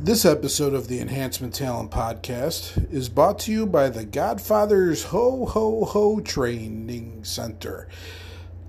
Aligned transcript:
This 0.00 0.24
episode 0.24 0.74
of 0.74 0.86
the 0.86 1.00
Enhancement 1.00 1.54
Talent 1.54 1.90
Podcast 1.90 2.92
is 2.92 3.08
brought 3.08 3.40
to 3.40 3.52
you 3.52 3.66
by 3.66 3.88
the 3.88 4.04
Godfather's 4.04 5.02
Ho 5.02 5.44
Ho 5.44 5.84
Ho 5.86 6.20
Training 6.20 7.24
Center. 7.24 7.88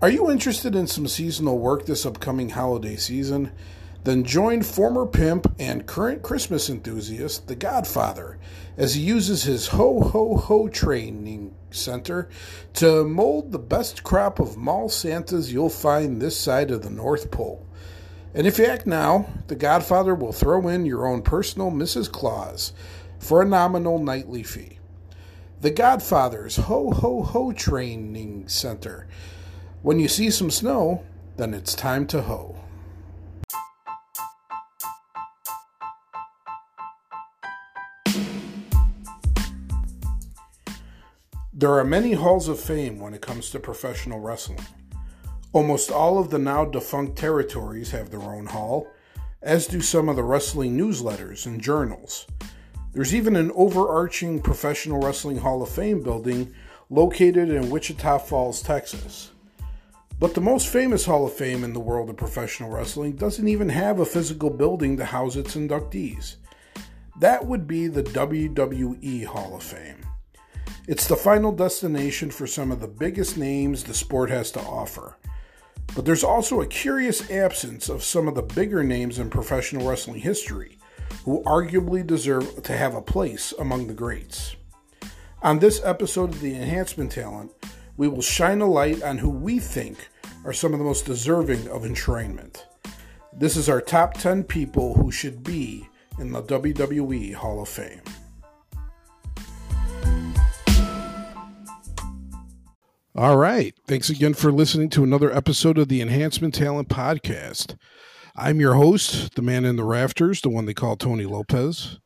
Are 0.02 0.10
you 0.10 0.32
interested 0.32 0.74
in 0.74 0.88
some 0.88 1.08
seasonal 1.08 1.60
work 1.60 1.86
this 1.86 2.04
upcoming 2.04 2.50
holiday 2.50 2.96
season? 2.96 3.52
Then 4.06 4.24
join 4.24 4.64
former 4.64 5.06
pimp 5.06 5.54
and 5.60 5.86
current 5.86 6.24
Christmas 6.24 6.68
enthusiast, 6.68 7.48
the 7.48 7.56
Godfather, 7.56 8.40
as 8.76 8.96
he 8.96 9.02
uses 9.04 9.44
his 9.44 9.68
Ho 9.68 10.02
Ho 10.02 10.36
Ho 10.36 10.68
Training 10.68 11.54
Center 11.70 12.28
to 12.74 13.04
mold 13.04 13.52
the 13.52 13.60
best 13.60 14.04
crop 14.04 14.40
of 14.40 14.58
mall 14.58 14.90
Santas 14.90 15.52
you'll 15.52 15.70
find 15.70 16.20
this 16.20 16.36
side 16.36 16.72
of 16.72 16.82
the 16.82 16.90
North 16.90 17.30
Pole. 17.30 17.69
And 18.34 18.46
if 18.46 18.60
you 18.60 18.66
act 18.66 18.86
now, 18.86 19.28
the 19.48 19.56
Godfather 19.56 20.14
will 20.14 20.32
throw 20.32 20.68
in 20.68 20.86
your 20.86 21.08
own 21.08 21.24
personal 21.24 21.72
Mrs. 21.72 22.12
Claus 22.12 22.74
for 23.18 23.42
a 23.42 23.46
nominal 23.46 23.98
nightly 23.98 24.44
fee. 24.44 24.78
The 25.62 25.72
Godfather's 25.72 26.58
Ho 26.58 26.92
Ho 26.92 27.24
Ho 27.24 27.52
Training 27.52 28.48
Center. 28.48 29.08
When 29.82 30.00
you 30.00 30.08
see 30.08 30.30
some 30.30 30.52
snow, 30.52 31.04
then 31.38 31.54
it's 31.54 31.74
time 31.74 32.06
to 32.08 32.22
hoe. 32.22 32.56
There 41.52 41.74
are 41.78 41.84
many 41.84 42.14
halls 42.14 42.48
of 42.48 42.60
fame 42.60 43.00
when 43.00 43.14
it 43.14 43.22
comes 43.22 43.50
to 43.50 43.60
professional 43.60 44.20
wrestling. 44.20 44.66
Almost 45.52 45.90
all 45.90 46.20
of 46.20 46.30
the 46.30 46.38
now 46.38 46.64
defunct 46.64 47.18
territories 47.18 47.90
have 47.90 48.12
their 48.12 48.22
own 48.22 48.46
hall, 48.46 48.88
as 49.42 49.66
do 49.66 49.82
some 49.82 50.08
of 50.08 50.16
the 50.16 50.24
wrestling 50.24 50.78
newsletters 50.78 51.48
and 51.48 51.60
journals. 51.60 52.28
There's 52.94 53.16
even 53.16 53.36
an 53.36 53.52
overarching 53.56 54.42
Professional 54.42 55.00
Wrestling 55.00 55.38
Hall 55.38 55.64
of 55.64 55.70
Fame 55.70 56.04
building 56.04 56.54
located 56.92 57.50
in 57.50 57.70
Wichita 57.70 58.20
Falls, 58.20 58.62
Texas. 58.62 59.32
But 60.20 60.34
the 60.34 60.42
most 60.42 60.68
famous 60.68 61.06
Hall 61.06 61.26
of 61.26 61.34
Fame 61.34 61.64
in 61.64 61.74
the 61.74 61.80
world 61.80 62.10
of 62.10 62.18
professional 62.18 62.70
wrestling 62.70 63.14
doesn't 63.14 63.48
even 63.48 63.70
have 63.70 64.00
a 64.00 64.06
physical 64.06 64.50
building 64.50 64.98
to 64.98 65.06
house 65.06 65.36
its 65.36 65.56
inductees. 65.56 66.36
That 67.20 67.46
would 67.46 67.68
be 67.68 67.88
the 67.88 68.04
WWE 68.04 69.26
Hall 69.26 69.56
of 69.56 69.64
Fame. 69.64 70.06
It's 70.88 71.08
the 71.08 71.16
final 71.16 71.52
destination 71.52 72.32
for 72.32 72.48
some 72.48 72.72
of 72.72 72.82
the 72.82 72.88
biggest 72.88 73.38
names 73.38 73.84
the 73.84 73.94
sport 73.94 74.30
has 74.30 74.52
to 74.52 74.60
offer. 74.62 75.16
But 75.96 76.06
there's 76.06 76.24
also 76.24 76.62
a 76.62 76.68
curious 76.68 77.30
absence 77.30 77.90
of 77.90 78.04
some 78.04 78.28
of 78.28 78.36
the 78.36 78.42
bigger 78.42 78.84
names 78.84 79.20
in 79.20 79.30
professional 79.30 79.88
wrestling 79.88 80.22
history 80.22 80.78
who 81.26 81.44
arguably 81.44 82.06
deserve 82.06 82.64
to 82.64 82.78
have 82.78 82.96
a 82.96 83.02
place 83.02 83.54
among 83.60 83.88
the 83.88 83.94
greats. 83.94 84.56
On 85.42 85.60
this 85.60 85.82
episode 85.84 86.32
of 86.32 86.42
the 86.42 86.56
Enhancement 86.56 87.12
Talent, 87.12 87.52
we 87.98 88.08
will 88.08 88.22
shine 88.22 88.62
a 88.62 88.66
light 88.66 89.04
on 89.04 89.18
who 89.18 89.30
we 89.30 89.60
think 89.60 90.10
are 90.46 90.54
some 90.54 90.74
of 90.74 90.80
the 90.80 90.86
most 90.86 91.06
deserving 91.06 91.68
of 91.70 91.84
enshrinement. 91.84 92.64
This 93.34 93.56
is 93.58 93.70
our 93.70 93.82
top 93.82 94.14
10 94.16 94.44
people 94.46 94.94
who 94.96 95.12
should 95.12 95.44
be 95.44 95.88
in 96.18 96.32
the 96.32 96.44
WWE 96.44 97.34
Hall 97.34 97.62
of 97.62 97.70
Fame. 97.70 98.02
All 103.20 103.36
right. 103.36 103.76
Thanks 103.86 104.10
again 104.10 104.34
for 104.34 104.50
listening 104.50 104.90
to 104.92 105.04
another 105.04 105.30
episode 105.30 105.78
of 105.78 105.90
the 105.90 106.02
Enhancement 106.02 106.54
Talent 106.54 106.88
Podcast. 106.88 107.76
I'm 108.34 108.62
your 108.62 108.76
host, 108.76 109.36
the 109.36 109.42
man 109.42 109.66
in 109.66 109.76
the 109.76 109.84
rafters, 109.84 110.40
the 110.40 110.48
one 110.48 110.64
they 110.64 110.74
call 110.74 110.96
Tony 110.96 111.26
Lopez. 111.26 112.00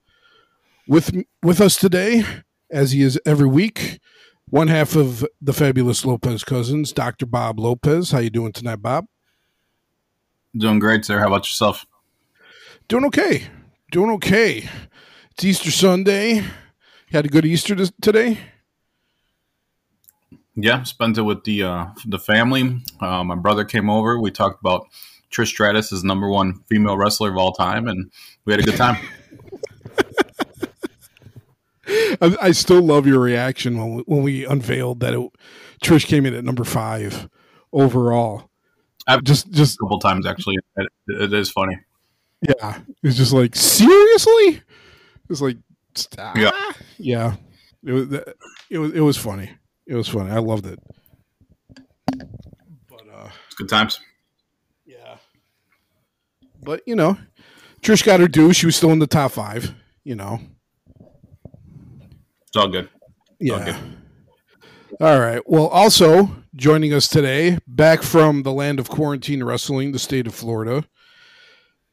With 0.88 1.24
with 1.44 1.62
us 1.62 1.76
today, 1.76 2.26
as 2.72 2.94
he 2.94 3.04
is 3.04 3.20
every 3.28 3.46
week, 3.46 4.00
one 4.50 4.70
half 4.70 4.96
of 4.96 5.24
the 5.40 5.54
fabulous 5.54 6.04
Lopez 6.04 6.44
cousins, 6.44 6.92
Dr. 6.92 7.28
Bob 7.28 7.60
Lopez. 7.60 8.10
How 8.10 8.18
you 8.18 8.32
doing 8.32 8.52
tonight, 8.52 8.82
Bob? 8.82 9.06
Doing 10.58 10.80
great, 10.80 11.06
sir. 11.06 11.20
How 11.20 11.28
about 11.28 11.46
yourself? 11.46 11.86
Doing 12.88 13.06
okay. 13.06 13.44
Doing 13.92 14.10
okay. 14.14 14.68
It's 15.30 15.46
Easter 15.46 15.70
Sunday. 15.70 16.38
You 16.38 16.44
had 17.12 17.26
a 17.26 17.30
good 17.30 17.46
Easter 17.46 17.76
today? 18.02 18.40
Yeah, 20.56 20.84
spent 20.84 21.18
it 21.18 21.24
with 21.24 21.44
the 21.46 21.64
uh, 21.64 21.86
the 22.06 22.20
family. 22.20 22.82
Uh, 23.00 23.24
my 23.24 23.36
brother 23.36 23.66
came 23.66 23.90
over. 23.90 24.20
We 24.20 24.30
talked 24.30 24.60
about 24.60 24.88
Trish 25.32 25.48
Stratus 25.48 25.92
is 25.92 26.04
number 26.04 26.30
one 26.30 26.62
female 26.70 26.96
wrestler 26.96 27.32
of 27.32 27.38
all 27.38 27.54
time, 27.54 27.88
and 27.88 28.12
we 28.46 28.54
had 28.54 28.60
a 28.60 28.64
good 28.64 28.78
time. 28.78 28.98
I, 32.22 32.38
I, 32.42 32.52
still 32.52 32.82
love 32.82 33.06
your 33.06 33.20
reaction 33.20 33.78
when 33.78 33.96
we, 33.96 34.04
when 34.04 34.24
we 34.24 34.46
unveiled 34.46 35.02
that 35.02 35.14
it, 35.14 35.32
Trish 35.84 36.06
came 36.06 36.26
in 36.26 36.34
at 36.34 36.44
number 36.44 36.64
five 36.64 37.28
overall. 37.74 38.50
I've 39.08 39.24
just 39.24 39.52
just 39.52 39.76
a 39.76 39.84
couple 39.84 40.00
times 40.00 40.26
actually. 40.26 40.58
it, 40.78 40.88
it 41.08 41.34
is 41.34 41.52
funny. 41.52 41.78
Yeah, 42.42 42.80
it's 43.02 43.18
just 43.18 43.34
like 43.34 43.56
seriously. 43.56 44.62
It's 45.30 45.42
like 45.42 45.58
ah. 46.20 46.34
yeah, 46.36 46.72
yeah. 46.98 47.36
It 47.84 47.92
was 47.92 48.14
it 48.70 48.78
was 48.78 48.94
it 48.94 49.02
was 49.02 49.18
funny. 49.18 49.50
It 49.88 49.96
was 49.96 50.08
funny. 50.08 50.32
I 50.32 50.40
loved 50.40 50.66
it. 50.66 50.80
But 52.90 53.02
uh 53.14 53.30
it's 53.48 53.56
good 53.56 53.70
times. 53.70 54.00
Yeah. 54.86 55.18
But 56.62 56.82
you 56.86 56.96
know, 56.96 57.18
Trish 57.82 58.04
got 58.04 58.20
her 58.20 58.28
due. 58.28 58.54
She 58.54 58.66
was 58.66 58.76
still 58.76 58.92
in 58.92 59.00
the 59.00 59.08
top 59.08 59.32
five, 59.32 59.74
you 60.04 60.16
know. 60.16 60.40
It's 62.48 62.56
all 62.56 62.70
good. 62.70 62.90
It's 63.40 63.50
yeah. 63.50 63.54
All, 63.54 63.66
good. 63.66 63.76
all 65.02 65.20
right. 65.20 65.42
Well, 65.46 65.68
also 65.68 66.30
joining 66.56 66.94
us 66.94 67.08
today, 67.08 67.58
back 67.68 68.04
from 68.04 68.44
the 68.44 68.54
land 68.54 68.80
of 68.80 68.90
quarantine 68.90 69.44
wrestling, 69.44 69.92
the 69.92 70.00
state 70.00 70.28
of 70.28 70.36
Florida, 70.36 70.86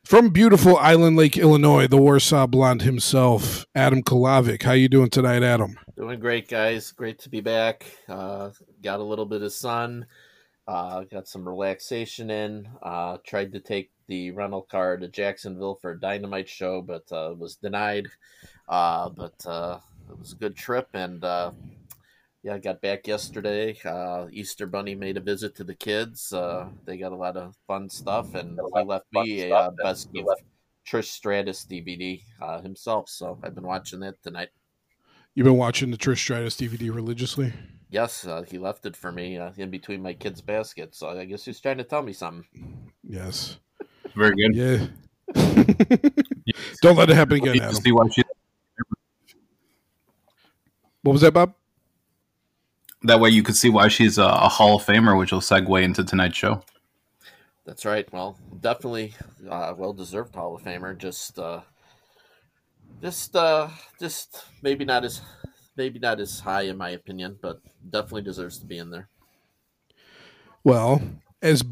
from 0.05 0.31
beautiful 0.31 0.77
Island 0.77 1.16
Lake, 1.16 1.37
Illinois, 1.37 1.87
the 1.87 1.97
Warsaw 1.97 2.47
Blonde 2.47 2.83
himself, 2.83 3.66
Adam 3.75 4.03
Kolavic. 4.03 4.62
How 4.62 4.72
you 4.72 4.88
doing 4.88 5.11
tonight, 5.11 5.43
Adam? 5.43 5.77
Doing 5.97 6.21
great, 6.21 6.49
guys. 6.49 6.93
Great 6.93 7.19
to 7.21 7.28
be 7.28 7.41
back. 7.41 7.87
Uh, 8.09 8.50
got 8.83 9.00
a 9.00 9.05
little 9.05 9.27
bit 9.27 9.43
of 9.43 9.53
sun. 9.53 10.06
Uh, 10.66 11.05
got 11.05 11.28
some 11.28 11.49
relaxation 11.49 12.31
in. 12.31 12.69
Uh, 12.83 13.19
tried 13.27 13.53
to 13.53 13.61
take 13.61 13.91
the 14.09 14.31
rental 14.31 14.62
car 14.62 14.97
to 14.97 15.09
Jacksonville 15.09 15.77
for 15.77 15.93
a 15.93 16.00
dynamite 16.00 16.49
show, 16.49 16.82
but 16.82 17.11
uh, 17.12 17.34
was 17.37 17.56
denied. 17.56 18.06
Uh, 18.69 19.09
but 19.11 19.47
uh, 19.47 19.78
it 20.09 20.19
was 20.19 20.32
a 20.32 20.37
good 20.37 20.56
trip, 20.56 20.88
and 20.94 21.22
yeah, 22.42 22.54
I 22.54 22.58
got 22.58 22.80
back 22.80 23.06
yesterday. 23.06 23.76
Uh, 23.84 24.26
Easter 24.32 24.66
Bunny 24.66 24.94
made 24.94 25.16
a 25.16 25.20
visit 25.20 25.54
to 25.56 25.64
the 25.64 25.74
kids. 25.74 26.32
Uh, 26.32 26.68
they 26.86 26.96
got 26.96 27.12
a 27.12 27.16
lot 27.16 27.36
of 27.36 27.54
fun 27.66 27.88
stuff, 27.90 28.34
and 28.34 28.58
he 28.74 28.82
left 28.82 29.06
me 29.12 29.50
a 29.50 29.54
uh, 29.54 29.70
best 29.82 30.08
of 30.16 30.26
Trish 30.88 31.04
Stratus 31.04 31.66
DVD 31.70 32.22
uh, 32.40 32.62
himself. 32.62 33.10
So 33.10 33.38
I've 33.42 33.54
been 33.54 33.66
watching 33.66 34.00
that 34.00 34.22
tonight. 34.22 34.48
You've 35.34 35.44
been 35.44 35.58
watching 35.58 35.90
the 35.90 35.98
Trish 35.98 36.18
Stratus 36.18 36.56
DVD 36.56 36.94
religiously? 36.94 37.52
Yes, 37.90 38.26
uh, 38.26 38.42
he 38.48 38.56
left 38.56 38.86
it 38.86 38.96
for 38.96 39.12
me 39.12 39.36
uh, 39.36 39.50
in 39.58 39.70
between 39.70 40.00
my 40.00 40.14
kids' 40.14 40.40
baskets. 40.40 40.98
So 40.98 41.10
I 41.10 41.26
guess 41.26 41.44
he's 41.44 41.60
trying 41.60 41.78
to 41.78 41.84
tell 41.84 42.02
me 42.02 42.12
something. 42.12 42.44
Yes. 43.06 43.58
Very 44.14 44.34
good. 44.34 44.56
Yeah. 44.56 44.86
Don't 46.82 46.96
let 46.96 47.10
it 47.10 47.16
happen 47.16 47.36
again, 47.36 47.60
Adam. 47.60 47.74
See 47.74 47.92
why 47.92 48.08
she... 48.10 48.22
What 51.02 51.12
was 51.12 51.20
that, 51.20 51.32
Bob? 51.32 51.54
That 53.03 53.21
way 53.21 53.31
you 53.31 53.43
could 53.43 53.56
see 53.56 53.71
why 53.71 53.88
she's 53.88 54.19
a, 54.19 54.25
a 54.25 54.49
Hall 54.49 54.77
of 54.77 54.84
Famer, 54.84 55.19
which 55.19 55.33
will 55.33 55.41
segue 55.41 55.83
into 55.83 56.05
tonight's 56.05 56.37
show. 56.37 56.62
That's 57.65 57.84
right. 57.84 58.11
Well, 58.12 58.38
definitely 58.61 59.15
uh, 59.49 59.75
well 59.77 59.93
deserved 59.93 60.34
Hall 60.34 60.55
of 60.56 60.62
Famer. 60.62 60.97
Just 60.99 61.38
uh, 61.38 61.61
just 63.00 63.37
uh 63.37 63.69
just 63.99 64.44
maybe 64.62 64.85
not 64.85 65.05
as 65.05 65.23
maybe 65.76 65.99
not 65.99 66.20
as 66.20 66.41
high 66.41 66.62
in 66.62 66.76
my 66.76 66.91
opinion, 66.91 67.38
but 67.41 67.61
definitely 67.88 68.23
deserves 68.23 68.58
to 68.58 68.67
be 68.67 68.79
in 68.79 68.91
there. 68.91 69.08
Well, 70.64 71.00
as 71.41 71.64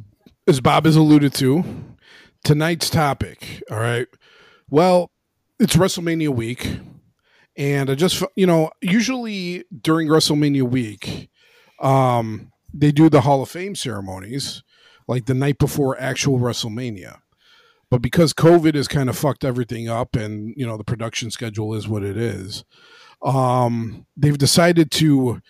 as 0.47 0.61
Bob 0.61 0.87
has 0.87 0.97
alluded 0.97 1.35
to, 1.35 1.65
tonight's 2.45 2.89
topic, 2.89 3.63
all 3.71 3.79
right. 3.79 4.07
Well, 4.71 5.11
it's 5.59 5.77
WrestleMania 5.77 6.29
week, 6.31 6.79
and 7.59 7.91
I 7.91 7.95
just 7.95 8.23
you 8.37 8.47
know, 8.47 8.71
usually 8.81 9.65
during 9.83 10.09
WrestleMania 10.09 10.63
week, 10.63 11.29
um 11.81 12.51
they 12.73 12.93
do 12.93 13.11
the 13.11 13.23
Hall 13.23 13.43
of 13.43 13.51
Fame 13.51 13.75
ceremonies 13.75 14.63
like 15.07 15.27
the 15.27 15.35
night 15.35 15.59
before 15.59 16.01
actual 16.01 16.39
WrestleMania. 16.39 17.19
But 17.91 18.03
because 18.03 18.35
COVID 18.35 18.75
has 18.75 18.87
kind 18.87 19.09
of 19.09 19.17
fucked 19.17 19.45
everything 19.45 19.89
up 19.89 20.15
and, 20.15 20.53
you 20.57 20.67
know, 20.67 20.77
the 20.77 20.85
production 20.85 21.31
schedule 21.31 21.75
is 21.75 21.89
what 21.89 22.05
it 22.05 22.19
is, 22.19 22.65
um, 23.23 24.07
they've 24.17 24.37
decided 24.37 24.91
to 24.93 25.41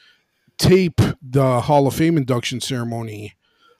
tape 0.57 1.01
the 1.21 1.63
Hall 1.63 1.87
of 1.89 1.95
Fame 1.95 2.17
induction 2.17 2.61
ceremony 2.61 3.35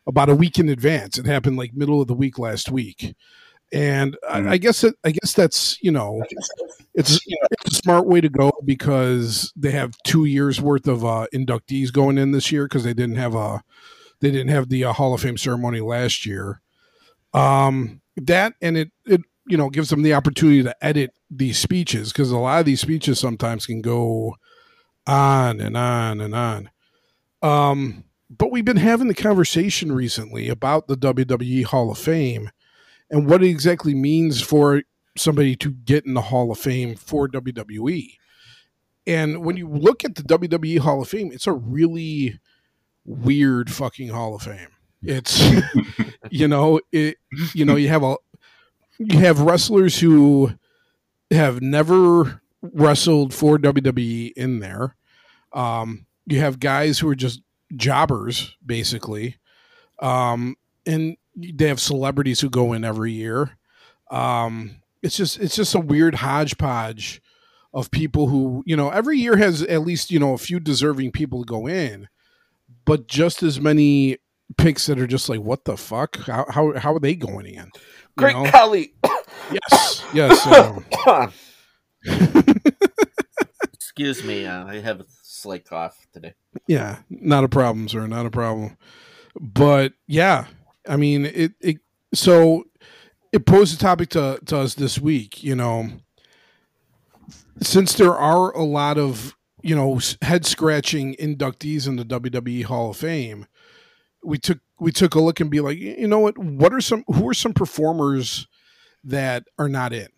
about 0.07 0.29
a 0.29 0.35
week 0.35 0.59
in 0.59 0.69
advance. 0.69 1.19
It 1.19 1.27
happened 1.27 1.57
like 1.57 1.75
middle 1.75 2.01
of 2.01 2.09
the 2.09 2.15
week 2.15 2.39
last 2.39 2.71
week. 2.71 3.15
And 3.73 4.17
mm-hmm. 4.25 4.49
I, 4.49 4.53
I, 4.53 4.56
guess 4.56 4.85
it, 4.85 4.94
I 5.05 5.11
guess 5.11 5.32
that's 5.32 5.79
you 5.82 5.91
know, 5.91 6.23
it's 6.94 7.20
it's 7.26 7.73
a 7.73 7.75
smart 7.75 8.06
way 8.06 8.20
to 8.20 8.29
go 8.29 8.53
because 8.65 9.53
they 9.56 9.70
have 9.73 9.94
two 10.05 10.25
years 10.25 10.61
worth 10.61 10.88
of 10.88 11.05
uh, 11.05 11.26
inductees 11.35 11.93
going 11.93 12.19
in 12.19 12.32
this 12.32 12.50
year 12.50 12.65
because 12.67 12.85
they 12.85 12.94
didn't 12.94 13.17
have 13.17 13.35
a 13.35 13.62
they 14.20 14.31
didn't 14.31 14.49
have 14.49 14.69
the 14.69 14.85
uh, 14.85 14.93
Hall 14.93 15.15
of 15.15 15.20
Fame 15.20 15.37
ceremony 15.37 15.81
last 15.81 16.26
year. 16.26 16.61
Um, 17.35 18.00
that 18.17 18.55
and 18.61 18.76
it 18.76 18.91
it 19.06 19.20
you 19.47 19.56
know 19.56 19.70
gives 19.70 19.91
them 19.91 20.03
the 20.03 20.15
opportunity 20.15 20.62
to 20.62 20.85
edit 20.85 21.12
these 21.31 21.59
speeches 21.59 22.12
because 22.12 22.31
a 22.31 22.38
lot 22.38 22.61
of 22.61 22.67
these 22.67 22.81
speeches 22.81 23.20
sometimes 23.20 23.67
can 23.67 23.81
go 23.81 24.35
on 25.06 25.61
and 25.61 25.76
on 25.76 26.20
and 26.20 26.35
on. 26.35 26.70
Um, 27.43 28.05
but 28.31 28.50
we've 28.50 28.65
been 28.65 28.76
having 28.76 29.09
the 29.09 29.15
conversation 29.15 29.93
recently 29.93 30.49
about 30.49 30.87
the 30.87 30.97
WWE 30.97 31.65
Hall 31.65 31.91
of 31.91 31.99
Fame 31.99 32.50
and 33.10 33.28
what 33.28 33.43
it 33.43 33.49
exactly 33.49 33.94
means 33.94 34.40
for 34.40 34.82
somebody 35.16 35.56
to 35.56 35.70
get 35.70 36.06
in 36.06 36.14
the 36.14 36.22
Hall 36.22 36.50
of 36.50 36.58
Fame 36.58 36.94
for 36.94 37.28
WWE. 37.28 38.14
And 39.06 39.43
when 39.43 39.56
you 39.56 39.69
look 39.69 40.05
at 40.05 40.14
the 40.14 40.22
WWE 40.22 40.78
Hall 40.78 41.02
of 41.02 41.08
Fame, 41.08 41.31
it's 41.32 41.46
a 41.46 41.52
really 41.52 42.38
weird 43.05 43.70
fucking 43.70 44.08
Hall 44.08 44.34
of 44.34 44.43
Fame. 44.43 44.69
It's 45.02 45.43
you 46.31 46.49
know, 46.49 46.81
it 46.93 47.16
you 47.55 47.64
know, 47.64 47.76
you 47.76 47.88
have 47.88 48.02
a 48.02 48.16
you 48.99 49.19
have 49.19 49.40
wrestlers 49.40 49.99
who 49.99 50.52
have 51.31 51.62
never 51.62 52.43
wrestled 52.62 53.32
for 53.32 53.58
WWE 53.58 54.32
in 54.37 54.60
there. 54.60 54.96
Um, 55.52 56.06
you 56.26 56.40
have 56.40 56.60
guys 56.60 56.99
who 56.99 57.08
are 57.08 57.14
just 57.14 57.40
jobbers, 57.76 58.56
basically. 58.64 59.37
Um, 60.00 60.56
and 60.84 61.16
they 61.38 61.69
have 61.69 61.81
celebrities 61.81 62.40
who 62.40 62.50
go 62.50 62.73
in 62.73 62.85
every 62.85 63.12
year. 63.12 63.58
Um, 64.11 64.82
it's 65.02 65.17
just 65.17 65.38
it's 65.38 65.56
just 65.56 65.75
a 65.75 65.81
weird 65.81 66.17
hodgepodge 66.17 67.23
of 67.73 67.90
people 67.90 68.29
who 68.29 68.62
you 68.67 68.76
know 68.76 68.90
every 68.90 69.19
year 69.19 69.37
has 69.37 69.62
at 69.62 69.82
least 69.82 70.11
you 70.11 70.19
know 70.19 70.32
a 70.32 70.38
few 70.38 70.58
deserving 70.61 71.12
people 71.12 71.44
to 71.44 71.49
go 71.49 71.67
in, 71.67 72.08
but 72.85 73.06
just 73.06 73.43
as 73.43 73.61
many 73.61 74.19
picks 74.56 74.87
that 74.87 74.99
are 74.99 75.06
just 75.06 75.29
like 75.29 75.40
what 75.40 75.64
the 75.64 75.76
fuck 75.76 76.17
how 76.20 76.46
how, 76.49 76.73
how 76.79 76.94
are 76.94 77.00
they 77.00 77.14
going 77.14 77.46
in? 77.46 77.70
Great 78.17 78.34
know? 78.34 78.50
Khali. 78.50 78.93
yes, 79.52 80.05
yes. 80.12 80.46
Um, 81.06 81.32
Excuse 83.73 84.25
me, 84.25 84.46
uh, 84.46 84.67
I 84.67 84.81
have 84.81 85.00
a 85.00 85.06
slight 85.23 85.64
cough 85.64 86.06
today. 86.12 86.34
Yeah, 86.67 86.99
not 87.11 87.44
a 87.44 87.49
problem, 87.49 87.88
sir. 87.88 88.06
Not 88.06 88.26
a 88.26 88.31
problem. 88.31 88.76
But 89.38 89.93
yeah, 90.06 90.46
I 90.88 90.96
mean, 90.96 91.26
it, 91.26 91.52
it 91.61 91.79
so 92.14 92.64
it 93.32 93.46
posed 93.46 93.75
a 93.75 93.79
topic 93.79 94.11
to, 94.11 94.40
to 94.46 94.58
us 94.58 94.75
this 94.75 94.99
week, 94.99 95.43
you 95.43 95.55
know, 95.55 95.90
since 97.61 97.94
there 97.94 98.17
are 98.17 98.52
a 98.52 98.64
lot 98.64 98.99
of, 98.99 99.37
you 99.62 99.75
know, 99.75 100.00
head 100.23 100.46
scratching 100.46 101.14
inductees 101.17 101.87
in 101.87 101.96
the 101.96 102.05
WWE 102.05 102.64
Hall 102.64 102.90
of 102.90 102.96
Fame, 102.96 103.46
we 104.23 104.38
took 104.38 104.58
we 104.81 104.93
took 104.93 105.14
a 105.14 105.20
look 105.20 105.40
and 105.40 105.50
be 105.50 105.61
like, 105.61 105.79
you 105.79 106.06
know 106.06 106.20
what, 106.20 106.38
what 106.38 106.73
are 106.73 106.81
some 106.81 107.05
who 107.08 107.29
are 107.29 107.34
some 107.34 107.52
performers 107.52 108.46
that 109.05 109.44
are 109.58 109.69
not 109.69 109.93
in, 109.93 110.08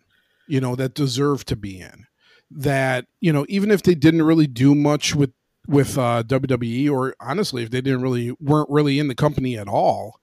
you 0.47 0.61
know, 0.61 0.75
that 0.75 0.93
deserve 0.93 1.45
to 1.45 1.55
be 1.55 1.79
in? 1.79 2.05
That, 2.49 3.07
you 3.19 3.33
know, 3.33 3.45
even 3.49 3.71
if 3.71 3.83
they 3.83 3.95
didn't 3.95 4.23
really 4.23 4.47
do 4.47 4.75
much 4.75 5.15
with 5.15 5.31
with 5.67 5.97
uh, 5.97 6.23
WWE 6.25 6.91
or 6.91 7.15
honestly 7.19 7.63
if 7.63 7.69
they 7.69 7.81
didn't 7.81 8.01
really 8.01 8.31
weren't 8.39 8.69
really 8.69 8.99
in 8.99 9.07
the 9.07 9.15
company 9.15 9.57
at 9.57 9.67
all, 9.67 10.20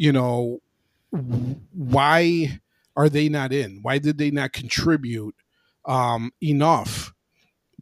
you 0.00 0.12
know, 0.12 0.62
why 1.10 2.58
are 2.96 3.10
they 3.10 3.28
not 3.28 3.52
in? 3.52 3.80
Why 3.82 3.98
did 3.98 4.16
they 4.16 4.30
not 4.30 4.54
contribute 4.54 5.34
um, 5.84 6.32
enough 6.42 7.12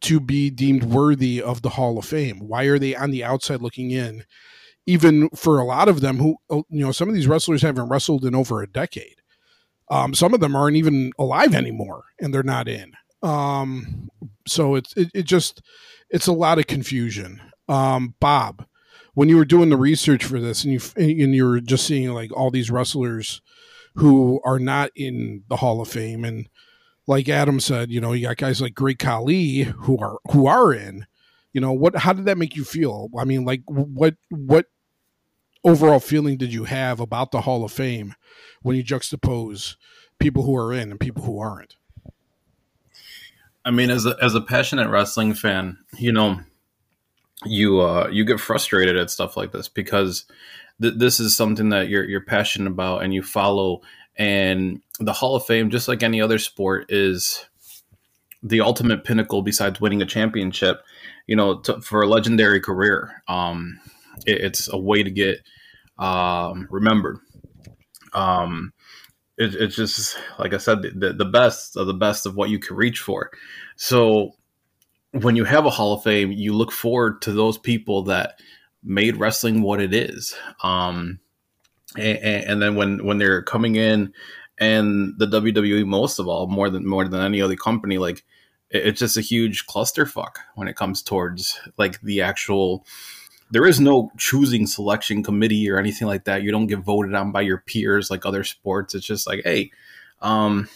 to 0.00 0.18
be 0.18 0.50
deemed 0.50 0.82
worthy 0.82 1.40
of 1.40 1.62
the 1.62 1.68
Hall 1.68 1.96
of 1.96 2.04
Fame? 2.04 2.40
Why 2.40 2.64
are 2.64 2.78
they 2.80 2.96
on 2.96 3.12
the 3.12 3.22
outside 3.22 3.62
looking 3.62 3.92
in? 3.92 4.24
Even 4.84 5.28
for 5.30 5.60
a 5.60 5.64
lot 5.64 5.88
of 5.88 6.00
them, 6.00 6.18
who 6.18 6.38
oh, 6.50 6.64
you 6.68 6.84
know, 6.84 6.90
some 6.90 7.08
of 7.08 7.14
these 7.14 7.28
wrestlers 7.28 7.62
haven't 7.62 7.88
wrestled 7.88 8.24
in 8.24 8.34
over 8.34 8.62
a 8.62 8.68
decade. 8.68 9.22
Um, 9.88 10.12
some 10.12 10.34
of 10.34 10.40
them 10.40 10.56
aren't 10.56 10.76
even 10.76 11.12
alive 11.20 11.54
anymore, 11.54 12.02
and 12.20 12.34
they're 12.34 12.42
not 12.42 12.66
in. 12.66 12.94
Um, 13.22 14.10
so 14.44 14.74
it's 14.74 14.92
it, 14.96 15.12
it 15.14 15.22
just 15.22 15.62
it's 16.10 16.26
a 16.26 16.32
lot 16.32 16.58
of 16.58 16.66
confusion. 16.66 17.40
Um, 17.68 18.16
Bob, 18.18 18.66
when 19.18 19.28
you 19.28 19.36
were 19.36 19.44
doing 19.44 19.68
the 19.68 19.76
research 19.76 20.24
for 20.24 20.38
this 20.38 20.62
and 20.62 20.72
you 20.72 20.80
and 20.94 21.34
you 21.34 21.44
were 21.44 21.60
just 21.60 21.84
seeing 21.84 22.14
like 22.14 22.30
all 22.32 22.52
these 22.52 22.70
wrestlers 22.70 23.42
who 23.96 24.40
are 24.44 24.60
not 24.60 24.92
in 24.94 25.42
the 25.48 25.56
Hall 25.56 25.80
of 25.80 25.88
Fame 25.88 26.24
and 26.24 26.48
like 27.08 27.28
Adam 27.28 27.58
said, 27.58 27.90
you 27.90 28.00
know, 28.00 28.12
you 28.12 28.28
got 28.28 28.36
guys 28.36 28.60
like 28.60 28.76
Great 28.76 29.00
Khali 29.00 29.62
who 29.62 29.98
are 29.98 30.20
who 30.30 30.46
are 30.46 30.72
in. 30.72 31.04
You 31.52 31.60
know, 31.60 31.72
what 31.72 31.96
how 31.96 32.12
did 32.12 32.26
that 32.26 32.38
make 32.38 32.54
you 32.54 32.62
feel? 32.62 33.08
I 33.18 33.24
mean, 33.24 33.44
like 33.44 33.62
what 33.66 34.14
what 34.28 34.66
overall 35.64 35.98
feeling 35.98 36.36
did 36.36 36.52
you 36.52 36.62
have 36.62 37.00
about 37.00 37.32
the 37.32 37.40
Hall 37.40 37.64
of 37.64 37.72
Fame 37.72 38.14
when 38.62 38.76
you 38.76 38.84
juxtapose 38.84 39.74
people 40.20 40.44
who 40.44 40.56
are 40.56 40.72
in 40.72 40.92
and 40.92 41.00
people 41.00 41.24
who 41.24 41.40
aren't? 41.40 41.74
I 43.64 43.72
mean, 43.72 43.90
as 43.90 44.06
a 44.06 44.16
as 44.22 44.36
a 44.36 44.40
passionate 44.40 44.88
wrestling 44.88 45.34
fan, 45.34 45.78
you 45.96 46.12
know, 46.12 46.38
you 47.44 47.80
uh, 47.80 48.08
you 48.10 48.24
get 48.24 48.40
frustrated 48.40 48.96
at 48.96 49.10
stuff 49.10 49.36
like 49.36 49.52
this 49.52 49.68
because 49.68 50.24
th- 50.80 50.94
this 50.96 51.20
is 51.20 51.36
something 51.36 51.70
that 51.70 51.88
you're 51.88 52.04
you're 52.04 52.20
passionate 52.20 52.70
about 52.70 53.02
and 53.02 53.14
you 53.14 53.22
follow. 53.22 53.82
And 54.16 54.80
the 54.98 55.12
Hall 55.12 55.36
of 55.36 55.46
Fame, 55.46 55.70
just 55.70 55.86
like 55.86 56.02
any 56.02 56.20
other 56.20 56.38
sport, 56.38 56.86
is 56.88 57.46
the 58.42 58.60
ultimate 58.60 59.04
pinnacle 59.04 59.42
besides 59.42 59.80
winning 59.80 60.02
a 60.02 60.06
championship. 60.06 60.82
You 61.26 61.36
know, 61.36 61.60
to, 61.60 61.80
for 61.80 62.02
a 62.02 62.06
legendary 62.06 62.60
career, 62.60 63.22
um, 63.28 63.78
it, 64.26 64.40
it's 64.40 64.72
a 64.72 64.78
way 64.78 65.02
to 65.02 65.10
get 65.10 65.40
um, 65.98 66.66
remembered. 66.70 67.18
Um, 68.12 68.72
it, 69.36 69.54
it's 69.54 69.76
just 69.76 70.18
like 70.38 70.52
I 70.52 70.58
said, 70.58 70.82
the, 70.82 71.12
the 71.12 71.24
best 71.24 71.76
of 71.76 71.86
the 71.86 71.94
best 71.94 72.26
of 72.26 72.34
what 72.34 72.50
you 72.50 72.58
can 72.58 72.76
reach 72.76 72.98
for. 72.98 73.30
So 73.76 74.32
when 75.12 75.36
you 75.36 75.44
have 75.44 75.66
a 75.66 75.70
Hall 75.70 75.94
of 75.94 76.02
Fame, 76.02 76.32
you 76.32 76.52
look 76.52 76.72
forward 76.72 77.22
to 77.22 77.32
those 77.32 77.58
people 77.58 78.02
that 78.04 78.38
made 78.82 79.16
wrestling 79.16 79.62
what 79.62 79.80
it 79.80 79.94
is. 79.94 80.34
Um, 80.62 81.20
and, 81.96 82.18
and, 82.44 82.62
then 82.62 82.74
when 82.76 83.04
when 83.04 83.18
they're 83.18 83.42
coming 83.42 83.76
in, 83.76 84.12
and 84.58 85.14
the 85.18 85.26
WWE 85.26 85.86
most 85.86 86.18
of 86.18 86.28
all, 86.28 86.46
more 86.46 86.68
than 86.68 86.86
more 86.86 87.06
than 87.06 87.20
any 87.20 87.40
other 87.40 87.56
company, 87.56 87.98
like 87.98 88.24
it, 88.70 88.86
it's 88.86 89.00
just 89.00 89.16
a 89.16 89.22
huge 89.22 89.66
clusterfuck 89.66 90.36
when 90.54 90.68
it 90.68 90.76
comes 90.76 91.02
towards 91.02 91.58
like 91.76 92.00
the 92.02 92.20
actual. 92.22 92.84
There 93.50 93.66
is 93.66 93.80
no 93.80 94.12
choosing 94.18 94.66
selection 94.66 95.22
committee 95.22 95.70
or 95.70 95.78
anything 95.78 96.06
like 96.06 96.24
that. 96.24 96.42
You 96.42 96.50
don't 96.50 96.66
get 96.66 96.80
voted 96.80 97.14
on 97.14 97.32
by 97.32 97.40
your 97.40 97.58
peers 97.66 98.10
like 98.10 98.26
other 98.26 98.44
sports. 98.44 98.94
It's 98.94 99.06
just 99.06 99.26
like, 99.26 99.40
hey, 99.42 99.70
um, 100.20 100.68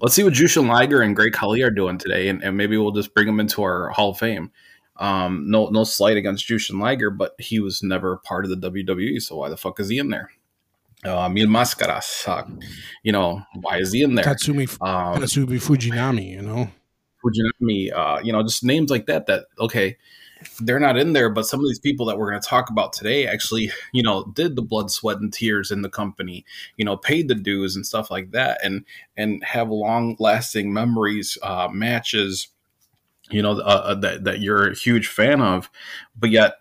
let's 0.00 0.14
see 0.14 0.22
what 0.22 0.32
Jushin 0.32 0.68
Liger 0.68 1.02
and 1.02 1.16
Great 1.16 1.32
Khali 1.32 1.62
are 1.62 1.70
doing 1.70 1.98
today, 1.98 2.28
and, 2.28 2.42
and, 2.42 2.56
maybe 2.56 2.76
we'll 2.76 2.92
just 2.92 3.14
bring 3.14 3.26
them 3.26 3.40
into 3.40 3.62
our 3.62 3.90
Hall 3.90 4.10
of 4.10 4.18
Fame. 4.18 4.50
Um, 4.96 5.44
no, 5.50 5.68
no 5.68 5.84
slight 5.84 6.16
against 6.16 6.46
Jushin 6.46 6.80
Liger, 6.80 7.10
but 7.10 7.34
he 7.38 7.60
was 7.60 7.82
never 7.82 8.18
part 8.18 8.44
of 8.44 8.50
the 8.50 8.70
WWE, 8.70 9.20
so 9.20 9.36
why 9.36 9.48
the 9.48 9.56
fuck 9.56 9.80
is 9.80 9.88
he 9.88 9.98
in 9.98 10.10
there? 10.10 10.30
Uh, 11.02 11.28
Mil 11.30 11.46
Mascaras, 11.46 12.28
uh, 12.28 12.44
you 13.02 13.12
know, 13.12 13.42
why 13.60 13.78
is 13.78 13.92
he 13.92 14.02
in 14.02 14.14
there? 14.14 14.24
Tatsumi, 14.24 14.70
um, 14.82 15.22
Tatsumi 15.22 15.58
Fujinami, 15.58 16.32
you 16.32 16.42
know, 16.42 16.70
Fujinami, 17.24 17.90
uh, 17.92 18.20
you 18.22 18.32
know, 18.32 18.42
just 18.42 18.64
names 18.64 18.90
like 18.90 19.06
that. 19.06 19.26
That 19.26 19.44
okay, 19.58 19.96
they're 20.60 20.80
not 20.80 20.96
in 20.96 21.12
there, 21.12 21.30
but 21.30 21.46
some 21.46 21.60
of 21.60 21.66
these 21.66 21.78
people 21.78 22.06
that 22.06 22.18
we're 22.18 22.30
going 22.30 22.40
to 22.40 22.48
talk 22.48 22.70
about 22.70 22.92
today 22.92 23.26
actually, 23.26 23.70
you 23.92 24.02
know, 24.02 24.24
did 24.34 24.56
the 24.56 24.62
blood, 24.62 24.90
sweat, 24.90 25.18
and 25.18 25.32
tears 25.32 25.70
in 25.70 25.82
the 25.82 25.90
company, 25.90 26.44
you 26.76 26.84
know, 26.84 26.96
paid 26.96 27.28
the 27.28 27.34
dues 27.34 27.76
and 27.76 27.86
stuff 27.86 28.10
like 28.10 28.30
that, 28.32 28.58
and 28.64 28.84
and 29.16 29.42
have 29.44 29.68
long 29.68 30.16
lasting 30.18 30.72
memories, 30.72 31.36
uh, 31.42 31.68
matches, 31.72 32.48
you 33.30 33.42
know, 33.42 33.52
uh, 33.52 33.82
uh, 33.84 33.94
that 33.94 34.24
that 34.24 34.40
you're 34.40 34.70
a 34.70 34.76
huge 34.76 35.08
fan 35.08 35.40
of, 35.40 35.70
but 36.18 36.30
yet 36.30 36.54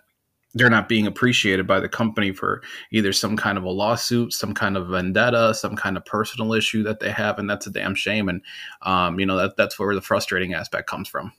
they're 0.56 0.70
not 0.70 0.90
being 0.90 1.06
appreciated 1.06 1.68
by 1.68 1.80
the 1.80 1.88
company 1.88 2.32
for 2.32 2.64
either 2.92 3.14
some 3.14 3.38
kind 3.38 3.58
of 3.58 3.64
a 3.64 3.70
lawsuit, 3.70 4.34
some 4.34 4.54
kind 4.54 4.76
of 4.76 4.88
vendetta, 4.88 5.54
some 5.54 5.76
kind 5.76 5.96
of 5.96 6.04
personal 6.06 6.54
issue 6.54 6.82
that 6.84 7.00
they 7.00 7.12
have, 7.12 7.38
and 7.38 7.50
that's 7.50 7.68
a 7.68 7.72
damn 7.72 7.96
shame. 7.96 8.30
And 8.30 8.42
um, 8.82 9.20
you 9.20 9.26
know 9.26 9.38
that 9.38 9.58
that's 9.58 9.78
where 9.78 9.96
the 9.96 10.02
frustrating 10.02 10.54
aspect 10.54 10.90
comes 10.90 11.08
from. 11.08 11.34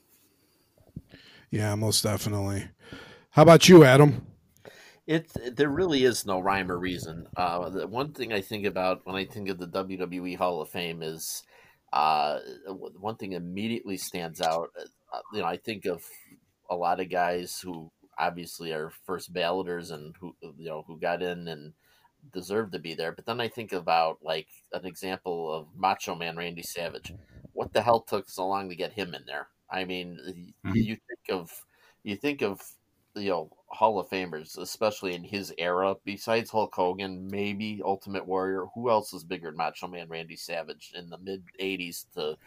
Yeah, 1.51 1.75
most 1.75 2.01
definitely. 2.03 2.69
How 3.31 3.43
about 3.43 3.67
you, 3.67 3.83
Adam? 3.83 4.25
It 5.05 5.29
there 5.55 5.69
really 5.69 6.05
is 6.05 6.25
no 6.25 6.39
rhyme 6.39 6.71
or 6.71 6.77
reason. 6.77 7.27
Uh, 7.35 7.69
the 7.69 7.87
one 7.87 8.13
thing 8.13 8.31
I 8.31 8.39
think 8.39 8.65
about 8.65 9.01
when 9.05 9.15
I 9.17 9.25
think 9.25 9.49
of 9.49 9.57
the 9.57 9.67
WWE 9.67 10.37
Hall 10.37 10.61
of 10.61 10.69
Fame 10.69 11.01
is 11.01 11.43
uh, 11.91 12.39
one 12.67 13.17
thing 13.17 13.33
immediately 13.33 13.97
stands 13.97 14.39
out. 14.39 14.69
Uh, 15.13 15.19
you 15.33 15.41
know, 15.41 15.45
I 15.45 15.57
think 15.57 15.85
of 15.85 16.01
a 16.69 16.75
lot 16.75 17.01
of 17.01 17.09
guys 17.09 17.59
who 17.59 17.91
obviously 18.17 18.71
are 18.71 18.93
first 19.05 19.33
balloters 19.33 19.91
and 19.91 20.15
who 20.21 20.33
you 20.57 20.69
know 20.69 20.85
who 20.87 20.97
got 20.97 21.21
in 21.21 21.49
and 21.49 21.73
deserve 22.31 22.71
to 22.71 22.79
be 22.79 22.93
there. 22.93 23.11
But 23.11 23.25
then 23.25 23.41
I 23.41 23.49
think 23.49 23.73
about 23.73 24.19
like 24.21 24.47
an 24.71 24.85
example 24.85 25.53
of 25.53 25.67
Macho 25.75 26.15
Man 26.15 26.37
Randy 26.37 26.63
Savage. 26.63 27.13
What 27.51 27.73
the 27.73 27.81
hell 27.81 27.99
took 27.99 28.29
so 28.29 28.47
long 28.47 28.69
to 28.69 28.75
get 28.75 28.93
him 28.93 29.13
in 29.13 29.23
there? 29.25 29.47
I 29.71 29.85
mean, 29.85 30.17
mm-hmm. 30.65 30.75
you 30.75 30.97
think 31.07 31.39
of 31.39 31.51
you 32.03 32.15
think 32.15 32.41
of 32.41 32.61
you 33.15 33.29
know 33.29 33.49
Hall 33.67 33.99
of 33.99 34.09
Famers, 34.09 34.57
especially 34.57 35.13
in 35.15 35.23
his 35.23 35.53
era. 35.57 35.95
Besides 36.03 36.49
Hulk 36.49 36.73
Hogan, 36.73 37.27
maybe 37.29 37.81
Ultimate 37.83 38.25
Warrior. 38.25 38.65
Who 38.75 38.89
else 38.89 39.13
is 39.13 39.23
bigger 39.23 39.49
than 39.49 39.57
Macho 39.57 39.87
Man 39.87 40.07
Randy 40.09 40.35
Savage 40.35 40.93
in 40.95 41.09
the 41.09 41.17
mid 41.17 41.43
'80s 41.59 42.05
to 42.15 42.37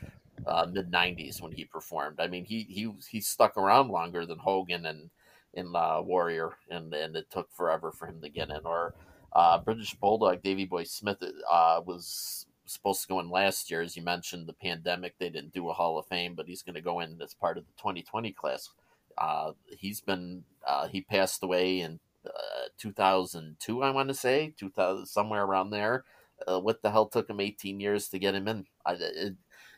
uh, 0.46 0.66
mid 0.70 0.90
'90s 0.90 1.40
when 1.40 1.52
he 1.52 1.64
performed? 1.64 2.20
I 2.20 2.28
mean, 2.28 2.44
he 2.44 2.62
he 2.62 2.92
he 3.08 3.20
stuck 3.20 3.56
around 3.56 3.88
longer 3.88 4.26
than 4.26 4.38
Hogan 4.38 4.86
and 4.86 5.10
in 5.54 5.74
uh, 5.74 6.00
Warrior, 6.02 6.50
and 6.70 6.92
and 6.92 7.16
it 7.16 7.30
took 7.30 7.50
forever 7.52 7.92
for 7.92 8.06
him 8.06 8.20
to 8.20 8.28
get 8.28 8.50
in. 8.50 8.60
Or 8.64 8.94
uh, 9.32 9.58
British 9.58 9.94
Bulldog 9.94 10.42
Davey 10.42 10.64
Boy 10.64 10.84
Smith 10.84 11.22
uh, 11.50 11.80
was 11.84 12.46
supposed 12.66 13.02
to 13.02 13.08
go 13.08 13.20
in 13.20 13.30
last 13.30 13.70
year, 13.70 13.80
as 13.80 13.96
you 13.96 14.02
mentioned. 14.02 14.46
The 14.46 14.52
pandemic, 14.54 15.14
they 15.18 15.30
didn't 15.30 15.52
do 15.52 15.68
a 15.68 15.74
Hall 15.74 15.98
of 15.98 16.06
Fame, 16.06 16.34
but 16.34 16.46
he's 16.46 16.62
going 16.62 16.74
to 16.74 16.80
go 16.80 17.00
in 17.00 17.20
as 17.22 17.34
part 17.34 17.58
of 17.58 17.66
the 17.66 17.72
2020 17.78 18.32
class. 18.32 18.70
Uh, 19.16 19.52
he's 19.66 20.00
been 20.00 20.44
uh, 20.66 20.88
he 20.88 21.00
passed 21.00 21.42
away 21.42 21.80
in 21.80 22.00
uh, 22.26 22.68
2002, 22.78 23.82
I 23.82 23.90
want 23.90 24.08
to 24.08 24.14
say, 24.14 24.54
2000 24.58 25.06
somewhere 25.06 25.44
around 25.44 25.70
there. 25.70 26.04
Uh, 26.48 26.60
what 26.60 26.82
the 26.82 26.90
hell 26.90 27.06
took 27.06 27.30
him 27.30 27.40
18 27.40 27.80
years 27.80 28.08
to 28.08 28.18
get 28.18 28.34
him 28.34 28.48
in? 28.48 28.66
I, 28.84 28.94
it, 28.94 29.34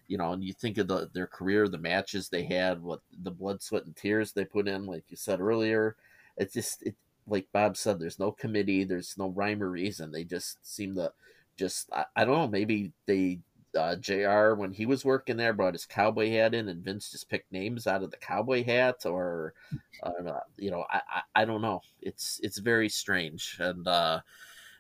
you 0.09 0.17
know, 0.17 0.33
and 0.33 0.43
you 0.43 0.53
think 0.53 0.79
of 0.79 0.89
the, 0.89 1.11
their 1.13 1.27
career, 1.27 1.69
the 1.69 1.79
matches 1.79 2.29
they 2.29 2.45
had, 2.45 2.83
what 2.83 3.01
the 3.23 3.31
blood, 3.31 3.63
sweat, 3.63 3.85
and 3.85 3.97
tears 3.97 4.33
they 4.33 4.45
put 4.45 4.69
in, 4.69 4.87
like 4.87 5.05
you 5.09 5.17
said 5.17 5.41
earlier. 5.41 5.97
It's 6.37 6.55
just, 6.55 6.83
it, 6.83 6.95
like 7.27 7.49
Bob 7.53 7.77
said, 7.77 7.99
there's 7.99 8.19
no 8.19 8.31
committee, 8.31 8.85
there's 8.85 9.17
no 9.19 9.29
rhyme 9.29 9.63
or 9.63 9.71
reason. 9.71 10.13
They 10.13 10.25
just 10.25 10.65
seem 10.65 10.95
to 10.95 11.13
just, 11.57 11.91
I, 11.93 12.05
I 12.15 12.25
don't 12.25 12.39
know, 12.39 12.49
maybe 12.49 12.93
they 13.07 13.41
uh, 13.77 13.97
Jr. 13.97 14.55
when 14.55 14.73
he 14.73 14.87
was 14.87 15.05
working 15.05 15.37
there 15.37 15.53
brought 15.53 15.75
his 15.75 15.85
cowboy 15.85 16.31
hat 16.31 16.55
in, 16.55 16.69
and 16.69 16.83
Vince 16.83 17.11
just 17.11 17.29
picked 17.29 17.53
names 17.53 17.87
out 17.87 18.03
of 18.03 18.11
the 18.11 18.17
cowboy 18.17 18.65
hat, 18.65 19.05
or 19.05 19.55
uh, 20.03 20.41
you 20.57 20.71
know, 20.71 20.85
I, 20.91 21.01
I, 21.09 21.43
I 21.43 21.45
don't 21.45 21.63
know. 21.63 21.83
It's 22.01 22.41
it's 22.43 22.59
very 22.59 22.89
strange, 22.89 23.59
and 23.61 23.87
uh, 23.87 24.21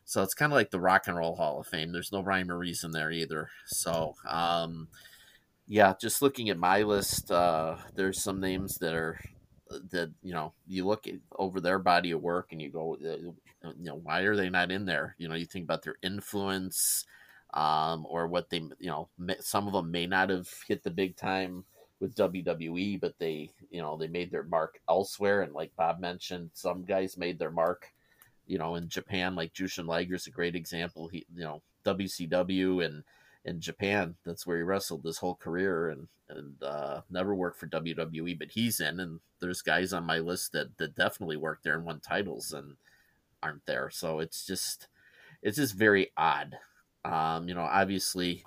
so 0.05 0.23
it's 0.23 0.35
kind 0.35 0.53
of 0.53 0.57
like 0.57 0.71
the 0.71 0.81
Rock 0.81 1.09
and 1.09 1.17
Roll 1.17 1.37
Hall 1.37 1.61
of 1.61 1.67
Fame. 1.67 1.93
There's 1.93 2.13
no 2.13 2.23
rhyme 2.23 2.51
or 2.51 2.59
reason 2.59 2.91
there 2.91 3.11
either. 3.11 3.51
So 3.67 4.15
um, 4.29 4.89
yeah, 5.67 5.95
just 6.01 6.23
looking 6.23 6.49
at 6.49 6.59
my 6.59 6.83
list, 6.83 7.31
uh, 7.31 7.77
there's 7.95 8.23
some 8.23 8.41
names 8.41 8.77
that 8.79 8.95
are 8.95 9.21
that 9.91 10.11
you 10.23 10.33
know 10.33 10.53
you 10.67 10.87
look 10.87 11.07
at 11.07 11.15
over 11.37 11.61
their 11.61 11.79
body 11.79 12.13
of 12.13 12.23
work 12.23 12.49
and 12.53 12.63
you 12.63 12.71
go, 12.71 12.97
uh, 13.05 13.31
you 13.79 13.87
know, 13.87 14.01
why 14.03 14.21
are 14.21 14.37
they 14.37 14.49
not 14.49 14.71
in 14.71 14.85
there? 14.87 15.15
You 15.19 15.29
know, 15.29 15.35
you 15.35 15.47
think 15.47 15.65
about 15.65 15.83
their 15.83 15.97
influence 16.03 17.05
um, 17.55 18.07
or 18.09 18.27
what 18.27 18.51
they, 18.51 18.59
you 18.79 18.91
know, 18.91 19.09
some 19.41 19.67
of 19.67 19.73
them 19.73 19.91
may 19.91 20.07
not 20.07 20.31
have 20.31 20.49
hit 20.67 20.83
the 20.83 20.91
big 20.91 21.17
time 21.17 21.65
with 22.01 22.15
WWE, 22.15 23.01
but 23.01 23.19
they, 23.19 23.51
you 23.71 23.81
know, 23.81 23.97
they 23.97 24.09
made 24.09 24.31
their 24.31 24.43
mark 24.43 24.81
elsewhere. 24.89 25.43
And 25.43 25.53
like 25.53 25.75
Bob 25.77 26.01
mentioned, 26.01 26.51
some 26.55 26.85
guys 26.85 27.17
made 27.17 27.39
their 27.39 27.51
mark, 27.51 27.93
you 28.47 28.59
know, 28.59 28.75
in 28.75 28.89
Japan, 28.89 29.35
like 29.35 29.55
Jushin 29.55 29.87
Liger 29.87 30.15
is 30.17 30.27
a 30.27 30.31
great 30.31 30.55
example. 30.55 31.09
He, 31.09 31.27
you 31.35 31.45
know, 31.45 31.63
WCW 31.85 32.85
and 32.85 33.05
in 33.45 33.61
Japan, 33.61 34.17
that's 34.25 34.47
where 34.47 34.57
he 34.57 34.63
wrestled 34.63 35.05
his 35.05 35.19
whole 35.19 35.37
career 35.37 35.89
and 35.89 36.09
and 36.29 36.61
uh, 36.61 37.03
never 37.09 37.37
worked 37.37 37.59
for 37.59 37.69
WWE, 37.69 38.37
but 38.37 38.51
he's 38.51 38.81
in. 38.81 38.99
And 38.99 39.21
there's 39.41 39.63
guys 39.63 39.93
on 39.93 40.05
my 40.05 40.19
list 40.19 40.53
that 40.53 40.77
that 40.79 40.97
definitely 40.97 41.37
worked 41.37 41.63
there 41.63 41.75
and 41.75 41.85
won 41.85 42.01
titles 42.01 42.53
and 42.53 42.77
aren't 43.43 43.67
there. 43.67 43.91
So 43.91 44.21
it's 44.21 44.47
just 44.47 44.89
it's 45.43 45.57
just 45.57 45.75
very 45.75 46.13
odd 46.17 46.57
um, 47.07 47.49
you 47.49 47.55
know, 47.55 47.63
obviously, 47.63 48.45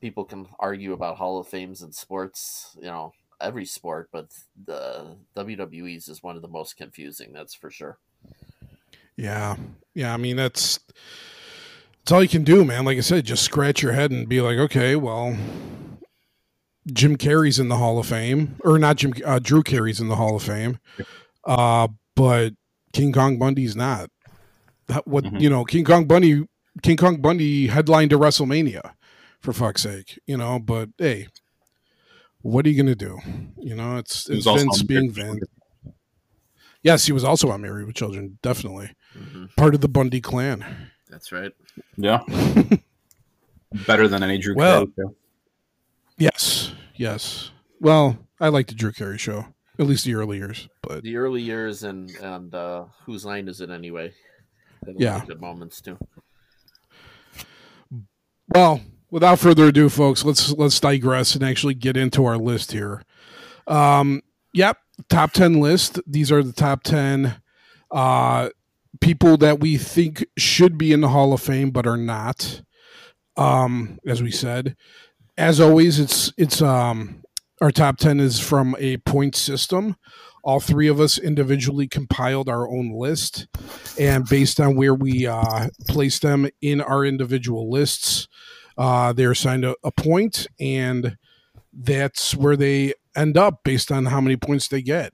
people 0.00 0.24
can 0.24 0.48
argue 0.58 0.92
about 0.92 1.16
Hall 1.16 1.38
of 1.38 1.46
Fames 1.46 1.82
in 1.82 1.92
sports, 1.92 2.76
you 2.76 2.86
know, 2.86 3.12
every 3.40 3.64
sport, 3.64 4.08
but 4.12 4.32
the 4.66 5.16
WWE's 5.36 6.08
is 6.08 6.22
one 6.22 6.36
of 6.36 6.42
the 6.42 6.48
most 6.48 6.76
confusing. 6.76 7.32
That's 7.32 7.54
for 7.54 7.70
sure. 7.70 7.98
Yeah, 9.16 9.56
yeah. 9.94 10.12
I 10.12 10.16
mean, 10.16 10.36
that's 10.36 10.80
that's 12.00 12.12
all 12.12 12.22
you 12.22 12.28
can 12.28 12.42
do, 12.42 12.64
man. 12.64 12.84
Like 12.84 12.98
I 12.98 13.02
said, 13.02 13.26
just 13.26 13.44
scratch 13.44 13.82
your 13.82 13.92
head 13.92 14.10
and 14.10 14.28
be 14.28 14.40
like, 14.40 14.58
okay, 14.58 14.96
well, 14.96 15.36
Jim 16.92 17.16
Carrey's 17.16 17.60
in 17.60 17.68
the 17.68 17.76
Hall 17.76 17.98
of 17.98 18.06
Fame, 18.06 18.56
or 18.64 18.78
not 18.78 18.96
Jim, 18.96 19.12
uh, 19.24 19.38
Drew 19.38 19.62
Carey's 19.62 20.00
in 20.00 20.08
the 20.08 20.16
Hall 20.16 20.34
of 20.34 20.42
Fame, 20.42 20.78
uh, 21.44 21.86
but 22.16 22.54
King 22.92 23.12
Kong 23.12 23.38
Bundy's 23.38 23.76
not. 23.76 24.10
That, 24.90 25.06
what 25.06 25.24
mm-hmm. 25.24 25.36
you 25.36 25.48
know, 25.48 25.64
King 25.64 25.84
Kong 25.84 26.06
Bundy 26.06 26.44
King 26.82 26.96
Kong 26.96 27.20
Bundy 27.20 27.68
headlined 27.68 28.10
to 28.10 28.18
WrestleMania, 28.18 28.92
for 29.40 29.52
fuck's 29.52 29.82
sake, 29.82 30.18
you 30.26 30.36
know. 30.36 30.58
But 30.58 30.90
hey, 30.98 31.28
what 32.42 32.66
are 32.66 32.68
you 32.68 32.76
gonna 32.76 32.94
do? 32.94 33.18
You 33.56 33.76
know, 33.76 33.96
it's 33.96 34.28
it's 34.28 34.46
Vince 34.46 34.82
being 34.82 35.10
Vince. 35.10 35.44
Yes, 36.82 37.06
he 37.06 37.12
was 37.12 37.24
also 37.24 37.50
on 37.50 37.60
Married 37.60 37.86
with 37.86 37.94
Children, 37.94 38.38
definitely 38.42 38.90
mm-hmm. 39.16 39.46
part 39.56 39.74
of 39.74 39.80
the 39.80 39.88
Bundy 39.88 40.20
clan. 40.20 40.64
That's 41.10 41.30
right. 41.30 41.52
Yeah, 41.96 42.20
better 43.86 44.08
than 44.08 44.22
any 44.22 44.38
Drew 44.38 44.54
well, 44.54 44.86
Carey 44.86 44.92
show. 44.98 45.14
Yes, 46.16 46.72
yes. 46.96 47.50
Well, 47.80 48.18
I 48.40 48.48
like 48.48 48.68
the 48.68 48.74
Drew 48.74 48.92
Carey 48.92 49.18
show, 49.18 49.46
at 49.78 49.86
least 49.86 50.04
the 50.04 50.14
early 50.14 50.38
years. 50.38 50.68
But 50.82 51.02
the 51.02 51.16
early 51.16 51.42
years 51.42 51.84
and 51.84 52.10
and 52.16 52.54
uh, 52.54 52.84
whose 53.04 53.24
line 53.24 53.48
is 53.48 53.60
it 53.60 53.70
anyway? 53.70 54.12
Yeah, 54.86 55.24
good 55.26 55.40
moments 55.40 55.80
too. 55.80 55.98
Well, 58.48 58.80
without 59.10 59.38
further 59.38 59.66
ado, 59.66 59.88
folks, 59.88 60.24
let's 60.24 60.50
let's 60.52 60.80
digress 60.80 61.34
and 61.34 61.44
actually 61.44 61.74
get 61.74 61.96
into 61.96 62.24
our 62.24 62.38
list 62.38 62.72
here. 62.72 63.02
Um, 63.66 64.22
yep, 64.52 64.78
top 65.08 65.32
ten 65.32 65.60
list. 65.60 66.00
These 66.06 66.32
are 66.32 66.42
the 66.42 66.52
top 66.52 66.82
ten 66.82 67.40
uh, 67.90 68.50
people 69.00 69.36
that 69.38 69.60
we 69.60 69.76
think 69.76 70.24
should 70.36 70.78
be 70.78 70.92
in 70.92 71.00
the 71.00 71.08
Hall 71.08 71.32
of 71.32 71.40
Fame 71.40 71.70
but 71.70 71.86
are 71.86 71.96
not. 71.96 72.62
Um, 73.36 73.98
as 74.06 74.22
we 74.22 74.30
said, 74.30 74.76
as 75.38 75.60
always, 75.60 75.98
it's 75.98 76.32
it's 76.36 76.60
um, 76.60 77.22
our 77.60 77.70
top 77.70 77.96
ten 77.96 78.20
is 78.20 78.40
from 78.40 78.76
a 78.78 78.98
point 78.98 79.36
system. 79.36 79.96
All 80.42 80.60
three 80.60 80.88
of 80.88 81.00
us 81.00 81.18
individually 81.18 81.86
compiled 81.86 82.48
our 82.48 82.68
own 82.68 82.92
list, 82.92 83.46
and 83.98 84.26
based 84.28 84.58
on 84.60 84.74
where 84.74 84.94
we 84.94 85.26
uh, 85.26 85.68
place 85.88 86.18
them 86.18 86.48
in 86.60 86.80
our 86.80 87.04
individual 87.04 87.70
lists, 87.70 88.28
uh, 88.78 89.12
they're 89.12 89.32
assigned 89.32 89.64
a, 89.64 89.76
a 89.84 89.92
point, 89.92 90.46
and 90.58 91.18
that's 91.72 92.34
where 92.34 92.56
they 92.56 92.94
end 93.14 93.36
up 93.36 93.62
based 93.64 93.92
on 93.92 94.06
how 94.06 94.20
many 94.20 94.36
points 94.36 94.68
they 94.68 94.82
get. 94.82 95.12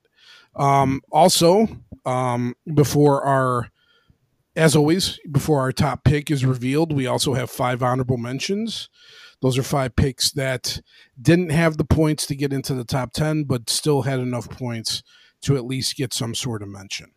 Um, 0.55 1.01
also, 1.11 1.69
um, 2.05 2.55
before 2.73 3.23
our, 3.25 3.71
as 4.55 4.77
always, 4.77 5.19
before 5.31 5.61
our 5.61 5.73
top 5.73 6.05
pick 6.05 6.31
is 6.31 6.47
revealed, 6.47 6.93
we 6.93 7.07
also 7.07 7.35
have 7.35 7.51
five 7.51 7.83
honorable 7.83 8.17
mentions. 8.17 8.89
Those 9.43 9.59
are 9.59 9.63
five 9.63 9.97
picks 9.97 10.33
that 10.33 10.81
didn't 11.21 11.51
have 11.51 11.77
the 11.77 11.85
points 11.85 12.27
to 12.27 12.37
get 12.37 12.53
into 12.53 12.75
the 12.75 12.85
top 12.85 13.13
10, 13.13 13.45
but 13.45 13.69
still 13.71 14.03
had 14.03 14.19
enough 14.19 14.49
points 14.49 15.03
to 15.43 15.57
at 15.57 15.67
least 15.67 15.97
get 15.97 16.13
some 16.13 16.35
sort 16.35 16.63
of 16.63 16.69
mention. 16.69 17.13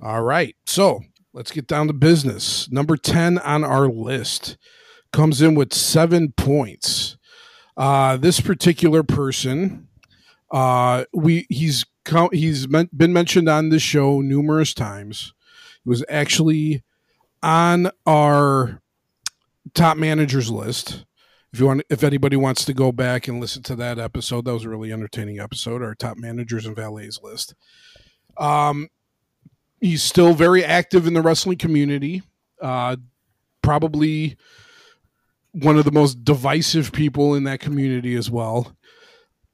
All 0.00 0.22
right. 0.22 0.54
So 0.66 1.00
let's 1.32 1.50
get 1.50 1.66
down 1.66 1.86
to 1.86 1.94
business. 1.94 2.70
Number 2.70 2.96
10 2.96 3.38
on 3.38 3.64
our 3.64 3.88
list 3.88 4.58
comes 5.12 5.40
in 5.40 5.54
with 5.54 5.72
seven 5.72 6.32
points. 6.32 7.16
Uh, 7.76 8.16
this 8.16 8.40
particular 8.40 9.02
person, 9.02 9.88
uh, 10.50 11.04
we 11.12 11.46
he's 11.48 11.84
he's 12.32 12.66
been 12.66 13.12
mentioned 13.12 13.48
on 13.48 13.70
this 13.70 13.82
show 13.82 14.20
numerous 14.20 14.72
times. 14.72 15.34
He 15.82 15.88
was 15.88 16.04
actually 16.08 16.82
on 17.42 17.90
our 18.06 18.80
top 19.74 19.96
managers 19.96 20.50
list. 20.50 21.05
If 21.56 21.60
you 21.60 21.66
want, 21.68 21.84
if 21.88 22.04
anybody 22.04 22.36
wants 22.36 22.66
to 22.66 22.74
go 22.74 22.92
back 22.92 23.28
and 23.28 23.40
listen 23.40 23.62
to 23.62 23.76
that 23.76 23.98
episode, 23.98 24.44
that 24.44 24.52
was 24.52 24.66
a 24.66 24.68
really 24.68 24.92
entertaining 24.92 25.40
episode. 25.40 25.80
Our 25.80 25.94
top 25.94 26.18
managers 26.18 26.66
and 26.66 26.76
valets 26.76 27.22
list. 27.22 27.54
Um, 28.36 28.88
he's 29.80 30.02
still 30.02 30.34
very 30.34 30.62
active 30.62 31.06
in 31.06 31.14
the 31.14 31.22
wrestling 31.22 31.56
community. 31.56 32.22
Uh, 32.60 32.96
probably 33.62 34.36
one 35.52 35.78
of 35.78 35.86
the 35.86 35.92
most 35.92 36.26
divisive 36.26 36.92
people 36.92 37.34
in 37.34 37.44
that 37.44 37.60
community 37.60 38.16
as 38.16 38.30
well. 38.30 38.76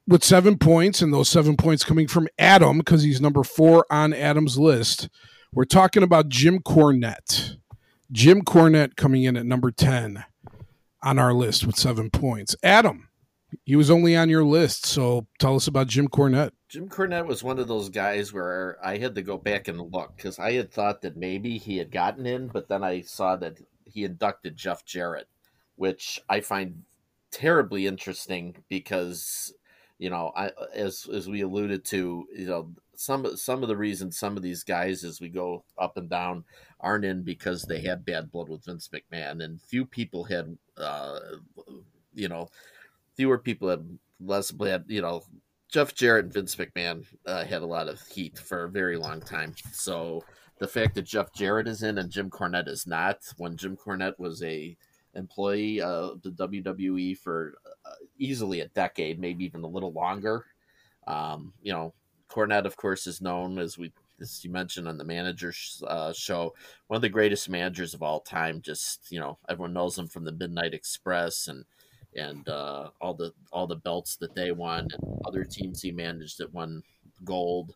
With 0.08 0.24
seven 0.24 0.58
points, 0.58 1.02
and 1.02 1.14
those 1.14 1.28
seven 1.28 1.56
points 1.56 1.84
coming 1.84 2.08
from 2.08 2.26
Adam 2.36 2.78
because 2.78 3.04
he's 3.04 3.20
number 3.20 3.44
four 3.44 3.86
on 3.90 4.12
Adam's 4.12 4.58
list. 4.58 5.08
We're 5.52 5.66
talking 5.66 6.02
about 6.02 6.28
Jim 6.28 6.58
Cornette. 6.58 7.58
Jim 8.10 8.42
Cornette 8.42 8.96
coming 8.96 9.22
in 9.22 9.36
at 9.36 9.46
number 9.46 9.70
10 9.70 10.24
on 11.02 11.18
our 11.18 11.34
list 11.34 11.66
with 11.66 11.76
seven 11.76 12.10
points. 12.10 12.54
Adam, 12.62 13.08
he 13.64 13.76
was 13.76 13.90
only 13.90 14.16
on 14.16 14.28
your 14.28 14.44
list. 14.44 14.86
So 14.86 15.26
tell 15.38 15.56
us 15.56 15.66
about 15.66 15.88
Jim 15.88 16.08
Cornette. 16.08 16.52
Jim 16.68 16.88
Cornette 16.88 17.26
was 17.26 17.42
one 17.42 17.58
of 17.58 17.68
those 17.68 17.88
guys 17.88 18.32
where 18.32 18.78
I 18.82 18.98
had 18.98 19.14
to 19.16 19.22
go 19.22 19.36
back 19.36 19.68
and 19.68 19.80
look 19.80 20.16
because 20.16 20.38
I 20.38 20.52
had 20.52 20.72
thought 20.72 21.02
that 21.02 21.16
maybe 21.16 21.58
he 21.58 21.76
had 21.76 21.90
gotten 21.90 22.26
in, 22.26 22.48
but 22.48 22.68
then 22.68 22.82
I 22.82 23.02
saw 23.02 23.36
that 23.36 23.58
he 23.84 24.04
inducted 24.04 24.56
Jeff 24.56 24.84
Jarrett, 24.84 25.28
which 25.76 26.20
I 26.28 26.40
find 26.40 26.82
terribly 27.30 27.86
interesting 27.86 28.56
because 28.68 29.52
you 30.02 30.10
know, 30.10 30.32
I 30.34 30.50
as 30.74 31.06
as 31.14 31.28
we 31.28 31.42
alluded 31.42 31.84
to, 31.84 32.26
you 32.36 32.46
know, 32.46 32.72
some 32.96 33.36
some 33.36 33.62
of 33.62 33.68
the 33.68 33.76
reasons 33.76 34.18
some 34.18 34.36
of 34.36 34.42
these 34.42 34.64
guys 34.64 35.04
as 35.04 35.20
we 35.20 35.28
go 35.28 35.64
up 35.78 35.96
and 35.96 36.10
down 36.10 36.42
aren't 36.80 37.04
in 37.04 37.22
because 37.22 37.62
they 37.62 37.82
had 37.82 38.04
bad 38.04 38.32
blood 38.32 38.48
with 38.48 38.64
Vince 38.64 38.90
McMahon, 38.92 39.44
and 39.44 39.62
few 39.62 39.86
people 39.86 40.24
had, 40.24 40.58
uh, 40.78 41.18
you 42.14 42.28
know, 42.28 42.48
fewer 43.16 43.38
people 43.38 43.68
had 43.68 43.86
less 44.20 44.50
bad, 44.50 44.84
you 44.88 45.02
know. 45.02 45.22
Jeff 45.70 45.94
Jarrett 45.94 46.26
and 46.26 46.34
Vince 46.34 46.54
McMahon 46.56 47.06
uh, 47.24 47.44
had 47.44 47.62
a 47.62 47.66
lot 47.66 47.88
of 47.88 47.98
heat 48.08 48.38
for 48.38 48.64
a 48.64 48.70
very 48.70 48.98
long 48.98 49.22
time. 49.22 49.54
So 49.72 50.22
the 50.58 50.68
fact 50.68 50.94
that 50.96 51.06
Jeff 51.06 51.32
Jarrett 51.32 51.66
is 51.66 51.82
in 51.82 51.96
and 51.96 52.10
Jim 52.10 52.28
Cornette 52.28 52.68
is 52.68 52.86
not, 52.86 53.20
when 53.38 53.56
Jim 53.56 53.76
Cornette 53.76 54.18
was 54.18 54.42
a 54.42 54.76
employee 55.14 55.80
of 55.80 56.20
the 56.22 56.30
WWE 56.30 57.16
for 57.18 57.54
uh, 57.86 57.94
easily 58.18 58.60
a 58.60 58.68
decade, 58.68 59.18
maybe 59.18 59.44
even 59.44 59.64
a 59.64 59.68
little 59.68 59.92
longer. 59.92 60.44
Um, 61.06 61.52
you 61.62 61.72
know, 61.72 61.94
Cornette, 62.28 62.66
of 62.66 62.76
course, 62.76 63.06
is 63.06 63.20
known 63.20 63.58
as 63.58 63.76
we 63.76 63.92
as 64.22 64.44
you 64.44 64.50
mentioned 64.50 64.88
on 64.88 64.96
the 64.96 65.04
manager 65.04 65.52
uh, 65.86 66.12
show, 66.12 66.54
one 66.86 66.96
of 66.96 67.02
the 67.02 67.08
greatest 67.08 67.48
managers 67.48 67.94
of 67.94 68.02
all 68.02 68.20
time. 68.20 68.62
Just 68.62 69.10
you 69.10 69.20
know, 69.20 69.38
everyone 69.48 69.72
knows 69.72 69.98
him 69.98 70.08
from 70.08 70.24
the 70.24 70.32
Midnight 70.32 70.74
Express 70.74 71.48
and 71.48 71.64
and 72.14 72.48
uh, 72.48 72.90
all 73.00 73.14
the 73.14 73.32
all 73.52 73.66
the 73.66 73.76
belts 73.76 74.16
that 74.16 74.34
they 74.34 74.52
won 74.52 74.88
and 74.92 75.20
other 75.26 75.44
teams 75.44 75.82
he 75.82 75.92
managed 75.92 76.38
that 76.38 76.52
won 76.52 76.82
gold. 77.24 77.74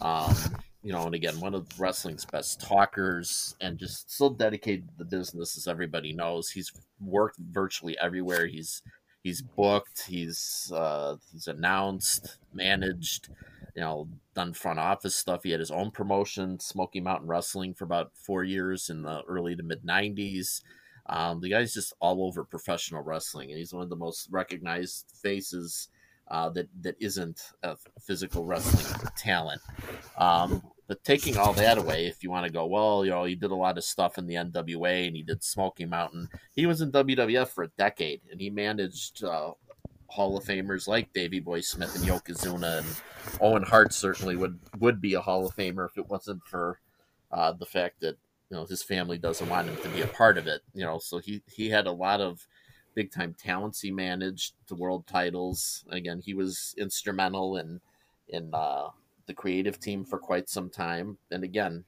Um, 0.00 0.34
you 0.82 0.92
know, 0.92 1.04
and 1.06 1.14
again, 1.14 1.40
one 1.40 1.54
of 1.54 1.66
wrestling's 1.80 2.24
best 2.24 2.60
talkers 2.60 3.56
and 3.60 3.78
just 3.78 4.16
so 4.16 4.30
dedicated 4.30 4.86
to 4.88 4.94
the 4.98 5.04
business 5.04 5.56
as 5.56 5.66
everybody 5.66 6.12
knows. 6.12 6.50
He's 6.50 6.72
worked 7.00 7.38
virtually 7.38 7.96
everywhere. 8.00 8.46
He's 8.46 8.82
he's 9.22 9.42
booked, 9.42 10.04
he's 10.06 10.70
uh, 10.74 11.16
he's 11.32 11.48
announced, 11.48 12.38
managed, 12.54 13.30
you 13.76 13.82
know, 13.82 14.08
done 14.34 14.54
front 14.54 14.78
office 14.78 15.14
stuff. 15.14 15.42
He 15.42 15.50
had 15.50 15.60
his 15.60 15.70
own 15.70 15.90
promotion, 15.90 16.58
Smoky 16.58 17.00
Mountain 17.00 17.28
Wrestling, 17.28 17.74
for 17.74 17.84
about 17.84 18.12
four 18.14 18.42
years 18.42 18.88
in 18.88 19.02
the 19.02 19.22
early 19.28 19.54
to 19.54 19.62
mid 19.62 19.84
'90s. 19.84 20.62
Um, 21.08 21.40
the 21.40 21.50
guy's 21.50 21.74
just 21.74 21.92
all 22.00 22.24
over 22.24 22.42
professional 22.42 23.02
wrestling, 23.02 23.50
and 23.50 23.58
he's 23.58 23.74
one 23.74 23.82
of 23.82 23.90
the 23.90 23.96
most 23.96 24.28
recognized 24.30 25.12
faces 25.22 25.88
uh, 26.28 26.48
that 26.50 26.68
that 26.80 26.96
isn't 27.00 27.52
a 27.62 27.76
physical 28.00 28.46
wrestling 28.46 29.10
talent. 29.18 29.60
Um, 30.16 30.62
but 30.88 31.04
taking 31.04 31.36
all 31.36 31.52
that 31.52 31.78
away, 31.78 32.06
if 32.06 32.22
you 32.22 32.30
want 32.30 32.46
to 32.46 32.52
go, 32.52 32.64
well, 32.64 33.04
you 33.04 33.10
know, 33.10 33.24
he 33.24 33.34
did 33.34 33.50
a 33.50 33.56
lot 33.56 33.76
of 33.76 33.84
stuff 33.84 34.18
in 34.18 34.26
the 34.26 34.34
NWA 34.34 35.06
and 35.08 35.16
he 35.16 35.22
did 35.22 35.42
Smoky 35.42 35.84
Mountain. 35.84 36.28
He 36.54 36.64
was 36.64 36.80
in 36.80 36.92
WWF 36.92 37.48
for 37.48 37.64
a 37.64 37.72
decade 37.76 38.20
and 38.30 38.40
he 38.40 38.50
managed 38.50 39.24
uh, 39.24 39.50
Hall 40.08 40.36
of 40.36 40.44
Famers 40.44 40.88
like 40.88 41.12
Davey 41.12 41.40
Boy 41.40 41.60
Smith 41.60 41.94
and 41.94 42.04
Yokozuna 42.04 42.78
and 42.78 43.40
Owen 43.40 43.62
Hart 43.62 43.92
certainly 43.92 44.36
would 44.36 44.58
would 44.78 45.00
be 45.00 45.14
a 45.14 45.20
Hall 45.20 45.46
of 45.46 45.54
Famer 45.54 45.88
if 45.88 45.98
it 45.98 46.08
wasn't 46.08 46.42
for 46.44 46.80
uh, 47.32 47.52
the 47.52 47.66
fact 47.66 48.00
that 48.00 48.16
you 48.50 48.56
know 48.56 48.64
his 48.64 48.82
family 48.82 49.18
doesn't 49.18 49.48
want 49.48 49.68
him 49.68 49.76
to 49.76 49.88
be 49.88 50.02
a 50.02 50.06
part 50.06 50.38
of 50.38 50.46
it. 50.46 50.62
You 50.74 50.84
know, 50.84 50.98
so 50.98 51.18
he 51.18 51.42
he 51.46 51.70
had 51.70 51.86
a 51.86 51.92
lot 51.92 52.20
of 52.20 52.46
big 52.94 53.12
time 53.12 53.34
talents. 53.34 53.80
He 53.80 53.90
managed 53.90 54.54
the 54.68 54.74
world 54.74 55.06
titles. 55.06 55.84
Again, 55.90 56.20
he 56.24 56.34
was 56.34 56.74
instrumental 56.78 57.56
in 57.56 57.80
in 58.28 58.50
uh, 58.52 58.88
the 59.26 59.34
creative 59.34 59.78
team 59.78 60.04
for 60.04 60.18
quite 60.18 60.48
some 60.48 60.70
time. 60.70 61.18
And 61.30 61.44
again, 61.44 61.84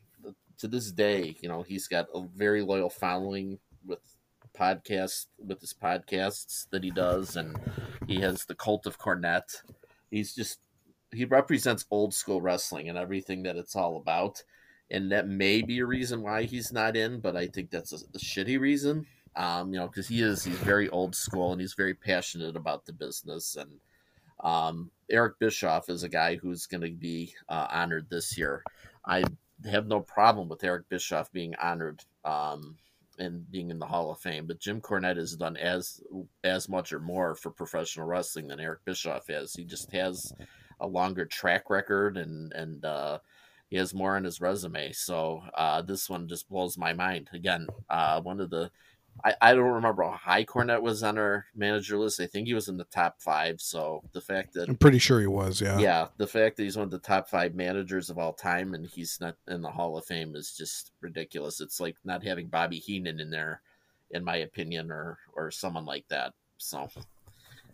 to 0.59 0.69
this 0.69 0.93
day, 0.93 1.37
you 1.41 1.49
know, 1.49 1.63
he's 1.63 1.89
got 1.89 2.07
a 2.15 2.23
very 2.37 2.63
loyal 2.63 2.91
following 2.91 3.59
with 3.87 4.01
podcasts 4.53 5.27
with 5.39 5.61
his 5.61 5.75
podcasts 5.75 6.67
that 6.71 6.85
he 6.85 6.91
does 6.91 7.37
and 7.37 7.59
he 8.07 8.21
has 8.21 8.45
the 8.45 8.55
cult 8.55 8.87
of 8.87 8.99
Cornette. 8.99 9.63
He's 10.11 10.35
just 10.35 10.61
he 11.13 11.25
represents 11.25 11.87
old 11.91 12.13
school 12.13 12.41
wrestling 12.41 12.89
and 12.89 12.99
everything 12.99 13.43
that 13.45 13.57
it's 13.57 13.75
all 13.75 13.97
about. 13.97 14.43
And 14.91 15.13
that 15.13 15.29
may 15.29 15.63
be 15.63 15.79
a 15.79 15.87
reason 15.87 16.23
why 16.23 16.45
he's 16.45 16.73
not 16.73 16.97
in, 16.97 17.21
but 17.21 17.37
I 17.37 17.47
think 17.47 17.71
that's 17.71 17.93
a, 17.93 17.97
a 17.97 18.19
shitty 18.19 18.59
reason. 18.59 19.07
Um, 19.37 19.73
you 19.73 19.79
know, 19.79 19.87
because 19.87 20.09
he 20.09 20.23
is 20.23 20.45
he's 20.45 20.57
very 20.59 20.89
old 20.89 21.15
school 21.15 21.53
and 21.53 21.61
he's 21.61 21.75
very 21.75 21.95
passionate 21.95 22.57
about 22.57 22.87
the 22.87 22.93
business 22.93 23.57
and 23.57 23.71
um, 24.41 24.91
Eric 25.11 25.39
Bischoff 25.39 25.89
is 25.89 26.03
a 26.03 26.09
guy 26.09 26.37
who's 26.37 26.67
going 26.67 26.83
to 26.83 26.91
be 26.91 27.35
uh, 27.49 27.67
honored 27.71 28.09
this 28.09 28.39
year. 28.39 28.63
I 29.05 29.25
have 29.71 29.87
no 29.87 30.01
problem 30.01 30.49
with 30.49 30.63
Eric 30.63 30.89
Bischoff 30.89 31.33
being 31.33 31.55
honored 31.57 32.05
um, 32.25 32.77
and 33.19 33.51
being 33.51 33.71
in 33.71 33.79
the 33.79 33.87
Hall 33.87 34.11
of 34.11 34.21
Fame, 34.21 34.47
but 34.47 34.61
Jim 34.61 34.81
Cornette 34.81 35.17
has 35.17 35.37
done 35.37 35.57
as 35.57 36.01
as 36.45 36.69
much 36.69 36.93
or 36.93 37.01
more 37.01 37.35
for 37.35 37.51
professional 37.51 38.07
wrestling 38.07 38.49
than 38.49 38.61
Eric 38.61 38.85
Bischoff 38.85 39.27
has. 39.29 39.53
He 39.55 39.65
just 39.65 39.91
has 39.93 40.33
a 40.81 40.87
longer 40.87 41.25
track 41.25 41.71
record 41.71 42.17
and 42.17 42.53
and 42.53 42.85
uh, 42.85 43.19
he 43.69 43.77
has 43.77 43.95
more 43.95 44.17
on 44.17 44.25
his 44.25 44.41
resume. 44.41 44.93
So 44.93 45.43
uh, 45.55 45.83
this 45.83 46.09
one 46.09 46.27
just 46.29 46.49
blows 46.49 46.79
my 46.79 46.93
mind. 46.93 47.29
Again, 47.33 47.67
uh, 47.91 48.21
one 48.21 48.41
of 48.41 48.51
the 48.51 48.71
I, 49.25 49.35
I 49.41 49.55
don't 49.55 49.73
remember 49.73 50.05
how 50.05 50.13
high 50.13 50.45
Cornette 50.45 50.83
was 50.83 51.03
on 51.03 51.19
our 51.19 51.47
manager 51.55 51.99
list. 51.99 52.21
I 52.21 52.27
think 52.27 52.47
he 52.47 52.55
was 52.55 52.69
in 52.69 52.77
the 52.77 52.85
top 52.85 53.21
five. 53.21 53.61
So 53.61 54.03
the 54.13 54.21
fact 54.21 54.55
that 54.55 54.69
I'm 54.69 54.77
pretty 54.77 54.99
sure 54.99 55.21
he 55.21 55.27
was, 55.27 55.61
yeah. 55.61 55.79
Yeah. 55.79 56.09
The 56.17 56.27
fact 56.27 56.57
that 56.57 56.63
he's 56.63 56.77
one 56.77 56.85
of 56.85 56.91
the 56.91 56.99
top 56.99 57.29
five 57.29 57.55
managers 57.55 58.11
of 58.11 58.19
all 58.19 58.33
time 58.33 58.75
and 58.75 58.87
he's 58.87 59.19
not 59.21 59.37
in 59.49 59.63
the 59.63 59.71
Hall 59.71 59.97
of 59.97 60.05
Fame 60.05 60.37
is 60.37 60.55
just 60.57 60.93
ridiculous. 61.01 61.61
It's 61.61 61.81
like 61.81 61.97
not 62.05 62.25
having 62.25 62.49
Bobby 62.49 62.79
Heenan 62.79 63.21
in 63.21 63.31
there, 63.31 63.63
in 64.11 64.25
my 64.25 64.37
opinion, 64.37 64.91
or 64.91 65.19
or 65.35 65.51
someone 65.51 65.85
like 65.85 66.07
that. 66.09 66.33
So 66.59 66.89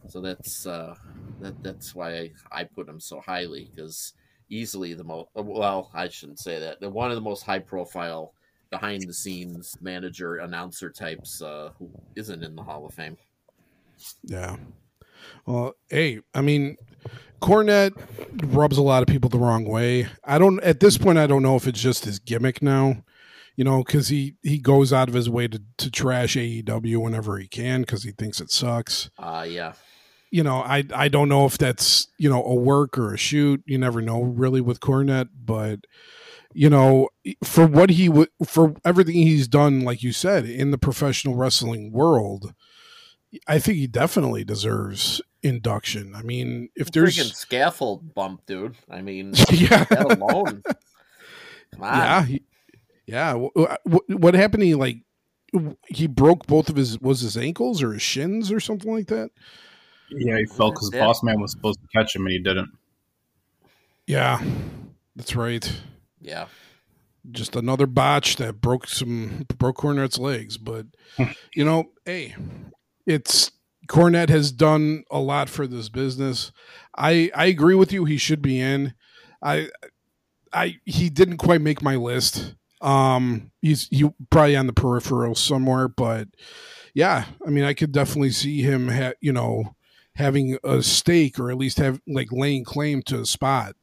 so 0.08 0.20
that's 0.20 0.66
uh 0.66 0.94
that 1.40 1.62
that's 1.62 1.94
why 1.94 2.14
I, 2.14 2.32
I 2.52 2.64
put 2.64 2.88
him 2.88 3.00
so 3.00 3.20
highly 3.20 3.70
because 3.74 4.14
easily 4.48 4.94
the 4.94 5.04
most 5.04 5.28
well, 5.34 5.90
I 5.94 6.08
shouldn't 6.08 6.40
say 6.40 6.58
that. 6.60 6.80
One 6.90 7.10
of 7.10 7.16
the 7.16 7.20
most 7.22 7.42
high 7.42 7.58
profile 7.58 8.32
behind 8.74 9.06
the 9.06 9.14
scenes 9.14 9.76
manager 9.80 10.38
announcer 10.38 10.90
types 10.90 11.40
uh, 11.40 11.70
who 11.78 11.88
isn't 12.16 12.42
in 12.42 12.56
the 12.56 12.62
Hall 12.62 12.84
of 12.84 12.92
Fame. 12.92 13.16
Yeah. 14.24 14.56
Well, 15.46 15.74
hey, 15.88 16.22
I 16.34 16.40
mean, 16.40 16.76
Cornette 17.40 17.94
rubs 18.52 18.76
a 18.76 18.82
lot 18.82 19.02
of 19.02 19.06
people 19.06 19.30
the 19.30 19.38
wrong 19.38 19.64
way. 19.64 20.08
I 20.24 20.38
don't 20.38 20.60
at 20.64 20.80
this 20.80 20.98
point. 20.98 21.18
I 21.18 21.28
don't 21.28 21.44
know 21.44 21.54
if 21.54 21.68
it's 21.68 21.80
just 21.80 22.04
his 22.04 22.18
gimmick 22.18 22.62
now, 22.62 23.04
you 23.54 23.62
know, 23.62 23.84
because 23.84 24.08
he 24.08 24.34
he 24.42 24.58
goes 24.58 24.92
out 24.92 25.06
of 25.08 25.14
his 25.14 25.30
way 25.30 25.46
to 25.46 25.62
to 25.78 25.88
trash 25.88 26.34
AEW 26.34 27.00
whenever 27.00 27.38
he 27.38 27.46
can 27.46 27.82
because 27.82 28.02
he 28.02 28.10
thinks 28.10 28.40
it 28.40 28.50
sucks. 28.50 29.08
Uh 29.20 29.46
yeah. 29.48 29.74
You 30.32 30.42
know, 30.42 30.56
I 30.56 30.82
I 30.92 31.06
don't 31.06 31.28
know 31.28 31.46
if 31.46 31.58
that's 31.58 32.08
you 32.18 32.28
know 32.28 32.42
a 32.44 32.54
work 32.56 32.98
or 32.98 33.14
a 33.14 33.18
shoot. 33.18 33.62
You 33.66 33.78
never 33.78 34.02
know 34.02 34.20
really 34.20 34.60
with 34.60 34.80
Cornette, 34.80 35.28
but 35.32 35.86
you 36.54 36.70
know, 36.70 37.08
for 37.42 37.66
what 37.66 37.90
he 37.90 38.08
would, 38.08 38.28
for 38.46 38.74
everything 38.84 39.14
he's 39.14 39.48
done, 39.48 39.80
like 39.80 40.02
you 40.02 40.12
said, 40.12 40.46
in 40.46 40.70
the 40.70 40.78
professional 40.78 41.34
wrestling 41.34 41.92
world, 41.92 42.54
I 43.48 43.58
think 43.58 43.78
he 43.78 43.88
definitely 43.88 44.44
deserves 44.44 45.20
induction. 45.42 46.14
I 46.14 46.22
mean, 46.22 46.68
if 46.76 46.92
there's 46.92 47.18
freaking 47.18 47.34
scaffold 47.34 48.14
bump, 48.14 48.46
dude. 48.46 48.76
I 48.88 49.02
mean, 49.02 49.34
yeah, 49.50 49.84
alone. 49.90 50.62
Come 51.72 51.82
on. 51.82 51.98
Yeah, 51.98 52.22
he, 52.24 52.42
yeah. 53.06 53.34
What, 53.34 53.52
uh, 53.56 53.98
what 54.08 54.34
happened? 54.34 54.62
He 54.62 54.76
like 54.76 54.98
he 55.88 56.06
broke 56.06 56.46
both 56.46 56.68
of 56.68 56.76
his 56.76 57.00
was 57.00 57.20
his 57.20 57.36
ankles 57.36 57.82
or 57.82 57.92
his 57.92 58.02
shins 58.02 58.52
or 58.52 58.60
something 58.60 58.92
like 58.92 59.08
that. 59.08 59.30
Yeah, 60.10 60.38
he 60.38 60.44
fell 60.44 60.70
because 60.70 60.90
Boss 60.90 61.22
Man 61.24 61.40
was 61.40 61.50
supposed 61.50 61.80
to 61.80 61.88
catch 61.88 62.14
him 62.14 62.22
and 62.22 62.32
he 62.32 62.38
didn't. 62.38 62.70
Yeah, 64.06 64.40
that's 65.16 65.34
right. 65.34 65.80
Yeah. 66.24 66.46
Just 67.30 67.54
another 67.54 67.86
botch 67.86 68.36
that 68.36 68.60
broke 68.60 68.88
some 68.88 69.46
broke 69.58 69.78
Cornette's 69.78 70.18
legs, 70.18 70.58
but 70.58 70.86
you 71.54 71.64
know, 71.64 71.90
hey, 72.04 72.34
it's 73.06 73.50
Cornette 73.88 74.30
has 74.30 74.50
done 74.50 75.04
a 75.10 75.18
lot 75.18 75.48
for 75.48 75.66
this 75.66 75.88
business. 75.88 76.50
I 76.96 77.30
I 77.34 77.46
agree 77.46 77.74
with 77.74 77.92
you. 77.92 78.04
He 78.04 78.16
should 78.16 78.42
be 78.42 78.60
in. 78.60 78.94
I 79.42 79.68
I 80.52 80.76
he 80.84 81.08
didn't 81.10 81.38
quite 81.38 81.60
make 81.60 81.82
my 81.82 81.96
list. 81.96 82.54
Um, 82.80 83.50
he's 83.62 83.88
he 83.88 84.10
probably 84.30 84.56
on 84.56 84.66
the 84.66 84.72
peripheral 84.72 85.34
somewhere, 85.34 85.88
but 85.88 86.28
yeah, 86.94 87.24
I 87.46 87.50
mean, 87.50 87.64
I 87.64 87.74
could 87.74 87.92
definitely 87.92 88.30
see 88.30 88.62
him, 88.62 88.88
ha- 88.88 89.14
you 89.20 89.32
know, 89.32 89.74
having 90.16 90.58
a 90.62 90.82
stake 90.82 91.38
or 91.38 91.50
at 91.50 91.56
least 91.56 91.78
have 91.78 92.00
like 92.06 92.30
laying 92.30 92.64
claim 92.64 93.02
to 93.04 93.20
a 93.20 93.26
spot. 93.26 93.74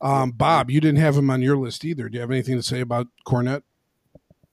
Um, 0.00 0.30
Bob, 0.30 0.70
you 0.70 0.80
didn't 0.80 1.00
have 1.00 1.16
him 1.16 1.30
on 1.30 1.42
your 1.42 1.56
list 1.56 1.84
either. 1.84 2.08
Do 2.08 2.14
you 2.16 2.20
have 2.20 2.30
anything 2.30 2.56
to 2.56 2.62
say 2.62 2.80
about 2.80 3.08
Cornette? 3.26 3.62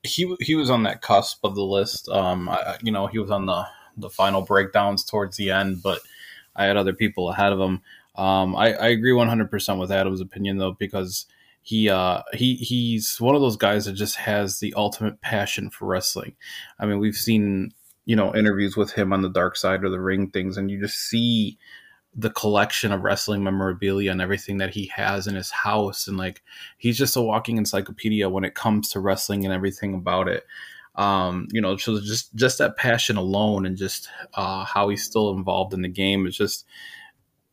He 0.04 0.36
he 0.40 0.56
was 0.56 0.70
on 0.70 0.84
that 0.84 1.02
cusp 1.02 1.40
of 1.44 1.56
the 1.56 1.64
list. 1.64 2.10
Um, 2.10 2.50
I, 2.50 2.78
you 2.82 2.92
know, 2.92 3.08
he 3.08 3.20
was 3.20 3.32
on 3.32 3.46
the 3.46 3.66
the 3.98 4.10
final 4.10 4.42
breakdowns 4.42 5.04
towards 5.04 5.38
the 5.38 5.52
end, 5.52 5.82
but 5.82 6.00
I 6.56 6.66
had 6.66 6.78
other 6.78 6.94
people 6.94 7.30
ahead 7.30 7.54
of 7.54 7.60
him. 7.60 7.82
Um, 8.16 8.56
I, 8.56 8.74
I 8.74 8.88
agree 8.88 9.12
100% 9.12 9.80
with 9.80 9.92
Adam's 9.92 10.22
opinion 10.22 10.58
though 10.58 10.74
because 10.74 11.26
he 11.62 11.90
uh 11.90 12.22
he 12.34 12.56
he's 12.56 13.20
one 13.20 13.34
of 13.34 13.42
those 13.42 13.58
guys 13.58 13.86
that 13.86 13.94
just 13.94 14.18
has 14.18 14.60
the 14.60 14.74
ultimate 14.76 15.20
passion 15.22 15.70
for 15.70 15.86
wrestling. 15.86 16.36
I 16.80 16.86
mean, 16.86 17.00
we've 17.00 17.16
seen 17.16 17.74
you 18.06 18.16
know 18.16 18.36
interviews 18.36 18.78
with 18.78 18.92
him 18.92 19.12
on 19.12 19.24
the 19.24 19.30
dark 19.30 19.58
side 19.58 19.84
of 19.84 19.92
the 19.92 20.00
ring 20.00 20.30
things, 20.30 20.58
and 20.58 20.70
you 20.70 20.80
just 20.80 21.00
see 21.00 21.58
the 22.16 22.30
collection 22.30 22.92
of 22.92 23.04
wrestling 23.04 23.44
memorabilia 23.44 24.10
and 24.12 24.22
everything 24.22 24.58
that 24.58 24.74
he 24.74 24.86
has 24.88 25.28
in 25.28 25.36
his 25.36 25.52
house. 25.52 26.08
And 26.08 26.18
like 26.18 26.42
he's 26.78 26.98
just 26.98 27.18
a 27.18 27.22
walking 27.22 27.58
encyclopedia 27.58 28.30
when 28.30 28.46
it 28.46 28.56
comes 28.56 28.90
to 28.90 29.00
wrestling 29.00 29.44
and 29.44 29.54
everything 29.54 29.94
about 29.94 30.28
it. 30.28 30.46
Um 30.96 31.48
you 31.52 31.60
know 31.60 31.76
so 31.76 32.00
just 32.00 32.34
just 32.36 32.58
that 32.60 32.78
passion 32.78 33.18
alone 33.18 33.66
and 33.66 33.76
just 33.76 34.08
uh 34.36 34.64
how 34.64 34.88
he's 34.88 35.04
still 35.04 35.32
involved 35.32 35.74
in 35.74 35.82
the 35.82 35.90
game 35.90 36.26
is 36.26 36.38
just 36.38 36.66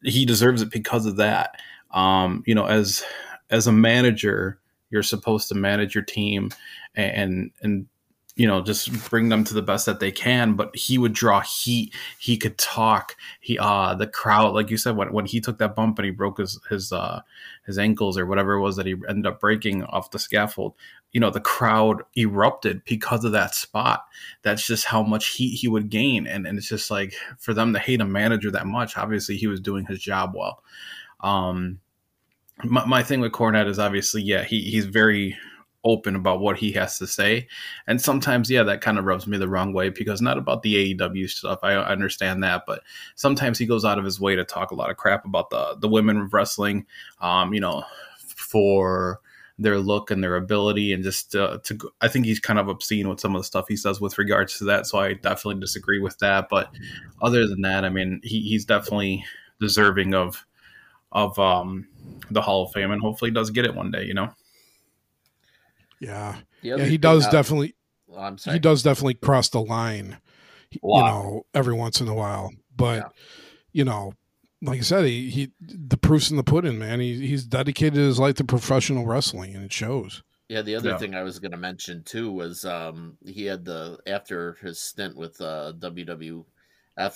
he 0.02 0.24
deserves 0.24 0.62
it 0.62 0.70
because 0.70 1.06
of 1.06 1.16
that. 1.16 1.60
Um 1.90 2.44
you 2.46 2.54
know 2.54 2.66
as 2.66 3.02
as 3.50 3.66
a 3.66 3.72
manager 3.72 4.60
you're 4.90 5.02
supposed 5.02 5.48
to 5.48 5.56
manage 5.56 5.94
your 5.94 6.04
team 6.04 6.50
and 6.94 7.50
and 7.62 7.86
you 8.34 8.46
know 8.46 8.62
just 8.62 9.10
bring 9.10 9.28
them 9.28 9.44
to 9.44 9.54
the 9.54 9.62
best 9.62 9.84
that 9.84 10.00
they 10.00 10.10
can 10.10 10.54
but 10.54 10.74
he 10.74 10.98
would 10.98 11.12
draw 11.12 11.40
heat. 11.40 11.94
He 12.18 12.36
could 12.36 12.56
talk. 12.58 13.16
He 13.40 13.58
uh 13.58 13.94
the 13.94 14.06
crowd 14.06 14.54
like 14.54 14.70
you 14.70 14.76
said 14.76 14.96
when, 14.96 15.12
when 15.12 15.26
he 15.26 15.40
took 15.40 15.58
that 15.58 15.76
bump 15.76 15.98
and 15.98 16.06
he 16.06 16.10
broke 16.10 16.38
his 16.38 16.58
his 16.68 16.92
uh 16.92 17.20
his 17.66 17.78
ankles 17.78 18.16
or 18.16 18.26
whatever 18.26 18.54
it 18.54 18.60
was 18.60 18.76
that 18.76 18.86
he 18.86 18.96
ended 19.08 19.26
up 19.26 19.40
breaking 19.40 19.84
off 19.84 20.10
the 20.10 20.18
scaffold 20.18 20.74
you 21.12 21.20
know 21.20 21.30
the 21.30 21.40
crowd 21.40 22.02
erupted 22.16 22.82
because 22.84 23.24
of 23.24 23.32
that 23.32 23.54
spot. 23.54 24.06
That's 24.42 24.66
just 24.66 24.86
how 24.86 25.02
much 25.02 25.28
heat 25.28 25.56
he 25.56 25.68
would 25.68 25.90
gain. 25.90 26.26
And, 26.26 26.46
and 26.46 26.58
it's 26.58 26.68
just 26.68 26.90
like 26.90 27.14
for 27.38 27.52
them 27.52 27.74
to 27.74 27.78
hate 27.78 28.00
a 28.00 28.06
manager 28.06 28.50
that 28.50 28.66
much 28.66 28.96
obviously 28.96 29.36
he 29.36 29.46
was 29.46 29.60
doing 29.60 29.86
his 29.86 30.00
job 30.00 30.32
well. 30.34 30.62
Um 31.20 31.80
my, 32.64 32.84
my 32.86 33.02
thing 33.02 33.20
with 33.20 33.32
Cornette 33.32 33.68
is 33.68 33.78
obviously 33.78 34.22
yeah 34.22 34.42
he 34.42 34.62
he's 34.62 34.86
very 34.86 35.36
open 35.84 36.14
about 36.14 36.40
what 36.40 36.56
he 36.56 36.72
has 36.72 36.98
to 36.98 37.06
say. 37.06 37.46
And 37.86 38.00
sometimes, 38.00 38.50
yeah, 38.50 38.62
that 38.62 38.80
kind 38.80 38.98
of 38.98 39.04
rubs 39.04 39.26
me 39.26 39.36
the 39.36 39.48
wrong 39.48 39.72
way 39.72 39.88
because 39.88 40.20
not 40.20 40.38
about 40.38 40.62
the 40.62 40.94
AEW 40.94 41.28
stuff. 41.28 41.60
I 41.62 41.74
understand 41.74 42.42
that, 42.44 42.62
but 42.66 42.82
sometimes 43.14 43.58
he 43.58 43.66
goes 43.66 43.84
out 43.84 43.98
of 43.98 44.04
his 44.04 44.20
way 44.20 44.36
to 44.36 44.44
talk 44.44 44.70
a 44.70 44.76
lot 44.76 44.90
of 44.90 44.96
crap 44.96 45.24
about 45.24 45.50
the 45.50 45.76
the 45.80 45.88
women 45.88 46.18
of 46.18 46.32
wrestling. 46.32 46.86
Um, 47.20 47.52
you 47.52 47.60
know, 47.60 47.84
for 48.18 49.20
their 49.58 49.78
look 49.78 50.10
and 50.10 50.22
their 50.22 50.36
ability 50.36 50.92
and 50.92 51.04
just 51.04 51.34
uh, 51.36 51.58
to 51.64 51.78
I 52.00 52.08
think 52.08 52.24
he's 52.24 52.40
kind 52.40 52.58
of 52.58 52.68
obscene 52.68 53.08
with 53.08 53.20
some 53.20 53.34
of 53.34 53.40
the 53.40 53.44
stuff 53.44 53.66
he 53.68 53.76
says 53.76 54.00
with 54.00 54.18
regards 54.18 54.58
to 54.58 54.64
that 54.64 54.86
so 54.86 54.98
I 54.98 55.14
definitely 55.14 55.60
disagree 55.60 56.00
with 56.00 56.18
that 56.18 56.48
but 56.50 56.70
other 57.20 57.46
than 57.46 57.60
that 57.62 57.84
I 57.84 57.90
mean 57.90 58.20
he, 58.24 58.40
he's 58.40 58.64
definitely 58.64 59.24
deserving 59.60 60.14
of 60.14 60.44
of 61.12 61.38
um 61.38 61.86
the 62.30 62.42
Hall 62.42 62.64
of 62.64 62.72
Fame 62.72 62.90
and 62.90 63.00
hopefully 63.00 63.30
does 63.30 63.50
get 63.50 63.66
it 63.66 63.74
one 63.74 63.90
day 63.90 64.04
you 64.04 64.14
know 64.14 64.34
yeah, 66.02 66.36
yeah, 66.62 66.84
he 66.84 66.98
does 66.98 67.28
definitely. 67.28 67.74
I'm 68.16 68.36
sorry. 68.36 68.56
He 68.56 68.60
does 68.60 68.82
definitely 68.82 69.14
cross 69.14 69.48
the 69.48 69.60
line, 69.60 70.18
you 70.70 70.80
know, 70.82 71.46
every 71.54 71.74
once 71.74 72.00
in 72.00 72.08
a 72.08 72.14
while. 72.14 72.52
But 72.76 72.96
yeah. 72.96 73.08
you 73.72 73.84
know, 73.84 74.14
like 74.60 74.78
I 74.78 74.82
said, 74.82 75.04
he, 75.04 75.30
he 75.30 75.52
the 75.60 75.96
proof's 75.96 76.30
in 76.30 76.36
the 76.36 76.42
pudding, 76.42 76.78
man. 76.78 77.00
He, 77.00 77.26
he's 77.26 77.44
dedicated 77.44 77.98
his 77.98 78.18
life 78.18 78.34
to 78.36 78.44
professional 78.44 79.06
wrestling, 79.06 79.54
and 79.54 79.64
it 79.64 79.72
shows. 79.72 80.22
Yeah, 80.48 80.62
the 80.62 80.74
other 80.74 80.90
yeah. 80.90 80.98
thing 80.98 81.14
I 81.14 81.22
was 81.22 81.38
going 81.38 81.52
to 81.52 81.56
mention 81.56 82.02
too 82.02 82.30
was 82.30 82.64
um, 82.64 83.16
he 83.24 83.44
had 83.44 83.64
the 83.64 83.98
after 84.06 84.54
his 84.60 84.80
stint 84.80 85.16
with 85.16 85.40
uh, 85.40 85.72
WWF 85.78 86.44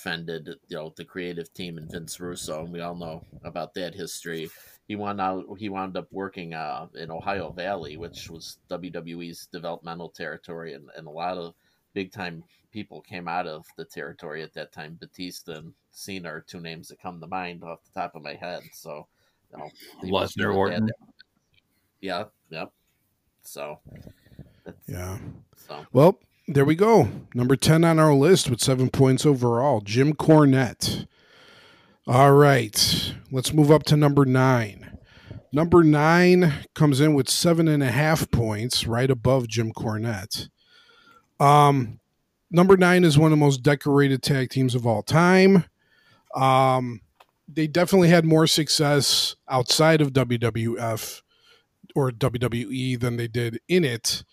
ended, 0.07 0.49
you 0.69 0.77
know, 0.77 0.93
the 0.95 1.05
creative 1.05 1.53
team 1.53 1.77
and 1.77 1.91
Vince 1.91 2.19
Russo, 2.19 2.63
and 2.63 2.73
we 2.73 2.81
all 2.81 2.95
know 2.95 3.23
about 3.43 3.73
that 3.75 3.93
history 3.93 4.49
he 4.87 4.95
wound 4.95 5.19
out 5.19 5.45
he 5.57 5.69
wound 5.69 5.97
up 5.97 6.07
working 6.11 6.53
uh, 6.53 6.87
in 6.95 7.11
Ohio 7.11 7.51
Valley, 7.51 7.97
which 7.97 8.29
was 8.29 8.57
WWE's 8.69 9.47
developmental 9.51 10.09
territory, 10.09 10.73
and, 10.73 10.89
and 10.95 11.07
a 11.07 11.11
lot 11.11 11.37
of 11.37 11.53
big 11.93 12.11
time 12.11 12.43
people 12.71 13.01
came 13.01 13.27
out 13.27 13.47
of 13.47 13.65
the 13.77 13.83
territory 13.83 14.43
at 14.43 14.53
that 14.53 14.71
time. 14.71 14.97
Batista 14.99 15.53
and 15.53 15.73
Cena 15.91 16.29
are 16.29 16.41
two 16.41 16.61
names 16.61 16.87
that 16.87 17.01
come 17.01 17.19
to 17.19 17.27
mind 17.27 17.63
off 17.63 17.79
the 17.83 17.99
top 17.99 18.15
of 18.15 18.21
my 18.21 18.35
head. 18.35 18.61
So, 18.71 19.07
you 19.51 19.57
know, 19.57 19.69
Lesnar 20.03 20.55
Orton. 20.55 20.89
Yeah, 21.99 22.25
yep. 22.49 22.71
So, 23.41 23.79
yeah. 24.87 25.17
So 25.55 25.85
well, 25.91 26.19
there 26.47 26.65
we 26.65 26.75
go. 26.75 27.09
Number 27.33 27.57
ten 27.57 27.83
on 27.83 27.99
our 27.99 28.13
list 28.13 28.49
with 28.49 28.61
seven 28.61 28.89
points 28.89 29.25
overall. 29.25 29.81
Jim 29.81 30.13
Cornette. 30.13 31.07
All 32.09 32.31
right, 32.31 33.13
let's 33.31 33.51
move 33.51 33.69
up 33.69 33.83
to 33.83 33.97
number 33.97 34.23
nine. 34.23 34.97
Number 35.51 35.83
nine 35.83 36.53
comes 36.73 37.01
in 37.01 37.13
with 37.15 37.29
seven 37.29 37.67
and 37.67 37.83
a 37.83 37.91
half 37.91 38.31
points, 38.31 38.87
right 38.87 39.11
above 39.11 39.49
Jim 39.49 39.73
Cornette. 39.73 40.47
Um, 41.37 41.99
number 42.49 42.77
nine 42.77 43.03
is 43.03 43.17
one 43.17 43.33
of 43.33 43.37
the 43.37 43.45
most 43.45 43.61
decorated 43.61 44.23
tag 44.23 44.49
teams 44.49 44.73
of 44.73 44.87
all 44.87 45.03
time. 45.03 45.65
Um, 46.33 47.01
they 47.45 47.67
definitely 47.67 48.07
had 48.07 48.23
more 48.23 48.47
success 48.47 49.35
outside 49.49 49.99
of 49.99 50.13
WWF 50.13 51.21
or 51.93 52.11
WWE 52.11 52.97
than 52.97 53.17
they 53.17 53.27
did 53.27 53.59
in 53.67 53.83
it, 53.83 54.23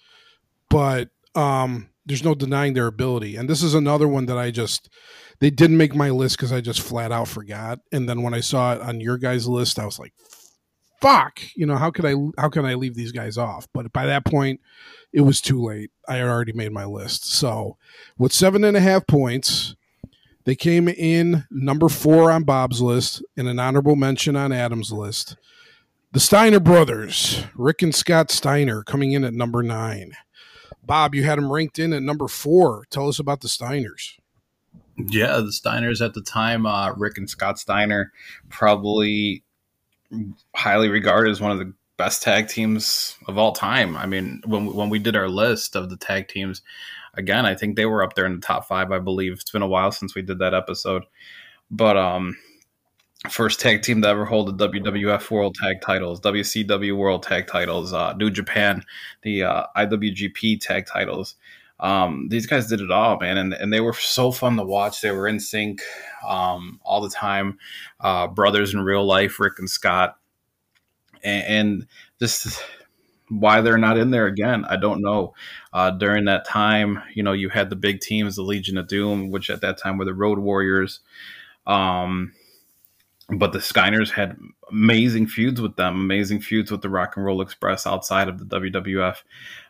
but 0.71 1.09
um, 1.35 1.91
there's 2.07 2.23
no 2.23 2.37
denying 2.37 2.75
their 2.75 2.87
ability. 2.87 3.35
And 3.35 3.51
this 3.51 3.65
is 3.65 3.75
another 3.75 4.07
one 4.07 4.27
that 4.27 4.39
I 4.39 4.53
just 4.53 4.89
they 5.41 5.51
didn't 5.51 5.77
make 5.77 5.95
my 5.95 6.11
list 6.11 6.37
because 6.37 6.53
I 6.53 6.61
just 6.61 6.81
flat 6.81 7.13
out 7.13 7.29
forgot. 7.29 7.81
And 7.93 8.09
then 8.09 8.23
when 8.23 8.35
I 8.35 8.41
saw 8.41 8.75
it 8.75 8.81
on 8.81 9.01
your 9.01 9.19
guys' 9.19 9.49
list, 9.49 9.79
I 9.79 9.85
was 9.85 9.99
like, 9.99 10.13
"Fuck!" 11.01 11.41
You 11.57 11.67
know 11.67 11.77
how 11.77 11.91
could 11.91 12.07
I 12.07 12.15
how 12.39 12.49
can 12.49 12.65
I 12.65 12.75
leave 12.75 12.95
these 12.95 13.13
guys 13.13 13.37
off? 13.39 13.69
But 13.73 13.93
by 13.93 14.07
that 14.07 14.25
point, 14.25 14.61
it 15.13 15.23
was 15.23 15.41
too 15.41 15.63
late. 15.63 15.91
I 16.09 16.17
had 16.17 16.29
already 16.29 16.53
made 16.53 16.73
my 16.73 16.85
list. 16.85 17.31
So 17.33 17.77
with 18.19 18.33
seven 18.33 18.65
and 18.65 18.77
a 18.77 18.81
half 18.81 19.07
points, 19.07 19.77
they 20.45 20.55
came 20.55 20.89
in 20.89 21.45
number 21.51 21.89
four 21.89 22.31
on 22.31 22.45
Bob's 22.45 22.81
list 22.81 23.23
and 23.37 23.49
an 23.49 23.59
honorable 23.59 23.97
mention 23.97 24.37
on 24.37 24.53
Adam's 24.53 24.93
list. 24.93 25.37
The 26.13 26.21
Steiner 26.21 26.61
brothers, 26.61 27.45
Rick 27.57 27.83
and 27.83 27.95
Scott 27.95 28.31
Steiner, 28.31 28.85
coming 28.85 29.13
in 29.13 29.25
at 29.25 29.35
number 29.35 29.63
nine. 29.63 30.13
Bob, 30.85 31.15
you 31.15 31.25
had 31.25 31.39
them 31.39 31.51
ranked 31.51 31.79
in 31.79 31.93
at 31.93 32.03
number 32.03 32.29
four. 32.29 32.87
Tell 32.91 33.09
us 33.09 33.19
about 33.19 33.41
the 33.41 33.49
Steiners. 33.49 34.13
Yeah, 35.09 35.37
the 35.37 35.53
Steiners 35.53 36.05
at 36.05 36.15
the 36.15 36.23
time, 36.23 36.67
uh, 36.67 36.93
Rick 36.95 37.19
and 37.19 37.29
Scott 37.29 37.59
Steiner, 37.59 38.13
probably 38.49 39.43
highly 40.55 40.89
regarded 40.89 41.31
as 41.31 41.41
one 41.41 41.51
of 41.51 41.59
the 41.59 41.73
best 41.97 42.23
tag 42.23 42.49
teams 42.49 43.17
of 43.27 43.39
all 43.39 43.53
time. 43.53 43.97
I 43.97 44.07
mean, 44.07 44.43
when 44.47 44.75
when 44.75 44.91
we 44.91 44.99
did 44.99 45.17
our 45.17 45.29
list 45.29 45.77
of 45.77 45.91
the 45.91 45.97
tag 45.97 46.29
teams, 46.29 46.63
again, 47.15 47.47
I 47.47 47.55
think 47.55 47.77
they 47.77 47.87
were 47.87 48.03
up 48.03 48.15
there 48.15 48.27
in 48.27 48.37
the 48.37 48.47
top 48.47 48.67
five. 48.67 48.93
I 48.93 48.99
believe 48.99 49.33
it's 49.33 49.51
been 49.51 49.63
a 49.63 49.69
while 49.69 49.93
since 49.93 50.15
we 50.15 50.23
did 50.23 50.39
that 50.39 50.55
episode, 50.55 51.05
but 51.71 51.97
um, 51.97 52.37
first 53.29 53.61
tag 53.61 53.83
team 53.83 54.03
to 54.03 54.09
ever 54.09 54.25
hold 54.25 54.57
the 54.57 54.69
WWF 54.69 55.31
World 55.31 55.57
Tag 55.61 55.81
Titles, 55.81 56.21
WCW 56.21 56.97
World 56.97 57.23
Tag 57.23 57.47
Titles, 57.47 57.93
uh, 57.93 58.15
New 58.15 58.31
Japan, 58.31 58.83
the 59.23 59.45
uh, 59.45 59.67
IWGP 59.77 60.61
Tag 60.61 60.87
Titles 60.87 61.37
um, 61.85 62.29
these 62.31 62.47
guys 62.47 62.67
did 62.67 62.81
it 62.81 62.91
all, 62.91 63.19
man, 63.21 63.37
and, 63.37 63.53
and 63.53 63.71
they 63.71 63.83
were 63.83 63.93
so 63.93 64.33
fun 64.33 64.57
to 64.57 64.65
watch. 64.65 65.03
They 65.03 65.11
were 65.11 65.29
in 65.29 65.39
sync 65.39 65.83
um, 66.27 66.81
all 66.83 67.03
the 67.03 67.11
time, 67.11 67.59
uh, 68.01 68.27
brothers 68.27 68.73
in 68.73 68.81
real 68.81 69.05
life, 69.05 69.39
Rick 69.39 69.59
and 69.59 69.69
Scott, 69.69 70.17
and, 71.23 71.45
and, 71.47 71.87
just 72.19 72.65
why 73.29 73.61
they're 73.61 73.77
not 73.77 73.99
in 73.99 74.11
there 74.11 74.27
again, 74.27 74.65
I 74.65 74.77
don't 74.77 75.03
know. 75.03 75.35
Uh, 75.75 75.91
during 75.91 76.25
that 76.25 76.47
time, 76.47 77.03
you 77.13 77.23
know, 77.23 77.33
you 77.33 77.51
had 77.51 77.69
the 77.69 77.77
big 77.77 78.01
teams, 78.01 78.37
the 78.37 78.43
Legion 78.43 78.79
of 78.79 78.89
Doom, 78.89 79.31
which 79.31 79.51
at 79.51 79.61
that 79.61 79.77
time 79.77 79.99
were 79.99 80.07
the 80.07 80.15
Road 80.15 80.39
Warriors. 80.39 81.01
Um, 81.67 82.33
but 83.29 83.53
the 83.53 83.59
Steiners 83.59 84.11
had 84.11 84.39
amazing 84.71 85.27
feuds 85.27 85.61
with 85.61 85.77
them, 85.77 85.97
amazing 85.97 86.41
feuds 86.41 86.71
with 86.71 86.81
the 86.81 86.89
Rock 86.89 87.17
and 87.17 87.27
Roll 87.27 87.43
Express 87.43 87.87
outside 87.87 88.29
of 88.29 88.39
the 88.39 88.47
WWF. 88.47 89.17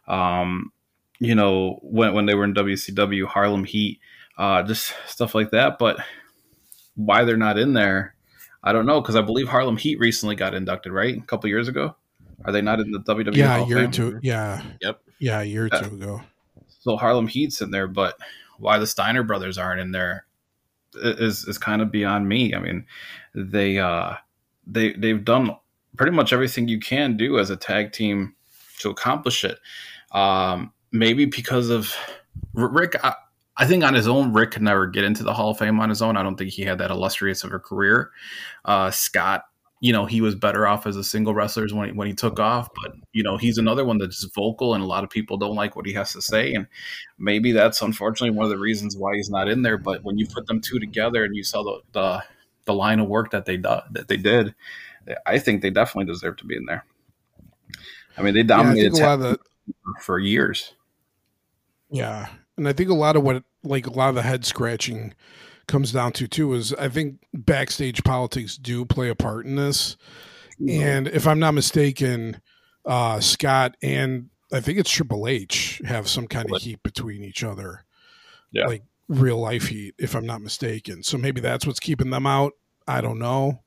Um, 0.06 0.70
you 1.18 1.34
know, 1.34 1.78
when 1.82 2.14
when 2.14 2.26
they 2.26 2.34
were 2.34 2.44
in 2.44 2.54
WCW, 2.54 3.26
Harlem 3.26 3.64
Heat, 3.64 4.00
uh, 4.38 4.62
just 4.62 4.94
stuff 5.06 5.34
like 5.34 5.50
that. 5.50 5.78
But 5.78 5.98
why 6.96 7.24
they're 7.24 7.36
not 7.36 7.58
in 7.58 7.72
there, 7.72 8.14
I 8.62 8.72
don't 8.72 8.86
know 8.86 9.00
because 9.00 9.16
I 9.16 9.22
believe 9.22 9.48
Harlem 9.48 9.76
Heat 9.76 9.98
recently 9.98 10.36
got 10.36 10.54
inducted, 10.54 10.92
right, 10.92 11.16
a 11.16 11.22
couple 11.22 11.48
years 11.48 11.68
ago. 11.68 11.96
Are 12.44 12.52
they 12.52 12.60
not 12.60 12.80
in 12.80 12.90
the 12.90 13.00
WWE? 13.00 13.34
Yeah, 13.36 13.62
a 13.62 13.66
year 13.66 13.84
or 13.84 13.88
two. 13.88 14.18
Yeah. 14.22 14.62
Yep. 14.80 15.00
Yeah, 15.18 15.40
a 15.40 15.44
year 15.44 15.66
or 15.66 15.68
two 15.70 15.94
ago. 15.94 16.20
So 16.80 16.96
Harlem 16.96 17.26
Heat's 17.26 17.60
in 17.62 17.70
there, 17.70 17.86
but 17.86 18.18
why 18.58 18.78
the 18.78 18.86
Steiner 18.86 19.22
brothers 19.22 19.56
aren't 19.56 19.80
in 19.80 19.92
there 19.92 20.26
is 20.94 21.46
is 21.46 21.58
kind 21.58 21.80
of 21.80 21.90
beyond 21.90 22.28
me. 22.28 22.54
I 22.54 22.58
mean, 22.58 22.86
they 23.34 23.78
uh 23.78 24.14
they 24.66 24.92
they've 24.92 25.24
done 25.24 25.56
pretty 25.96 26.12
much 26.12 26.32
everything 26.32 26.68
you 26.68 26.78
can 26.78 27.16
do 27.16 27.38
as 27.38 27.50
a 27.50 27.56
tag 27.56 27.92
team 27.92 28.34
to 28.80 28.90
accomplish 28.90 29.44
it. 29.44 29.58
Um, 30.12 30.72
maybe 30.94 31.26
because 31.26 31.68
of 31.68 31.94
Rick. 32.54 32.94
I, 33.04 33.14
I 33.56 33.66
think 33.66 33.84
on 33.84 33.94
his 33.94 34.08
own, 34.08 34.32
Rick 34.32 34.52
could 34.52 34.62
never 34.62 34.86
get 34.86 35.04
into 35.04 35.22
the 35.22 35.34
Hall 35.34 35.50
of 35.50 35.58
Fame 35.58 35.78
on 35.80 35.88
his 35.88 36.00
own. 36.00 36.16
I 36.16 36.22
don't 36.22 36.36
think 36.36 36.50
he 36.50 36.62
had 36.62 36.78
that 36.78 36.90
illustrious 36.90 37.44
of 37.44 37.52
a 37.52 37.58
career. 37.58 38.10
Uh, 38.64 38.90
Scott, 38.90 39.44
you 39.80 39.92
know, 39.92 40.06
he 40.06 40.20
was 40.20 40.34
better 40.34 40.66
off 40.66 40.86
as 40.86 40.96
a 40.96 41.04
single 41.04 41.34
wrestler 41.34 41.66
when 41.72 41.88
he, 41.88 41.92
when 41.92 42.06
he 42.08 42.14
took 42.14 42.40
off. 42.40 42.68
But 42.82 42.94
you 43.12 43.22
know, 43.22 43.36
he's 43.36 43.58
another 43.58 43.84
one 43.84 43.98
that's 43.98 44.24
vocal, 44.34 44.74
and 44.74 44.82
a 44.82 44.86
lot 44.86 45.04
of 45.04 45.10
people 45.10 45.36
don't 45.36 45.56
like 45.56 45.76
what 45.76 45.86
he 45.86 45.92
has 45.92 46.12
to 46.14 46.22
say. 46.22 46.54
And 46.54 46.66
maybe 47.18 47.52
that's 47.52 47.82
unfortunately 47.82 48.36
one 48.36 48.44
of 48.44 48.50
the 48.50 48.58
reasons 48.58 48.96
why 48.96 49.14
he's 49.14 49.30
not 49.30 49.48
in 49.48 49.62
there. 49.62 49.78
But 49.78 50.02
when 50.04 50.16
you 50.16 50.26
put 50.26 50.46
them 50.46 50.60
two 50.60 50.78
together 50.78 51.24
and 51.24 51.36
you 51.36 51.44
saw 51.44 51.62
the 51.62 51.80
the, 51.92 52.22
the 52.64 52.74
line 52.74 53.00
of 53.00 53.08
work 53.08 53.30
that 53.32 53.44
they 53.44 53.56
do, 53.56 53.76
that 53.92 54.08
they 54.08 54.16
did, 54.16 54.54
I 55.26 55.38
think 55.38 55.60
they 55.60 55.70
definitely 55.70 56.12
deserve 56.12 56.38
to 56.38 56.44
be 56.44 56.56
in 56.56 56.66
there. 56.66 56.84
I 58.16 58.22
mean, 58.22 58.34
they 58.34 58.44
dominated 58.44 58.96
yeah, 58.96 59.16
the, 59.16 59.38
for 60.00 60.18
years. 60.18 60.72
Yeah, 61.90 62.28
and 62.56 62.68
I 62.68 62.72
think 62.72 62.90
a 62.90 62.94
lot 62.94 63.16
of 63.16 63.22
what, 63.22 63.42
like 63.62 63.86
a 63.86 63.92
lot 63.92 64.08
of 64.08 64.14
the 64.14 64.22
head 64.22 64.44
scratching, 64.44 65.14
comes 65.66 65.92
down 65.92 66.12
to 66.12 66.26
too 66.26 66.52
is 66.54 66.72
I 66.74 66.88
think 66.88 67.20
backstage 67.32 68.04
politics 68.04 68.56
do 68.56 68.84
play 68.84 69.08
a 69.08 69.14
part 69.14 69.46
in 69.46 69.56
this. 69.56 69.96
Mm-hmm. 70.60 70.82
And 70.82 71.08
if 71.08 71.26
I'm 71.26 71.38
not 71.38 71.54
mistaken, 71.54 72.40
uh, 72.84 73.20
Scott 73.20 73.76
and 73.82 74.30
I 74.52 74.60
think 74.60 74.78
it's 74.78 74.90
Triple 74.90 75.26
H 75.26 75.80
have 75.84 76.08
some 76.08 76.26
kind 76.26 76.50
of 76.52 76.62
heat 76.62 76.82
between 76.82 77.24
each 77.24 77.42
other. 77.42 77.84
Yeah. 78.52 78.66
Like 78.66 78.84
real 79.08 79.38
life 79.38 79.68
heat, 79.68 79.94
if 79.98 80.14
I'm 80.14 80.26
not 80.26 80.42
mistaken. 80.42 81.02
So 81.02 81.18
maybe 81.18 81.40
that's 81.40 81.66
what's 81.66 81.80
keeping 81.80 82.10
them 82.10 82.26
out. 82.26 82.52
I 82.86 83.00
don't 83.00 83.18
know. 83.18 83.62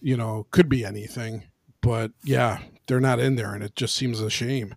You 0.00 0.16
know, 0.16 0.46
could 0.50 0.68
be 0.68 0.84
anything. 0.84 1.44
But 1.80 2.12
yeah, 2.24 2.60
they're 2.86 3.00
not 3.00 3.18
in 3.18 3.34
there 3.34 3.54
and 3.54 3.64
it 3.64 3.74
just 3.74 3.94
seems 3.94 4.20
a 4.20 4.30
shame. 4.30 4.76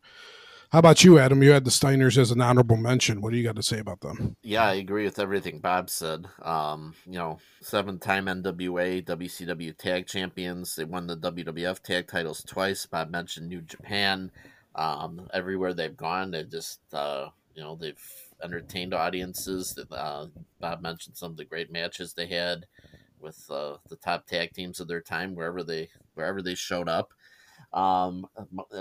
How 0.75 0.79
about 0.79 1.05
you, 1.05 1.19
Adam? 1.19 1.41
You 1.41 1.51
had 1.51 1.63
the 1.63 1.71
Steiners 1.71 2.17
as 2.17 2.31
an 2.31 2.41
honorable 2.41 2.75
mention. 2.75 3.21
What 3.21 3.31
do 3.31 3.37
you 3.37 3.45
got 3.45 3.55
to 3.55 3.63
say 3.63 3.79
about 3.79 4.01
them? 4.01 4.35
Yeah, 4.43 4.65
I 4.65 4.73
agree 4.73 5.05
with 5.05 5.19
everything 5.19 5.59
Bob 5.59 5.89
said. 5.89 6.27
Um, 6.41 6.93
you 7.05 7.17
know, 7.17 7.39
seven-time 7.61 8.25
NWA, 8.25 9.01
WCW 9.05 9.77
tag 9.77 10.05
champions. 10.05 10.75
They 10.75 10.83
won 10.83 11.07
the 11.07 11.15
WWF 11.15 11.79
tag 11.79 12.07
titles 12.07 12.43
twice. 12.43 12.85
Bob 12.85 13.09
mentioned 13.09 13.47
New 13.47 13.61
Japan. 13.61 14.29
Um, 14.75 15.29
everywhere 15.33 15.73
they've 15.73 15.95
gone, 15.95 16.31
they 16.31 16.43
just, 16.43 16.81
uh, 16.91 17.29
you 17.53 17.63
know, 17.63 17.77
they've 17.77 17.95
entertained 18.43 18.93
audiences. 18.93 19.79
Uh, 19.89 20.25
Bob 20.59 20.81
mentioned 20.81 21.15
some 21.15 21.31
of 21.31 21.37
the 21.37 21.45
great 21.45 21.71
matches 21.71 22.11
they 22.11 22.27
had 22.27 22.65
with 23.21 23.49
uh, 23.49 23.77
the 23.87 23.95
top 23.95 24.27
tag 24.27 24.51
teams 24.51 24.81
of 24.81 24.89
their 24.89 24.99
time, 24.99 25.35
wherever 25.35 25.63
they 25.63 25.87
wherever 26.15 26.41
they 26.41 26.53
showed 26.53 26.89
up. 26.89 27.13
Um, 27.75 28.25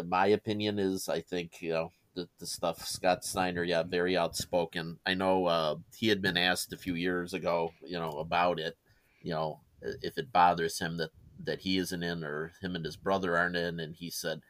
my 0.06 0.28
opinion 0.28 0.78
is, 0.78 1.08
I 1.08 1.20
think 1.20 1.60
you 1.60 1.72
know 1.72 1.92
the, 2.14 2.28
the 2.38 2.46
stuff 2.46 2.86
Scott 2.86 3.24
Steiner, 3.24 3.64
yeah, 3.64 3.82
very 3.82 4.16
outspoken. 4.16 4.98
I 5.04 5.14
know 5.14 5.46
uh, 5.46 5.76
he 5.96 6.08
had 6.08 6.22
been 6.22 6.36
asked 6.36 6.72
a 6.72 6.78
few 6.78 6.94
years 6.94 7.34
ago, 7.34 7.72
you 7.84 7.98
know, 7.98 8.10
about 8.10 8.60
it, 8.60 8.76
you 9.22 9.32
know, 9.32 9.60
if 9.82 10.16
it 10.16 10.32
bothers 10.32 10.78
him 10.78 10.96
that 10.98 11.10
that 11.44 11.60
he 11.60 11.78
isn't 11.78 12.02
in 12.02 12.22
or 12.22 12.52
him 12.62 12.76
and 12.76 12.84
his 12.84 12.96
brother 12.96 13.36
aren't 13.36 13.56
in, 13.56 13.80
and 13.80 13.96
he 13.96 14.10
said 14.10 14.40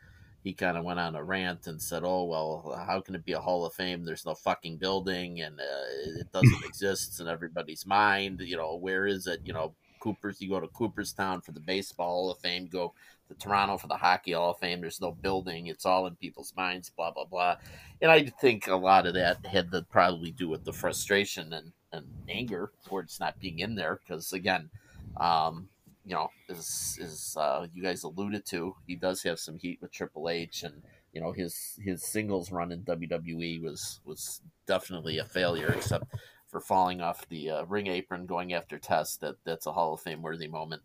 he 0.43 0.53
kind 0.53 0.77
of 0.77 0.85
went 0.85 1.01
on 1.01 1.17
a 1.17 1.25
rant 1.25 1.67
and 1.67 1.81
said, 1.81 2.03
"Oh 2.05 2.25
well, 2.25 2.85
how 2.87 3.01
can 3.01 3.15
it 3.15 3.25
be 3.25 3.33
a 3.33 3.41
Hall 3.41 3.65
of 3.65 3.73
Fame? 3.73 4.05
There's 4.05 4.27
no 4.27 4.35
fucking 4.35 4.77
building, 4.77 5.41
and 5.41 5.59
uh, 5.59 6.21
it 6.21 6.31
doesn't 6.33 6.65
exist 6.67 7.19
in 7.21 7.29
everybody's 7.29 7.87
mind. 7.87 8.41
You 8.41 8.59
know, 8.59 8.77
where 8.77 9.07
is 9.07 9.27
it? 9.27 9.41
You 9.45 9.55
know, 9.55 9.75
Coopers. 10.01 10.43
You 10.43 10.51
go 10.51 10.61
to 10.61 10.69
Cooperstown 10.69 11.41
for 11.41 11.53
the 11.53 11.61
baseball 11.61 12.07
Hall 12.07 12.31
of 12.31 12.39
Fame. 12.41 12.69
Go 12.71 12.93
to 13.29 13.35
Toronto 13.35 13.79
for 13.79 13.87
the 13.87 13.97
Hockey 13.97 14.33
Hall 14.33 14.51
of 14.51 14.59
Fame. 14.59 14.81
There's 14.81 15.01
no 15.01 15.13
building. 15.13 15.67
It's 15.67 15.87
all 15.87 16.07
in 16.07 16.17
people's 16.17 16.53
minds. 16.57 16.91
Blah 16.91 17.13
blah 17.13 17.25
blah. 17.25 17.57
And 18.01 18.11
I 18.11 18.27
think 18.27 18.67
a 18.67 18.77
lot 18.77 19.07
of 19.07 19.15
that 19.15 19.47
had 19.47 19.71
to 19.73 19.83
probably 19.83 20.31
do 20.31 20.49
with 20.49 20.65
the 20.65 20.73
frustration 20.73 21.53
and, 21.53 21.73
and 21.93 22.07
anger 22.29 22.73
towards 22.87 23.21
not 23.21 23.41
being 23.41 23.61
in 23.61 23.75
there. 23.75 24.01
Because 24.03 24.33
again, 24.33 24.71
um, 25.17 25.69
you 26.05 26.15
know, 26.15 26.31
as, 26.51 26.99
as 27.03 27.37
uh, 27.39 27.67
you 27.73 27.83
guys 27.83 28.03
alluded 28.03 28.45
to, 28.47 28.77
he 28.87 28.95
does 28.95 29.23
have 29.23 29.39
some 29.39 29.59
heat 29.59 29.79
with 29.81 29.91
Triple 29.91 30.29
H, 30.29 30.63
and 30.63 30.83
you 31.13 31.21
know 31.21 31.33
his 31.33 31.79
his 31.83 32.05
singles 32.05 32.53
run 32.53 32.73
in 32.73 32.83
WWE 32.83 33.63
was 33.63 34.01
was 34.05 34.43
definitely 34.67 35.19
a 35.19 35.25
failure, 35.25 35.73
except 35.73 36.05
for 36.49 36.61
falling 36.61 37.01
off 37.01 37.29
the 37.29 37.51
uh, 37.51 37.65
ring 37.65 37.87
apron 37.87 38.27
going 38.27 38.53
after 38.53 38.79
Test. 38.79 39.23
That 39.23 39.37
that's 39.45 39.67
a 39.67 39.73
Hall 39.73 39.95
of 39.95 40.01
Fame 40.01 40.21
worthy 40.21 40.47
moment. 40.47 40.83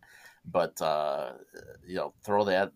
But 0.52 0.82
uh, 0.82 1.34
you 1.86 1.96
know, 1.96 2.14
throw 2.24 2.44
that 2.46 2.72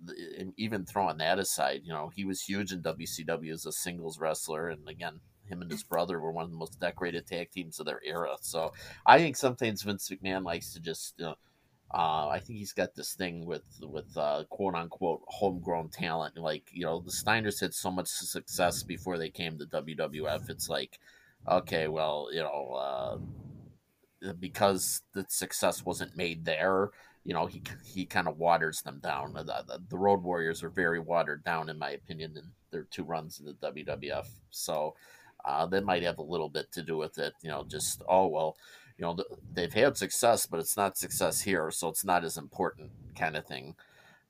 even 0.58 0.86
throwing 0.86 1.18
that 1.18 1.40
aside, 1.40 1.82
you 1.84 1.94
know, 1.94 2.12
he 2.14 2.26
was 2.26 2.42
huge 2.44 2.72
in 2.72 2.82
WCW 2.82 3.52
as 3.52 3.66
a 3.66 3.72
singles 3.72 4.20
wrestler, 4.20 4.70
and 4.70 4.88
again, 4.88 5.20
him 5.46 5.62
and 5.62 5.72
his 5.72 5.84
brother 5.84 6.20
were 6.20 6.32
one 6.32 6.46
of 6.46 6.52
the 6.52 6.58
most 6.58 6.80
decorated 6.80 7.26
tag 7.28 7.52
teams 7.52 7.80
of 7.80 7.86
their 7.86 8.02
era. 8.06 8.36
So 8.42 8.74
I 9.06 9.18
think 9.18 9.36
sometimes 9.36 9.84
Vince 9.84 10.10
McMahon 10.10 10.44
likes 10.44 10.74
to 10.74 10.80
just. 10.80 11.16
You 11.18 11.26
know, 11.26 11.36
uh, 11.94 12.28
I 12.30 12.40
think 12.40 12.58
he's 12.58 12.74
got 12.74 12.96
this 12.96 13.14
thing 13.14 13.46
with 13.46 13.64
with 13.82 14.18
uh, 14.18 14.46
quote 14.50 14.74
unquote 14.76 15.22
homegrown 15.28 15.90
talent. 15.90 16.38
Like 16.38 16.64
you 16.72 16.86
know, 16.86 17.02
the 17.02 17.12
Steiners 17.12 17.60
had 17.62 17.74
so 17.74 17.92
much 17.92 18.08
success 18.08 18.84
before 18.84 19.18
they 19.18 19.30
came 19.30 19.58
to 19.60 19.66
WWF. 19.66 20.50
It's 20.50 20.70
like 20.70 21.00
okay, 21.48 21.88
well, 21.88 22.30
you 22.32 22.42
know, 22.42 23.20
uh, 24.24 24.32
because 24.40 25.02
the 25.14 25.26
success 25.28 25.86
wasn't 25.86 26.18
made 26.18 26.46
there, 26.46 26.90
you 27.26 27.34
know, 27.34 27.46
he 27.46 27.62
he 27.86 28.06
kind 28.06 28.28
of 28.28 28.38
waters 28.38 28.82
them 28.82 29.00
down. 29.02 29.34
The, 29.34 29.44
the, 29.44 29.80
the, 29.90 29.98
Road 29.98 30.24
Warriors 30.24 30.62
are 30.64 30.70
very 30.70 31.00
watered 31.00 31.44
down, 31.44 31.70
in 31.70 31.80
my 31.80 31.92
opinion, 31.92 32.34
in 32.36 32.44
their 32.72 32.84
two 32.84 33.04
runs 33.04 33.40
in 33.40 33.46
the 33.46 33.54
WWF. 33.54 34.28
So 34.52 34.96
uh, 35.46 35.66
that 35.68 35.86
might 35.86 36.04
have 36.04 36.18
a 36.18 36.24
little 36.24 36.50
bit 36.50 36.72
to 36.74 36.82
do 36.82 36.98
with 36.98 37.18
it. 37.18 37.34
You 37.42 37.50
know, 37.50 37.64
just 37.64 38.02
oh 38.10 38.28
well, 38.28 38.58
you 38.98 39.06
know, 39.06 39.18
they've 39.54 39.74
had 39.74 39.98
success, 39.98 40.46
but 40.46 40.60
it's 40.60 40.76
not 40.76 40.98
success 40.98 41.42
here, 41.42 41.72
so 41.72 41.88
it's 41.88 42.06
not 42.06 42.26
as 42.26 42.38
important, 42.38 42.92
kind 43.18 43.38
of 43.38 43.46
thing. 43.46 43.76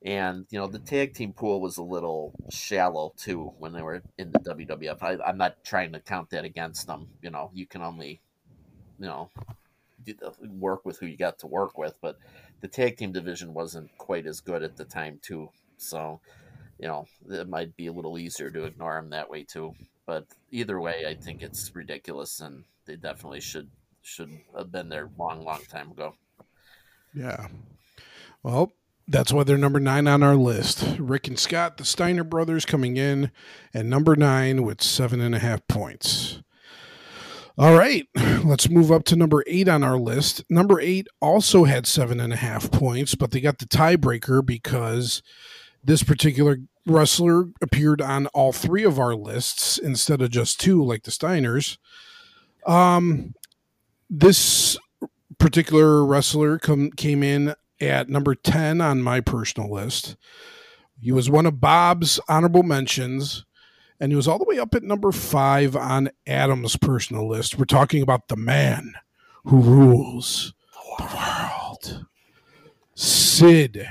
And 0.06 0.46
you 0.50 0.60
know 0.60 0.68
the 0.68 0.80
tag 0.80 1.14
team 1.14 1.34
pool 1.34 1.62
was 1.62 1.78
a 1.78 1.84
little 1.84 2.34
shallow 2.52 3.14
too 3.18 3.54
when 3.58 3.74
they 3.74 3.82
were 3.82 4.04
in 4.18 4.32
the 4.32 4.40
WWF. 4.40 5.02
I, 5.02 5.18
I'm 5.26 5.38
not 5.38 5.64
trying 5.64 5.94
to 5.94 6.00
count 6.00 6.30
that 6.32 6.46
against 6.46 6.86
them. 6.88 7.08
You 7.22 7.32
know, 7.32 7.50
you 7.54 7.66
can 7.66 7.82
only, 7.82 8.22
you 9.00 9.08
know, 9.08 9.30
work 10.42 10.86
with 10.86 11.00
who 11.00 11.06
you 11.06 11.18
got 11.18 11.40
to 11.40 11.48
work 11.48 11.78
with. 11.78 11.96
But 12.02 12.18
the 12.64 12.70
tag 12.70 12.96
team 12.96 13.12
division 13.12 13.54
wasn't 13.54 13.96
quite 13.98 14.26
as 14.26 14.40
good 14.40 14.64
at 14.64 14.78
the 14.78 14.86
time 14.86 15.20
too. 15.22 15.50
So, 15.76 16.22
you 16.80 16.88
know, 16.88 17.06
it 17.30 17.50
might 17.50 17.76
be 17.76 17.88
a 17.88 17.92
little 17.92 18.18
easier 18.18 18.50
to 18.52 18.64
ignore 18.64 18.96
them 18.96 19.10
that 19.10 19.30
way 19.30 19.44
too. 19.44 19.74
But 20.06 20.28
either 20.50 20.80
way, 20.80 21.06
I 21.06 21.14
think 21.14 21.44
it's 21.44 21.76
ridiculous, 21.76 22.40
and 22.40 22.64
they 22.86 22.96
definitely 22.96 23.42
should 23.42 23.70
should 24.02 24.30
have 24.58 24.72
been 24.72 24.88
there 24.88 25.10
long, 25.20 25.44
long 25.44 25.60
time 25.70 25.92
ago. 25.92 26.16
Yeah. 27.14 27.48
Well, 28.44 28.72
that's 29.10 29.34
why 29.34 29.44
they're 29.44 29.58
number 29.58 29.82
nine 29.82 30.08
on 30.08 30.24
our 30.24 30.36
list. 30.36 30.86
Rick 30.98 31.28
and 31.28 31.38
Scott, 31.38 31.76
the 31.76 31.84
Steiner 31.84 32.24
brothers, 32.24 32.66
coming 32.66 32.96
in 32.96 33.32
at 33.74 33.86
number 33.86 34.16
nine 34.16 34.64
with 34.64 34.82
seven 34.82 35.20
and 35.20 35.36
a 35.36 35.40
half 35.40 35.68
points. 35.68 36.42
All 37.56 37.78
right, 37.78 38.08
let's 38.44 38.70
move 38.70 38.92
up 38.92 39.04
to 39.06 39.16
number 39.16 39.44
eight 39.46 39.68
on 39.68 39.84
our 39.84 39.98
list. 39.98 40.44
Number 40.50 40.80
eight 40.80 41.08
also 41.22 41.66
had 41.66 41.86
seven 41.86 42.20
and 42.20 42.34
a 42.34 42.38
half 42.38 42.72
points, 42.72 43.14
but 43.14 43.32
they 43.32 43.42
got 43.42 43.60
the 43.60 43.66
tiebreaker 43.66 44.44
because 44.44 45.22
this 45.84 46.02
particular 46.02 46.58
wrestler 46.88 47.46
appeared 47.62 48.02
on 48.02 48.28
all 48.28 48.52
three 48.52 48.84
of 48.84 49.00
our 49.00 49.16
lists 49.16 49.78
instead 49.78 50.22
of 50.22 50.32
just 50.32 50.60
two, 50.60 50.84
like 50.84 51.04
the 51.04 51.12
Steiners. 51.12 51.78
Um, 52.66 53.36
this 54.10 54.78
particular 55.38 56.04
wrestler 56.06 56.58
come 56.58 56.90
came 56.92 57.22
in 57.22 57.54
at 57.80 58.10
number 58.10 58.34
10 58.34 58.82
on 58.82 59.02
my 59.02 59.22
personal 59.22 59.72
list. 59.72 60.16
He 61.00 61.12
was 61.12 61.30
one 61.30 61.46
of 61.46 61.60
Bob's 61.60 62.20
honorable 62.28 62.64
mentions, 62.64 63.46
and 64.00 64.12
he 64.12 64.16
was 64.16 64.28
all 64.28 64.38
the 64.38 64.46
way 64.46 64.60
up 64.60 64.76
at 64.76 64.84
number 64.84 65.12
five 65.12 65.76
on 65.76 66.10
Adam's 66.28 66.78
personal 66.78 67.28
list. 67.28 67.58
We're 67.58 67.66
talking 67.66 68.02
about 68.02 68.28
the 68.28 68.36
man 68.36 68.94
who 69.46 69.62
rules 69.62 70.54
the 70.74 71.04
world. 71.04 72.06
Sid. 72.96 73.88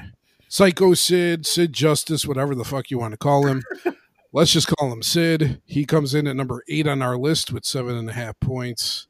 Psycho 0.48 0.94
Sid, 0.94 1.46
Sid 1.46 1.72
Justice, 1.72 2.26
whatever 2.26 2.54
the 2.54 2.64
fuck 2.64 2.90
you 2.90 2.98
want 2.98 3.12
to 3.12 3.18
call 3.18 3.46
him. 3.46 3.62
Let's 4.34 4.52
just 4.52 4.68
call 4.68 4.92
him 4.92 5.02
Sid. 5.02 5.60
He 5.64 5.84
comes 5.84 6.14
in 6.14 6.26
at 6.26 6.36
number 6.36 6.62
eight 6.68 6.86
on 6.86 7.02
our 7.02 7.16
list 7.16 7.52
with 7.52 7.64
seven 7.64 7.96
and 7.96 8.08
a 8.08 8.14
half 8.14 8.38
points. 8.40 9.06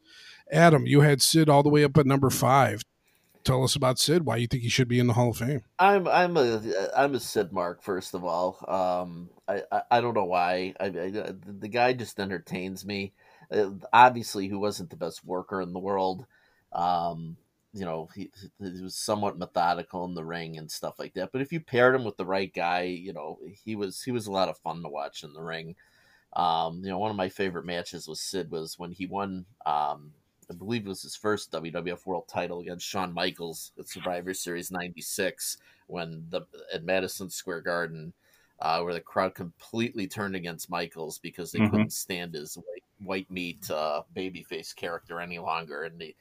Adam, 0.51 0.87
you 0.87 1.01
had 1.01 1.23
Sid 1.23 1.49
all 1.49 1.63
the 1.63 1.69
way 1.69 1.85
up 1.85 1.97
at 1.97 2.07
number 2.07 2.31
five 2.31 2.83
tell 3.45 3.65
us 3.65 3.77
about 3.77 3.99
Sid. 3.99 4.25
Why 4.25 4.37
you 4.37 4.47
think 4.47 4.63
he 4.63 4.69
should 4.69 4.89
be 4.89 4.99
in 4.99 5.07
the 5.07 5.13
Hall 5.13 5.31
of 5.31 5.37
Fame? 5.37 5.63
I'm 5.79 6.09
I'm 6.09 6.37
a 6.37 6.61
I'm 6.97 7.15
a 7.15 7.21
Sid 7.21 7.53
Mark. 7.53 7.83
First 7.83 8.15
of 8.15 8.25
all, 8.25 8.65
um, 8.69 9.31
I, 9.49 9.63
I, 9.71 9.83
I 9.91 10.01
don't 10.01 10.15
know 10.15 10.25
why. 10.25 10.75
I, 10.81 10.87
I, 10.87 10.91
the 10.91 11.69
guy 11.71 11.93
just 11.93 12.21
entertains 12.21 12.85
me. 12.85 13.13
Uh, 13.51 13.71
obviously, 13.93 14.49
he 14.49 14.55
wasn't 14.55 14.91
the 14.91 14.97
best 14.97 15.25
worker 15.25 15.61
in 15.61 15.73
the 15.73 15.79
world. 15.79 16.27
Um, 16.73 17.37
you 17.75 17.85
know, 17.85 18.09
he, 18.15 18.31
he 18.59 18.83
was 18.83 18.95
somewhat 18.95 19.39
methodical 19.39 20.05
in 20.05 20.15
the 20.15 20.25
ring 20.25 20.59
and 20.59 20.71
stuff 20.71 20.99
like 20.99 21.15
that. 21.15 21.31
But 21.33 21.41
if 21.41 21.53
you 21.53 21.61
paired 21.61 21.95
him 21.95 22.05
with 22.05 22.17
the 22.17 22.27
right 22.27 22.53
guy, 22.53 22.83
you 22.83 23.13
know, 23.13 23.39
he 23.65 23.77
was 23.77 24.03
he 24.03 24.11
was 24.11 24.27
a 24.27 24.33
lot 24.33 24.49
of 24.49 24.59
fun 24.59 24.83
to 24.83 24.89
watch 24.89 25.23
in 25.23 25.33
the 25.33 25.43
ring. 25.43 25.75
Um, 26.35 26.81
you 26.83 26.91
know, 26.91 26.99
one 26.99 27.11
of 27.11 27.17
my 27.17 27.29
favorite 27.29 27.67
matches 27.67 28.09
with 28.09 28.19
Sid 28.19 28.51
was 28.51 28.79
when 28.79 28.93
he 28.93 29.07
won. 29.07 29.47
Um, 29.67 30.13
I 30.53 30.55
believe 30.55 30.85
it 30.85 30.89
was 30.89 31.03
his 31.03 31.17
first 31.17 31.51
WWF 31.51 32.05
World 32.07 32.29
Title 32.29 32.61
against 32.61 32.87
Shawn 32.87 33.13
Michaels 33.13 33.73
at 33.79 33.89
Survivor 33.89 34.35
Series 34.35 34.71
'96 34.71 35.57
when 35.87 36.27
the 36.29 36.43
at 36.73 36.85
Madison 36.85 37.31
Square 37.31 37.63
Garden, 37.63 38.13
uh, 38.61 38.81
where 38.83 38.93
the 38.93 39.01
crowd 39.01 39.35
completely 39.35 40.07
turned 40.07 40.37
against 40.37 40.71
Michaels 40.71 41.19
because 41.19 41.53
they 41.53 41.61
Mhm. 41.61 41.71
couldn't 41.71 41.93
stand 41.93 42.35
his 42.35 42.57
white, 42.57 42.85
white 42.99 43.31
meat 43.31 43.71
uh, 43.71 44.03
babyface 44.15 44.77
character 44.77 45.21
any 45.21 45.39
longer, 45.39 45.85
and 45.85 45.99
they 45.99 46.15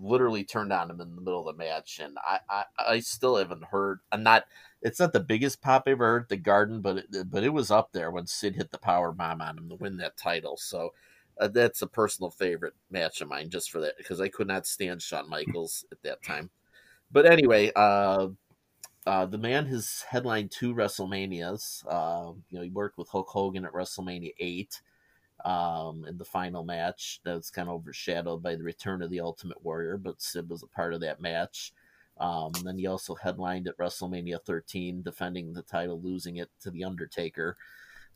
literally 0.00 0.44
turned 0.44 0.72
on 0.72 0.90
him 0.90 1.00
in 1.02 1.14
the 1.14 1.20
middle 1.20 1.46
of 1.46 1.54
the 1.54 1.62
match. 1.62 2.00
And 2.00 2.16
I, 2.26 2.40
I, 2.48 2.64
I 2.78 3.00
still 3.00 3.36
haven't 3.36 3.64
heard. 3.64 4.00
I'm 4.10 4.22
not. 4.22 4.46
It's 4.80 4.98
not 4.98 5.12
the 5.12 5.20
biggest 5.20 5.60
pop 5.60 5.84
I 5.86 5.90
ever 5.90 6.06
heard 6.06 6.22
at 6.22 6.28
the 6.30 6.36
Garden, 6.38 6.80
but 6.80 6.96
it, 6.98 7.30
but 7.30 7.44
it 7.44 7.50
was 7.50 7.70
up 7.70 7.92
there 7.92 8.10
when 8.10 8.26
Sid 8.26 8.56
hit 8.56 8.70
the 8.70 8.78
power 8.78 9.12
bomb 9.12 9.42
on 9.42 9.58
him 9.58 9.68
to 9.68 9.74
win 9.76 9.98
that 9.98 10.16
title. 10.16 10.56
So. 10.56 10.94
Uh, 11.38 11.48
that's 11.48 11.82
a 11.82 11.86
personal 11.86 12.30
favorite 12.30 12.74
match 12.90 13.20
of 13.20 13.28
mine, 13.28 13.50
just 13.50 13.70
for 13.70 13.80
that, 13.80 13.96
because 13.98 14.20
I 14.20 14.28
could 14.28 14.46
not 14.46 14.66
stand 14.66 15.02
Shawn 15.02 15.28
Michaels 15.28 15.84
at 15.90 16.02
that 16.02 16.22
time. 16.22 16.50
But 17.10 17.26
anyway, 17.26 17.72
uh, 17.74 18.28
uh, 19.06 19.26
the 19.26 19.38
man 19.38 19.66
has 19.66 20.04
headlined 20.08 20.50
two 20.50 20.74
WrestleManias. 20.74 21.84
Uh, 21.88 22.32
you 22.50 22.58
know, 22.58 22.64
he 22.64 22.70
worked 22.70 22.98
with 22.98 23.08
Hulk 23.08 23.28
Hogan 23.28 23.64
at 23.64 23.72
WrestleMania 23.72 24.32
eight 24.38 24.80
um, 25.44 26.04
in 26.08 26.16
the 26.16 26.24
final 26.24 26.64
match. 26.64 27.20
That 27.24 27.34
was 27.34 27.50
kind 27.50 27.68
of 27.68 27.74
overshadowed 27.74 28.42
by 28.42 28.56
the 28.56 28.64
return 28.64 29.02
of 29.02 29.10
the 29.10 29.20
Ultimate 29.20 29.62
Warrior, 29.62 29.98
but 29.98 30.22
Sid 30.22 30.48
was 30.48 30.62
a 30.62 30.68
part 30.68 30.94
of 30.94 31.00
that 31.00 31.20
match. 31.20 31.72
Um, 32.18 32.52
and 32.56 32.66
then 32.66 32.78
he 32.78 32.86
also 32.86 33.14
headlined 33.14 33.68
at 33.68 33.76
WrestleMania 33.76 34.42
13, 34.44 35.02
defending 35.02 35.52
the 35.52 35.62
title, 35.62 36.00
losing 36.00 36.36
it 36.36 36.48
to 36.60 36.70
the 36.70 36.84
Undertaker. 36.84 37.56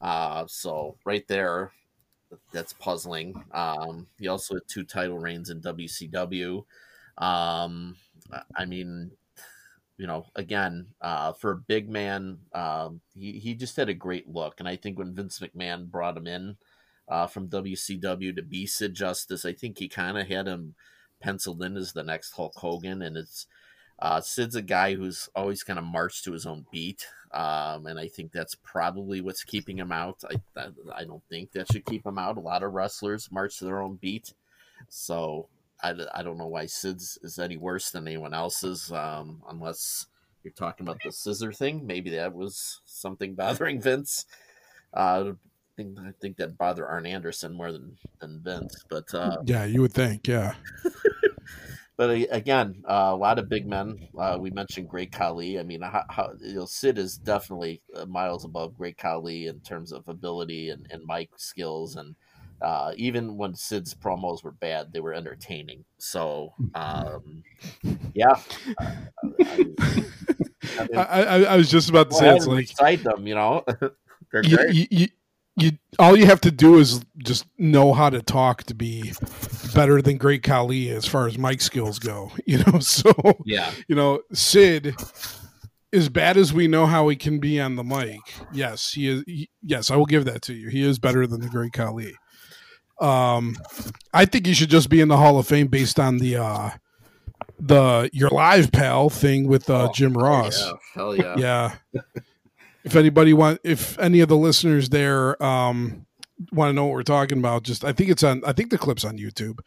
Uh, 0.01 0.47
so 0.47 0.97
right 1.05 1.27
there, 1.27 1.73
that's 2.53 2.73
puzzling. 2.75 3.43
Um, 3.53 4.07
he 4.19 4.29
also 4.29 4.55
had 4.55 4.63
two 4.69 4.85
title 4.85 5.19
reigns 5.19 5.51
in 5.51 5.61
WCW. 5.61 6.65
Um, 7.19 7.97
I 8.57 8.65
mean, 8.65 9.11
you 9.97 10.07
know, 10.07 10.27
again, 10.37 10.87
uh, 11.01 11.33
for 11.33 11.53
a 11.53 11.57
big 11.57 11.89
man, 11.89 12.39
um, 12.55 13.01
he, 13.15 13.33
he 13.33 13.55
just 13.55 13.77
had 13.77 13.89
a 13.89 13.95
great 13.95 14.29
look. 14.29 14.57
And 14.59 14.69
I 14.69 14.77
think 14.77 14.99
when 14.99 15.15
Vince 15.15 15.41
McMahon 15.41 15.91
brought 15.91 16.17
him 16.17 16.27
in 16.27 16.57
uh, 17.09 17.27
from 17.27 17.49
WCW 17.49 18.35
to 18.37 18.43
be 18.43 18.67
Sid 18.67 18.95
Justice, 18.95 19.45
I 19.45 19.53
think 19.53 19.79
he 19.79 19.89
kind 19.89 20.17
of 20.17 20.29
had 20.29 20.47
him 20.47 20.75
penciled 21.21 21.63
in 21.63 21.77
as 21.77 21.93
the 21.93 22.05
next 22.05 22.33
Hulk 22.33 22.55
Hogan. 22.57 23.03
And 23.03 23.17
it's 23.17 23.47
uh, 23.99 24.21
Sid's 24.21 24.55
a 24.55 24.63
guy 24.63 24.95
who's 24.95 25.29
always 25.35 25.63
kind 25.63 25.79
of 25.79 25.85
marched 25.85 26.25
to 26.25 26.33
his 26.33 26.47
own 26.47 26.65
beat. 26.71 27.07
Um, 27.33 27.87
and 27.87 27.99
I 27.99 28.09
think 28.09 28.33
that's 28.33 28.55
probably 28.55 29.21
what's 29.21 29.45
keeping 29.45 29.79
him 29.79 29.93
out. 29.93 30.23
I, 30.31 30.61
I, 30.61 30.69
I 30.95 31.05
don't 31.05 31.23
think 31.29 31.53
that 31.53 31.71
should 31.71 31.85
keep 31.85 32.07
him 32.07 32.19
out. 32.19 32.37
A 32.37 32.41
lot 32.41 32.63
of 32.63 32.73
wrestlers 32.73 33.31
march 33.31 33.59
to 33.59 33.65
their 33.65 33.83
own 33.83 33.97
beat. 33.97 34.33
So 34.89 35.49
I, 35.83 35.95
I 36.15 36.23
don't 36.23 36.39
know 36.39 36.47
why 36.47 36.67
Sid's 36.67 37.19
is 37.23 37.39
any 37.39 37.57
worse 37.57 37.91
than 37.91 38.07
anyone 38.07 38.35
else's, 38.35 38.91
um, 38.93 39.43
unless 39.49 40.07
you're 40.43 40.53
talking 40.53 40.87
about 40.87 41.01
the 41.05 41.13
scissor 41.13 41.53
thing. 41.53 41.87
Maybe 41.87 42.11
that 42.11 42.35
was 42.35 42.81
something 42.87 43.35
bothering 43.37 43.81
Vince. 43.81 44.25
Uh, 44.95 45.33
I 45.33 45.33
think 45.77 45.99
I 45.99 46.13
think 46.21 46.37
that 46.39 46.57
bothered 46.57 46.87
Arn 46.87 47.07
Anderson 47.07 47.53
more 47.53 47.73
than 47.73 47.97
than 48.21 48.41
Vince. 48.41 48.85
But 48.89 49.13
uh, 49.13 49.37
Yeah, 49.45 49.65
you 49.65 49.83
would 49.83 49.93
think. 49.93 50.27
Yeah. 50.27 50.55
but 51.99 52.11
again, 52.31 52.85
uh, 52.89 53.11
a 53.11 53.17
lot 53.17 53.41
of 53.41 53.49
big 53.49 53.67
men. 53.67 54.09
Uh, 54.17 54.39
we 54.41 54.51
mentioned 54.51 54.89
Great 54.89 55.11
Khali. 55.11 55.59
I 55.59 55.65
mean, 55.65 55.83
how, 55.83 56.05
how, 56.09 56.31
you 56.41 56.55
know, 56.55 56.65
Sid 56.65 56.97
is 56.97 57.19
definitely 57.19 57.83
uh, 57.93 58.07
miles 58.07 58.45
above 58.45 58.79
Great 58.79 58.97
Khali 58.97 59.49
in 59.49 59.59
terms 59.61 59.91
of 59.91 60.09
ability 60.09 60.71
and, 60.71 60.87
and 60.91 61.03
mic 61.05 61.31
skills. 61.37 61.97
And 61.97 62.15
uh, 62.63 62.93
even 62.97 63.37
when 63.37 63.57
Sid's 63.57 63.95
promos 63.95 64.45
were 64.45 64.53
bad, 64.53 64.93
they 64.93 65.01
were 65.01 65.13
entertaining. 65.13 65.85
So, 65.99 66.55
um, 66.77 67.43
yeah. 68.15 68.41
I, 68.79 68.97
I 70.95 71.03
I, 71.05 71.43
I, 71.47 71.57
was 71.57 71.69
just 71.69 71.91
about 71.91 72.11
to 72.13 72.21
go 72.21 72.39
say 72.39 72.63
it's 72.63 72.81
like 72.81 73.03
them, 73.03 73.27
you 73.27 73.35
know. 73.35 73.65
They're 74.33 74.45
you, 74.45 74.57
great. 74.57 74.93
you, 74.93 75.09
you, 75.59 75.73
all 75.99 76.17
you 76.17 76.27
have 76.27 76.41
to 76.43 76.51
do 76.51 76.79
is 76.79 77.05
just 77.19 77.47
know 77.59 77.93
how 77.93 78.11
to 78.11 78.23
talk 78.23 78.65
to 78.65 78.75
be 78.75 79.13
better 79.75 80.01
than 80.01 80.17
Great 80.17 80.43
Khali 80.43 80.91
as 80.91 81.07
far 81.07 81.27
as 81.27 81.39
mic 81.39 81.61
skills 81.61 81.99
go. 81.99 82.33
You 82.47 82.65
know, 82.65 82.79
so 82.79 83.13
yeah. 83.45 83.71
you 83.89 83.95
know 83.95 84.23
Sid, 84.33 84.95
as 85.93 86.09
bad 86.09 86.37
as 86.39 86.53
we 86.53 86.67
know 86.67 86.87
how 86.87 87.09
he 87.09 87.17
can 87.17 87.41
be 87.41 87.61
on 87.61 87.77
the 87.77 87.85
mic, 87.85 88.21
yes, 88.53 88.93
he 88.93 89.09
is. 89.09 89.25
He, 89.27 89.51
yes, 89.63 89.91
I 89.91 89.97
will 89.97 90.07
give 90.07 90.25
that 90.25 90.43
to 90.43 90.55
you. 90.55 90.69
He 90.69 90.83
is 90.83 90.99
better 90.99 91.27
than 91.27 91.41
the 91.41 91.49
Great 91.49 91.73
Khali. 91.73 92.15
Um, 93.01 93.57
I 94.15 94.25
think 94.25 94.47
he 94.47 94.55
should 94.55 94.71
just 94.71 94.89
be 94.89 95.01
in 95.01 95.09
the 95.09 95.19
Hall 95.19 95.39
of 95.39 95.47
Fame 95.47 95.67
based 95.67 96.01
on 96.01 96.19
the 96.19 96.37
uh 96.37 96.71
the 97.61 98.09
your 98.13 98.31
live 98.31 98.73
pal 98.73 99.11
thing 99.11 99.47
with 99.47 99.69
uh, 99.69 99.89
Oh, 99.89 99.93
Jim 99.93 100.15
Ross 100.15 100.59
Yeah. 100.61 100.73
Hell 100.95 101.17
yeah. 101.17 101.35
yeah 101.37 102.03
if 102.85 102.97
anybody 102.97 103.33
want 103.33 103.61
if 103.65 103.99
any 103.99 104.21
of 104.21 104.29
the 104.29 104.37
listeners 104.37 104.89
there 104.91 105.41
um 105.43 106.07
want 106.53 106.69
to 106.71 106.73
know 106.73 106.85
what 106.87 106.93
we're 106.95 107.03
talking 107.03 107.39
about 107.39 107.65
just 107.65 107.85
i 107.85 107.93
think 107.93 108.09
it's 108.11 108.23
on 108.23 108.41
i 108.47 108.53
think 108.53 108.71
the 108.71 108.79
clip's 108.79 109.05
on 109.05 109.19
youtube. 109.19 109.59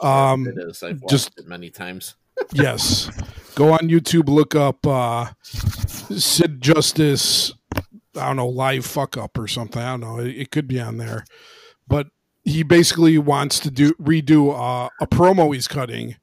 Oh, 0.00 0.06
Um, 0.08 0.46
it 0.48 0.54
is. 0.58 0.82
I've 0.82 1.00
watched 1.00 1.10
just- 1.10 1.38
it 1.38 1.46
many 1.46 1.70
times. 1.70 2.16
yes. 2.52 3.08
Go 3.54 3.72
on 3.72 3.88
youtube 3.88 4.28
look 4.28 4.54
up 4.54 4.86
uh 4.86 5.26
sid 5.42 6.60
justice 6.60 7.52
i 8.16 8.26
don't 8.26 8.36
know 8.36 8.48
live 8.48 8.84
fuck 8.84 9.16
up 9.16 9.38
or 9.38 9.46
something. 9.48 9.80
I 9.82 9.92
don't 9.92 10.00
know. 10.00 10.18
It, 10.18 10.36
it 10.36 10.50
could 10.50 10.66
be 10.68 10.80
on 10.80 10.96
there. 10.98 11.24
But 11.88 12.08
he 12.44 12.62
basically 12.62 13.18
wants 13.18 13.58
to 13.60 13.70
do 13.70 13.92
redo 13.94 14.52
uh, 14.54 14.88
a 15.00 15.06
promo 15.06 15.52
he's 15.54 15.68
cutting 15.68 16.16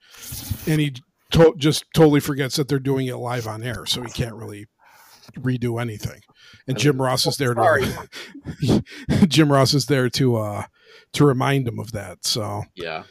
and 0.68 0.80
he 0.82 0.94
to- 1.32 1.54
just 1.58 1.86
totally 1.96 2.20
forgets 2.20 2.56
that 2.58 2.68
they're 2.68 2.80
doing 2.80 3.08
it 3.08 3.16
live 3.16 3.48
on 3.48 3.64
air 3.64 3.86
so 3.86 4.02
he 4.04 4.10
can't 4.12 4.36
really 4.36 4.68
redo 5.38 5.82
anything 5.82 6.22
and 6.68 6.78
jim 6.78 7.02
ross 7.02 7.26
is 7.26 7.38
there 7.38 7.54
to 7.54 8.84
jim 9.28 9.52
ross 9.52 9.74
is 9.74 9.86
there 9.88 10.10
to 10.10 10.36
uh 10.38 10.64
to 11.12 11.26
remind 11.26 11.68
him 11.68 11.80
of 11.80 11.92
that 11.92 12.26
so 12.26 12.64
Yeah. 12.76 13.04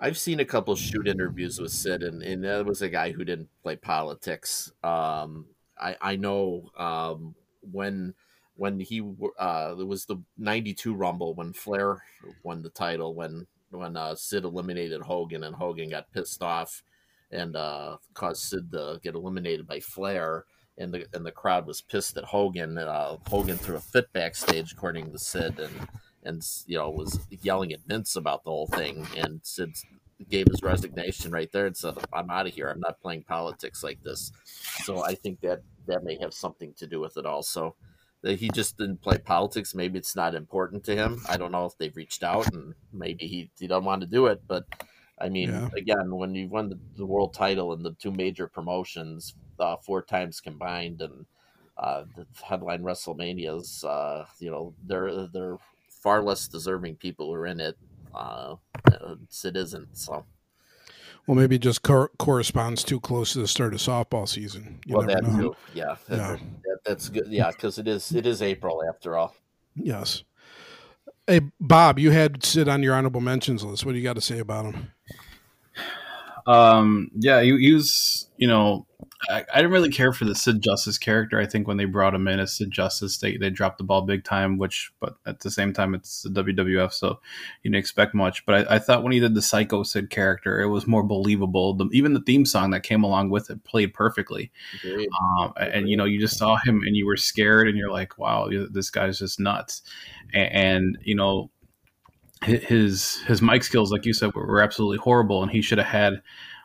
I've 0.00 0.16
seen 0.16 0.38
a 0.38 0.44
couple 0.44 0.76
shoot 0.76 1.08
interviews 1.08 1.58
with 1.58 1.72
Sid, 1.72 2.04
and, 2.04 2.22
and 2.22 2.44
that 2.44 2.64
was 2.64 2.82
a 2.82 2.88
guy 2.88 3.10
who 3.10 3.24
didn't 3.24 3.48
play 3.64 3.74
politics. 3.74 4.70
Um, 4.84 5.46
I, 5.76 5.96
I 6.00 6.14
know 6.14 6.70
um, 6.76 7.34
when 7.62 8.14
when 8.54 8.78
he 8.78 9.02
uh, 9.38 9.74
it 9.76 9.86
was 9.86 10.04
the 10.04 10.22
'92 10.36 10.94
Rumble 10.94 11.34
when 11.34 11.52
Flair 11.52 12.02
won 12.44 12.62
the 12.62 12.70
title 12.70 13.12
when 13.14 13.48
when 13.70 13.96
uh, 13.96 14.14
Sid 14.14 14.44
eliminated 14.44 15.02
Hogan 15.02 15.42
and 15.42 15.56
Hogan 15.56 15.90
got 15.90 16.12
pissed 16.12 16.42
off 16.44 16.84
and 17.32 17.56
uh, 17.56 17.96
caused 18.14 18.42
Sid 18.42 18.70
to 18.70 19.00
get 19.02 19.16
eliminated 19.16 19.66
by 19.66 19.80
Flair. 19.80 20.44
And 20.78 20.94
the 20.94 21.06
and 21.12 21.26
the 21.26 21.32
crowd 21.32 21.66
was 21.66 21.80
pissed 21.80 22.16
at 22.16 22.24
Hogan. 22.24 22.78
Uh, 22.78 23.16
Hogan 23.28 23.56
threw 23.58 23.76
a 23.76 23.80
fit 23.80 24.12
backstage, 24.12 24.72
according 24.72 25.10
to 25.12 25.18
Sid, 25.18 25.58
and 25.58 25.88
and 26.22 26.42
you 26.66 26.78
know 26.78 26.90
was 26.90 27.18
yelling 27.42 27.72
at 27.72 27.80
Vince 27.86 28.16
about 28.16 28.44
the 28.44 28.50
whole 28.50 28.68
thing. 28.68 29.06
And 29.16 29.40
Sid 29.42 29.74
gave 30.28 30.46
his 30.48 30.62
resignation 30.62 31.32
right 31.32 31.50
there 31.52 31.66
and 31.66 31.76
said, 31.76 31.94
"I'm 32.12 32.30
out 32.30 32.46
of 32.46 32.54
here. 32.54 32.68
I'm 32.68 32.80
not 32.80 33.00
playing 33.00 33.24
politics 33.24 33.82
like 33.82 34.02
this." 34.04 34.30
So 34.84 35.02
I 35.04 35.14
think 35.14 35.40
that 35.40 35.62
that 35.86 36.04
may 36.04 36.16
have 36.20 36.32
something 36.32 36.74
to 36.74 36.86
do 36.86 37.00
with 37.00 37.16
it 37.16 37.26
also. 37.26 37.74
That 38.22 38.38
he 38.38 38.48
just 38.48 38.76
didn't 38.78 39.00
play 39.00 39.18
politics. 39.18 39.74
Maybe 39.74 39.98
it's 39.98 40.16
not 40.16 40.34
important 40.34 40.84
to 40.84 40.94
him. 40.96 41.22
I 41.28 41.36
don't 41.36 41.52
know 41.52 41.66
if 41.66 41.78
they've 41.78 41.94
reached 41.96 42.22
out 42.24 42.52
and 42.52 42.74
maybe 42.92 43.26
he, 43.28 43.50
he 43.58 43.68
doesn't 43.68 43.84
want 43.84 44.00
to 44.00 44.08
do 44.08 44.26
it. 44.26 44.42
But 44.46 44.64
I 45.20 45.28
mean, 45.28 45.50
Yeah. 45.50 45.68
again, 45.76 46.14
when 46.14 46.34
you 46.34 46.48
won 46.48 46.68
the, 46.68 46.78
the 46.96 47.06
world 47.06 47.32
title 47.32 47.72
in 47.72 47.82
the 47.84 47.92
two 47.94 48.10
major 48.10 48.48
promotions 48.48 49.34
uh, 49.60 49.76
four 49.76 50.02
times 50.02 50.40
combined 50.40 51.00
and 51.00 51.26
uh, 51.76 52.04
the 52.16 52.26
headline 52.42 52.82
WrestleManias, 52.82 53.84
uh, 53.84 54.24
you 54.40 54.50
know, 54.50 54.74
they're 54.86 55.26
they're 55.28 55.56
far 55.88 56.22
less 56.22 56.48
deserving 56.48 56.96
people 56.96 57.26
who 57.26 57.34
are 57.34 57.46
in 57.46 57.60
it. 57.60 57.76
Uh, 58.14 58.56
Sid 59.28 59.56
isn't. 59.56 59.96
So 59.96 60.24
Well, 61.26 61.36
maybe 61.36 61.56
it 61.56 61.62
just 61.62 61.82
cor- 61.82 62.10
corresponds 62.18 62.82
too 62.82 63.00
close 63.00 63.32
to 63.34 63.40
the 63.40 63.48
start 63.48 63.74
of 63.74 63.80
softball 63.80 64.28
season. 64.28 64.80
You 64.86 64.96
well, 64.96 65.06
never 65.06 65.20
that 65.20 65.30
know. 65.30 65.40
too. 65.40 65.56
Yeah, 65.74 65.96
Yeah. 66.08 66.36
That, 66.64 66.78
that's 66.84 67.08
good. 67.08 67.26
Yeah, 67.28 67.50
because 67.50 67.78
it 67.78 67.86
is 67.86 68.12
it 68.12 68.26
is 68.26 68.42
April 68.42 68.82
after 68.88 69.16
all. 69.16 69.34
Yes. 69.76 70.24
Hey, 71.26 71.42
Bob, 71.60 71.98
you 71.98 72.10
had 72.10 72.42
Sid 72.42 72.68
on 72.68 72.82
your 72.82 72.94
honorable 72.94 73.20
mentions 73.20 73.62
list. 73.62 73.84
What 73.84 73.92
do 73.92 73.98
you 73.98 74.04
got 74.04 74.14
to 74.14 74.20
say 74.22 74.38
about 74.38 74.64
him? 74.64 74.90
Um, 76.46 77.10
yeah, 77.14 77.42
he, 77.42 77.56
he 77.58 77.72
was, 77.74 78.30
you 78.38 78.48
know, 78.48 78.86
I, 79.28 79.44
I, 79.52 79.56
didn't 79.56 79.72
really 79.72 79.90
care 79.90 80.12
for 80.12 80.24
the 80.24 80.34
Sid 80.34 80.62
Justice 80.62 80.96
character. 80.96 81.40
I 81.40 81.46
think 81.46 81.66
when 81.66 81.76
they 81.76 81.86
brought 81.86 82.14
him 82.14 82.28
in 82.28 82.38
as 82.38 82.54
Sid 82.54 82.70
Justice, 82.70 83.18
they, 83.18 83.36
they 83.36 83.50
dropped 83.50 83.78
the 83.78 83.84
ball 83.84 84.02
big 84.02 84.24
time. 84.24 84.58
Which, 84.58 84.92
but 85.00 85.16
at 85.26 85.40
the 85.40 85.50
same 85.50 85.72
time, 85.72 85.94
it's 85.94 86.22
the 86.22 86.42
WWF, 86.42 86.92
so 86.92 87.20
you 87.62 87.70
didn't 87.70 87.80
expect 87.80 88.14
much. 88.14 88.46
But 88.46 88.68
I, 88.70 88.76
I 88.76 88.78
thought 88.78 89.02
when 89.02 89.12
he 89.12 89.20
did 89.20 89.34
the 89.34 89.42
Psycho 89.42 89.82
Sid 89.82 90.10
character, 90.10 90.60
it 90.60 90.68
was 90.68 90.86
more 90.86 91.02
believable. 91.02 91.74
The, 91.74 91.88
even 91.92 92.14
the 92.14 92.22
theme 92.22 92.44
song 92.44 92.70
that 92.70 92.84
came 92.84 93.02
along 93.02 93.30
with 93.30 93.50
it 93.50 93.64
played 93.64 93.92
perfectly. 93.92 94.52
Um, 94.84 95.52
and 95.56 95.88
you 95.88 95.96
know, 95.96 96.04
you 96.04 96.20
just 96.20 96.38
saw 96.38 96.56
him 96.56 96.82
and 96.86 96.94
you 96.94 97.06
were 97.06 97.16
scared, 97.16 97.68
and 97.68 97.76
you're 97.76 97.92
like, 97.92 98.18
"Wow, 98.18 98.48
this 98.70 98.90
guy's 98.90 99.18
just 99.18 99.40
nuts." 99.40 99.82
and, 100.32 100.52
and 100.52 100.98
you 101.02 101.14
know, 101.14 101.50
his 102.42 103.20
his 103.22 103.42
mic 103.42 103.64
skills, 103.64 103.90
like 103.90 104.04
you 104.04 104.12
said, 104.12 104.34
were, 104.34 104.46
were 104.46 104.62
absolutely 104.62 104.98
horrible, 104.98 105.42
and 105.42 105.50
he 105.50 105.62
should 105.62 105.78
have 105.78 105.88
had 105.88 106.22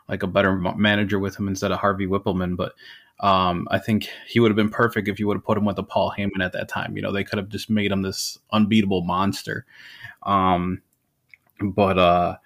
like 0.08 0.22
a 0.22 0.28
better 0.28 0.54
manager 0.54 1.18
with 1.18 1.38
him 1.38 1.48
instead 1.48 1.72
of 1.72 1.78
Harvey 1.78 2.06
Wippleman. 2.06 2.56
But 2.56 2.74
um, 3.20 3.68
I 3.70 3.78
think 3.78 4.08
he 4.26 4.40
would 4.40 4.50
have 4.50 4.56
been 4.56 4.70
perfect 4.70 5.08
if 5.08 5.18
you 5.18 5.26
would 5.26 5.36
have 5.36 5.44
put 5.44 5.58
him 5.58 5.64
with 5.64 5.78
a 5.78 5.82
Paul 5.82 6.12
Heyman 6.16 6.44
at 6.44 6.52
that 6.52 6.68
time. 6.68 6.96
You 6.96 7.02
know, 7.02 7.12
they 7.12 7.24
could 7.24 7.38
have 7.38 7.48
just 7.48 7.70
made 7.70 7.90
him 7.90 8.02
this 8.02 8.38
unbeatable 8.52 9.02
monster. 9.02 9.64
Um, 10.24 10.82
but 11.60 11.98
uh, 11.98 12.36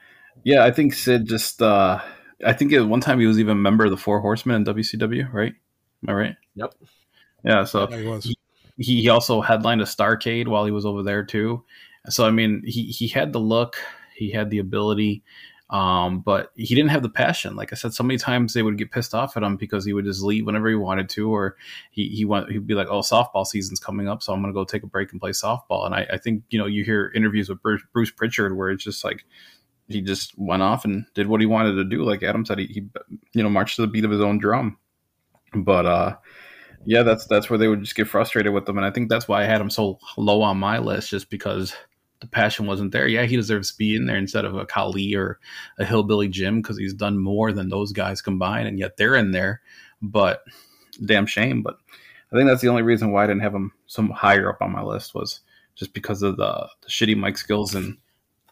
yeah, 0.45 0.65
I 0.65 0.71
think 0.71 0.95
Sid 0.95 1.27
just. 1.27 1.63
Uh, 1.63 2.01
I 2.45 2.53
think 2.53 2.73
at 2.73 2.87
one 2.87 3.01
time 3.01 3.19
he 3.19 3.27
was 3.27 3.41
even 3.41 3.53
a 3.53 3.61
member 3.61 3.85
of 3.85 3.91
the 3.91 3.97
Four 3.97 4.21
Horsemen 4.21 4.57
in 4.57 4.65
WCW, 4.65 5.33
right? 5.33 5.55
Am 6.03 6.11
I 6.11 6.13
right? 6.13 6.37
Yep. 6.55 6.75
Yeah. 7.45 7.65
So 7.65 7.89
yeah, 7.91 7.99
he 7.99 8.07
was. 8.07 8.25
He, 8.25 8.37
he 9.01 9.09
also 9.09 9.41
headlined 9.41 9.81
a 9.81 9.85
Starcade 9.85 10.47
while 10.47 10.65
he 10.65 10.71
was 10.71 10.87
over 10.87 11.03
there 11.03 11.25
too. 11.25 11.65
So 12.09 12.27
I 12.27 12.31
mean, 12.31 12.63
he 12.65 12.85
he 12.85 13.09
had 13.09 13.33
the 13.33 13.41
look, 13.41 13.77
he 14.15 14.31
had 14.31 14.51
the 14.51 14.59
ability. 14.59 15.23
Um, 15.71 16.21
but 16.21 16.51
he 16.55 16.75
didn't 16.75 16.91
have 16.91 17.03
the 17.03 17.11
passion. 17.11 17.55
Like 17.55 17.73
I 17.73 17.77
said, 17.77 17.93
so 17.93 18.03
many 18.03 18.17
times 18.17 18.55
they 18.55 18.63
would 18.63 18.79
get 18.79 18.91
pissed 18.91 19.15
off 19.15 19.37
at 19.37 19.43
him 19.43 19.57
because 19.57 19.85
he 19.85 19.93
would 19.93 20.07
just 20.07 20.23
leave 20.23 20.47
whenever 20.47 20.69
he 20.69 20.75
wanted 20.75 21.11
to, 21.11 21.31
or 21.31 21.57
he 21.91 22.09
he 22.09 22.25
went 22.25 22.51
he'd 22.51 22.67
be 22.67 22.75
like, 22.75 22.89
"Oh, 22.89 23.01
softball 23.01 23.47
season's 23.47 23.79
coming 23.79 24.09
up, 24.09 24.23
so 24.23 24.33
I'm 24.33 24.41
gonna 24.41 24.55
go 24.55 24.65
take 24.65 24.83
a 24.83 24.87
break 24.87 25.13
and 25.13 25.21
play 25.21 25.33
softball." 25.33 25.85
And 25.85 25.95
I, 25.95 26.07
I 26.15 26.17
think 26.19 26.43
you 26.49 26.59
know 26.59 26.67
you 26.67 26.85
hear 26.85 27.13
interviews 27.15 27.51
with 27.51 27.61
Bruce, 27.61 27.83
Bruce 27.93 28.11
Pritchard 28.11 28.57
where 28.57 28.71
it's 28.71 28.85
just 28.85 29.05
like 29.05 29.27
he 29.89 30.01
just 30.01 30.39
went 30.39 30.63
off 30.63 30.85
and 30.85 31.05
did 31.15 31.27
what 31.27 31.41
he 31.41 31.47
wanted 31.47 31.75
to 31.75 31.85
do. 31.85 32.03
Like 32.03 32.23
Adam 32.23 32.47
said, 32.47 32.59
he, 32.59 32.67
he 32.67 32.87
you 33.35 33.43
know 33.43 33.51
marched 33.51 33.77
to 33.77 33.83
the 33.83 33.89
beat 33.89 34.07
of 34.07 34.11
his 34.11 34.23
own 34.23 34.39
drum. 34.39 34.79
But 35.55 35.85
uh, 35.85 36.17
yeah, 36.87 37.03
that's 37.03 37.27
that's 37.27 37.51
where 37.51 37.59
they 37.59 37.69
would 37.69 37.81
just 37.81 37.95
get 37.95 38.09
frustrated 38.09 38.55
with 38.55 38.67
him, 38.67 38.79
and 38.79 38.87
I 38.87 38.91
think 38.91 39.11
that's 39.11 39.29
why 39.29 39.43
I 39.43 39.47
had 39.47 39.61
him 39.61 39.71
so 39.71 39.99
low 40.17 40.41
on 40.41 40.57
my 40.57 40.79
list, 40.79 41.11
just 41.11 41.29
because 41.29 41.75
the 42.21 42.27
passion 42.27 42.67
wasn't 42.67 42.93
there. 42.93 43.07
Yeah, 43.07 43.25
he 43.25 43.37
deserves 43.37 43.71
to 43.71 43.79
be 43.79 43.95
in 43.95 44.07
there 44.07 44.17
instead 44.17 44.45
of 44.45 44.57
a 44.57 44.67
Khali 44.67 45.15
or 45.15 45.39
a 45.79 45.85
Hillbilly 45.85 46.29
Jim 46.29 46.61
because 46.61 46.79
he's 46.79 46.95
done 46.95 47.19
more 47.19 47.53
than 47.53 47.69
those 47.69 47.93
guys 47.93 48.21
combined, 48.21 48.69
and 48.69 48.79
yet 48.79 48.97
they're 48.97 49.15
in 49.15 49.31
there. 49.31 49.61
But 50.03 50.43
damn 51.05 51.27
shame. 51.27 51.63
But 51.63 51.79
I 52.33 52.37
think 52.37 52.49
that's 52.49 52.63
the 52.63 52.69
only 52.69 52.83
reason 52.83 53.13
why 53.13 53.25
I 53.25 53.27
didn't 53.27 53.43
have 53.43 53.55
him 53.55 53.73
some 53.87 54.11
higher 54.11 54.51
up 54.51 54.61
on 54.61 54.73
my 54.73 54.83
list 54.83 55.15
was 55.15 55.41
just 55.75 55.93
because 55.95 56.23
of 56.23 56.37
the, 56.37 56.69
the 56.83 56.89
shitty 56.89 57.17
mic 57.17 57.39
skills 57.39 57.75
and 57.75 57.97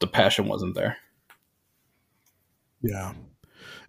the 0.01 0.07
passion 0.07 0.47
wasn't 0.47 0.75
there. 0.75 0.97
Yeah, 2.83 3.15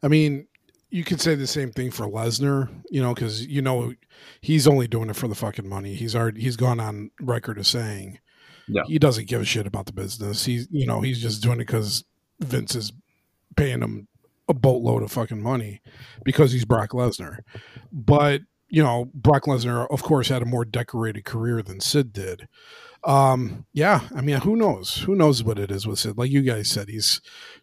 I 0.02 0.08
mean, 0.08 0.48
you 0.90 1.04
could 1.04 1.22
say 1.22 1.36
the 1.36 1.46
same 1.46 1.72
thing 1.72 1.92
for 1.92 2.08
Lesnar, 2.08 2.70
you 2.90 3.02
know, 3.02 3.14
because 3.14 3.46
you 3.46 3.62
know 3.62 3.94
he's 4.42 4.68
only 4.68 4.88
doing 4.88 5.10
it 5.10 5.16
for 5.16 5.28
the 5.28 5.36
fucking 5.36 5.68
money. 5.68 5.94
He's 5.94 6.16
already 6.16 6.42
he's 6.42 6.56
gone 6.56 6.80
on 6.80 7.12
record 7.22 7.60
as 7.60 7.68
saying 7.68 8.20
yeah. 8.68 8.84
He 8.86 9.00
doesn't 9.00 9.28
give 9.28 9.42
a 9.42 9.46
shit 9.46 9.68
about 9.68 9.86
the 9.86 9.94
business. 9.94 10.46
He's 10.46 10.68
you 10.72 10.86
know 10.86 11.02
he's 11.02 11.22
just 11.22 11.42
doing 11.42 11.56
it 11.56 11.68
because 11.68 12.04
Vince 12.40 12.76
is 12.76 12.92
paying 13.56 13.82
him 13.82 14.08
a 14.48 14.54
boatload 14.54 15.04
of 15.04 15.12
fucking 15.12 15.42
money 15.42 15.82
because 16.24 16.52
he's 16.52 16.66
Brock 16.66 16.92
Lesnar. 16.92 17.40
But 17.92 18.42
you 18.70 18.84
know 18.84 19.10
Brock 19.14 19.44
Lesnar, 19.44 19.88
of 19.90 20.04
course, 20.04 20.30
had 20.30 20.42
a 20.42 20.46
more 20.46 20.66
decorated 20.66 21.26
career 21.26 21.62
than 21.62 21.80
Sid 21.80 22.14
did. 22.14 22.48
Um, 23.04 23.66
yeah, 23.74 24.02
I 24.16 24.22
mean, 24.22 24.42
who 24.42 24.56
knows? 24.56 24.98
Who 25.06 25.16
knows 25.16 25.44
what 25.44 25.60
it 25.60 25.72
is 25.72 25.88
with 25.88 26.00
Sid? 26.00 26.18
Like 26.18 26.32
you 26.32 26.42
guys 26.42 26.68
said, 26.68 26.90
he's 26.90 27.22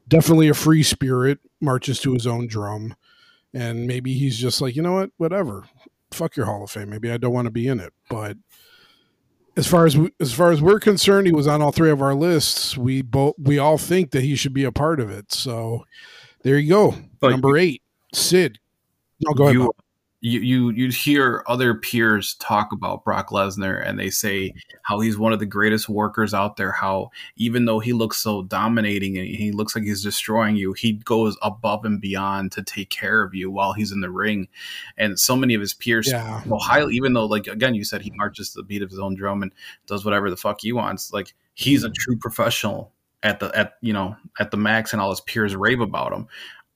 definitely 0.09 0.48
a 0.48 0.55
free 0.55 0.82
spirit, 0.82 1.38
marches 1.61 2.00
to 2.00 2.14
his 2.14 2.26
own 2.26 2.46
drum, 2.46 2.94
and 3.52 3.86
maybe 3.86 4.14
he's 4.14 4.38
just 4.38 4.61
like, 4.61 4.74
you 4.76 4.82
know 4.82 4.94
what, 4.94 5.11
whatever. 5.16 5.64
Fuck 6.12 6.36
your 6.36 6.46
Hall 6.46 6.62
of 6.62 6.70
Fame. 6.70 6.90
Maybe 6.90 7.11
I 7.11 7.16
don't 7.16 7.32
want 7.32 7.46
to 7.46 7.50
be 7.50 7.66
in 7.66 7.80
it, 7.80 7.92
but 8.09 8.36
as 9.57 9.66
far 9.66 9.86
as 9.86 9.96
as 10.20 10.32
far 10.32 10.52
as 10.52 10.61
we're 10.61 10.80
concerned, 10.80 11.26
he 11.26 11.32
was 11.32 11.46
on 11.46 11.62
all 11.62 11.72
three 11.72 11.90
of 11.90 12.02
our 12.02 12.14
lists. 12.14 12.76
We 12.76 13.02
both 13.02 13.34
we 13.38 13.59
all 13.59 13.78
think 13.78 14.11
that 14.11 14.22
he 14.22 14.34
should 14.36 14.55
be 14.55 14.64
a 14.64 14.72
part 14.72 15.00
of 15.00 15.11
it. 15.11 15.32
So 15.32 15.84
there 16.42 16.59
you 16.59 16.68
go. 16.68 16.94
But 17.20 17.30
Number 17.30 17.57
eight, 17.57 17.82
Sid. 18.12 18.59
No, 19.20 19.32
go 19.32 19.44
ahead. 19.44 19.55
You, 19.55 19.72
you 20.25 20.41
you 20.41 20.70
you 20.70 20.91
hear 20.91 21.45
other 21.47 21.75
peers 21.75 22.33
talk 22.37 22.72
about 22.72 23.05
Brock 23.05 23.29
Lesnar 23.29 23.87
and 23.87 23.99
they 23.99 24.09
say 24.09 24.55
how 24.83 24.99
he's 24.99 25.18
one 25.18 25.35
of 25.35 25.39
the 25.39 25.45
greatest 25.45 25.87
workers 25.87 26.33
out 26.33 26.57
there. 26.57 26.72
How 26.72 27.11
even 27.37 27.66
though 27.66 27.79
he 27.79 27.93
looks 27.93 28.16
so 28.16 28.43
dominating 28.43 29.18
and 29.18 29.27
he 29.27 29.53
looks 29.53 29.77
like 29.77 29.85
he's 29.85 30.03
destroying 30.03 30.57
you, 30.57 30.72
he 30.72 30.95
goes 30.95 31.37
above 31.43 31.85
and 31.85 32.01
beyond 32.01 32.53
to 32.53 32.62
take 32.62 32.89
care 32.89 33.22
of 33.22 33.35
you 33.35 33.51
while 33.51 33.75
he's 33.75 33.93
in 33.93 34.01
the 34.01 34.11
ring. 34.11 34.49
And 34.97 35.20
so 35.20 35.37
many 35.37 35.53
of 35.53 35.61
his 35.61 35.75
peers, 35.75 36.09
yeah. 36.09 36.41
well, 36.47 36.59
highly, 36.59 36.95
even 36.97 37.12
though 37.12 37.27
like 37.27 37.47
again 37.47 37.75
you 37.75 37.85
said 37.85 38.01
he 38.01 38.11
marches 38.14 38.49
to 38.51 38.57
the 38.57 38.64
beat 38.64 38.81
of 38.81 38.89
his 38.89 38.99
own 38.99 39.14
drum 39.16 39.43
and 39.43 39.53
does 39.87 40.07
whatever 40.07 40.31
the 40.31 40.39
fuck 40.39 40.62
he 40.62 40.72
wants. 40.72 41.12
Like 41.12 41.35
he's 41.53 41.85
a 41.85 41.89
mm-hmm. 41.89 41.95
true 41.99 42.16
professional 42.16 42.93
at 43.22 43.41
the 43.41 43.55
at 43.55 43.75
you 43.83 43.93
know 43.93 44.16
at 44.41 44.51
the 44.51 44.57
max 44.57 44.95
and 44.95 45.03
all 45.03 45.11
his 45.11 45.20
peers 45.20 45.55
rave 45.55 45.83
about 45.83 46.14
him 46.14 46.29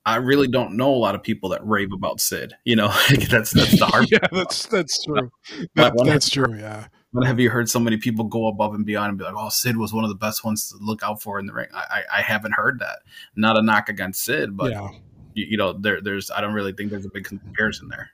I 0.09 0.15
really 0.15 0.47
don't 0.47 0.75
know 0.75 0.89
a 0.89 0.97
lot 0.97 1.13
of 1.13 1.21
people 1.21 1.49
that 1.49 1.65
rave 1.65 1.93
about 1.93 2.19
Sid. 2.19 2.53
You 2.65 2.75
know, 2.75 2.87
that's 3.29 3.51
that's 3.51 3.79
the 3.79 3.85
hard. 3.85 4.07
yeah, 4.11 4.17
that's 4.31 4.65
that's 4.65 5.03
true. 5.03 5.31
That, 5.75 5.93
that's 6.03 6.29
true. 6.29 6.57
Yeah. 6.57 6.87
But 7.13 7.25
have 7.25 7.39
you 7.39 7.49
heard 7.49 7.69
so 7.69 7.79
many 7.79 7.97
people 7.97 8.25
go 8.25 8.47
above 8.47 8.73
and 8.73 8.85
beyond 8.85 9.09
and 9.09 9.17
be 9.17 9.23
like, 9.23 9.35
"Oh, 9.37 9.49
Sid 9.49 9.77
was 9.77 9.93
one 9.93 10.03
of 10.03 10.09
the 10.09 10.15
best 10.15 10.43
ones 10.43 10.69
to 10.69 10.77
look 10.79 11.03
out 11.03 11.21
for 11.21 11.39
in 11.39 11.45
the 11.45 11.53
ring"? 11.53 11.67
I, 11.73 12.01
I, 12.11 12.19
I 12.19 12.21
haven't 12.21 12.53
heard 12.53 12.79
that. 12.79 12.99
Not 13.35 13.57
a 13.57 13.61
knock 13.61 13.89
against 13.89 14.23
Sid, 14.25 14.57
but 14.57 14.71
yeah. 14.71 14.89
you, 15.35 15.45
you, 15.51 15.57
know, 15.57 15.73
there, 15.73 16.01
there's 16.01 16.31
I 16.31 16.41
don't 16.41 16.53
really 16.53 16.73
think 16.73 16.89
there's 16.89 17.05
a 17.05 17.09
big 17.09 17.25
comparison 17.25 17.89
there. 17.89 18.09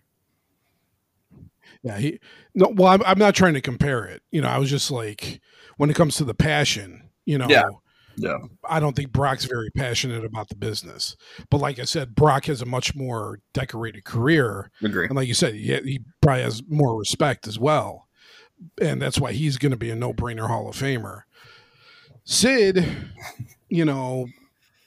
Yeah, 1.82 1.98
he 1.98 2.20
no. 2.54 2.74
Well, 2.76 2.90
I'm, 2.90 3.04
I'm 3.04 3.20
not 3.20 3.36
trying 3.36 3.54
to 3.54 3.62
compare 3.62 4.06
it. 4.06 4.22
You 4.32 4.42
know, 4.42 4.50
I 4.50 4.58
was 4.58 4.70
just 4.70 4.92
like, 4.92 5.40
when 5.78 5.90
it 5.90 5.96
comes 5.96 6.18
to 6.18 6.26
the 6.26 6.34
passion, 6.34 7.10
you 7.26 7.38
know, 7.38 7.48
yeah. 7.50 7.64
Yeah. 8.18 8.38
I 8.68 8.80
don't 8.80 8.96
think 8.96 9.12
Brock's 9.12 9.46
very 9.46 9.70
passionate 9.72 10.24
about 10.24 10.50
the 10.50 10.56
business. 10.56 11.16
But 11.50 11.60
like 11.60 11.80
I 11.80 11.84
said, 11.84 12.16
Brock 12.16 12.46
has 12.46 12.62
a 12.62 12.66
much 12.66 12.96
more 12.96 13.40
decorated 13.54 14.06
career. 14.06 14.72
Agree. 14.84 15.08
And 15.08 15.16
like 15.16 15.28
you 15.28 15.34
said, 15.34 15.56
he, 15.56 15.76
he 15.76 16.02
probably 16.22 16.44
has 16.44 16.64
more 16.68 16.98
respect 16.98 17.48
as 17.48 17.60
well. 17.60 18.08
And 18.82 19.02
that's 19.02 19.20
why 19.20 19.34
he's 19.34 19.58
going 19.58 19.72
to 19.72 19.78
be 19.78 19.90
a 19.90 19.96
no 19.96 20.14
brainer 20.14 20.48
Hall 20.48 20.70
of 20.70 20.76
Famer. 20.76 21.24
Sid, 22.24 22.86
you 23.70 23.86
know, 23.86 24.28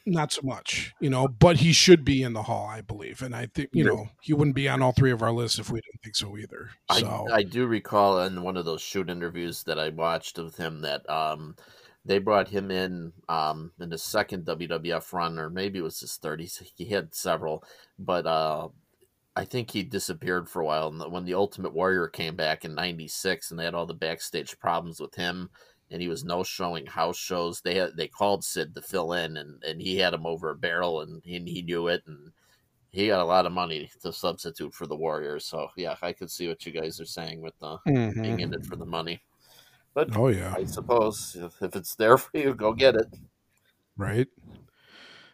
not 0.08 0.32
so 0.32 0.40
much, 0.42 0.94
you 1.00 1.10
know, 1.10 1.28
but 1.28 1.58
he 1.58 1.72
should 1.72 2.04
be 2.04 2.22
in 2.22 2.32
the 2.32 2.42
hall, 2.42 2.66
I 2.66 2.80
believe. 2.80 3.22
And 3.22 3.34
I 3.34 3.46
think, 3.54 3.70
you 3.72 3.84
know, 3.84 4.08
he 4.22 4.32
wouldn't 4.32 4.56
be 4.56 4.68
on 4.68 4.82
all 4.82 4.92
three 4.92 5.12
of 5.12 5.22
our 5.22 5.32
lists 5.32 5.58
if 5.58 5.70
we 5.70 5.80
didn't 5.80 6.02
think 6.02 6.16
so 6.16 6.36
either. 6.36 6.70
So 6.92 7.28
I, 7.30 7.36
I 7.36 7.42
do 7.42 7.66
recall 7.66 8.22
in 8.22 8.42
one 8.42 8.56
of 8.56 8.64
those 8.64 8.80
shoot 8.80 9.10
interviews 9.10 9.62
that 9.64 9.78
I 9.78 9.90
watched 9.90 10.38
of 10.38 10.56
him 10.56 10.80
that 10.80 11.08
um 11.08 11.56
they 12.08 12.18
brought 12.18 12.48
him 12.48 12.70
in 12.70 13.12
um, 13.28 13.70
in 13.78 13.90
his 13.90 14.02
second 14.02 14.46
WWF 14.46 15.12
run, 15.12 15.38
or 15.38 15.50
maybe 15.50 15.78
it 15.78 15.82
was 15.82 16.00
his 16.00 16.16
third. 16.16 16.40
He, 16.40 16.50
he 16.74 16.86
had 16.86 17.14
several, 17.14 17.62
but 17.98 18.26
uh, 18.26 18.68
I 19.36 19.44
think 19.44 19.70
he 19.70 19.82
disappeared 19.82 20.48
for 20.48 20.62
a 20.62 20.64
while. 20.64 20.88
And 20.88 21.12
when 21.12 21.26
the 21.26 21.34
Ultimate 21.34 21.74
Warrior 21.74 22.08
came 22.08 22.34
back 22.34 22.64
in 22.64 22.74
'96, 22.74 23.50
and 23.50 23.60
they 23.60 23.64
had 23.64 23.74
all 23.74 23.84
the 23.84 23.92
backstage 23.92 24.58
problems 24.58 25.00
with 25.00 25.14
him, 25.14 25.50
and 25.90 26.00
he 26.00 26.08
was 26.08 26.24
no 26.24 26.42
showing 26.42 26.86
house 26.86 27.18
shows, 27.18 27.60
they 27.60 27.74
had 27.74 27.94
they 27.94 28.08
called 28.08 28.42
Sid 28.42 28.74
to 28.74 28.80
fill 28.80 29.12
in, 29.12 29.36
and, 29.36 29.62
and 29.62 29.80
he 29.80 29.98
had 29.98 30.14
him 30.14 30.24
over 30.24 30.50
a 30.50 30.56
barrel, 30.56 31.02
and 31.02 31.20
he, 31.24 31.38
he 31.40 31.60
knew 31.60 31.88
it, 31.88 32.02
and 32.06 32.32
he 32.90 33.08
got 33.08 33.20
a 33.20 33.24
lot 33.24 33.44
of 33.44 33.52
money 33.52 33.90
to 34.00 34.14
substitute 34.14 34.72
for 34.72 34.86
the 34.86 34.96
Warriors. 34.96 35.44
So 35.44 35.68
yeah, 35.76 35.96
I 36.00 36.14
could 36.14 36.30
see 36.30 36.48
what 36.48 36.64
you 36.64 36.72
guys 36.72 36.98
are 37.00 37.04
saying 37.04 37.42
with 37.42 37.58
the 37.60 37.76
mm-hmm. 37.86 38.22
being 38.22 38.40
in 38.40 38.54
it 38.54 38.64
for 38.64 38.76
the 38.76 38.86
money. 38.86 39.20
But 39.94 40.16
oh 40.16 40.28
yeah, 40.28 40.54
I 40.56 40.64
suppose 40.64 41.36
if, 41.38 41.60
if 41.60 41.74
it's 41.74 41.94
there 41.94 42.18
for 42.18 42.36
you, 42.36 42.54
go 42.54 42.72
get 42.72 42.94
it. 42.94 43.08
Right. 43.96 44.28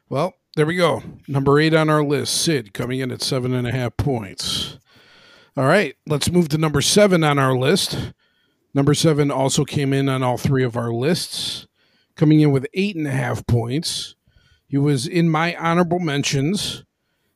Well, 0.08 0.34
there 0.56 0.66
we 0.66 0.76
go. 0.76 1.02
Number 1.28 1.58
eight 1.58 1.74
on 1.74 1.90
our 1.90 2.02
list, 2.02 2.42
Sid 2.42 2.72
coming 2.72 3.00
in 3.00 3.10
at 3.10 3.22
seven 3.22 3.52
and 3.52 3.66
a 3.66 3.72
half 3.72 3.96
points. 3.96 4.78
All 5.56 5.64
right, 5.64 5.94
let's 6.06 6.30
move 6.30 6.48
to 6.48 6.58
number 6.58 6.80
seven 6.80 7.22
on 7.22 7.38
our 7.38 7.56
list. 7.56 8.12
Number 8.74 8.94
seven 8.94 9.30
also 9.30 9.64
came 9.64 9.92
in 9.92 10.08
on 10.08 10.22
all 10.22 10.36
three 10.36 10.64
of 10.64 10.76
our 10.76 10.92
lists, 10.92 11.68
coming 12.16 12.40
in 12.40 12.50
with 12.50 12.66
eight 12.74 12.96
and 12.96 13.06
a 13.06 13.12
half 13.12 13.46
points. 13.46 14.16
He 14.66 14.78
was 14.78 15.06
in 15.06 15.28
my 15.28 15.54
honorable 15.56 16.00
mentions. 16.00 16.84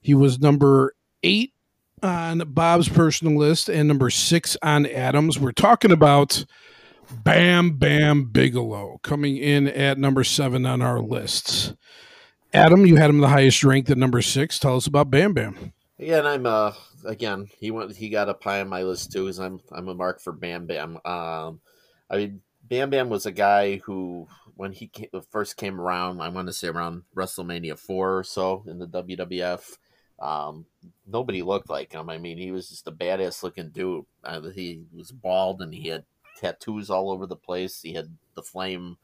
He 0.00 0.14
was 0.14 0.40
number 0.40 0.94
eight 1.22 1.52
on 2.02 2.38
Bob's 2.38 2.88
personal 2.88 3.36
list 3.36 3.68
and 3.68 3.86
number 3.86 4.10
six 4.10 4.56
on 4.62 4.86
Adams. 4.86 5.38
We're 5.38 5.52
talking 5.52 5.92
about 5.92 6.44
Bam 7.10 7.72
Bam 7.72 8.24
Bigelow 8.24 9.00
coming 9.02 9.36
in 9.36 9.68
at 9.68 9.98
number 9.98 10.24
seven 10.24 10.66
on 10.66 10.82
our 10.82 11.00
lists. 11.00 11.74
Adam, 12.52 12.86
you 12.86 12.96
had 12.96 13.10
him 13.10 13.18
the 13.18 13.28
highest 13.28 13.62
ranked 13.62 13.90
at 13.90 13.98
number 13.98 14.22
six. 14.22 14.58
Tell 14.58 14.76
us 14.76 14.86
about 14.86 15.10
Bam 15.10 15.34
Bam. 15.34 15.72
Yeah, 15.98 16.18
and 16.18 16.28
I'm 16.28 16.46
uh 16.46 16.72
again, 17.04 17.48
he 17.58 17.70
went. 17.70 17.96
He 17.96 18.08
got 18.08 18.28
up 18.28 18.42
high 18.42 18.60
on 18.60 18.68
my 18.68 18.82
list 18.82 19.12
too, 19.12 19.24
because 19.24 19.40
I'm 19.40 19.60
I'm 19.72 19.88
a 19.88 19.94
mark 19.94 20.20
for 20.20 20.32
Bam 20.32 20.66
Bam. 20.66 20.98
Um, 21.04 21.60
I 22.10 22.16
mean, 22.16 22.40
Bam 22.68 22.90
Bam 22.90 23.08
was 23.08 23.26
a 23.26 23.32
guy 23.32 23.76
who, 23.76 24.28
when 24.54 24.72
he 24.72 24.88
came, 24.88 25.08
first 25.30 25.56
came 25.56 25.80
around, 25.80 26.20
I 26.20 26.28
want 26.28 26.48
to 26.48 26.52
say 26.52 26.68
around 26.68 27.02
WrestleMania 27.16 27.78
four 27.78 28.18
or 28.18 28.24
so 28.24 28.64
in 28.66 28.78
the 28.78 28.86
WWF. 28.86 29.78
Um, 30.20 30.66
nobody 31.06 31.42
looked 31.42 31.70
like 31.70 31.92
him. 31.92 32.10
I 32.10 32.18
mean, 32.18 32.38
he 32.38 32.50
was 32.50 32.68
just 32.68 32.88
a 32.88 32.92
badass 32.92 33.42
looking 33.42 33.70
dude. 33.70 34.04
Uh, 34.24 34.40
he 34.50 34.82
was 34.92 35.12
bald 35.12 35.62
and 35.62 35.72
he 35.72 35.88
had 35.88 36.04
tattoos 36.38 36.90
all 36.90 37.10
over 37.10 37.26
the 37.26 37.36
place. 37.36 37.82
He 37.82 37.94
had 37.94 38.16
the 38.34 38.42
flame 38.42 38.98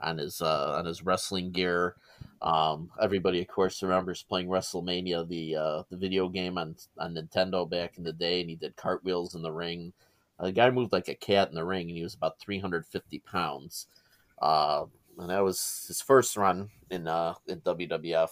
on 0.00 0.18
his 0.18 0.40
uh, 0.40 0.74
on 0.78 0.86
his 0.86 1.04
wrestling 1.04 1.52
gear. 1.52 1.96
Um, 2.42 2.90
everybody, 3.00 3.40
of 3.40 3.48
course, 3.48 3.82
remembers 3.82 4.22
playing 4.22 4.48
WrestleMania, 4.48 5.28
the 5.28 5.56
uh, 5.56 5.82
the 5.90 5.96
video 5.96 6.28
game 6.28 6.58
on 6.58 6.76
on 6.98 7.14
Nintendo 7.14 7.68
back 7.68 7.98
in 7.98 8.04
the 8.04 8.12
day, 8.12 8.40
and 8.40 8.50
he 8.50 8.56
did 8.56 8.76
cartwheels 8.76 9.34
in 9.34 9.42
the 9.42 9.52
ring. 9.52 9.92
Uh, 10.38 10.46
the 10.46 10.52
guy 10.52 10.70
moved 10.70 10.92
like 10.92 11.08
a 11.08 11.14
cat 11.14 11.48
in 11.48 11.54
the 11.54 11.64
ring, 11.64 11.88
and 11.88 11.96
he 11.96 12.02
was 12.02 12.14
about 12.14 12.40
350 12.40 13.18
pounds. 13.20 13.86
Uh, 14.40 14.84
and 15.18 15.28
that 15.28 15.44
was 15.44 15.84
his 15.86 16.00
first 16.00 16.36
run 16.36 16.70
in 16.90 17.06
uh, 17.06 17.34
in 17.46 17.60
WWF. 17.60 18.30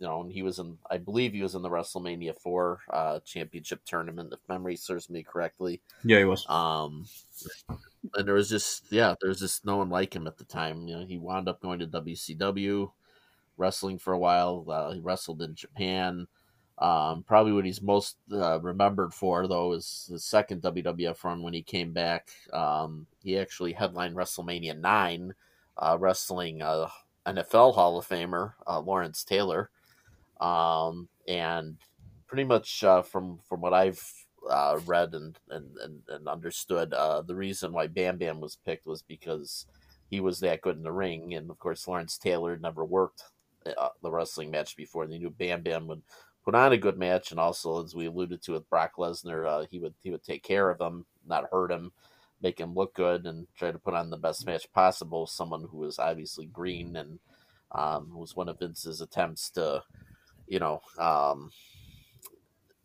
You 0.00 0.06
know, 0.06 0.22
and 0.22 0.32
he 0.32 0.42
was 0.42 0.58
in, 0.58 0.78
I 0.90 0.96
believe 0.96 1.34
he 1.34 1.42
was 1.42 1.54
in 1.54 1.60
the 1.60 1.68
WrestleMania 1.68 2.34
four 2.38 2.80
uh, 2.90 3.20
championship 3.20 3.84
tournament, 3.84 4.32
if 4.32 4.40
memory 4.48 4.74
serves 4.76 5.10
me 5.10 5.22
correctly. 5.22 5.82
Yeah, 6.04 6.18
he 6.18 6.24
was. 6.24 6.48
Um, 6.48 7.06
and 8.14 8.26
there 8.26 8.34
was 8.34 8.48
just 8.48 8.90
yeah, 8.90 9.14
there 9.20 9.28
was 9.28 9.40
just 9.40 9.66
no 9.66 9.76
one 9.76 9.90
like 9.90 10.16
him 10.16 10.26
at 10.26 10.38
the 10.38 10.44
time. 10.44 10.88
You 10.88 10.96
know, 10.96 11.04
he 11.04 11.18
wound 11.18 11.48
up 11.48 11.60
going 11.60 11.80
to 11.80 11.86
WCW, 11.86 12.90
wrestling 13.58 13.98
for 13.98 14.14
a 14.14 14.18
while. 14.18 14.64
Uh, 14.66 14.92
he 14.92 15.00
wrestled 15.00 15.42
in 15.42 15.54
Japan. 15.54 16.26
Um, 16.78 17.22
probably 17.24 17.52
what 17.52 17.66
he's 17.66 17.82
most 17.82 18.16
uh, 18.32 18.58
remembered 18.60 19.12
for, 19.12 19.46
though, 19.46 19.74
is 19.74 20.08
his 20.10 20.24
second 20.24 20.62
WWF 20.62 21.22
run 21.22 21.42
when 21.42 21.52
he 21.52 21.62
came 21.62 21.92
back. 21.92 22.30
Um, 22.54 23.06
he 23.22 23.38
actually 23.38 23.74
headlined 23.74 24.16
WrestleMania 24.16 24.78
9, 24.78 25.34
uh, 25.76 25.96
wrestling 26.00 26.62
uh, 26.62 26.88
NFL 27.26 27.74
Hall 27.74 27.98
of 27.98 28.08
Famer 28.08 28.54
uh, 28.66 28.80
Lawrence 28.80 29.24
Taylor. 29.24 29.68
Um, 30.40 31.08
and 31.28 31.76
pretty 32.26 32.44
much 32.44 32.82
uh, 32.82 33.02
from, 33.02 33.40
from 33.48 33.60
what 33.60 33.74
I've 33.74 34.02
uh, 34.48 34.80
read 34.86 35.14
and, 35.14 35.38
and, 35.50 35.76
and, 35.78 36.00
and 36.08 36.28
understood, 36.28 36.90
the 36.90 37.34
reason 37.34 37.72
why 37.72 37.86
Bam 37.86 38.18
Bam 38.18 38.40
was 38.40 38.56
picked 38.64 38.86
was 38.86 39.02
because 39.02 39.66
he 40.08 40.20
was 40.20 40.40
that 40.40 40.62
good 40.62 40.76
in 40.76 40.82
the 40.82 40.92
ring. 40.92 41.34
And 41.34 41.50
of 41.50 41.58
course, 41.58 41.86
Lawrence 41.86 42.18
Taylor 42.18 42.56
never 42.56 42.84
worked 42.84 43.22
the 43.64 44.10
wrestling 44.10 44.50
match 44.50 44.76
before. 44.76 45.06
They 45.06 45.18
knew 45.18 45.30
Bam 45.30 45.62
Bam 45.62 45.86
would 45.88 46.02
put 46.44 46.54
on 46.54 46.72
a 46.72 46.78
good 46.78 46.98
match, 46.98 47.30
and 47.30 47.38
also 47.38 47.84
as 47.84 47.94
we 47.94 48.06
alluded 48.06 48.42
to 48.42 48.52
with 48.52 48.68
Brock 48.70 48.92
Lesnar, 48.98 49.46
uh, 49.46 49.66
he 49.70 49.78
would 49.78 49.94
he 50.02 50.10
would 50.10 50.24
take 50.24 50.42
care 50.42 50.70
of 50.70 50.80
him, 50.80 51.04
not 51.26 51.50
hurt 51.52 51.70
him, 51.70 51.92
make 52.40 52.58
him 52.58 52.74
look 52.74 52.94
good, 52.94 53.26
and 53.26 53.46
try 53.56 53.70
to 53.70 53.78
put 53.78 53.94
on 53.94 54.10
the 54.10 54.16
best 54.16 54.46
match 54.46 54.66
possible. 54.72 55.26
Someone 55.26 55.66
who 55.70 55.78
was 55.78 55.98
obviously 55.98 56.46
green 56.46 56.96
and 56.96 57.18
um, 57.72 58.10
was 58.14 58.34
one 58.34 58.48
of 58.48 58.58
Vince's 58.58 59.00
attempts 59.00 59.50
to, 59.50 59.82
you 60.50 60.58
know, 60.58 60.82
um, 60.98 61.50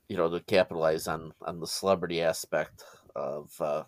you 0.07 0.15
know, 0.15 0.29
to 0.29 0.39
capitalize 0.39 1.07
on 1.07 1.33
on 1.41 1.59
the 1.59 1.67
celebrity 1.67 2.21
aspect 2.21 2.83
of 3.15 3.51
uh, 3.59 3.83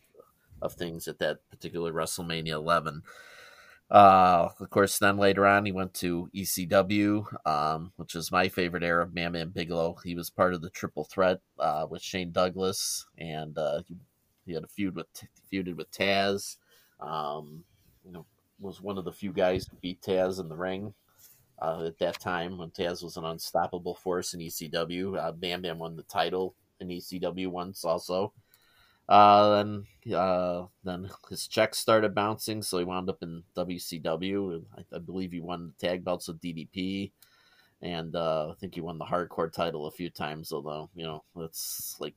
of 0.61 0.73
things 0.73 1.07
at 1.07 1.19
that 1.19 1.37
particular 1.49 1.93
WrestleMania 1.93 2.53
11. 2.53 3.03
Uh, 3.89 4.49
of 4.59 4.69
course, 4.69 4.97
then 4.97 5.15
later 5.15 5.45
on, 5.45 5.65
he 5.65 5.71
went 5.71 5.93
to 5.93 6.29
ECW, 6.35 7.23
um, 7.47 7.93
which 7.95 8.15
is 8.15 8.31
my 8.33 8.49
favorite 8.49 8.83
era 8.83 9.05
Bam 9.05 9.31
Bam 9.33 9.51
Bigelow. 9.51 9.97
He 10.03 10.15
was 10.15 10.29
part 10.29 10.53
of 10.53 10.61
the 10.61 10.71
Triple 10.71 11.05
Threat 11.05 11.39
uh, 11.57 11.85
with 11.89 12.01
Shane 12.01 12.31
Douglas, 12.31 13.05
and 13.17 13.57
uh, 13.57 13.83
he, 13.87 13.95
he, 14.45 14.53
had 14.53 14.63
a 14.63 14.67
feud 14.67 14.95
with 14.95 15.07
feuded 15.53 15.77
with 15.77 15.91
Taz. 15.91 16.57
Um, 16.99 17.63
you 18.03 18.11
know, 18.11 18.25
was 18.59 18.81
one 18.81 18.97
of 18.97 19.05
the 19.05 19.13
few 19.13 19.31
guys 19.31 19.67
who 19.67 19.77
beat 19.77 20.01
Taz 20.01 20.39
in 20.39 20.49
the 20.49 20.57
ring 20.57 20.93
uh, 21.59 21.85
at 21.87 21.97
that 21.99 22.19
time 22.19 22.57
when 22.57 22.69
Taz 22.69 23.03
was 23.03 23.17
an 23.17 23.25
unstoppable 23.25 23.95
force 23.95 24.33
in 24.33 24.39
ECW. 24.39 25.17
Uh, 25.17 25.31
Bam 25.31 25.61
Bam 25.61 25.79
won 25.79 25.95
the 25.95 26.03
title 26.03 26.55
in 26.79 26.89
ECW 26.89 27.47
once, 27.47 27.83
also. 27.83 28.33
Uh, 29.09 29.55
then, 29.55 30.13
uh, 30.13 30.65
then 30.83 31.09
his 31.29 31.47
checks 31.47 31.77
started 31.77 32.13
bouncing, 32.13 32.61
so 32.61 32.77
he 32.77 32.83
wound 32.83 33.09
up 33.09 33.23
in 33.23 33.43
WCW. 33.55 34.63
I, 34.77 34.95
I 34.95 34.99
believe 34.99 35.31
he 35.31 35.39
won 35.39 35.73
the 35.79 35.87
tag 35.87 36.03
belts 36.03 36.27
with 36.27 36.41
DDP, 36.41 37.11
and 37.81 38.15
uh, 38.15 38.49
I 38.49 38.53
think 38.55 38.75
he 38.75 38.81
won 38.81 38.97
the 38.97 39.05
hardcore 39.05 39.51
title 39.51 39.87
a 39.87 39.91
few 39.91 40.09
times. 40.09 40.51
Although 40.51 40.89
you 40.93 41.05
know 41.05 41.23
that's 41.37 41.95
like 42.01 42.15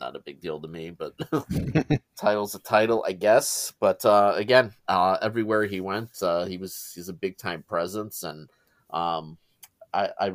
not 0.00 0.16
a 0.16 0.20
big 0.20 0.40
deal 0.40 0.58
to 0.60 0.66
me, 0.66 0.90
but 0.90 1.12
title's 2.18 2.54
a 2.54 2.58
title, 2.60 3.04
I 3.06 3.12
guess. 3.12 3.74
But 3.78 4.04
uh, 4.06 4.32
again, 4.34 4.72
uh, 4.88 5.18
everywhere 5.20 5.66
he 5.66 5.80
went, 5.80 6.22
uh, 6.22 6.46
he 6.46 6.56
was 6.56 6.92
he's 6.94 7.10
a 7.10 7.12
big 7.14 7.36
time 7.36 7.62
presence, 7.62 8.22
and 8.22 8.48
um, 8.92 9.38
I, 9.92 10.10
I, 10.18 10.30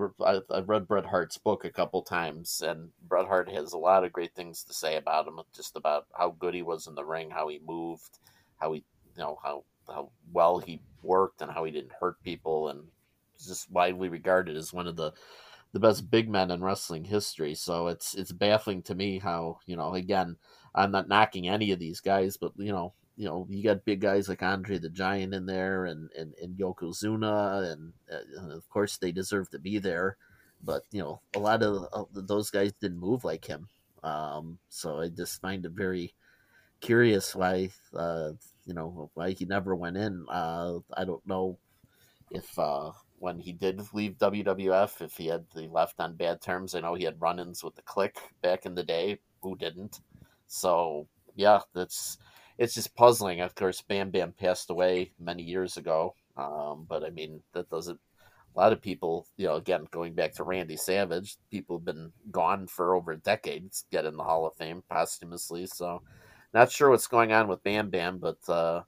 I 0.50 0.60
read 0.62 0.88
Bret 0.88 1.06
Hart's 1.06 1.38
book 1.38 1.64
a 1.64 1.72
couple 1.72 2.02
times, 2.02 2.62
and 2.62 2.90
Bret 3.08 3.28
Hart 3.28 3.50
has 3.50 3.74
a 3.74 3.78
lot 3.78 4.04
of 4.04 4.12
great 4.12 4.34
things 4.36 4.64
to 4.66 4.74
say 4.74 4.98
about 4.98 5.28
him, 5.28 5.40
just 5.56 5.76
about 5.76 6.08
how 6.18 6.32
good 6.32 6.54
he 6.54 6.62
was 6.62 6.88
in 6.88 6.96
the 6.96 7.06
ring, 7.06 7.30
how 7.30 7.48
he 7.48 7.60
moved, 7.66 8.20
how 8.58 8.74
he, 8.74 8.84
you 9.16 9.24
know, 9.24 9.40
how 9.44 9.64
how 9.88 10.10
well 10.34 10.60
he 10.60 10.82
worked, 11.04 11.42
and 11.42 11.52
how 11.52 11.64
he 11.64 11.72
didn't 11.72 11.94
hurt 12.00 12.22
people, 12.24 12.68
and 12.70 12.82
just 13.46 13.72
widely 13.72 14.10
regarded 14.10 14.56
as 14.58 14.74
one 14.74 14.88
of 14.88 14.96
the 14.96 15.14
the 15.72 15.80
best 15.80 16.10
big 16.10 16.30
men 16.30 16.52
in 16.52 16.64
wrestling 16.64 17.06
history. 17.06 17.56
So 17.56 17.88
it's 17.88 18.14
it's 18.14 18.32
baffling 18.32 18.82
to 18.84 18.96
me 18.96 19.20
how 19.20 19.60
you 19.66 19.76
know 19.76 19.94
again 19.94 20.38
I'm 20.74 20.92
not 20.92 21.08
knocking 21.08 21.48
any 21.48 21.72
of 21.72 21.80
these 21.80 22.02
guys, 22.02 22.38
but 22.38 22.52
you 22.58 22.72
know 22.72 22.94
you 23.18 23.26
know, 23.26 23.48
you 23.50 23.64
got 23.64 23.86
big 23.86 24.02
guys 24.02 24.28
like 24.28 24.44
Andre 24.44 24.78
the 24.78 24.90
Giant 24.90 25.34
in 25.34 25.46
there 25.46 25.86
and, 25.86 26.10
and, 26.18 26.34
and 26.42 26.58
Yokozuna, 26.58 27.72
and, 27.72 27.94
uh, 28.12 28.42
and 28.42 28.52
of 28.52 28.68
course 28.70 28.98
they 28.98 29.12
deserve 29.12 29.50
to 29.52 29.60
be 29.60 29.78
there. 29.80 30.18
But, 30.64 30.84
you 30.92 31.02
know, 31.02 31.22
a 31.36 31.40
lot 31.40 31.64
of 31.64 31.88
uh, 31.94 32.06
those 32.12 32.50
guys 32.50 32.74
didn't 32.82 33.00
move 33.00 33.24
like 33.24 33.46
him. 33.46 33.68
Um, 34.04 34.60
so 34.70 35.00
I 35.00 35.10
just 35.10 35.42
find 35.42 35.66
it 35.66 35.72
very 35.72 36.14
curious 36.82 37.36
why, 37.36 37.70
uh, 37.96 38.32
you 38.66 38.74
know, 38.74 39.10
why 39.14 39.32
he 39.32 39.46
never 39.46 39.76
went 39.76 39.98
in. 39.98 40.26
Uh, 40.30 40.80
I 40.96 41.06
don't 41.06 41.26
know 41.26 41.58
if 42.32 42.58
uh, 42.58 42.92
when 43.20 43.40
he 43.40 43.54
did 43.54 43.82
leave 43.94 44.18
WWF, 44.18 45.02
if 45.02 45.14
he 45.14 45.28
had 45.28 45.46
he 45.54 45.68
left 45.68 46.00
on 46.00 46.16
bad 46.16 46.42
terms. 46.42 46.76
I 46.76 46.82
know 46.82 46.96
he 46.96 47.04
had 47.04 47.22
run 47.22 47.40
ins 47.40 47.64
with 47.64 47.76
the 47.76 47.82
Kliq 47.84 48.16
back 48.42 48.66
in 48.66 48.76
the 48.76 48.84
day. 48.84 49.20
Who 49.42 49.56
didn't? 49.56 50.02
So, 50.48 51.08
yeah, 51.36 51.62
that's 51.74 52.18
it's 52.58 52.74
just 52.74 52.96
puzzling. 52.96 53.42
Of 53.42 53.56
course, 53.56 53.82
Bam 53.82 54.12
Bam 54.12 54.32
passed 54.34 54.70
away 54.70 55.12
many 55.20 55.44
years 55.44 55.78
ago, 55.78 56.16
um, 56.38 56.86
but 56.88 57.04
I 57.04 57.10
mean 57.10 57.42
that 57.54 57.70
doesn't. 57.70 58.00
A 58.56 58.60
lot 58.60 58.72
of 58.72 58.82
people, 58.82 59.28
you 59.36 59.48
know, 59.48 59.56
again 59.56 59.86
going 59.92 60.14
back 60.14 60.34
to 60.36 60.44
Randy 60.44 60.78
Savage, 60.78 61.36
people 61.52 61.78
have 61.78 61.86
been 61.86 62.14
gone 62.32 62.68
for 62.68 62.96
over 62.96 63.16
decades, 63.16 63.86
get 63.92 64.06
in 64.06 64.16
the 64.16 64.24
Hall 64.24 64.46
of 64.46 64.56
Fame 64.56 64.82
posthumously. 64.90 65.66
So, 65.66 66.02
not 66.54 66.72
sure 66.72 66.90
what's 66.90 67.08
going 67.08 67.34
on 67.34 67.50
with 67.50 67.64
Bam 67.64 67.90
Bam, 67.90 68.20
but 68.20 68.38
uh, 68.48 68.84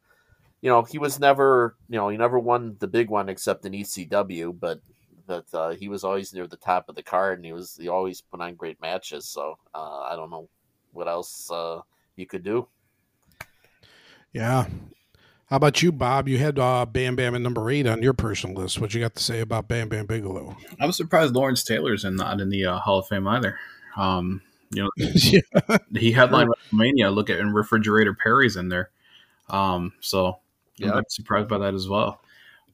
you 0.62 0.70
know, 0.70 0.84
he 0.84 0.98
was 0.98 1.20
never, 1.20 1.76
you 1.90 1.98
know, 1.98 2.10
he 2.10 2.18
never 2.18 2.40
won 2.40 2.78
the 2.80 2.88
big 2.88 3.10
one 3.10 3.30
except 3.30 3.66
in 3.66 3.74
ECW, 3.74 4.58
but 4.58 4.80
but 5.28 5.46
uh, 5.54 5.72
he 5.72 5.90
was 5.90 6.06
always 6.06 6.34
near 6.34 6.48
the 6.48 6.56
top 6.56 6.88
of 6.88 6.96
the 6.96 7.04
card, 7.04 7.40
and 7.40 7.46
he 7.46 7.52
was 7.52 7.78
he 7.80 7.90
always 7.90 8.22
put 8.22 8.40
on 8.40 8.56
great 8.56 8.82
matches. 8.82 9.28
So 9.28 9.58
uh, 9.76 10.00
I 10.10 10.16
don't 10.16 10.30
know 10.30 10.48
what 10.94 11.10
else 11.10 11.52
uh, 11.52 11.82
you 12.16 12.26
could 12.26 12.44
do. 12.44 12.68
Yeah. 14.38 14.68
How 15.48 15.56
about 15.56 15.82
you, 15.82 15.92
Bob? 15.92 16.28
You 16.28 16.38
had 16.38 16.60
uh, 16.60 16.86
Bam 16.86 17.16
Bam 17.16 17.34
at 17.34 17.42
number 17.42 17.72
eight 17.72 17.88
on 17.88 18.04
your 18.04 18.14
personal 18.14 18.62
list. 18.62 18.80
What 18.80 18.94
you 18.94 19.00
got 19.00 19.16
to 19.16 19.24
say 19.24 19.40
about 19.40 19.68
Bam 19.68 19.90
Bam 19.90 20.06
Bigelow? 20.06 20.56
I 20.80 20.86
was 20.86 20.96
surprised 20.96 21.34
Lawrence 21.34 21.64
Taylor's 21.64 22.06
in 22.06 22.18
not 22.18 22.40
in 22.40 22.50
the 22.50 22.66
uh, 22.66 22.78
Hall 22.78 23.00
of 23.00 23.08
Fame 23.08 23.28
either. 23.28 23.58
Um, 23.96 24.42
you 24.70 24.84
know, 24.84 24.92
yeah. 24.98 25.40
he 25.96 26.12
headlined 26.12 26.50
WrestleMania. 26.50 27.12
Look 27.12 27.32
at 27.32 27.40
and 27.40 27.56
Refrigerator 27.56 28.14
Perry's 28.14 28.58
in 28.58 28.70
there. 28.70 28.92
Um, 29.50 29.94
so 30.02 30.38
yeah. 30.76 30.92
I'm 30.92 31.06
surprised 31.10 31.48
by 31.48 31.58
that 31.58 31.74
as 31.74 31.90
well. 31.90 32.22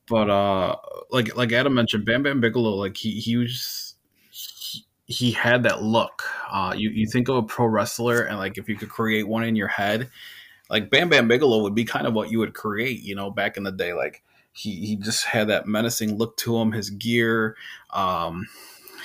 But 0.09 0.29
uh, 0.29 0.75
like 1.11 1.33
like 1.37 1.53
Adam 1.53 1.73
mentioned, 1.73 2.03
Bam 2.03 2.23
Bam 2.23 2.41
Bigelow, 2.41 2.71
like 2.71 2.97
he 2.97 3.21
he 3.21 3.37
was 3.37 3.95
he, 4.31 4.85
he 5.05 5.31
had 5.31 5.63
that 5.63 5.81
look. 5.81 6.23
Uh, 6.51 6.73
you 6.75 6.89
you 6.89 7.07
think 7.07 7.29
of 7.29 7.37
a 7.37 7.43
pro 7.43 7.67
wrestler, 7.67 8.23
and 8.23 8.37
like 8.37 8.57
if 8.57 8.67
you 8.67 8.75
could 8.75 8.89
create 8.89 9.29
one 9.29 9.45
in 9.45 9.55
your 9.55 9.69
head 9.69 10.09
like 10.69 10.89
Bam 10.89 11.09
Bam 11.09 11.27
Bigelow 11.27 11.61
would 11.61 11.75
be 11.75 11.85
kind 11.85 12.07
of 12.07 12.13
what 12.13 12.31
you 12.31 12.39
would 12.39 12.53
create, 12.53 13.01
you 13.01 13.15
know, 13.15 13.29
back 13.31 13.57
in 13.57 13.63
the 13.63 13.71
day. 13.71 13.93
Like 13.93 14.23
he 14.53 14.85
he 14.85 14.95
just 14.95 15.25
had 15.25 15.49
that 15.49 15.67
menacing 15.67 16.17
look 16.17 16.37
to 16.37 16.57
him, 16.57 16.71
his 16.71 16.89
gear. 16.89 17.55
Um, 17.91 18.47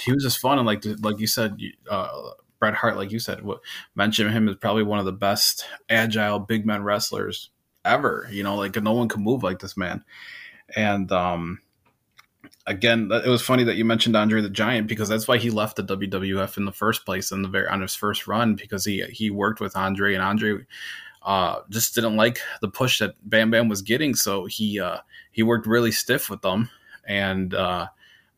he 0.04 0.12
was 0.12 0.22
just 0.22 0.38
fun 0.38 0.58
and 0.58 0.66
like 0.66 0.84
like 1.00 1.18
you 1.18 1.26
said, 1.26 1.58
uh, 1.90 2.30
Bret 2.58 2.74
Hart, 2.74 2.96
like 2.96 3.12
you 3.12 3.18
said, 3.18 3.42
what 3.42 3.60
mentioned 3.94 4.32
him 4.32 4.48
as 4.48 4.56
probably 4.56 4.82
one 4.82 4.98
of 4.98 5.04
the 5.04 5.12
best 5.12 5.66
agile 5.88 6.38
big 6.38 6.66
men 6.66 6.82
wrestlers 6.82 7.50
ever. 7.84 8.28
You 8.30 8.42
know, 8.42 8.56
like 8.56 8.80
no 8.82 8.92
one 8.92 9.08
can 9.08 9.22
move 9.22 9.42
like 9.42 9.60
this 9.60 9.76
man. 9.76 10.04
And 10.76 11.10
um, 11.12 11.60
again, 12.66 13.10
it 13.12 13.28
was 13.28 13.42
funny 13.42 13.64
that 13.64 13.76
you 13.76 13.84
mentioned 13.84 14.16
Andre 14.16 14.40
the 14.42 14.50
Giant 14.50 14.86
because 14.86 15.08
that's 15.08 15.28
why 15.28 15.38
he 15.38 15.50
left 15.50 15.76
the 15.76 15.84
WWF 15.84 16.56
in 16.56 16.64
the 16.64 16.72
first 16.72 17.04
place 17.04 17.32
in 17.32 17.42
the 17.42 17.48
very 17.48 17.68
on 17.68 17.80
his 17.80 17.94
first 17.94 18.26
run 18.26 18.54
because 18.54 18.84
he 18.84 19.02
he 19.04 19.30
worked 19.30 19.60
with 19.60 19.76
Andre 19.76 20.14
and 20.14 20.22
Andre 20.22 20.66
uh, 21.22 21.60
just 21.70 21.94
didn't 21.94 22.16
like 22.16 22.40
the 22.60 22.68
push 22.68 22.98
that 22.98 23.14
Bam 23.28 23.50
Bam 23.50 23.68
was 23.68 23.82
getting, 23.82 24.14
so 24.14 24.46
he 24.46 24.80
uh, 24.80 24.98
he 25.32 25.42
worked 25.42 25.66
really 25.66 25.92
stiff 25.92 26.30
with 26.30 26.42
them, 26.42 26.70
and 27.06 27.54
uh, 27.54 27.88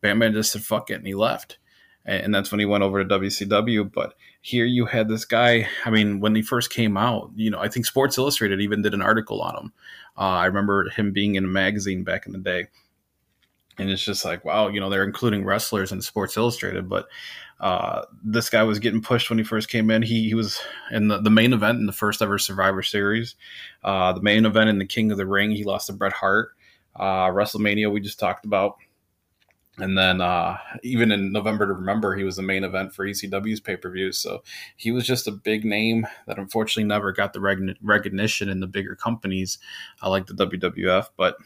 Bam 0.00 0.18
Bam 0.18 0.32
just 0.32 0.52
said 0.52 0.62
fuck 0.62 0.90
it 0.90 0.94
and 0.94 1.06
he 1.06 1.14
left, 1.14 1.58
and, 2.04 2.24
and 2.24 2.34
that's 2.34 2.50
when 2.50 2.60
he 2.60 2.66
went 2.66 2.84
over 2.84 3.02
to 3.02 3.18
WCW. 3.18 3.92
But 3.92 4.14
here 4.40 4.64
you 4.64 4.86
had 4.86 5.08
this 5.08 5.24
guy. 5.24 5.68
I 5.84 5.90
mean, 5.90 6.20
when 6.20 6.34
he 6.34 6.42
first 6.42 6.70
came 6.72 6.96
out, 6.96 7.30
you 7.36 7.50
know, 7.50 7.60
I 7.60 7.68
think 7.68 7.86
Sports 7.86 8.18
Illustrated 8.18 8.60
even 8.60 8.82
did 8.82 8.94
an 8.94 9.02
article 9.02 9.42
on 9.42 9.56
him. 9.56 9.72
Uh, 10.16 10.22
I 10.22 10.46
remember 10.46 10.88
him 10.90 11.12
being 11.12 11.36
in 11.36 11.44
a 11.44 11.48
magazine 11.48 12.04
back 12.04 12.26
in 12.26 12.32
the 12.32 12.38
day 12.38 12.68
and 13.80 13.90
it's 13.90 14.04
just 14.04 14.24
like 14.24 14.44
wow 14.44 14.68
you 14.68 14.78
know 14.78 14.90
they're 14.90 15.04
including 15.04 15.44
wrestlers 15.44 15.90
in 15.90 16.00
sports 16.00 16.36
illustrated 16.36 16.88
but 16.88 17.08
uh, 17.60 18.02
this 18.24 18.48
guy 18.50 18.62
was 18.62 18.78
getting 18.78 19.02
pushed 19.02 19.30
when 19.30 19.38
he 19.38 19.44
first 19.44 19.68
came 19.68 19.90
in 19.90 20.02
he, 20.02 20.28
he 20.28 20.34
was 20.34 20.60
in 20.90 21.08
the, 21.08 21.20
the 21.20 21.30
main 21.30 21.52
event 21.52 21.78
in 21.78 21.86
the 21.86 21.92
first 21.92 22.22
ever 22.22 22.38
survivor 22.38 22.82
series 22.82 23.36
uh, 23.84 24.12
the 24.12 24.22
main 24.22 24.46
event 24.46 24.70
in 24.70 24.78
the 24.78 24.86
king 24.86 25.10
of 25.10 25.18
the 25.18 25.26
ring 25.26 25.50
he 25.50 25.64
lost 25.64 25.86
to 25.86 25.92
bret 25.92 26.12
hart 26.12 26.50
uh, 26.96 27.26
wrestlemania 27.26 27.92
we 27.92 28.00
just 28.00 28.18
talked 28.18 28.44
about 28.44 28.76
and 29.80 29.96
then 29.96 30.20
uh, 30.20 30.58
even 30.82 31.10
in 31.10 31.32
November 31.32 31.66
to 31.66 31.72
Remember, 31.72 32.14
he 32.14 32.24
was 32.24 32.36
the 32.36 32.42
main 32.42 32.64
event 32.64 32.92
for 32.92 33.06
ECW's 33.06 33.60
pay 33.60 33.76
per 33.76 33.90
view. 33.90 34.12
So 34.12 34.42
he 34.76 34.90
was 34.90 35.06
just 35.06 35.26
a 35.26 35.32
big 35.32 35.64
name 35.64 36.06
that 36.26 36.38
unfortunately 36.38 36.84
never 36.84 37.12
got 37.12 37.32
the 37.32 37.40
recognition 37.80 38.48
in 38.48 38.60
the 38.60 38.66
bigger 38.66 38.94
companies 38.94 39.58
uh, 40.02 40.10
like 40.10 40.26
the 40.26 40.34
WWF. 40.34 41.06
But 41.16 41.36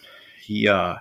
he 0.42 0.68
uh, 0.68 0.96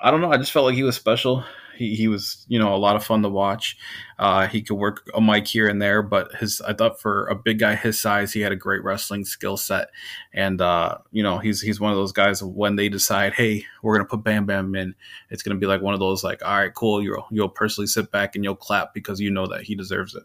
I 0.00 0.10
don't 0.10 0.20
know. 0.20 0.32
I 0.32 0.36
just 0.36 0.52
felt 0.52 0.66
like 0.66 0.74
he 0.74 0.82
was 0.82 0.96
special. 0.96 1.44
He, 1.76 1.94
he 1.94 2.08
was, 2.08 2.44
you 2.48 2.58
know, 2.58 2.74
a 2.74 2.76
lot 2.76 2.96
of 2.96 3.04
fun 3.04 3.22
to 3.22 3.28
watch. 3.28 3.76
Uh, 4.18 4.46
he 4.46 4.62
could 4.62 4.76
work 4.76 5.08
a 5.14 5.20
mic 5.20 5.46
here 5.46 5.68
and 5.68 5.80
there, 5.80 6.02
but 6.02 6.34
his 6.36 6.60
I 6.60 6.72
thought 6.72 7.00
for 7.00 7.26
a 7.26 7.34
big 7.34 7.58
guy 7.58 7.74
his 7.74 7.98
size, 7.98 8.32
he 8.32 8.40
had 8.40 8.52
a 8.52 8.56
great 8.56 8.82
wrestling 8.84 9.24
skill 9.24 9.56
set. 9.56 9.88
And 10.32 10.60
uh, 10.60 10.98
you 11.10 11.22
know, 11.22 11.38
he's 11.38 11.60
he's 11.60 11.80
one 11.80 11.90
of 11.90 11.96
those 11.96 12.12
guys 12.12 12.42
when 12.42 12.76
they 12.76 12.88
decide, 12.88 13.34
hey, 13.34 13.64
we're 13.82 13.96
gonna 13.96 14.08
put 14.08 14.24
Bam 14.24 14.46
Bam 14.46 14.74
in, 14.74 14.94
it's 15.30 15.42
gonna 15.42 15.58
be 15.58 15.66
like 15.66 15.82
one 15.82 15.94
of 15.94 16.00
those 16.00 16.22
like, 16.22 16.44
all 16.44 16.56
right, 16.56 16.74
cool. 16.74 17.02
You'll 17.02 17.26
you'll 17.30 17.48
personally 17.48 17.86
sit 17.86 18.10
back 18.10 18.34
and 18.34 18.44
you'll 18.44 18.56
clap 18.56 18.94
because 18.94 19.20
you 19.20 19.30
know 19.30 19.46
that 19.46 19.62
he 19.62 19.74
deserves 19.74 20.14
it. 20.14 20.24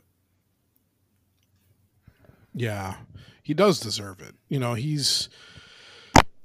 Yeah, 2.53 2.95
he 3.43 3.53
does 3.53 3.79
deserve 3.79 4.19
it. 4.19 4.35
You 4.49 4.59
know, 4.59 4.73
he's 4.73 5.29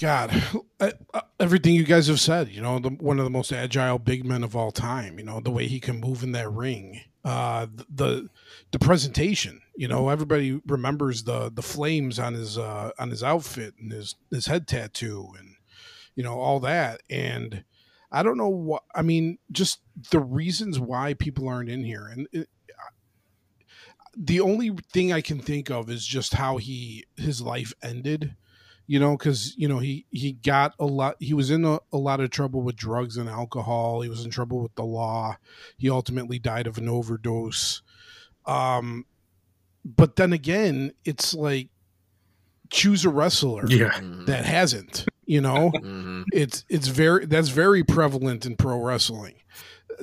God, 0.03 0.43
everything 1.39 1.75
you 1.75 1.85
guys 1.85 2.09
have 2.09 2.19
said, 2.19 2.49
you 2.49 2.61
know, 2.61 2.81
the, 2.81 2.89
one 2.89 3.21
of 3.21 3.25
the 3.25 3.31
most 3.31 3.53
agile 3.53 4.01
big 4.01 4.25
men 4.25 4.43
of 4.43 4.57
all 4.57 4.73
time. 4.73 5.17
You 5.17 5.25
know, 5.25 5.39
the 5.39 5.53
way 5.53 5.69
he 5.69 5.79
can 5.79 6.01
move 6.01 6.25
in 6.25 6.33
that 6.33 6.51
ring, 6.51 7.03
uh, 7.25 7.69
the 7.89 8.29
the 8.73 8.81
presentation. 8.81 9.61
You 9.77 9.87
know, 9.87 10.09
everybody 10.09 10.61
remembers 10.67 11.23
the 11.23 11.53
the 11.55 11.63
flames 11.63 12.19
on 12.19 12.35
his 12.35 12.59
uh, 12.59 12.91
on 12.99 13.11
his 13.11 13.23
outfit 13.23 13.75
and 13.79 13.93
his 13.93 14.17
his 14.33 14.47
head 14.47 14.67
tattoo, 14.67 15.29
and 15.39 15.55
you 16.17 16.25
know 16.25 16.41
all 16.41 16.59
that. 16.61 17.03
And 17.09 17.63
I 18.11 18.25
don't 18.25 18.37
know 18.37 18.49
what 18.49 18.83
I 18.97 19.03
mean. 19.03 19.39
Just 19.53 19.83
the 20.11 20.21
reasons 20.21 20.81
why 20.81 21.15
people 21.15 21.49
aren't 21.49 21.71
in 21.71 21.85
here, 21.85 22.09
and 22.09 22.27
it, 22.33 22.49
the 24.17 24.41
only 24.41 24.77
thing 24.93 25.13
I 25.13 25.21
can 25.21 25.39
think 25.39 25.71
of 25.71 25.89
is 25.89 26.05
just 26.05 26.35
how 26.35 26.57
he 26.57 27.05
his 27.17 27.41
life 27.41 27.73
ended 27.85 28.35
you 28.87 28.99
know 28.99 29.17
because 29.17 29.55
you 29.57 29.69
know 29.69 29.79
he 29.79 30.07
he 30.11 30.33
got 30.33 30.75
a 30.79 30.85
lot 30.85 31.17
he 31.19 31.35
was 31.35 31.51
in 31.51 31.65
a, 31.65 31.79
a, 31.93 31.97
lot 31.97 32.21
of 32.21 32.31
trouble 32.31 32.63
with 32.63 32.77
drugs 32.77 33.17
and 33.17 33.29
alcohol 33.29 34.01
he 34.01 34.09
was 34.09 34.25
in 34.25 34.31
trouble 34.31 34.63
with 34.63 34.75
the 34.75 34.85
law 34.85 35.37
he 35.79 35.89
ultimately 35.89 36.39
died 36.39 36.67
of 36.67 36.79
an 36.79 36.89
overdose 36.89 37.83
um 38.47 39.05
but 39.85 40.17
then 40.17 40.33
again 40.33 40.93
it's 41.05 41.35
like 41.35 41.69
choose 42.71 43.05
a 43.05 43.11
wrestler 43.11 43.65
yeah. 43.67 43.91
Mm-hmm. 43.91 44.25
that 44.27 44.45
hasn't 44.45 45.05
you 45.27 45.41
know 45.41 45.71
mm-hmm. 45.75 46.23
it's 46.33 46.65
it's 46.69 46.89
very 46.89 47.27
that's 47.27 47.49
very 47.49 47.85
prevalent 47.85 48.47
in 48.47 48.57
pro 48.57 48.79
wrestling 48.83 49.35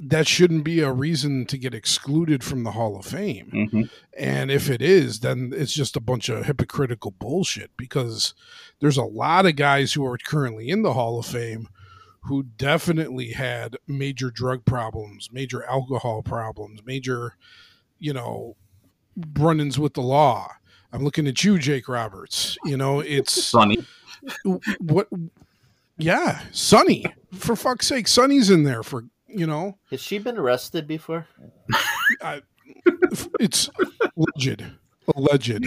that 0.02 0.28
shouldn't 0.28 0.64
be 0.64 0.82
a 0.82 0.92
reason 0.92 1.46
to 1.48 1.58
get 1.58 1.74
excluded 1.74 2.44
from 2.44 2.64
the 2.64 2.72
Hall 2.72 2.98
of 2.98 3.06
Fame. 3.06 3.52
Mm-hmm. 3.54 3.82
And 4.18 4.52
if 4.52 4.70
it 4.70 4.82
is, 4.82 5.20
then 5.20 5.52
it's 5.56 5.74
just 5.74 5.96
a 5.96 6.02
bunch 6.02 6.30
of 6.30 6.46
hypocritical 6.46 7.12
bullshit 7.12 7.72
because 7.78 8.34
there's 8.80 8.98
a 8.98 9.04
lot 9.04 9.46
of 9.46 9.56
guys 9.56 9.94
who 9.94 10.06
are 10.06 10.18
currently 10.18 10.70
in 10.70 10.82
the 10.82 10.94
Hall 10.94 11.20
of 11.20 11.26
Fame 11.26 11.68
who 12.22 12.44
definitely 12.44 13.32
had 13.32 13.78
major 13.88 14.30
drug 14.30 14.66
problems, 14.66 15.30
major 15.32 15.64
alcohol 15.66 16.22
problems, 16.22 16.82
major, 16.86 17.36
you 17.98 18.14
know, 18.14 18.56
run 19.38 19.60
ins 19.60 19.80
with 19.80 19.94
the 19.94 20.02
law. 20.02 20.52
I'm 20.92 21.04
looking 21.04 21.28
at 21.28 21.44
you, 21.44 21.58
Jake 21.58 21.88
Roberts. 21.88 22.58
You 22.66 22.78
know, 22.78 23.00
it's 23.00 23.44
Sunny. 23.44 23.78
What? 24.80 25.08
Yeah, 25.98 26.42
Sunny. 26.52 27.06
For 27.34 27.56
fuck's 27.56 27.88
sake, 27.88 28.08
Sunny's 28.08 28.50
in 28.50 28.64
there 28.64 28.84
for 28.84 29.06
you 29.30 29.48
know. 29.48 29.78
Has 29.92 30.02
she 30.02 30.18
been 30.18 30.38
arrested 30.38 30.88
before? 30.88 31.28
I, 32.22 32.42
it's 33.40 33.70
alleged. 34.18 34.64
Alleged. 35.16 35.66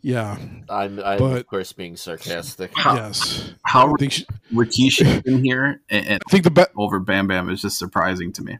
Yeah. 0.00 0.38
I'm, 0.68 1.00
I'm 1.00 1.18
but, 1.18 1.40
of 1.40 1.46
course 1.46 1.72
being 1.72 1.96
sarcastic. 1.96 2.70
How, 2.76 2.94
yes. 2.94 3.52
How 3.64 3.94
she, 3.98 4.26
Rikishi 4.52 5.26
in 5.26 5.44
here 5.44 5.82
and, 5.90 6.06
and 6.06 6.22
I 6.26 6.30
think 6.30 6.44
the 6.44 6.50
be- 6.50 6.62
over 6.76 7.00
Bam 7.00 7.26
Bam 7.26 7.50
is 7.50 7.62
just 7.62 7.78
surprising 7.78 8.32
to 8.34 8.42
me. 8.42 8.58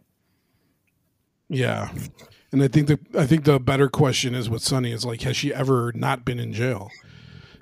Yeah. 1.49 1.91
And 2.51 2.63
I 2.63 2.69
think 2.69 2.89
the 2.89 2.99
I 3.17 3.27
think 3.27 3.45
the 3.45 3.61
better 3.61 3.89
question 3.89 4.35
is 4.35 4.51
with 4.51 4.63
Sunny 4.63 4.93
is 4.93 5.05
like, 5.05 5.23
has 5.23 5.37
she 5.37 5.55
ever 5.55 5.93
not 5.95 6.25
been 6.25 6.39
in 6.39 6.53
jail? 6.53 6.91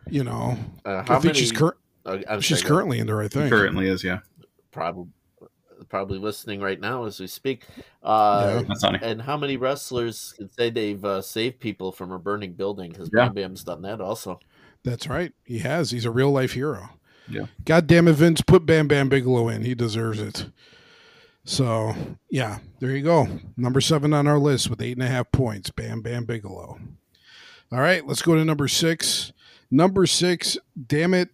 You 0.09 0.23
know, 0.23 0.57
uh, 0.85 1.03
I 1.09 1.15
think 1.15 1.25
many, 1.25 1.39
she's 1.39 1.53
cur- 1.53 1.77
oh, 2.05 2.41
she's 2.41 2.63
currently 2.63 3.01
in 3.01 3.09
there. 3.09 3.21
I 3.21 3.27
think 3.29 3.51
currently 3.51 3.89
is, 3.89 4.05
yeah. 4.05 4.21
Probably 4.71 5.11
probably 5.89 6.19
listening 6.19 6.61
right 6.61 6.81
now 6.81 7.05
as 7.05 7.21
we 7.21 7.27
speak. 7.27 7.65
Uh, 8.03 8.63
yeah, 8.83 8.99
and 9.03 9.23
how 9.23 9.37
many 9.37 9.57
wrestlers 9.57 10.35
can 10.37 10.51
say 10.51 10.71
they've 10.71 11.05
uh, 11.05 11.23
saved 11.23 11.61
people 11.61 11.93
from 11.93 12.13
a 12.13 12.19
burning 12.19 12.53
building? 12.53 12.91
Because 12.91 13.11
yeah. 13.15 13.25
Bam 13.27 13.35
Bam's 13.35 13.65
done 13.65 13.83
that 13.83 14.01
also. 14.01 14.41
That's 14.85 15.09
right. 15.09 15.33
He 15.45 15.59
has. 15.61 15.91
He's 15.91 16.05
a 16.05 16.11
real 16.11 16.31
life 16.31 16.53
hero. 16.53 16.91
Yeah. 17.29 17.47
God 17.65 17.87
damn 17.87 18.09
it, 18.09 18.13
Vince, 18.13 18.41
put 18.41 18.67
Bam 18.67 18.87
Bam 18.87 19.09
Bigelow 19.09 19.49
in. 19.49 19.63
He 19.63 19.75
deserves 19.75 20.21
it. 20.21 20.47
So, 21.45 21.95
yeah, 22.31 22.59
there 22.81 22.91
you 22.91 23.03
go. 23.03 23.29
Number 23.57 23.81
seven 23.81 24.13
on 24.13 24.27
our 24.27 24.39
list 24.39 24.69
with 24.71 24.83
eight 24.83 24.97
and 24.97 25.03
a 25.03 25.09
half 25.09 25.31
points. 25.33 25.71
Bam 25.71 26.03
Bam 26.03 26.25
Bigelow. 26.25 26.79
All 27.73 27.81
right, 27.81 28.07
let's 28.07 28.23
go 28.23 28.35
to 28.35 28.45
number 28.45 28.69
six. 28.69 29.33
Number 29.71 30.07
six, 30.07 30.57
damn 30.87 31.15
it. 31.15 31.31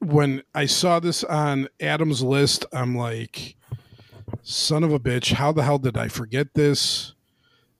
When 0.00 0.42
I 0.54 0.66
saw 0.66 0.98
this 0.98 1.22
on 1.24 1.68
Adam's 1.80 2.22
list, 2.22 2.64
I'm 2.72 2.96
like, 2.96 3.56
Son 4.42 4.82
of 4.82 4.92
a 4.92 4.98
bitch! 4.98 5.34
How 5.34 5.52
the 5.52 5.62
hell 5.62 5.78
did 5.78 5.96
I 5.96 6.08
forget 6.08 6.54
this? 6.54 7.14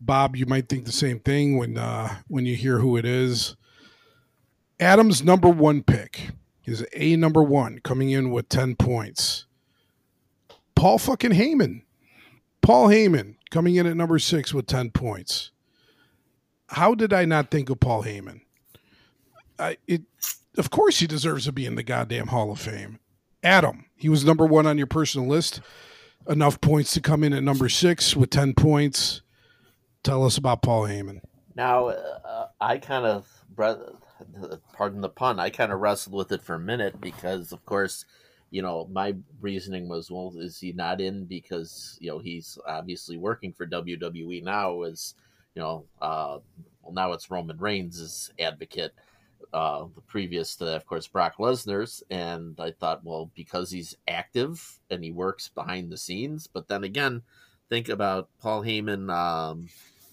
Bob, 0.01 0.37
you 0.37 0.47
might 0.47 0.69
think 0.69 0.85
the 0.85 0.93
same 0.93 1.21
thing 1.21 1.57
when 1.57 1.79
uh, 1.79 2.17
when 2.29 2.47
you 2.47 2.55
hear 2.55 2.79
who 2.79 2.97
it 2.97 3.05
is. 3.05 3.57
Adam's 4.79 5.23
number 5.23 5.49
one 5.49 5.83
pick 5.83 6.31
is 6.65 6.87
a 6.95 7.17
number 7.17 7.43
one 7.43 7.81
coming 7.81 8.11
in 8.11 8.31
with 8.31 8.49
ten 8.49 8.77
points. 8.77 9.47
Paul 10.75 10.99
fucking 10.99 11.33
Heyman, 11.33 11.83
Paul 12.63 12.89
Heyman 12.89 13.37
coming 13.51 13.77
in 13.77 13.87
at 13.87 13.97
number 13.97 14.19
six 14.19 14.55
with 14.55 14.67
ten 14.67 14.91
points. 14.91 15.51
How 16.69 16.95
did 16.95 17.13
I 17.13 17.25
not 17.25 17.51
think 17.51 17.69
of 17.69 17.81
Paul 17.81 18.05
Heyman? 18.05 18.43
I 19.59 19.77
it, 19.87 20.03
of 20.57 20.71
course 20.71 20.99
he 20.99 21.07
deserves 21.07 21.45
to 21.45 21.53
be 21.53 21.67
in 21.67 21.75
the 21.75 21.83
goddamn 21.83 22.29
Hall 22.29 22.51
of 22.51 22.61
Fame. 22.61 22.99
Adam, 23.43 23.87
he 23.97 24.09
was 24.09 24.25
number 24.25 24.47
one 24.47 24.67
on 24.67 24.79
your 24.79 24.87
personal 24.87 25.27
list 25.27 25.61
enough 26.29 26.61
points 26.61 26.93
to 26.95 27.01
come 27.01 27.25
in 27.25 27.33
at 27.33 27.43
number 27.43 27.69
six 27.69 28.17
with 28.17 28.31
10 28.31 28.55
points. 28.55 29.23
Tell 30.03 30.25
us 30.25 30.37
about 30.37 30.63
Paul 30.63 30.85
Heyman. 30.85 31.21
Now, 31.57 31.89
uh, 31.89 32.49
I 32.61 32.79
kind 32.79 33.07
of, 33.07 33.29
pardon 34.73 35.01
the 35.01 35.09
pun, 35.09 35.39
I 35.39 35.51
kind 35.51 35.73
of 35.73 35.81
wrestled 35.81 36.15
with 36.15 36.33
it 36.33 36.43
for 36.43 36.55
a 36.55 36.61
minute 36.61 37.01
because, 37.01 37.53
of 37.53 37.65
course, 37.67 38.05
you 38.51 38.63
know, 38.63 38.89
my 38.91 39.15
reasoning 39.41 39.89
was, 39.89 40.11
well, 40.11 40.33
is 40.37 40.59
he 40.59 40.73
not 40.73 41.01
in 41.01 41.25
because, 41.25 41.99
you 42.01 42.11
know, 42.11 42.19
he's 42.19 42.59
obviously 42.67 43.17
working 43.17 43.53
for 43.53 43.67
WWE 43.67 44.43
now 44.43 44.83
as, 44.83 45.15
you 45.55 45.63
know, 45.63 45.85
uh, 46.01 46.39
well, 46.83 46.93
now 46.93 47.13
it's 47.13 47.31
Roman 47.31 47.59
Reigns' 47.59 48.31
advocate 48.39 48.93
uh, 49.53 49.87
the 49.95 50.01
previous 50.03 50.57
to 50.57 50.65
that, 50.65 50.77
of 50.77 50.87
course, 50.87 51.07
Brock 51.07 51.35
Lesnar's. 51.39 52.03
And 52.11 52.59
I 52.61 52.71
thought, 52.71 53.05
well, 53.05 53.31
because 53.35 53.71
he's 53.71 53.97
active 54.09 54.81
and 54.91 55.03
he 55.03 55.11
works 55.11 55.49
behind 55.49 55.91
the 55.91 55.97
scenes. 55.97 56.47
But 56.47 56.69
then 56.69 56.85
again, 56.85 57.23
think 57.69 57.89
about 57.89 58.29
Paul 58.41 58.63
Heyman, 58.63 59.13
um, 59.13 59.69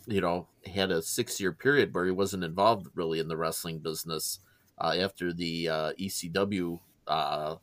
you 0.05 0.21
know, 0.21 0.47
had 0.65 0.91
a 0.91 1.01
six 1.01 1.39
year 1.39 1.51
period 1.51 1.93
where 1.93 2.05
he 2.05 2.11
wasn't 2.11 2.43
involved 2.43 2.87
really 2.95 3.19
in 3.19 3.27
the 3.27 3.37
wrestling 3.37 3.79
business 3.79 4.39
uh, 4.79 4.95
after 4.99 5.33
the 5.33 5.69
uh, 5.69 5.93
ECW 5.99 6.79
uh, 7.07 7.55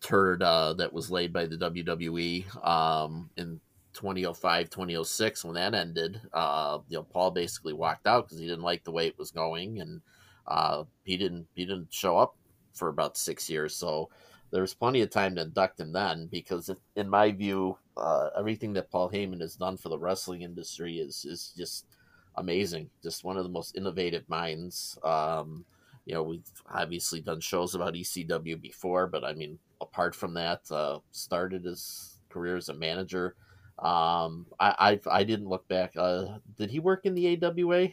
turd 0.00 0.42
uh, 0.42 0.74
that 0.74 0.92
was 0.92 1.10
laid 1.10 1.32
by 1.32 1.46
the 1.46 1.56
WWE 1.56 2.66
um, 2.66 3.30
in 3.36 3.60
2005, 3.94 4.70
2006 4.70 5.44
when 5.44 5.54
that 5.54 5.74
ended. 5.74 6.20
Uh, 6.32 6.78
you 6.88 6.98
know, 6.98 7.02
Paul 7.02 7.30
basically 7.30 7.72
walked 7.72 8.06
out 8.06 8.26
because 8.26 8.38
he 8.38 8.46
didn't 8.46 8.62
like 8.62 8.84
the 8.84 8.92
way 8.92 9.06
it 9.06 9.18
was 9.18 9.30
going, 9.30 9.80
and 9.80 10.00
uh, 10.48 10.84
he 11.04 11.16
didn't 11.16 11.46
he 11.54 11.64
didn't 11.64 11.92
show 11.92 12.16
up 12.18 12.36
for 12.74 12.88
about 12.88 13.16
six 13.16 13.48
years. 13.48 13.74
So 13.74 14.10
there 14.50 14.60
was 14.60 14.74
plenty 14.74 15.00
of 15.02 15.10
time 15.10 15.34
to 15.34 15.42
induct 15.42 15.80
him 15.80 15.92
then, 15.92 16.28
because 16.30 16.70
in 16.94 17.08
my 17.08 17.32
view, 17.32 17.78
uh, 17.96 18.30
everything 18.38 18.72
that 18.74 18.90
Paul 18.90 19.10
Heyman 19.10 19.40
has 19.40 19.56
done 19.56 19.76
for 19.76 19.88
the 19.88 19.98
wrestling 19.98 20.42
industry 20.42 20.98
is 20.98 21.24
is 21.24 21.52
just 21.56 21.86
amazing. 22.36 22.90
Just 23.02 23.24
one 23.24 23.36
of 23.36 23.44
the 23.44 23.50
most 23.50 23.76
innovative 23.76 24.28
minds. 24.28 24.98
Um, 25.02 25.64
you 26.04 26.14
know, 26.14 26.22
we've 26.22 26.48
obviously 26.72 27.20
done 27.20 27.40
shows 27.40 27.74
about 27.74 27.94
ECW 27.94 28.60
before, 28.60 29.08
but 29.08 29.24
I 29.24 29.32
mean, 29.32 29.58
apart 29.80 30.14
from 30.14 30.34
that, 30.34 30.60
uh, 30.70 31.00
started 31.10 31.64
his 31.64 32.20
career 32.28 32.56
as 32.56 32.68
a 32.68 32.74
manager. 32.74 33.34
Um, 33.78 34.46
I, 34.60 35.00
I, 35.10 35.18
I 35.18 35.24
didn't 35.24 35.48
look 35.48 35.66
back. 35.68 35.94
Uh, 35.96 36.38
did 36.56 36.70
he 36.70 36.78
work 36.78 37.04
in 37.04 37.14
the 37.14 37.36
AWA? 37.42 37.88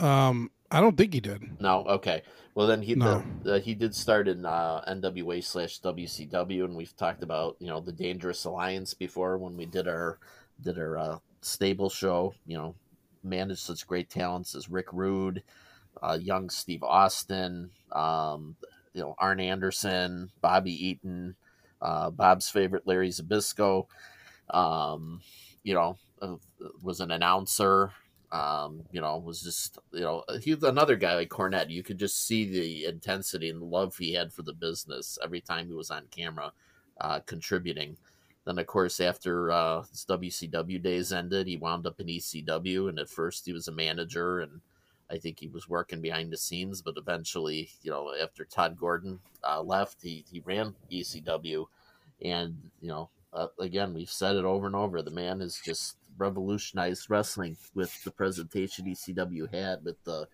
Um, 0.00 0.50
I 0.70 0.80
don't 0.80 0.96
think 0.96 1.14
he 1.14 1.20
did. 1.20 1.60
No. 1.60 1.84
Okay. 1.84 2.22
Well, 2.54 2.66
then 2.66 2.82
he 2.82 2.94
No. 2.94 3.24
the, 3.42 3.54
uh, 3.54 3.60
he 3.60 3.74
did 3.74 3.94
start 3.94 4.28
in 4.28 4.46
uh, 4.46 4.84
NWA 4.88 5.42
slash 5.42 5.80
WCW, 5.80 6.64
and 6.64 6.76
we've 6.76 6.96
talked 6.96 7.22
about 7.22 7.56
you 7.58 7.66
know 7.68 7.80
the 7.80 7.92
Dangerous 7.92 8.44
Alliance 8.44 8.94
before 8.94 9.38
when 9.38 9.56
we 9.56 9.66
did 9.66 9.88
our 9.88 10.18
did 10.60 10.78
our 10.78 10.98
uh, 10.98 11.18
stable 11.40 11.90
show. 11.90 12.34
You 12.46 12.56
know, 12.56 12.74
managed 13.22 13.60
such 13.60 13.86
great 13.86 14.08
talents 14.10 14.54
as 14.54 14.68
Rick 14.70 14.92
Rude, 14.92 15.42
uh, 16.02 16.18
young 16.20 16.50
Steve 16.50 16.82
Austin, 16.82 17.70
um, 17.92 18.56
you 18.92 19.00
know 19.00 19.14
Arn 19.18 19.40
Anderson, 19.40 20.30
Bobby 20.40 20.88
Eaton, 20.88 21.34
uh, 21.82 22.10
Bob's 22.10 22.48
favorite 22.48 22.86
Larry 22.86 23.10
Zbyszko. 23.10 23.86
Um, 24.50 25.22
you 25.62 25.74
know, 25.74 25.98
uh, 26.22 26.36
was 26.82 27.00
an 27.00 27.10
announcer. 27.10 27.92
Um, 28.32 28.82
you 28.90 29.00
know, 29.00 29.16
was 29.18 29.42
just 29.42 29.78
you 29.92 30.00
know 30.00 30.24
he 30.40 30.54
was 30.54 30.64
another 30.64 30.96
guy 30.96 31.14
like 31.14 31.28
Cornette. 31.28 31.70
You 31.70 31.82
could 31.82 31.98
just 31.98 32.26
see 32.26 32.44
the 32.44 32.86
intensity 32.86 33.50
and 33.50 33.60
the 33.60 33.66
love 33.66 33.96
he 33.96 34.14
had 34.14 34.32
for 34.32 34.42
the 34.42 34.52
business 34.52 35.18
every 35.22 35.40
time 35.40 35.68
he 35.68 35.74
was 35.74 35.90
on 35.90 36.04
camera, 36.10 36.52
uh, 37.00 37.20
contributing. 37.20 37.96
Then, 38.44 38.58
of 38.58 38.66
course, 38.66 39.00
after 39.00 39.50
uh, 39.50 39.82
his 39.82 40.04
WCW 40.08 40.82
days 40.82 41.12
ended, 41.12 41.46
he 41.46 41.56
wound 41.56 41.86
up 41.86 41.98
in 42.00 42.08
ECW, 42.08 42.88
and 42.88 42.98
at 42.98 43.08
first 43.08 43.46
he 43.46 43.52
was 43.52 43.68
a 43.68 43.72
manager, 43.72 44.40
and 44.40 44.60
I 45.10 45.16
think 45.18 45.40
he 45.40 45.48
was 45.48 45.68
working 45.68 46.02
behind 46.02 46.30
the 46.30 46.36
scenes. 46.36 46.82
But 46.82 46.98
eventually, 46.98 47.70
you 47.82 47.90
know, 47.90 48.12
after 48.20 48.44
Todd 48.44 48.76
Gordon 48.78 49.20
uh, 49.42 49.62
left, 49.62 50.02
he 50.02 50.24
he 50.30 50.40
ran 50.40 50.74
ECW, 50.92 51.66
and 52.22 52.70
you 52.80 52.88
know, 52.88 53.08
uh, 53.32 53.46
again, 53.58 53.94
we've 53.94 54.10
said 54.10 54.36
it 54.36 54.44
over 54.44 54.66
and 54.66 54.76
over. 54.76 55.00
The 55.00 55.10
man 55.10 55.40
is 55.40 55.60
just 55.64 55.96
revolutionized 56.18 57.10
wrestling 57.10 57.56
with 57.74 58.02
the 58.04 58.10
presentation 58.10 58.86
ECW 58.86 59.52
had 59.52 59.84
with 59.84 60.02
the 60.04 60.26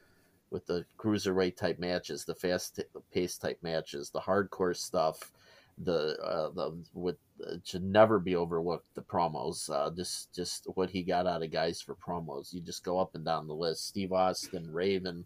with 0.51 0.66
the 0.66 0.85
cruiserweight 0.99 1.57
type 1.57 1.78
matches, 1.78 2.24
the 2.24 2.35
fast 2.35 2.81
paced 3.12 3.41
type 3.41 3.59
matches, 3.62 4.11
the 4.11 4.20
hardcore 4.20 4.76
stuff, 4.76 5.33
the 5.78 6.18
uh, 6.20 6.51
the 6.51 6.76
what 6.93 7.16
uh, 7.47 7.55
should 7.64 7.85
never 7.85 8.18
be 8.18 8.37
overlooked. 8.37 8.95
The 8.95 9.03
promos, 9.03 9.70
uh, 9.70 9.91
just 9.95 10.35
just 10.35 10.66
what 10.74 10.91
he 10.91 11.03
got 11.03 11.26
out 11.26 11.43
of 11.43 11.53
guys 11.53 11.81
for 11.81 11.95
promos. 11.95 12.53
You 12.53 12.61
just 12.61 12.85
go 12.85 12.99
up 12.99 13.14
and 13.14 13.24
down 13.24 13.47
the 13.47 13.55
list: 13.55 13.87
Steve 13.87 14.12
Austin, 14.12 14.70
Raven, 14.72 15.24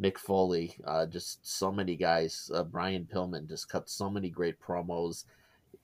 Mick 0.00 0.18
Foley, 0.18 0.76
uh, 0.84 1.06
just 1.06 1.46
so 1.46 1.72
many 1.72 1.96
guys. 1.96 2.50
Uh, 2.52 2.64
Brian 2.64 3.08
Pillman 3.10 3.48
just 3.48 3.68
cut 3.68 3.88
so 3.88 4.10
many 4.10 4.28
great 4.28 4.60
promos. 4.60 5.24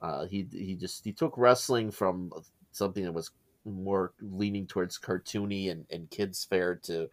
Uh, 0.00 0.26
he 0.26 0.46
he 0.52 0.74
just 0.74 1.04
he 1.04 1.12
took 1.12 1.38
wrestling 1.38 1.90
from 1.90 2.32
something 2.72 3.04
that 3.04 3.12
was 3.12 3.30
more 3.64 4.12
leaning 4.20 4.66
towards 4.66 4.98
cartoony 4.98 5.70
and, 5.70 5.86
and 5.90 6.10
kids 6.10 6.44
fair 6.44 6.74
to 6.74 7.08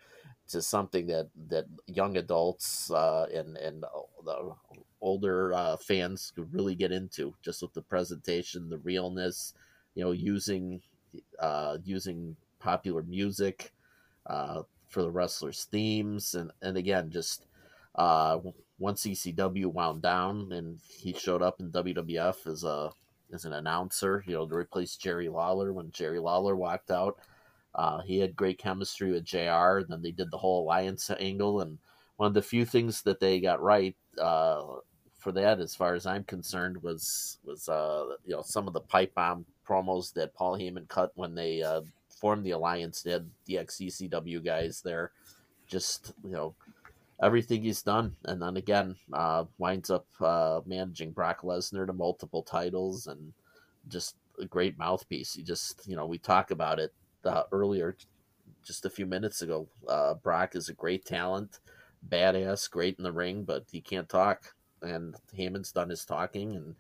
to 0.48 0.62
something 0.62 1.06
that 1.08 1.30
that 1.50 1.66
young 1.88 2.18
adults 2.18 2.90
uh, 2.92 3.28
and 3.34 3.56
and 3.58 3.84
the 4.26 4.56
older 5.02 5.54
uh, 5.54 5.78
fans 5.78 6.32
could 6.36 6.52
really 6.54 6.76
get 6.76 6.92
into 6.92 7.34
just 7.42 7.62
with 7.62 7.74
the 7.74 7.82
presentation, 7.82 8.70
the 8.70 8.80
realness, 8.80 9.54
you 9.96 10.04
know, 10.04 10.12
using 10.12 10.82
uh, 11.40 11.78
using 11.84 12.36
popular 12.60 13.04
music 13.04 13.72
uh, 14.26 14.64
for 14.88 15.04
the 15.04 15.12
wrestlers' 15.12 15.68
themes, 15.72 16.36
and 16.36 16.52
and 16.62 16.78
again, 16.78 17.10
just 17.12 17.46
uh, 17.96 18.40
once 18.80 19.04
ECW 19.04 19.68
wound 19.68 20.02
down 20.02 20.52
and 20.52 20.80
he 20.88 21.14
showed 21.14 21.42
up 21.42 21.60
in 21.60 21.70
WWF 21.70 22.48
as 22.48 22.64
a 22.64 22.90
as 23.34 23.46
an 23.46 23.54
announcer, 23.54 24.24
you 24.28 24.34
know, 24.34 24.48
to 24.48 24.56
replace 24.56 24.96
Jerry 24.96 25.30
Lawler 25.30 25.74
when 25.74 25.92
Jerry 25.92 26.20
Lawler 26.20 26.56
walked 26.56 26.92
out. 26.92 27.18
Uh, 27.76 28.02
he 28.02 28.20
had 28.20 28.36
great 28.36 28.58
chemistry 28.58 29.12
with 29.12 29.24
JR. 29.24 29.78
and 29.80 29.88
Then 29.90 30.02
they 30.02 30.12
did 30.12 30.32
the 30.32 30.38
whole 30.38 30.64
alliance 30.64 31.10
angle, 31.20 31.62
and 31.62 31.78
one 32.18 32.28
of 32.28 32.34
the 32.34 32.42
few 32.42 32.66
things 32.66 33.04
that 33.04 33.20
they 33.20 33.40
got 33.40 33.62
right 33.62 33.96
uh, 34.20 34.64
for 35.18 35.32
that, 35.34 35.60
as 35.60 35.76
far 35.76 35.94
as 35.94 36.06
I'm 36.06 36.24
concerned, 36.24 36.82
was 36.82 37.38
was 37.46 37.70
uh, 37.70 38.16
you 38.26 38.36
know 38.36 38.42
some 38.42 38.68
of 38.68 38.74
the 38.74 38.82
pipe 38.82 39.14
bomb 39.14 39.46
promos 39.68 40.14
that 40.14 40.34
Paul 40.34 40.58
Heyman 40.58 40.88
cut 40.88 41.12
when 41.16 41.36
they 41.36 41.62
uh, 41.62 41.82
formed 42.10 42.46
the 42.46 42.52
alliance. 42.52 43.02
They 43.02 43.12
had 43.12 43.30
the 43.46 43.60
ex-ECW 43.60 44.44
guys 44.44 44.82
there, 44.82 45.12
just 45.68 46.14
you 46.24 46.32
know 46.32 46.56
everything 47.22 47.64
he's 47.64 47.82
done, 47.82 48.16
and 48.26 48.42
then 48.42 48.58
again 48.58 48.96
uh, 49.14 49.46
winds 49.58 49.90
up 49.90 50.06
uh, 50.22 50.62
managing 50.66 51.12
Brock 51.12 51.42
Lesnar 51.42 51.86
to 51.88 51.94
multiple 51.94 52.44
titles 52.44 53.08
and 53.08 53.34
just 53.88 54.16
a 54.40 54.46
great 54.46 54.78
mouthpiece. 54.78 55.34
He 55.34 55.44
just 55.44 55.88
you 55.88 55.96
know 55.96 56.06
we 56.06 56.18
talk 56.18 56.52
about 56.52 56.80
it 56.80 56.94
uh, 57.26 57.44
earlier, 57.52 57.96
just 58.64 58.86
a 58.86 58.90
few 58.90 59.06
minutes 59.06 59.42
ago. 59.42 59.68
Uh, 59.88 60.16
Brock 60.16 60.56
is 60.56 60.70
a 60.70 60.74
great 60.74 61.06
talent, 61.06 61.60
badass, 62.08 62.70
great 62.70 62.98
in 62.98 63.04
the 63.04 63.12
ring, 63.12 63.44
but 63.44 63.66
he 63.72 63.82
can't 63.82 64.10
talk. 64.10 64.56
And 64.82 65.16
Heyman's 65.38 65.74
done 65.74 65.90
his 65.90 66.06
talking, 66.06 66.56
and 66.56 66.76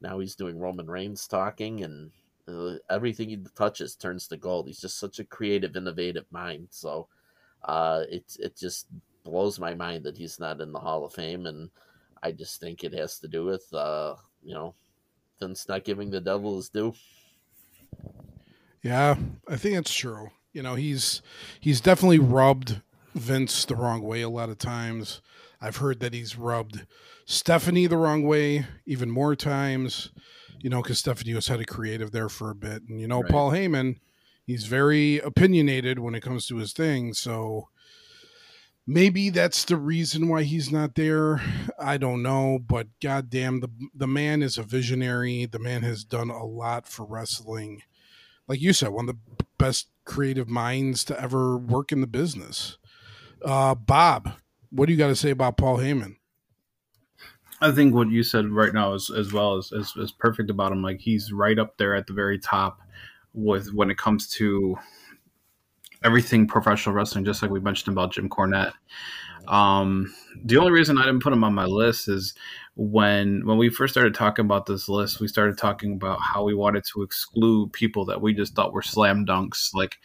now 0.00 0.18
he's 0.18 0.34
doing 0.34 0.58
Roman 0.58 0.88
Reigns 0.88 1.28
talking, 1.28 1.84
and 1.84 2.10
uh, 2.48 2.78
everything 2.90 3.28
he 3.28 3.38
touches 3.54 3.94
turns 3.94 4.26
to 4.28 4.36
gold. 4.36 4.66
He's 4.66 4.80
just 4.80 4.98
such 4.98 5.20
a 5.20 5.24
creative, 5.24 5.76
innovative 5.76 6.26
mind. 6.32 6.66
So 6.70 7.06
uh, 7.62 8.02
it 8.10 8.56
just 8.56 8.88
blows 9.24 9.58
my 9.58 9.74
mind 9.74 10.04
that 10.04 10.16
he's 10.18 10.38
not 10.40 10.60
in 10.60 10.72
the 10.72 10.80
Hall 10.80 11.04
of 11.04 11.14
Fame, 11.14 11.46
and 11.46 11.70
I 12.22 12.32
just 12.32 12.60
think 12.60 12.84
it 12.84 12.92
has 12.94 13.18
to 13.20 13.28
do 13.28 13.44
with 13.44 13.72
uh, 13.72 14.16
you 14.42 14.54
know 14.54 14.74
Vince 15.40 15.68
not 15.68 15.84
giving 15.84 16.10
the 16.10 16.20
devil 16.20 16.56
his 16.56 16.70
due. 16.70 16.94
Yeah, 18.82 19.16
I 19.48 19.56
think 19.56 19.76
it's 19.76 19.94
true. 19.94 20.30
You 20.52 20.62
know, 20.62 20.74
he's 20.74 21.22
he's 21.60 21.80
definitely 21.80 22.18
rubbed 22.18 22.82
Vince 23.14 23.64
the 23.64 23.76
wrong 23.76 24.02
way 24.02 24.22
a 24.22 24.28
lot 24.28 24.50
of 24.50 24.58
times. 24.58 25.20
I've 25.60 25.76
heard 25.78 26.00
that 26.00 26.12
he's 26.12 26.36
rubbed 26.36 26.86
Stephanie 27.24 27.86
the 27.86 27.96
wrong 27.96 28.22
way 28.24 28.66
even 28.86 29.10
more 29.10 29.34
times. 29.34 30.10
You 30.60 30.70
know, 30.70 30.82
because 30.82 30.98
Stephanie 30.98 31.34
was 31.34 31.48
head 31.48 31.60
of 31.60 31.66
creative 31.66 32.10
there 32.12 32.28
for 32.28 32.50
a 32.50 32.54
bit, 32.54 32.82
and 32.88 33.00
you 33.00 33.06
know, 33.08 33.22
Right. 33.22 33.30
Paul 33.30 33.50
Heyman, 33.50 34.00
he's 34.46 34.66
very 34.66 35.18
opinionated 35.18 35.98
when 35.98 36.14
it 36.14 36.22
comes 36.22 36.46
to 36.46 36.56
his 36.56 36.72
thing. 36.72 37.12
So 37.12 37.68
maybe 38.86 39.30
that's 39.30 39.64
the 39.64 39.76
reason 39.76 40.28
why 40.28 40.42
he's 40.42 40.70
not 40.70 40.94
there. 40.94 41.40
I 41.78 41.96
don't 41.96 42.22
know, 42.22 42.58
but 42.58 42.88
goddamn, 43.02 43.60
the 43.60 43.70
the 43.94 44.06
man 44.06 44.42
is 44.42 44.58
a 44.58 44.62
visionary. 44.62 45.46
The 45.46 45.58
man 45.58 45.82
has 45.82 46.04
done 46.04 46.30
a 46.30 46.44
lot 46.44 46.86
for 46.86 47.04
wrestling 47.04 47.82
like 48.46 48.60
you 48.60 48.72
said, 48.72 48.90
one 48.90 49.08
of 49.08 49.16
the 49.16 49.44
best 49.58 49.88
creative 50.04 50.48
minds 50.48 51.04
to 51.04 51.20
ever 51.20 51.56
work 51.56 51.92
in 51.92 52.00
the 52.00 52.06
business. 52.06 52.78
Uh, 53.44 53.74
Bob, 53.74 54.32
what 54.70 54.86
do 54.86 54.92
you 54.92 54.98
got 54.98 55.08
to 55.08 55.16
say 55.16 55.30
about 55.30 55.56
Paul 55.56 55.78
Heyman? 55.78 56.16
I 57.60 57.70
think 57.70 57.94
what 57.94 58.10
you 58.10 58.22
said 58.22 58.50
right 58.50 58.74
now 58.74 58.92
is 58.94 59.10
as 59.10 59.32
well 59.32 59.56
is, 59.56 59.72
is, 59.72 59.94
is 59.96 60.12
perfect 60.12 60.50
about 60.50 60.72
him. 60.72 60.82
Like 60.82 61.00
he's 61.00 61.32
right 61.32 61.58
up 61.58 61.78
there 61.78 61.94
at 61.94 62.06
the 62.06 62.12
very 62.12 62.38
top 62.38 62.80
with 63.32 63.72
when 63.72 63.90
it 63.90 63.96
comes 63.96 64.28
to 64.28 64.76
everything 66.04 66.46
professional 66.46 66.94
wrestling, 66.94 67.24
just 67.24 67.42
like 67.42 67.50
we 67.50 67.60
mentioned 67.60 67.92
about 67.92 68.12
Jim 68.12 68.28
Cornette. 68.28 68.74
Um, 69.48 70.14
the 70.44 70.56
only 70.56 70.70
reason 70.70 70.98
I 70.98 71.04
didn't 71.04 71.22
put 71.22 71.32
him 71.32 71.44
on 71.44 71.54
my 71.54 71.64
list 71.64 72.08
is 72.08 72.34
when 72.76 73.44
when 73.46 73.58
we 73.58 73.68
first 73.68 73.94
started 73.94 74.14
talking 74.14 74.44
about 74.44 74.66
this 74.66 74.88
list, 74.88 75.20
we 75.20 75.28
started 75.28 75.58
talking 75.58 75.92
about 75.92 76.20
how 76.20 76.44
we 76.44 76.54
wanted 76.54 76.84
to 76.92 77.02
exclude 77.02 77.72
people 77.72 78.04
that 78.06 78.20
we 78.20 78.34
just 78.34 78.54
thought 78.54 78.72
were 78.72 78.82
slam 78.82 79.26
dunks, 79.26 79.74
like 79.74 79.98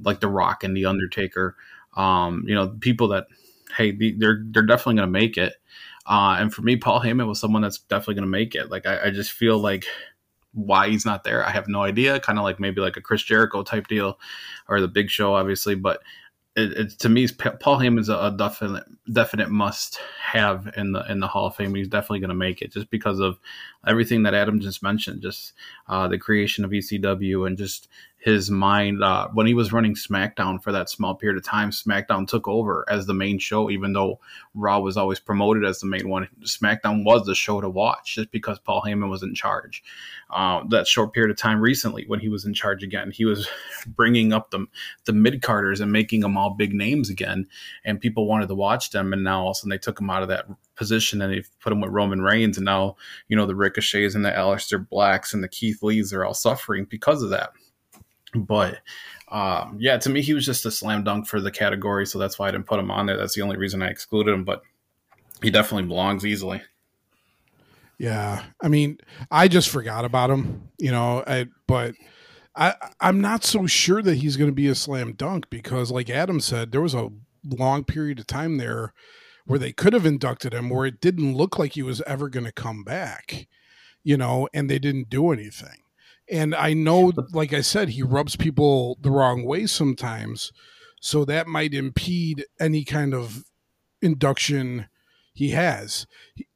like 0.00 0.20
The 0.20 0.28
Rock 0.28 0.64
and 0.64 0.76
The 0.76 0.86
Undertaker. 0.86 1.56
Um, 1.96 2.44
you 2.46 2.54
know, 2.54 2.68
people 2.80 3.08
that 3.08 3.26
hey, 3.76 3.92
they're 4.18 4.42
they're 4.50 4.62
definitely 4.62 4.96
going 4.96 5.08
to 5.08 5.18
make 5.20 5.36
it. 5.36 5.54
Uh, 6.06 6.36
and 6.38 6.54
for 6.54 6.62
me, 6.62 6.76
Paul 6.76 7.00
Heyman 7.00 7.26
was 7.26 7.40
someone 7.40 7.62
that's 7.62 7.78
definitely 7.78 8.14
going 8.14 8.26
to 8.26 8.30
make 8.30 8.54
it. 8.54 8.70
Like 8.70 8.86
I, 8.86 9.06
I 9.06 9.10
just 9.10 9.32
feel 9.32 9.58
like 9.58 9.84
why 10.56 10.88
he's 10.88 11.04
not 11.04 11.22
there, 11.22 11.46
I 11.46 11.50
have 11.50 11.68
no 11.68 11.82
idea. 11.82 12.18
Kind 12.18 12.38
of 12.38 12.44
like 12.44 12.58
maybe 12.58 12.80
like 12.80 12.96
a 12.96 13.02
Chris 13.02 13.22
Jericho 13.22 13.62
type 13.62 13.86
deal, 13.86 14.18
or 14.68 14.80
the 14.80 14.88
Big 14.88 15.10
Show, 15.10 15.34
obviously. 15.34 15.74
But 15.74 16.02
it, 16.56 16.72
it, 16.72 16.98
to 17.00 17.08
me, 17.08 17.28
Paul 17.28 17.78
Heyman's 17.78 18.08
a, 18.08 18.16
a 18.16 18.34
definite 18.36 18.84
definite 19.12 19.50
must 19.50 20.00
have 20.20 20.72
in 20.76 20.92
the 20.92 21.04
in 21.10 21.20
the 21.20 21.28
Hall 21.28 21.46
of 21.46 21.56
Fame. 21.56 21.74
He's 21.74 21.88
definitely 21.88 22.20
going 22.20 22.30
to 22.30 22.34
make 22.34 22.62
it 22.62 22.72
just 22.72 22.90
because 22.90 23.20
of 23.20 23.38
everything 23.86 24.24
that 24.24 24.34
Adam 24.34 24.60
just 24.60 24.82
mentioned, 24.82 25.22
just 25.22 25.52
uh, 25.88 26.08
the 26.08 26.18
creation 26.18 26.64
of 26.64 26.70
ECW 26.70 27.46
and 27.46 27.56
just 27.56 27.88
his 28.26 28.50
mind 28.50 29.04
uh, 29.04 29.28
when 29.34 29.46
he 29.46 29.54
was 29.54 29.72
running 29.72 29.94
SmackDown 29.94 30.60
for 30.60 30.72
that 30.72 30.90
small 30.90 31.14
period 31.14 31.36
of 31.38 31.44
time. 31.44 31.70
SmackDown 31.70 32.26
took 32.26 32.48
over 32.48 32.84
as 32.88 33.06
the 33.06 33.14
main 33.14 33.38
show, 33.38 33.70
even 33.70 33.92
though 33.92 34.18
Raw 34.52 34.80
was 34.80 34.96
always 34.96 35.20
promoted 35.20 35.64
as 35.64 35.78
the 35.78 35.86
main 35.86 36.08
one. 36.08 36.26
SmackDown 36.42 37.04
was 37.04 37.24
the 37.24 37.36
show 37.36 37.60
to 37.60 37.68
watch 37.68 38.16
just 38.16 38.32
because 38.32 38.58
Paul 38.58 38.82
Heyman 38.84 39.10
was 39.10 39.22
in 39.22 39.32
charge. 39.32 39.84
Uh, 40.28 40.64
that 40.70 40.88
short 40.88 41.12
period 41.12 41.30
of 41.30 41.36
time 41.36 41.60
recently, 41.60 42.04
when 42.08 42.18
he 42.18 42.28
was 42.28 42.44
in 42.44 42.52
charge 42.52 42.82
again, 42.82 43.12
he 43.12 43.24
was 43.24 43.48
bringing 43.86 44.32
up 44.32 44.50
the 44.50 44.66
the 45.04 45.12
mid 45.12 45.40
carders 45.40 45.80
and 45.80 45.92
making 45.92 46.18
them 46.18 46.36
all 46.36 46.50
big 46.50 46.74
names 46.74 47.08
again, 47.08 47.46
and 47.84 48.00
people 48.00 48.26
wanted 48.26 48.48
to 48.48 48.56
watch 48.56 48.90
them. 48.90 49.12
And 49.12 49.22
now 49.22 49.42
all 49.42 49.50
of 49.50 49.52
a 49.52 49.54
sudden 49.54 49.70
they 49.70 49.78
took 49.78 50.00
him 50.00 50.10
out 50.10 50.22
of 50.22 50.28
that 50.30 50.46
position 50.76 51.20
and 51.22 51.32
they 51.32 51.42
put 51.60 51.72
him 51.72 51.80
with 51.80 51.90
Roman 51.90 52.22
Reigns, 52.22 52.56
and 52.58 52.64
now 52.64 52.96
you 53.28 53.36
know 53.36 53.46
the 53.46 53.54
Ricochets 53.54 54.14
and 54.14 54.24
the 54.24 54.30
Aleister 54.30 54.88
Blacks 54.88 55.34
and 55.34 55.42
the 55.42 55.48
Keith 55.48 55.82
Lees 55.82 56.12
are 56.12 56.24
all 56.24 56.34
suffering 56.34 56.86
because 56.88 57.22
of 57.22 57.30
that. 57.30 57.50
But 58.34 58.78
um, 59.28 59.76
yeah, 59.80 59.96
to 59.98 60.10
me, 60.10 60.22
he 60.22 60.34
was 60.34 60.46
just 60.46 60.66
a 60.66 60.70
slam 60.70 61.04
dunk 61.04 61.26
for 61.26 61.40
the 61.40 61.50
category, 61.50 62.06
so 62.06 62.18
that's 62.18 62.38
why 62.38 62.48
I 62.48 62.50
didn't 62.50 62.66
put 62.66 62.78
him 62.78 62.90
on 62.90 63.06
there. 63.06 63.16
That's 63.16 63.34
the 63.34 63.42
only 63.42 63.56
reason 63.56 63.82
I 63.82 63.88
excluded 63.88 64.32
him, 64.32 64.44
but 64.44 64.62
he 65.42 65.50
definitely 65.50 65.88
belongs 65.88 66.24
easily. 66.24 66.62
Yeah, 67.98 68.44
I 68.62 68.68
mean, 68.68 68.98
I 69.30 69.48
just 69.48 69.70
forgot 69.70 70.04
about 70.04 70.30
him, 70.30 70.68
you 70.78 70.90
know. 70.90 71.24
I, 71.26 71.46
but 71.66 71.94
I, 72.54 72.74
I'm 73.00 73.20
not 73.20 73.42
so 73.42 73.66
sure 73.66 74.02
that 74.02 74.16
he's 74.16 74.36
going 74.36 74.50
to 74.50 74.54
be 74.54 74.68
a 74.68 74.74
slam 74.74 75.14
dunk 75.14 75.48
because, 75.48 75.90
like 75.90 76.10
Adam 76.10 76.40
said, 76.40 76.72
there 76.72 76.82
was 76.82 76.94
a 76.94 77.10
long 77.44 77.84
period 77.84 78.18
of 78.18 78.26
time 78.26 78.58
there 78.58 78.92
where 79.46 79.58
they 79.58 79.72
could 79.72 79.92
have 79.92 80.06
inducted 80.06 80.52
him, 80.52 80.68
where 80.68 80.86
it 80.86 81.00
didn't 81.00 81.36
look 81.36 81.58
like 81.58 81.72
he 81.72 81.82
was 81.82 82.02
ever 82.02 82.28
going 82.28 82.46
to 82.46 82.52
come 82.52 82.84
back, 82.84 83.46
you 84.02 84.16
know, 84.16 84.48
and 84.52 84.68
they 84.68 84.78
didn't 84.78 85.08
do 85.08 85.30
anything. 85.30 85.78
And 86.28 86.54
I 86.54 86.74
know, 86.74 87.12
like 87.32 87.52
I 87.52 87.60
said, 87.60 87.90
he 87.90 88.02
rubs 88.02 88.36
people 88.36 88.98
the 89.00 89.10
wrong 89.10 89.44
way 89.44 89.66
sometimes. 89.66 90.52
So 91.00 91.24
that 91.24 91.46
might 91.46 91.72
impede 91.72 92.44
any 92.58 92.84
kind 92.84 93.14
of 93.14 93.44
induction 94.02 94.88
he 95.32 95.50
has. 95.50 96.06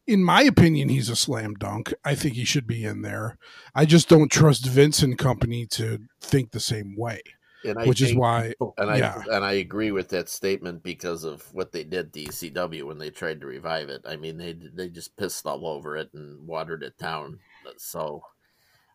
In 0.06 0.24
my 0.24 0.42
opinion, 0.42 0.88
he's 0.88 1.08
a 1.08 1.14
slam 1.14 1.54
dunk. 1.54 1.94
I 2.04 2.16
think 2.16 2.34
he 2.34 2.44
should 2.44 2.66
be 2.66 2.84
in 2.84 3.02
there. 3.02 3.38
I 3.74 3.84
just 3.84 4.08
don't 4.08 4.32
trust 4.32 4.66
Vince 4.66 5.02
and 5.02 5.16
company 5.16 5.66
to 5.66 6.00
think 6.20 6.50
the 6.50 6.58
same 6.58 6.96
way. 6.96 7.22
Which 7.62 7.98
think, 7.98 8.10
is 8.10 8.14
why, 8.16 8.54
and 8.78 8.90
I 8.90 8.96
yeah. 8.98 9.22
and 9.30 9.44
I 9.44 9.52
agree 9.52 9.90
with 9.90 10.08
that 10.10 10.28
statement 10.28 10.82
because 10.82 11.24
of 11.24 11.42
what 11.54 11.72
they 11.72 11.84
did 11.84 12.12
to 12.12 12.24
ECW 12.24 12.84
when 12.84 12.98
they 12.98 13.10
tried 13.10 13.40
to 13.40 13.46
revive 13.46 13.88
it. 13.88 14.02
I 14.06 14.16
mean, 14.16 14.36
they 14.36 14.52
they 14.52 14.88
just 14.88 15.16
pissed 15.16 15.46
all 15.46 15.66
over 15.66 15.96
it 15.96 16.10
and 16.14 16.46
watered 16.46 16.82
it 16.82 16.96
down. 16.98 17.38
Uh, 17.66 17.72
so 17.76 18.22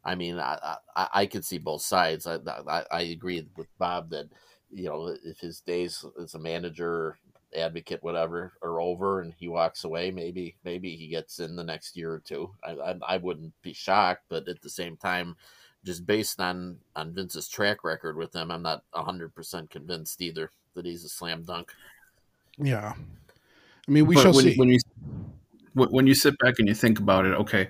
I 0.05 0.13
mean, 0.13 0.39
I, 0.39 0.78
I, 0.95 1.07
I 1.13 1.26
could 1.26 1.43
see 1.43 1.57
both 1.57 1.82
sides. 1.82 2.28
I, 2.28 2.38
I, 2.70 2.84
I 2.91 3.01
agree 3.01 3.47
with 3.57 3.68
Bob 3.80 4.11
that 4.11 4.30
you 4.72 4.86
know 4.86 5.16
if 5.24 5.39
his 5.39 5.61
days 5.61 6.05
as 6.22 6.36
a 6.36 6.39
manager, 6.39 7.18
advocate, 7.55 8.03
whatever, 8.03 8.53
are 8.61 8.80
over 8.80 9.22
and 9.22 9.34
he 9.38 9.47
walks 9.47 9.84
away, 9.84 10.11
maybe 10.11 10.55
maybe 10.63 10.95
he 10.95 11.07
gets 11.07 11.39
in 11.39 11.55
the 11.55 11.63
next 11.63 11.97
year 11.97 12.13
or 12.13 12.20
two. 12.20 12.51
I, 12.63 12.72
I, 12.72 12.95
I 13.07 13.18
wouldn't 13.18 13.53
be 13.63 13.74
shocked, 13.74 14.26
but 14.30 14.47
at 14.47 14.61
the 14.61 14.70
same 14.70 14.95
time, 14.95 15.36
just 15.86 16.06
based 16.06 16.40
on 16.40 16.78
on 16.96 17.14
Vince's 17.14 17.48
track 17.48 17.84
record 17.84 18.18
with 18.18 18.32
them, 18.32 18.52
I'm 18.52 18.64
not 18.64 18.84
hundred 18.94 19.34
percent 19.34 19.70
convinced 19.70 20.22
either 20.22 20.52
that 20.74 20.86
he's 20.86 21.06
a 21.06 21.10
slam 21.10 21.44
dunk. 21.44 21.72
Yeah, 22.58 22.94
I 23.88 23.92
mean, 23.92 24.06
we 24.06 24.16
but 24.16 24.24
shall 24.24 24.34
when, 24.34 24.44
see. 24.44 24.56
When 24.56 24.70
you 24.70 24.80
when 25.74 26.08
you 26.08 26.16
sit 26.16 26.38
back 26.40 26.56
and 26.60 26.68
you 26.68 26.74
think 26.74 27.00
about 27.00 27.26
it, 27.26 27.34
okay, 27.34 27.70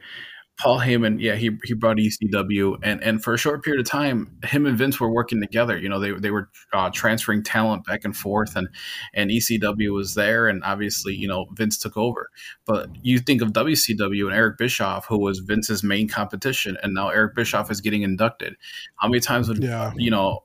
Paul 0.57 0.79
Heyman, 0.79 1.19
yeah, 1.19 1.35
he 1.35 1.51
he 1.65 1.73
brought 1.73 1.97
ECW, 1.97 2.77
and 2.81 3.03
and 3.03 3.21
for 3.21 3.33
a 3.33 3.37
short 3.37 3.63
period 3.63 3.85
of 3.85 3.89
time, 3.89 4.37
him 4.45 4.65
and 4.65 4.77
Vince 4.77 5.01
were 5.01 5.11
working 5.11 5.41
together. 5.41 5.77
You 5.77 5.89
know, 5.89 5.99
they 5.99 6.11
they 6.11 6.31
were 6.31 6.49
uh, 6.71 6.89
transferring 6.93 7.43
talent 7.43 7.85
back 7.85 8.05
and 8.05 8.15
forth, 8.15 8.55
and 8.55 8.69
and 9.13 9.29
ECW 9.29 9.93
was 9.93 10.13
there, 10.13 10.47
and 10.47 10.63
obviously, 10.63 11.13
you 11.13 11.27
know, 11.27 11.47
Vince 11.55 11.77
took 11.77 11.97
over. 11.97 12.29
But 12.65 12.89
you 13.03 13.19
think 13.19 13.41
of 13.41 13.51
WCW 13.51 14.27
and 14.27 14.33
Eric 14.33 14.57
Bischoff, 14.57 15.05
who 15.07 15.19
was 15.19 15.39
Vince's 15.39 15.83
main 15.83 16.07
competition, 16.07 16.77
and 16.81 16.93
now 16.93 17.09
Eric 17.09 17.35
Bischoff 17.35 17.69
is 17.69 17.81
getting 17.81 18.03
inducted. 18.03 18.55
How 18.95 19.09
many 19.09 19.19
times 19.19 19.49
would 19.49 19.61
yeah. 19.61 19.91
you 19.97 20.09
know 20.09 20.44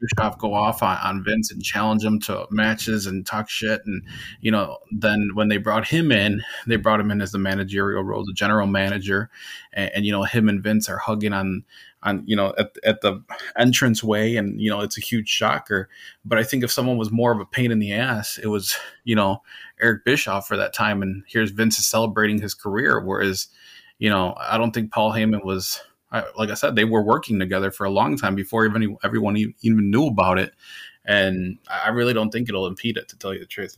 Bischoff 0.00 0.38
go 0.38 0.52
off 0.52 0.82
on, 0.82 0.98
on 0.98 1.24
Vince 1.24 1.50
and 1.50 1.62
challenge 1.62 2.04
him 2.04 2.20
to 2.20 2.46
matches 2.50 3.06
and 3.06 3.24
talk 3.24 3.48
shit. 3.48 3.80
And, 3.86 4.02
you 4.40 4.50
know, 4.50 4.78
then 4.90 5.30
when 5.34 5.48
they 5.48 5.56
brought 5.56 5.88
him 5.88 6.12
in, 6.12 6.42
they 6.66 6.76
brought 6.76 7.00
him 7.00 7.10
in 7.10 7.20
as 7.20 7.32
the 7.32 7.38
managerial 7.38 8.02
role, 8.02 8.24
the 8.24 8.32
general 8.34 8.66
manager. 8.66 9.30
And, 9.72 9.90
and 9.94 10.06
you 10.06 10.12
know, 10.12 10.24
him 10.24 10.48
and 10.48 10.62
Vince 10.62 10.88
are 10.88 10.98
hugging 10.98 11.32
on, 11.32 11.64
on, 12.02 12.22
you 12.26 12.36
know, 12.36 12.54
at, 12.58 12.72
at 12.84 13.00
the 13.00 13.22
entrance 13.56 14.04
way. 14.04 14.36
And, 14.36 14.60
you 14.60 14.70
know, 14.70 14.80
it's 14.80 14.98
a 14.98 15.02
huge 15.02 15.28
shocker. 15.28 15.88
But 16.24 16.38
I 16.38 16.42
think 16.42 16.62
if 16.62 16.70
someone 16.70 16.98
was 16.98 17.10
more 17.10 17.32
of 17.32 17.40
a 17.40 17.46
pain 17.46 17.70
in 17.70 17.78
the 17.78 17.92
ass, 17.92 18.38
it 18.42 18.48
was, 18.48 18.76
you 19.04 19.16
know, 19.16 19.42
Eric 19.80 20.04
Bischoff 20.04 20.46
for 20.46 20.56
that 20.56 20.74
time. 20.74 21.02
And 21.02 21.24
here's 21.26 21.50
Vince 21.50 21.78
is 21.78 21.86
celebrating 21.86 22.40
his 22.40 22.54
career. 22.54 23.00
Whereas, 23.00 23.48
you 23.98 24.10
know, 24.10 24.34
I 24.38 24.58
don't 24.58 24.72
think 24.72 24.92
Paul 24.92 25.12
Heyman 25.12 25.44
was 25.44 25.80
like 26.36 26.50
I 26.50 26.54
said, 26.54 26.76
they 26.76 26.84
were 26.84 27.02
working 27.02 27.38
together 27.38 27.70
for 27.70 27.84
a 27.84 27.90
long 27.90 28.16
time 28.16 28.34
before 28.34 28.64
even 28.66 28.96
everyone 29.02 29.36
even 29.36 29.90
knew 29.90 30.06
about 30.06 30.38
it, 30.38 30.54
and 31.04 31.58
I 31.68 31.88
really 31.90 32.12
don't 32.12 32.30
think 32.30 32.48
it'll 32.48 32.66
impede 32.66 32.96
it. 32.96 33.08
To 33.08 33.18
tell 33.18 33.32
you 33.34 33.40
the 33.40 33.46
truth. 33.46 33.76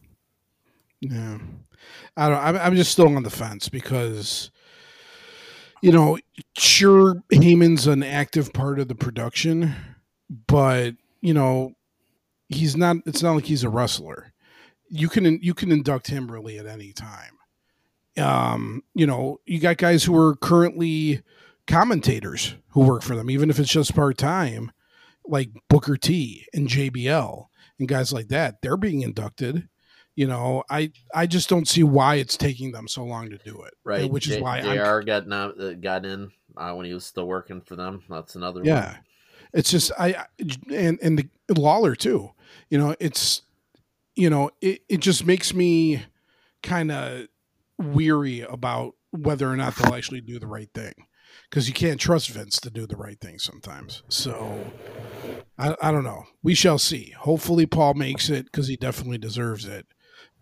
Yeah, 1.00 1.38
I 2.16 2.28
don't. 2.28 2.38
I'm, 2.38 2.56
I'm 2.56 2.76
just 2.76 2.92
still 2.92 3.14
on 3.14 3.22
the 3.22 3.30
fence 3.30 3.68
because, 3.68 4.50
you 5.80 5.92
know, 5.92 6.18
sure, 6.56 7.22
Heyman's 7.30 7.86
an 7.86 8.02
active 8.02 8.52
part 8.52 8.80
of 8.80 8.88
the 8.88 8.94
production, 8.94 9.74
but 10.46 10.94
you 11.20 11.34
know, 11.34 11.74
he's 12.48 12.76
not. 12.76 12.96
It's 13.06 13.22
not 13.22 13.32
like 13.32 13.44
he's 13.44 13.64
a 13.64 13.68
wrestler. 13.68 14.32
You 14.88 15.08
can 15.08 15.38
you 15.42 15.54
can 15.54 15.70
induct 15.70 16.08
him 16.08 16.30
really 16.30 16.58
at 16.58 16.66
any 16.66 16.92
time. 16.92 17.38
Um, 18.16 18.82
you 18.94 19.06
know, 19.06 19.38
you 19.46 19.60
got 19.60 19.76
guys 19.76 20.02
who 20.02 20.16
are 20.16 20.34
currently 20.36 21.22
commentators 21.68 22.56
who 22.70 22.80
work 22.80 23.02
for 23.02 23.14
them, 23.14 23.30
even 23.30 23.50
if 23.50 23.60
it's 23.60 23.70
just 23.70 23.94
part 23.94 24.18
time, 24.18 24.72
like 25.24 25.50
Booker 25.68 25.96
T 25.96 26.46
and 26.52 26.66
JBL 26.66 27.46
and 27.78 27.86
guys 27.86 28.12
like 28.12 28.28
that. 28.28 28.60
They're 28.62 28.76
being 28.76 29.02
inducted. 29.02 29.68
You 30.16 30.26
know, 30.26 30.64
I 30.68 30.90
I 31.14 31.26
just 31.26 31.48
don't 31.48 31.68
see 31.68 31.84
why 31.84 32.16
it's 32.16 32.36
taking 32.36 32.72
them 32.72 32.88
so 32.88 33.04
long 33.04 33.30
to 33.30 33.38
do 33.38 33.62
it. 33.62 33.74
Right, 33.84 34.10
which 34.10 34.24
J- 34.24 34.36
is 34.36 34.42
why 34.42 34.62
JR 34.62 35.00
got 35.00 35.30
uh, 35.30 35.74
got 35.74 36.04
in 36.04 36.32
uh, 36.56 36.72
when 36.72 36.86
he 36.86 36.94
was 36.94 37.06
still 37.06 37.28
working 37.28 37.60
for 37.60 37.76
them. 37.76 38.02
That's 38.08 38.34
another. 38.34 38.62
Yeah, 38.64 38.92
one. 38.92 39.00
it's 39.52 39.70
just 39.70 39.92
I 39.96 40.26
and 40.74 40.98
and 41.00 41.18
the 41.46 41.60
Lawler 41.60 41.94
too. 41.94 42.32
You 42.68 42.78
know, 42.78 42.96
it's 42.98 43.42
you 44.16 44.28
know 44.28 44.50
it 44.60 44.82
it 44.88 44.98
just 44.98 45.24
makes 45.24 45.54
me 45.54 46.02
kind 46.64 46.90
of 46.90 47.28
weary 47.78 48.40
about 48.40 48.94
whether 49.12 49.48
or 49.48 49.56
not 49.56 49.76
they'll 49.76 49.94
actually 49.94 50.20
do 50.20 50.40
the 50.40 50.48
right 50.48 50.68
thing 50.74 50.94
because 51.48 51.68
you 51.68 51.74
can't 51.74 52.00
trust 52.00 52.30
Vince 52.30 52.60
to 52.60 52.70
do 52.70 52.86
the 52.86 52.96
right 52.96 53.18
thing 53.20 53.38
sometimes. 53.38 54.02
So 54.08 54.72
I, 55.58 55.74
I 55.80 55.90
don't 55.90 56.04
know. 56.04 56.24
We 56.42 56.54
shall 56.54 56.78
see. 56.78 57.14
Hopefully, 57.18 57.66
Paul 57.66 57.94
makes 57.94 58.28
it 58.28 58.46
because 58.46 58.68
he 58.68 58.76
definitely 58.76 59.18
deserves 59.18 59.64
it. 59.64 59.86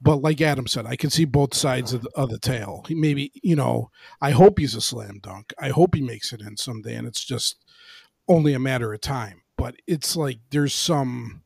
But 0.00 0.16
like 0.16 0.40
Adam 0.40 0.66
said, 0.66 0.84
I 0.84 0.96
can 0.96 1.11
see 1.11 1.24
both 1.24 1.54
sides 1.54 1.92
of 1.94 2.02
the, 2.02 2.11
of 2.14 2.28
the 2.28 2.38
tale. 2.38 2.84
He 2.86 2.94
maybe, 2.94 3.32
you 3.42 3.57
know, 3.57 3.90
I 4.20 4.32
hope 4.32 4.59
he's 4.59 4.74
a 4.74 4.80
slam 4.80 5.20
dunk. 5.22 5.54
I 5.59 5.70
hope 5.70 5.94
he 5.94 6.02
makes 6.02 6.32
it 6.32 6.42
in 6.42 6.57
someday, 6.59 6.96
and 6.96 7.07
it's 7.09 7.24
just 7.24 7.57
only 8.28 8.52
a 8.52 8.59
matter 8.59 8.92
of 8.92 9.00
time. 9.00 9.42
But 9.57 9.76
it's 9.86 10.16
like 10.16 10.38
there's 10.50 10.74
some 10.74 11.42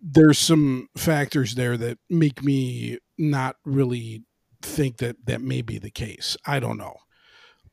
there's 0.00 0.38
some 0.38 0.88
factors 0.96 1.54
there 1.54 1.76
that 1.76 1.98
make 2.08 2.42
me 2.42 2.98
not 3.18 3.56
really 3.64 4.24
think 4.62 4.98
that 4.98 5.16
that 5.26 5.40
may 5.40 5.62
be 5.62 5.78
the 5.78 5.90
case. 5.90 6.36
I 6.46 6.60
don't 6.60 6.78
know. 6.78 6.96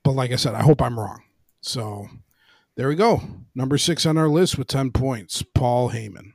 But 0.07 0.13
like 0.13 0.31
I 0.31 0.37
said, 0.37 0.55
I 0.55 0.61
hope 0.61 0.81
I'm 0.81 0.97
wrong. 0.97 1.21
So 1.59 2.07
there 2.77 2.87
we 2.87 2.95
go. 2.95 3.21
Number 3.53 3.77
six 3.77 4.05
on 4.05 4.17
our 4.17 4.29
list 4.29 4.57
with 4.57 4.67
10 4.67 4.91
points, 4.91 5.43
Paul 5.53 5.89
Heyman. 5.89 6.31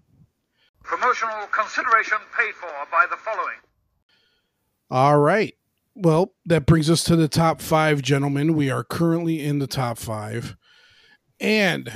Promotional 0.83 1.47
consideration 1.47 2.19
paid 2.37 2.53
for 2.53 2.69
by 2.91 3.07
the 3.09 3.17
following. 3.17 3.57
All 4.91 5.19
right. 5.19 5.55
Well, 5.95 6.35
that 6.45 6.67
brings 6.67 6.91
us 6.91 7.03
to 7.05 7.17
the 7.17 7.29
top 7.29 7.63
five, 7.63 8.03
gentlemen. 8.03 8.57
We 8.57 8.71
are 8.71 8.85
currently 8.85 9.43
in 9.43 9.59
the 9.59 9.67
top 9.67 9.97
five. 9.97 10.55
And 11.41 11.91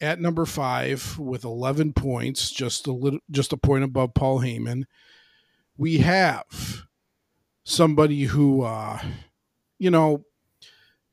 at 0.00 0.22
number 0.22 0.46
five, 0.46 1.18
with 1.18 1.44
11 1.44 1.92
points, 1.92 2.50
just 2.50 2.86
a 2.86 2.92
little, 2.92 3.20
just 3.30 3.52
a 3.52 3.58
point 3.58 3.84
above 3.84 4.14
Paul 4.14 4.40
Heyman, 4.40 4.84
we 5.76 5.98
have 5.98 6.86
somebody 7.62 8.22
who, 8.22 8.62
uh, 8.62 9.02
you 9.78 9.90
know, 9.90 10.24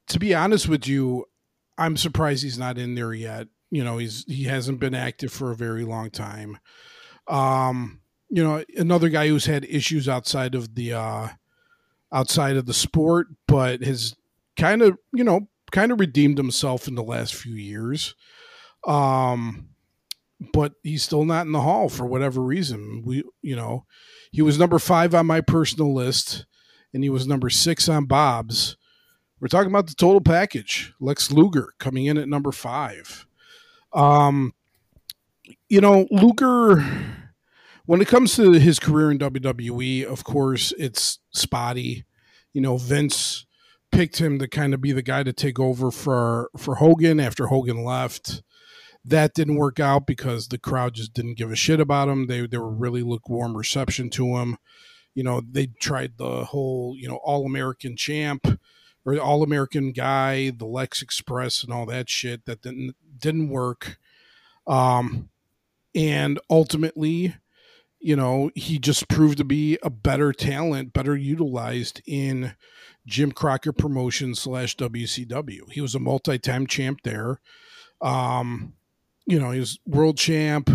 to 0.08 0.20
be 0.20 0.34
honest 0.34 0.68
with 0.68 0.88
you, 0.88 1.26
I'm 1.78 1.98
surprised 1.98 2.44
he's 2.44 2.58
not 2.58 2.78
in 2.78 2.96
there 2.96 3.14
yet. 3.14 3.48
You 3.70 3.84
know, 3.84 3.98
he's 3.98 4.24
he 4.28 4.44
hasn't 4.46 4.80
been 4.80 4.96
active 4.96 5.32
for 5.32 5.52
a 5.52 5.56
very 5.56 5.84
long 5.84 6.10
time. 6.10 6.58
Um, 7.28 8.02
you 8.30 8.44
know, 8.44 8.64
another 8.78 9.10
guy 9.10 9.28
who's 9.28 9.46
had 9.46 9.66
issues 9.66 10.08
outside 10.08 10.56
of 10.56 10.76
the 10.76 10.94
uh, 10.94 11.28
outside 12.12 12.56
of 12.56 12.66
the 12.66 12.74
sport, 12.74 13.28
but 13.48 13.82
has 13.84 14.16
kind 14.56 14.82
of 14.82 14.98
you 15.14 15.24
know 15.24 15.48
kind 15.72 15.92
of 15.92 16.00
redeemed 16.00 16.38
himself 16.38 16.88
in 16.88 16.96
the 16.96 17.04
last 17.04 17.36
few 17.36 17.56
years. 17.56 18.16
Um, 18.86 19.70
but 20.54 20.74
he's 20.84 21.04
still 21.04 21.26
not 21.26 21.46
in 21.46 21.52
the 21.52 21.62
hall 21.62 21.90
for 21.90 22.06
whatever 22.06 22.42
reason. 22.42 23.04
We, 23.06 23.24
you 23.42 23.56
know, 23.56 23.86
he 24.32 24.42
was 24.42 24.60
number 24.60 24.80
five 24.80 25.14
on 25.16 25.26
my 25.26 25.42
personal 25.42 25.94
list, 25.94 26.46
and 26.94 27.04
he 27.04 27.10
was 27.10 27.28
number 27.28 27.50
six 27.50 27.90
on 27.90 28.06
Bob's. 28.06 28.77
We're 29.40 29.48
talking 29.50 29.70
about 29.70 29.88
the 29.88 29.96
total 29.96 30.22
package. 30.22 30.94
Lex 31.00 31.32
Luger 31.32 31.74
coming 31.78 32.06
in 32.06 32.18
at 32.18 32.28
number 32.28 32.52
five. 32.52 33.28
Um, 33.94 34.54
you 35.70 35.80
know, 35.80 36.08
Luger, 36.10 36.84
when 37.86 38.02
it 38.02 38.08
comes 38.08 38.36
to 38.36 38.54
his 38.54 38.80
career 38.80 39.12
in 39.12 39.20
WWE, 39.20 40.06
of 40.06 40.24
course, 40.24 40.74
it's 40.78 41.20
spotty. 41.32 42.06
You 42.54 42.62
know, 42.62 42.78
Vince 42.78 43.46
picked 43.92 44.20
him 44.20 44.40
to 44.40 44.48
kind 44.48 44.74
of 44.74 44.82
be 44.82 44.92
the 44.92 45.04
guy 45.04 45.24
to 45.24 45.34
take 45.34 45.60
over 45.60 45.92
for 45.92 46.50
for 46.58 46.76
Hogan 46.76 47.20
after 47.20 47.48
Hogan 47.48 47.84
left. 47.84 48.42
That 49.06 49.34
didn't 49.36 49.56
work 49.56 49.80
out 49.80 50.06
because 50.08 50.48
the 50.48 50.58
crowd 50.58 50.96
just 50.96 51.14
didn't 51.14 51.38
give 51.38 51.52
a 51.52 51.56
shit 51.56 51.80
about 51.80 52.10
him. 52.10 52.26
They 52.26 52.46
they 52.48 52.58
were 52.58 52.74
really 52.74 53.04
lukewarm 53.04 53.56
reception 53.56 54.10
to 54.12 54.38
him. 54.38 54.58
You 55.14 55.24
know, 55.24 55.42
they 55.50 55.68
tried 55.68 56.18
the 56.18 56.46
whole, 56.46 56.96
you 56.98 57.08
know, 57.08 57.20
all 57.24 57.46
American 57.46 57.96
champ 57.96 58.60
or 59.08 59.18
all 59.20 59.42
American 59.42 59.94
guy, 59.94 60.52
the 60.52 60.66
Lex 60.66 61.02
Express 61.02 61.64
and 61.64 61.74
all 61.74 61.86
that 61.88 62.10
shit 62.10 62.46
that 62.46 62.62
didn't 62.62 62.96
didn't 63.18 63.50
work. 63.50 63.98
Um 64.68 65.30
and 65.96 66.40
ultimately, 66.50 67.36
you 68.00 68.16
know, 68.16 68.52
he 68.54 68.78
just 68.78 69.08
proved 69.08 69.40
to 69.40 69.44
be 69.44 69.80
a 69.82 69.90
better 69.90 70.32
talent, 70.32 70.94
better 70.94 71.16
utilized 71.16 72.02
in 72.06 72.56
Jim 73.08 73.32
Crockett 73.32 73.78
Promotion 73.78 74.36
slash 74.36 74.76
WCW. 74.76 75.72
He 75.72 75.82
was 75.82 75.96
a 75.96 76.00
multi-time 76.00 76.68
champ 76.68 77.00
there. 77.04 77.40
Um, 78.02 78.74
you 79.26 79.40
know, 79.40 79.52
he 79.52 79.60
was 79.60 79.80
world 79.88 80.18
champ, 80.18 80.70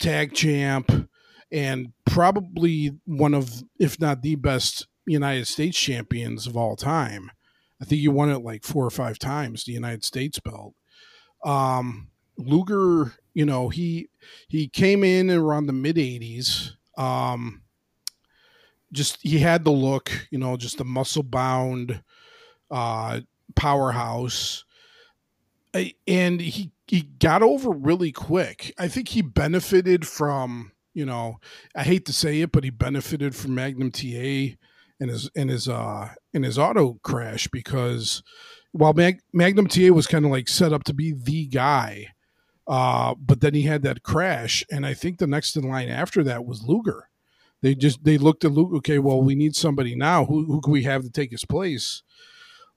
tag 0.00 0.34
champ, 0.34 1.08
and 1.52 1.92
probably 2.04 2.98
one 3.04 3.34
of, 3.34 3.62
if 3.78 4.00
not 4.00 4.22
the 4.22 4.34
best 4.34 4.88
United 5.06 5.46
States 5.46 5.78
champions 5.78 6.46
of 6.46 6.56
all 6.56 6.76
time. 6.76 7.30
I 7.80 7.84
think 7.84 8.00
he 8.00 8.08
won 8.08 8.30
it 8.30 8.38
like 8.38 8.64
four 8.64 8.84
or 8.86 8.90
five 8.90 9.18
times, 9.18 9.64
the 9.64 9.72
United 9.72 10.04
States 10.04 10.38
belt. 10.38 10.74
Um, 11.44 12.08
Luger, 12.38 13.12
you 13.34 13.44
know, 13.44 13.68
he 13.68 14.08
he 14.48 14.68
came 14.68 15.04
in 15.04 15.30
around 15.30 15.66
the 15.66 15.72
mid 15.72 15.96
'80s. 15.96 16.72
Um, 16.96 17.62
just 18.92 19.18
he 19.22 19.38
had 19.38 19.64
the 19.64 19.72
look, 19.72 20.28
you 20.30 20.38
know, 20.38 20.56
just 20.56 20.78
the 20.78 20.84
muscle 20.84 21.22
bound 21.22 22.02
uh, 22.70 23.20
powerhouse, 23.54 24.64
and 26.06 26.40
he 26.40 26.72
he 26.86 27.02
got 27.02 27.42
over 27.42 27.70
really 27.70 28.12
quick. 28.12 28.72
I 28.78 28.88
think 28.88 29.08
he 29.08 29.22
benefited 29.22 30.06
from, 30.06 30.72
you 30.92 31.04
know, 31.04 31.38
I 31.74 31.82
hate 31.82 32.06
to 32.06 32.12
say 32.12 32.40
it, 32.40 32.52
but 32.52 32.64
he 32.64 32.70
benefited 32.70 33.34
from 33.34 33.54
Magnum 33.54 33.90
TA 33.90 34.56
and 35.04 35.10
his 35.10 35.30
in 35.34 35.48
his 35.48 35.68
uh 35.68 36.10
in 36.32 36.42
his 36.42 36.58
auto 36.58 36.98
crash 37.02 37.46
because 37.48 38.22
while 38.72 38.92
Mag- 38.92 39.20
Magnum 39.32 39.68
TA 39.68 39.92
was 39.92 40.08
kind 40.08 40.24
of 40.24 40.32
like 40.32 40.48
set 40.48 40.72
up 40.72 40.82
to 40.84 40.92
be 40.92 41.12
the 41.12 41.46
guy, 41.46 42.08
uh, 42.66 43.14
but 43.14 43.40
then 43.40 43.54
he 43.54 43.62
had 43.62 43.82
that 43.82 44.02
crash, 44.02 44.64
and 44.70 44.84
I 44.84 44.94
think 44.94 45.18
the 45.18 45.28
next 45.28 45.56
in 45.56 45.68
line 45.68 45.88
after 45.88 46.24
that 46.24 46.44
was 46.44 46.64
Luger 46.64 47.08
they 47.64 47.74
just 47.74 48.04
they 48.04 48.18
looked 48.18 48.44
at 48.44 48.52
Luger. 48.52 48.76
Okay, 48.76 48.98
well, 48.98 49.22
we 49.22 49.34
need 49.34 49.56
somebody 49.56 49.96
now. 49.96 50.26
Who 50.26 50.44
who 50.44 50.60
can 50.60 50.70
we 50.70 50.82
have 50.82 51.02
to 51.02 51.10
take 51.10 51.30
his 51.30 51.46
place? 51.46 52.02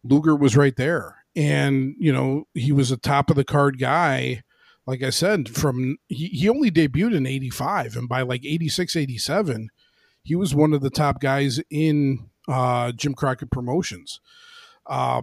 Luger 0.02 0.34
was 0.34 0.56
right 0.56 0.78
there, 0.78 1.26
and 1.36 1.94
you 2.00 2.14
know 2.14 2.48
he 2.54 2.72
was 2.72 2.90
a 2.90 2.96
top 2.96 3.30
of 3.30 3.36
the 3.36 3.44
card 3.44 3.80
guy. 3.80 4.44
Like 4.86 5.04
I 5.04 5.10
said, 5.10 5.50
from 5.50 5.98
he, 6.08 6.28
he 6.28 6.48
only 6.48 6.72
debuted 6.72 7.16
in 7.16 7.28
'85, 7.28 7.98
and 7.98 8.08
by 8.08 8.22
like 8.22 8.46
'86, 8.46 8.96
'87, 8.96 9.70
he 10.28 10.36
was 10.36 10.54
one 10.54 10.74
of 10.74 10.82
the 10.82 10.90
top 10.90 11.22
guys 11.22 11.60
in 11.70 12.30
uh, 12.48 12.92
Jim 12.92 13.14
Crockett 13.14 13.52
Promotions. 13.52 14.20
Uh, 14.86 15.22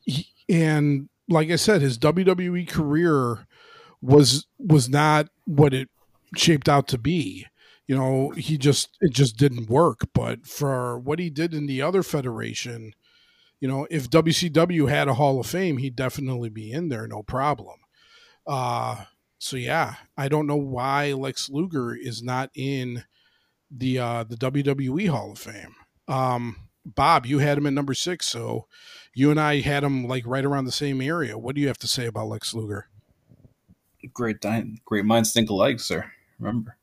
he, 0.00 0.28
and 0.48 1.08
like 1.28 1.50
I 1.50 1.56
said, 1.56 1.82
his 1.82 1.98
WWE 1.98 2.68
career 2.68 3.46
was 4.00 4.46
was 4.58 4.88
not 4.88 5.28
what 5.46 5.74
it 5.74 5.88
shaped 6.36 6.68
out 6.68 6.88
to 6.88 6.98
be 6.98 7.46
you 7.90 7.96
know, 7.96 8.30
he 8.36 8.56
just 8.56 8.96
it 9.00 9.10
just 9.10 9.36
didn't 9.36 9.68
work. 9.68 10.06
But 10.14 10.46
for 10.46 10.96
what 10.96 11.18
he 11.18 11.28
did 11.28 11.52
in 11.52 11.66
the 11.66 11.82
other 11.82 12.04
federation, 12.04 12.92
you 13.58 13.66
know, 13.66 13.88
if 13.90 14.08
WCW 14.08 14.88
had 14.88 15.08
a 15.08 15.14
Hall 15.14 15.40
of 15.40 15.46
Fame, 15.48 15.78
he'd 15.78 15.96
definitely 15.96 16.50
be 16.50 16.70
in 16.70 16.88
there, 16.88 17.08
no 17.08 17.24
problem. 17.24 17.80
Uh, 18.46 19.06
so 19.38 19.56
yeah, 19.56 19.94
I 20.16 20.28
don't 20.28 20.46
know 20.46 20.54
why 20.54 21.14
Lex 21.14 21.50
Luger 21.50 21.92
is 21.92 22.22
not 22.22 22.50
in 22.54 23.02
the 23.70 23.98
uh, 23.98 24.24
the 24.24 24.36
WWE 24.36 25.08
Hall 25.08 25.32
of 25.32 25.38
Fame. 25.38 25.74
Um, 26.08 26.68
Bob, 26.84 27.26
you 27.26 27.38
had 27.38 27.58
him 27.58 27.66
at 27.66 27.72
number 27.72 27.94
six, 27.94 28.26
so 28.26 28.66
you 29.14 29.30
and 29.30 29.40
I 29.40 29.60
had 29.60 29.84
him 29.84 30.06
like 30.06 30.26
right 30.26 30.44
around 30.44 30.64
the 30.64 30.72
same 30.72 31.00
area. 31.00 31.38
What 31.38 31.54
do 31.54 31.60
you 31.60 31.68
have 31.68 31.78
to 31.78 31.88
say 31.88 32.06
about 32.06 32.28
Lex 32.28 32.54
Luger? 32.54 32.88
Great, 34.14 34.44
great 34.84 35.04
minds 35.04 35.32
think 35.32 35.50
alike, 35.50 35.78
sir. 35.78 36.10
Remember. 36.38 36.76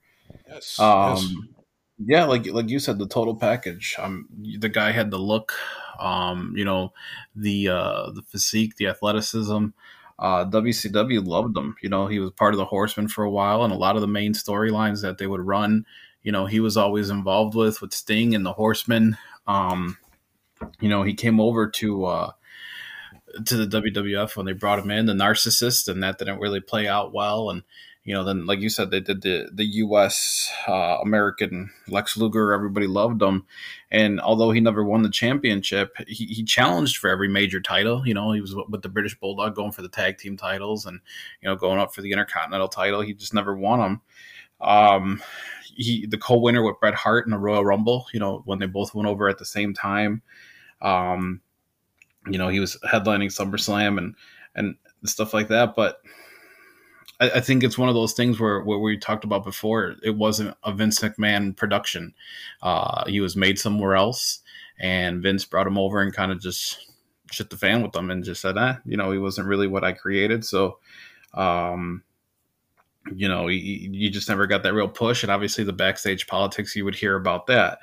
Yes. 0.48 0.80
Um, 0.80 1.16
yes. 1.16 1.34
Yeah, 2.00 2.26
like 2.26 2.46
like 2.48 2.70
you 2.70 2.80
said, 2.80 3.00
the 3.00 3.08
total 3.08 3.36
package. 3.36 3.96
Um, 3.98 4.28
the 4.60 4.70
guy 4.70 4.92
had 4.92 5.10
the 5.10 5.18
look, 5.18 5.54
um, 6.00 6.54
you 6.56 6.64
know, 6.64 6.94
the 7.36 7.70
uh, 7.70 8.12
the 8.12 8.22
physique, 8.22 8.76
the 8.78 8.88
athleticism. 8.88 9.68
Uh, 10.20 10.46
WCW 10.46 11.26
loved 11.26 11.58
him. 11.58 11.76
You 11.82 11.90
know, 11.90 12.08
he 12.08 12.20
was 12.20 12.32
part 12.32 12.54
of 12.54 12.60
the 12.60 12.66
Horsemen 12.66 13.08
for 13.08 13.24
a 13.24 13.30
while, 13.30 13.64
and 13.64 13.74
a 13.74 13.78
lot 13.78 13.96
of 13.96 14.02
the 14.02 14.08
main 14.08 14.34
storylines 14.34 15.02
that 15.02 15.18
they 15.18 15.28
would 15.28 15.42
run, 15.42 15.86
you 16.28 16.34
know, 16.34 16.46
he 16.46 16.60
was 16.60 16.76
always 16.76 17.10
involved 17.10 17.56
with 17.56 17.80
with 17.80 17.94
Sting 17.94 18.36
and 18.36 18.46
the 18.46 18.52
Horsemen. 18.52 19.18
Um, 19.48 19.98
you 20.82 20.90
know, 20.90 21.02
he 21.04 21.14
came 21.14 21.40
over 21.40 21.70
to 21.70 22.04
uh, 22.04 22.32
to 23.46 23.56
the 23.56 23.82
WWF 23.82 24.36
when 24.36 24.46
they 24.46 24.52
brought 24.52 24.80
him 24.80 24.92
in, 24.92 25.06
the 25.06 25.14
narcissist, 25.14 25.88
and 25.88 26.04
that 26.04 26.18
didn't 26.18 26.42
really 26.42 26.60
play 26.60 26.86
out 26.86 27.14
well. 27.14 27.50
And 27.50 27.64
you 28.04 28.14
know, 28.14 28.26
then 28.26 28.46
like 28.46 28.60
you 28.60 28.68
said, 28.68 28.92
they 28.92 29.00
did 29.00 29.22
the 29.22 29.50
the 29.54 29.64
U.S. 29.64 30.52
Uh, 30.68 30.98
American 31.02 31.70
Lex 31.88 32.18
Luger. 32.18 32.52
Everybody 32.52 32.88
loved 32.88 33.22
him, 33.22 33.46
and 33.90 34.20
although 34.20 34.52
he 34.52 34.60
never 34.60 34.84
won 34.84 35.04
the 35.04 35.10
championship, 35.10 35.96
he, 36.10 36.26
he 36.26 36.44
challenged 36.44 36.98
for 36.98 37.10
every 37.10 37.30
major 37.30 37.62
title. 37.62 38.06
You 38.06 38.16
know, 38.16 38.34
he 38.34 38.42
was 38.42 38.54
with 38.68 38.82
the 38.82 38.90
British 38.90 39.18
Bulldog 39.18 39.56
going 39.56 39.72
for 39.72 39.82
the 39.82 39.88
tag 39.88 40.18
team 40.18 40.36
titles, 40.36 40.86
and 40.86 41.00
you 41.42 41.48
know, 41.48 41.56
going 41.56 41.80
up 41.80 41.96
for 41.96 42.02
the 42.02 42.12
Intercontinental 42.12 42.68
title. 42.68 43.00
He 43.00 43.14
just 43.14 43.34
never 43.34 43.56
won 43.56 43.80
them. 43.80 44.02
Um, 44.60 45.22
he 45.78 46.06
the 46.06 46.18
co-winner 46.18 46.64
with 46.64 46.80
Bret 46.80 46.96
Hart 46.96 47.26
in 47.26 47.32
the 47.32 47.38
Royal 47.38 47.66
Rumble. 47.66 48.08
You 48.14 48.20
know, 48.20 48.42
when 48.46 48.60
they 48.60 48.66
both 48.66 48.94
went 48.94 49.08
over 49.08 49.30
at 49.30 49.38
the 49.38 49.46
same 49.46 49.74
time. 49.74 50.22
Um, 50.82 51.42
you 52.30 52.38
know, 52.38 52.50
he 52.50 52.60
was 52.60 52.78
headlining 52.86 53.32
SummerSlam 53.32 53.98
and 53.98 54.16
and 54.56 54.76
stuff 55.06 55.34
like 55.34 55.48
that, 55.48 55.76
but 55.76 56.02
I, 57.20 57.30
I, 57.32 57.40
think 57.42 57.64
it's 57.64 57.78
one 57.78 57.90
of 57.90 57.96
those 57.96 58.14
things 58.14 58.40
where 58.40 58.62
what 58.62 58.80
we 58.80 58.98
talked 58.98 59.24
about 59.24 59.44
before. 59.44 59.96
It 60.04 60.16
wasn't 60.16 60.56
a 60.64 60.74
Vince 60.74 61.00
McMahon 61.00 61.56
production. 61.56 62.14
Uh, 62.62 63.06
he 63.08 63.20
was 63.20 63.36
made 63.36 63.60
somewhere 63.60 63.96
else, 63.96 64.42
and 64.80 65.22
Vince 65.22 65.46
brought 65.46 65.68
him 65.68 65.78
over 65.78 66.02
and 66.02 66.14
kind 66.14 66.32
of 66.32 66.42
just 66.42 66.80
shit 67.32 67.50
the 67.50 67.58
fan 67.58 67.82
with 67.82 67.92
them 67.92 68.10
and 68.10 68.24
just 68.24 68.42
said, 68.42 68.58
"Ah, 68.58 68.80
you 68.86 68.98
know, 68.98 69.12
he 69.12 69.18
wasn't 69.18 69.48
really 69.48 69.68
what 69.68 69.84
I 69.84 69.94
created." 69.94 70.46
So, 70.46 70.80
um, 71.34 72.04
you 73.16 73.28
know, 73.28 73.48
you, 73.48 73.90
you 73.92 74.10
just 74.10 74.30
never 74.30 74.48
got 74.48 74.64
that 74.64 74.74
real 74.74 74.88
push. 74.88 75.24
And 75.24 75.32
obviously, 75.32 75.64
the 75.64 75.74
backstage 75.74 76.28
politics, 76.28 76.76
you 76.76 76.86
would 76.86 76.96
hear 76.96 77.16
about 77.16 77.48
that. 77.48 77.80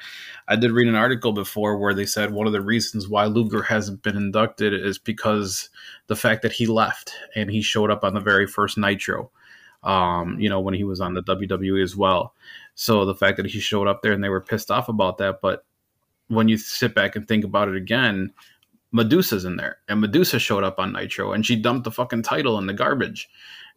I 0.48 0.56
did 0.56 0.72
read 0.72 0.88
an 0.88 0.94
article 0.94 1.32
before 1.32 1.78
where 1.78 1.94
they 1.94 2.06
said 2.06 2.32
one 2.32 2.46
of 2.46 2.52
the 2.52 2.60
reasons 2.60 3.08
why 3.08 3.26
Luger 3.26 3.62
hasn't 3.62 4.02
been 4.02 4.16
inducted 4.16 4.74
is 4.74 4.98
because 4.98 5.70
the 6.06 6.16
fact 6.16 6.42
that 6.42 6.52
he 6.52 6.66
left 6.66 7.12
and 7.34 7.50
he 7.50 7.62
showed 7.62 7.90
up 7.90 8.04
on 8.04 8.14
the 8.14 8.20
very 8.20 8.46
first 8.46 8.76
Nitro, 8.76 9.30
um, 9.82 10.38
you 10.38 10.48
know, 10.48 10.60
when 10.60 10.74
he 10.74 10.84
was 10.84 11.00
on 11.00 11.14
the 11.14 11.22
WWE 11.22 11.82
as 11.82 11.96
well. 11.96 12.34
So 12.74 13.04
the 13.04 13.14
fact 13.14 13.36
that 13.36 13.46
he 13.46 13.60
showed 13.60 13.88
up 13.88 14.02
there 14.02 14.12
and 14.12 14.22
they 14.22 14.28
were 14.28 14.40
pissed 14.40 14.70
off 14.70 14.88
about 14.88 15.18
that. 15.18 15.40
But 15.40 15.64
when 16.28 16.48
you 16.48 16.56
sit 16.56 16.94
back 16.94 17.16
and 17.16 17.26
think 17.26 17.44
about 17.44 17.68
it 17.68 17.76
again, 17.76 18.32
Medusa's 18.94 19.44
in 19.44 19.56
there, 19.56 19.78
and 19.88 20.00
Medusa 20.00 20.38
showed 20.38 20.62
up 20.62 20.78
on 20.78 20.92
Nitro, 20.92 21.32
and 21.32 21.44
she 21.44 21.56
dumped 21.56 21.82
the 21.82 21.90
fucking 21.90 22.22
title 22.22 22.58
in 22.58 22.68
the 22.68 22.72
garbage, 22.72 23.28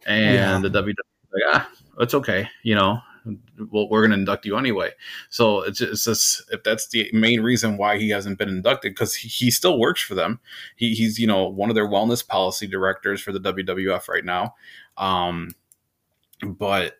and 0.06 0.34
yeah. 0.34 0.58
the 0.60 0.70
WWE 0.70 0.94
like, 1.32 1.42
ah, 1.54 1.70
it's 2.00 2.14
okay, 2.14 2.48
you 2.62 2.74
know, 2.74 3.00
well, 3.70 3.88
we're 3.88 4.00
going 4.00 4.10
to 4.10 4.18
induct 4.18 4.46
you 4.46 4.56
anyway. 4.56 4.90
So 5.28 5.62
it's 5.62 5.78
just, 5.78 5.92
it's 5.92 6.04
just, 6.04 6.50
if 6.52 6.62
that's 6.62 6.88
the 6.88 7.10
main 7.12 7.42
reason 7.42 7.76
why 7.76 7.98
he 7.98 8.08
hasn't 8.10 8.38
been 8.38 8.48
inducted, 8.48 8.92
because 8.92 9.14
he, 9.14 9.28
he, 9.28 9.50
still 9.50 9.78
works 9.78 10.00
for 10.00 10.14
them. 10.14 10.40
He, 10.76 10.94
he's, 10.94 11.18
you 11.18 11.26
know, 11.26 11.48
one 11.48 11.68
of 11.68 11.74
their 11.74 11.88
wellness 11.88 12.26
policy 12.26 12.66
directors 12.66 13.20
for 13.20 13.32
the 13.32 13.40
WWF 13.40 14.08
right 14.08 14.24
now. 14.24 14.54
Um, 14.96 15.50
but 16.44 16.94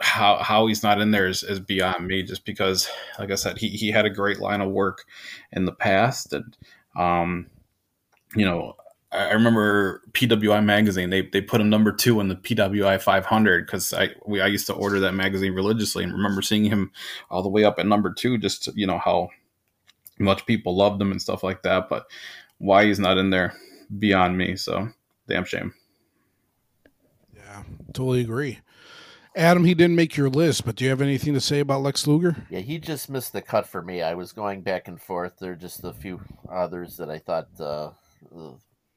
how 0.00 0.38
how 0.38 0.66
he's 0.66 0.82
not 0.82 1.00
in 1.00 1.10
there 1.10 1.26
is, 1.26 1.42
is 1.42 1.60
beyond 1.60 2.06
me. 2.06 2.22
Just 2.22 2.44
because, 2.44 2.88
like 3.18 3.30
I 3.30 3.34
said, 3.34 3.58
he 3.58 3.68
he 3.68 3.90
had 3.90 4.06
a 4.06 4.10
great 4.10 4.40
line 4.40 4.60
of 4.60 4.70
work 4.70 5.04
in 5.52 5.66
the 5.66 5.72
past, 5.72 6.32
and 6.32 6.56
um, 6.96 7.46
you 8.34 8.44
know, 8.44 8.76
I 9.12 9.32
remember 9.32 10.02
PWI 10.12 10.64
magazine. 10.64 11.10
They 11.10 11.22
they 11.22 11.40
put 11.40 11.60
him 11.60 11.68
number 11.68 11.90
two 11.90 12.20
in 12.20 12.28
the 12.28 12.36
PWI 12.36 13.00
500 13.00 13.66
because 13.66 13.92
I 13.92 14.10
we 14.24 14.40
I 14.40 14.46
used 14.46 14.66
to 14.68 14.72
order 14.72 15.00
that 15.00 15.14
magazine 15.14 15.52
religiously 15.52 16.04
and 16.04 16.12
remember 16.12 16.42
seeing 16.42 16.64
him 16.64 16.92
all 17.28 17.42
the 17.42 17.48
way 17.48 17.64
up 17.64 17.78
at 17.78 17.86
number 17.86 18.12
two. 18.12 18.38
Just 18.38 18.64
to, 18.64 18.72
you 18.76 18.86
know 18.86 18.98
how 18.98 19.28
much 20.18 20.46
people 20.46 20.76
loved 20.76 21.02
him 21.02 21.10
and 21.10 21.20
stuff 21.20 21.42
like 21.42 21.62
that. 21.62 21.88
But 21.88 22.06
why 22.58 22.84
he's 22.84 23.00
not 23.00 23.18
in 23.18 23.30
there 23.30 23.54
beyond 23.98 24.38
me. 24.38 24.54
So 24.54 24.88
damn 25.28 25.44
shame. 25.44 25.74
Yeah, 27.34 27.64
totally 27.92 28.20
agree. 28.20 28.60
Adam, 29.36 29.64
he 29.64 29.74
didn't 29.74 29.96
make 29.96 30.16
your 30.16 30.28
list, 30.28 30.64
but 30.64 30.74
do 30.74 30.84
you 30.84 30.90
have 30.90 31.00
anything 31.00 31.34
to 31.34 31.40
say 31.40 31.60
about 31.60 31.82
Lex 31.82 32.06
Luger? 32.06 32.36
Yeah, 32.50 32.58
he 32.60 32.78
just 32.78 33.08
missed 33.08 33.32
the 33.32 33.40
cut 33.40 33.66
for 33.66 33.80
me. 33.80 34.02
I 34.02 34.14
was 34.14 34.32
going 34.32 34.62
back 34.62 34.88
and 34.88 35.00
forth. 35.00 35.38
There 35.38 35.52
are 35.52 35.56
just 35.56 35.84
a 35.84 35.92
few 35.92 36.20
others 36.50 36.96
that 36.96 37.08
I 37.08 37.18
thought 37.18 37.48
uh, 37.60 37.90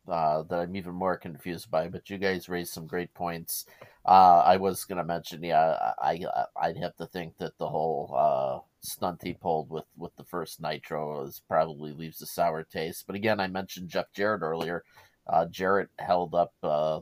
uh, 0.08 0.44
that 0.44 0.60
I'm 0.60 0.76
even 0.76 0.94
more 0.94 1.18
confused 1.18 1.72
by. 1.72 1.88
But 1.88 2.10
you 2.10 2.18
guys 2.18 2.50
raised 2.50 2.74
some 2.74 2.88
great 2.88 3.14
points. 3.14 3.66
Uh, 4.06 4.44
I 4.46 4.58
was 4.58 4.84
going 4.86 4.98
to 4.98 5.04
mention, 5.04 5.44
yeah, 5.44 5.94
I, 6.02 6.26
I 6.56 6.68
would 6.68 6.78
have 6.78 6.96
to 6.98 7.06
think 7.06 7.38
that 7.38 7.58
the 7.58 7.70
whole 7.70 8.14
uh, 8.16 8.60
stunt 8.82 9.22
he 9.24 9.34
pulled 9.34 9.70
with 9.70 9.86
with 9.98 10.16
the 10.18 10.26
first 10.26 10.62
Nitro 10.62 11.24
is 11.24 11.42
probably 11.48 11.94
leaves 11.94 12.22
a 12.22 12.26
sour 12.26 12.64
taste. 12.64 13.06
But 13.08 13.16
again, 13.16 13.40
I 13.40 13.48
mentioned 13.48 13.90
Jeff 13.90 14.12
Jarrett 14.14 14.42
earlier. 14.42 14.84
Uh, 15.26 15.46
Jarrett 15.46 15.90
held 16.00 16.36
up 16.36 16.54
uh, 16.62 17.00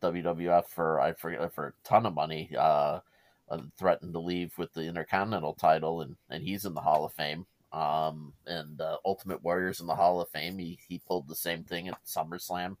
WWF 0.00 0.68
for 0.68 1.00
I 1.00 1.12
forget 1.12 1.52
for 1.52 1.68
a 1.68 1.88
ton 1.88 2.06
of 2.06 2.14
money. 2.14 2.50
Uh, 2.56 3.00
threatened 3.78 4.12
to 4.12 4.20
leave 4.20 4.56
with 4.58 4.72
the 4.72 4.82
Intercontinental 4.82 5.54
title, 5.54 6.00
and 6.00 6.16
and 6.30 6.42
he's 6.44 6.64
in 6.64 6.74
the 6.74 6.80
Hall 6.80 7.04
of 7.04 7.12
Fame. 7.12 7.46
Um, 7.74 8.34
and 8.46 8.80
uh, 8.80 8.98
Ultimate 9.04 9.42
Warriors 9.42 9.80
in 9.80 9.88
the 9.88 9.96
Hall 9.96 10.20
of 10.20 10.28
Fame. 10.28 10.58
He 10.58 10.78
he 10.88 11.00
pulled 11.08 11.26
the 11.26 11.34
same 11.34 11.64
thing 11.64 11.88
at 11.88 12.04
SummerSlam, 12.06 12.76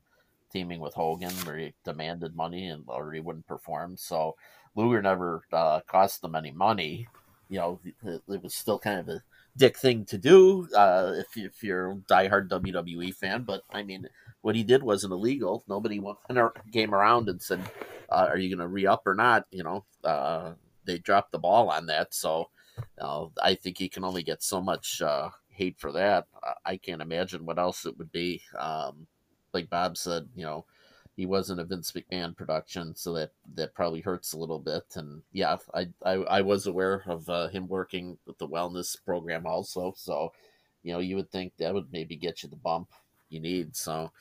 teaming 0.52 0.78
with 0.78 0.94
Hogan, 0.94 1.32
where 1.44 1.58
he 1.58 1.74
demanded 1.84 2.36
money 2.36 2.68
and 2.68 2.84
or 2.86 3.12
he 3.12 3.18
wouldn't 3.18 3.48
perform. 3.48 3.96
So 3.96 4.36
Luger 4.76 5.02
never 5.02 5.42
uh, 5.52 5.80
cost 5.80 6.22
them 6.22 6.36
any 6.36 6.52
money. 6.52 7.08
You 7.48 7.58
know, 7.58 7.80
it, 8.04 8.22
it 8.28 8.42
was 8.42 8.54
still 8.54 8.78
kind 8.78 9.00
of 9.00 9.08
a 9.08 9.22
dick 9.56 9.76
thing 9.76 10.04
to 10.06 10.16
do 10.16 10.68
uh, 10.76 11.12
if, 11.16 11.36
if 11.36 11.64
you're 11.64 11.90
a 11.90 11.96
diehard 11.96 12.48
WWE 12.48 13.12
fan. 13.16 13.42
But 13.42 13.62
I 13.72 13.82
mean, 13.82 14.08
what 14.42 14.54
he 14.54 14.62
did 14.62 14.84
wasn't 14.84 15.12
illegal. 15.12 15.64
Nobody 15.68 16.00
came 16.72 16.94
around 16.94 17.28
and 17.28 17.42
said, 17.42 17.60
uh, 18.10 18.28
"Are 18.30 18.38
you 18.38 18.48
going 18.48 18.64
to 18.64 18.72
re 18.72 18.86
up 18.86 19.08
or 19.08 19.14
not?" 19.14 19.46
You 19.50 19.64
know, 19.64 19.84
uh, 20.04 20.52
they 20.84 20.98
dropped 20.98 21.32
the 21.32 21.38
ball 21.38 21.68
on 21.70 21.86
that. 21.86 22.14
So 22.14 22.50
uh, 23.00 23.26
I 23.42 23.54
think 23.54 23.78
he 23.78 23.88
can 23.88 24.04
only 24.04 24.22
get 24.22 24.42
so 24.42 24.60
much 24.60 25.02
uh, 25.02 25.30
hate 25.48 25.78
for 25.78 25.92
that. 25.92 26.26
I 26.64 26.76
can't 26.76 27.02
imagine 27.02 27.46
what 27.46 27.58
else 27.58 27.86
it 27.86 27.96
would 27.98 28.12
be. 28.12 28.42
Um, 28.58 29.06
like 29.52 29.70
Bob 29.70 29.96
said, 29.96 30.28
you 30.34 30.44
know, 30.44 30.64
he 31.16 31.26
wasn't 31.26 31.60
a 31.60 31.64
Vince 31.64 31.92
McMahon 31.92 32.36
production, 32.36 32.96
so 32.96 33.12
that 33.14 33.30
that 33.54 33.74
probably 33.74 34.00
hurts 34.00 34.32
a 34.32 34.38
little 34.38 34.58
bit. 34.58 34.84
And 34.96 35.22
yeah, 35.32 35.56
I 35.72 35.88
I, 36.04 36.12
I 36.12 36.40
was 36.42 36.66
aware 36.66 37.04
of 37.06 37.28
uh, 37.28 37.48
him 37.48 37.68
working 37.68 38.18
with 38.26 38.38
the 38.38 38.48
wellness 38.48 38.96
program 39.04 39.46
also. 39.46 39.94
So 39.96 40.32
you 40.84 40.92
know, 40.92 41.00
you 41.00 41.16
would 41.16 41.32
think 41.32 41.56
that 41.56 41.74
would 41.74 41.90
maybe 41.90 42.14
get 42.14 42.42
you 42.42 42.48
the 42.48 42.56
bump 42.56 42.90
you 43.30 43.40
need. 43.40 43.74
So, 43.74 44.12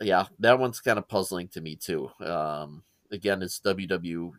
yeah, 0.00 0.26
that 0.38 0.58
one's 0.58 0.80
kind 0.80 0.98
of 0.98 1.08
puzzling 1.08 1.48
to 1.48 1.60
me 1.60 1.76
too. 1.76 2.10
Um, 2.20 2.84
again, 3.10 3.42
his 3.42 3.60
WWE 3.64 4.32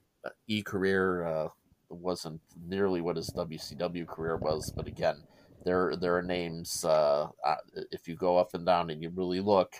career 0.65 1.25
uh, 1.25 1.47
wasn't 1.89 2.41
nearly 2.67 3.01
what 3.01 3.15
his 3.15 3.29
WCW 3.31 4.07
career 4.07 4.37
was, 4.37 4.71
but 4.71 4.87
again, 4.87 5.17
there 5.65 5.95
there 5.95 6.15
are 6.17 6.21
names. 6.21 6.85
Uh, 6.85 7.27
uh, 7.45 7.55
if 7.91 8.07
you 8.07 8.15
go 8.15 8.37
up 8.37 8.53
and 8.53 8.65
down 8.65 8.89
and 8.89 9.01
you 9.01 9.09
really 9.09 9.39
look, 9.39 9.73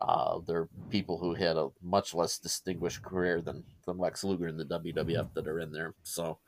uh, 0.00 0.38
there 0.46 0.58
are 0.58 0.68
people 0.90 1.18
who 1.18 1.34
had 1.34 1.56
a 1.56 1.68
much 1.82 2.14
less 2.14 2.38
distinguished 2.38 3.02
career 3.02 3.40
than 3.40 3.64
than 3.86 3.98
Lex 3.98 4.24
Luger 4.24 4.48
in 4.48 4.56
the 4.56 4.64
WWF 4.64 5.28
that 5.34 5.46
are 5.46 5.60
in 5.60 5.72
there. 5.72 5.94
So 6.02 6.38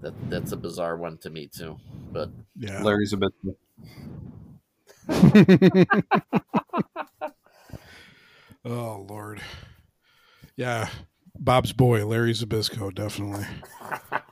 that 0.00 0.14
that's 0.28 0.52
a 0.52 0.56
bizarre 0.56 0.96
one 0.96 1.18
to 1.18 1.30
me 1.30 1.46
too. 1.46 1.78
But 2.12 2.30
yeah, 2.56 2.82
Larry's 2.82 3.12
a 3.12 3.16
bit. 3.16 3.32
oh 8.64 9.06
Lord, 9.08 9.40
yeah, 10.56 10.88
Bob's 11.38 11.72
boy, 11.72 12.04
Larry 12.06 12.32
Zbyszko, 12.32 12.94
definitely. 12.94 13.46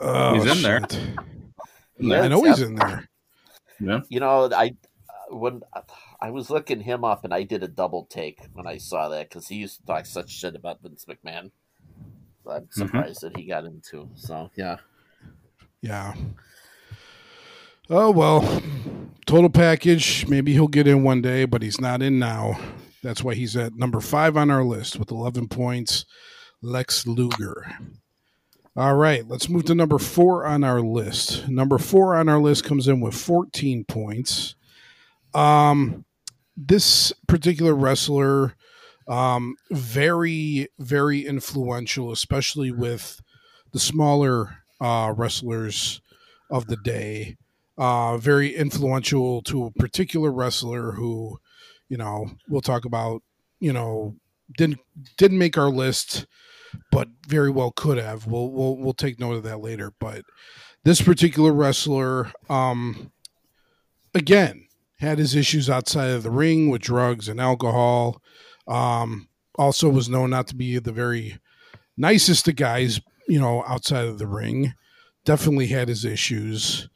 Oh, 0.00 0.34
he's 0.34 0.56
in 0.56 0.62
there. 0.62 0.80
Yeah, 1.98 2.22
I 2.22 2.28
know 2.28 2.42
he's 2.42 2.60
in 2.60 2.74
there. 2.74 3.08
Yeah. 3.80 4.00
You 4.08 4.20
know, 4.20 4.50
I 4.52 4.76
when 5.30 5.62
I 6.20 6.30
was 6.30 6.50
looking 6.50 6.80
him 6.80 7.04
up, 7.04 7.24
and 7.24 7.34
I 7.34 7.42
did 7.42 7.62
a 7.62 7.68
double 7.68 8.06
take 8.06 8.40
when 8.52 8.66
I 8.66 8.78
saw 8.78 9.08
that 9.10 9.28
because 9.28 9.48
he 9.48 9.56
used 9.56 9.80
to 9.80 9.86
talk 9.86 10.06
such 10.06 10.30
shit 10.30 10.54
about 10.54 10.82
Vince 10.82 11.04
McMahon. 11.06 11.50
I'm 12.48 12.62
mm-hmm. 12.62 12.80
surprised 12.80 13.22
mm-hmm. 13.22 13.32
that 13.32 13.36
he 13.36 13.46
got 13.46 13.64
into. 13.64 14.08
So 14.14 14.50
yeah, 14.56 14.76
yeah. 15.80 16.14
Oh 17.88 18.10
well, 18.10 18.62
total 19.26 19.50
package. 19.50 20.26
Maybe 20.28 20.52
he'll 20.52 20.68
get 20.68 20.88
in 20.88 21.02
one 21.02 21.22
day, 21.22 21.44
but 21.44 21.62
he's 21.62 21.80
not 21.80 22.02
in 22.02 22.18
now. 22.18 22.58
That's 23.02 23.22
why 23.22 23.34
he's 23.34 23.56
at 23.56 23.76
number 23.76 24.00
five 24.00 24.36
on 24.36 24.50
our 24.50 24.64
list 24.64 24.98
with 24.98 25.12
11 25.12 25.46
points. 25.48 26.06
Lex 26.60 27.06
Luger. 27.06 27.78
All 28.76 28.94
right, 28.94 29.26
let's 29.26 29.48
move 29.48 29.64
to 29.66 29.74
number 29.74 29.98
four 29.98 30.44
on 30.44 30.62
our 30.62 30.80
list. 30.80 31.48
Number 31.48 31.78
four 31.78 32.14
on 32.14 32.28
our 32.28 32.38
list 32.38 32.64
comes 32.64 32.88
in 32.88 33.00
with 33.00 33.14
14 33.14 33.84
points. 33.84 34.54
Um, 35.32 36.04
this 36.56 37.12
particular 37.26 37.74
wrestler, 37.74 38.54
um, 39.08 39.56
very, 39.70 40.68
very 40.78 41.26
influential, 41.26 42.12
especially 42.12 42.70
with 42.70 43.22
the 43.72 43.78
smaller 43.78 44.58
uh, 44.80 45.14
wrestlers 45.16 46.02
of 46.50 46.66
the 46.66 46.76
day 46.76 47.36
uh, 47.78 48.16
very 48.16 48.54
influential 48.54 49.42
to 49.42 49.66
a 49.66 49.70
particular 49.72 50.30
wrestler 50.30 50.92
who, 50.92 51.38
you 51.88 51.96
know, 51.96 52.26
we'll 52.48 52.60
talk 52.60 52.84
about, 52.84 53.22
you 53.60 53.72
know, 53.72 54.16
didn't 54.56 54.80
didn't 55.16 55.38
make 55.38 55.58
our 55.58 55.68
list, 55.68 56.26
but 56.90 57.08
very 57.26 57.50
well 57.50 57.70
could 57.70 57.98
have. 57.98 58.26
We'll 58.26 58.50
we'll 58.50 58.76
we'll 58.76 58.94
take 58.94 59.18
note 59.18 59.34
of 59.34 59.42
that 59.44 59.60
later. 59.60 59.92
But 59.98 60.22
this 60.84 61.02
particular 61.02 61.52
wrestler, 61.52 62.32
um, 62.48 63.10
again, 64.14 64.66
had 64.98 65.18
his 65.18 65.34
issues 65.34 65.68
outside 65.68 66.10
of 66.10 66.22
the 66.22 66.30
ring 66.30 66.70
with 66.70 66.82
drugs 66.82 67.28
and 67.28 67.40
alcohol. 67.40 68.20
Um, 68.68 69.28
also 69.58 69.88
was 69.88 70.08
known 70.08 70.30
not 70.30 70.46
to 70.48 70.56
be 70.56 70.78
the 70.78 70.92
very 70.92 71.38
nicest 71.96 72.48
of 72.48 72.56
guys, 72.56 73.00
you 73.28 73.40
know, 73.40 73.64
outside 73.66 74.06
of 74.06 74.18
the 74.18 74.26
ring. 74.26 74.74
Definitely 75.24 75.68
had 75.68 75.88
his 75.88 76.04
issues. 76.04 76.88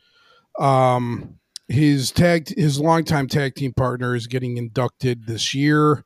Um, 0.59 1.39
his 1.69 2.11
tag, 2.11 2.49
his 2.57 2.81
longtime 2.81 3.29
tag 3.29 3.55
team 3.55 3.73
partner 3.73 4.15
is 4.15 4.27
getting 4.27 4.57
inducted 4.57 5.27
this 5.27 5.55
year, 5.55 6.05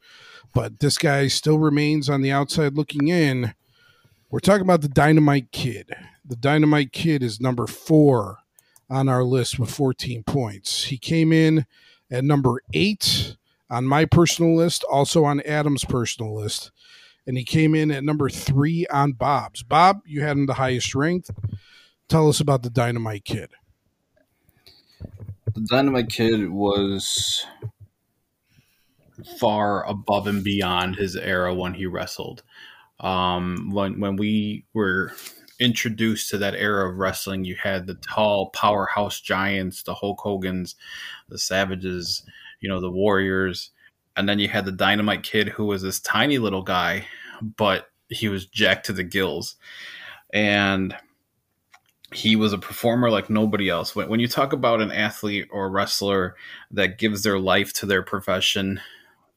but 0.52 0.80
this 0.80 0.98
guy 0.98 1.26
still 1.28 1.58
remains 1.58 2.08
on 2.08 2.22
the 2.22 2.30
outside 2.30 2.74
looking 2.74 3.08
in. 3.08 3.54
We're 4.30 4.40
talking 4.40 4.62
about 4.62 4.80
the 4.80 4.88
Dynamite 4.88 5.52
Kid. 5.52 5.94
The 6.24 6.36
Dynamite 6.36 6.92
Kid 6.92 7.22
is 7.22 7.40
number 7.40 7.66
four 7.66 8.38
on 8.90 9.08
our 9.08 9.22
list 9.24 9.58
with 9.58 9.70
14 9.70 10.24
points. 10.24 10.84
He 10.84 10.98
came 10.98 11.32
in 11.32 11.66
at 12.10 12.24
number 12.24 12.62
eight 12.72 13.36
on 13.70 13.84
my 13.86 14.04
personal 14.04 14.56
list, 14.56 14.84
also 14.84 15.24
on 15.24 15.40
Adam's 15.42 15.84
personal 15.84 16.34
list, 16.34 16.70
and 17.26 17.38
he 17.38 17.44
came 17.44 17.74
in 17.74 17.90
at 17.90 18.04
number 18.04 18.28
three 18.28 18.86
on 18.88 19.12
Bob's. 19.12 19.62
Bob, 19.62 20.00
you 20.04 20.22
had 20.22 20.36
him 20.36 20.46
the 20.46 20.54
highest 20.54 20.94
ranked. 20.94 21.30
Tell 22.08 22.28
us 22.28 22.40
about 22.40 22.62
the 22.62 22.70
Dynamite 22.70 23.24
Kid 23.24 23.50
the 25.54 25.60
Dynamite 25.60 26.08
Kid 26.08 26.50
was 26.50 27.46
far 29.38 29.86
above 29.88 30.26
and 30.26 30.42
beyond 30.42 30.96
his 30.96 31.14
era 31.16 31.54
when 31.54 31.74
he 31.74 31.86
wrestled. 31.86 32.42
Um, 33.04 33.70
when 33.70 34.00
when 34.00 34.16
we 34.16 34.64
were 34.72 35.12
introduced 35.60 36.30
to 36.30 36.38
that 36.38 36.54
era 36.54 36.90
of 36.90 36.96
wrestling, 36.96 37.44
you 37.44 37.54
had 37.54 37.86
the 37.86 37.94
tall 37.94 38.48
powerhouse 38.50 39.20
giants, 39.20 39.82
the 39.82 39.94
Hulk 39.94 40.20
Hogan's, 40.20 40.74
the 41.28 41.38
Savages, 41.38 42.24
you 42.60 42.68
know, 42.68 42.80
the 42.80 42.90
Warriors, 42.90 43.70
and 44.16 44.28
then 44.28 44.38
you 44.38 44.48
had 44.48 44.64
the 44.64 44.72
Dynamite 44.72 45.22
Kid, 45.22 45.50
who 45.50 45.66
was 45.66 45.82
this 45.82 46.00
tiny 46.00 46.38
little 46.38 46.62
guy, 46.62 47.06
but 47.56 47.90
he 48.08 48.28
was 48.28 48.46
jacked 48.46 48.86
to 48.86 48.92
the 48.94 49.04
gills, 49.04 49.56
and 50.32 50.96
he 52.12 52.36
was 52.36 52.54
a 52.54 52.58
performer 52.58 53.10
like 53.10 53.28
nobody 53.28 53.68
else. 53.68 53.94
When, 53.94 54.08
when 54.08 54.20
you 54.20 54.28
talk 54.28 54.54
about 54.54 54.80
an 54.80 54.90
athlete 54.90 55.48
or 55.50 55.68
wrestler 55.68 56.36
that 56.70 56.98
gives 56.98 57.22
their 57.22 57.38
life 57.38 57.72
to 57.74 57.86
their 57.86 58.02
profession, 58.02 58.80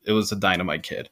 it 0.05 0.13
was 0.13 0.31
a 0.31 0.37
dynamite 0.37 0.83
kid. 0.83 1.09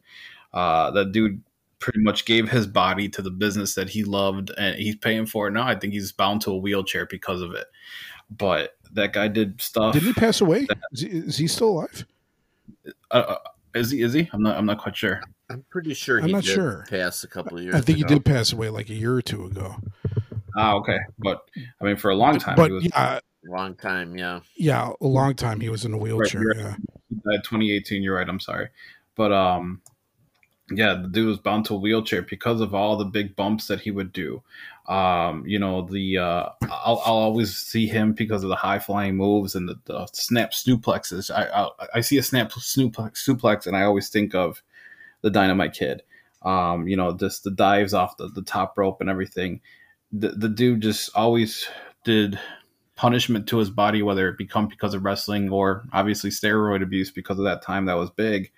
Uh, 0.54 0.90
that 0.92 1.12
dude 1.12 1.42
pretty 1.86 2.00
much 2.00 2.26
gave 2.26 2.50
his 2.50 2.66
body 2.66 3.08
to 3.08 3.22
the 3.22 3.30
business 3.30 3.76
that 3.76 3.88
he 3.88 4.04
loved 4.04 4.50
and 4.58 4.76
he's 4.76 4.96
paying 4.96 5.28
for 5.28 5.48
it 5.48 5.52
now. 5.52 5.68
I 5.68 5.76
think 5.76 5.94
he's 5.94 6.12
bound 6.12 6.42
to 6.42 6.50
a 6.50 6.58
wheelchair 6.58 7.06
because 7.06 7.44
of 7.44 7.54
it. 7.54 7.68
But 8.36 8.72
that 8.94 9.14
guy 9.14 9.28
did 9.28 9.62
stuff. 9.62 9.94
Did 9.94 10.02
he 10.02 10.12
pass 10.14 10.42
away? 10.42 10.66
Is 10.94 11.02
he, 11.02 11.08
is 11.10 11.38
he 11.38 11.48
still 11.48 11.68
alive? 11.70 12.06
Uh, 13.12 13.14
uh, 13.14 13.38
is 13.76 13.92
he? 13.92 14.02
Is 14.02 14.14
he? 14.14 14.28
I'm 14.34 14.42
not. 14.42 14.58
I'm 14.58 14.66
not 14.66 14.80
quite 14.80 14.98
sure. 14.98 15.22
I'm 15.48 15.64
pretty 15.70 15.94
sure 15.94 16.18
I'm 16.18 16.26
he 16.26 16.32
not 16.32 16.44
did 16.44 16.56
sure. 16.56 16.86
pass 16.90 17.24
a 17.24 17.28
couple 17.28 17.58
of 17.60 17.64
years. 17.64 17.76
I 17.76 17.82
think 17.82 18.00
ago. 18.00 18.08
he 18.08 18.14
did 18.16 18.26
pass 18.26 18.52
away 18.52 18.70
like 18.70 18.90
a 18.90 18.96
year 18.96 19.14
or 19.14 19.22
two 19.22 19.46
ago. 19.46 19.76
Ah, 20.58 20.74
okay. 20.78 20.98
But 21.20 21.42
I 21.80 21.84
mean, 21.86 21.98
for 21.98 22.10
a 22.10 22.16
long 22.16 22.40
time, 22.40 22.56
But 22.56 22.68
he 22.68 22.72
was 22.72 22.86
yeah, 22.86 23.20
Long 23.44 23.76
time, 23.76 24.18
yeah. 24.18 24.40
yeah, 24.58 24.90
a 25.00 25.06
long 25.06 25.36
time 25.36 25.60
he 25.60 25.70
was 25.70 25.86
in 25.86 25.94
a 25.94 25.98
wheelchair. 26.00 26.42
you're 26.42 26.56
Yeah. 26.56 26.76
he 27.12 27.38
2018. 27.44 28.02
You're 28.02 28.16
right. 28.16 28.28
I'm 28.28 28.40
sorry, 28.40 28.70
but 29.16 29.32
um, 29.32 29.84
yeah, 30.72 30.96
the 30.96 31.08
dude 31.08 31.28
was 31.28 31.38
bound 31.38 31.66
to 31.66 31.76
a 31.76 31.80
wheelchair 31.80 32.24
because 32.24 32.60
of 32.60 32.74
all 32.74 32.98
the 32.98 33.06
big 33.06 33.36
bumps 33.36 33.68
that 33.68 33.82
he 33.82 33.92
would 33.92 34.12
do. 34.12 34.42
Um, 34.88 35.46
you 35.46 35.60
know, 35.60 35.84
the 35.84 36.18
uh, 36.18 36.50
I'll, 36.64 37.02
I'll 37.06 37.16
always 37.16 37.56
see 37.56 37.88
him 37.88 38.14
because 38.14 38.44
of 38.44 38.50
the 38.50 38.56
high 38.56 38.80
flying 38.80 39.16
moves 39.16 39.56
and 39.56 39.70
the, 39.70 39.76
the 39.86 40.08
snap 40.14 40.52
snoplexes. 40.52 41.30
I, 41.30 41.46
I 41.46 41.88
I 41.96 42.02
see 42.02 42.18
a 42.18 42.24
snap 42.24 42.52
snuplex, 42.52 43.18
suplex, 43.18 43.68
and 43.68 43.76
I 43.76 43.84
always 43.84 44.10
think 44.10 44.34
of 44.34 44.64
the 45.22 45.30
Dynamite 45.30 45.74
Kid. 45.74 46.02
Um, 46.42 46.88
you 46.88 46.96
know, 46.96 47.16
just 47.16 47.44
the 47.44 47.52
dives 47.52 47.94
off 47.94 48.18
the, 48.18 48.28
the 48.28 48.44
top 48.44 48.78
rope 48.78 49.02
and 49.02 49.10
everything. 49.10 49.62
The 50.12 50.30
the 50.30 50.50
dude 50.50 50.82
just 50.82 51.12
always 51.16 51.68
did 52.04 52.40
punishment 52.96 53.48
to 53.48 53.58
his 53.58 53.70
body, 53.70 54.02
whether 54.02 54.30
it 54.30 54.38
become 54.38 54.68
because 54.68 54.94
of 54.94 55.04
wrestling 55.04 55.50
or 55.50 55.86
obviously 55.94 56.30
steroid 56.30 56.82
abuse 56.82 57.12
because 57.12 57.38
of 57.38 57.46
that 57.46 57.62
time 57.62 57.86
that 57.86 57.98
was 57.98 58.10
big. 58.10 58.52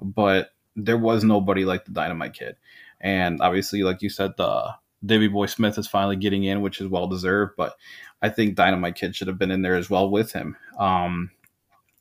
But 0.00 0.50
there 0.76 0.98
was 0.98 1.24
nobody 1.24 1.64
like 1.64 1.84
the 1.84 1.92
Dynamite 1.92 2.34
Kid. 2.34 2.56
And 3.00 3.40
obviously, 3.40 3.82
like 3.82 4.02
you 4.02 4.08
said, 4.08 4.32
the 4.36 4.74
Davey 5.04 5.28
Boy 5.28 5.46
Smith 5.46 5.78
is 5.78 5.86
finally 5.88 6.16
getting 6.16 6.44
in, 6.44 6.60
which 6.60 6.80
is 6.80 6.88
well 6.88 7.06
deserved. 7.06 7.54
But 7.56 7.76
I 8.22 8.28
think 8.28 8.54
Dynamite 8.54 8.94
Kid 8.94 9.14
should 9.14 9.28
have 9.28 9.38
been 9.38 9.50
in 9.50 9.62
there 9.62 9.76
as 9.76 9.90
well 9.90 10.10
with 10.10 10.32
him. 10.32 10.56
Um, 10.78 11.30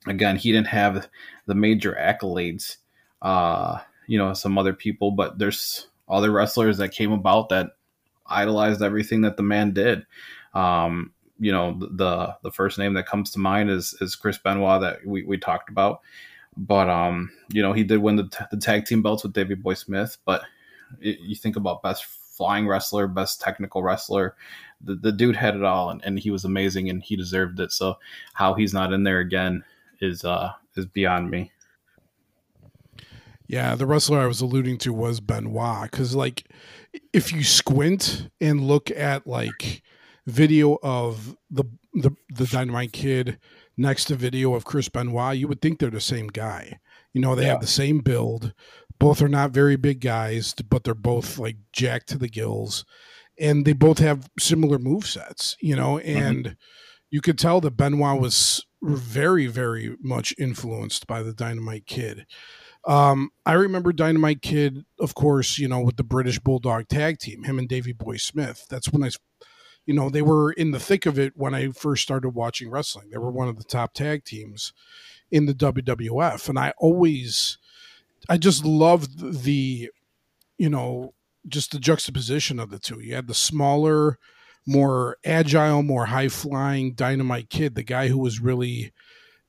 again, 0.08 0.38
he 0.38 0.52
didn't 0.52 0.68
have 0.68 1.08
the 1.46 1.56
major 1.56 1.98
accolades, 2.00 2.78
uh, 3.22 3.80
you 4.08 4.18
know, 4.18 4.34
some 4.34 4.58
other 4.58 4.74
people, 4.74 5.12
but 5.12 5.40
there's 5.40 5.88
other 6.08 6.32
wrestlers 6.32 6.78
that 6.78 6.90
came 6.90 7.12
about 7.12 7.50
that 7.50 7.72
idolized 8.28 8.82
everything 8.82 9.22
that 9.22 9.38
the 9.38 9.44
man 9.44 9.72
did. 9.72 10.06
Um, 10.54 11.14
you 11.38 11.52
know, 11.52 11.78
the 11.80 12.36
the 12.44 12.52
first 12.52 12.78
name 12.78 12.94
that 12.94 13.08
comes 13.08 13.32
to 13.32 13.40
mind 13.40 13.70
is 13.70 13.96
is 14.00 14.16
Chris 14.16 14.38
Benoit 14.38 14.82
that 14.82 15.06
we, 15.06 15.24
we 15.24 15.38
talked 15.38 15.70
about. 15.70 16.02
But 16.58 16.90
um, 16.90 17.32
you 17.52 17.62
know, 17.62 17.74
he 17.74 17.84
did 17.84 18.00
win 18.00 18.16
the, 18.16 18.30
t- 18.30 18.46
the 18.52 18.58
tag 18.58 18.86
team 18.86 19.02
belts 19.02 19.24
with 19.24 19.34
Davey 19.34 19.56
Boy 19.56 19.74
Smith. 19.74 20.18
But 20.26 20.44
it, 21.02 21.20
you 21.20 21.36
think 21.36 21.56
about 21.56 21.84
best 21.84 22.06
flying 22.06 22.68
wrestler, 22.68 23.08
best 23.08 23.42
technical 23.42 23.82
wrestler, 23.82 24.36
the, 24.82 24.96
the 24.96 25.12
dude 25.12 25.36
had 25.36 25.56
it 25.56 25.64
all, 25.64 25.90
and, 25.90 26.04
and 26.04 26.20
he 26.20 26.32
was 26.32 26.46
amazing, 26.46 26.90
and 26.90 27.02
he 27.02 27.16
deserved 27.16 27.60
it. 27.60 27.72
So 27.72 27.98
how 28.34 28.54
he's 28.54 28.74
not 28.74 28.94
in 28.94 29.04
there 29.04 29.20
again 29.20 29.64
is 30.02 30.24
uh 30.26 30.52
is 30.76 30.86
beyond 30.86 31.30
me. 31.30 31.52
Yeah, 33.48 33.76
the 33.76 33.86
wrestler 33.86 34.20
I 34.20 34.28
was 34.28 34.42
alluding 34.42 34.80
to 34.80 34.94
was 34.94 35.20
Benoit 35.20 35.84
because, 35.84 36.16
like, 36.16 36.46
if 37.14 37.32
you 37.32 37.44
squint 37.44 38.30
and 38.42 38.62
look 38.62 38.90
at 38.92 39.28
like 39.28 39.84
video 40.26 40.80
of 40.82 41.38
the 41.50 41.66
the 41.94 42.12
the 42.34 42.48
Dynamite 42.48 42.92
Kid 42.92 43.38
next 43.78 44.06
to 44.06 44.16
video 44.16 44.54
of 44.56 44.66
Chris 44.66 44.90
Benoit, 44.90 45.38
you 45.38 45.48
would 45.48 45.62
think 45.62 45.80
they're 45.80 45.90
the 45.90 46.02
same 46.02 46.28
guy. 46.28 46.80
You 47.14 47.22
know, 47.22 47.36
they 47.36 47.44
Yeah. 47.44 47.52
have 47.54 47.62
the 47.62 47.68
same 47.68 48.00
build. 48.00 48.54
Both 49.00 49.22
are 49.22 49.28
not 49.30 49.52
very 49.52 49.76
big 49.76 50.00
guys, 50.02 50.54
but 50.54 50.84
they're 50.84 50.94
both 50.94 51.38
like 51.38 51.58
jacked 51.74 52.08
to 52.10 52.18
the 52.18 52.30
gills, 52.30 52.86
and 53.38 53.66
they 53.66 53.74
both 53.74 54.00
have 54.00 54.30
similar 54.40 54.80
move 54.80 55.06
sets. 55.06 55.58
You 55.60 55.76
know, 55.76 56.00
and 56.00 56.56
you 57.10 57.22
could 57.22 57.38
tell 57.38 57.62
that 57.62 57.78
Benoit 57.78 58.20
was 58.20 58.66
very, 58.82 59.48
very 59.48 59.96
much 60.02 60.34
influenced 60.38 61.08
by 61.08 61.24
the 61.24 61.34
Dynamite 61.34 61.86
Kid. 61.88 62.26
Um, 62.88 63.32
I 63.46 63.54
remember 63.54 63.92
Dynamite 63.92 64.42
Kid, 64.44 64.86
of 65.00 65.16
course, 65.16 65.58
you 65.58 65.68
know, 65.68 65.82
with 65.82 65.98
the 65.98 66.04
British 66.04 66.40
Bulldog 66.40 66.88
tag 66.88 67.18
team, 67.18 67.44
him 67.44 67.58
and 67.58 67.68
Davey 67.68 67.94
Boy 67.94 68.18
Smith. 68.18 68.68
That's 68.70 68.92
when 68.92 69.04
I, 69.04 69.10
you 69.86 69.94
know, 69.94 70.10
they 70.10 70.22
were 70.22 70.52
in 70.52 70.72
the 70.72 70.80
thick 70.80 71.06
of 71.06 71.20
it 71.20 71.34
when 71.36 71.54
I 71.54 71.70
first 71.70 72.04
started 72.04 72.30
watching 72.30 72.70
wrestling. 72.70 73.10
They 73.12 73.18
were 73.18 73.32
one 73.32 73.48
of 73.48 73.58
the 73.58 73.64
top 73.64 73.94
tag 73.94 74.24
teams 74.24 74.74
in 75.32 75.46
the 75.46 75.54
WWF. 75.54 76.50
And 76.50 76.58
I 76.58 76.74
always, 76.78 77.58
I 78.30 78.38
just 78.38 78.66
loved 78.66 79.44
the, 79.44 79.90
you 80.58 80.70
know, 80.70 81.14
just 81.48 81.72
the 81.72 81.80
juxtaposition 81.80 82.60
of 82.60 82.72
the 82.72 82.80
two. 82.80 83.00
You 83.00 83.16
had 83.16 83.28
the 83.28 83.34
smaller, 83.34 84.18
more 84.66 85.18
agile, 85.24 85.84
more 85.84 86.08
high 86.08 86.30
flying 86.30 86.94
Dynamite 86.94 87.50
Kid, 87.50 87.76
the 87.76 87.84
guy 87.84 88.08
who 88.08 88.18
was 88.18 88.40
really, 88.40 88.92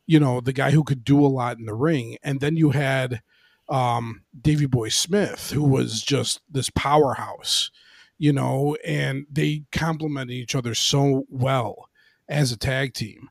you 0.06 0.20
know, 0.20 0.40
the 0.40 0.52
guy 0.52 0.70
who 0.70 0.84
could 0.84 1.04
do 1.04 1.24
a 1.24 1.28
lot 1.28 1.58
in 1.58 1.64
the 1.64 1.74
ring. 1.74 2.18
And 2.22 2.40
then 2.40 2.56
you 2.56 2.70
had 2.70 3.22
um, 3.68 4.22
Davey 4.38 4.66
Boy 4.66 4.90
Smith, 4.90 5.50
who 5.52 5.64
was 5.64 6.02
just 6.02 6.40
this 6.50 6.70
powerhouse, 6.70 7.70
you 8.18 8.32
know, 8.32 8.76
and 8.84 9.26
they 9.30 9.64
complemented 9.72 10.34
each 10.34 10.54
other 10.54 10.74
so 10.74 11.24
well 11.28 11.88
as 12.28 12.52
a 12.52 12.56
tag 12.56 12.94
team. 12.94 13.28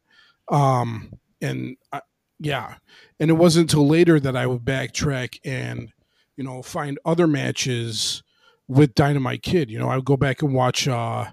Um, 0.49 1.13
and 1.41 1.77
I, 1.91 2.01
yeah, 2.39 2.75
and 3.19 3.29
it 3.29 3.33
wasn't 3.35 3.71
until 3.71 3.87
later 3.87 4.19
that 4.19 4.35
I 4.35 4.45
would 4.47 4.63
backtrack 4.63 5.39
and, 5.43 5.91
you 6.37 6.43
know, 6.43 6.61
find 6.61 6.99
other 7.05 7.27
matches 7.27 8.23
with 8.67 8.95
Dynamite 8.95 9.41
Kid. 9.41 9.69
You 9.71 9.79
know, 9.79 9.89
I 9.89 9.95
would 9.95 10.05
go 10.05 10.17
back 10.17 10.41
and 10.41 10.53
watch, 10.53 10.87
uh, 10.87 11.25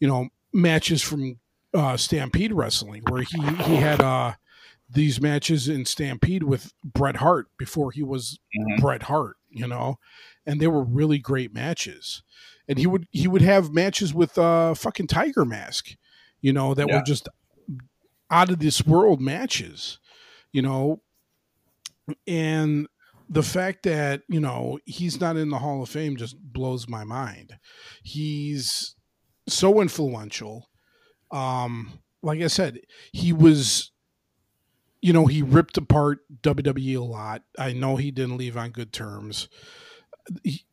you 0.00 0.08
know, 0.08 0.28
matches 0.52 1.02
from 1.02 1.38
uh, 1.72 1.96
Stampede 1.96 2.52
Wrestling 2.52 3.02
where 3.08 3.22
he 3.22 3.38
he 3.64 3.76
had 3.76 4.00
uh, 4.00 4.32
these 4.88 5.20
matches 5.20 5.68
in 5.68 5.84
Stampede 5.84 6.42
with 6.42 6.72
Bret 6.82 7.16
Hart 7.16 7.46
before 7.56 7.92
he 7.92 8.02
was 8.02 8.38
Mhm. 8.58 8.80
Bret 8.80 9.02
Hart, 9.04 9.36
you 9.50 9.68
know, 9.68 9.98
and 10.46 10.60
they 10.60 10.66
were 10.66 10.82
really 10.82 11.18
great 11.18 11.54
matches. 11.54 12.22
And 12.70 12.78
he 12.78 12.86
would 12.86 13.06
he 13.12 13.28
would 13.28 13.42
have 13.42 13.74
matches 13.74 14.14
with 14.14 14.38
uh 14.38 14.74
fucking 14.74 15.08
Tiger 15.08 15.44
Mask, 15.44 15.90
you 16.40 16.54
know, 16.54 16.74
that 16.74 16.88
Yeah. 16.88 16.96
were 16.96 17.02
just 17.02 17.28
out 18.30 18.50
of 18.50 18.60
this 18.60 18.86
world 18.86 19.20
matches, 19.20 19.98
you 20.52 20.62
know. 20.62 21.02
And 22.26 22.88
the 23.28 23.42
fact 23.42 23.84
that, 23.84 24.22
you 24.28 24.40
know, 24.40 24.78
he's 24.84 25.20
not 25.20 25.36
in 25.36 25.50
the 25.50 25.58
Hall 25.58 25.82
of 25.82 25.88
Fame 25.88 26.16
just 26.16 26.36
blows 26.40 26.88
my 26.88 27.04
mind. 27.04 27.58
He's 28.02 28.96
so 29.48 29.80
influential. 29.80 30.68
Um, 31.32 32.00
like 32.22 32.40
I 32.40 32.48
said, 32.48 32.80
he 33.12 33.32
was 33.32 33.92
you 35.02 35.12
know, 35.12 35.26
he 35.26 35.42
ripped 35.42 35.78
apart 35.78 36.20
WWE 36.42 36.96
a 36.98 37.00
lot. 37.02 37.42
I 37.58 37.72
know 37.72 37.96
he 37.96 38.10
didn't 38.10 38.36
leave 38.36 38.56
on 38.56 38.70
good 38.70 38.92
terms. 38.92 39.48
He, 40.44 40.64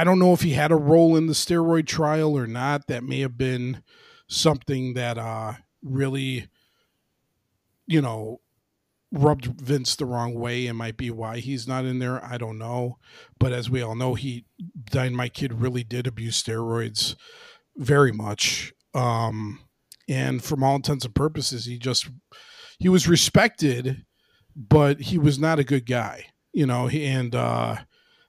I, 0.00 0.04
don't 0.04 0.18
know 0.18 0.32
if 0.32 0.42
he 0.42 0.52
had 0.52 0.72
a 0.72 0.76
role 0.76 1.16
in 1.16 1.26
the 1.26 1.32
steroid 1.32 1.86
trial 1.86 2.36
or 2.36 2.46
not. 2.46 2.86
That 2.86 3.04
may 3.04 3.20
have 3.20 3.36
been 3.36 3.82
something 4.28 4.94
that 4.94 5.18
uh, 5.18 5.54
really, 5.82 6.48
you 7.86 8.00
know, 8.00 8.40
rubbed 9.12 9.60
Vince 9.60 9.96
the 9.96 10.04
wrong 10.04 10.34
way 10.34 10.66
and 10.66 10.76
might 10.76 10.96
be 10.96 11.10
why 11.10 11.38
he's 11.38 11.66
not 11.68 11.84
in 11.84 11.98
there. 11.98 12.24
I 12.24 12.38
don't 12.38 12.58
know. 12.58 12.98
But 13.38 13.52
as 13.52 13.70
we 13.70 13.82
all 13.82 13.94
know, 13.94 14.14
he, 14.14 14.44
Dynamite 14.90 15.34
Kid 15.34 15.60
really 15.60 15.84
did 15.84 16.06
abuse 16.06 16.42
steroids 16.42 17.16
very 17.76 18.12
much. 18.12 18.72
Um, 18.94 19.60
and 20.08 20.42
from 20.42 20.62
all 20.62 20.76
intents 20.76 21.04
and 21.04 21.14
purposes, 21.14 21.66
he 21.66 21.78
just 21.78 22.08
he 22.78 22.88
was 22.88 23.08
respected, 23.08 24.04
but 24.54 25.00
he 25.00 25.18
was 25.18 25.38
not 25.38 25.58
a 25.58 25.64
good 25.64 25.86
guy, 25.86 26.26
you 26.52 26.66
know. 26.66 26.88
And 26.88 27.34
uh, 27.34 27.76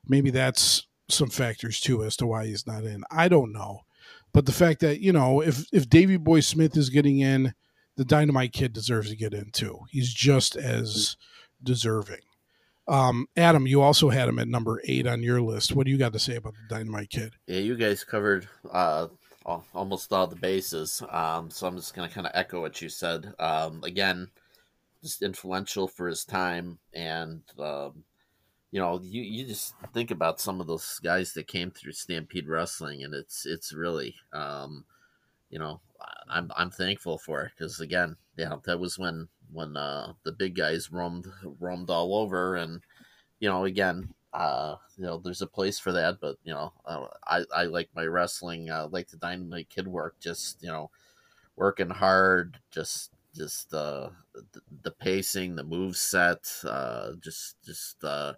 maybe 0.05 0.31
that's 0.31 0.87
some 1.09 1.29
factors 1.29 1.79
too 1.79 2.03
as 2.03 2.15
to 2.17 2.27
why 2.27 2.45
he's 2.45 2.67
not 2.67 2.83
in. 2.83 3.03
I 3.11 3.27
don't 3.27 3.53
know, 3.53 3.81
but 4.33 4.45
the 4.45 4.51
fact 4.51 4.81
that 4.81 4.99
you 4.99 5.11
know, 5.11 5.41
if 5.41 5.65
if 5.71 5.89
Davey 5.89 6.17
Boy 6.17 6.39
Smith 6.41 6.75
is 6.77 6.89
getting 6.89 7.19
in, 7.19 7.53
the 7.95 8.05
Dynamite 8.05 8.53
Kid 8.53 8.73
deserves 8.73 9.09
to 9.09 9.15
get 9.15 9.33
in 9.33 9.51
too. 9.51 9.79
He's 9.89 10.13
just 10.13 10.55
as 10.55 11.17
deserving. 11.63 12.21
Um, 12.87 13.27
Adam, 13.35 13.67
you 13.67 13.81
also 13.81 14.09
had 14.09 14.29
him 14.29 14.39
at 14.39 14.47
number 14.47 14.81
eight 14.85 15.07
on 15.07 15.21
your 15.21 15.41
list. 15.41 15.75
What 15.75 15.85
do 15.85 15.91
you 15.91 15.97
got 15.97 16.13
to 16.13 16.19
say 16.19 16.37
about 16.37 16.53
the 16.53 16.75
Dynamite 16.75 17.09
Kid? 17.09 17.33
Yeah, 17.45 17.59
you 17.59 17.75
guys 17.75 18.03
covered 18.03 18.47
uh, 18.71 19.07
almost 19.73 20.13
all 20.13 20.27
the 20.27 20.37
bases. 20.37 21.01
Um, 21.09 21.49
so 21.49 21.67
I'm 21.67 21.75
just 21.75 21.93
going 21.93 22.07
to 22.07 22.13
kind 22.13 22.27
of 22.27 22.31
echo 22.33 22.61
what 22.61 22.81
you 22.81 22.87
said. 22.87 23.33
Um, 23.39 23.83
again, 23.83 24.29
just 25.03 25.21
influential 25.21 25.87
for 25.87 26.07
his 26.07 26.23
time. 26.23 26.79
And, 26.93 27.41
um, 27.59 28.05
you 28.71 28.79
know, 28.79 28.99
you, 29.03 29.21
you 29.21 29.45
just 29.45 29.75
think 29.93 30.11
about 30.11 30.39
some 30.41 30.59
of 30.61 30.67
those 30.67 30.99
guys 31.03 31.33
that 31.33 31.47
came 31.47 31.71
through 31.71 31.93
Stampede 31.93 32.47
Wrestling, 32.47 33.03
and 33.03 33.13
it's 33.13 33.45
it's 33.45 33.73
really, 33.73 34.15
um, 34.33 34.85
you 35.49 35.59
know, 35.59 35.81
I- 36.01 36.37
I'm 36.37 36.51
I'm 36.57 36.71
thankful 36.71 37.17
for 37.17 37.43
it 37.43 37.51
because 37.57 37.79
again, 37.79 38.17
yeah, 38.37 38.55
that 38.65 38.79
was 38.79 38.99
when 38.99 39.29
when 39.51 39.77
uh, 39.77 40.13
the 40.23 40.31
big 40.33 40.55
guys 40.55 40.91
roamed 40.91 41.27
roamed 41.59 41.89
all 41.89 42.15
over, 42.15 42.55
and 42.55 42.81
you 43.39 43.49
know, 43.49 43.65
again, 43.65 44.13
uh, 44.33 44.75
you 44.97 45.03
know, 45.05 45.17
there's 45.19 45.41
a 45.43 45.47
place 45.47 45.79
for 45.79 45.91
that, 45.93 46.19
but 46.21 46.37
you 46.43 46.53
know, 46.53 46.73
uh, 46.85 47.07
I 47.25 47.45
I 47.55 47.63
like 47.65 47.89
my 47.95 48.05
wrestling, 48.05 48.69
uh, 48.69 48.87
like 48.91 49.09
the 49.09 49.17
Dynamite 49.17 49.69
Kid 49.69 49.87
work, 49.87 50.15
just 50.19 50.61
you 50.63 50.69
know, 50.69 50.91
working 51.55 51.89
hard, 51.89 52.59
just 52.71 53.11
just 53.35 53.73
uh, 53.73 54.09
the, 54.33 54.61
the 54.83 54.91
pacing, 54.91 55.55
the 55.55 55.63
move 55.63 55.95
set, 55.97 56.49
uh, 56.65 57.11
just 57.19 57.55
just 57.65 58.03
uh, 58.03 58.33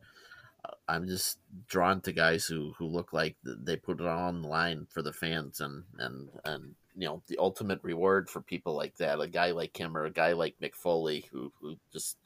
I'm 0.89 1.07
just 1.07 1.37
drawn 1.67 2.01
to 2.01 2.11
guys 2.11 2.45
who 2.45 2.73
who 2.77 2.85
look 2.85 3.13
like 3.13 3.35
they 3.43 3.75
put 3.75 4.01
it 4.01 4.07
on 4.07 4.41
the 4.41 4.47
line 4.47 4.87
for 4.89 5.01
the 5.03 5.13
fans, 5.13 5.61
and 5.61 5.83
and 5.99 6.29
and 6.43 6.75
you 6.95 7.07
know, 7.07 7.21
the 7.27 7.37
ultimate 7.37 7.79
reward 7.83 8.29
for 8.29 8.41
people 8.41 8.75
like 8.75 8.97
that, 8.97 9.21
a 9.21 9.27
guy 9.27 9.51
like 9.51 9.79
him 9.79 9.95
or 9.95 10.05
a 10.05 10.11
guy 10.11 10.33
like 10.33 10.55
Mick 10.61 10.75
Foley, 10.75 11.25
who 11.31 11.53
who 11.61 11.77
just 11.93 12.17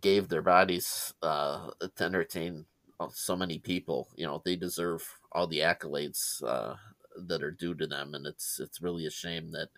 gave 0.00 0.28
their 0.28 0.42
bodies 0.42 1.14
uh, 1.22 1.70
to 1.96 2.04
entertain 2.04 2.66
so 3.12 3.36
many 3.36 3.58
people. 3.58 4.08
You 4.16 4.26
know, 4.26 4.42
they 4.44 4.56
deserve 4.56 5.18
all 5.32 5.46
the 5.46 5.60
accolades 5.60 6.42
uh, 6.44 6.74
that 7.16 7.42
are 7.42 7.52
due 7.52 7.74
to 7.76 7.86
them, 7.86 8.14
and 8.14 8.26
it's 8.26 8.58
it's 8.60 8.82
really 8.82 9.06
a 9.06 9.10
shame 9.10 9.52
that 9.52 9.68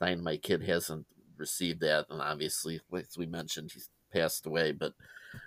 Dynamite 0.00 0.42
Kid 0.42 0.62
hasn't 0.64 1.06
received 1.36 1.80
that. 1.80 2.06
And 2.10 2.20
obviously, 2.20 2.80
as 2.94 3.18
we 3.18 3.26
mentioned, 3.26 3.72
he's 3.72 3.90
passed 4.12 4.46
away, 4.46 4.72
but 4.72 4.94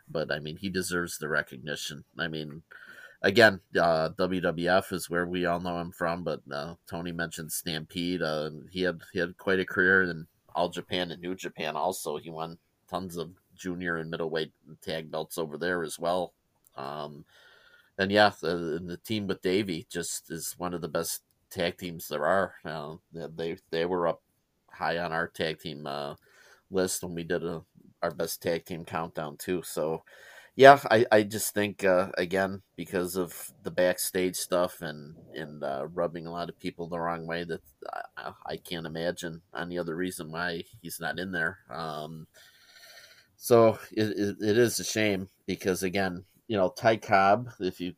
but 0.10 0.32
I 0.32 0.40
mean, 0.40 0.58
he 0.58 0.70
deserves 0.70 1.18
the 1.18 1.30
recognition. 1.30 2.04
I 2.18 2.28
mean. 2.28 2.64
Again, 3.22 3.60
uh, 3.82 4.10
WWF 4.10 4.94
is 4.94 5.10
where 5.10 5.26
we 5.26 5.48
all 5.48 5.60
know 5.60 5.80
him 5.80 5.92
from, 5.92 6.24
but 6.24 6.42
uh, 6.52 6.76
Tony 6.88 7.12
mentioned 7.12 7.52
Stampede. 7.52 8.22
Uh, 8.22 8.52
he 8.70 8.84
had 8.84 9.02
he 9.14 9.20
had 9.20 9.36
quite 9.38 9.60
a 9.60 9.66
career 9.66 10.04
in 10.04 10.28
All 10.54 10.70
Japan 10.70 11.10
and 11.10 11.20
New 11.22 11.34
Japan. 11.34 11.76
Also, 11.76 12.18
he 12.18 12.30
won 12.30 12.60
tons 12.88 13.18
of 13.18 13.32
junior 13.56 13.98
and 13.98 14.12
middleweight 14.12 14.52
tag 14.82 15.10
belts 15.10 15.40
over 15.40 15.58
there 15.58 15.84
as 15.84 15.98
well. 15.98 16.34
Um, 16.76 17.26
and 17.98 18.12
yeah, 18.12 18.32
the, 18.42 18.82
the 18.84 18.98
team 18.98 19.28
with 19.28 19.42
Davey 19.42 19.88
just 19.90 20.30
is 20.30 20.54
one 20.58 20.74
of 20.74 20.82
the 20.82 20.88
best 20.88 21.22
tag 21.50 21.78
teams 21.78 22.08
there 22.08 22.26
are. 22.26 22.56
Uh, 22.66 22.96
they 23.14 23.58
they 23.72 23.86
were 23.86 24.08
up 24.08 24.22
high 24.70 24.98
on 24.98 25.12
our 25.12 25.28
tag 25.28 25.60
team 25.60 25.88
uh, 25.88 26.16
list 26.70 27.04
when 27.04 27.16
we 27.16 27.24
did 27.24 27.44
a, 27.44 27.62
our 28.06 28.12
best 28.12 28.42
tag 28.42 28.66
team 28.66 28.86
countdown 28.86 29.38
too. 29.38 29.62
So 29.64 30.04
yeah, 30.56 30.80
I, 30.90 31.06
I 31.12 31.24
just 31.24 31.54
think 31.54 31.84
uh, 31.84 32.10
again 32.18 32.62
because 32.78 33.18
of 33.18 33.52
the 33.64 33.72
backstage 33.72 34.36
stuff 34.38 34.82
and 34.82 35.16
and 35.34 35.64
uh, 35.64 35.88
rubbing 35.94 36.28
a 36.28 36.32
lot 36.32 36.50
of 36.50 36.60
people 36.60 36.88
the 36.88 37.00
wrong 37.00 37.28
way 37.28 37.44
that 37.44 37.62
I, 38.18 38.32
I, 38.46 38.58
can't 38.58 38.86
imagine 38.86 39.42
any 39.58 39.78
other 39.78 39.96
reason 39.96 40.32
why 40.32 40.64
he's 40.82 41.00
not 41.02 41.20
in 41.20 41.32
there. 41.34 41.60
Um, 41.70 42.28
so 43.36 43.80
it, 43.92 44.08
it, 44.18 44.36
it 44.40 44.58
is 44.58 44.80
a 44.80 44.86
shame 44.86 45.28
because 45.46 45.84
again, 45.84 46.24
you 46.48 46.56
know, 46.56 46.70
Ty 46.70 46.98
Cobb, 46.98 47.50
if 47.60 47.82
you 47.82 47.94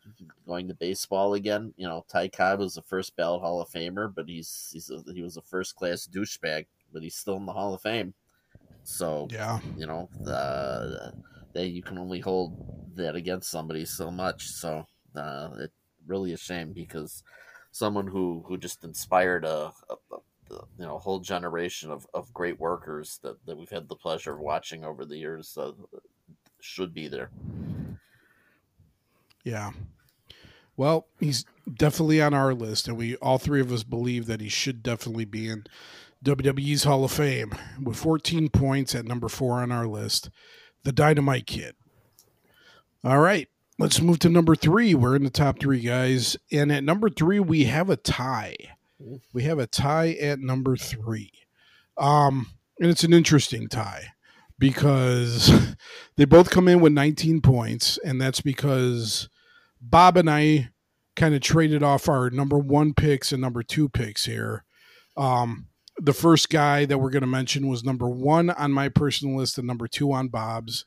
going 0.48 0.68
to 0.68 0.74
baseball 0.74 1.36
again, 1.36 1.74
you 1.78 1.88
know, 1.88 2.06
Ty 2.10 2.30
Cobb 2.30 2.60
was 2.60 2.74
the 2.74 2.82
first 2.82 3.16
ballot 3.16 3.42
Hall 3.42 3.62
of 3.62 3.70
Famer, 3.70 4.12
but 4.14 4.28
he's 4.28 4.70
he's 4.74 4.90
a, 4.90 5.04
he 5.14 5.22
was 5.22 5.38
a 5.38 5.42
first 5.44 5.76
class 5.76 6.08
douchebag, 6.12 6.66
but 6.92 7.04
he's 7.04 7.16
still 7.16 7.38
in 7.38 7.46
the 7.46 7.54
Hall 7.54 7.76
of 7.76 7.82
Fame. 7.82 8.16
So 8.88 9.28
yeah, 9.30 9.60
you 9.76 9.86
know, 9.86 10.10
uh, 10.26 11.12
they 11.54 11.66
you 11.66 11.84
can 11.84 11.98
only 11.98 12.22
hold 12.22 12.96
that 12.96 13.18
against 13.18 13.52
somebody 13.52 13.84
so 13.84 14.10
much. 14.10 14.48
So 14.48 14.86
uh, 15.14 15.50
it's 15.60 15.74
really 16.08 16.32
a 16.32 16.38
shame 16.38 16.72
because 16.72 17.22
someone 17.72 18.08
who 18.08 18.46
who 18.48 18.58
just 18.58 18.86
inspired 18.86 19.44
a, 19.44 19.74
a, 19.90 19.96
a 20.14 20.56
you 20.80 20.86
know 20.86 20.98
whole 21.00 21.20
generation 21.20 21.92
of, 21.92 22.08
of 22.14 22.34
great 22.34 22.62
workers 22.62 23.20
that, 23.24 23.46
that 23.46 23.58
we've 23.58 23.70
had 23.70 23.90
the 23.90 23.96
pleasure 23.96 24.32
of 24.32 24.40
watching 24.40 24.86
over 24.86 25.04
the 25.04 25.18
years 25.18 25.58
uh, 25.58 25.74
should 26.62 26.94
be 26.94 27.10
there. 27.10 27.30
Yeah. 29.44 29.72
Well, 30.78 31.08
he's 31.20 31.44
definitely 31.72 32.22
on 32.22 32.34
our 32.34 32.54
list, 32.54 32.88
and 32.88 32.96
we 32.96 33.18
all 33.18 33.38
three 33.38 33.60
of 33.60 33.74
us 33.74 33.84
believe 33.84 34.28
that 34.28 34.40
he 34.40 34.48
should 34.48 34.82
definitely 34.82 35.26
be 35.26 35.50
in 35.50 35.66
WWE's 36.28 36.84
Hall 36.84 37.06
of 37.06 37.12
Fame 37.14 37.54
with 37.82 37.96
14 37.96 38.50
points 38.50 38.94
at 38.94 39.06
number 39.06 39.30
four 39.30 39.62
on 39.62 39.72
our 39.72 39.88
list. 39.88 40.30
The 40.84 40.92
Dynamite 40.92 41.48
Kid. 41.48 41.76
All 43.02 43.20
right, 43.20 43.48
let's 43.80 44.02
move 44.02 44.20
to 44.20 44.30
number 44.30 44.54
three. 44.54 44.94
We're 44.94 45.16
in 45.16 45.24
the 45.24 45.30
top 45.30 45.62
three, 45.62 45.80
guys. 45.80 46.36
And 46.52 46.70
at 46.70 46.84
number 46.84 47.10
three, 47.10 47.40
we 47.40 47.64
have 47.66 47.90
a 47.90 47.96
tie. 47.96 48.58
We 49.32 49.44
have 49.44 49.58
a 49.58 49.68
tie 49.68 50.18
at 50.22 50.40
number 50.40 50.76
three. 50.76 51.32
Um, 51.98 52.48
and 52.78 52.90
it's 52.90 53.06
an 53.06 53.14
interesting 53.14 53.70
tie 53.70 54.08
because 54.60 55.76
they 56.18 56.26
both 56.26 56.50
come 56.50 56.68
in 56.68 56.82
with 56.82 56.92
19 56.92 57.40
points, 57.40 57.98
and 58.04 58.20
that's 58.20 58.42
because 58.42 59.30
Bob 59.80 60.18
and 60.18 60.30
I 60.30 60.72
kind 61.16 61.34
of 61.34 61.40
traded 61.40 61.84
off 61.84 62.10
our 62.10 62.30
number 62.30 62.58
one 62.58 62.94
picks 62.94 63.32
and 63.32 63.42
number 63.42 63.64
two 63.64 63.88
picks 63.88 64.26
here. 64.26 64.66
Um, 65.16 65.68
the 66.00 66.14
first 66.14 66.50
guy 66.50 66.86
that 66.86 67.00
we're 67.00 67.10
going 67.10 67.22
to 67.22 67.28
mention 67.28 67.68
was 67.68 67.84
number 67.84 68.08
one 68.08 68.50
on 68.52 68.72
my 68.72 68.90
personal 68.90 69.38
list 69.38 69.58
and 69.58 69.68
number 69.68 69.88
two 69.88 70.12
on 70.12 70.28
Bob's. 70.28 70.86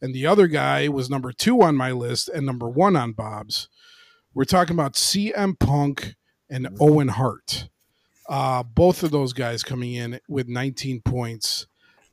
And 0.00 0.14
the 0.14 0.26
other 0.26 0.46
guy 0.46 0.88
was 0.88 1.10
number 1.10 1.32
two 1.32 1.62
on 1.62 1.76
my 1.76 1.92
list 1.92 2.28
and 2.28 2.46
number 2.46 2.68
one 2.68 2.96
on 2.96 3.12
Bob's. 3.12 3.68
We're 4.34 4.44
talking 4.44 4.74
about 4.74 4.94
CM 4.94 5.58
Punk 5.58 6.14
and 6.50 6.68
Owen 6.80 7.08
Hart. 7.08 7.68
Uh, 8.28 8.62
both 8.62 9.02
of 9.02 9.10
those 9.10 9.32
guys 9.32 9.62
coming 9.62 9.94
in 9.94 10.20
with 10.28 10.48
19 10.48 11.00
points 11.02 11.66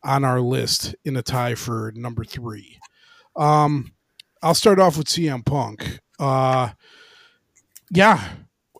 on 0.03 0.23
our 0.23 0.39
list 0.39 0.95
in 1.03 1.15
a 1.17 1.21
tie 1.21 1.55
for 1.55 1.91
number 1.95 2.23
three. 2.23 2.77
Um, 3.35 3.93
I'll 4.41 4.53
start 4.53 4.79
off 4.79 4.97
with 4.97 5.07
CM 5.07 5.45
Punk. 5.45 5.99
Uh, 6.19 6.69
yeah, 7.89 8.23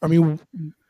I 0.02 0.08
mean, 0.08 0.40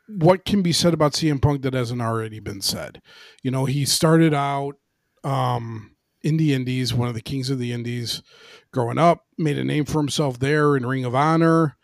what 0.06 0.44
can 0.44 0.62
be 0.62 0.72
said 0.72 0.94
about 0.94 1.12
CM 1.12 1.40
Punk 1.40 1.62
that 1.62 1.74
hasn't 1.74 2.02
already 2.02 2.40
been 2.40 2.60
said? 2.60 3.00
You 3.42 3.50
know, 3.50 3.64
he 3.64 3.84
started 3.84 4.34
out 4.34 4.76
um, 5.22 5.96
in 6.22 6.36
the 6.36 6.52
Indies, 6.52 6.92
one 6.92 7.08
of 7.08 7.14
the 7.14 7.22
kings 7.22 7.50
of 7.50 7.58
the 7.58 7.72
Indies, 7.72 8.22
growing 8.72 8.98
up, 8.98 9.26
made 9.38 9.58
a 9.58 9.64
name 9.64 9.84
for 9.84 9.98
himself 9.98 10.38
there 10.38 10.76
in 10.76 10.86
Ring 10.86 11.04
of 11.04 11.14
Honor. 11.14 11.76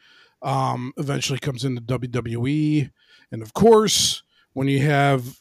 Um, 0.43 0.95
eventually 0.97 1.39
comes 1.39 1.67
into 1.67 1.83
WWE, 1.83 2.91
and 3.31 3.43
of 3.43 3.53
course, 3.53 4.23
when 4.55 4.69
you 4.69 4.81
have 4.81 5.41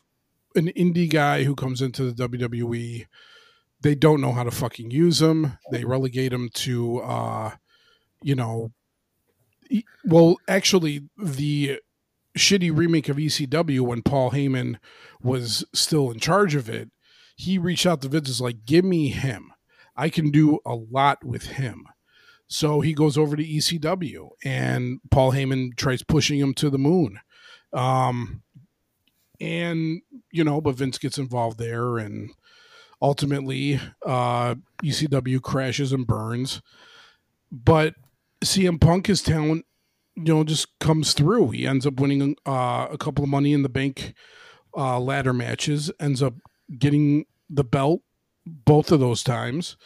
an 0.55 0.67
indie 0.75 1.09
guy 1.09 1.45
who 1.45 1.55
comes 1.55 1.81
into 1.81 2.11
the 2.11 2.27
WWE, 2.27 3.05
they 3.79 3.95
don't 3.95 4.19
know 4.19 4.33
how 4.33 4.43
to 4.43 4.51
fucking 4.51 4.91
use 4.91 5.21
him. 5.21 5.57
They 5.71 5.85
relegate 5.85 6.33
him 6.33 6.49
to, 6.55 6.99
uh, 6.99 7.51
you 8.21 8.35
know, 8.35 8.71
well, 10.03 10.37
actually, 10.47 11.07
the 11.17 11.79
shitty 12.37 12.75
remake 12.75 13.09
of 13.09 13.17
ECW 13.17 13.81
when 13.81 14.01
Paul 14.01 14.31
Heyman 14.31 14.77
was 15.21 15.65
still 15.73 16.11
in 16.11 16.19
charge 16.19 16.55
of 16.55 16.69
it, 16.69 16.89
he 17.35 17.57
reached 17.57 17.85
out 17.85 18.01
to 18.01 18.09
Vince 18.09 18.27
was 18.27 18.41
like, 18.41 18.65
"Give 18.65 18.85
me 18.85 19.09
him. 19.09 19.53
I 19.95 20.09
can 20.09 20.29
do 20.31 20.59
a 20.65 20.75
lot 20.75 21.23
with 21.23 21.47
him." 21.47 21.85
So 22.47 22.81
he 22.81 22.93
goes 22.93 23.17
over 23.17 23.35
to 23.35 23.43
ECW, 23.43 24.29
and 24.43 24.99
Paul 25.11 25.33
Heyman 25.33 25.75
tries 25.75 26.03
pushing 26.03 26.39
him 26.39 26.53
to 26.55 26.69
the 26.69 26.79
moon. 26.79 27.19
Um, 27.71 28.41
and 29.39 30.01
you 30.31 30.43
know, 30.43 30.59
but 30.59 30.75
Vince 30.75 30.97
gets 30.97 31.17
involved 31.17 31.59
there, 31.59 31.97
and 31.97 32.31
ultimately, 33.01 33.79
uh, 34.05 34.55
ECW 34.83 35.41
crashes 35.41 35.93
and 35.93 36.07
burns. 36.07 36.61
But 37.51 37.95
CM 38.43 38.79
Punk, 38.79 39.07
his 39.07 39.21
talent, 39.21 39.65
you 40.15 40.33
know, 40.33 40.43
just 40.43 40.79
comes 40.79 41.13
through. 41.13 41.51
He 41.51 41.65
ends 41.65 41.85
up 41.85 41.99
winning 41.99 42.35
uh, 42.45 42.87
a 42.91 42.97
couple 42.97 43.23
of 43.23 43.29
Money 43.29 43.53
in 43.53 43.63
the 43.63 43.69
Bank 43.69 44.13
uh, 44.75 44.99
ladder 44.99 45.33
matches. 45.33 45.91
Ends 45.99 46.21
up 46.21 46.35
getting 46.77 47.25
the 47.49 47.63
belt 47.63 48.01
both 48.45 48.91
of 48.91 48.99
those 48.99 49.23
times. 49.23 49.77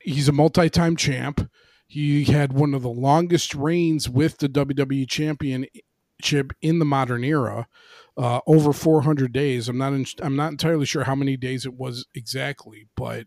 He's 0.00 0.28
a 0.28 0.32
multi-time 0.32 0.96
champ. 0.96 1.50
He 1.86 2.24
had 2.24 2.52
one 2.52 2.74
of 2.74 2.82
the 2.82 2.88
longest 2.88 3.54
reigns 3.54 4.08
with 4.08 4.38
the 4.38 4.48
WWE 4.48 5.08
Championship 5.08 6.52
in 6.60 6.78
the 6.78 6.84
modern 6.84 7.24
era, 7.24 7.68
uh, 8.16 8.40
over 8.46 8.72
400 8.72 9.32
days. 9.32 9.68
I'm 9.68 9.78
not 9.78 9.92
in, 9.92 10.06
I'm 10.22 10.36
not 10.36 10.50
entirely 10.50 10.86
sure 10.86 11.04
how 11.04 11.14
many 11.14 11.36
days 11.36 11.66
it 11.66 11.74
was 11.74 12.06
exactly, 12.14 12.88
but 12.96 13.26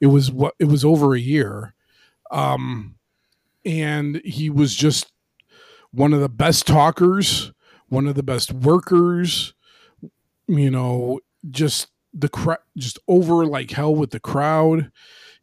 it 0.00 0.06
was 0.06 0.30
what 0.30 0.54
it 0.58 0.66
was 0.66 0.84
over 0.84 1.14
a 1.14 1.20
year. 1.20 1.74
Um, 2.30 2.96
and 3.64 4.20
he 4.24 4.50
was 4.50 4.74
just 4.74 5.12
one 5.92 6.12
of 6.12 6.20
the 6.20 6.28
best 6.28 6.66
talkers, 6.66 7.52
one 7.88 8.06
of 8.06 8.14
the 8.14 8.22
best 8.22 8.52
workers. 8.52 9.54
You 10.46 10.70
know, 10.70 11.20
just 11.50 11.88
the 12.12 12.28
crowd, 12.28 12.58
just 12.76 12.98
over 13.06 13.46
like 13.46 13.70
hell 13.70 13.94
with 13.94 14.10
the 14.10 14.20
crowd. 14.20 14.90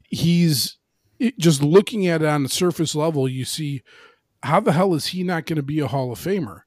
He's 0.03 0.77
it, 1.19 1.37
just 1.37 1.63
looking 1.63 2.07
at 2.07 2.21
it 2.21 2.27
on 2.27 2.43
the 2.43 2.49
surface 2.49 2.93
level. 2.95 3.27
You 3.27 3.45
see, 3.45 3.83
how 4.43 4.59
the 4.59 4.73
hell 4.73 4.93
is 4.93 5.07
he 5.07 5.23
not 5.23 5.45
going 5.45 5.57
to 5.57 5.63
be 5.63 5.79
a 5.79 5.87
Hall 5.87 6.11
of 6.11 6.19
Famer? 6.19 6.61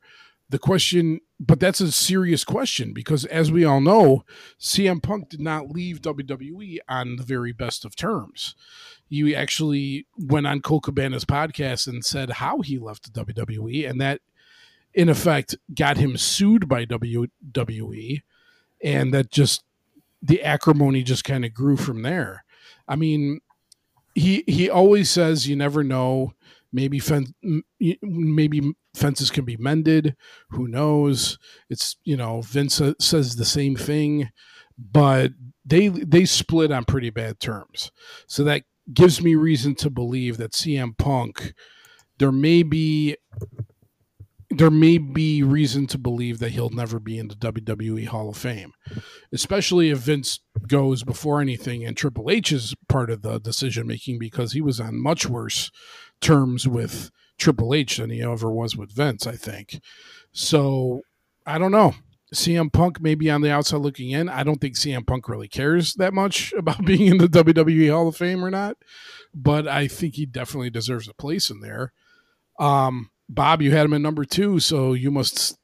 The 0.50 0.58
question, 0.58 1.20
but 1.38 1.60
that's 1.60 1.80
a 1.80 1.92
serious 1.92 2.44
question 2.44 2.92
because, 2.92 3.24
as 3.24 3.50
we 3.50 3.64
all 3.64 3.80
know, 3.80 4.24
CM 4.58 5.02
Punk 5.02 5.28
did 5.28 5.40
not 5.40 5.70
leave 5.70 6.02
WWE 6.02 6.78
on 6.88 7.16
the 7.16 7.22
very 7.22 7.52
best 7.52 7.84
of 7.84 7.96
terms. 7.96 8.56
He 9.08 9.34
actually 9.34 10.06
went 10.16 10.46
on 10.46 10.60
Colt 10.60 10.84
Cabana's 10.84 11.24
podcast 11.24 11.86
and 11.86 12.04
said 12.04 12.30
how 12.30 12.60
he 12.60 12.78
left 12.78 13.12
the 13.12 13.24
WWE, 13.24 13.88
and 13.88 14.00
that 14.00 14.20
in 14.92 15.08
effect 15.08 15.56
got 15.74 15.96
him 15.96 16.16
sued 16.16 16.68
by 16.68 16.84
WWE, 16.84 18.22
and 18.82 19.14
that 19.14 19.30
just 19.30 19.62
the 20.20 20.42
acrimony 20.42 21.02
just 21.02 21.24
kind 21.24 21.44
of 21.44 21.54
grew 21.54 21.76
from 21.76 22.02
there. 22.02 22.44
I 22.88 22.96
mean, 22.96 23.40
he 24.14 24.42
he 24.48 24.68
always 24.68 25.08
says 25.08 25.48
you 25.48 25.54
never 25.54 25.84
know. 25.84 26.34
Maybe 26.72 27.00
maybe 28.02 28.72
fences 28.94 29.30
can 29.30 29.44
be 29.44 29.56
mended. 29.56 30.16
Who 30.50 30.68
knows? 30.68 31.38
It's 31.68 31.96
you 32.04 32.16
know 32.16 32.42
Vince 32.42 32.80
says 33.00 33.36
the 33.36 33.44
same 33.44 33.76
thing, 33.76 34.30
but 34.78 35.32
they 35.64 35.88
they 35.88 36.24
split 36.24 36.70
on 36.70 36.84
pretty 36.84 37.10
bad 37.10 37.40
terms. 37.40 37.90
So 38.26 38.44
that 38.44 38.62
gives 38.92 39.22
me 39.22 39.34
reason 39.34 39.74
to 39.76 39.90
believe 39.90 40.36
that 40.38 40.52
CM 40.52 40.96
Punk 40.96 41.54
there 42.18 42.32
may 42.32 42.62
be 42.62 43.16
there 44.50 44.70
may 44.70 44.98
be 44.98 45.42
reason 45.44 45.86
to 45.86 45.96
believe 45.96 46.40
that 46.40 46.50
he'll 46.50 46.70
never 46.70 46.98
be 46.98 47.18
in 47.18 47.28
the 47.28 47.36
WWE 47.36 48.08
Hall 48.08 48.28
of 48.28 48.36
Fame, 48.36 48.72
especially 49.32 49.90
if 49.90 49.98
Vince 49.98 50.40
goes 50.66 51.04
before 51.04 51.40
anything 51.40 51.84
and 51.84 51.96
Triple 51.96 52.30
H 52.30 52.50
is 52.50 52.74
part 52.88 53.10
of 53.10 53.22
the 53.22 53.38
decision 53.38 53.86
making 53.86 54.18
because 54.18 54.52
he 54.52 54.60
was 54.60 54.80
on 54.80 55.00
much 55.00 55.26
worse 55.28 55.70
terms 56.20 56.68
with 56.68 57.10
Triple 57.38 57.74
H 57.74 57.96
than 57.96 58.10
he 58.10 58.22
ever 58.22 58.50
was 58.50 58.76
with 58.76 58.92
Vince, 58.92 59.26
I 59.26 59.36
think. 59.36 59.80
So 60.32 61.02
I 61.46 61.58
don't 61.58 61.72
know. 61.72 61.94
CM 62.34 62.72
Punk 62.72 63.00
may 63.00 63.16
be 63.16 63.28
on 63.28 63.40
the 63.40 63.50
outside 63.50 63.78
looking 63.78 64.10
in. 64.10 64.28
I 64.28 64.44
don't 64.44 64.60
think 64.60 64.76
CM 64.76 65.06
Punk 65.06 65.28
really 65.28 65.48
cares 65.48 65.94
that 65.94 66.14
much 66.14 66.52
about 66.56 66.84
being 66.84 67.06
in 67.06 67.18
the 67.18 67.26
WWE 67.26 67.90
Hall 67.90 68.08
of 68.08 68.16
Fame 68.16 68.44
or 68.44 68.50
not, 68.50 68.76
but 69.34 69.66
I 69.66 69.88
think 69.88 70.14
he 70.14 70.26
definitely 70.26 70.70
deserves 70.70 71.08
a 71.08 71.14
place 71.14 71.50
in 71.50 71.60
there. 71.60 71.92
Um, 72.58 73.10
Bob, 73.28 73.62
you 73.62 73.72
had 73.72 73.86
him 73.86 73.94
at 73.94 74.00
number 74.00 74.24
two, 74.24 74.60
so 74.60 74.92
you 74.92 75.10
must 75.10 75.56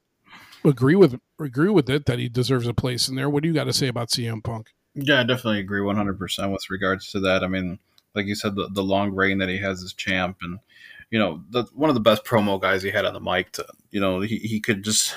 agree 0.65 0.95
with 0.95 1.19
agree 1.39 1.69
with 1.69 1.89
it 1.89 2.05
that 2.05 2.19
he 2.19 2.27
deserves 2.27 2.67
a 2.67 2.73
place 2.73 3.07
in 3.07 3.15
there. 3.15 3.29
What 3.29 3.43
do 3.43 3.49
you 3.49 3.55
got 3.55 3.65
to 3.65 3.73
say 3.73 3.87
about 3.87 4.09
CM 4.09 4.43
Punk? 4.43 4.71
Yeah, 4.95 5.19
I 5.19 5.23
definitely 5.23 5.59
agree 5.59 5.81
100% 5.81 6.51
with 6.51 6.69
regards 6.71 7.11
to 7.11 7.19
that. 7.19 7.43
I 7.43 7.47
mean, 7.47 7.77
like 8.17 8.25
you 8.25 8.35
said, 8.35 8.55
the, 8.55 8.67
the 8.73 8.83
long 8.83 9.15
reign 9.15 9.37
that 9.37 9.47
he 9.47 9.57
has 9.59 9.81
as 9.83 9.93
champ, 9.93 10.37
and 10.41 10.59
you 11.09 11.19
know, 11.19 11.41
the, 11.49 11.63
one 11.73 11.89
of 11.89 11.93
the 11.93 12.01
best 12.01 12.25
promo 12.25 12.59
guys 12.59 12.83
he 12.83 12.89
had 12.89 13.05
on 13.05 13.13
the 13.13 13.21
mic. 13.21 13.53
To 13.53 13.65
you 13.91 14.01
know, 14.01 14.19
he, 14.19 14.37
he 14.39 14.59
could 14.59 14.83
just 14.83 15.15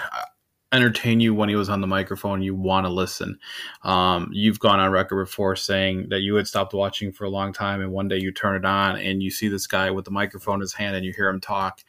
entertain 0.72 1.18
you 1.18 1.34
when 1.34 1.48
he 1.48 1.56
was 1.56 1.68
on 1.68 1.80
the 1.80 1.86
microphone. 1.86 2.42
You 2.42 2.54
want 2.54 2.86
to 2.86 2.92
listen. 2.92 3.38
Um, 3.82 4.28
you've 4.32 4.60
gone 4.60 4.78
on 4.78 4.92
record 4.92 5.24
before 5.24 5.56
saying 5.56 6.10
that 6.10 6.20
you 6.20 6.36
had 6.36 6.46
stopped 6.46 6.74
watching 6.74 7.10
for 7.10 7.24
a 7.24 7.30
long 7.30 7.52
time, 7.52 7.80
and 7.80 7.90
one 7.90 8.08
day 8.08 8.18
you 8.18 8.30
turn 8.30 8.56
it 8.56 8.64
on 8.64 8.96
and 8.96 9.22
you 9.22 9.30
see 9.30 9.48
this 9.48 9.66
guy 9.66 9.90
with 9.90 10.04
the 10.04 10.10
microphone 10.10 10.56
in 10.56 10.60
his 10.60 10.74
hand, 10.74 10.94
and 10.94 11.04
you 11.04 11.12
hear 11.12 11.28
him 11.28 11.40
talk, 11.40 11.80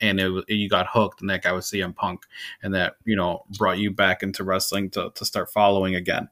and 0.00 0.20
it, 0.20 0.44
you 0.48 0.68
got 0.68 0.88
hooked, 0.90 1.20
and 1.20 1.30
that 1.30 1.42
guy 1.42 1.52
was 1.52 1.66
CM 1.66 1.94
Punk, 1.94 2.24
and 2.62 2.74
that 2.74 2.96
you 3.04 3.16
know 3.16 3.44
brought 3.56 3.78
you 3.78 3.90
back 3.90 4.22
into 4.22 4.44
wrestling 4.44 4.90
to 4.90 5.10
to 5.14 5.24
start 5.24 5.50
following 5.50 5.94
again. 5.94 6.28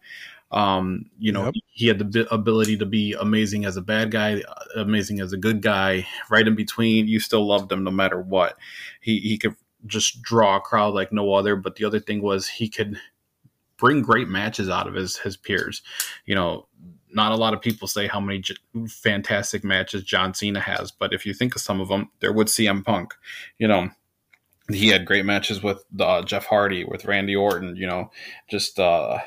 Um, 0.51 1.07
you 1.19 1.33
know, 1.33 1.47
yep. 1.47 1.55
he 1.67 1.89
had 1.89 2.13
the 2.13 2.33
ability 2.33 2.77
to 2.79 2.87
be 2.87 3.15
amazing 3.15 3.65
as 3.65 3.77
a 3.77 3.83
bad 3.83 4.11
guy, 4.11 4.43
amazing 4.77 5.21
as 5.21 5.33
a 5.33 5.37
good 5.37 5.63
guy, 5.63 6.07
right 6.31 6.47
in 6.47 6.55
between. 6.55 7.09
You 7.09 7.19
still 7.19 7.47
loved 7.47 7.73
him 7.73 7.83
no 7.83 7.91
matter 7.91 8.21
what. 8.21 8.57
He 9.01 9.19
he 9.19 9.39
could 9.39 9.57
just 9.87 10.23
draw 10.23 10.57
a 10.57 10.61
crowd 10.61 10.95
like 10.95 11.13
no 11.13 11.35
other. 11.35 11.57
But 11.57 11.77
the 11.77 11.85
other 11.85 12.01
thing 12.01 12.23
was 12.23 12.47
he 12.47 12.69
could 12.69 12.99
bring 13.77 14.03
great 14.03 14.29
matches 14.29 14.69
out 14.69 14.87
of 14.87 14.95
his 14.95 15.17
his 15.19 15.37
peers. 15.37 15.83
You 16.25 16.35
know, 16.35 16.69
not 17.11 17.33
a 17.33 17.37
lot 17.37 17.55
of 17.55 17.61
people 17.61 17.89
say 17.89 18.07
how 18.07 18.21
many 18.21 18.41
j- 18.41 18.57
fantastic 18.89 19.65
matches 19.65 20.05
John 20.05 20.35
Cena 20.35 20.61
has, 20.61 20.91
but 20.91 21.13
if 21.13 21.25
you 21.25 21.33
think 21.33 21.55
of 21.55 21.63
some 21.63 21.81
of 21.81 21.89
them, 21.89 22.11
there 22.21 22.33
would 22.33 22.49
CM 22.49 22.85
Punk. 22.85 23.15
You 23.59 23.69
know, 23.69 23.91
he 24.71 24.89
had 24.89 25.07
great 25.07 25.25
matches 25.25 25.63
with 25.63 25.85
uh, 25.99 26.23
Jeff 26.23 26.47
Hardy, 26.47 26.85
with 26.85 27.05
Randy 27.05 27.37
Orton. 27.37 27.77
You 27.77 27.87
know, 27.87 28.11
just 28.49 28.79
uh, 28.79 29.19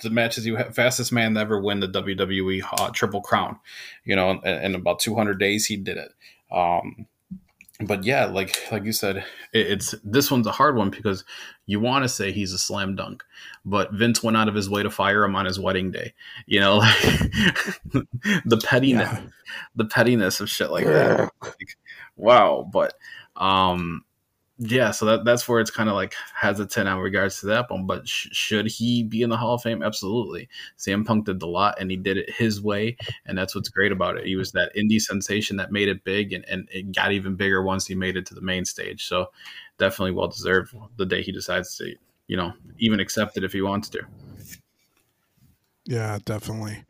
the 0.00 0.10
matches 0.10 0.46
you 0.46 0.56
have 0.56 0.74
fastest 0.74 1.12
man 1.12 1.34
to 1.34 1.40
ever 1.40 1.60
win 1.60 1.80
the 1.80 1.88
WWE 1.88 2.62
uh, 2.78 2.90
Triple 2.90 3.20
Crown. 3.20 3.58
You 4.04 4.16
know, 4.16 4.30
in, 4.30 4.44
in, 4.44 4.74
about 4.74 5.00
200 5.00 5.38
days 5.38 5.66
he 5.66 5.76
did 5.76 5.96
it. 5.96 6.12
Um, 6.50 7.06
but 7.80 8.04
yeah, 8.04 8.24
like 8.24 8.56
like 8.72 8.84
you 8.84 8.92
said, 8.92 9.18
it, 9.52 9.66
it's 9.66 9.94
this 10.02 10.30
one's 10.30 10.46
a 10.46 10.52
hard 10.52 10.76
one 10.76 10.88
because 10.88 11.24
you 11.66 11.78
want 11.78 12.04
to 12.04 12.08
say 12.08 12.32
he's 12.32 12.52
a 12.52 12.58
slam 12.58 12.96
dunk, 12.96 13.22
but 13.64 13.92
Vince 13.92 14.22
went 14.22 14.36
out 14.36 14.48
of 14.48 14.54
his 14.54 14.70
way 14.70 14.82
to 14.82 14.90
fire 14.90 15.24
him 15.24 15.36
on 15.36 15.44
his 15.44 15.60
wedding 15.60 15.90
day. 15.90 16.14
You 16.46 16.60
know, 16.60 16.76
like 17.92 18.06
the 18.44 18.62
pettiness, 18.64 19.10
yeah. 19.12 19.22
the 19.74 19.84
pettiness 19.84 20.40
of 20.40 20.48
shit 20.48 20.70
like 20.70 20.86
that. 20.86 21.30
Like, 21.42 21.76
wow, 22.16 22.66
but 22.72 22.94
um, 23.36 24.05
yeah, 24.58 24.90
so 24.90 25.04
that 25.04 25.24
that's 25.26 25.46
where 25.46 25.60
it's 25.60 25.70
kind 25.70 25.90
of 25.90 25.94
like 25.96 26.14
hesitant 26.34 26.88
in 26.88 26.96
regards 26.96 27.40
to 27.40 27.46
that 27.46 27.70
one. 27.70 27.86
But 27.86 28.08
sh- 28.08 28.28
should 28.32 28.66
he 28.66 29.02
be 29.02 29.20
in 29.20 29.28
the 29.28 29.36
Hall 29.36 29.54
of 29.54 29.62
Fame? 29.62 29.82
Absolutely. 29.82 30.48
CM 30.78 31.04
Punk 31.04 31.26
did 31.26 31.42
a 31.42 31.46
lot, 31.46 31.78
and 31.78 31.90
he 31.90 31.96
did 31.98 32.16
it 32.16 32.30
his 32.30 32.62
way, 32.62 32.96
and 33.26 33.36
that's 33.36 33.54
what's 33.54 33.68
great 33.68 33.92
about 33.92 34.16
it. 34.16 34.24
He 34.24 34.34
was 34.34 34.52
that 34.52 34.74
indie 34.74 35.00
sensation 35.00 35.58
that 35.58 35.72
made 35.72 35.88
it 35.88 36.04
big, 36.04 36.32
and, 36.32 36.44
and 36.48 36.68
it 36.72 36.94
got 36.94 37.12
even 37.12 37.36
bigger 37.36 37.62
once 37.62 37.86
he 37.86 37.94
made 37.94 38.16
it 38.16 38.24
to 38.26 38.34
the 38.34 38.40
main 38.40 38.64
stage. 38.64 39.06
So 39.06 39.26
definitely 39.76 40.12
well 40.12 40.28
deserved 40.28 40.74
the 40.96 41.04
day 41.04 41.22
he 41.22 41.32
decides 41.32 41.76
to, 41.76 41.94
you 42.26 42.38
know, 42.38 42.54
even 42.78 42.98
accept 42.98 43.36
it 43.36 43.44
if 43.44 43.52
he 43.52 43.60
wants 43.60 43.90
to. 43.90 44.00
Yeah, 45.84 46.18
definitely. 46.24 46.82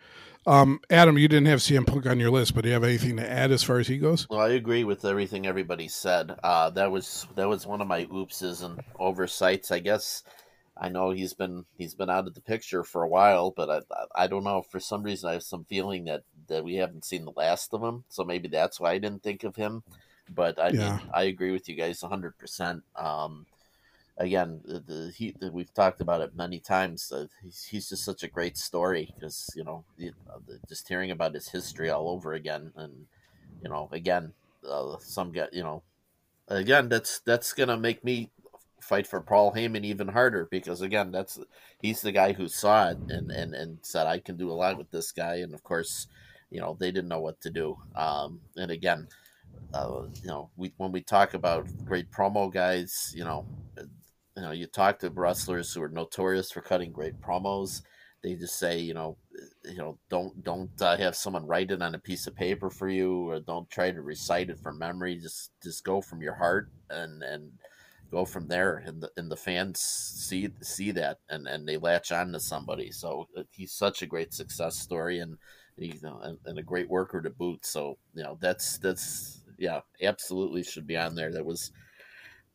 Um, 0.47 0.81
Adam, 0.91 1.19
you 1.19 1.27
didn't 1.27 1.49
have 1.49 1.59
CM 1.59 1.87
Punk 1.87 2.07
on 2.07 2.21
your 2.21 2.31
list, 2.31 2.55
but 2.55 2.63
do 2.63 2.69
you 2.69 2.75
have 2.75 2.85
anything 2.85 3.17
to 3.17 3.29
add 3.29 3.51
as 3.51 3.65
far 3.65 3.79
as 3.79 3.89
he 3.89 3.99
goes? 3.99 4.29
Well, 4.31 4.41
I 4.41 4.51
agree 4.51 4.85
with 4.85 5.05
everything 5.05 5.47
everybody 5.47 5.89
said. 5.89 6.39
Uh, 6.43 6.71
that 6.71 6.91
was 6.91 7.27
that 7.35 7.49
was 7.49 7.67
one 7.67 7.81
of 7.81 7.89
my 7.89 8.05
oopses 8.07 8.63
and 8.63 8.81
oversights. 8.99 9.73
I 9.73 9.81
guess 9.81 10.23
I 10.77 10.89
know 10.89 11.11
he's 11.11 11.35
been 11.35 11.65
he's 11.77 11.95
been 11.95 12.11
out 12.11 12.29
of 12.29 12.35
the 12.35 12.41
picture 12.41 12.85
for 12.85 13.03
a 13.03 13.09
while, 13.09 13.51
but 13.51 13.85
I 13.91 14.25
I 14.25 14.27
don't 14.29 14.45
know 14.45 14.63
for 14.63 14.79
some 14.79 15.03
reason 15.03 15.29
I 15.29 15.35
have 15.35 15.43
some 15.43 15.65
feeling 15.65 16.05
that 16.05 16.23
that 16.47 16.63
we 16.63 16.77
haven't 16.77 17.05
seen 17.05 17.25
the 17.25 17.33
last 17.33 17.75
of 17.75 17.83
him. 17.83 18.05
So 18.09 18.23
maybe 18.23 18.47
that's 18.47 18.79
why 18.79 18.93
I 18.93 18.99
didn't 18.99 19.25
think 19.25 19.43
of 19.43 19.57
him. 19.57 19.83
But 20.33 20.61
I 20.61 20.69
yeah. 20.69 20.97
mean, 20.97 21.01
I 21.13 21.25
agree 21.25 21.51
with 21.51 21.69
you 21.69 21.75
guys 21.75 22.03
hundred 22.03 22.29
um, 22.29 22.35
percent 22.39 22.83
again, 24.19 24.61
the, 24.65 24.81
the 24.81 25.13
he 25.15 25.35
we've 25.53 25.73
talked 25.75 26.01
about 26.01 26.21
it 26.21 26.37
many 26.37 26.59
times. 26.59 27.13
Uh, 27.13 27.27
he's, 27.43 27.65
he's 27.65 27.89
just 27.89 28.05
such 28.05 28.23
a 28.23 28.29
great 28.29 28.57
story 28.57 29.13
because 29.15 29.51
you 29.55 29.65
know 29.65 29.85
the, 29.97 30.13
the, 30.47 30.59
just 30.69 30.89
hearing 30.89 31.11
about 31.11 31.35
his 31.35 31.49
history 31.49 31.91
all 31.91 32.09
over 32.09 32.33
again, 32.33 32.73
and 32.77 33.07
you 33.63 33.69
know 33.69 33.89
again, 33.93 34.33
uh, 34.69 34.97
some 35.01 35.33
get 35.33 35.53
you 35.53 35.63
know, 35.63 35.83
again 36.49 36.89
that's 36.89 37.21
that's 37.21 37.53
gonna 37.53 37.77
make 37.77 38.05
me 38.05 38.31
fight 38.81 39.07
for 39.07 39.21
Paul 39.21 39.53
Heyman 39.53 39.85
even 39.85 40.09
harder 40.09 40.47
because 40.51 40.81
again 40.81 41.11
that's 41.11 41.39
he's 41.81 42.01
the 42.03 42.13
guy 42.13 42.33
who 42.33 42.49
saw 42.49 42.91
it 42.91 42.99
and 43.09 43.31
and 43.31 43.55
and 43.55 43.79
said 43.83 44.07
I 44.07 44.19
can 44.21 44.37
do 44.37 44.51
a 44.51 44.55
lot 44.55 44.79
with 44.79 44.91
this 44.91 45.13
guy, 45.13 45.37
and 45.37 45.55
of 45.55 45.63
course, 45.63 46.07
you 46.51 46.61
know 46.61 46.77
they 46.79 46.91
didn't 46.91 47.09
know 47.09 47.21
what 47.21 47.41
to 47.43 47.51
do. 47.51 47.79
Um, 47.95 48.41
and 48.57 48.71
again. 48.71 49.09
Uh, 49.73 50.03
you 50.23 50.29
know, 50.29 50.51
we 50.57 50.73
when 50.77 50.93
we 50.93 51.01
talk 51.03 51.35
about 51.35 51.67
great 51.85 52.11
promo 52.11 52.53
guys, 52.53 53.13
you 53.17 53.25
know, 53.25 53.47
you 54.37 54.43
know, 54.43 54.51
you 54.53 54.67
talk 54.67 54.99
to 54.99 55.11
wrestlers 55.11 55.73
who 55.73 55.83
are 55.83 55.89
notorious 55.89 56.51
for 56.51 56.61
cutting 56.61 56.93
great 56.93 57.21
promos. 57.21 57.83
They 58.23 58.35
just 58.35 58.59
say, 58.59 58.79
you 58.79 58.93
know, 58.93 59.17
you 59.65 59.79
know, 59.79 59.99
don't 60.11 60.43
don't 60.43 60.71
uh, 60.81 60.97
have 60.97 61.17
someone 61.17 61.47
write 61.47 61.71
it 61.71 61.83
on 61.83 61.95
a 61.95 61.99
piece 61.99 62.27
of 62.27 62.35
paper 62.35 62.71
for 62.71 62.89
you, 62.89 63.31
or 63.31 63.41
don't 63.41 63.69
try 63.71 63.91
to 63.91 64.03
recite 64.03 64.51
it 64.51 64.59
from 64.59 64.79
memory. 64.79 65.17
Just 65.17 65.53
just 65.63 65.85
go 65.85 66.01
from 66.01 66.23
your 66.23 66.35
heart 66.35 66.69
and 66.91 67.23
and 67.23 67.53
go 68.11 68.25
from 68.25 68.49
there. 68.49 68.83
And 68.85 69.03
the 69.03 69.11
and 69.17 69.31
the 69.31 69.37
fans 69.37 69.81
see 69.81 70.51
see 70.61 70.91
that 70.93 71.19
and 71.31 71.47
and 71.47 71.69
they 71.69 71.77
latch 71.77 72.13
on 72.13 72.33
to 72.33 72.41
somebody. 72.41 72.91
So 72.91 73.29
uh, 73.37 73.43
he's 73.53 73.73
such 73.73 74.03
a 74.03 74.07
great 74.07 74.35
success 74.35 74.77
story 74.79 75.21
and 75.21 75.39
you 75.77 75.95
know 76.03 76.19
and, 76.23 76.39
and 76.47 76.59
a 76.59 76.63
great 76.63 76.91
worker 76.91 77.23
to 77.23 77.31
boot. 77.31 77.65
So 77.65 77.97
you 78.15 78.23
know 78.23 78.39
that's 78.41 78.79
that's 78.79 79.43
yeah, 79.59 79.81
absolutely 80.03 80.63
should 80.63 80.87
be 80.87 80.97
on 80.97 81.15
there. 81.15 81.33
That 81.33 81.47
was 81.47 81.71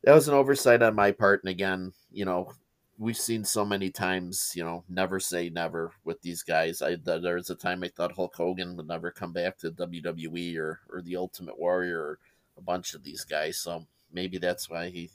that 0.04 0.14
was 0.14 0.28
an 0.28 0.34
oversight 0.34 0.82
on 0.82 0.94
my 0.94 1.12
part. 1.12 1.42
And 1.42 1.50
again, 1.50 1.92
you 2.10 2.24
know, 2.24 2.52
we've 2.98 3.16
seen 3.16 3.44
so 3.44 3.64
many 3.64 3.90
times, 3.90 4.52
you 4.54 4.64
know, 4.64 4.84
never 4.88 5.18
say 5.20 5.48
never 5.48 5.92
with 6.04 6.20
these 6.22 6.42
guys. 6.42 6.82
I 6.82 6.96
there 6.96 7.36
was 7.36 7.50
a 7.50 7.54
time 7.54 7.82
I 7.82 7.88
thought 7.88 8.12
Hulk 8.12 8.34
Hogan 8.34 8.76
would 8.76 8.88
never 8.88 9.10
come 9.10 9.32
back 9.32 9.58
to 9.58 9.70
WWE 9.70 10.56
or 10.58 10.80
or 10.90 11.02
the 11.02 11.16
Ultimate 11.16 11.58
Warrior 11.58 12.00
or 12.00 12.18
a 12.56 12.62
bunch 12.62 12.94
of 12.94 13.02
these 13.02 13.24
guys. 13.24 13.58
So 13.58 13.86
maybe 14.12 14.38
that's 14.38 14.68
why 14.68 14.88
he 14.88 15.10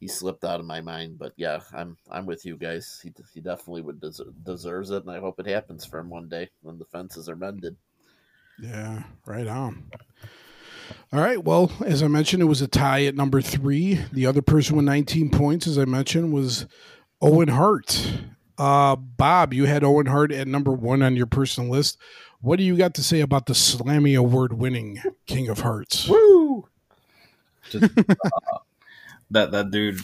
he 0.00 0.08
slipped 0.08 0.44
out 0.44 0.60
of 0.60 0.66
my 0.66 0.80
mind. 0.80 1.18
But 1.18 1.32
yeah, 1.36 1.60
I'm 1.72 1.96
I'm 2.10 2.26
with 2.26 2.46
you 2.46 2.56
guys. 2.56 3.00
He 3.02 3.12
he 3.34 3.40
definitely 3.40 3.82
would 3.82 4.00
deserve, 4.00 4.32
deserves 4.44 4.90
it, 4.90 5.02
and 5.02 5.10
I 5.10 5.20
hope 5.20 5.40
it 5.40 5.46
happens 5.46 5.84
for 5.84 5.98
him 5.98 6.10
one 6.10 6.28
day 6.28 6.50
when 6.62 6.78
the 6.78 6.84
fences 6.84 7.28
are 7.28 7.36
mended. 7.36 7.76
Yeah, 8.60 9.04
right 9.24 9.46
on. 9.46 9.90
All 11.12 11.20
right. 11.20 11.42
Well, 11.42 11.72
as 11.84 12.02
I 12.02 12.08
mentioned, 12.08 12.42
it 12.42 12.46
was 12.46 12.62
a 12.62 12.68
tie 12.68 13.04
at 13.04 13.14
number 13.14 13.40
three. 13.40 14.00
The 14.12 14.26
other 14.26 14.42
person 14.42 14.76
with 14.76 14.84
19 14.84 15.30
points, 15.30 15.66
as 15.66 15.78
I 15.78 15.84
mentioned, 15.84 16.32
was 16.32 16.66
Owen 17.20 17.48
Hart. 17.48 18.12
Uh, 18.58 18.96
Bob, 18.96 19.54
you 19.54 19.66
had 19.66 19.84
Owen 19.84 20.06
Hart 20.06 20.32
at 20.32 20.48
number 20.48 20.72
one 20.72 21.02
on 21.02 21.16
your 21.16 21.26
personal 21.26 21.70
list. 21.70 21.98
What 22.40 22.58
do 22.58 22.64
you 22.64 22.76
got 22.76 22.94
to 22.94 23.02
say 23.02 23.20
about 23.20 23.46
the 23.46 23.52
Slammy 23.52 24.18
Award 24.18 24.52
winning 24.52 25.00
King 25.26 25.48
of 25.48 25.60
Hearts? 25.60 26.08
Woo! 26.08 26.68
Just, 27.70 27.98
uh, 27.98 28.14
that 29.30 29.50
that 29.52 29.70
dude, 29.70 30.00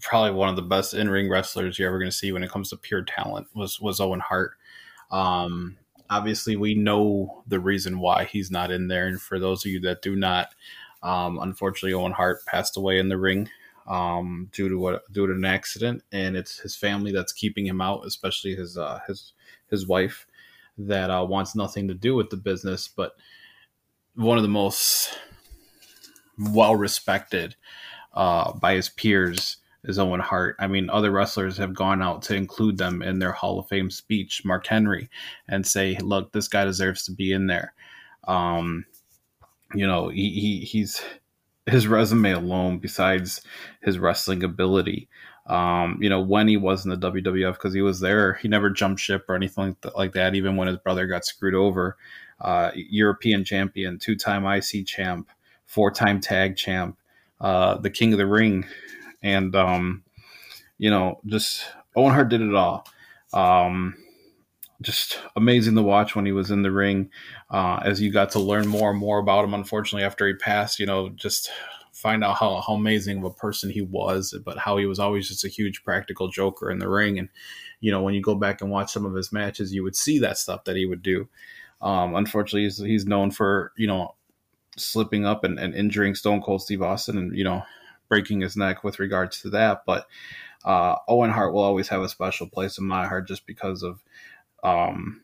probably 0.00 0.32
one 0.32 0.48
of 0.48 0.56
the 0.56 0.62
best 0.62 0.94
in 0.94 1.08
ring 1.08 1.28
wrestlers 1.28 1.78
you're 1.78 1.88
ever 1.88 1.98
going 1.98 2.10
to 2.10 2.16
see 2.16 2.32
when 2.32 2.42
it 2.42 2.50
comes 2.50 2.70
to 2.70 2.76
pure 2.76 3.02
talent 3.02 3.48
was 3.54 3.80
was 3.80 4.00
Owen 4.00 4.20
Hart. 4.20 4.52
Um, 5.10 5.76
obviously, 6.10 6.56
we 6.56 6.74
know 6.74 7.42
the 7.46 7.60
reason 7.60 7.98
why 7.98 8.24
he's 8.24 8.50
not 8.50 8.70
in 8.70 8.88
there, 8.88 9.06
and 9.06 9.20
for 9.20 9.38
those 9.38 9.64
of 9.64 9.70
you 9.70 9.80
that 9.80 10.02
do 10.02 10.16
not, 10.16 10.54
um, 11.02 11.38
unfortunately, 11.40 11.94
Owen 11.94 12.12
Hart 12.12 12.44
passed 12.46 12.76
away 12.76 12.98
in 12.98 13.08
the 13.08 13.18
ring 13.18 13.48
um, 13.86 14.48
due 14.52 14.68
to 14.68 14.78
what 14.78 15.12
due 15.12 15.26
to 15.26 15.32
an 15.32 15.44
accident, 15.44 16.02
and 16.12 16.36
it's 16.36 16.58
his 16.58 16.76
family 16.76 17.12
that's 17.12 17.32
keeping 17.32 17.66
him 17.66 17.80
out, 17.80 18.04
especially 18.06 18.54
his 18.54 18.78
uh, 18.78 19.00
his 19.06 19.32
his 19.68 19.86
wife 19.86 20.26
that 20.78 21.10
uh, 21.10 21.24
wants 21.24 21.54
nothing 21.54 21.88
to 21.88 21.94
do 21.94 22.14
with 22.14 22.30
the 22.30 22.36
business. 22.36 22.88
But 22.88 23.12
one 24.14 24.38
of 24.38 24.42
the 24.42 24.48
most 24.48 25.18
well 26.38 26.74
respected 26.74 27.56
uh, 28.12 28.52
by 28.52 28.74
his 28.74 28.88
peers 28.88 29.58
is 29.84 29.98
Owen 29.98 30.20
Hart. 30.20 30.56
I 30.58 30.66
mean, 30.66 30.90
other 30.90 31.10
wrestlers 31.10 31.56
have 31.58 31.74
gone 31.74 32.02
out 32.02 32.22
to 32.22 32.34
include 32.34 32.78
them 32.78 33.02
in 33.02 33.18
their 33.18 33.32
Hall 33.32 33.58
of 33.58 33.68
Fame 33.68 33.90
speech, 33.90 34.44
Mark 34.44 34.66
Henry, 34.66 35.08
and 35.48 35.66
say, 35.66 35.96
"Look, 36.00 36.32
this 36.32 36.48
guy 36.48 36.64
deserves 36.64 37.04
to 37.04 37.12
be 37.12 37.32
in 37.32 37.46
there." 37.46 37.74
Um, 38.26 38.86
you 39.74 39.86
know, 39.86 40.08
he, 40.08 40.30
he 40.30 40.58
he's 40.60 41.02
his 41.66 41.86
resume 41.86 42.32
alone, 42.32 42.78
besides 42.78 43.40
his 43.82 43.98
wrestling 43.98 44.42
ability, 44.42 45.08
um, 45.46 45.98
you 46.00 46.08
know, 46.08 46.20
when 46.20 46.48
he 46.48 46.56
was 46.56 46.84
in 46.84 46.90
the 46.90 46.96
WWF, 46.96 47.52
because 47.54 47.74
he 47.74 47.82
was 47.82 48.00
there, 48.00 48.34
he 48.34 48.48
never 48.48 48.70
jumped 48.70 49.00
ship 49.00 49.26
or 49.28 49.34
anything 49.34 49.76
like 49.94 50.12
that, 50.12 50.34
even 50.34 50.56
when 50.56 50.68
his 50.68 50.78
brother 50.78 51.06
got 51.06 51.24
screwed 51.24 51.54
over. 51.54 51.96
Uh, 52.40 52.70
European 52.74 53.44
champion, 53.44 53.98
two 53.98 54.16
time 54.16 54.44
IC 54.46 54.86
champ, 54.86 55.28
four 55.66 55.90
time 55.90 56.20
tag 56.20 56.56
champ, 56.56 56.98
uh, 57.40 57.76
the 57.76 57.90
king 57.90 58.12
of 58.12 58.18
the 58.18 58.26
ring. 58.26 58.66
And, 59.24 59.56
um, 59.56 60.04
you 60.78 60.90
know, 60.90 61.20
just 61.26 61.64
Owen 61.96 62.12
Hart 62.12 62.28
did 62.28 62.42
it 62.42 62.54
all. 62.54 62.86
Um, 63.32 63.96
just 64.82 65.18
amazing 65.34 65.74
to 65.76 65.82
watch 65.82 66.14
when 66.14 66.26
he 66.26 66.32
was 66.32 66.50
in 66.50 66.62
the 66.62 66.70
ring 66.70 67.10
uh, 67.50 67.80
as 67.82 68.02
you 68.02 68.12
got 68.12 68.30
to 68.32 68.38
learn 68.38 68.68
more 68.68 68.90
and 68.90 68.98
more 68.98 69.18
about 69.18 69.44
him. 69.44 69.54
Unfortunately, 69.54 70.04
after 70.04 70.26
he 70.26 70.34
passed, 70.34 70.78
you 70.78 70.84
know, 70.84 71.08
just 71.08 71.50
find 71.92 72.22
out 72.22 72.36
how, 72.36 72.60
how 72.60 72.74
amazing 72.74 73.18
of 73.18 73.24
a 73.24 73.30
person 73.30 73.70
he 73.70 73.80
was, 73.80 74.38
but 74.44 74.58
how 74.58 74.76
he 74.76 74.84
was 74.84 74.98
always 74.98 75.26
just 75.26 75.44
a 75.44 75.48
huge 75.48 75.82
practical 75.84 76.28
joker 76.28 76.70
in 76.70 76.78
the 76.78 76.88
ring. 76.88 77.18
And, 77.18 77.30
you 77.80 77.90
know, 77.90 78.02
when 78.02 78.12
you 78.12 78.20
go 78.20 78.34
back 78.34 78.60
and 78.60 78.70
watch 78.70 78.92
some 78.92 79.06
of 79.06 79.14
his 79.14 79.32
matches, 79.32 79.72
you 79.72 79.82
would 79.82 79.96
see 79.96 80.18
that 80.18 80.36
stuff 80.36 80.64
that 80.64 80.76
he 80.76 80.84
would 80.84 81.02
do. 81.02 81.28
Um, 81.80 82.14
unfortunately, 82.14 82.64
he's, 82.64 82.78
he's 82.78 83.06
known 83.06 83.30
for, 83.30 83.72
you 83.76 83.86
know, 83.86 84.16
slipping 84.76 85.24
up 85.24 85.44
and, 85.44 85.58
and 85.58 85.74
injuring 85.74 86.14
Stone 86.14 86.42
Cold 86.42 86.60
Steve 86.60 86.82
Austin 86.82 87.16
and, 87.16 87.34
you 87.34 87.44
know, 87.44 87.62
breaking 88.08 88.40
his 88.40 88.56
neck 88.56 88.84
with 88.84 88.98
regards 88.98 89.40
to 89.42 89.50
that. 89.50 89.82
But 89.86 90.06
uh, 90.64 90.96
Owen 91.08 91.30
Hart 91.30 91.52
will 91.52 91.62
always 91.62 91.88
have 91.88 92.02
a 92.02 92.08
special 92.08 92.48
place 92.48 92.78
in 92.78 92.86
my 92.86 93.06
heart 93.06 93.28
just 93.28 93.46
because 93.46 93.82
of 93.82 94.02
um, 94.62 95.22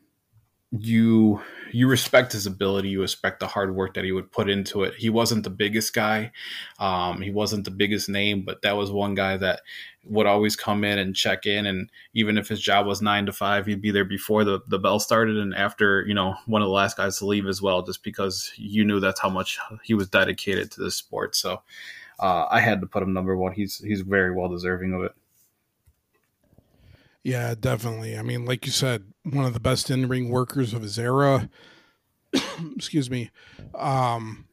you 0.71 1.41
you 1.73 1.85
respect 1.85 2.31
his 2.31 2.45
ability 2.45 2.87
you 2.87 3.01
respect 3.01 3.41
the 3.41 3.47
hard 3.47 3.75
work 3.75 3.93
that 3.93 4.05
he 4.05 4.13
would 4.13 4.31
put 4.31 4.49
into 4.49 4.83
it 4.83 4.93
he 4.95 5.09
wasn't 5.09 5.43
the 5.43 5.49
biggest 5.49 5.93
guy 5.93 6.31
um, 6.79 7.21
he 7.21 7.29
wasn't 7.29 7.65
the 7.65 7.71
biggest 7.71 8.07
name 8.07 8.43
but 8.43 8.61
that 8.61 8.77
was 8.77 8.89
one 8.89 9.13
guy 9.13 9.35
that 9.35 9.59
would 10.05 10.25
always 10.25 10.55
come 10.55 10.85
in 10.85 10.97
and 10.97 11.13
check 11.13 11.45
in 11.45 11.65
and 11.65 11.89
even 12.13 12.37
if 12.37 12.47
his 12.47 12.61
job 12.61 12.87
was 12.87 13.01
nine 13.01 13.25
to 13.25 13.33
five 13.33 13.65
he'd 13.65 13.81
be 13.81 13.91
there 13.91 14.05
before 14.05 14.45
the, 14.45 14.61
the 14.69 14.79
bell 14.79 14.97
started 14.97 15.35
and 15.35 15.53
after 15.55 16.05
you 16.07 16.13
know 16.13 16.35
one 16.45 16.61
of 16.61 16.67
the 16.67 16.73
last 16.73 16.95
guys 16.95 17.17
to 17.17 17.25
leave 17.25 17.47
as 17.47 17.61
well 17.61 17.81
just 17.81 18.01
because 18.01 18.53
you 18.55 18.85
knew 18.85 19.01
that's 19.01 19.19
how 19.19 19.29
much 19.29 19.59
he 19.83 19.93
was 19.93 20.07
dedicated 20.07 20.71
to 20.71 20.81
the 20.81 20.89
sport 20.89 21.35
so 21.35 21.61
uh, 22.21 22.47
i 22.49 22.59
had 22.59 22.81
to 22.81 22.87
put 22.87 23.03
him 23.03 23.13
number 23.13 23.35
one 23.35 23.51
he's 23.53 23.77
he's 23.79 24.01
very 24.01 24.31
well 24.31 24.49
deserving 24.49 24.93
of 24.93 25.03
it 25.03 25.13
yeah, 27.23 27.53
definitely. 27.59 28.17
I 28.17 28.23
mean, 28.23 28.45
like 28.45 28.65
you 28.65 28.71
said, 28.71 29.03
one 29.23 29.45
of 29.45 29.53
the 29.53 29.59
best 29.59 29.89
in 29.91 30.07
ring 30.07 30.29
workers 30.29 30.73
of 30.73 30.81
his 30.81 30.97
era. 30.97 31.49
Excuse 32.75 33.09
me. 33.09 33.29
Um, 33.75 34.47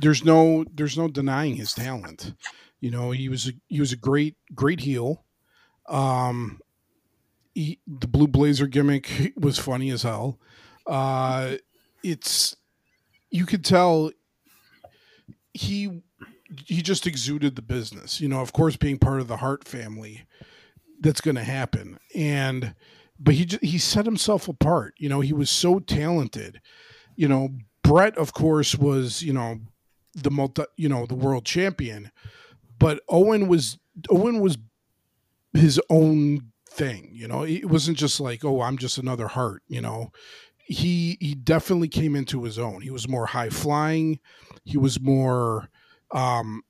there's 0.00 0.24
no 0.24 0.64
there's 0.72 0.98
no 0.98 1.08
denying 1.08 1.56
his 1.56 1.72
talent. 1.72 2.34
You 2.80 2.90
know, 2.90 3.10
he 3.12 3.28
was 3.28 3.48
a, 3.48 3.52
he 3.68 3.80
was 3.80 3.92
a 3.92 3.96
great 3.96 4.36
great 4.54 4.80
heel. 4.80 5.24
Um, 5.88 6.60
he, 7.54 7.78
the 7.86 8.08
blue 8.08 8.28
blazer 8.28 8.66
gimmick 8.66 9.32
was 9.36 9.58
funny 9.58 9.90
as 9.90 10.02
hell. 10.02 10.38
Uh, 10.86 11.54
it's 12.02 12.56
you 13.30 13.46
could 13.46 13.64
tell 13.64 14.10
he 15.54 16.02
he 16.66 16.82
just 16.82 17.06
exuded 17.06 17.56
the 17.56 17.62
business. 17.62 18.20
You 18.20 18.28
know, 18.28 18.40
of 18.40 18.52
course, 18.52 18.76
being 18.76 18.98
part 18.98 19.20
of 19.20 19.28
the 19.28 19.38
Hart 19.38 19.64
family 19.64 20.26
that's 21.00 21.20
going 21.20 21.36
to 21.36 21.44
happen. 21.44 21.98
And 22.14 22.74
but 23.18 23.34
he 23.34 23.48
he 23.62 23.78
set 23.78 24.04
himself 24.04 24.48
apart. 24.48 24.94
You 24.98 25.08
know, 25.08 25.20
he 25.20 25.32
was 25.32 25.50
so 25.50 25.78
talented. 25.78 26.60
You 27.16 27.28
know, 27.28 27.50
Bret, 27.82 28.16
of 28.18 28.32
course, 28.32 28.76
was 28.76 29.22
you 29.22 29.32
know 29.32 29.60
the 30.14 30.30
multi, 30.30 30.64
you 30.76 30.88
know, 30.88 31.06
the 31.06 31.14
world 31.14 31.44
champion, 31.44 32.10
but 32.78 33.00
Owen 33.08 33.48
was 33.48 33.78
Owen 34.10 34.40
was 34.40 34.58
his 35.52 35.80
own 35.90 36.52
thing. 36.68 37.10
You 37.12 37.28
know, 37.28 37.42
it 37.42 37.66
wasn't 37.66 37.98
just 37.98 38.20
like, 38.20 38.44
oh, 38.44 38.62
I'm 38.62 38.78
just 38.78 38.98
another 38.98 39.28
Hart. 39.28 39.62
You 39.68 39.80
know, 39.80 40.12
he 40.66 41.16
he 41.20 41.34
definitely 41.34 41.88
came 41.88 42.16
into 42.16 42.44
his 42.44 42.58
own. 42.58 42.80
He 42.80 42.90
was 42.90 43.08
more 43.08 43.26
high 43.26 43.50
flying. 43.50 44.18
He 44.64 44.76
was 44.76 45.00
more, 45.00 45.68
um, 46.12 46.62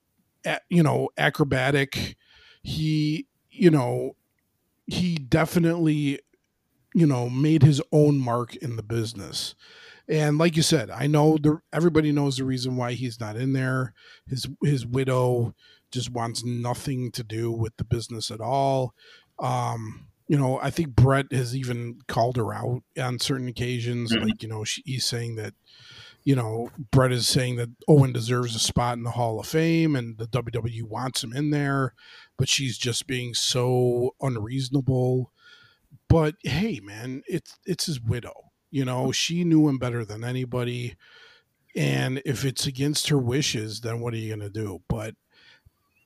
you 0.69 0.83
know, 0.83 1.09
acrobatic. 1.17 2.15
He 2.61 3.27
you 3.57 3.71
know, 3.71 4.15
he 4.85 5.15
definitely, 5.15 6.19
you 6.93 7.05
know, 7.05 7.29
made 7.29 7.63
his 7.63 7.81
own 7.91 8.19
mark 8.19 8.55
in 8.55 8.75
the 8.75 8.83
business. 8.83 9.55
And 10.07 10.37
like 10.37 10.55
you 10.55 10.63
said, 10.63 10.89
I 10.89 11.07
know 11.07 11.37
the 11.37 11.59
everybody 11.73 12.11
knows 12.11 12.37
the 12.37 12.45
reason 12.45 12.77
why 12.77 12.93
he's 12.93 13.19
not 13.19 13.35
in 13.35 13.53
there. 13.53 13.93
His 14.27 14.47
his 14.63 14.85
widow 14.85 15.53
just 15.91 16.11
wants 16.11 16.45
nothing 16.45 17.11
to 17.11 17.23
do 17.23 17.51
with 17.51 17.75
the 17.77 17.83
business 17.83 18.31
at 18.31 18.39
all. 18.39 18.93
Um, 19.39 20.07
you 20.27 20.37
know, 20.37 20.59
I 20.61 20.69
think 20.69 20.95
Bret 20.95 21.31
has 21.31 21.55
even 21.55 21.99
called 22.07 22.37
her 22.37 22.53
out 22.53 22.83
on 22.99 23.19
certain 23.19 23.47
occasions. 23.47 24.13
Mm-hmm. 24.13 24.25
Like, 24.25 24.43
you 24.43 24.49
know, 24.49 24.63
she, 24.63 24.81
he's 24.85 25.05
saying 25.05 25.35
that, 25.35 25.53
you 26.27 26.35
know, 26.35 26.71
Bret 26.91 27.13
is 27.13 27.27
saying 27.27 27.55
that 27.55 27.69
Owen 27.87 28.11
deserves 28.11 28.53
a 28.53 28.59
spot 28.59 28.97
in 28.97 29.03
the 29.03 29.11
Hall 29.11 29.39
of 29.39 29.47
Fame 29.47 29.95
and 29.95 30.17
the 30.17 30.27
WWE 30.27 30.83
wants 30.83 31.23
him 31.23 31.33
in 31.33 31.51
there 31.51 31.93
but 32.37 32.47
she's 32.47 32.77
just 32.77 33.07
being 33.07 33.33
so 33.33 34.15
unreasonable. 34.21 35.31
But 36.07 36.35
hey, 36.43 36.79
man, 36.81 37.23
it's 37.27 37.57
it's 37.65 37.87
his 37.87 37.99
widow. 37.99 38.51
You 38.69 38.85
know, 38.85 39.11
she 39.11 39.43
knew 39.43 39.67
him 39.67 39.77
better 39.77 40.05
than 40.05 40.23
anybody. 40.23 40.95
And 41.75 42.21
if 42.25 42.45
it's 42.45 42.67
against 42.67 43.09
her 43.09 43.17
wishes, 43.17 43.81
then 43.81 43.99
what 43.99 44.13
are 44.13 44.17
you 44.17 44.29
going 44.35 44.39
to 44.39 44.49
do? 44.49 44.81
But, 44.87 45.15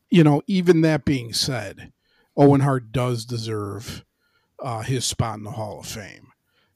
you 0.09 0.23
know, 0.23 0.41
even 0.47 0.81
that 0.81 1.05
being 1.05 1.33
said, 1.33 1.91
Owen 2.35 2.61
Hart 2.61 2.91
does 2.91 3.25
deserve 3.25 4.03
uh, 4.61 4.81
his 4.81 5.05
spot 5.05 5.37
in 5.37 5.43
the 5.43 5.51
Hall 5.51 5.79
of 5.79 5.87
Fame. 5.87 6.30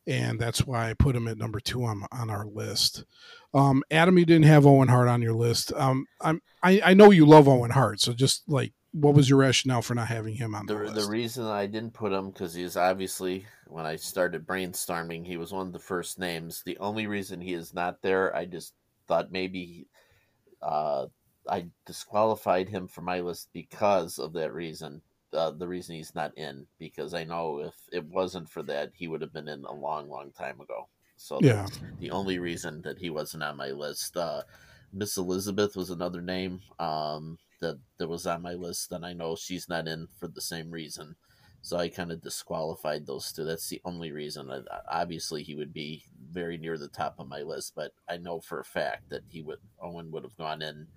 And 0.08 0.40
that's 0.40 0.66
why 0.66 0.90
I 0.90 0.94
put 0.94 1.16
him 1.16 1.28
at 1.28 1.38
number 1.38 1.60
two 1.60 1.84
on, 1.84 2.06
on 2.12 2.30
our 2.30 2.46
list. 2.46 3.06
Um, 3.54 3.84
Adam, 3.90 4.20
you 4.20 4.26
didn't 4.26 4.46
have 4.46 4.66
Owen 4.66 4.88
Hart 4.88 5.08
on 5.08 5.22
your 5.22 5.34
list. 5.34 5.74
Um, 5.74 6.06
I'm, 6.22 6.42
I, 6.62 6.82
I 6.86 6.94
know 6.94 7.12
you 7.12 7.26
love 7.26 7.48
Owen 7.48 7.72
Hart, 7.72 8.02
so 8.02 8.14
just 8.14 8.44
like 8.48 8.74
what 8.92 9.14
was 9.14 9.30
your 9.30 9.40
rationale 9.40 9.82
for 9.82 9.94
not 9.94 10.08
having 10.08 10.36
him 10.36 10.56
on 10.56 10.66
the, 10.66 10.74
the 10.74 10.80
list? 10.84 10.96
The 10.96 11.12
reason 11.12 11.46
I 11.46 11.66
didn't 11.66 11.94
put 11.94 12.14
him 12.14 12.30
because 12.30 12.54
he 12.54 12.68
obviously 12.78 13.46
when 13.68 13.86
I 13.86 13.98
started 13.98 14.48
brainstorming, 14.48 15.26
he 15.26 15.38
was 15.38 15.52
one 15.52 15.68
of 15.68 15.74
the 15.74 15.80
first 15.80 16.18
names. 16.18 16.64
The 16.66 16.78
only 16.78 17.08
reason 17.08 17.42
he 17.42 17.54
is 17.54 17.74
not 17.74 18.02
there, 18.02 18.34
I 18.36 18.46
just 18.46 18.74
thought 19.08 19.32
maybe 19.32 19.88
uh, 20.62 21.08
I 21.50 21.68
disqualified 21.86 22.70
him 22.70 22.88
from 22.88 23.06
my 23.06 23.20
list 23.20 23.50
because 23.54 24.18
of 24.18 24.34
that 24.34 24.54
reason. 24.54 25.02
Uh, 25.36 25.52
the 25.52 25.68
reason 25.68 25.96
he's 25.96 26.16
not 26.16 26.38
in 26.38 26.66
because 26.80 27.14
I 27.14 27.24
know 27.24 27.60
if 27.60 27.76
it 27.92 28.06
wasn't 28.06 28.50
for 28.50 28.64
that, 28.64 28.92
he 28.94 29.08
would 29.08 29.22
have 29.22 29.34
been 29.34 29.48
in 29.48 29.66
a 29.66 29.74
long, 29.74 30.10
long 30.10 30.32
time 30.32 30.60
ago. 30.62 30.88
So 31.18 31.40
yeah, 31.42 31.68
the 32.00 32.12
only 32.12 32.40
reason 32.40 32.82
that 32.84 32.98
he 32.98 33.10
wasn't 33.10 33.44
on 33.44 33.58
my 33.58 33.72
list. 33.72 34.18
Uh, 34.18 34.44
Miss 34.94 35.18
Elizabeth 35.18 35.76
was 35.76 35.90
another 35.90 36.22
name. 36.22 36.62
Um, 36.80 37.38
that 37.62 37.80
that 37.98 38.08
was 38.08 38.28
on 38.28 38.42
my 38.42 38.54
list, 38.54 38.90
then 38.90 39.04
I 39.04 39.14
know 39.14 39.36
she's 39.36 39.70
not 39.70 39.88
in 39.88 40.08
for 40.20 40.28
the 40.28 40.42
same 40.42 40.72
reason. 40.72 41.16
So 41.62 41.78
I 41.78 41.90
kind 41.90 42.12
of 42.12 42.22
disqualified 42.22 43.08
those 43.08 43.32
two. 43.32 43.44
That's 43.44 43.70
the 43.70 43.82
only 43.86 44.12
reason. 44.12 44.52
Obviously, 44.88 45.42
he 45.42 45.56
would 45.56 45.74
be 45.74 46.04
very 46.32 46.58
near 46.58 46.78
the 46.78 46.90
top 46.90 47.16
of 47.18 47.28
my 47.28 47.42
list, 47.42 47.74
but 47.76 47.92
I 48.08 48.18
know 48.18 48.40
for 48.40 48.60
a 48.60 48.66
fact 48.66 49.10
that 49.10 49.24
he 49.28 49.42
would 49.42 49.58
Owen 49.82 50.12
would 50.12 50.24
have 50.24 50.38
gone 50.38 50.62
in 50.62 50.88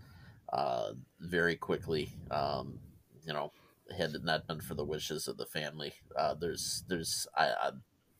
uh, 0.52 0.92
very 1.20 1.56
quickly. 1.56 2.12
Um, 2.30 2.78
you 3.24 3.32
know, 3.32 3.50
had 3.96 4.14
it 4.14 4.24
not 4.24 4.46
been 4.46 4.60
for 4.60 4.74
the 4.74 4.84
wishes 4.84 5.28
of 5.28 5.36
the 5.36 5.46
family. 5.46 5.92
Uh, 6.16 6.34
there's, 6.34 6.84
there's, 6.88 7.26
I, 7.36 7.70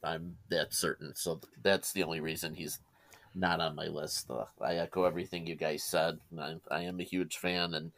I, 0.03 0.15
am 0.15 0.37
that 0.49 0.73
certain. 0.73 1.15
So 1.15 1.41
that's 1.63 1.93
the 1.93 2.03
only 2.03 2.21
reason 2.21 2.55
he's 2.55 2.79
not 3.35 3.61
on 3.61 3.75
my 3.75 3.87
list. 3.87 4.31
Uh, 4.31 4.45
I 4.61 4.77
echo 4.77 5.05
everything 5.05 5.47
you 5.47 5.55
guys 5.55 5.85
said. 5.85 6.19
I, 6.39 6.57
I 6.71 6.83
am 6.83 7.01
a 7.01 7.05
huge 7.05 7.39
fan, 7.39 7.75
and 7.75 7.93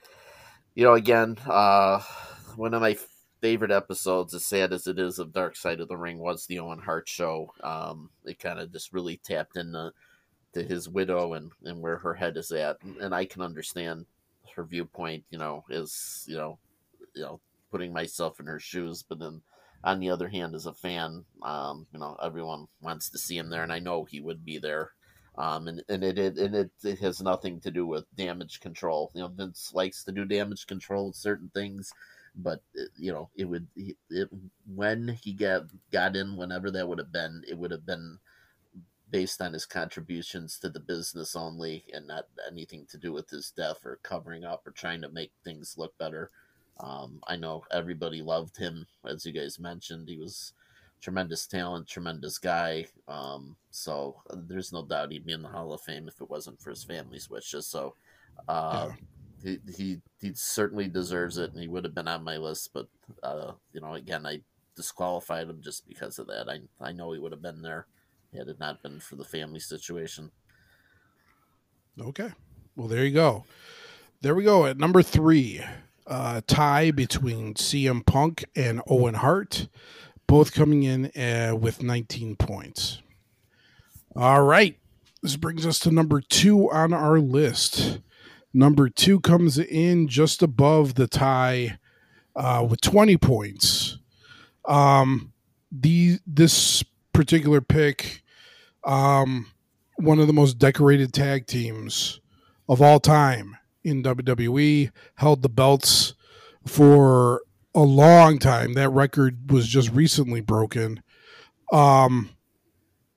you 0.75 0.85
know, 0.85 0.95
again, 0.95 1.37
uh, 1.47 2.01
one 2.57 2.75
of 2.75 2.83
my 2.83 2.97
favorite 3.41 3.71
episodes, 3.71 4.35
as 4.35 4.45
sad 4.45 4.73
as 4.73 4.87
it 4.87 4.99
is, 4.99 5.19
of 5.19 5.33
Dark 5.33 5.57
Side 5.57 5.81
of 5.81 5.89
the 5.89 5.97
Ring 5.97 6.19
was 6.19 6.47
the 6.47 6.59
Owen 6.61 6.79
Hart 6.79 7.09
show. 7.09 7.53
Um, 7.63 8.11
it 8.25 8.39
kind 8.39 8.59
of 8.59 8.73
just 8.73 8.93
really 8.93 9.17
tapped 9.19 9.57
into 9.57 9.93
to 10.53 10.63
his 10.63 10.89
widow 10.89 11.35
and, 11.35 11.53
and 11.65 11.81
where 11.81 11.97
her 11.99 12.15
head 12.15 12.37
is 12.37 12.51
at, 12.53 12.77
and 13.01 13.15
I 13.15 13.25
can 13.25 13.43
understand 13.43 14.07
her 14.57 14.65
viewpoint. 14.65 15.25
You 15.31 15.39
know, 15.39 15.65
is 15.71 16.25
you 16.29 16.37
know, 16.37 16.59
you 17.15 17.23
know, 17.23 17.41
putting 17.71 17.93
myself 17.93 18.41
in 18.41 18.47
her 18.47 18.61
shoes, 18.61 19.05
but 19.07 19.19
then 19.19 19.43
on 19.83 20.01
the 20.01 20.11
other 20.11 20.29
hand, 20.29 20.55
as 20.55 20.67
a 20.67 20.75
fan, 20.75 21.25
um, 21.43 21.87
you 21.93 21.99
know, 21.99 22.17
everyone 22.23 22.67
wants 22.83 23.11
to 23.11 23.19
see 23.19 23.37
him 23.37 23.49
there, 23.49 23.63
and 23.63 23.73
I 23.73 23.79
know 23.79 24.05
he 24.05 24.21
would 24.21 24.45
be 24.45 24.59
there. 24.59 24.93
Um, 25.39 25.69
and, 25.69 25.83
and 25.89 26.05
it, 26.05 26.19
it 26.19 26.37
and 26.37 26.55
it, 26.55 26.71
it 26.83 26.99
has 26.99 27.23
nothing 27.23 27.61
to 27.61 27.71
do 27.71 27.87
with 27.87 28.05
damage 28.17 28.61
control. 28.61 29.11
You 29.15 29.23
know, 29.23 29.29
Vince 29.29 29.71
likes 29.73 30.05
to 30.05 30.13
do 30.13 30.25
damage 30.25 30.67
control 30.67 31.07
with 31.07 31.17
certain 31.17 31.51
things, 31.55 31.93
but 32.35 32.61
uh, 32.79 32.85
you 32.97 33.13
know 33.13 33.31
it 33.37 33.45
would 33.45 33.67
it, 33.77 34.29
when 34.67 35.19
he 35.23 35.33
got 35.33 35.63
got 35.93 36.17
in 36.17 36.37
whenever 36.37 36.71
that 36.71 36.89
would 36.89 36.99
have 36.99 37.13
been 37.13 37.43
it 37.49 37.57
would 37.57 37.71
have 37.71 37.87
been 37.87 38.19
based 39.11 39.43
on 39.43 39.53
his 39.53 39.67
contributions 39.67 40.59
to 40.59 40.69
the 40.69 40.79
business 40.79 41.35
only 41.35 41.85
and 41.93 42.07
not 42.07 42.27
anything 42.49 42.87
to 42.89 42.97
do 42.97 43.13
with 43.13 43.29
his 43.31 43.53
death 43.57 43.79
or 43.85 43.99
covering 44.03 44.45
up 44.45 44.65
or 44.67 44.71
trying 44.71 45.03
to 45.03 45.09
make 45.09 45.33
things 45.43 45.75
look 45.77 45.97
better 45.99 46.31
um, 46.83 47.21
i 47.29 47.37
know 47.37 47.63
everybody 47.71 48.23
loved 48.23 48.57
him 48.57 48.87
as 49.05 49.25
you 49.25 49.33
guys 49.33 49.59
mentioned 49.59 50.09
he 50.09 50.17
was 50.17 50.53
tremendous 51.01 51.47
talent 51.47 51.87
tremendous 51.89 52.39
guy 52.39 52.85
um, 53.09 53.57
so 53.71 54.17
uh, 54.31 54.37
there's 54.47 54.73
no 54.73 54.85
doubt 54.85 55.11
he'd 55.13 55.27
be 55.27 55.33
in 55.33 55.43
the 55.43 55.49
hall 55.49 55.73
of 55.73 55.81
fame 55.81 56.09
if 56.09 56.21
it 56.21 56.31
wasn't 56.31 56.61
for 56.61 56.71
his 56.71 56.85
family's 56.85 57.31
wishes 57.31 57.67
so 57.67 57.95
uh, 58.49 58.89
yeah 58.89 58.95
he 59.43 59.59
he 59.77 60.01
he 60.21 60.33
certainly 60.35 60.89
deserves 60.89 61.39
it, 61.39 61.53
and 61.53 61.61
he 61.61 61.69
would 61.69 61.85
have 61.85 61.95
been 61.95 62.09
on 62.09 62.25
my 62.25 62.37
list. 62.37 62.71
But 62.73 62.89
uh, 63.23 63.53
you 63.73 63.81
know, 63.81 63.95
again, 63.95 64.27
I 64.27 64.41
disqualified 64.77 65.49
him 65.49 65.61
just 65.63 65.89
because 65.89 66.19
of 66.19 66.27
that. 66.29 66.49
I 66.49 66.61
I 66.81 66.93
know 66.93 67.13
he 67.13 67.19
would 67.19 67.33
have 67.33 67.43
been 67.43 67.63
there 67.63 67.87
had 68.37 68.49
it 68.49 68.61
not 68.61 68.83
been 68.83 69.01
for 69.01 69.17
the 69.17 69.25
family 69.25 69.61
situation. 69.61 70.31
Okay, 72.01 72.31
well 72.77 72.89
there 72.89 73.05
you 73.05 73.13
go. 73.13 73.45
There 74.21 74.35
we 74.35 74.45
go 74.45 74.67
at 74.67 74.79
number 74.79 75.03
three. 75.03 75.63
Uh, 76.11 76.41
tie 76.49 76.91
between 76.91 77.55
CM 77.55 78.05
Punk 78.05 78.45
and 78.57 78.83
Owen 78.89 79.15
Hart, 79.15 79.69
both 80.27 80.53
coming 80.53 80.83
in 80.83 81.07
uh, 81.17 81.55
with 81.55 81.85
19 81.85 82.35
points. 82.35 83.01
All 84.17 84.43
right. 84.43 84.77
This 85.23 85.37
brings 85.37 85.65
us 85.65 85.79
to 85.81 85.93
number 85.93 86.21
two 86.21 86.69
on 86.73 86.93
our 86.93 87.21
list. 87.21 88.01
Number 88.53 88.89
two 88.89 89.21
comes 89.21 89.57
in 89.57 90.09
just 90.09 90.43
above 90.43 90.95
the 90.95 91.07
tie 91.07 91.79
uh, 92.35 92.67
with 92.69 92.81
20 92.81 93.17
points. 93.17 93.99
Um, 94.65 95.33
the 95.71 96.19
this 96.27 96.83
particular 97.13 97.61
pick, 97.61 98.25
um, 98.83 99.53
one 99.95 100.19
of 100.19 100.27
the 100.27 100.33
most 100.33 100.59
decorated 100.59 101.13
tag 101.13 101.47
teams 101.47 102.21
of 102.69 102.83
all 102.83 102.99
time 102.99 103.57
in 103.85 104.03
WWE, 104.03 104.91
held 105.17 105.43
the 105.43 105.49
belts 105.49 106.15
for 106.67 107.43
a 107.75 107.83
long 107.83 108.39
time. 108.39 108.75
That 108.75 108.91
record 108.91 109.51
was 109.51 109.67
just 109.67 109.91
recently 109.91 110.41
broken. 110.41 111.03
Um, 111.73 112.31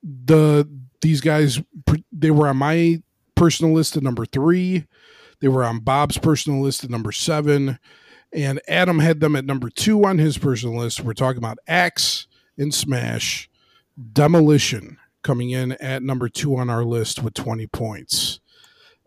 the 0.02 0.68
these 1.00 1.20
guys 1.20 1.60
they 2.12 2.30
were 2.30 2.48
on 2.48 2.56
my 2.56 3.02
personal 3.34 3.74
list 3.74 3.96
at 3.96 4.02
number 4.02 4.26
three. 4.26 4.86
They 5.40 5.48
were 5.48 5.64
on 5.64 5.80
Bob's 5.80 6.18
personal 6.18 6.62
list 6.62 6.84
at 6.84 6.90
number 6.90 7.12
seven, 7.12 7.78
and 8.32 8.60
Adam 8.68 9.00
had 9.00 9.20
them 9.20 9.36
at 9.36 9.44
number 9.44 9.68
two 9.68 10.04
on 10.04 10.18
his 10.18 10.38
personal 10.38 10.78
list. 10.78 11.00
We're 11.00 11.12
talking 11.12 11.38
about 11.38 11.58
Axe 11.66 12.26
and 12.56 12.72
Smash, 12.72 13.50
Demolition 14.12 14.98
coming 15.22 15.50
in 15.50 15.72
at 15.72 16.02
number 16.02 16.28
two 16.28 16.56
on 16.56 16.70
our 16.70 16.84
list 16.84 17.22
with 17.22 17.34
20 17.34 17.66
points. 17.68 18.40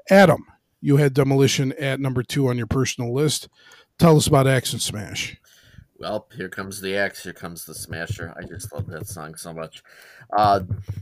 Adam, 0.10 0.46
you 0.88 0.96
had 0.96 1.14
Demolition 1.14 1.74
at 1.74 2.00
number 2.00 2.24
two 2.24 2.48
on 2.48 2.58
your 2.58 2.66
personal 2.66 3.14
list. 3.14 3.50
Tell 4.00 4.16
us 4.16 4.26
about 4.26 4.48
Axe 4.48 4.72
and 4.72 4.82
Smash. 4.82 5.36
Well, 6.00 6.30
here 6.34 6.48
comes 6.48 6.80
the 6.80 6.96
axe, 6.96 7.24
here 7.24 7.34
comes 7.34 7.66
the 7.66 7.76
smasher. 7.76 8.34
I 8.38 8.46
just 8.46 8.72
love 8.72 8.88
that 8.88 9.06
song 9.06 9.36
so 9.36 9.54
much. 9.54 9.84
Uh, 10.32 10.62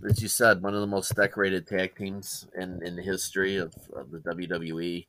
as 0.09 0.23
you 0.23 0.27
said, 0.27 0.63
one 0.63 0.73
of 0.73 0.81
the 0.81 0.87
most 0.87 1.13
decorated 1.15 1.67
tag 1.67 1.95
teams 1.95 2.47
in, 2.57 2.81
in 2.83 2.95
the 2.95 3.03
history 3.03 3.57
of, 3.57 3.75
of 3.95 4.09
the 4.09 4.17
WWE. 4.21 5.05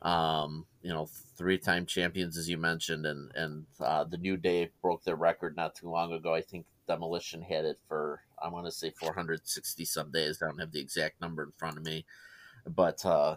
Um, 0.00 0.64
you 0.80 0.90
know, 0.90 1.06
three 1.36 1.58
time 1.58 1.84
champions, 1.84 2.38
as 2.38 2.48
you 2.48 2.56
mentioned, 2.56 3.04
and, 3.04 3.30
and 3.34 3.66
uh, 3.78 4.04
the 4.04 4.16
New 4.16 4.38
Day 4.38 4.70
broke 4.80 5.04
their 5.04 5.16
record 5.16 5.54
not 5.54 5.74
too 5.74 5.90
long 5.90 6.14
ago. 6.14 6.32
I 6.32 6.40
think 6.40 6.64
Demolition 6.88 7.42
had 7.42 7.66
it 7.66 7.78
for, 7.88 8.22
I 8.42 8.48
want 8.48 8.64
to 8.64 8.72
say 8.72 8.88
460 8.88 9.84
some 9.84 10.10
days. 10.10 10.40
I 10.40 10.46
don't 10.46 10.60
have 10.60 10.72
the 10.72 10.80
exact 10.80 11.20
number 11.20 11.42
in 11.42 11.52
front 11.58 11.76
of 11.76 11.84
me. 11.84 12.06
But, 12.66 13.04
uh, 13.04 13.36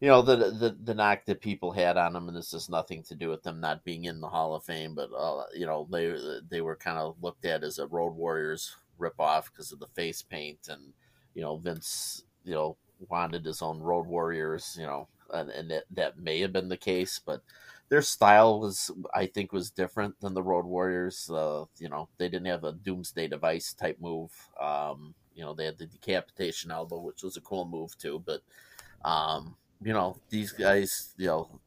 you 0.00 0.08
know 0.08 0.22
the, 0.22 0.36
the 0.36 0.76
the 0.84 0.94
knock 0.94 1.24
that 1.26 1.40
people 1.40 1.72
had 1.72 1.96
on 1.96 2.12
them, 2.12 2.28
and 2.28 2.36
this 2.36 2.52
has 2.52 2.68
nothing 2.68 3.02
to 3.04 3.14
do 3.14 3.28
with 3.28 3.42
them 3.42 3.60
not 3.60 3.84
being 3.84 4.04
in 4.04 4.20
the 4.20 4.28
Hall 4.28 4.54
of 4.54 4.64
Fame, 4.64 4.94
but 4.94 5.10
uh, 5.16 5.44
you 5.54 5.66
know 5.66 5.88
they 5.90 6.14
they 6.48 6.60
were 6.60 6.76
kind 6.76 6.98
of 6.98 7.16
looked 7.20 7.44
at 7.44 7.64
as 7.64 7.78
a 7.78 7.86
Road 7.86 8.14
Warriors 8.14 8.76
ripoff 8.98 9.46
because 9.46 9.72
of 9.72 9.80
the 9.80 9.88
face 9.88 10.22
paint, 10.22 10.68
and 10.68 10.92
you 11.34 11.42
know 11.42 11.56
Vince 11.56 12.24
you 12.44 12.54
know 12.54 12.76
wanted 13.08 13.44
his 13.44 13.62
own 13.62 13.80
Road 13.80 14.06
Warriors, 14.06 14.76
you 14.78 14.86
know, 14.86 15.08
and, 15.32 15.50
and 15.50 15.70
that 15.70 15.84
that 15.90 16.18
may 16.18 16.40
have 16.40 16.52
been 16.52 16.68
the 16.68 16.76
case, 16.76 17.20
but 17.24 17.42
their 17.88 18.02
style 18.02 18.60
was 18.60 18.92
I 19.14 19.26
think 19.26 19.52
was 19.52 19.70
different 19.70 20.20
than 20.20 20.34
the 20.34 20.42
Road 20.42 20.64
Warriors. 20.64 21.28
Uh, 21.28 21.64
you 21.78 21.88
know 21.88 22.08
they 22.18 22.28
didn't 22.28 22.46
have 22.46 22.62
a 22.62 22.72
Doomsday 22.72 23.26
Device 23.26 23.72
type 23.72 23.98
move. 24.00 24.30
Um, 24.60 25.14
you 25.34 25.42
know 25.42 25.54
they 25.54 25.64
had 25.64 25.78
the 25.78 25.86
decapitation 25.86 26.70
elbow, 26.70 27.00
which 27.00 27.24
was 27.24 27.36
a 27.36 27.40
cool 27.40 27.64
move 27.64 27.98
too, 27.98 28.22
but 28.24 28.42
um, 29.04 29.56
you 29.82 29.92
know 29.92 30.16
these 30.30 30.52
guys 30.52 31.14
you 31.16 31.26
know 31.26 31.60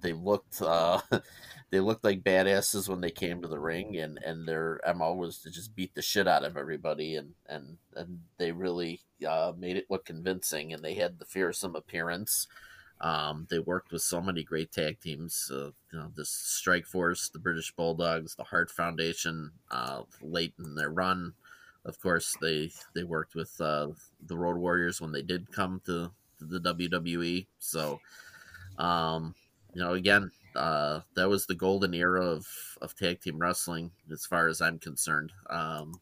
they 0.00 0.12
looked 0.12 0.60
uh 0.62 1.00
they 1.70 1.80
looked 1.80 2.04
like 2.04 2.22
badasses 2.22 2.88
when 2.88 3.00
they 3.00 3.10
came 3.10 3.40
to 3.40 3.48
the 3.48 3.58
ring 3.58 3.96
and 3.96 4.18
and 4.24 4.46
their 4.46 4.80
mo 4.96 5.14
was 5.14 5.38
to 5.38 5.50
just 5.50 5.74
beat 5.74 5.94
the 5.94 6.02
shit 6.02 6.28
out 6.28 6.44
of 6.44 6.56
everybody 6.56 7.16
and 7.16 7.34
and 7.48 7.78
and 7.96 8.20
they 8.38 8.52
really 8.52 9.00
uh 9.26 9.52
made 9.56 9.76
it 9.76 9.86
look 9.90 10.04
convincing 10.04 10.72
and 10.72 10.84
they 10.84 10.94
had 10.94 11.18
the 11.18 11.24
fearsome 11.24 11.74
appearance. 11.74 12.46
Um 13.00 13.46
they 13.50 13.58
worked 13.58 13.92
with 13.92 14.02
so 14.02 14.20
many 14.20 14.44
great 14.44 14.72
tag 14.72 15.00
teams 15.00 15.50
uh, 15.52 15.70
you 15.92 15.98
know 15.98 16.10
the 16.14 16.24
strike 16.24 16.86
force 16.86 17.28
the 17.28 17.38
british 17.40 17.72
bulldogs 17.72 18.36
the 18.36 18.44
Hart 18.44 18.70
foundation 18.70 19.50
uh 19.70 20.02
late 20.22 20.54
in 20.58 20.74
their 20.74 20.90
run. 20.90 21.34
Of 21.84 22.00
course 22.00 22.34
they 22.40 22.72
they 22.94 23.04
worked 23.04 23.34
with 23.34 23.60
uh 23.60 23.88
the 24.24 24.36
road 24.36 24.56
warriors 24.56 25.00
when 25.00 25.12
they 25.12 25.22
did 25.22 25.52
come 25.52 25.80
to 25.86 26.12
the 26.48 26.60
WWE. 26.60 27.46
So, 27.58 28.00
um, 28.78 29.34
you 29.72 29.82
know, 29.82 29.94
again, 29.94 30.30
uh, 30.54 31.00
that 31.14 31.28
was 31.28 31.46
the 31.46 31.54
golden 31.54 31.94
era 31.94 32.24
of, 32.24 32.46
of 32.80 32.94
tag 32.94 33.20
team 33.20 33.38
wrestling, 33.38 33.90
as 34.12 34.24
far 34.24 34.48
as 34.48 34.60
I'm 34.60 34.78
concerned. 34.78 35.32
Um, 35.50 36.00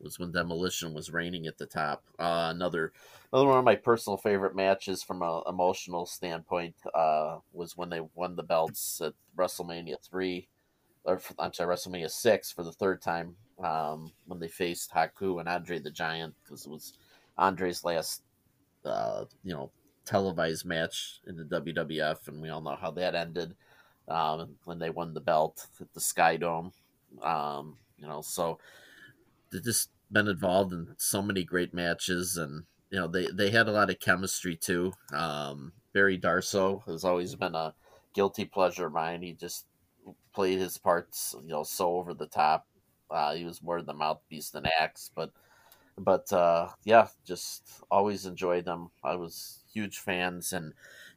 was 0.00 0.18
when 0.18 0.32
Demolition 0.32 0.92
was 0.92 1.12
reigning 1.12 1.46
at 1.46 1.58
the 1.58 1.66
top. 1.66 2.04
Uh, 2.18 2.48
another 2.54 2.92
another 3.32 3.48
one 3.48 3.58
of 3.58 3.64
my 3.64 3.76
personal 3.76 4.16
favorite 4.16 4.54
matches 4.54 5.02
from 5.02 5.22
an 5.22 5.42
emotional 5.48 6.06
standpoint 6.06 6.74
uh, 6.94 7.38
was 7.52 7.76
when 7.76 7.88
they 7.88 8.00
won 8.14 8.36
the 8.36 8.42
belts 8.42 9.00
at 9.00 9.14
WrestleMania 9.36 9.96
three, 10.02 10.48
or 11.04 11.20
I'm 11.38 11.52
sorry, 11.52 11.74
WrestleMania 11.74 12.10
six 12.10 12.52
for 12.52 12.62
the 12.62 12.72
third 12.72 13.02
time. 13.02 13.36
Um, 13.62 14.12
when 14.26 14.38
they 14.38 14.48
faced 14.48 14.92
Haku 14.92 15.40
and 15.40 15.48
Andre 15.48 15.78
the 15.78 15.90
Giant, 15.90 16.34
because 16.44 16.66
it 16.66 16.70
was 16.70 16.92
Andre's 17.38 17.84
last 17.84 18.22
uh, 18.86 19.24
you 19.44 19.52
know 19.52 19.70
televised 20.04 20.64
match 20.64 21.20
in 21.26 21.36
the 21.36 21.44
WWF, 21.44 22.28
and 22.28 22.40
we 22.40 22.48
all 22.48 22.62
know 22.62 22.76
how 22.80 22.90
that 22.92 23.14
ended 23.14 23.54
um, 24.08 24.56
when 24.64 24.78
they 24.78 24.90
won 24.90 25.14
the 25.14 25.20
belt 25.20 25.66
at 25.80 25.92
the 25.92 26.00
Sky 26.00 26.36
Dome. 26.36 26.72
Um, 27.22 27.76
you 27.98 28.06
know, 28.06 28.22
so 28.22 28.58
they've 29.50 29.64
just 29.64 29.90
been 30.10 30.28
involved 30.28 30.72
in 30.72 30.94
so 30.98 31.22
many 31.22 31.44
great 31.44 31.74
matches, 31.74 32.36
and 32.36 32.64
you 32.90 32.98
know 32.98 33.08
they 33.08 33.26
they 33.26 33.50
had 33.50 33.68
a 33.68 33.72
lot 33.72 33.90
of 33.90 33.98
chemistry 33.98 34.56
too. 34.56 34.92
Um, 35.12 35.72
Barry 35.92 36.18
Darsow 36.18 36.84
has 36.86 37.04
always 37.04 37.34
been 37.34 37.54
a 37.54 37.74
guilty 38.14 38.44
pleasure 38.44 38.86
of 38.86 38.92
mine. 38.92 39.22
He 39.22 39.32
just 39.32 39.66
played 40.34 40.58
his 40.58 40.78
parts, 40.78 41.34
you 41.42 41.48
know, 41.48 41.62
so 41.62 41.96
over 41.96 42.14
the 42.14 42.26
top. 42.26 42.66
Uh, 43.10 43.34
he 43.34 43.44
was 43.44 43.62
more 43.62 43.82
the 43.82 43.94
mouthpiece 43.94 44.50
than 44.50 44.66
Axe, 44.80 45.10
but 45.14 45.30
but 45.98 46.32
uh, 46.32 46.70
yeah, 46.84 47.08
just 47.24 47.82
always 47.90 48.26
enjoyed 48.26 48.64
them. 48.64 48.90
I 49.02 49.16
was 49.16 49.64
huge 49.72 49.98
fans, 49.98 50.52
and 50.52 50.74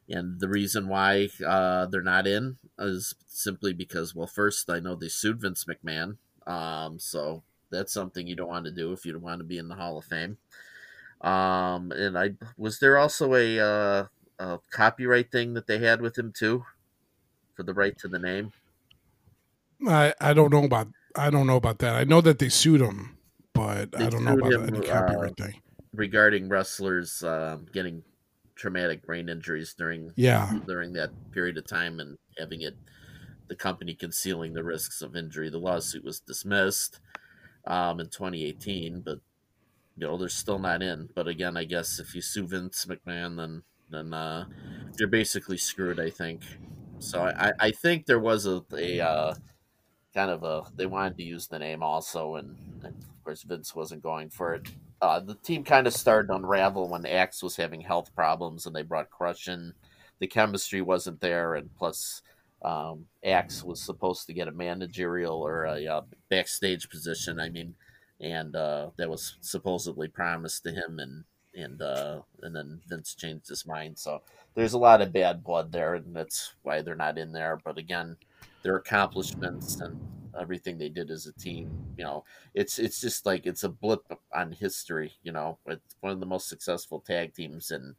and 0.08 0.40
the 0.40 0.48
reason 0.48 0.88
why 0.88 1.28
uh, 1.46 1.86
they're 1.86 2.02
not 2.02 2.26
in 2.26 2.58
is 2.78 3.14
simply 3.26 3.72
because, 3.72 4.14
well, 4.14 4.26
first 4.26 4.70
I 4.70 4.80
know 4.80 4.94
they 4.94 5.08
sued 5.08 5.40
Vince 5.40 5.64
McMahon, 5.64 6.18
um, 6.46 6.98
so 6.98 7.44
that's 7.70 7.92
something 7.92 8.26
you 8.26 8.36
don't 8.36 8.48
want 8.48 8.64
to 8.66 8.72
do 8.72 8.92
if 8.92 9.04
you 9.06 9.12
don't 9.12 9.22
want 9.22 9.40
to 9.40 9.44
be 9.44 9.58
in 9.58 9.68
the 9.68 9.76
Hall 9.76 9.98
of 9.98 10.04
Fame. 10.04 10.38
Um, 11.20 11.92
and 11.92 12.18
I 12.18 12.36
was 12.56 12.78
there 12.78 12.96
also 12.96 13.34
a, 13.34 13.58
uh, 13.58 14.06
a 14.38 14.60
copyright 14.70 15.30
thing 15.30 15.54
that 15.54 15.66
they 15.66 15.78
had 15.78 16.00
with 16.00 16.16
him 16.18 16.32
too, 16.32 16.64
for 17.54 17.62
the 17.64 17.74
right 17.74 17.96
to 17.98 18.08
the 18.08 18.18
name. 18.18 18.52
I 19.86 20.14
I 20.20 20.32
don't 20.34 20.52
know 20.52 20.64
about 20.64 20.88
I 21.16 21.30
don't 21.30 21.46
know 21.46 21.56
about 21.56 21.78
that. 21.78 21.96
I 21.96 22.04
know 22.04 22.20
that 22.20 22.38
they 22.38 22.48
sued 22.48 22.80
him, 22.80 23.18
but 23.66 23.92
they 23.92 24.06
I 24.06 24.10
don't 24.10 24.24
know 24.24 24.34
about 24.34 24.52
him, 24.52 24.74
any 24.74 24.86
copyright 24.86 25.40
uh, 25.40 25.44
thing 25.44 25.54
regarding 25.92 26.48
wrestlers 26.48 27.22
um, 27.24 27.66
getting 27.72 28.02
traumatic 28.54 29.04
brain 29.06 29.28
injuries 29.28 29.74
during 29.76 30.12
yeah 30.16 30.52
during 30.66 30.92
that 30.92 31.10
period 31.32 31.56
of 31.56 31.66
time 31.66 31.98
and 31.98 32.18
having 32.38 32.60
it 32.60 32.76
the 33.50 33.56
company 33.56 33.94
concealing 33.94 34.54
the 34.54 34.62
risks 34.62 35.02
of 35.02 35.16
injury. 35.16 35.50
The 35.50 35.58
lawsuit 35.58 36.04
was 36.04 36.20
dismissed 36.20 37.00
um, 37.66 37.98
in 37.98 38.06
2018, 38.06 39.00
but 39.00 39.18
you 39.96 40.06
know 40.06 40.16
they're 40.16 40.28
still 40.28 40.60
not 40.60 40.82
in. 40.82 41.10
But 41.14 41.26
again, 41.28 41.56
I 41.56 41.64
guess 41.64 41.98
if 41.98 42.14
you 42.14 42.22
sue 42.22 42.46
Vince 42.46 42.86
McMahon, 42.86 43.36
then 43.36 43.62
then 43.90 44.14
uh, 44.14 44.44
you're 44.98 45.08
basically 45.08 45.58
screwed. 45.58 46.00
I 46.00 46.10
think. 46.10 46.42
So 47.00 47.22
I, 47.22 47.52
I 47.58 47.70
think 47.70 48.06
there 48.06 48.20
was 48.20 48.46
a, 48.46 48.62
a 48.76 49.00
uh, 49.00 49.34
kind 50.14 50.30
of 50.30 50.44
a 50.44 50.62
they 50.76 50.86
wanted 50.86 51.16
to 51.16 51.24
use 51.24 51.48
the 51.48 51.58
name 51.58 51.82
also, 51.82 52.36
and, 52.36 52.56
and 52.84 53.04
of 53.20 53.24
course 53.24 53.42
Vince 53.42 53.74
wasn't 53.74 54.02
going 54.02 54.30
for 54.30 54.54
it. 54.54 54.68
Uh, 55.02 55.20
the 55.20 55.34
team 55.34 55.62
kind 55.62 55.86
of 55.86 55.92
started 55.92 56.28
to 56.28 56.34
unravel 56.34 56.88
when 56.88 57.04
Axe 57.04 57.42
was 57.42 57.56
having 57.56 57.82
health 57.82 58.14
problems, 58.14 58.64
and 58.64 58.74
they 58.74 58.82
brought 58.82 59.10
Crush 59.10 59.46
in. 59.46 59.74
The 60.20 60.26
chemistry 60.26 60.80
wasn't 60.80 61.20
there, 61.20 61.54
and 61.54 61.68
plus, 61.76 62.22
um, 62.62 63.06
Axe 63.22 63.62
was 63.62 63.82
supposed 63.82 64.26
to 64.26 64.32
get 64.32 64.48
a 64.48 64.52
managerial 64.52 65.42
or 65.42 65.64
a, 65.64 65.86
uh, 65.86 66.00
backstage 66.30 66.88
position. 66.88 67.38
I 67.38 67.50
mean, 67.50 67.74
and 68.20 68.56
uh, 68.56 68.90
that 68.96 69.10
was 69.10 69.36
supposedly 69.42 70.08
promised 70.08 70.62
to 70.64 70.72
him, 70.72 70.98
and 70.98 71.24
and 71.54 71.82
uh, 71.82 72.20
and 72.42 72.56
then 72.56 72.80
Vince 72.88 73.14
changed 73.14 73.48
his 73.48 73.66
mind. 73.66 73.98
So 73.98 74.22
there's 74.54 74.74
a 74.74 74.78
lot 74.78 75.02
of 75.02 75.12
bad 75.12 75.44
blood 75.44 75.72
there, 75.72 75.94
and 75.94 76.16
that's 76.16 76.54
why 76.62 76.80
they're 76.80 76.94
not 76.94 77.18
in 77.18 77.32
there. 77.32 77.58
But 77.62 77.76
again, 77.76 78.16
their 78.62 78.76
accomplishments 78.76 79.80
and 79.80 80.00
everything 80.38 80.78
they 80.78 80.88
did 80.88 81.10
as 81.10 81.26
a 81.26 81.32
team. 81.32 81.94
You 81.96 82.04
know, 82.04 82.24
it's 82.54 82.78
it's 82.78 83.00
just 83.00 83.26
like 83.26 83.46
it's 83.46 83.64
a 83.64 83.68
blip 83.68 84.04
on 84.32 84.52
history. 84.52 85.12
You 85.22 85.32
know, 85.32 85.58
it's 85.66 85.96
one 86.00 86.12
of 86.12 86.20
the 86.20 86.26
most 86.26 86.48
successful 86.48 87.00
tag 87.00 87.34
teams, 87.34 87.70
and 87.70 87.94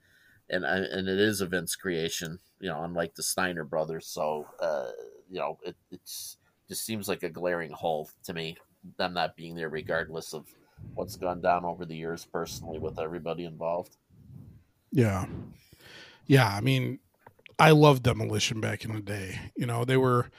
and 0.49 0.65
and 0.65 1.07
it 1.07 1.19
is 1.19 1.41
a 1.41 1.45
Vince 1.45 1.75
creation. 1.75 2.39
You 2.59 2.69
know, 2.69 2.83
unlike 2.83 3.15
the 3.15 3.23
Steiner 3.23 3.63
brothers. 3.63 4.07
So, 4.07 4.47
uh, 4.59 4.91
you 5.29 5.39
know, 5.39 5.57
it 5.63 5.75
it's 5.91 6.37
just 6.67 6.85
seems 6.85 7.07
like 7.07 7.23
a 7.23 7.29
glaring 7.29 7.71
hole 7.71 8.09
to 8.23 8.33
me. 8.33 8.57
Them 8.97 9.13
not 9.13 9.35
being 9.35 9.55
there, 9.55 9.69
regardless 9.69 10.33
of 10.33 10.47
what's 10.95 11.15
gone 11.15 11.41
down 11.41 11.65
over 11.65 11.85
the 11.85 11.95
years, 11.95 12.25
personally, 12.25 12.79
with 12.79 12.99
everybody 12.99 13.45
involved. 13.45 13.97
Yeah, 14.91 15.27
yeah. 16.25 16.47
I 16.47 16.61
mean, 16.61 16.99
I 17.61 17.69
loved 17.71 18.01
Demolition 18.01 18.59
back 18.59 18.83
in 18.85 18.95
the 18.95 19.01
day. 19.01 19.39
You 19.55 19.67
know, 19.67 19.85
they 19.85 19.95
were 19.95 20.31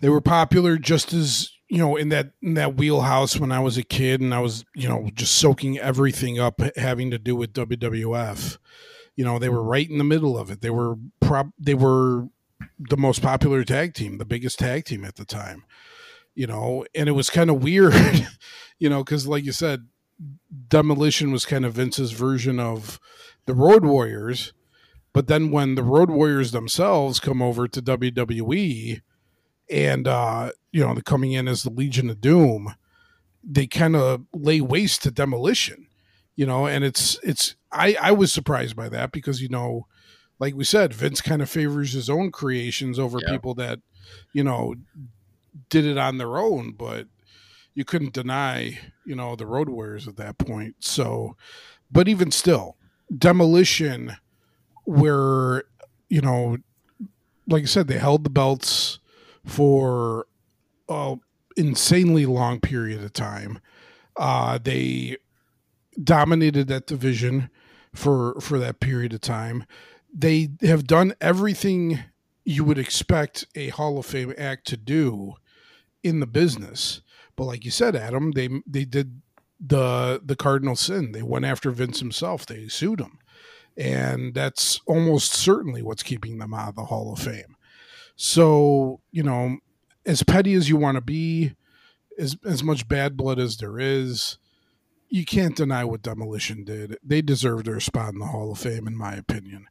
they 0.00 0.08
were 0.08 0.22
popular 0.22 0.78
just 0.78 1.12
as 1.12 1.50
you 1.68 1.76
know 1.76 1.94
in 1.94 2.08
that 2.08 2.30
in 2.40 2.54
that 2.54 2.74
wheelhouse 2.74 3.38
when 3.38 3.52
I 3.52 3.60
was 3.60 3.76
a 3.76 3.82
kid 3.82 4.22
and 4.22 4.32
I 4.32 4.40
was 4.40 4.64
you 4.74 4.88
know 4.88 5.10
just 5.12 5.34
soaking 5.36 5.78
everything 5.78 6.40
up 6.40 6.62
having 6.76 7.10
to 7.10 7.18
do 7.18 7.36
with 7.36 7.52
WWF. 7.52 8.56
You 9.14 9.26
know, 9.26 9.38
they 9.38 9.50
were 9.50 9.62
right 9.62 9.88
in 9.88 9.98
the 9.98 10.04
middle 10.04 10.38
of 10.38 10.50
it. 10.50 10.62
They 10.62 10.70
were 10.70 10.96
prop 11.20 11.48
they 11.58 11.74
were 11.74 12.28
the 12.78 12.96
most 12.96 13.20
popular 13.20 13.62
tag 13.62 13.92
team, 13.92 14.16
the 14.16 14.24
biggest 14.24 14.58
tag 14.58 14.86
team 14.86 15.04
at 15.04 15.16
the 15.16 15.26
time. 15.26 15.64
You 16.34 16.46
know, 16.46 16.86
and 16.94 17.10
it 17.10 17.12
was 17.12 17.28
kind 17.28 17.50
of 17.50 17.62
weird, 17.62 17.92
you 18.78 18.88
know, 18.88 19.04
because 19.04 19.26
like 19.26 19.44
you 19.44 19.52
said, 19.52 19.86
Demolition 20.68 21.30
was 21.30 21.44
kind 21.44 21.66
of 21.66 21.74
Vince's 21.74 22.12
version 22.12 22.58
of 22.58 22.98
the 23.44 23.52
Road 23.52 23.84
Warriors. 23.84 24.54
But 25.12 25.26
then 25.26 25.50
when 25.50 25.74
the 25.74 25.82
Road 25.82 26.10
Warriors 26.10 26.52
themselves 26.52 27.20
come 27.20 27.42
over 27.42 27.68
to 27.68 27.82
WWE, 27.82 29.02
and 29.70 30.08
uh, 30.08 30.52
you 30.70 30.84
know, 30.84 30.94
they're 30.94 31.02
coming 31.02 31.32
in 31.32 31.48
as 31.48 31.62
the 31.62 31.70
Legion 31.70 32.10
of 32.10 32.20
Doom, 32.20 32.74
they 33.44 33.66
kind 33.66 33.96
of 33.96 34.24
lay 34.32 34.60
waste 34.60 35.02
to 35.02 35.10
demolition, 35.10 35.86
you 36.36 36.46
know, 36.46 36.66
and 36.66 36.84
it's 36.84 37.18
it's 37.22 37.56
I 37.70 37.96
I 38.00 38.12
was 38.12 38.32
surprised 38.32 38.76
by 38.76 38.88
that 38.88 39.12
because 39.12 39.42
you 39.42 39.48
know, 39.48 39.86
like 40.38 40.54
we 40.54 40.64
said, 40.64 40.94
Vince 40.94 41.20
kind 41.20 41.42
of 41.42 41.50
favors 41.50 41.92
his 41.92 42.10
own 42.10 42.30
creations 42.30 42.98
over 42.98 43.18
yeah. 43.22 43.30
people 43.30 43.54
that, 43.54 43.80
you 44.32 44.42
know, 44.42 44.74
did 45.68 45.84
it 45.84 45.98
on 45.98 46.18
their 46.18 46.38
own, 46.38 46.72
but 46.72 47.06
you 47.74 47.84
couldn't 47.84 48.12
deny, 48.12 48.78
you 49.06 49.14
know, 49.14 49.36
the 49.36 49.46
Road 49.46 49.68
Warriors 49.68 50.08
at 50.08 50.16
that 50.16 50.38
point. 50.38 50.76
So, 50.80 51.36
but 51.90 52.08
even 52.08 52.30
still, 52.30 52.76
demolition, 53.16 54.16
where 54.84 55.64
you 56.08 56.20
know, 56.20 56.58
like 57.46 57.62
I 57.62 57.66
said, 57.66 57.88
they 57.88 57.98
held 57.98 58.24
the 58.24 58.30
belts 58.30 58.98
for 59.44 60.26
a 60.88 61.16
insanely 61.56 62.26
long 62.26 62.60
period 62.60 63.02
of 63.02 63.12
time. 63.12 63.58
Uh, 64.16 64.58
they 64.62 65.16
dominated 66.02 66.68
that 66.68 66.86
division 66.86 67.50
for 67.94 68.40
for 68.40 68.58
that 68.58 68.80
period 68.80 69.12
of 69.12 69.20
time. 69.20 69.64
They 70.12 70.50
have 70.62 70.86
done 70.86 71.14
everything 71.20 72.00
you 72.44 72.64
would 72.64 72.78
expect 72.78 73.46
a 73.54 73.68
Hall 73.68 73.98
of 73.98 74.06
Fame 74.06 74.34
act 74.36 74.66
to 74.68 74.76
do 74.76 75.34
in 76.02 76.20
the 76.20 76.26
business. 76.26 77.00
But 77.36 77.44
like 77.44 77.64
you 77.64 77.70
said, 77.70 77.96
Adam, 77.96 78.32
they 78.32 78.48
they 78.66 78.84
did 78.84 79.22
the 79.60 80.20
the 80.24 80.36
cardinal 80.36 80.76
sin. 80.76 81.12
They 81.12 81.22
went 81.22 81.44
after 81.44 81.70
Vince 81.70 82.00
himself. 82.00 82.44
They 82.46 82.68
sued 82.68 83.00
him, 83.00 83.18
and 83.76 84.34
that's 84.34 84.80
almost 84.86 85.32
certainly 85.32 85.82
what's 85.82 86.02
keeping 86.02 86.38
them 86.38 86.54
out 86.54 86.70
of 86.70 86.76
the 86.76 86.84
Hall 86.84 87.12
of 87.12 87.18
Fame. 87.18 87.56
So, 88.16 89.00
you 89.10 89.22
know, 89.22 89.58
as 90.04 90.22
petty 90.22 90.54
as 90.54 90.68
you 90.68 90.76
want 90.76 90.96
to 90.96 91.00
be, 91.00 91.54
as 92.18 92.36
as 92.44 92.62
much 92.62 92.88
bad 92.88 93.16
blood 93.16 93.38
as 93.38 93.56
there 93.56 93.78
is, 93.78 94.38
you 95.08 95.24
can't 95.24 95.56
deny 95.56 95.84
what 95.84 96.02
Demolition 96.02 96.64
did. 96.64 96.98
They 97.02 97.22
deserve 97.22 97.64
their 97.64 97.80
spot 97.80 98.12
in 98.12 98.18
the 98.18 98.26
Hall 98.26 98.52
of 98.52 98.58
Fame, 98.58 98.86
in 98.86 98.96
my 98.96 99.14
opinion. 99.14 99.66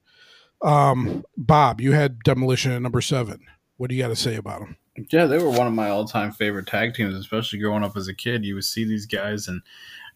Um, 0.61 1.23
Bob, 1.37 1.81
you 1.81 1.93
had 1.93 2.19
Demolition 2.19 2.71
at 2.71 2.81
number 2.81 3.01
seven. 3.01 3.41
What 3.77 3.89
do 3.89 3.95
you 3.95 4.03
got 4.03 4.09
to 4.09 4.15
say 4.15 4.35
about 4.35 4.59
them? 4.59 4.77
Yeah, 5.11 5.25
they 5.25 5.39
were 5.39 5.49
one 5.49 5.67
of 5.67 5.73
my 5.73 5.89
all-time 5.89 6.31
favorite 6.31 6.67
tag 6.67 6.93
teams, 6.93 7.15
especially 7.15 7.59
growing 7.59 7.83
up 7.83 7.97
as 7.97 8.07
a 8.07 8.13
kid. 8.13 8.45
You 8.45 8.55
would 8.55 8.65
see 8.65 8.83
these 8.83 9.05
guys, 9.05 9.47
and 9.47 9.61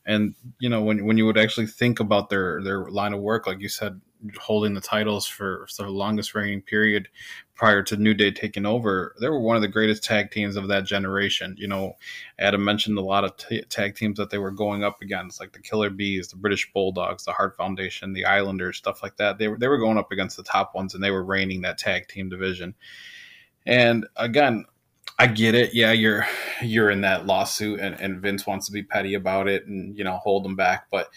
and 0.05 0.35
you 0.59 0.69
know 0.69 0.81
when 0.81 1.05
when 1.05 1.17
you 1.17 1.25
would 1.25 1.37
actually 1.37 1.67
think 1.67 1.99
about 1.99 2.29
their 2.29 2.61
their 2.63 2.89
line 2.89 3.13
of 3.13 3.21
work, 3.21 3.47
like 3.47 3.59
you 3.59 3.69
said, 3.69 3.99
holding 4.39 4.73
the 4.73 4.81
titles 4.81 5.25
for 5.25 5.67
the 5.77 5.87
longest 5.87 6.35
reigning 6.35 6.61
period 6.61 7.07
prior 7.55 7.81
to 7.83 7.97
New 7.97 8.13
Day 8.13 8.31
taking 8.31 8.65
over, 8.65 9.15
they 9.19 9.29
were 9.29 9.39
one 9.39 9.55
of 9.55 9.61
the 9.61 9.67
greatest 9.67 10.03
tag 10.03 10.29
teams 10.29 10.55
of 10.55 10.67
that 10.67 10.85
generation. 10.85 11.55
You 11.57 11.67
know, 11.67 11.93
Adam 12.37 12.63
mentioned 12.63 12.97
a 12.97 13.01
lot 13.01 13.23
of 13.23 13.35
t- 13.37 13.63
tag 13.63 13.95
teams 13.95 14.17
that 14.17 14.29
they 14.29 14.37
were 14.37 14.51
going 14.51 14.83
up 14.83 15.01
against, 15.01 15.39
like 15.39 15.53
the 15.53 15.59
Killer 15.59 15.89
Bees, 15.89 16.27
the 16.27 16.35
British 16.35 16.71
Bulldogs, 16.73 17.25
the 17.25 17.31
Hart 17.31 17.55
Foundation, 17.55 18.13
the 18.13 18.25
Islanders, 18.25 18.77
stuff 18.77 19.01
like 19.01 19.17
that. 19.17 19.37
They 19.37 19.47
were 19.47 19.57
they 19.57 19.67
were 19.67 19.77
going 19.77 19.97
up 19.97 20.11
against 20.11 20.37
the 20.37 20.43
top 20.43 20.75
ones, 20.75 20.93
and 20.93 21.03
they 21.03 21.11
were 21.11 21.23
reigning 21.23 21.61
that 21.61 21.77
tag 21.77 22.07
team 22.07 22.29
division. 22.29 22.75
And 23.65 24.05
again, 24.15 24.65
I 25.17 25.27
get 25.27 25.55
it. 25.55 25.73
Yeah, 25.73 25.91
you're 25.91 26.25
you're 26.61 26.89
in 26.89 27.01
that 27.01 27.25
lawsuit, 27.25 27.79
and, 27.79 27.99
and 27.99 28.21
Vince 28.21 28.45
wants 28.45 28.65
to 28.65 28.71
be 28.71 28.83
petty 28.83 29.13
about 29.13 29.47
it, 29.47 29.65
and 29.65 29.97
you 29.97 30.03
know 30.03 30.17
hold 30.17 30.43
them 30.43 30.55
back, 30.55 30.87
but 30.91 31.09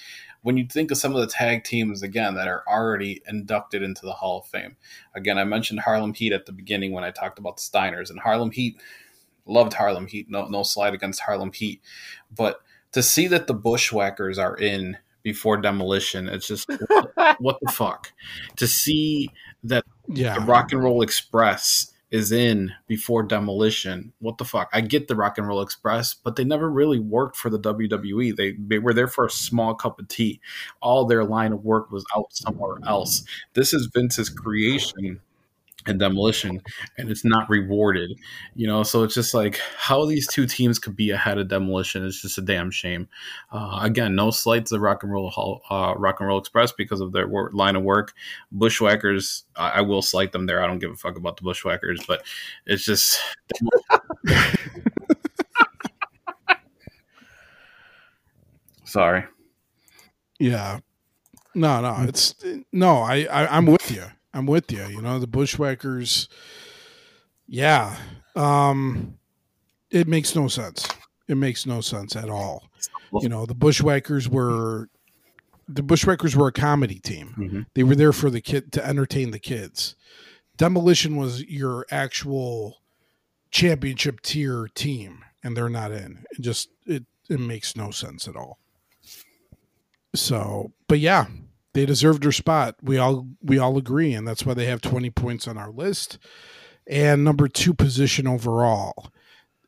when 0.42 0.56
you 0.56 0.66
think 0.66 0.90
of 0.90 0.98
some 0.98 1.14
of 1.14 1.20
the 1.20 1.26
tag 1.26 1.64
teams 1.64 2.02
again 2.02 2.34
that 2.34 2.46
are 2.46 2.62
already 2.68 3.20
inducted 3.26 3.82
into 3.82 4.06
the 4.06 4.12
Hall 4.12 4.38
of 4.38 4.46
Fame, 4.46 4.76
again, 5.14 5.36
I 5.36 5.44
mentioned 5.44 5.80
Harlem 5.80 6.14
Heat 6.14 6.32
at 6.32 6.46
the 6.46 6.52
beginning 6.52 6.92
when 6.92 7.02
I 7.02 7.10
talked 7.10 7.40
about 7.40 7.56
the 7.56 7.62
Steiners, 7.62 8.10
and 8.10 8.20
Harlem 8.20 8.52
Heat 8.52 8.80
loved 9.46 9.74
Harlem 9.74 10.06
Heat. 10.06 10.30
No, 10.30 10.46
no 10.46 10.62
slide 10.62 10.94
against 10.94 11.20
Harlem 11.20 11.52
Heat, 11.52 11.82
but 12.34 12.60
to 12.92 13.02
see 13.02 13.26
that 13.26 13.46
the 13.46 13.54
Bushwhackers 13.54 14.38
are 14.38 14.56
in 14.56 14.96
before 15.22 15.56
demolition, 15.56 16.28
it's 16.28 16.46
just 16.46 16.68
what 17.38 17.58
the 17.60 17.72
fuck. 17.72 18.12
To 18.56 18.66
see 18.66 19.30
that 19.64 19.84
yeah. 20.06 20.38
the 20.38 20.44
Rock 20.44 20.72
and 20.72 20.82
Roll 20.82 21.02
Express 21.02 21.92
is 22.10 22.32
in 22.32 22.72
before 22.86 23.22
demolition. 23.22 24.12
What 24.18 24.38
the 24.38 24.44
fuck? 24.44 24.70
I 24.72 24.80
get 24.80 25.08
the 25.08 25.16
Rock 25.16 25.38
and 25.38 25.46
Roll 25.46 25.60
Express, 25.60 26.14
but 26.14 26.36
they 26.36 26.44
never 26.44 26.70
really 26.70 26.98
worked 26.98 27.36
for 27.36 27.50
the 27.50 27.58
WWE. 27.58 28.34
They, 28.34 28.52
they 28.52 28.78
were 28.78 28.94
there 28.94 29.08
for 29.08 29.26
a 29.26 29.30
small 29.30 29.74
cup 29.74 29.98
of 29.98 30.08
tea. 30.08 30.40
All 30.80 31.04
their 31.04 31.24
line 31.24 31.52
of 31.52 31.64
work 31.64 31.90
was 31.90 32.04
out 32.16 32.32
somewhere 32.32 32.78
else. 32.86 33.24
This 33.54 33.74
is 33.74 33.90
Vince's 33.92 34.30
creation 34.30 35.20
and 35.86 35.98
demolition 35.98 36.60
and 36.98 37.10
it's 37.10 37.24
not 37.24 37.48
rewarded 37.48 38.10
you 38.54 38.66
know 38.66 38.82
so 38.82 39.04
it's 39.04 39.14
just 39.14 39.32
like 39.32 39.60
how 39.76 40.04
these 40.04 40.26
two 40.26 40.46
teams 40.46 40.78
could 40.78 40.96
be 40.96 41.10
ahead 41.10 41.38
of 41.38 41.48
demolition 41.48 42.04
is 42.04 42.20
just 42.20 42.36
a 42.36 42.42
damn 42.42 42.70
shame 42.70 43.08
uh, 43.52 43.78
again 43.82 44.14
no 44.14 44.30
slights 44.30 44.72
of 44.72 44.80
rock 44.80 45.02
and 45.02 45.12
roll 45.12 45.30
Hall, 45.30 45.62
uh, 45.70 45.94
rock 45.96 46.20
and 46.20 46.28
roll 46.28 46.38
express 46.38 46.72
because 46.72 47.00
of 47.00 47.12
their 47.12 47.26
line 47.52 47.76
of 47.76 47.82
work 47.82 48.12
bushwhackers 48.52 49.44
I, 49.56 49.70
I 49.70 49.80
will 49.82 50.02
slight 50.02 50.32
them 50.32 50.46
there 50.46 50.62
i 50.62 50.66
don't 50.66 50.78
give 50.80 50.90
a 50.90 50.96
fuck 50.96 51.16
about 51.16 51.36
the 51.36 51.42
bushwhackers 51.44 52.04
but 52.06 52.22
it's 52.66 52.84
just 52.84 53.20
sorry 58.84 59.24
Yeah. 60.38 60.80
No, 61.54 61.80
no, 61.80 61.96
it's 62.06 62.34
no. 62.72 62.98
I, 62.98 63.24
I 63.24 63.56
I'm 63.56 63.66
with 63.66 63.90
you. 63.90 64.04
I'm 64.38 64.46
with 64.46 64.70
you. 64.70 64.86
You 64.86 65.02
know 65.02 65.18
the 65.18 65.26
bushwhackers. 65.26 66.28
Yeah. 67.48 67.96
Um, 68.36 69.18
it 69.90 70.06
makes 70.06 70.36
no 70.36 70.46
sense. 70.46 70.86
It 71.26 71.36
makes 71.36 71.66
no 71.66 71.80
sense 71.80 72.14
at 72.14 72.30
all. 72.30 72.68
You 73.20 73.28
know 73.28 73.46
the 73.46 73.54
bushwhackers 73.54 74.28
were 74.28 74.88
the 75.66 75.82
bushwhackers 75.82 76.36
were 76.36 76.48
a 76.48 76.52
comedy 76.52 77.00
team. 77.00 77.34
Mhm. 77.36 77.66
They 77.74 77.82
were 77.82 77.96
there 77.96 78.12
for 78.12 78.30
the 78.30 78.40
kid 78.40 78.70
to 78.72 78.86
entertain 78.86 79.32
the 79.32 79.38
kids. 79.40 79.96
Demolition 80.56 81.16
was 81.16 81.42
your 81.44 81.84
actual 81.90 82.78
championship 83.50 84.20
tier 84.20 84.68
team, 84.74 85.24
and 85.42 85.56
they're 85.56 85.68
not 85.68 85.90
in. 85.90 86.24
It 86.30 86.42
just 86.42 86.68
it 86.86 87.04
it 87.28 87.40
makes 87.40 87.74
no 87.74 87.90
sense 87.90 88.28
at 88.28 88.36
all. 88.36 88.58
So, 90.14 90.72
but 90.86 91.00
yeah, 91.00 91.26
they 91.74 91.86
deserved 91.86 92.22
their 92.22 92.32
spot. 92.32 92.76
We 92.82 92.98
all 92.98 93.28
we 93.42 93.58
all 93.58 93.76
agree, 93.76 94.12
and 94.14 94.26
that's 94.26 94.44
why 94.44 94.54
they 94.54 94.66
have 94.66 94.80
twenty 94.80 95.10
points 95.10 95.46
on 95.46 95.58
our 95.58 95.70
list. 95.70 96.18
And 96.86 97.22
number 97.22 97.48
two 97.48 97.74
position 97.74 98.26
overall, 98.26 99.12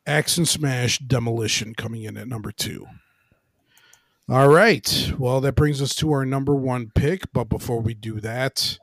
Axe 0.07 0.37
and 0.37 0.47
Smash 0.47 0.99
Demolition 0.99 1.75
coming 1.75 2.03
in 2.03 2.17
at 2.17 2.27
number 2.27 2.51
two. 2.51 2.87
All 4.27 4.49
right. 4.49 5.13
Well, 5.17 5.41
that 5.41 5.55
brings 5.55 5.81
us 5.81 5.93
to 5.95 6.11
our 6.11 6.25
number 6.25 6.55
one 6.55 6.91
pick. 6.95 7.31
But 7.33 7.45
before 7.45 7.81
we 7.81 7.93
do 7.93 8.19
that, 8.21 8.79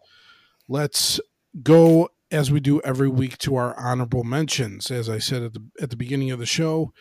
let's 0.68 1.20
go 1.62 2.10
as 2.30 2.50
we 2.50 2.60
do 2.60 2.80
every 2.82 3.08
week 3.08 3.38
to 3.38 3.56
our 3.56 3.76
honorable 3.78 4.24
mentions. 4.24 4.90
As 4.90 5.08
I 5.08 5.18
said 5.18 5.42
at 5.42 5.54
the 5.54 5.64
at 5.80 5.90
the 5.90 5.96
beginning 5.96 6.30
of 6.30 6.38
the 6.38 6.46
show, 6.46 6.92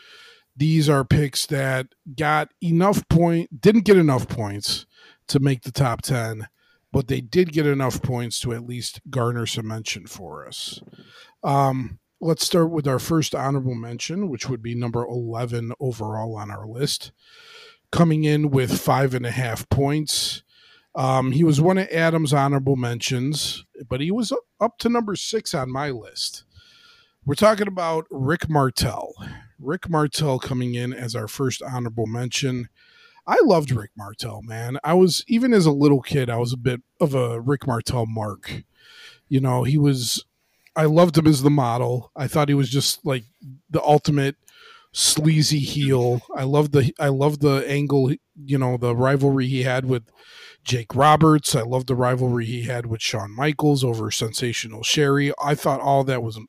these 0.55 0.89
are 0.89 1.05
picks 1.05 1.45
that 1.47 1.87
got 2.15 2.49
enough 2.63 3.07
point, 3.09 3.61
didn't 3.61 3.85
get 3.85 3.97
enough 3.97 4.27
points 4.27 4.86
to 5.27 5.39
make 5.39 5.63
the 5.63 5.71
top 5.71 6.01
10, 6.01 6.47
but 6.91 7.07
they 7.07 7.21
did 7.21 7.51
get 7.51 7.65
enough 7.65 8.01
points 8.01 8.39
to 8.39 8.53
at 8.53 8.65
least 8.65 9.01
garner 9.09 9.45
some 9.45 9.67
mention 9.67 10.07
for 10.07 10.47
us. 10.47 10.81
Um, 11.43 11.99
let's 12.19 12.45
start 12.45 12.71
with 12.71 12.87
our 12.87 12.99
first 12.99 13.35
honorable 13.35 13.75
mention, 13.75 14.29
which 14.29 14.49
would 14.49 14.61
be 14.61 14.75
number 14.75 15.03
11 15.03 15.73
overall 15.79 16.35
on 16.35 16.49
our 16.49 16.65
list, 16.65 17.11
coming 17.91 18.23
in 18.23 18.49
with 18.49 18.79
five 18.79 19.13
and 19.13 19.25
a 19.25 19.31
half 19.31 19.67
points. 19.69 20.43
Um, 20.95 21.31
he 21.31 21.43
was 21.43 21.61
one 21.61 21.77
of 21.77 21.87
Adam's 21.89 22.33
honorable 22.33 22.75
mentions, 22.75 23.65
but 23.87 24.01
he 24.01 24.09
was 24.09 24.33
up 24.59 24.79
to 24.79 24.89
number 24.89 25.15
six 25.15 25.53
on 25.53 25.71
my 25.71 25.91
list. 25.91 26.43
We're 27.23 27.35
talking 27.35 27.67
about 27.67 28.05
Rick 28.09 28.49
Martel. 28.49 29.13
Rick 29.59 29.89
Martel 29.89 30.39
coming 30.39 30.75
in 30.75 30.93
as 30.93 31.15
our 31.15 31.27
first 31.27 31.61
honorable 31.61 32.07
mention. 32.07 32.69
I 33.27 33.39
loved 33.43 33.71
Rick 33.71 33.91
Martel, 33.97 34.41
man. 34.41 34.77
I 34.83 34.93
was 34.93 35.23
even 35.27 35.53
as 35.53 35.65
a 35.65 35.71
little 35.71 36.01
kid, 36.01 36.29
I 36.29 36.37
was 36.37 36.53
a 36.53 36.57
bit 36.57 36.81
of 37.01 37.13
a 37.13 37.41
Rick 37.41 37.67
Martel 37.67 38.05
mark. 38.05 38.63
You 39.27 39.41
know, 39.41 39.63
he 39.63 39.77
was 39.77 40.23
I 40.75 40.85
loved 40.85 41.17
him 41.17 41.27
as 41.27 41.41
the 41.41 41.49
model. 41.49 42.11
I 42.15 42.27
thought 42.27 42.49
he 42.49 42.55
was 42.55 42.69
just 42.69 43.05
like 43.05 43.25
the 43.69 43.83
ultimate 43.83 44.37
sleazy 44.93 45.59
heel. 45.59 46.21
I 46.35 46.43
loved 46.43 46.71
the 46.71 46.93
I 46.99 47.09
loved 47.09 47.41
the 47.41 47.65
angle, 47.67 48.13
you 48.35 48.57
know, 48.57 48.77
the 48.77 48.95
rivalry 48.95 49.47
he 49.47 49.63
had 49.63 49.85
with 49.85 50.03
Jake 50.63 50.95
Roberts. 50.95 51.53
I 51.53 51.63
loved 51.63 51.87
the 51.87 51.95
rivalry 51.95 52.45
he 52.45 52.63
had 52.63 52.85
with 52.85 53.01
Shawn 53.01 53.35
Michaels 53.35 53.83
over 53.83 54.09
Sensational 54.09 54.83
Sherri. 54.83 55.33
I 55.43 55.53
thought 55.53 55.81
all 55.81 56.03
that 56.05 56.23
was 56.23 56.39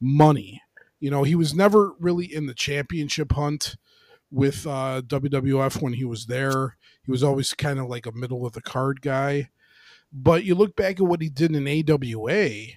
money. 0.00 0.62
You 1.00 1.10
know, 1.10 1.24
he 1.24 1.34
was 1.34 1.54
never 1.54 1.92
really 1.98 2.32
in 2.32 2.46
the 2.46 2.54
championship 2.54 3.32
hunt 3.32 3.76
with 4.34 4.66
uh, 4.66 5.00
WWF 5.06 5.80
when 5.80 5.92
he 5.92 6.04
was 6.04 6.26
there. 6.26 6.76
He 7.04 7.12
was 7.12 7.22
always 7.22 7.54
kind 7.54 7.78
of 7.78 7.86
like 7.86 8.04
a 8.04 8.12
middle 8.12 8.44
of 8.44 8.52
the 8.52 8.60
card 8.60 9.00
guy. 9.00 9.50
But 10.12 10.44
you 10.44 10.54
look 10.54 10.74
back 10.74 10.98
at 10.98 11.06
what 11.06 11.22
he 11.22 11.28
did 11.28 11.54
in 11.54 11.68
AWA, 11.68 12.74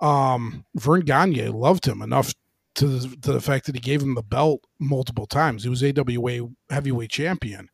um, 0.00 0.64
Verne 0.74 1.02
Gagne 1.02 1.48
loved 1.48 1.86
him 1.86 2.02
enough 2.02 2.34
to 2.74 2.86
the, 2.86 3.16
to 3.18 3.32
the 3.32 3.40
fact 3.40 3.66
that 3.66 3.74
he 3.74 3.80
gave 3.80 4.02
him 4.02 4.14
the 4.14 4.22
belt 4.22 4.64
multiple 4.80 5.26
times. 5.26 5.62
He 5.62 5.68
was 5.68 5.84
AWA 5.84 6.48
heavyweight 6.70 7.10
champion, 7.10 7.68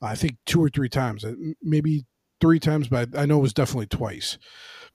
I 0.00 0.14
think 0.14 0.36
two 0.46 0.62
or 0.62 0.70
three 0.70 0.88
times, 0.88 1.24
uh, 1.24 1.34
maybe 1.62 2.06
three 2.40 2.60
times, 2.60 2.88
but 2.88 3.16
I 3.16 3.26
know 3.26 3.38
it 3.38 3.42
was 3.42 3.54
definitely 3.54 3.86
twice. 3.86 4.38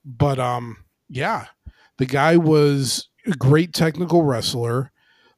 But 0.03 0.40
um, 0.40 0.78
yeah, 1.07 1.45
the 1.98 2.06
guy 2.06 2.38
was 2.38 3.10
a 3.28 3.32
great 3.32 3.74
technical 3.74 4.24
wrestler. 4.24 4.91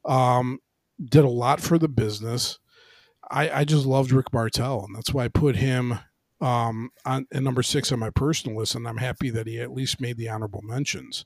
Um, 0.04 0.60
did 1.02 1.24
a 1.24 1.28
lot 1.28 1.60
for 1.60 1.78
the 1.78 1.88
business. 1.88 2.58
I, 3.30 3.50
I 3.50 3.64
just 3.64 3.86
loved 3.86 4.10
Rick 4.10 4.32
Martel, 4.32 4.84
and 4.84 4.96
that's 4.96 5.12
why 5.12 5.24
I 5.24 5.28
put 5.28 5.56
him 5.56 5.98
um, 6.40 6.90
on 7.04 7.26
at 7.32 7.42
number 7.42 7.62
six 7.62 7.92
on 7.92 7.98
my 7.98 8.10
personal 8.10 8.58
list, 8.58 8.74
and 8.74 8.86
I'm 8.88 8.96
happy 8.98 9.30
that 9.30 9.46
he 9.46 9.60
at 9.60 9.72
least 9.72 10.00
made 10.00 10.16
the 10.16 10.28
honorable 10.28 10.62
mentions. 10.62 11.24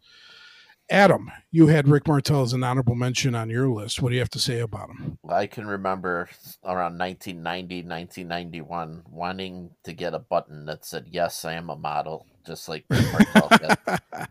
Adam, 0.91 1.31
you 1.51 1.69
had 1.69 1.89
Rick 1.89 2.07
Martel 2.07 2.43
as 2.43 2.53
an 2.53 2.65
honorable 2.65 2.95
mention 2.95 3.35
on 3.35 3.49
your 3.49 3.69
list. 3.69 4.03
What 4.03 4.11
do 4.11 4.15
you 4.15 4.21
have 4.21 4.29
to 4.31 4.39
say 4.39 4.59
about 4.61 4.91
him? 4.91 5.19
I 5.29 5.47
can 5.47 5.67
remember 5.67 6.29
around 6.65 6.99
1990, 6.99 7.77
1991, 7.89 9.03
wanting 9.09 9.71
to 9.85 9.93
get 9.93 10.13
a 10.13 10.19
button 10.19 10.67
that 10.67 10.85
said, 10.85 11.07
Yes, 11.11 11.45
I 11.45 11.55
am 11.55 11.71
a 11.71 11.77
model, 11.77 12.27
just 12.45 12.69
like 12.69 12.85
Rick 12.91 13.07
Martel. 13.35 13.49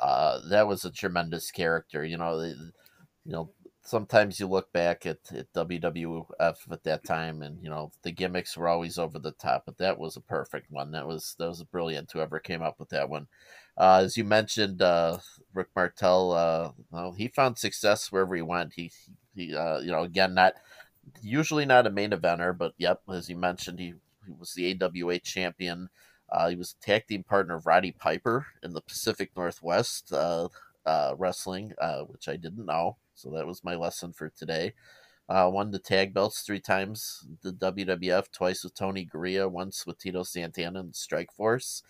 Uh, 0.00 0.38
that 0.48 0.68
was 0.68 0.84
a 0.84 0.92
tremendous 0.92 1.50
character. 1.50 2.04
You 2.04 2.18
know, 2.18 2.38
the, 2.38 2.50
you 3.24 3.32
know, 3.32 3.50
sometimes 3.88 4.38
you 4.38 4.46
look 4.46 4.70
back 4.72 5.06
at, 5.06 5.18
at 5.34 5.52
WWF 5.54 6.56
at 6.70 6.84
that 6.84 7.04
time, 7.04 7.42
and 7.42 7.62
you 7.62 7.70
know 7.70 7.90
the 8.02 8.12
gimmicks 8.12 8.56
were 8.56 8.68
always 8.68 8.98
over 8.98 9.18
the 9.18 9.32
top, 9.32 9.64
but 9.66 9.78
that 9.78 9.98
was 9.98 10.16
a 10.16 10.20
perfect 10.20 10.70
one. 10.70 10.92
That 10.92 11.06
was 11.06 11.34
that 11.38 11.48
was 11.48 11.62
brilliant. 11.64 12.12
Whoever 12.12 12.38
came 12.38 12.62
up 12.62 12.78
with 12.78 12.90
that 12.90 13.08
one. 13.08 13.26
Uh, 13.76 14.02
as 14.04 14.16
you 14.16 14.24
mentioned, 14.24 14.82
uh, 14.82 15.18
Rick 15.54 15.68
Martel, 15.74 16.32
uh, 16.32 16.72
well, 16.90 17.12
he 17.12 17.28
found 17.28 17.58
success 17.58 18.10
wherever 18.10 18.34
he 18.34 18.42
went. 18.42 18.72
He, 18.74 18.90
he, 19.36 19.54
uh, 19.54 19.78
you 19.78 19.92
know, 19.92 20.02
again, 20.02 20.34
not 20.34 20.54
usually 21.22 21.64
not 21.64 21.86
a 21.86 21.90
main 21.90 22.10
eventer, 22.10 22.56
but 22.56 22.74
yep, 22.76 23.02
as 23.08 23.28
you 23.28 23.36
mentioned, 23.36 23.78
he, 23.78 23.94
he 24.26 24.32
was 24.36 24.52
the 24.54 24.76
AWA 24.82 25.20
champion. 25.20 25.90
Uh, 26.30 26.48
he 26.48 26.56
was 26.56 26.74
tag 26.82 27.06
team 27.06 27.22
partner 27.22 27.54
of 27.54 27.66
Roddy 27.66 27.92
Piper 27.92 28.46
in 28.64 28.72
the 28.72 28.82
Pacific 28.82 29.30
Northwest 29.36 30.12
uh, 30.12 30.48
wrestling, 31.16 31.72
which 32.08 32.28
I 32.28 32.36
didn't 32.36 32.66
know. 32.66 32.96
So 33.18 33.30
that 33.30 33.46
was 33.46 33.64
my 33.64 33.74
lesson 33.74 34.12
for 34.12 34.30
today. 34.30 34.74
Uh, 35.28 35.50
won 35.52 35.70
the 35.70 35.78
tag 35.78 36.14
belts 36.14 36.40
three 36.40 36.60
times, 36.60 37.26
the 37.42 37.52
WWF, 37.52 38.30
twice 38.32 38.64
with 38.64 38.74
Tony 38.74 39.04
Garea, 39.04 39.50
once 39.50 39.84
with 39.84 39.98
Tito 39.98 40.22
Santana 40.22 40.80
and 40.80 40.96
Strike 40.96 41.32
Force. 41.32 41.82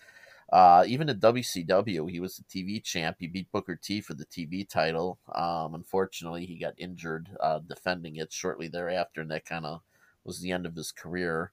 Uh, 0.51 0.83
even 0.87 1.07
at 1.07 1.19
WCW, 1.19 2.09
he 2.09 2.19
was 2.19 2.35
the 2.35 2.43
TV 2.43 2.83
champ. 2.83 3.17
He 3.19 3.27
beat 3.27 3.51
Booker 3.51 3.75
T 3.75 4.01
for 4.01 4.15
the 4.15 4.25
TV 4.25 4.67
title. 4.67 5.19
Um, 5.33 5.75
unfortunately, 5.75 6.47
he 6.47 6.57
got 6.57 6.73
injured 6.77 7.29
uh, 7.39 7.59
defending 7.59 8.15
it 8.15 8.33
shortly 8.33 8.67
thereafter, 8.67 9.21
and 9.21 9.29
that 9.29 9.45
kind 9.45 9.65
of 9.65 9.81
was 10.23 10.41
the 10.41 10.51
end 10.51 10.65
of 10.65 10.75
his 10.75 10.91
career. 10.91 11.51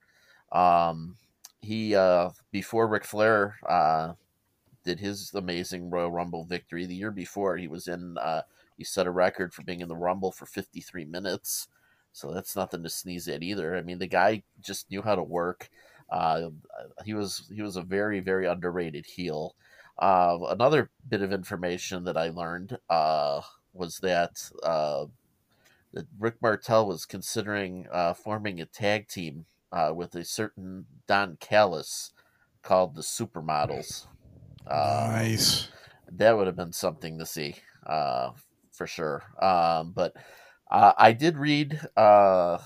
Um, 0.50 1.18
he 1.60 1.94
uh, 1.94 2.30
before 2.50 2.88
Ric 2.88 3.04
Flair 3.04 3.56
uh, 3.68 4.14
did 4.82 4.98
his 4.98 5.34
amazing 5.34 5.90
Royal 5.90 6.10
Rumble 6.10 6.44
victory 6.44 6.86
the 6.86 6.96
year 6.96 7.10
before, 7.10 7.58
he 7.58 7.68
was 7.68 7.86
in. 7.86 8.16
He 8.76 8.84
set 8.84 9.06
a 9.06 9.10
record 9.10 9.54
for 9.54 9.62
being 9.62 9.80
in 9.80 9.88
the 9.88 9.96
Rumble 9.96 10.32
for 10.32 10.46
53 10.46 11.04
minutes, 11.04 11.68
so 12.12 12.32
that's 12.32 12.56
nothing 12.56 12.82
to 12.82 12.90
sneeze 12.90 13.28
at 13.28 13.42
either. 13.42 13.76
I 13.76 13.82
mean, 13.82 13.98
the 13.98 14.06
guy 14.06 14.42
just 14.60 14.90
knew 14.90 15.02
how 15.02 15.14
to 15.14 15.22
work. 15.22 15.70
Uh, 16.10 16.50
he 17.04 17.14
was 17.14 17.50
he 17.52 17.62
was 17.62 17.76
a 17.76 17.82
very 17.82 18.20
very 18.20 18.46
underrated 18.46 19.06
heel. 19.06 19.54
Uh, 19.98 20.38
another 20.48 20.90
bit 21.08 21.22
of 21.22 21.32
information 21.32 22.04
that 22.04 22.16
I 22.16 22.28
learned 22.28 22.78
uh, 22.90 23.40
was 23.72 23.98
that 23.98 24.50
uh, 24.62 25.06
that 25.92 26.06
Rick 26.18 26.36
Martel 26.42 26.86
was 26.86 27.06
considering 27.06 27.86
uh, 27.90 28.12
forming 28.12 28.60
a 28.60 28.66
tag 28.66 29.08
team 29.08 29.46
uh, 29.72 29.92
with 29.94 30.14
a 30.14 30.24
certain 30.24 30.86
Don 31.06 31.38
Callis 31.40 32.12
called 32.62 32.94
the 32.94 33.02
Supermodels. 33.02 34.06
Uh, 34.66 35.08
nice. 35.10 35.68
That 36.10 36.36
would 36.36 36.46
have 36.46 36.56
been 36.56 36.72
something 36.72 37.18
to 37.18 37.26
see 37.26 37.56
uh, 37.86 38.30
for 38.76 38.86
sure. 38.86 39.22
Um, 39.40 39.92
but 39.92 40.14
uh, 40.70 40.92
I 40.96 41.12
did 41.12 41.36
read, 41.36 41.80
uh, 41.96 42.58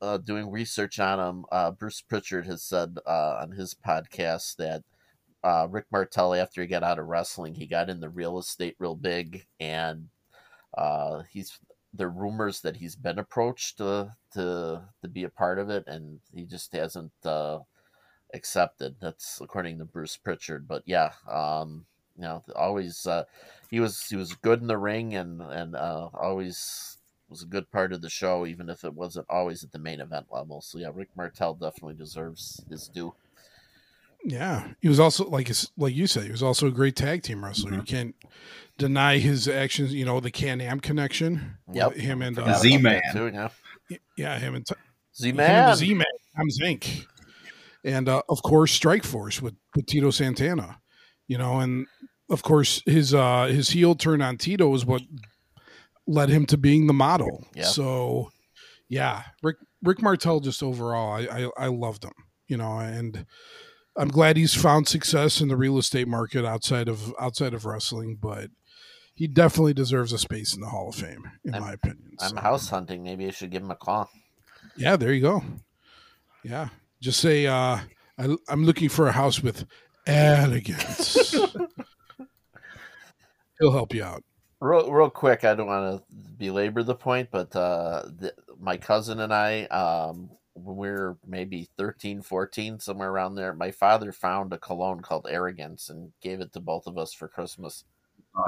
uh, 0.00 0.16
doing 0.18 0.50
research 0.50 0.98
on 0.98 1.20
him, 1.20 1.44
uh, 1.52 1.70
Bruce 1.72 2.00
Pritchard 2.00 2.46
has 2.46 2.62
said 2.62 2.98
uh, 3.06 3.38
on 3.42 3.52
his 3.52 3.74
podcast 3.74 4.56
that 4.56 4.82
uh, 5.44 5.66
Rick 5.70 5.86
Martel, 5.92 6.34
after 6.34 6.62
he 6.62 6.66
got 6.66 6.82
out 6.82 6.98
of 6.98 7.06
wrestling, 7.06 7.54
he 7.54 7.66
got 7.66 7.90
in 7.90 8.00
the 8.00 8.08
real 8.08 8.38
estate 8.38 8.76
real 8.78 8.94
big, 8.94 9.46
and 9.58 10.08
he's 11.30 11.58
there 11.92 12.06
are 12.06 12.10
rumors 12.10 12.60
that 12.60 12.76
he's 12.76 12.94
been 12.94 13.18
approached 13.18 13.78
to 13.78 14.14
to 14.32 14.82
to 15.02 15.08
be 15.08 15.24
a 15.24 15.30
part 15.30 15.58
of 15.58 15.70
it, 15.70 15.84
and 15.86 16.20
he 16.34 16.44
just 16.44 16.72
hasn't 16.72 17.12
accepted. 18.32 18.96
That's 19.00 19.40
according 19.40 19.78
to 19.78 19.84
Bruce 19.84 20.16
Pritchard. 20.16 20.68
But 20.68 20.82
yeah, 20.86 21.12
um, 21.30 21.86
you 22.20 22.26
know, 22.26 22.44
always 22.54 23.06
uh, 23.06 23.24
he 23.70 23.80
was 23.80 24.04
he 24.04 24.16
was 24.16 24.34
good 24.34 24.60
in 24.60 24.66
the 24.66 24.76
ring, 24.76 25.14
and 25.14 25.40
and 25.40 25.74
uh, 25.74 26.08
always 26.12 26.98
was 27.30 27.42
a 27.42 27.46
good 27.46 27.70
part 27.70 27.92
of 27.92 28.02
the 28.02 28.10
show, 28.10 28.44
even 28.44 28.68
if 28.68 28.84
it 28.84 28.92
wasn't 28.92 29.26
always 29.30 29.64
at 29.64 29.72
the 29.72 29.78
main 29.78 30.00
event 30.00 30.26
level. 30.30 30.60
So 30.60 30.78
yeah, 30.78 30.90
Rick 30.92 31.10
Martel 31.16 31.54
definitely 31.54 31.94
deserves 31.94 32.62
his 32.68 32.88
due. 32.88 33.14
Yeah, 34.22 34.68
he 34.80 34.88
was 34.88 35.00
also 35.00 35.24
like 35.30 35.50
like 35.78 35.94
you 35.94 36.06
said, 36.06 36.24
he 36.24 36.30
was 36.30 36.42
also 36.42 36.66
a 36.66 36.70
great 36.70 36.94
tag 36.94 37.22
team 37.22 37.42
wrestler. 37.42 37.70
Mm-hmm. 37.70 37.80
You 37.80 37.86
can't 37.86 38.14
deny 38.76 39.16
his 39.16 39.48
actions. 39.48 39.94
You 39.94 40.04
know, 40.04 40.20
the 40.20 40.30
Can 40.30 40.60
Am 40.60 40.78
connection. 40.78 41.56
Yep. 41.72 41.94
him 41.94 42.20
and 42.20 42.38
uh, 42.38 42.58
Z-Man. 42.58 43.00
too, 43.14 43.28
yeah. 43.28 43.48
yeah, 44.18 44.38
him 44.38 44.56
and 44.56 44.66
Z 45.16 45.30
him 45.30 45.40
and 45.40 45.48
Man. 45.48 45.76
Z 45.76 45.94
Man, 45.94 46.06
Tom 46.36 46.48
Zenk, 46.50 47.06
and 47.82 48.10
uh, 48.10 48.20
of 48.28 48.42
course 48.42 48.72
Strike 48.72 49.04
Force 49.04 49.40
with, 49.40 49.54
with 49.74 49.86
Tito 49.86 50.10
Santana. 50.10 50.80
You 51.26 51.38
know, 51.38 51.60
and 51.60 51.86
of 52.30 52.42
course 52.42 52.82
his 52.86 53.12
uh, 53.14 53.46
his 53.46 53.70
heel 53.70 53.94
turn 53.94 54.22
on 54.22 54.36
Tito 54.38 54.72
is 54.74 54.86
what 54.86 55.02
led 56.06 56.28
him 56.28 56.46
to 56.46 56.56
being 56.56 56.86
the 56.86 56.92
model. 56.92 57.46
Yeah. 57.54 57.64
So, 57.64 58.30
yeah, 58.88 59.22
Rick 59.42 59.56
Rick 59.82 60.02
Martel 60.02 60.40
just 60.40 60.62
overall, 60.62 61.12
I, 61.12 61.26
I 61.58 61.64
I 61.64 61.66
loved 61.68 62.04
him. 62.04 62.12
You 62.46 62.56
know, 62.56 62.78
and 62.78 63.26
I'm 63.96 64.08
glad 64.08 64.36
he's 64.36 64.54
found 64.54 64.88
success 64.88 65.40
in 65.40 65.48
the 65.48 65.56
real 65.56 65.78
estate 65.78 66.08
market 66.08 66.44
outside 66.44 66.88
of 66.88 67.12
outside 67.20 67.54
of 67.54 67.64
wrestling, 67.64 68.18
but 68.20 68.50
he 69.14 69.26
definitely 69.28 69.74
deserves 69.74 70.12
a 70.12 70.18
space 70.18 70.54
in 70.54 70.60
the 70.60 70.68
Hall 70.68 70.88
of 70.88 70.94
Fame, 70.94 71.30
in 71.44 71.54
I'm- 71.54 71.62
my 71.62 71.72
opinion. 71.74 72.12
I'm 72.20 72.30
So, 72.30 72.36
house 72.40 72.68
hunting. 72.70 73.02
Maybe 73.02 73.26
I 73.26 73.30
should 73.30 73.50
give 73.50 73.62
him 73.62 73.70
a 73.70 73.76
call. 73.76 74.08
Yeah, 74.76 74.96
there 74.96 75.12
you 75.12 75.20
go. 75.20 75.42
Yeah, 76.42 76.68
just 77.00 77.20
say 77.20 77.46
uh, 77.46 77.78
I, 78.18 78.36
I'm 78.48 78.64
looking 78.64 78.88
for 78.88 79.06
a 79.08 79.12
house 79.12 79.42
with 79.42 79.64
elegance. 80.06 81.34
He'll 83.60 83.72
help 83.72 83.94
you 83.94 84.02
out. 84.02 84.24
Real, 84.60 84.90
real 84.90 85.10
quick, 85.10 85.44
I 85.44 85.54
don't 85.54 85.66
want 85.66 85.98
to 85.98 86.16
belabor 86.38 86.82
the 86.82 86.94
point, 86.94 87.28
but 87.30 87.54
uh, 87.54 88.02
the, 88.18 88.34
my 88.58 88.76
cousin 88.76 89.20
and 89.20 89.32
I, 89.32 89.64
um, 89.64 90.30
when 90.54 90.76
we 90.76 90.88
were 90.88 91.16
maybe 91.26 91.68
13, 91.78 92.22
14, 92.22 92.80
somewhere 92.80 93.10
around 93.10 93.34
there, 93.36 93.54
my 93.54 93.70
father 93.70 94.12
found 94.12 94.52
a 94.52 94.58
cologne 94.58 95.00
called 95.00 95.26
Arrogance 95.30 95.88
and 95.88 96.12
gave 96.20 96.40
it 96.40 96.52
to 96.52 96.60
both 96.60 96.86
of 96.86 96.98
us 96.98 97.14
for 97.14 97.28
Christmas. 97.28 97.84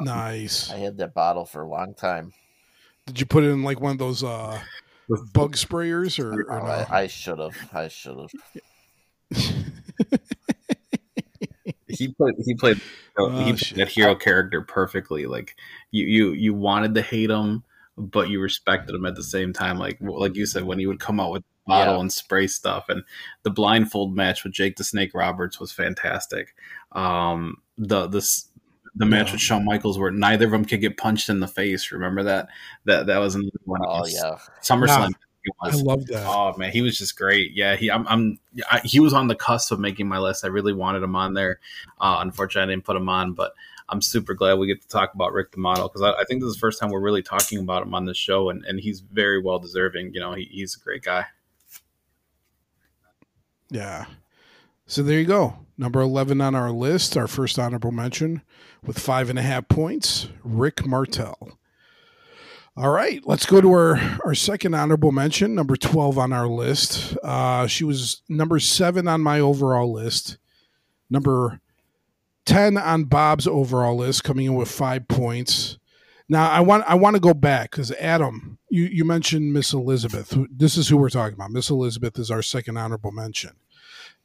Nice. 0.00 0.70
I 0.70 0.76
had 0.76 0.98
that 0.98 1.14
bottle 1.14 1.44
for 1.44 1.62
a 1.62 1.68
long 1.68 1.94
time. 1.94 2.32
Did 3.06 3.20
you 3.20 3.26
put 3.26 3.44
it 3.44 3.48
in 3.48 3.62
like 3.62 3.80
one 3.80 3.92
of 3.92 3.98
those 3.98 4.22
uh, 4.22 4.60
bug 5.32 5.56
sprayers 5.56 6.22
or, 6.22 6.42
or 6.42 6.60
Oh, 6.60 6.66
no? 6.66 6.70
I, 6.70 7.02
I 7.02 7.06
should 7.06 7.38
have. 7.38 7.56
I 7.72 7.88
should 7.88 8.18
have. 8.18 8.30
he 11.98 12.08
played 12.14 12.34
he 12.44 12.54
played 12.54 12.80
Oh, 13.18 13.28
he 13.44 13.52
played 13.52 13.76
that 13.76 13.88
hero 13.88 14.14
character 14.14 14.62
perfectly. 14.62 15.26
Like 15.26 15.56
you 15.90 16.06
you 16.06 16.30
you 16.32 16.54
wanted 16.54 16.94
to 16.94 17.02
hate 17.02 17.30
him, 17.30 17.64
but 17.96 18.28
you 18.28 18.40
respected 18.40 18.94
him 18.94 19.06
at 19.06 19.14
the 19.16 19.22
same 19.22 19.52
time. 19.52 19.78
Like 19.78 19.98
like 20.00 20.34
you 20.36 20.46
said, 20.46 20.64
when 20.64 20.78
he 20.78 20.86
would 20.86 21.00
come 21.00 21.20
out 21.20 21.32
with 21.32 21.42
bottle 21.66 21.94
Yeah. 21.94 22.00
and 22.00 22.12
spray 22.12 22.46
stuff, 22.46 22.86
and 22.88 23.02
the 23.44 23.50
blindfold 23.50 24.14
match 24.16 24.44
with 24.44 24.52
Jake 24.52 24.76
the 24.76 24.84
Snake 24.84 25.12
Roberts 25.14 25.60
was 25.60 25.72
fantastic. 25.72 26.54
Um, 26.92 27.58
the 27.78 28.06
this. 28.06 28.48
The 28.94 29.06
match 29.06 29.28
Yeah. 29.28 29.32
with 29.32 29.40
Shawn 29.40 29.64
Michaels, 29.64 29.98
where 29.98 30.10
neither 30.10 30.44
of 30.44 30.50
them 30.50 30.66
could 30.66 30.82
get 30.82 30.98
punched 30.98 31.30
in 31.30 31.40
the 31.40 31.48
face. 31.48 31.90
Remember 31.92 32.22
that? 32.24 32.48
That 32.84 33.06
that 33.06 33.16
was 33.20 33.34
another 33.34 33.50
one. 33.64 33.80
Oh 33.86 34.04
yeah, 34.06 34.36
SummerSlam. 34.62 35.12
I 35.60 35.68
was. 35.68 35.82
love 35.82 36.06
that. 36.06 36.26
Oh 36.26 36.56
man, 36.56 36.70
he 36.70 36.82
was 36.82 36.98
just 36.98 37.16
great. 37.16 37.52
Yeah, 37.54 37.76
he 37.76 37.90
I'm, 37.90 38.06
I'm 38.06 38.38
I, 38.70 38.80
he 38.84 39.00
was 39.00 39.12
on 39.12 39.28
the 39.28 39.34
cusp 39.34 39.72
of 39.72 39.80
making 39.80 40.08
my 40.08 40.18
list. 40.18 40.44
I 40.44 40.48
really 40.48 40.72
wanted 40.72 41.02
him 41.02 41.16
on 41.16 41.34
there. 41.34 41.58
Uh, 42.00 42.18
unfortunately, 42.20 42.72
I 42.72 42.74
didn't 42.74 42.84
put 42.84 42.96
him 42.96 43.08
on, 43.08 43.32
but 43.32 43.52
I'm 43.88 44.00
super 44.00 44.34
glad 44.34 44.58
we 44.58 44.66
get 44.66 44.80
to 44.82 44.88
talk 44.88 45.14
about 45.14 45.32
Rick 45.32 45.52
the 45.52 45.58
Model 45.58 45.88
because 45.88 46.02
I, 46.02 46.12
I 46.12 46.24
think 46.24 46.40
this 46.40 46.48
is 46.48 46.54
the 46.54 46.60
first 46.60 46.80
time 46.80 46.90
we're 46.90 47.00
really 47.00 47.22
talking 47.22 47.58
about 47.58 47.82
him 47.82 47.94
on 47.94 48.06
this 48.06 48.16
show, 48.16 48.50
and, 48.50 48.64
and 48.64 48.80
he's 48.80 49.00
very 49.00 49.40
well 49.40 49.58
deserving. 49.58 50.14
You 50.14 50.20
know, 50.20 50.32
he, 50.32 50.44
he's 50.44 50.76
a 50.76 50.80
great 50.80 51.02
guy. 51.02 51.26
Yeah. 53.70 54.06
So 54.86 55.02
there 55.02 55.18
you 55.18 55.26
go. 55.26 55.58
Number 55.78 56.00
11 56.00 56.40
on 56.40 56.54
our 56.54 56.70
list, 56.70 57.16
our 57.16 57.26
first 57.26 57.58
honorable 57.58 57.92
mention 57.92 58.42
with 58.84 58.98
five 58.98 59.30
and 59.30 59.38
a 59.38 59.42
half 59.42 59.68
points, 59.68 60.28
Rick 60.44 60.86
Martel. 60.86 61.58
All 62.74 62.90
right, 62.90 63.20
let's 63.26 63.44
go 63.44 63.60
to 63.60 63.70
our, 63.70 64.18
our 64.24 64.34
second 64.34 64.74
honorable 64.74 65.12
mention, 65.12 65.54
number 65.54 65.76
12 65.76 66.16
on 66.16 66.32
our 66.32 66.48
list. 66.48 67.16
Uh, 67.22 67.66
she 67.66 67.84
was 67.84 68.22
number 68.28 68.58
seven 68.58 69.06
on 69.06 69.20
my 69.20 69.40
overall 69.40 69.92
list, 69.92 70.38
number 71.10 71.60
10 72.46 72.78
on 72.78 73.04
Bob's 73.04 73.46
overall 73.46 73.96
list, 73.96 74.24
coming 74.24 74.46
in 74.46 74.54
with 74.54 74.70
five 74.70 75.06
points. 75.06 75.78
Now 76.28 76.50
I 76.50 76.60
want 76.60 76.84
I 76.86 76.94
want 76.94 77.14
to 77.14 77.20
go 77.20 77.34
back 77.34 77.72
because 77.72 77.92
Adam, 77.92 78.58
you, 78.70 78.84
you 78.84 79.04
mentioned 79.04 79.52
Miss 79.52 79.74
Elizabeth. 79.74 80.34
This 80.50 80.78
is 80.78 80.88
who 80.88 80.96
we're 80.96 81.10
talking 81.10 81.34
about. 81.34 81.50
Miss 81.50 81.68
Elizabeth 81.68 82.18
is 82.18 82.30
our 82.30 82.40
second 82.40 82.78
honorable 82.78 83.12
mention 83.12 83.50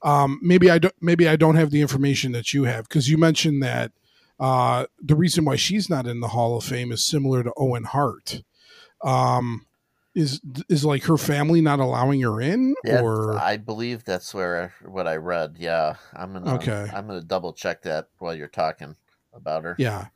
um, 0.02 0.40
maybe 0.42 0.70
I 0.70 0.78
don't 0.78 0.94
maybe 1.02 1.28
I 1.28 1.36
don't 1.36 1.56
have 1.56 1.72
the 1.72 1.82
information 1.82 2.32
that 2.34 2.54
you 2.54 2.66
have 2.66 2.88
because 2.88 3.10
you 3.10 3.18
mentioned 3.18 3.64
that 3.64 3.92
uh, 4.40 4.86
the 5.02 5.16
reason 5.16 5.46
why 5.46 5.56
she's 5.56 5.90
not 5.90 6.08
in 6.08 6.20
the 6.20 6.30
Hall 6.30 6.58
of 6.58 6.64
Fame 6.64 6.92
is 6.92 7.04
similar 7.04 7.44
to 7.44 7.54
Owen 7.58 7.86
Hart. 7.86 8.44
Um, 9.04 9.66
is 10.18 10.42
is 10.68 10.84
like 10.84 11.04
her 11.04 11.18
family 11.18 11.62
not 11.62 11.80
allowing 11.80 12.22
her 12.22 12.42
in, 12.42 12.74
yeah. 12.84 13.02
or 13.02 13.38
I 13.38 13.58
believe 13.58 14.04
that's 14.04 14.34
where 14.34 14.74
what 14.84 15.08
I 15.08 15.18
read. 15.18 15.58
Yeah, 15.60 15.96
I'm 16.14 16.34
gonna. 16.34 16.56
Okay. 16.56 16.90
I'm 16.94 17.06
gonna 17.06 17.22
double 17.22 17.54
check 17.54 17.84
that 17.84 18.08
while 18.18 18.34
you're 18.34 18.48
talking 18.48 18.96
about 19.32 19.64
her. 19.64 19.76
yeah, 19.78 20.08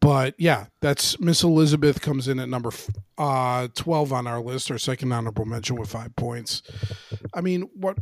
but 0.00 0.34
yeah, 0.36 0.66
that's 0.80 1.20
Miss 1.20 1.44
Elizabeth 1.44 2.00
comes 2.00 2.26
in 2.26 2.40
at 2.40 2.48
number 2.48 2.70
uh, 3.18 3.68
twelve 3.74 4.12
on 4.12 4.26
our 4.26 4.40
list, 4.40 4.70
our 4.72 4.78
second 4.78 5.12
honorable 5.12 5.44
mention 5.44 5.76
with 5.76 5.90
five 5.90 6.14
points. 6.16 6.62
I 7.32 7.40
mean, 7.40 7.62
what 7.74 7.98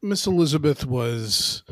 Miss 0.00 0.28
Elizabeth 0.28 0.86
was 0.86 1.64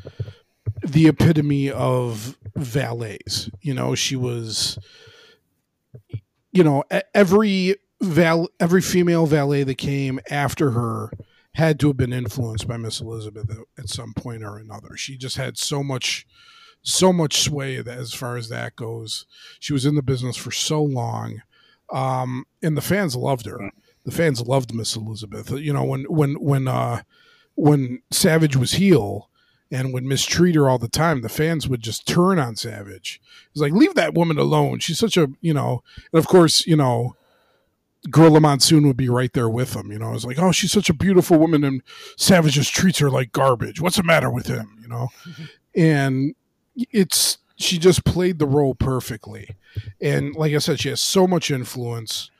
the 0.82 1.09
epitome 1.09 1.70
of 1.70 2.36
valets. 2.56 3.50
You 3.60 3.74
know, 3.74 3.94
she 3.94 4.16
was, 4.16 4.78
you 6.52 6.64
know, 6.64 6.84
every 7.14 7.76
val 8.00 8.48
every 8.59 8.82
female 8.82 9.26
valet 9.26 9.62
that 9.62 9.78
came 9.78 10.20
after 10.30 10.72
her 10.72 11.10
had 11.54 11.78
to 11.80 11.88
have 11.88 11.96
been 11.96 12.12
influenced 12.12 12.66
by 12.66 12.76
Miss 12.76 13.00
Elizabeth 13.00 13.50
at, 13.50 13.59
at 13.78 13.88
some 13.88 14.12
point 14.14 14.42
or 14.42 14.59
another. 14.59 14.96
She 14.96 15.16
just 15.16 15.36
had 15.36 15.59
so 15.59 15.82
much, 15.82 16.26
so 16.82 17.12
much 17.12 17.42
sway 17.42 17.80
that, 17.80 17.98
as 17.98 18.14
far 18.14 18.36
as 18.36 18.48
that 18.48 18.74
goes. 18.74 19.26
She 19.60 19.72
was 19.72 19.84
in 19.84 19.94
the 19.94 20.02
business 20.02 20.36
for 20.36 20.50
so 20.50 20.82
long, 20.82 21.42
um, 21.92 22.46
and 22.62 22.76
the 22.76 22.82
fans 22.82 23.14
loved 23.14 23.46
her. 23.46 23.70
The 24.04 24.12
fans 24.12 24.40
loved 24.40 24.74
Miss 24.74 24.96
Elizabeth. 24.96 25.50
You 25.50 25.72
know, 25.72 25.84
when 25.84 26.04
when 26.04 26.34
when 26.34 26.68
uh, 26.68 27.02
when 27.54 28.02
Savage 28.10 28.56
was 28.56 28.72
heel 28.72 29.28
and 29.73 29.93
would 29.93 30.05
mistreat 30.05 30.55
her 30.55 30.69
all 30.69 30.78
the 30.78 30.86
time, 30.86 31.23
the 31.23 31.31
fans 31.31 31.66
would 31.66 31.81
just 31.81 32.07
turn 32.07 32.39
on 32.39 32.55
Savage. 32.55 33.20
It's 33.51 33.61
like, 33.61 33.73
leave 33.73 33.94
that 33.94 34.15
woman 34.15 34.39
alone. 34.39 34.78
She's 34.81 34.99
such 34.99 35.16
a, 35.16 35.28
you 35.40 35.55
know, 35.55 35.82
and 36.12 36.19
of 36.19 36.28
course, 36.28 36.66
you 36.66 36.77
know, 36.77 37.16
Gorilla 38.11 38.40
Monsoon 38.40 38.86
would 38.86 38.97
be 38.97 39.09
right 39.09 39.32
there 39.32 39.49
with 39.49 39.74
him. 39.74 39.90
You 39.90 39.99
know, 39.99 40.12
it's 40.12 40.27
like, 40.27 40.39
oh, 40.39 40.53
she's 40.53 40.73
such 40.73 40.90
a 40.90 40.94
beautiful 40.94 41.39
woman, 41.39 41.65
and 41.65 41.82
Savage 42.16 42.55
just 42.55 42.74
treats 42.74 42.99
her 42.99 43.09
like 43.09 43.32
garbage. 43.32 43.81
What's 43.81 43.97
the 43.97 44.03
matter 44.03 44.31
with 44.31 44.47
him? 44.47 44.77
You 44.82 44.89
know, 44.89 45.09
and 45.74 46.35
it's 46.77 47.39
she 47.57 47.78
just 47.78 48.05
played 48.05 48.39
the 48.39 48.47
role 48.47 48.74
perfectly. 48.74 49.57
And 50.01 50.35
like 50.35 50.53
I 50.53 50.59
said, 50.59 50.81
she 50.81 50.89
has 50.90 51.01
so 51.01 51.27
much 51.27 51.51
influence. 51.51 52.31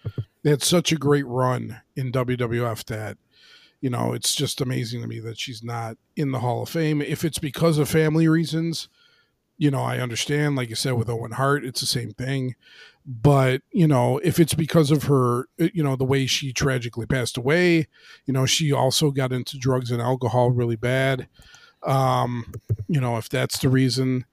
They 0.43 0.51
had 0.51 0.63
such 0.63 0.91
a 0.91 0.97
great 0.97 1.27
run 1.27 1.81
in 1.95 2.11
WWF 2.11 2.85
that 2.87 3.17
you 3.83 3.91
know, 3.91 4.15
it's 4.15 4.35
just 4.35 4.61
amazing 4.61 5.03
to 5.03 5.09
me 5.09 5.21
that 5.21 5.39
she's 5.39 5.63
not 5.63 5.99
in 6.17 6.31
the 6.31 6.39
Hall 6.39 6.63
of 6.63 6.69
Fame. 6.71 7.03
If 7.03 7.25
it's 7.25 7.39
because 7.39 7.77
of 7.79 7.89
family 7.91 8.29
reasons, 8.29 8.89
you 9.59 9.71
know, 9.73 9.83
I 9.83 9.99
understand. 9.99 10.57
Like 10.57 10.71
you 10.71 10.77
said, 10.77 10.95
with 10.95 11.11
Owen 11.11 11.33
Hart, 11.33 11.65
it's 11.65 11.81
the 11.81 11.87
same 11.87 12.13
thing. 12.13 12.55
But, 13.05 13.63
you 13.73 13.89
know, 13.89 14.19
if 14.19 14.39
it's 14.39 14.55
because 14.55 14.93
of 14.93 15.05
her, 15.05 15.49
uh, 15.61 15.69
you 15.75 15.83
know, 15.83 15.97
the 15.97 16.05
way 16.05 16.27
she 16.27 16.53
tragically 16.53 17.07
passed 17.07 17.37
away, 17.37 17.89
you 18.25 18.33
know, 18.33 18.47
she 18.47 18.73
also 18.73 19.11
got 19.11 19.33
into 19.33 19.59
drugs 19.59 19.91
and 19.91 20.01
alcohol 20.01 20.53
really 20.53 20.77
bad. 20.77 21.27
Um, 21.83 22.55
you 22.87 23.01
know, 23.01 23.17
if 23.17 23.29
that's 23.29 23.59
the 23.59 23.69
reason, 23.69 24.25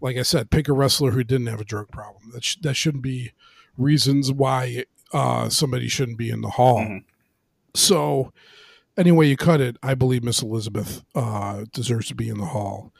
like 0.00 0.16
I 0.16 0.22
said, 0.22 0.50
pick 0.50 0.68
a 0.68 0.72
wrestler 0.72 1.10
who 1.10 1.24
didn't 1.24 1.48
have 1.48 1.60
a 1.60 1.64
drug 1.64 1.88
problem. 1.88 2.30
That, 2.32 2.44
sh- 2.44 2.58
that 2.62 2.74
shouldn't 2.74 3.02
be 3.02 3.32
reasons 3.76 4.30
why 4.30 4.84
uh, 5.12 5.48
somebody 5.48 5.88
shouldn't 5.88 6.18
be 6.18 6.30
in 6.30 6.42
the 6.42 6.50
hall. 6.50 6.78
Mhm. 6.78 7.04
So, 7.74 8.32
any 8.96 9.12
way 9.12 9.26
you 9.26 9.36
cut 9.36 9.60
it, 9.60 9.76
I 9.82 9.94
believe 9.94 10.22
Miss 10.22 10.42
Elizabeth 10.42 11.04
uh, 11.14 11.64
deserves 11.72 12.08
to 12.08 12.14
be 12.14 12.28
in 12.28 12.38
the 12.38 12.46
hall. 12.46 12.92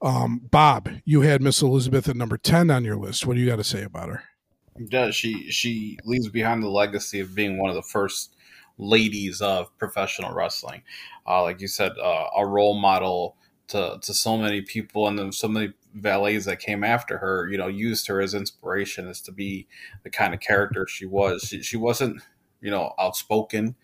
Um, 0.00 0.40
Bob, 0.50 0.88
you 1.04 1.20
had 1.20 1.42
Miss 1.42 1.62
Elizabeth 1.62 2.08
at 2.08 2.16
number 2.16 2.36
ten 2.36 2.70
on 2.70 2.84
your 2.84 2.96
list. 2.96 3.26
What 3.26 3.34
do 3.34 3.40
you 3.40 3.48
got 3.48 3.56
to 3.56 3.64
say 3.64 3.82
about 3.82 4.08
her? 4.08 4.24
Yeah, 4.76 5.10
she 5.10 5.50
she 5.50 5.98
leaves 6.04 6.28
behind 6.28 6.62
the 6.62 6.68
legacy 6.68 7.20
of 7.20 7.34
being 7.34 7.58
one 7.58 7.70
of 7.70 7.76
the 7.76 7.82
first 7.82 8.34
ladies 8.78 9.40
of 9.40 9.76
professional 9.78 10.32
wrestling. 10.32 10.82
Uh, 11.26 11.42
like 11.42 11.60
you 11.60 11.68
said, 11.68 11.92
uh, 12.02 12.26
a 12.36 12.46
role 12.46 12.74
model 12.74 13.36
to 13.68 13.98
to 14.02 14.14
so 14.14 14.36
many 14.36 14.62
people, 14.62 15.06
and 15.06 15.18
then 15.18 15.30
so 15.30 15.46
many 15.46 15.72
valets 15.94 16.46
that 16.46 16.58
came 16.58 16.82
after 16.82 17.18
her. 17.18 17.48
You 17.48 17.58
know, 17.58 17.68
used 17.68 18.08
her 18.08 18.20
as 18.20 18.34
inspiration 18.34 19.08
as 19.08 19.20
to 19.22 19.32
be 19.32 19.68
the 20.02 20.10
kind 20.10 20.34
of 20.34 20.40
character 20.40 20.86
she 20.88 21.06
was. 21.06 21.42
She, 21.42 21.62
she 21.62 21.76
wasn't 21.76 22.22
you 22.60 22.70
know 22.70 22.94
outspoken. 22.98 23.74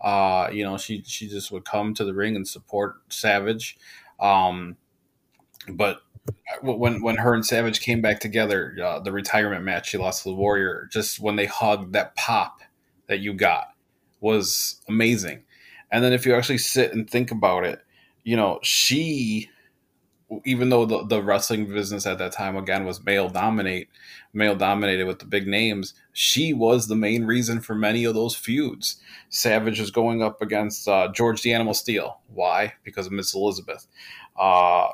Uh, 0.00 0.48
you 0.52 0.64
know, 0.64 0.78
she 0.78 1.02
she 1.04 1.28
just 1.28 1.50
would 1.50 1.64
come 1.64 1.94
to 1.94 2.04
the 2.04 2.14
ring 2.14 2.36
and 2.36 2.46
support 2.46 2.96
Savage. 3.08 3.76
Um, 4.20 4.76
but 5.68 6.02
when 6.62 7.02
when 7.02 7.16
her 7.16 7.34
and 7.34 7.44
Savage 7.44 7.80
came 7.80 8.00
back 8.00 8.20
together, 8.20 8.76
uh, 8.82 9.00
the 9.00 9.12
retirement 9.12 9.64
match 9.64 9.88
she 9.90 9.98
lost 9.98 10.22
to 10.22 10.30
the 10.30 10.34
Warrior, 10.34 10.88
just 10.92 11.20
when 11.20 11.36
they 11.36 11.46
hugged, 11.46 11.92
that 11.92 12.14
pop 12.14 12.60
that 13.06 13.20
you 13.20 13.34
got 13.34 13.72
was 14.20 14.80
amazing. 14.88 15.42
And 15.90 16.04
then 16.04 16.12
if 16.12 16.26
you 16.26 16.34
actually 16.34 16.58
sit 16.58 16.92
and 16.92 17.08
think 17.08 17.30
about 17.30 17.64
it, 17.64 17.80
you 18.24 18.36
know, 18.36 18.58
she 18.62 19.48
even 20.44 20.68
though 20.68 20.84
the, 20.84 21.06
the 21.06 21.22
wrestling 21.22 21.66
business 21.66 22.06
at 22.06 22.18
that 22.18 22.32
time 22.32 22.56
again 22.56 22.84
was 22.84 23.02
male 23.04 23.28
dominate 23.30 23.88
male 24.34 24.54
dominated 24.54 25.04
with 25.04 25.18
the 25.18 25.24
big 25.24 25.46
names 25.46 25.94
she 26.12 26.52
was 26.52 26.88
the 26.88 26.96
main 26.96 27.24
reason 27.24 27.60
for 27.60 27.76
many 27.76 28.02
of 28.02 28.12
those 28.12 28.34
feuds. 28.34 29.00
Savage 29.28 29.78
is 29.78 29.92
going 29.92 30.20
up 30.20 30.42
against 30.42 30.88
uh, 30.88 31.06
george 31.12 31.42
the 31.42 31.52
animal 31.52 31.72
Steele. 31.72 32.18
Why? 32.26 32.74
Because 32.82 33.06
of 33.06 33.12
miss 33.12 33.34
elizabeth. 33.34 33.86
Uh, 34.36 34.88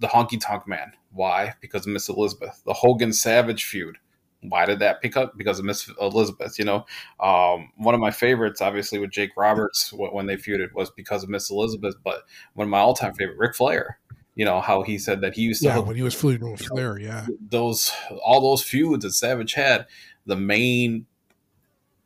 the 0.00 0.08
honky 0.08 0.40
tonk 0.40 0.66
man. 0.66 0.92
Why? 1.12 1.52
Because 1.60 1.86
of 1.86 1.92
miss 1.92 2.08
elizabeth. 2.08 2.62
The 2.64 2.72
hogan 2.72 3.12
savage 3.12 3.64
feud. 3.64 3.98
Why 4.40 4.64
did 4.64 4.78
that 4.78 5.02
pick 5.02 5.14
up? 5.14 5.36
Because 5.36 5.58
of 5.58 5.66
miss 5.66 5.90
elizabeth 6.00 6.58
you 6.58 6.64
know? 6.64 6.86
Um, 7.20 7.70
one 7.76 7.94
of 7.94 8.00
my 8.00 8.10
favorites 8.10 8.62
obviously 8.62 8.98
with 8.98 9.10
jake 9.10 9.36
roberts 9.36 9.92
when 9.92 10.24
they 10.24 10.36
feuded 10.36 10.72
was 10.72 10.90
because 10.90 11.22
of 11.22 11.28
miss 11.28 11.50
elizabeth 11.50 11.96
but 12.02 12.22
one 12.54 12.66
of 12.66 12.70
my 12.70 12.78
all-time 12.78 13.12
favorite 13.12 13.38
Ric 13.38 13.54
flair 13.54 13.98
you 14.34 14.44
know 14.44 14.60
how 14.60 14.82
he 14.82 14.98
said 14.98 15.20
that 15.20 15.34
he 15.34 15.42
used 15.42 15.62
to 15.62 15.68
yeah 15.68 15.78
when 15.78 15.96
he 15.96 16.02
was 16.02 16.14
feuding 16.14 16.50
with 16.50 16.62
Flair, 16.62 16.98
yeah. 16.98 17.26
Those 17.40 17.92
all 18.24 18.40
those 18.40 18.62
feuds 18.62 19.04
that 19.04 19.12
Savage 19.12 19.54
had, 19.54 19.86
the 20.26 20.36
main 20.36 21.06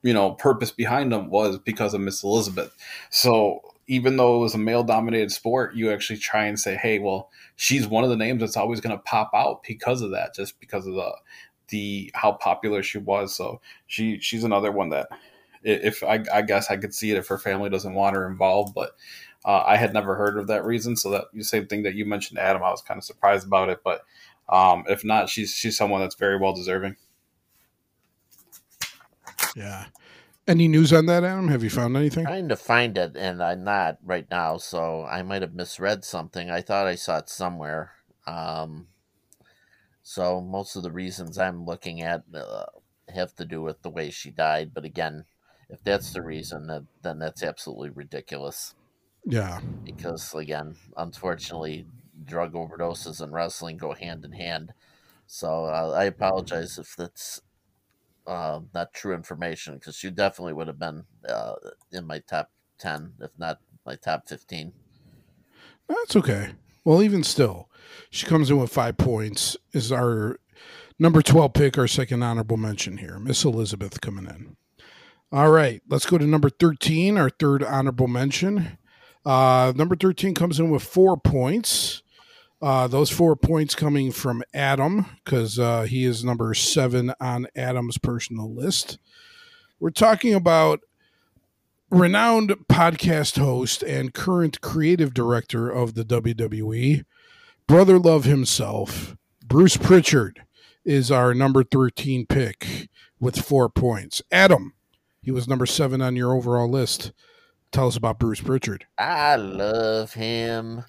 you 0.03 0.13
know 0.13 0.33
purpose 0.33 0.71
behind 0.71 1.13
them 1.13 1.31
was 1.31 1.59
because 1.59 1.95
of 1.95 2.01
Miss 2.01 2.23
Elizabeth. 2.23 2.75
So 3.11 3.61
even 3.89 4.17
though 4.17 4.37
it 4.37 4.41
was 4.41 4.55
a 4.55 4.59
male 4.59 4.83
dominated 4.83 5.31
sport, 5.31 5.77
you 5.77 5.93
actually 5.93 6.19
try 6.19 6.47
and 6.47 6.59
say, 6.59 6.75
hey, 6.75 6.99
well, 6.99 7.31
she's 7.55 7.87
one 7.87 8.03
of 8.03 8.11
the 8.11 8.17
names 8.17 8.41
that's 8.41 8.57
always 8.57 8.81
going 8.81 8.97
to 8.97 9.03
pop 9.05 9.31
out 9.33 9.63
because 9.63 10.03
of 10.03 10.11
that, 10.11 10.35
just 10.35 10.59
because 10.61 10.87
of 10.87 10.95
the 10.95 11.13
the 11.69 12.11
how 12.15 12.33
popular 12.33 12.83
she 12.83 12.99
was. 12.99 13.35
So 13.35 13.61
she 13.87 14.19
she's 14.21 14.45
another 14.45 14.73
one 14.73 14.91
that 14.91 15.09
if 15.63 16.03
I, 16.05 16.23
I 16.33 16.43
guess 16.43 16.71
I 16.71 16.77
could 16.77 16.95
see 16.95 17.11
it 17.11 17.17
if 17.17 17.27
her 17.29 17.39
family 17.39 17.71
doesn't 17.71 17.95
want 17.95 18.15
her 18.15 18.29
involved, 18.29 18.75
but 18.75 18.93
uh, 19.47 19.63
I 19.65 19.77
had 19.77 19.95
never 19.95 20.17
heard 20.17 20.37
of 20.37 20.49
that 20.49 20.65
reason, 20.65 20.97
so 20.97 21.11
that 21.11 21.27
the 21.33 21.45
same 21.45 21.67
thing 21.67 21.85
that 21.85 21.95
you 21.95 22.05
mentioned, 22.05 22.39
Adam. 22.39 22.63
I 22.63 22.71
was 22.71 22.83
kind 22.83 22.99
of 22.99 23.05
surprised 23.05 23.47
about 23.47 23.69
it, 23.71 23.81
but 23.85 24.05
um, 24.49 24.85
if 24.89 25.05
not, 25.05 25.29
she's 25.29 25.55
she's 25.55 25.77
someone 25.77 26.01
that's 26.01 26.17
very 26.17 26.37
well 26.37 26.53
deserving. 26.53 26.97
Yeah. 29.55 29.87
Any 30.49 30.69
news 30.69 30.93
on 30.93 31.07
that, 31.07 31.25
Adam? 31.25 31.49
Have 31.49 31.65
you 31.65 31.71
found 31.71 31.97
anything? 31.97 32.25
Trying 32.25 32.49
to 32.51 32.57
find 32.57 32.97
it, 32.97 33.17
and 33.17 33.43
I'm 33.43 33.65
not 33.65 33.99
right 34.05 34.27
now, 34.31 34.59
so 34.59 35.05
I 35.05 35.23
might 35.23 35.43
have 35.43 35.55
misread 35.55 36.05
something. 36.05 36.51
I 36.51 36.61
thought 36.61 36.87
I 36.87 36.95
saw 36.95 37.19
it 37.19 37.29
somewhere. 37.29 37.93
Um, 38.29 38.87
so 40.05 40.41
most 40.41 40.77
of 40.77 40.85
the 40.85 40.93
reasons 40.93 41.37
I'm 41.37 41.65
looking 41.65 42.01
at 42.01 42.23
uh, 42.33 42.67
have 43.13 43.35
to 43.37 43.45
do 43.45 43.61
with 43.61 43.83
the 43.83 43.91
way 43.91 44.11
she 44.11 44.31
died. 44.31 44.71
But 44.73 44.85
again, 44.85 45.25
if 45.69 45.83
that's 45.83 46.13
the 46.13 46.23
reason, 46.23 46.69
that, 46.69 46.85
then 47.03 47.19
that's 47.19 47.43
absolutely 47.43 47.91
ridiculous. 47.91 48.76
Yeah. 49.27 49.61
Because 49.85 50.33
again, 50.35 50.77
unfortunately, 50.97 51.85
drug 52.25 52.55
overdoses 52.55 53.21
and 53.21 53.33
wrestling 53.33 53.77
go 53.77 53.93
hand 53.93 54.25
in 54.25 54.33
hand. 54.33 54.73
So 55.27 55.65
uh, 55.65 55.93
I 55.97 56.05
apologize 56.05 56.79
if 56.79 56.95
that's 56.97 57.43
uh, 58.27 58.61
not 58.73 58.95
true 58.95 59.15
information 59.15 59.75
because 59.75 59.97
she 59.97 60.11
definitely 60.11 60.53
would 60.53 60.69
have 60.69 60.79
been 60.79 61.05
uh, 61.29 61.55
in 61.93 62.07
my 62.07 62.21
top 62.21 62.51
10, 62.79 63.15
if 63.21 63.37
not 63.37 63.59
my 63.85 63.97
top 63.97 64.29
15. 64.29 64.73
That's 65.89 66.17
okay. 66.17 66.53
Well, 66.85 67.03
even 67.03 67.25
still, 67.25 67.69
she 68.11 68.27
comes 68.27 68.49
in 68.49 68.59
with 68.59 68.73
five 68.73 68.97
points. 68.97 69.57
Is 69.73 69.91
our 69.91 70.39
number 71.01 71.21
12 71.21 71.53
pick, 71.53 71.79
our 71.79 71.89
second 71.89 72.23
honorable 72.23 72.57
mention 72.57 72.99
here. 72.99 73.19
Miss 73.19 73.45
Elizabeth 73.45 74.01
coming 74.01 74.27
in. 74.27 74.57
All 75.33 75.51
right, 75.51 75.83
let's 75.89 76.07
go 76.07 76.19
to 76.19 76.27
number 76.27 76.49
13, 76.49 77.19
our 77.19 77.29
third 77.29 77.65
honorable 77.65 78.07
mention. 78.07 78.79
Uh, 79.27 79.73
number 79.75 79.97
13 79.97 80.35
comes 80.35 80.61
in 80.61 80.71
with 80.71 80.85
four 80.85 81.17
points. 81.17 82.03
Uh, 82.63 82.87
those 82.87 83.11
four 83.11 83.35
points 83.35 83.75
coming 83.75 84.13
from 84.13 84.43
Adam 84.55 85.05
because 85.25 85.59
uh, 85.59 85.83
he 85.83 86.05
is 86.05 86.25
number 86.25 86.55
seven 86.55 87.13
on 87.21 87.49
Adam's 87.57 87.99
personal 87.99 88.51
list. 88.51 88.99
We're 89.81 89.91
talking 89.91 90.33
about 90.33 90.81
renowned 91.91 92.51
podcast 92.71 93.37
host 93.39 93.83
and 93.83 94.15
current 94.15 94.61
creative 94.61 95.13
director 95.13 95.69
of 95.69 95.95
the 95.95 96.05
WWE, 96.05 97.05
Brother 97.67 97.99
Love 97.99 98.25
himself, 98.25 99.17
Bruce 99.45 99.77
Pritchard, 99.77 100.45
is 100.85 101.11
our 101.11 101.35
number 101.35 101.65
13 101.65 102.27
pick 102.27 102.89
with 103.19 103.45
four 103.45 103.69
points. 103.69 104.23
Adam, 104.31 104.75
he 105.21 105.33
was 105.33 105.49
number 105.49 105.67
seven 105.67 106.01
on 106.01 106.15
your 106.15 106.33
overall 106.33 106.71
list. 106.71 107.13
Tell 107.77 107.89
us 107.89 107.99
about 107.99 108.19
Bruce 108.19 108.41
Pritchard. 108.41 108.87
I 108.97 109.37
love 109.37 110.15
him. 110.15 110.83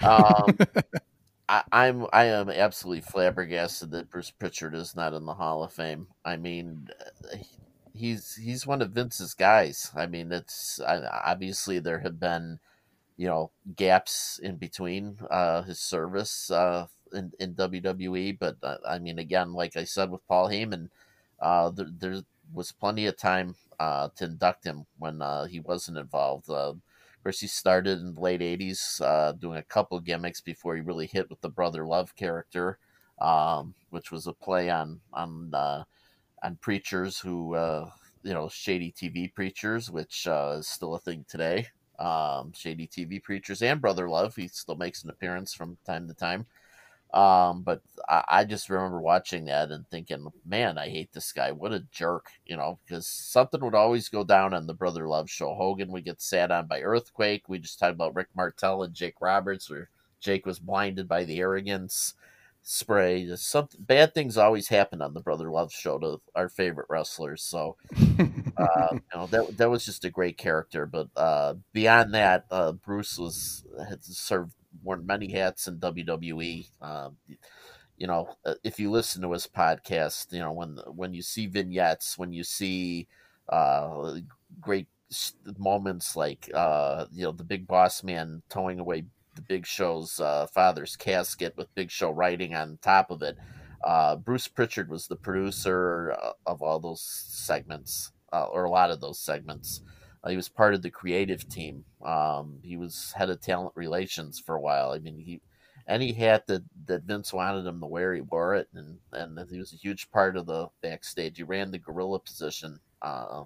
Um, 0.00 0.56
I, 1.50 1.62
I'm 1.70 2.06
I 2.14 2.24
am 2.24 2.48
absolutely 2.48 3.02
flabbergasted 3.02 3.90
that 3.90 4.08
Bruce 4.08 4.30
Pritchard 4.30 4.74
is 4.74 4.96
not 4.96 5.12
in 5.12 5.26
the 5.26 5.34
Hall 5.34 5.62
of 5.62 5.74
Fame. 5.74 6.06
I 6.24 6.38
mean, 6.38 6.88
he's 7.92 8.36
he's 8.36 8.66
one 8.66 8.80
of 8.80 8.92
Vince's 8.92 9.34
guys. 9.34 9.92
I 9.94 10.06
mean, 10.06 10.32
it's 10.32 10.80
obviously 10.80 11.78
there 11.78 11.98
have 11.98 12.18
been 12.18 12.58
you 13.18 13.26
know 13.26 13.50
gaps 13.76 14.40
in 14.42 14.56
between 14.56 15.18
uh, 15.30 15.60
his 15.60 15.78
service 15.78 16.50
uh, 16.50 16.86
in, 17.12 17.32
in 17.38 17.54
WWE, 17.54 18.38
but 18.38 18.56
uh, 18.62 18.78
I 18.88 18.98
mean, 18.98 19.18
again, 19.18 19.52
like 19.52 19.76
I 19.76 19.84
said 19.84 20.10
with 20.10 20.26
Paul 20.26 20.48
Heyman, 20.48 20.88
uh, 21.38 21.68
there, 21.68 21.90
there 21.98 22.22
was 22.50 22.72
plenty 22.72 23.04
of 23.04 23.18
time 23.18 23.56
uh, 23.80 24.08
to 24.16 24.24
induct 24.24 24.64
him 24.64 24.86
when 24.98 25.22
uh, 25.22 25.44
he 25.44 25.60
wasn't 25.60 25.98
involved. 25.98 26.48
Uh, 26.48 26.70
of 26.70 26.80
course, 27.22 27.40
he 27.40 27.46
started 27.46 28.00
in 28.00 28.14
the 28.14 28.20
late 28.20 28.40
'80s 28.40 29.00
uh, 29.00 29.32
doing 29.32 29.58
a 29.58 29.62
couple 29.62 29.98
gimmicks 30.00 30.40
before 30.40 30.76
he 30.76 30.82
really 30.82 31.06
hit 31.06 31.30
with 31.30 31.40
the 31.40 31.48
Brother 31.48 31.86
Love 31.86 32.14
character, 32.16 32.78
um, 33.20 33.74
which 33.90 34.10
was 34.10 34.26
a 34.26 34.32
play 34.32 34.70
on 34.70 35.00
on 35.12 35.54
uh, 35.54 35.84
on 36.42 36.56
preachers 36.56 37.18
who 37.18 37.56
you 38.22 38.32
know 38.32 38.48
shady 38.48 38.92
TV 38.92 39.32
preachers, 39.32 39.90
which 39.90 40.26
is 40.26 40.68
still 40.68 40.94
a 40.94 40.98
thing 40.98 41.24
today. 41.28 41.68
Um, 41.98 42.52
shady 42.52 42.86
TV 42.86 43.22
preachers 43.22 43.62
and 43.62 43.80
Brother 43.80 44.08
Love, 44.08 44.34
he 44.34 44.48
still 44.48 44.76
makes 44.76 45.04
an 45.04 45.10
appearance 45.10 45.54
from 45.54 45.78
time 45.86 46.08
to 46.08 46.14
time. 46.14 46.46
Um, 47.14 47.62
but 47.62 47.80
I, 48.08 48.24
I, 48.28 48.44
just 48.44 48.68
remember 48.68 49.00
watching 49.00 49.44
that 49.44 49.70
and 49.70 49.88
thinking, 49.88 50.26
man, 50.44 50.78
I 50.78 50.88
hate 50.88 51.12
this 51.12 51.30
guy. 51.32 51.52
What 51.52 51.72
a 51.72 51.86
jerk, 51.92 52.26
you 52.44 52.56
know, 52.56 52.80
because 52.84 53.06
something 53.06 53.60
would 53.60 53.76
always 53.76 54.08
go 54.08 54.24
down 54.24 54.52
on 54.52 54.66
the 54.66 54.74
Brother 54.74 55.06
Love 55.06 55.30
show. 55.30 55.54
Hogan 55.54 55.92
would 55.92 56.04
get 56.04 56.20
sat 56.20 56.50
on 56.50 56.66
by 56.66 56.80
Earthquake. 56.80 57.44
We 57.48 57.60
just 57.60 57.78
talked 57.78 57.94
about 57.94 58.16
Rick 58.16 58.30
Martel 58.34 58.82
and 58.82 58.92
Jake 58.92 59.20
Roberts, 59.20 59.70
where 59.70 59.90
Jake 60.18 60.44
was 60.44 60.58
blinded 60.58 61.06
by 61.06 61.22
the 61.22 61.38
arrogance 61.38 62.14
spray. 62.64 63.26
Just 63.26 63.48
Something 63.48 63.82
bad 63.84 64.12
things 64.12 64.36
always 64.36 64.66
happen 64.66 65.00
on 65.00 65.14
the 65.14 65.20
Brother 65.20 65.52
Love 65.52 65.72
show 65.72 66.00
to 66.00 66.20
our 66.34 66.48
favorite 66.48 66.88
wrestlers. 66.90 67.44
So, 67.44 67.76
uh, 67.96 68.88
you 68.90 69.02
know, 69.14 69.26
that 69.28 69.56
that 69.56 69.70
was 69.70 69.84
just 69.84 70.04
a 70.04 70.10
great 70.10 70.36
character. 70.36 70.84
But 70.84 71.10
uh, 71.16 71.54
beyond 71.72 72.12
that, 72.14 72.46
uh, 72.50 72.72
Bruce 72.72 73.16
was 73.18 73.64
had 73.88 74.02
served 74.02 74.54
worn 74.82 75.06
many 75.06 75.30
hats 75.30 75.68
in 75.68 75.78
WWE. 75.78 76.68
Um, 76.80 77.16
you 77.96 78.06
know, 78.06 78.28
uh, 78.44 78.54
if 78.64 78.78
you 78.80 78.90
listen 78.90 79.22
to 79.22 79.32
his 79.32 79.46
podcast, 79.46 80.32
you 80.32 80.40
know 80.40 80.52
when 80.52 80.78
when 80.86 81.14
you 81.14 81.22
see 81.22 81.46
vignettes, 81.46 82.18
when 82.18 82.32
you 82.32 82.44
see 82.44 83.06
uh, 83.48 84.14
great 84.60 84.88
moments 85.58 86.16
like 86.16 86.50
uh, 86.54 87.06
you 87.12 87.24
know 87.24 87.32
the 87.32 87.44
Big 87.44 87.66
Boss 87.66 88.02
Man 88.02 88.42
towing 88.48 88.80
away 88.80 89.04
the 89.34 89.42
Big 89.42 89.66
Show's 89.66 90.20
uh, 90.20 90.46
father's 90.46 90.96
casket 90.96 91.56
with 91.56 91.74
Big 91.74 91.90
Show 91.90 92.10
writing 92.10 92.54
on 92.54 92.78
top 92.82 93.10
of 93.10 93.22
it. 93.22 93.36
Uh, 93.84 94.16
Bruce 94.16 94.48
Pritchard 94.48 94.88
was 94.88 95.06
the 95.06 95.16
producer 95.16 96.16
uh, 96.20 96.32
of 96.46 96.62
all 96.62 96.80
those 96.80 97.02
segments, 97.02 98.12
uh, 98.32 98.44
or 98.44 98.64
a 98.64 98.70
lot 98.70 98.90
of 98.90 99.00
those 99.00 99.18
segments. 99.18 99.82
Uh, 100.24 100.30
he 100.30 100.36
was 100.36 100.48
part 100.48 100.74
of 100.74 100.82
the 100.82 100.90
creative 100.90 101.48
team. 101.48 101.84
Um, 102.04 102.58
he 102.62 102.76
was 102.76 103.12
head 103.16 103.30
of 103.30 103.40
talent 103.40 103.72
relations 103.76 104.40
for 104.40 104.54
a 104.54 104.60
while. 104.60 104.92
I 104.92 104.98
mean, 104.98 105.18
he 105.18 105.40
any 105.86 106.12
hat 106.12 106.46
that, 106.46 106.62
that 106.86 107.02
Vince 107.02 107.32
wanted 107.32 107.66
him 107.66 107.80
to 107.80 107.86
wear, 107.86 108.14
he 108.14 108.22
wore 108.22 108.54
it, 108.54 108.68
and 108.74 108.98
and 109.12 109.38
he 109.50 109.58
was 109.58 109.72
a 109.72 109.76
huge 109.76 110.10
part 110.10 110.36
of 110.36 110.46
the 110.46 110.68
backstage. 110.80 111.36
He 111.36 111.42
ran 111.42 111.70
the 111.70 111.78
gorilla 111.78 112.20
position 112.20 112.80
uh, 113.02 113.44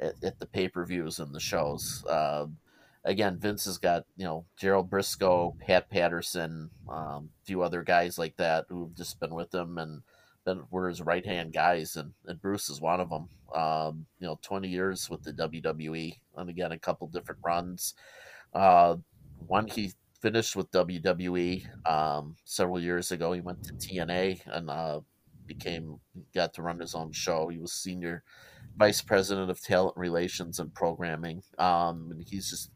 at, 0.00 0.14
at, 0.22 0.38
the 0.40 0.46
pay 0.46 0.68
per 0.68 0.84
views 0.84 1.20
and 1.20 1.32
the 1.32 1.40
shows. 1.40 2.04
Uh, 2.08 2.46
again, 3.04 3.38
Vince 3.38 3.66
has 3.66 3.78
got 3.78 4.04
you 4.16 4.24
know 4.24 4.44
Gerald 4.56 4.90
Brisco, 4.90 5.56
Pat 5.60 5.88
Patterson, 5.90 6.70
um, 6.88 7.30
a 7.42 7.46
few 7.46 7.62
other 7.62 7.84
guys 7.84 8.18
like 8.18 8.36
that 8.36 8.66
who've 8.68 8.94
just 8.96 9.20
been 9.20 9.34
with 9.34 9.54
him 9.54 9.78
and 9.78 10.02
been 10.44 10.62
were 10.70 10.88
his 10.88 11.00
right 11.02 11.24
hand 11.24 11.52
guys, 11.52 11.96
and, 11.96 12.12
and 12.26 12.40
Bruce 12.40 12.68
is 12.68 12.80
one 12.80 13.00
of 13.00 13.10
them. 13.10 13.28
Um, 13.54 14.06
you 14.18 14.26
know, 14.26 14.38
twenty 14.42 14.68
years 14.68 15.08
with 15.10 15.22
the 15.22 15.32
WWE, 15.32 16.14
and 16.36 16.50
again 16.50 16.72
a 16.72 16.78
couple 16.78 17.06
different 17.08 17.40
runs. 17.44 17.94
Uh, 18.54 18.96
one 19.46 19.66
he 19.66 19.92
finished 20.20 20.54
with 20.54 20.70
WWE 20.70 21.66
um, 21.90 22.36
several 22.44 22.80
years 22.80 23.10
ago. 23.10 23.32
He 23.32 23.40
went 23.40 23.64
to 23.64 23.72
TNA 23.72 24.42
and 24.46 24.70
uh, 24.70 25.00
became 25.46 25.98
got 26.34 26.54
to 26.54 26.62
run 26.62 26.78
his 26.78 26.94
own 26.94 27.12
show. 27.12 27.48
He 27.48 27.58
was 27.58 27.72
senior 27.72 28.22
vice 28.76 29.02
president 29.02 29.50
of 29.50 29.60
talent 29.60 29.96
relations 29.96 30.58
and 30.58 30.72
programming. 30.74 31.42
Um, 31.58 32.08
and 32.10 32.24
he's 32.26 32.50
just 32.50 32.70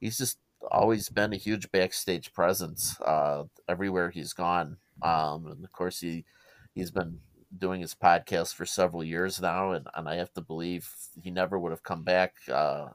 he's 0.00 0.18
just 0.18 0.38
always 0.70 1.08
been 1.08 1.32
a 1.32 1.36
huge 1.36 1.70
backstage 1.72 2.32
presence 2.32 3.00
uh, 3.00 3.44
everywhere 3.68 4.10
he's 4.10 4.32
gone. 4.32 4.76
Um, 5.02 5.46
and 5.46 5.64
of 5.64 5.72
course, 5.72 6.00
he 6.00 6.24
he's 6.74 6.90
been 6.90 7.18
doing 7.58 7.80
his 7.80 7.94
podcast 7.94 8.54
for 8.54 8.64
several 8.64 9.04
years 9.04 9.40
now, 9.40 9.72
and, 9.72 9.86
and 9.94 10.08
I 10.08 10.16
have 10.16 10.32
to 10.34 10.40
believe 10.40 10.88
he 11.22 11.30
never 11.30 11.58
would 11.58 11.72
have 11.72 11.82
come 11.82 12.02
back 12.02 12.34
uh, 12.50 12.88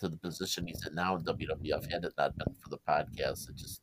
to 0.00 0.08
the 0.08 0.16
position 0.16 0.66
he's 0.66 0.84
in 0.86 0.94
now 0.94 1.16
in 1.16 1.22
WWF 1.22 1.90
had 1.90 2.04
it 2.04 2.14
not 2.18 2.36
been 2.36 2.54
for 2.60 2.68
the 2.68 2.78
podcast. 2.78 3.48
It 3.48 3.56
just 3.56 3.80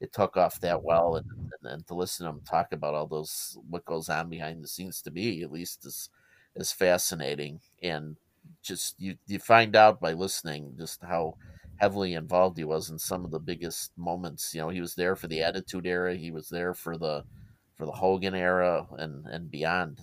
it 0.00 0.12
took 0.12 0.36
off 0.36 0.60
that 0.60 0.82
well, 0.82 1.16
and, 1.16 1.26
and, 1.62 1.72
and 1.72 1.86
to 1.86 1.94
listen 1.94 2.26
to 2.26 2.32
him 2.32 2.40
talk 2.44 2.72
about 2.72 2.94
all 2.94 3.06
those 3.06 3.56
what 3.70 3.84
goes 3.84 4.08
on 4.08 4.28
behind 4.28 4.62
the 4.62 4.68
scenes 4.68 5.00
to 5.02 5.10
me 5.10 5.42
at 5.42 5.52
least 5.52 5.86
is 5.86 6.10
is 6.56 6.72
fascinating, 6.72 7.60
and 7.82 8.16
just 8.62 9.00
you 9.00 9.16
you 9.26 9.38
find 9.38 9.74
out 9.74 10.00
by 10.00 10.12
listening 10.12 10.74
just 10.76 11.02
how 11.02 11.34
heavily 11.76 12.14
involved 12.14 12.58
he 12.58 12.64
was 12.64 12.90
in 12.90 12.98
some 12.98 13.24
of 13.24 13.30
the 13.30 13.38
biggest 13.38 13.92
moments. 13.96 14.54
You 14.54 14.60
know, 14.60 14.68
he 14.68 14.80
was 14.80 14.94
there 14.94 15.16
for 15.16 15.26
the 15.28 15.42
Attitude 15.42 15.86
Era. 15.86 16.14
He 16.14 16.30
was 16.30 16.48
there 16.48 16.74
for 16.74 16.98
the 16.98 17.24
for 17.76 17.86
the 17.86 17.92
Hogan 17.92 18.34
era 18.34 18.86
and 18.98 19.26
and 19.26 19.50
beyond. 19.50 20.00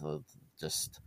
Just 0.60 1.00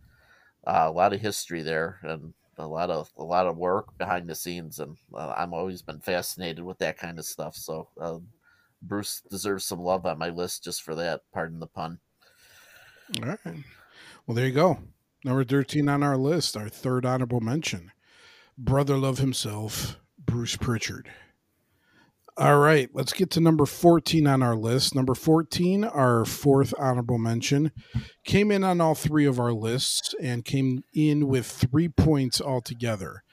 uh, 0.65 0.85
a 0.87 0.91
lot 0.91 1.13
of 1.13 1.21
history 1.21 1.61
there, 1.61 1.99
and 2.03 2.33
a 2.57 2.67
lot 2.67 2.89
of 2.89 3.09
a 3.17 3.23
lot 3.23 3.47
of 3.47 3.57
work 3.57 3.97
behind 3.97 4.27
the 4.27 4.35
scenes. 4.35 4.79
And 4.79 4.97
uh, 5.13 5.33
I'm 5.37 5.53
always 5.53 5.81
been 5.81 5.99
fascinated 5.99 6.63
with 6.63 6.79
that 6.79 6.97
kind 6.97 7.19
of 7.19 7.25
stuff. 7.25 7.55
So 7.55 7.89
uh, 7.99 8.19
Bruce 8.81 9.21
deserves 9.29 9.65
some 9.65 9.79
love 9.79 10.05
on 10.05 10.17
my 10.17 10.29
list 10.29 10.63
just 10.63 10.81
for 10.81 10.95
that. 10.95 11.21
Pardon 11.33 11.59
the 11.59 11.67
pun. 11.67 11.99
All 13.21 13.29
right. 13.29 13.63
Well, 14.25 14.35
there 14.35 14.47
you 14.47 14.53
go. 14.53 14.79
Number 15.25 15.43
13 15.43 15.87
on 15.87 16.03
our 16.03 16.17
list, 16.17 16.57
our 16.57 16.69
third 16.69 17.05
honorable 17.05 17.39
mention. 17.39 17.91
Brother 18.57 18.97
Love 18.97 19.19
himself, 19.19 19.97
Bruce 20.17 20.57
Pritchard. 20.57 21.09
All 22.35 22.57
right, 22.57 22.89
let's 22.93 23.13
get 23.13 23.29
to 23.31 23.39
number 23.39 23.63
14 23.67 24.25
on 24.25 24.41
our 24.41 24.55
list. 24.55 24.95
Number 24.95 25.13
14, 25.13 25.83
our 25.83 26.25
fourth 26.25 26.73
honorable 26.79 27.19
mention, 27.19 27.71
came 28.25 28.49
in 28.49 28.63
on 28.63 28.81
all 28.81 28.95
three 28.95 29.27
of 29.27 29.39
our 29.39 29.53
lists 29.53 30.15
and 30.19 30.43
came 30.43 30.83
in 30.95 31.27
with 31.27 31.45
three 31.45 31.89
points 31.89 32.41
altogether. 32.41 33.23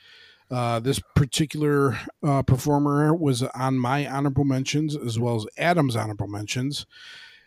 Uh, 0.51 0.81
this 0.81 1.01
particular 1.17 1.99
uh, 2.23 2.43
performer 2.43 3.15
was 3.15 3.43
on 3.43 3.79
my 3.79 4.07
honorable 4.07 4.45
mentions 4.45 4.95
as 4.95 5.19
well 5.19 5.37
as 5.37 5.47
Adam's 5.57 5.97
honorable 5.97 6.29
mentions. 6.29 6.85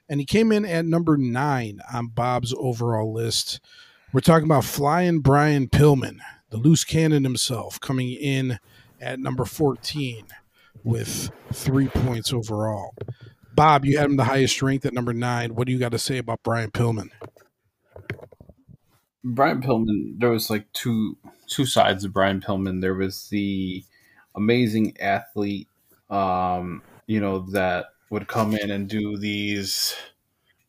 And 0.09 0.19
he 0.19 0.25
came 0.25 0.51
in 0.51 0.65
at 0.65 0.88
number 0.88 1.17
nine 1.17 1.81
on 1.93 2.07
Bob's 2.07 2.55
overall 2.57 3.13
list. 3.13 3.59
We're 4.11 4.21
talking 4.21 4.45
about 4.45 4.65
Flying 4.65 5.19
Brian 5.19 5.67
Pillman, 5.67 6.17
the 6.49 6.57
loose 6.57 6.84
cannon 6.84 7.23
himself, 7.23 7.80
coming 7.80 8.09
in 8.09 8.57
at 8.99 9.19
number 9.19 9.45
14 9.45 10.25
with 10.84 11.31
three 11.51 11.88
points 11.88 12.34
overall. 12.34 12.93
Bob, 13.55 13.85
you 13.85 13.97
had 13.97 14.05
him 14.05 14.18
the 14.18 14.23
highest 14.23 14.61
ranked 14.61 14.85
at 14.85 14.93
number 14.93 15.14
nine. 15.14 15.55
What 15.55 15.68
do 15.68 15.73
you 15.73 15.80
got 15.80 15.91
to 15.91 15.99
say 15.99 16.18
about 16.18 16.41
Brian 16.43 16.72
Pillman? 16.72 17.10
Brian 19.23 19.61
Pillman, 19.61 20.19
there 20.19 20.31
was 20.31 20.49
like 20.49 20.72
two 20.73 21.18
two 21.47 21.65
sides 21.65 22.03
of 22.03 22.14
Brian 22.14 22.41
Pillman. 22.41 22.81
There 22.81 22.95
was 22.95 23.30
the 23.30 23.84
amazing 24.35 24.97
athlete, 24.99 25.68
um, 26.10 26.81
you 27.05 27.19
know, 27.19 27.39
that 27.51 27.85
would 28.10 28.27
come 28.27 28.55
in 28.55 28.72
and 28.72 28.89
do 28.89 29.18
these 29.18 29.95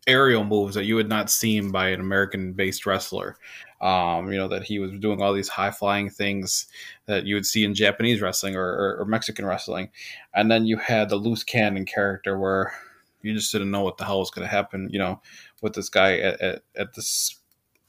aerial 0.06 0.44
moves 0.44 0.74
that 0.74 0.84
you 0.84 0.94
would 0.96 1.08
not 1.08 1.30
seen 1.30 1.70
by 1.70 1.88
an 1.88 2.00
American 2.00 2.52
based 2.52 2.86
wrestler. 2.86 3.36
Um, 3.80 4.32
you 4.32 4.38
know, 4.38 4.48
that 4.48 4.62
he 4.62 4.78
was 4.78 4.92
doing 4.92 5.20
all 5.20 5.34
these 5.34 5.48
high 5.48 5.70
flying 5.70 6.08
things 6.08 6.66
that 7.04 7.26
you 7.26 7.34
would 7.34 7.44
see 7.44 7.64
in 7.64 7.74
Japanese 7.74 8.22
wrestling 8.22 8.56
or, 8.56 8.64
or, 8.64 8.96
or, 9.00 9.04
Mexican 9.04 9.44
wrestling. 9.44 9.90
And 10.34 10.50
then 10.50 10.64
you 10.64 10.78
had 10.78 11.10
the 11.10 11.16
loose 11.16 11.44
cannon 11.44 11.84
character 11.84 12.38
where 12.38 12.72
you 13.20 13.34
just 13.34 13.52
didn't 13.52 13.70
know 13.70 13.82
what 13.82 13.98
the 13.98 14.04
hell 14.06 14.20
was 14.20 14.30
going 14.30 14.46
to 14.46 14.50
happen, 14.50 14.88
you 14.90 14.98
know, 14.98 15.20
with 15.60 15.74
this 15.74 15.90
guy 15.90 16.16
at, 16.18 16.40
at, 16.40 16.62
at 16.76 16.94
this 16.94 17.38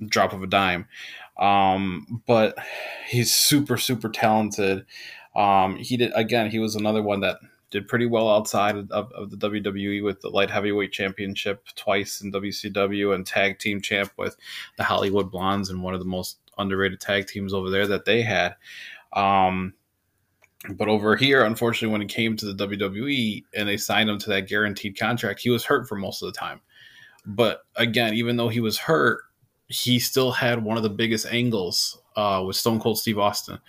drop 0.05 0.33
of 0.33 0.43
a 0.43 0.47
dime. 0.47 0.87
Um, 1.39 2.21
but 2.25 2.57
he's 3.07 3.33
super, 3.33 3.77
super 3.77 4.09
talented. 4.09 4.85
Um, 5.35 5.77
he 5.77 5.97
did, 5.97 6.11
again, 6.15 6.51
he 6.51 6.59
was 6.59 6.75
another 6.75 7.03
one 7.03 7.21
that 7.21 7.37
did 7.75 7.89
pretty 7.89 8.05
well 8.05 8.29
outside 8.29 8.77
of, 8.89 9.11
of, 9.11 9.29
the 9.29 9.49
WWE 9.49 10.01
with 10.01 10.21
the 10.21 10.29
light 10.29 10.49
heavyweight 10.49 10.93
championship 10.93 11.65
twice 11.75 12.21
in 12.21 12.31
WCW 12.31 13.13
and 13.13 13.27
tag 13.27 13.59
team 13.59 13.81
champ 13.81 14.13
with 14.17 14.37
the 14.77 14.83
Hollywood 14.83 15.29
Blondes 15.29 15.69
and 15.69 15.83
one 15.83 15.93
of 15.93 15.99
the 15.99 16.05
most 16.05 16.37
underrated 16.57 17.01
tag 17.01 17.27
teams 17.27 17.53
over 17.53 17.69
there 17.69 17.85
that 17.85 18.05
they 18.05 18.21
had. 18.21 18.55
Um, 19.11 19.73
but 20.69 20.87
over 20.87 21.17
here, 21.17 21.43
unfortunately, 21.43 21.91
when 21.91 22.01
it 22.01 22.07
came 22.07 22.37
to 22.37 22.53
the 22.53 22.65
WWE 22.65 23.43
and 23.53 23.67
they 23.67 23.75
signed 23.75 24.09
him 24.09 24.19
to 24.19 24.29
that 24.29 24.47
guaranteed 24.47 24.97
contract, 24.97 25.41
he 25.41 25.49
was 25.49 25.65
hurt 25.65 25.85
for 25.89 25.97
most 25.97 26.23
of 26.23 26.31
the 26.31 26.39
time. 26.39 26.61
But 27.25 27.65
again, 27.75 28.13
even 28.13 28.37
though 28.37 28.49
he 28.49 28.61
was 28.61 28.77
hurt, 28.77 29.19
he 29.67 29.99
still 29.99 30.31
had 30.31 30.63
one 30.63 30.77
of 30.77 30.83
the 30.83 30.89
biggest 30.89 31.25
angles 31.25 32.01
uh, 32.15 32.43
with 32.45 32.55
Stone 32.55 32.79
Cold 32.79 32.97
Steve 32.97 33.19
Austin. 33.19 33.59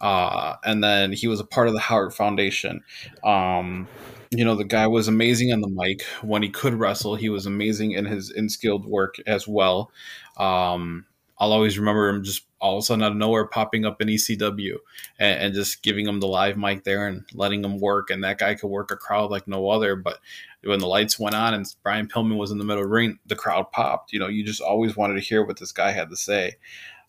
Uh, 0.00 0.56
and 0.64 0.82
then 0.82 1.12
he 1.12 1.28
was 1.28 1.40
a 1.40 1.44
part 1.44 1.68
of 1.68 1.74
the 1.74 1.80
Hart 1.80 2.14
Foundation. 2.14 2.82
Um, 3.24 3.88
you 4.30 4.44
know, 4.44 4.54
the 4.54 4.64
guy 4.64 4.86
was 4.86 5.08
amazing 5.08 5.52
on 5.52 5.60
the 5.60 5.68
mic. 5.68 6.02
When 6.22 6.42
he 6.42 6.48
could 6.48 6.74
wrestle, 6.74 7.16
he 7.16 7.28
was 7.28 7.46
amazing 7.46 7.92
in 7.92 8.06
his 8.06 8.30
in 8.30 8.48
skilled 8.48 8.86
work 8.86 9.16
as 9.26 9.46
well. 9.46 9.92
Um, 10.36 11.06
I'll 11.38 11.52
always 11.52 11.78
remember 11.78 12.08
him 12.08 12.22
just 12.22 12.46
all 12.60 12.78
of 12.78 12.82
a 12.82 12.86
sudden 12.86 13.02
out 13.02 13.10
of 13.10 13.18
nowhere 13.18 13.46
popping 13.46 13.84
up 13.84 14.00
in 14.00 14.06
ECW 14.06 14.76
and, 15.18 15.40
and, 15.40 15.54
just 15.54 15.82
giving 15.82 16.06
him 16.06 16.20
the 16.20 16.28
live 16.28 16.56
mic 16.56 16.84
there 16.84 17.08
and 17.08 17.24
letting 17.34 17.64
him 17.64 17.80
work. 17.80 18.10
And 18.10 18.22
that 18.22 18.38
guy 18.38 18.54
could 18.54 18.68
work 18.68 18.92
a 18.92 18.96
crowd 18.96 19.32
like 19.32 19.48
no 19.48 19.68
other. 19.68 19.96
But 19.96 20.20
when 20.62 20.78
the 20.78 20.86
lights 20.86 21.18
went 21.18 21.34
on 21.34 21.52
and 21.52 21.66
Brian 21.82 22.06
Pillman 22.06 22.38
was 22.38 22.52
in 22.52 22.58
the 22.58 22.64
middle 22.64 22.84
of 22.84 22.88
the 22.88 22.94
ring, 22.94 23.18
the 23.26 23.34
crowd 23.34 23.72
popped. 23.72 24.12
You 24.12 24.20
know, 24.20 24.28
you 24.28 24.44
just 24.44 24.60
always 24.60 24.96
wanted 24.96 25.14
to 25.14 25.20
hear 25.20 25.44
what 25.44 25.58
this 25.58 25.72
guy 25.72 25.90
had 25.90 26.10
to 26.10 26.16
say. 26.16 26.54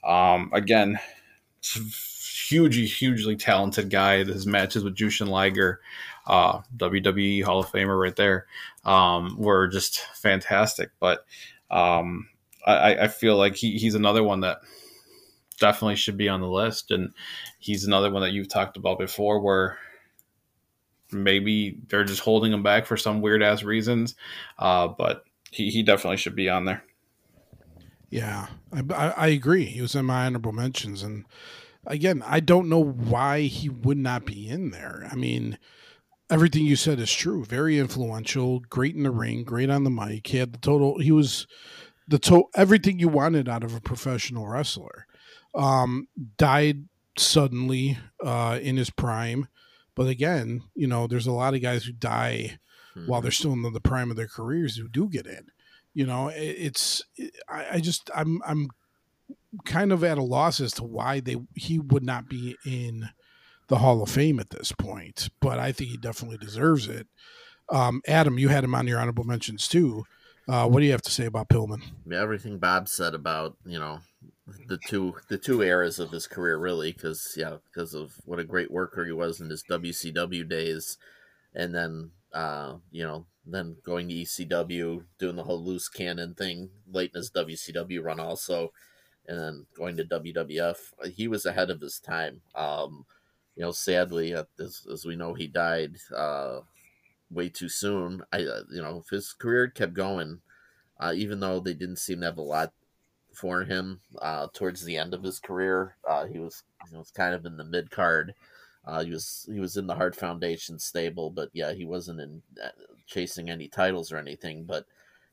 Um, 0.05 0.49
again, 0.53 0.99
hugely, 1.61 2.85
hugely 2.85 3.35
talented 3.35 3.89
guy. 3.89 4.23
His 4.23 4.45
matches 4.45 4.83
with 4.83 4.95
Jushin 4.95 5.27
Liger, 5.27 5.81
uh, 6.27 6.61
WWE 6.75 7.43
Hall 7.43 7.59
of 7.59 7.67
Famer 7.67 7.99
right 7.99 8.15
there, 8.15 8.47
um, 8.85 9.35
were 9.37 9.67
just 9.67 9.99
fantastic. 10.15 10.91
But 10.99 11.25
um, 11.71 12.29
I, 12.65 12.95
I 12.95 13.07
feel 13.07 13.37
like 13.37 13.55
he, 13.55 13.77
he's 13.77 13.95
another 13.95 14.23
one 14.23 14.41
that 14.41 14.59
definitely 15.59 15.95
should 15.95 16.17
be 16.17 16.29
on 16.29 16.41
the 16.41 16.47
list. 16.47 16.91
And 16.91 17.13
he's 17.59 17.85
another 17.85 18.11
one 18.11 18.21
that 18.21 18.33
you've 18.33 18.49
talked 18.49 18.77
about 18.77 18.99
before 18.99 19.39
where 19.39 19.77
maybe 21.11 21.77
they're 21.87 22.03
just 22.03 22.21
holding 22.21 22.51
him 22.51 22.63
back 22.63 22.85
for 22.85 22.97
some 22.97 23.21
weird 23.21 23.43
ass 23.43 23.63
reasons. 23.63 24.15
Uh, 24.57 24.87
but 24.87 25.23
he, 25.51 25.69
he 25.69 25.83
definitely 25.83 26.17
should 26.17 26.35
be 26.35 26.49
on 26.49 26.65
there. 26.65 26.83
Yeah, 28.13 28.45
I, 28.71 29.09
I, 29.17 29.27
agree. 29.29 29.65
He 29.65 29.81
was 29.81 29.95
in 29.95 30.05
my 30.05 30.27
honorable 30.27 30.51
mentions. 30.51 31.01
And 31.01 31.25
again, 31.87 32.23
I 32.23 32.41
don't 32.41 32.69
know 32.69 32.83
why 32.83 33.41
he 33.41 33.69
would 33.69 33.97
not 33.97 34.23
be 34.23 34.47
in 34.47 34.69
there. 34.69 35.09
I 35.11 35.15
mean, 35.15 35.57
everything 36.29 36.63
you 36.63 36.75
said 36.75 36.99
is 36.99 37.11
true. 37.11 37.43
Very 37.43 37.79
influential, 37.79 38.59
great 38.69 38.95
in 38.95 39.01
the 39.01 39.09
ring, 39.09 39.43
great 39.43 39.71
on 39.71 39.83
the 39.83 39.89
mic. 39.89 40.27
He 40.27 40.37
had 40.37 40.53
the 40.53 40.59
total, 40.59 40.99
he 40.99 41.11
was 41.11 41.47
the 42.07 42.19
to 42.19 42.43
everything 42.55 42.99
you 42.99 43.07
wanted 43.07 43.49
out 43.49 43.63
of 43.63 43.73
a 43.73 43.81
professional 43.81 44.47
wrestler. 44.47 45.07
Um, 45.55 46.07
died 46.37 46.85
suddenly 47.17 47.97
uh, 48.23 48.59
in 48.61 48.77
his 48.77 48.91
prime, 48.91 49.47
but 49.95 50.05
again, 50.05 50.61
you 50.75 50.85
know, 50.85 51.07
there's 51.07 51.25
a 51.25 51.31
lot 51.31 51.55
of 51.55 51.63
guys 51.63 51.85
who 51.85 51.93
die 51.93 52.59
hmm. 52.93 53.07
while 53.07 53.21
they're 53.21 53.31
still 53.31 53.53
in 53.53 53.63
the, 53.63 53.71
the, 53.71 53.81
prime 53.81 54.11
of 54.11 54.17
their 54.17 54.27
careers 54.27 54.75
who 54.75 54.87
do 54.87 55.09
get 55.09 55.25
in. 55.25 55.47
You 55.93 56.05
know, 56.07 56.31
it's 56.33 57.03
I, 57.47 57.79
just 57.79 58.09
I'm 58.15 58.41
I'm 58.45 58.69
kind 59.65 59.91
of 59.91 60.03
at 60.03 60.17
a 60.17 60.23
loss 60.23 60.59
as 60.59 60.73
to 60.73 60.83
why 60.83 61.19
they 61.19 61.37
he 61.55 61.79
would 61.79 62.03
not 62.03 62.27
be 62.27 62.57
in 62.65 63.09
the 63.67 63.77
Hall 63.77 64.01
of 64.01 64.09
Fame 64.09 64.39
at 64.39 64.49
this 64.49 64.71
point, 64.71 65.29
but 65.39 65.59
I 65.59 65.71
think 65.71 65.91
he 65.91 65.97
definitely 65.97 66.37
deserves 66.37 66.87
it. 66.87 67.07
Um, 67.69 68.01
Adam, 68.07 68.37
you 68.37 68.49
had 68.49 68.63
him 68.63 68.75
on 68.75 68.87
your 68.87 68.99
honorable 68.99 69.23
mentions 69.23 69.67
too. 69.67 70.03
Uh, 70.47 70.67
what 70.67 70.79
do 70.79 70.85
you 70.85 70.91
have 70.91 71.01
to 71.01 71.11
say 71.11 71.25
about 71.25 71.47
Pillman? 71.47 71.81
Everything 72.11 72.57
Bob 72.57 72.89
said 72.89 73.13
about 73.13 73.55
you 73.65 73.79
know 73.79 73.99
the 74.67 74.77
two 74.77 75.15
the 75.29 75.37
two 75.37 75.61
eras 75.61 75.99
of 75.99 76.11
his 76.11 76.27
career, 76.27 76.57
really, 76.57 76.91
because 76.91 77.33
yeah, 77.37 77.57
because 77.71 77.93
of 77.93 78.13
what 78.25 78.39
a 78.39 78.43
great 78.43 78.69
worker 78.69 79.05
he 79.05 79.11
was 79.11 79.39
in 79.39 79.49
his 79.49 79.63
WCW 79.63 80.47
days, 80.47 80.97
and 81.55 81.73
then 81.73 82.11
uh, 82.33 82.75
you 82.91 83.03
know 83.03 83.25
then 83.45 83.77
going 83.83 84.07
to 84.09 84.15
ECW, 84.15 85.03
doing 85.19 85.35
the 85.35 85.43
whole 85.43 85.63
loose 85.63 85.89
cannon 85.89 86.33
thing 86.33 86.69
late 86.89 87.11
in 87.13 87.19
his 87.19 87.31
WCW 87.31 88.03
run, 88.03 88.19
also, 88.19 88.71
and 89.27 89.39
then 89.39 89.65
going 89.75 89.97
to 89.97 90.05
WWF. 90.05 90.77
He 91.13 91.27
was 91.27 91.45
ahead 91.45 91.69
of 91.69 91.81
his 91.81 91.99
time. 91.99 92.41
Um, 92.55 93.05
you 93.55 93.63
know, 93.63 93.71
sadly, 93.71 94.33
as, 94.33 94.85
as 94.91 95.05
we 95.05 95.15
know, 95.15 95.33
he 95.33 95.47
died 95.47 95.97
uh, 96.15 96.61
way 97.29 97.49
too 97.49 97.69
soon. 97.69 98.23
I, 98.31 98.43
uh, 98.43 98.63
you 98.71 98.81
know, 98.81 99.03
if 99.03 99.09
his 99.09 99.33
career 99.33 99.67
kept 99.67 99.93
going, 99.93 100.41
uh, 100.99 101.13
even 101.15 101.39
though 101.39 101.59
they 101.59 101.73
didn't 101.73 101.97
seem 101.97 102.21
to 102.21 102.27
have 102.27 102.37
a 102.37 102.41
lot 102.41 102.71
for 103.33 103.63
him 103.63 103.99
uh, 104.21 104.47
towards 104.53 104.85
the 104.85 104.97
end 104.97 105.13
of 105.13 105.23
his 105.23 105.39
career, 105.39 105.97
uh, 106.07 106.25
he 106.25 106.39
was 106.39 106.63
was 106.91 107.11
kind 107.11 107.33
of 107.33 107.45
in 107.45 107.57
the 107.57 107.63
mid 107.63 107.91
card. 107.91 108.33
He 109.03 109.11
was 109.11 109.49
he 109.51 109.59
was 109.59 109.77
in 109.77 109.87
the 109.87 109.95
Hart 109.95 110.15
Foundation 110.15 110.77
stable, 110.77 111.29
but 111.29 111.49
yeah, 111.53 111.73
he 111.73 111.85
wasn't 111.85 112.19
in 112.19 112.41
chasing 113.13 113.49
any 113.49 113.67
titles 113.67 114.11
or 114.11 114.17
anything. 114.17 114.63
But 114.65 114.85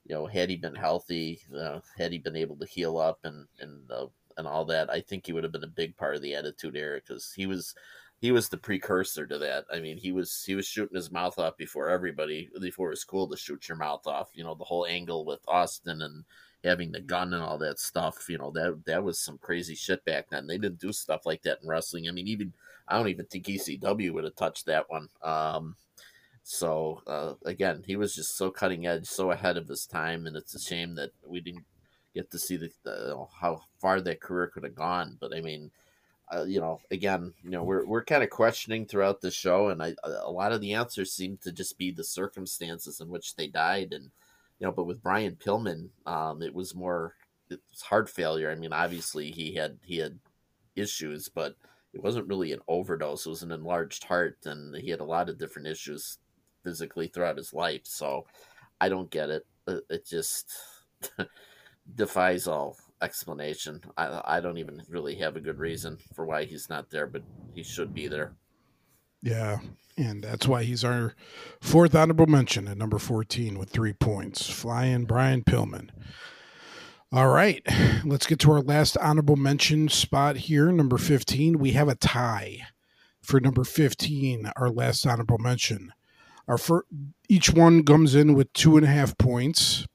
you 0.05 0.15
know, 0.15 0.27
had 0.27 0.51
he 0.51 0.57
been 0.57 0.75
healthy, 0.75 1.41
uh, 1.57 1.81
had 1.97 2.13
he 2.13 2.19
been 2.19 2.37
able 2.37 2.57
to 2.57 2.67
heal 2.67 2.99
up 2.99 3.21
and 3.25 3.47
and 3.61 3.91
uh, 3.91 4.07
and 4.37 4.47
all 4.47 4.65
that, 4.67 4.91
I 4.91 5.01
think 5.01 5.27
he 5.27 5.33
would 5.33 5.45
have 5.45 5.53
been 5.53 5.65
a 5.65 5.69
big 5.69 5.97
part 5.97 6.17
of 6.17 6.23
the 6.23 6.35
Attitude 6.35 6.77
Era 6.77 7.01
because 7.01 7.33
he 7.33 7.47
was 7.47 7.75
he 8.21 8.33
was 8.33 8.49
the 8.49 8.59
precursor 8.59 9.27
to 9.27 9.39
that. 9.39 9.65
I 9.73 9.81
mean, 9.81 9.97
he 9.97 10.13
was 10.13 10.45
he 10.47 10.55
was 10.55 10.67
shooting 10.67 10.97
his 10.97 11.11
mouth 11.11 11.39
off 11.39 11.57
before 11.57 11.89
everybody, 11.89 12.51
before 12.61 12.89
it 12.89 12.91
was 12.91 13.05
cool 13.05 13.29
to 13.29 13.37
shoot 13.37 13.69
your 13.69 13.79
mouth 13.79 14.07
off. 14.07 14.31
You 14.35 14.45
know, 14.45 14.55
the 14.55 14.65
whole 14.65 14.87
angle 14.87 15.25
with 15.25 15.41
Austin 15.49 16.03
and 16.03 16.25
having 16.63 16.93
the 16.93 17.01
gun 17.01 17.33
and 17.33 17.43
all 17.43 17.59
that 17.59 17.79
stuff. 17.79 18.29
You 18.29 18.39
know, 18.39 18.51
that 18.53 18.83
that 18.87 19.03
was 19.03 19.19
some 19.19 19.39
crazy 19.39 19.75
shit 19.75 20.05
back 20.05 20.29
then. 20.31 20.47
They 20.47 20.59
didn't 20.59 20.81
do 20.81 20.93
stuff 20.93 21.25
like 21.25 21.43
that 21.43 21.59
in 21.63 21.69
wrestling. 21.69 22.09
I 22.09 22.13
mean, 22.13 22.29
even 22.29 22.53
I 22.89 22.99
don't 22.99 23.09
even 23.09 23.27
think 23.27 23.47
ECW 23.47 24.13
would 24.13 24.25
have 24.25 24.37
touched 24.37 24.67
that 24.67 24.91
one. 24.91 25.09
Um, 25.23 25.77
so 26.51 27.03
uh, 27.07 27.35
again, 27.45 27.85
he 27.87 27.97
was 27.97 28.15
just 28.15 28.37
so 28.37 28.51
cutting 28.51 28.87
edge, 28.87 29.07
so 29.07 29.31
ahead 29.31 29.57
of 29.57 29.69
his 29.69 29.87
time, 29.87 30.27
and 30.27 30.37
it's 30.37 30.55
a 30.55 30.61
shame 30.61 30.95
that 30.97 31.11
we 31.27 31.41
didn't 31.41 31.65
get 32.15 32.31
to 32.31 32.39
see 32.39 32.57
the, 32.57 32.71
the 32.83 33.27
how 33.41 33.63
far 33.81 34.01
that 34.01 34.21
career 34.21 34.49
could 34.49 34.65
have 34.65 34.75
gone. 34.75 35.17
But 35.21 35.35
I 35.35 35.41
mean 35.41 35.71
uh, 36.33 36.45
you 36.45 36.61
know, 36.61 36.81
again, 36.91 37.35
you 37.43 37.51
know, 37.51 37.65
we're 37.65 37.85
we're 37.85 38.05
kind 38.05 38.23
of 38.23 38.31
questioning 38.31 38.87
throughout 38.87 39.21
the 39.21 39.31
show, 39.31 39.69
and 39.69 39.83
I 39.83 39.95
a 40.05 40.31
lot 40.31 40.53
of 40.53 40.61
the 40.61 40.75
answers 40.75 41.13
seem 41.13 41.39
to 41.43 41.51
just 41.51 41.77
be 41.77 41.91
the 41.91 42.05
circumstances 42.05 43.01
in 43.01 43.09
which 43.09 43.35
they 43.35 43.49
died, 43.49 43.93
and 43.93 44.11
you 44.59 44.67
know, 44.67 44.73
but 44.73 44.87
with 44.87 45.03
Brian 45.03 45.37
Pillman, 45.37 45.89
um, 46.07 46.43
it 46.43 46.55
was 46.55 46.75
more 46.75 47.15
it 47.51 47.61
was 47.71 47.83
heart 47.83 48.09
failure. 48.09 48.51
I 48.51 48.55
mean, 48.55 48.73
obviously 48.73 49.33
he 49.33 49.55
had 49.55 49.79
he 49.85 49.99
had 49.99 50.21
issues, 50.77 51.29
but 51.29 51.57
it 51.93 52.03
wasn't 52.03 52.29
really 52.29 52.53
an 52.53 52.61
overdose. 52.69 53.27
It 53.27 53.31
was 53.31 53.43
an 53.43 53.51
enlarged 53.51 54.05
heart, 54.05 54.39
and 54.45 54.77
he 54.77 54.91
had 54.91 55.01
a 55.01 55.05
lot 55.05 55.29
of 55.29 55.39
different 55.39 55.67
issues 55.67 56.19
physically 56.63 57.09
throughout 57.09 57.37
his 57.37 57.53
life. 57.53 57.83
So 57.85 58.27
I 58.81 58.89
don't 58.89 59.11
get 59.11 59.31
it. 59.31 59.47
Uh, 59.67 59.79
it 59.89 60.07
just 60.07 60.53
defies 61.95 62.47
all 62.47 62.77
explanation. 63.03 63.81
I 63.97 64.21
I 64.25 64.41
don't 64.41 64.59
even 64.59 64.83
really 64.89 65.17
have 65.17 65.37
a 65.37 65.41
good 65.41 65.59
reason 65.59 65.99
for 66.15 66.27
why 66.27 66.45
he's 66.45 66.69
not 66.69 66.91
there, 66.91 67.07
but 67.07 67.23
he 67.55 67.63
should 67.63 67.95
be 67.95 68.09
there. 68.09 68.35
Yeah, 69.23 69.59
and 69.99 70.25
that's 70.25 70.49
why 70.49 70.63
he's 70.63 70.83
our 70.83 71.15
fourth 71.61 71.95
honorable 71.95 72.27
mention 72.27 72.69
at 72.69 72.79
number 72.79 72.99
14 72.99 73.59
with 73.59 73.69
three 73.71 73.93
points. 73.93 74.49
Flying 74.51 75.05
Brian 75.05 75.43
Pillman. 75.43 75.91
All 77.13 77.29
right, 77.29 77.63
let's 78.05 78.27
get 78.27 78.39
to 78.41 78.53
our 78.53 78.63
last 78.63 78.97
honorable 78.99 79.37
mention 79.37 79.89
spot 79.89 80.37
here. 80.37 80.71
Number 80.71 80.97
15, 80.97 81.59
we 81.59 81.73
have 81.73 81.89
a 81.89 81.97
tie 81.97 82.61
for 83.21 83.41
number 83.41 83.65
15, 83.65 84.51
our 84.57 84.71
last 84.71 85.07
honorable 85.07 85.39
mention. 85.39 85.93
Our 86.51 86.59
first, 86.59 86.89
each 87.29 87.51
one 87.51 87.85
comes 87.85 88.17
in 88.17 88.35
with 88.35 88.53
two 88.55 88.77
and 88.77 88.85
a 88.85 88.89
half 88.89 89.17
points. 89.17 89.87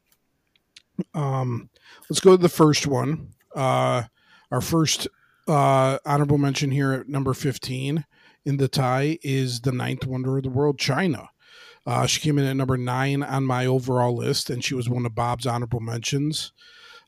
Um, 1.14 1.70
let's 2.10 2.22
go 2.22 2.32
to 2.32 2.42
the 2.42 2.48
first 2.48 2.88
one. 2.88 3.34
Uh, 3.54 4.04
our 4.52 4.62
first 4.62 5.10
uh, 5.50 5.98
honorable 6.06 6.38
mention 6.38 6.72
here 6.72 6.94
at 6.94 7.10
number 7.10 7.34
15 7.34 8.06
in 8.46 8.56
the 8.58 8.70
tie 8.70 9.20
is 9.22 9.62
the 9.62 9.74
ninth 9.74 10.08
wonder 10.08 10.38
of 10.38 10.44
the 10.44 10.50
world, 10.50 10.78
Chyna. 10.78 11.28
Uh, 11.86 12.06
she 12.06 12.22
came 12.22 12.40
in 12.40 12.46
at 12.46 12.56
number 12.56 12.78
nine 12.78 13.22
on 13.22 13.44
my 13.44 13.66
overall 13.66 14.16
list, 14.16 14.50
and 14.50 14.64
she 14.64 14.76
was 14.76 14.88
one 14.88 15.06
of 15.06 15.14
Bob's 15.14 15.46
honorable 15.46 15.82
mentions. 15.82 16.54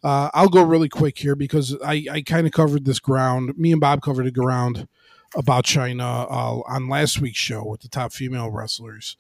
Uh, 0.04 0.30
I'll 0.34 0.50
go 0.50 0.62
really 0.62 0.90
quick 0.90 1.18
here 1.18 1.38
because 1.38 1.74
I, 1.86 2.06
I 2.12 2.22
kind 2.22 2.48
of 2.48 2.52
covered 2.52 2.84
this 2.84 3.00
ground. 3.00 3.58
Me 3.58 3.72
and 3.72 3.80
Bob 3.80 4.02
covered 4.02 4.26
the 4.26 4.32
ground 4.32 4.90
about 5.36 5.66
Chyna 5.66 6.26
uh, 6.30 6.62
on 6.68 6.90
last 6.90 7.20
week's 7.20 7.40
show 7.40 7.64
with 7.64 7.82
the 7.82 7.90
top 7.90 8.14
female 8.14 8.50
wrestlers. 8.50 9.18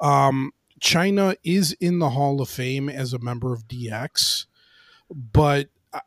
Um, 0.00 0.52
Chyna 0.80 1.36
is 1.42 1.72
in 1.80 1.98
the 1.98 2.10
Hall 2.10 2.40
of 2.40 2.48
Fame 2.48 2.88
as 2.88 3.12
a 3.12 3.18
member 3.18 3.52
of 3.52 3.66
DX, 3.66 4.46
but 5.10 5.68
uh, 5.92 6.00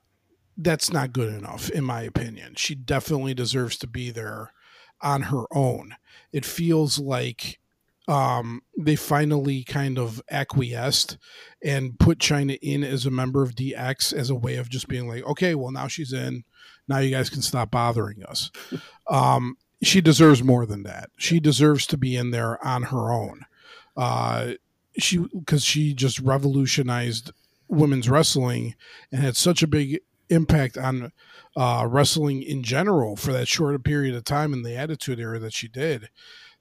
that's 0.57 0.91
not 0.91 1.13
good 1.13 1.33
enough, 1.33 1.69
in 1.69 1.83
my 1.83 2.01
opinion. 2.03 2.53
She 2.55 2.75
definitely 2.75 3.33
deserves 3.33 3.77
to 3.79 3.87
be 3.87 4.11
there 4.11 4.53
on 5.01 5.23
her 5.23 5.43
own. 5.51 5.95
It 6.31 6.45
feels 6.45 6.99
like 6.99 7.59
um, 8.07 8.61
they 8.77 8.95
finally 8.95 9.63
kind 9.63 9.97
of 9.97 10.21
acquiesced 10.29 11.17
and 11.63 11.97
put 11.99 12.19
Chyna 12.19 12.57
in 12.61 12.83
as 12.83 13.05
a 13.05 13.11
member 13.11 13.43
of 13.43 13.55
DX 13.55 14.13
as 14.13 14.29
a 14.29 14.35
way 14.35 14.55
of 14.55 14.69
just 14.69 14.87
being 14.87 15.07
like, 15.07 15.23
okay, 15.25 15.55
well, 15.55 15.71
now 15.71 15.87
she's 15.87 16.13
in. 16.13 16.43
Now 16.87 16.97
you 16.97 17.11
guys 17.11 17.29
can 17.29 17.41
stop 17.41 17.71
bothering 17.71 18.23
us. 18.23 18.51
Um, 19.07 19.57
she 19.83 19.99
deserves 19.99 20.41
more 20.41 20.65
than 20.65 20.83
that. 20.83 21.09
She 21.17 21.41
deserves 21.41 21.85
to 21.87 21.97
be 21.97 22.15
in 22.15 22.31
there 22.31 22.63
on 22.65 22.83
her 22.83 23.11
own. 23.11 23.45
Uh, 23.97 24.53
she 24.97 25.17
because 25.17 25.65
she 25.65 25.93
just 25.93 26.19
revolutionized 26.19 27.31
women's 27.67 28.09
wrestling 28.09 28.75
and 29.11 29.21
had 29.21 29.35
such 29.35 29.63
a 29.63 29.67
big 29.67 29.99
impact 30.29 30.77
on 30.77 31.11
uh, 31.55 31.85
wrestling 31.89 32.41
in 32.41 32.63
general 32.63 33.15
for 33.15 33.33
that 33.33 33.47
short 33.47 33.83
period 33.83 34.15
of 34.15 34.23
time 34.23 34.53
in 34.53 34.63
the 34.63 34.75
Attitude 34.75 35.19
Era 35.19 35.39
that 35.39 35.53
she 35.53 35.67
did, 35.67 36.09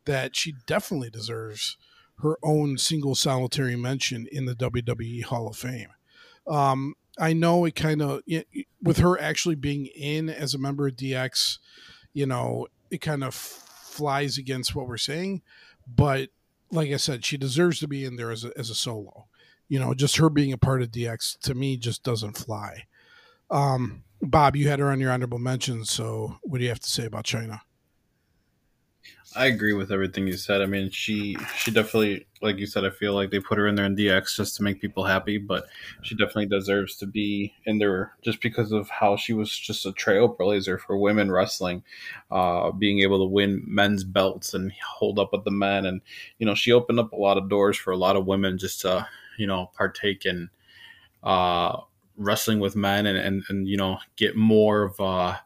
that 0.04 0.36
she 0.36 0.54
definitely 0.66 1.10
deserves 1.10 1.76
her 2.22 2.38
own 2.42 2.78
single 2.78 3.14
solitary 3.14 3.76
mention 3.76 4.26
in 4.30 4.44
the 4.44 4.54
WWE 4.54 5.24
Hall 5.24 5.48
of 5.48 5.56
Fame. 5.56 5.88
Um, 6.46 6.94
I 7.18 7.32
know 7.32 7.64
it 7.64 7.74
kind 7.74 8.02
of 8.02 8.22
with 8.82 8.98
her 8.98 9.20
actually 9.20 9.54
being 9.54 9.86
in 9.86 10.28
as 10.28 10.54
a 10.54 10.58
member 10.58 10.86
of 10.86 10.96
DX, 10.96 11.58
you 12.12 12.26
know, 12.26 12.66
it 12.90 13.00
kind 13.00 13.22
of 13.24 13.34
flies 13.34 14.38
against 14.38 14.74
what 14.74 14.88
we're 14.88 14.96
saying, 14.96 15.42
but 15.86 16.30
like 16.70 16.90
I 16.90 16.96
said, 16.96 17.24
she 17.24 17.36
deserves 17.36 17.80
to 17.80 17.88
be 17.88 18.04
in 18.04 18.16
there 18.16 18.30
as 18.30 18.44
a, 18.44 18.52
as 18.56 18.70
a 18.70 18.74
solo. 18.74 19.26
You 19.68 19.78
know, 19.78 19.94
just 19.94 20.16
her 20.16 20.30
being 20.30 20.52
a 20.52 20.58
part 20.58 20.82
of 20.82 20.90
DX 20.90 21.38
to 21.40 21.54
me 21.54 21.76
just 21.76 22.02
doesn't 22.02 22.36
fly. 22.36 22.84
Um, 23.50 24.04
Bob, 24.22 24.56
you 24.56 24.68
had 24.68 24.78
her 24.78 24.90
on 24.90 25.00
your 25.00 25.12
honorable 25.12 25.38
mentions, 25.38 25.90
so 25.90 26.38
what 26.42 26.58
do 26.58 26.64
you 26.64 26.70
have 26.70 26.80
to 26.80 26.90
say 26.90 27.06
about 27.06 27.24
Chyna? 27.24 27.60
I 29.36 29.46
agree 29.46 29.74
with 29.74 29.92
everything 29.92 30.26
you 30.26 30.36
said. 30.36 30.60
I 30.60 30.66
mean, 30.66 30.90
she 30.90 31.36
she 31.56 31.70
definitely, 31.70 32.26
like 32.42 32.58
you 32.58 32.66
said, 32.66 32.84
I 32.84 32.90
feel 32.90 33.14
like 33.14 33.30
they 33.30 33.38
put 33.38 33.58
her 33.58 33.68
in 33.68 33.76
there 33.76 33.86
in 33.86 33.94
DX 33.94 34.34
just 34.34 34.56
to 34.56 34.64
make 34.64 34.80
people 34.80 35.04
happy, 35.04 35.38
but 35.38 35.66
she 36.02 36.16
definitely 36.16 36.46
deserves 36.46 36.96
to 36.96 37.06
be 37.06 37.54
in 37.64 37.78
there 37.78 38.12
just 38.22 38.40
because 38.40 38.72
of 38.72 38.90
how 38.90 39.16
she 39.16 39.32
was 39.32 39.56
just 39.56 39.86
a 39.86 39.92
trailblazer 39.92 40.80
for 40.80 40.96
women 40.96 41.30
wrestling, 41.30 41.84
uh, 42.32 42.72
being 42.72 43.00
able 43.00 43.20
to 43.20 43.32
win 43.32 43.62
men's 43.64 44.02
belts 44.02 44.52
and 44.52 44.72
hold 44.84 45.20
up 45.20 45.30
with 45.32 45.44
the 45.44 45.52
men, 45.52 45.86
and 45.86 46.00
you 46.38 46.46
know, 46.46 46.56
she 46.56 46.72
opened 46.72 46.98
up 46.98 47.12
a 47.12 47.16
lot 47.16 47.38
of 47.38 47.48
doors 47.48 47.76
for 47.76 47.92
a 47.92 47.96
lot 47.96 48.16
of 48.16 48.26
women 48.26 48.58
just 48.58 48.80
to 48.80 49.06
you 49.38 49.46
know 49.46 49.70
partake 49.76 50.26
in 50.26 50.50
uh, 51.22 51.76
wrestling 52.16 52.58
with 52.58 52.74
men 52.74 53.06
and, 53.06 53.16
and 53.16 53.44
and 53.48 53.68
you 53.68 53.76
know 53.76 53.98
get 54.16 54.34
more 54.34 54.82
of 54.82 54.98
a 54.98 55.40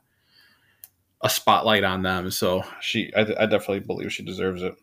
a 1.24 1.30
spotlight 1.30 1.82
on 1.82 2.02
them. 2.02 2.30
So 2.30 2.62
she, 2.80 3.12
I, 3.16 3.22
I 3.22 3.46
definitely 3.46 3.80
believe 3.80 4.12
she 4.12 4.22
deserves 4.22 4.62
it. 4.62 4.74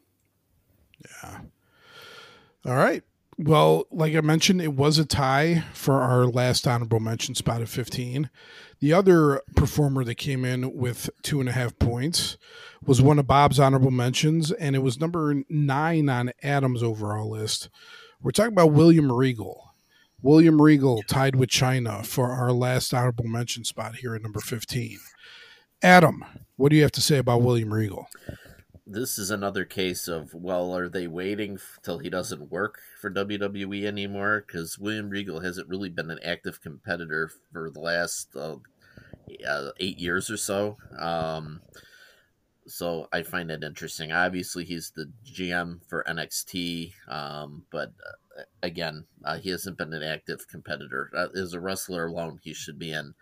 Yeah. 1.06 1.40
All 2.66 2.76
right. 2.76 3.04
Well, 3.38 3.86
like 3.92 4.16
I 4.16 4.22
mentioned, 4.22 4.62
it 4.62 4.74
was 4.74 4.98
a 4.98 5.06
tie 5.06 5.64
for 5.74 6.02
our 6.02 6.26
last 6.26 6.68
honorable 6.68 7.00
mention 7.00 7.34
spot 7.36 7.62
of 7.62 7.70
15. 7.70 8.30
The 8.80 8.94
other 8.94 9.42
performer 9.56 10.04
that 10.04 10.16
came 10.16 10.44
in 10.44 10.76
with 10.76 11.10
two 11.22 11.40
and 11.40 11.48
a 11.48 11.54
half 11.54 11.78
points 11.80 12.38
was 12.84 13.02
one 13.02 13.20
of 13.20 13.28
Bob's 13.28 13.60
honorable 13.60 13.92
mentions, 13.92 14.52
and 14.52 14.76
it 14.76 14.80
was 14.80 15.00
number 15.00 15.44
nine 15.50 16.10
on 16.10 16.32
Adam's 16.44 16.84
overall 16.84 17.30
list. 17.30 17.70
We're 18.22 18.32
talking 18.32 18.54
about 18.54 18.74
William 18.74 19.12
Regal. 19.12 19.74
William 20.22 20.62
Regal 20.62 21.02
tied 21.04 21.36
with 21.36 21.50
Chyna 21.50 22.06
for 22.06 22.32
our 22.32 22.52
last 22.52 22.94
honorable 22.94 23.26
mention 23.26 23.64
spot 23.64 23.98
here 23.98 24.14
at 24.16 24.22
number 24.22 24.40
15. 24.40 25.00
Adam, 25.84 26.24
what 26.58 26.70
do 26.70 26.76
you 26.76 26.82
have 26.82 26.92
to 26.94 27.02
say 27.02 27.18
about 27.18 27.42
William 27.42 27.74
Regal? 27.74 28.08
this 28.92 29.18
is 29.18 29.32
another 29.32 29.64
case 29.64 30.08
of 30.08 30.34
well, 30.34 30.76
are 30.76 30.90
they 30.90 31.08
waiting 31.08 31.58
till 31.82 32.00
he 32.00 32.10
doesn't 32.10 32.52
work 32.52 32.80
for 33.00 33.10
WWE 33.10 33.86
anymore? 33.86 34.44
Because 34.46 34.78
William 34.78 35.10
Regal 35.10 35.40
hasn't 35.40 35.70
really 35.70 35.90
been 35.90 36.12
an 36.12 36.20
active 36.24 36.62
competitor 36.62 37.32
for 37.52 37.70
the 37.70 37.80
last 37.80 38.36
uh, 38.36 38.58
uh, 39.48 39.72
eight 39.80 39.98
years 39.98 40.30
or 40.30 40.38
so. 40.38 40.78
Um, 41.00 41.62
so 42.68 43.08
I 43.14 43.24
find 43.24 43.50
that 43.50 43.64
interesting. 43.64 44.12
Obviously, 44.12 44.66
he's 44.66 44.92
the 44.92 45.12
GM 45.26 45.80
for 45.88 46.04
NXT, 46.08 46.94
um, 47.08 47.64
but 47.72 47.94
uh, 48.06 48.44
again, 48.62 49.06
uh, 49.24 49.38
he 49.38 49.50
hasn't 49.50 49.78
been 49.78 49.94
an 49.94 50.04
active 50.04 50.48
competitor. 50.50 51.10
Uh, 51.16 51.28
as 51.40 51.54
a 51.54 51.62
wrestler 51.62 52.08
alone, 52.08 52.40
he 52.44 52.54
should 52.54 52.78
be 52.78 52.92
in. 52.92 53.14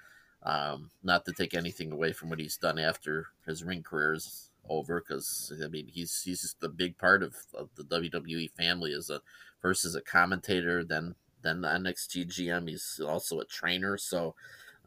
Um, 0.44 0.92
not 1.04 1.26
to 1.26 1.34
take 1.34 1.54
anything 1.54 1.92
away 1.92 2.14
from 2.14 2.30
what 2.30 2.40
he's 2.40 2.58
done 2.58 2.80
after 2.80 3.28
his 3.46 3.64
ring 3.64 3.84
career 3.84 4.14
is 4.14 4.50
over, 4.70 5.02
because 5.02 5.52
I 5.64 5.68
mean 5.68 5.88
he's 5.88 6.22
he's 6.22 6.42
just 6.42 6.64
a 6.64 6.70
big 6.70 6.98
part 6.98 7.24
of, 7.24 7.36
of 7.54 7.70
the 7.76 7.84
WWE 7.84 8.52
family 8.52 8.94
as 8.94 9.10
a 9.10 9.22
first 9.60 9.84
as 9.84 9.96
a 9.96 10.02
commentator, 10.02 10.84
then 10.84 11.16
then 11.42 11.62
the 11.62 11.68
NXT 11.68 12.28
GM. 12.28 12.70
He's 12.70 13.02
also 13.06 13.40
a 13.40 13.46
trainer, 13.46 13.98
so 13.98 14.36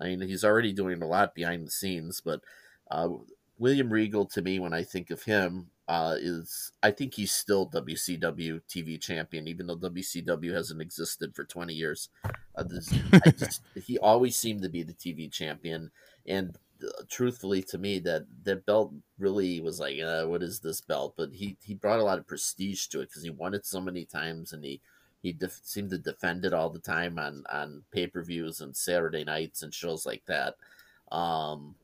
I 0.00 0.04
mean 0.06 0.22
he's 0.22 0.44
already 0.44 0.72
doing 0.72 1.02
a 1.02 1.06
lot 1.06 1.34
behind 1.34 1.66
the 1.66 1.70
scenes. 1.70 2.22
But 2.24 2.40
uh, 2.90 3.08
William 3.58 3.92
Regal, 3.92 4.26
to 4.26 4.42
me, 4.42 4.58
when 4.58 4.72
I 4.72 4.82
think 4.82 5.10
of 5.10 5.22
him, 5.24 5.70
uh, 5.92 6.16
is 6.18 6.72
I 6.82 6.90
think 6.90 7.12
he's 7.12 7.32
still 7.32 7.68
WCW 7.68 8.62
TV 8.66 8.98
champion, 8.98 9.46
even 9.46 9.66
though 9.66 9.76
WCW 9.76 10.54
hasn't 10.54 10.80
existed 10.80 11.34
for 11.34 11.44
20 11.44 11.74
years. 11.74 12.08
Uh, 12.56 12.62
this, 12.62 12.94
just, 13.36 13.60
he 13.74 13.98
always 13.98 14.34
seemed 14.34 14.62
to 14.62 14.70
be 14.70 14.82
the 14.82 14.94
TV 14.94 15.30
champion, 15.30 15.90
and 16.26 16.56
uh, 16.82 17.02
truthfully, 17.10 17.62
to 17.64 17.76
me, 17.76 17.98
that 17.98 18.22
that 18.44 18.64
belt 18.64 18.94
really 19.18 19.60
was 19.60 19.80
like, 19.80 20.00
uh, 20.00 20.24
what 20.24 20.42
is 20.42 20.60
this 20.60 20.80
belt? 20.80 21.12
But 21.14 21.34
he 21.34 21.58
he 21.62 21.74
brought 21.74 22.00
a 22.00 22.04
lot 22.04 22.18
of 22.18 22.26
prestige 22.26 22.86
to 22.86 23.00
it 23.00 23.10
because 23.10 23.24
he 23.24 23.30
won 23.30 23.52
it 23.52 23.66
so 23.66 23.78
many 23.78 24.06
times, 24.06 24.54
and 24.54 24.64
he 24.64 24.80
he 25.20 25.34
def- 25.34 25.60
seemed 25.62 25.90
to 25.90 25.98
defend 25.98 26.46
it 26.46 26.54
all 26.54 26.70
the 26.70 26.78
time 26.78 27.18
on 27.18 27.44
on 27.52 27.82
pay 27.92 28.06
per 28.06 28.22
views 28.22 28.62
and 28.62 28.74
Saturday 28.74 29.24
nights 29.24 29.62
and 29.62 29.74
shows 29.74 30.06
like 30.06 30.24
that. 30.24 30.54
Um, 31.14 31.74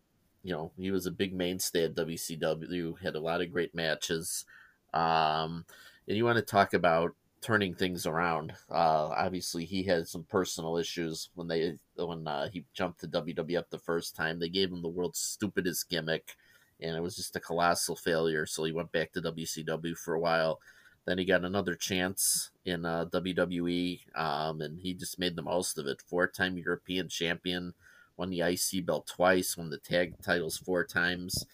you 0.49 0.55
know, 0.55 0.73
he 0.79 0.91
was 0.91 1.05
a 1.05 1.11
big 1.11 1.35
mainstay 1.35 1.85
at 1.85 1.95
WCW, 1.95 2.99
had 3.03 3.17
a 3.17 3.21
lot 3.21 3.43
of 3.43 3.53
great 3.53 3.75
matches. 3.75 4.47
Um, 4.95 5.67
and 6.07 6.17
you 6.17 6.25
want 6.25 6.37
to 6.37 6.43
talk 6.43 6.73
about 6.73 7.15
turning 7.43 7.75
things 7.75 8.07
around. 8.07 8.55
Uh, 8.71 9.13
obviously, 9.15 9.67
he 9.67 9.83
had 9.83 10.09
some 10.09 10.25
personal 10.25 10.79
issues 10.79 11.29
when 11.35 11.49
they 11.49 11.75
when 11.97 12.27
uh, 12.27 12.49
he 12.49 12.65
jumped 12.73 13.01
to 13.01 13.09
WWF 13.09 13.65
the 13.69 13.79
first 13.79 14.17
time. 14.17 14.39
They 14.39 14.49
gave 14.49 14.73
him 14.73 14.81
the 14.81 14.89
world's 14.89 15.19
stupidest 15.19 15.91
gimmick, 15.91 16.35
and 16.81 16.97
it 16.97 17.03
was 17.03 17.15
just 17.15 17.37
a 17.37 17.41
colossal 17.41 17.95
failure. 17.95 18.47
So 18.47 18.65
he 18.65 18.73
went 18.73 18.91
back 18.91 19.13
to 19.13 19.21
WCW 19.21 19.99
for 19.99 20.15
a 20.15 20.21
while. 20.21 20.61
Then 21.05 21.19
he 21.19 21.27
got 21.27 21.45
another 21.45 21.75
chance 21.75 22.53
in 22.65 22.87
uh, 22.87 23.05
WWE, 23.13 24.01
um, 24.17 24.63
and 24.63 24.81
he 24.81 24.95
just 24.95 25.19
made 25.19 25.37
the 25.37 25.43
most 25.43 25.77
of 25.77 25.87
it. 25.87 26.01
Four-time 26.01 26.57
European 26.57 27.11
champion, 27.11 27.75
won 28.19 28.31
the 28.31 28.41
IC 28.41 28.85
belt 28.85 29.07
twice, 29.07 29.57
won 29.57 29.71
the 29.71 29.79
tag 29.79 30.21
titles 30.23 30.59
four 30.59 30.85
times. 30.85 31.47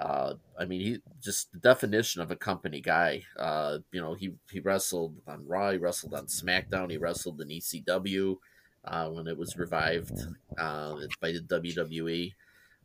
Uh, 0.00 0.34
I 0.58 0.64
mean, 0.64 0.80
he 0.80 0.98
just 1.20 1.52
the 1.52 1.58
definition 1.58 2.22
of 2.22 2.30
a 2.30 2.36
company 2.36 2.80
guy. 2.80 3.22
Uh, 3.38 3.78
you 3.92 4.00
know, 4.00 4.14
he 4.14 4.32
he 4.50 4.60
wrestled 4.60 5.16
on 5.26 5.46
Raw, 5.46 5.72
he 5.72 5.78
wrestled 5.78 6.14
on 6.14 6.26
SmackDown, 6.26 6.90
he 6.90 6.96
wrestled 6.96 7.40
in 7.40 7.48
ECW 7.48 8.36
uh, 8.84 9.08
when 9.10 9.26
it 9.26 9.36
was 9.36 9.56
revived 9.56 10.18
uh, 10.58 10.96
by 11.20 11.32
the 11.32 11.40
WWE. 11.40 12.32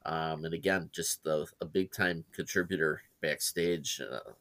Um, 0.06 0.46
and 0.46 0.54
again, 0.54 0.90
just 0.94 1.26
a, 1.26 1.46
a 1.62 1.66
big 1.66 1.92
time 1.92 2.24
contributor 2.34 3.02
backstage 3.22 4.02
uh, 4.02 4.32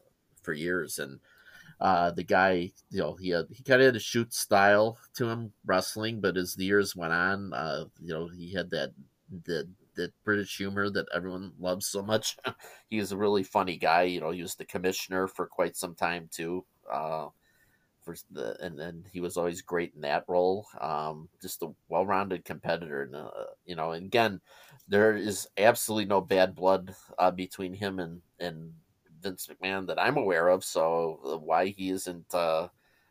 for 0.41 0.53
years. 0.53 0.99
And 0.99 1.19
uh, 1.79 2.11
the 2.11 2.23
guy, 2.23 2.71
you 2.89 2.99
know, 2.99 3.15
he 3.15 3.29
had, 3.29 3.45
he 3.51 3.63
kind 3.63 3.81
of 3.81 3.85
had 3.85 3.95
a 3.95 3.99
shoot 3.99 4.33
style 4.33 4.97
to 5.15 5.29
him 5.29 5.53
wrestling, 5.65 6.19
but 6.21 6.37
as 6.37 6.55
the 6.55 6.65
years 6.65 6.95
went 6.95 7.13
on, 7.13 7.53
uh, 7.53 7.85
you 8.01 8.13
know, 8.13 8.27
he 8.27 8.53
had 8.53 8.69
that 8.71 8.93
the 9.45 9.69
that 9.95 10.13
British 10.23 10.55
humor 10.57 10.89
that 10.89 11.07
everyone 11.13 11.53
loves 11.59 11.85
so 11.85 12.01
much. 12.01 12.37
he 12.89 12.99
was 12.99 13.11
a 13.11 13.17
really 13.17 13.43
funny 13.43 13.77
guy. 13.77 14.03
You 14.03 14.21
know, 14.21 14.31
he 14.31 14.41
was 14.41 14.55
the 14.55 14.65
commissioner 14.65 15.27
for 15.27 15.45
quite 15.45 15.75
some 15.75 15.95
time 15.95 16.29
too. 16.31 16.65
Uh, 16.91 17.27
for 18.01 18.15
the 18.31 18.57
and 18.63 18.79
and 18.79 19.05
he 19.11 19.19
was 19.19 19.37
always 19.37 19.61
great 19.61 19.93
in 19.95 20.01
that 20.01 20.25
role. 20.27 20.65
Um, 20.79 21.29
just 21.41 21.61
a 21.61 21.73
well-rounded 21.89 22.45
competitor, 22.45 23.03
and 23.03 23.15
uh, 23.15 23.29
you 23.65 23.75
know, 23.75 23.91
and 23.91 24.05
again, 24.05 24.41
there 24.87 25.15
is 25.15 25.47
absolutely 25.57 26.05
no 26.05 26.21
bad 26.21 26.55
blood 26.55 26.95
uh, 27.17 27.31
between 27.31 27.73
him 27.73 27.99
and 27.99 28.21
and 28.39 28.73
Vince 29.21 29.47
McMahon 29.47 29.87
that 29.87 29.99
I'm 29.99 30.17
aware 30.17 30.49
of. 30.49 30.63
So 30.63 31.19
uh, 31.25 31.37
why 31.37 31.67
he 31.67 31.89
isn't 31.89 32.33
uh, 32.33 32.69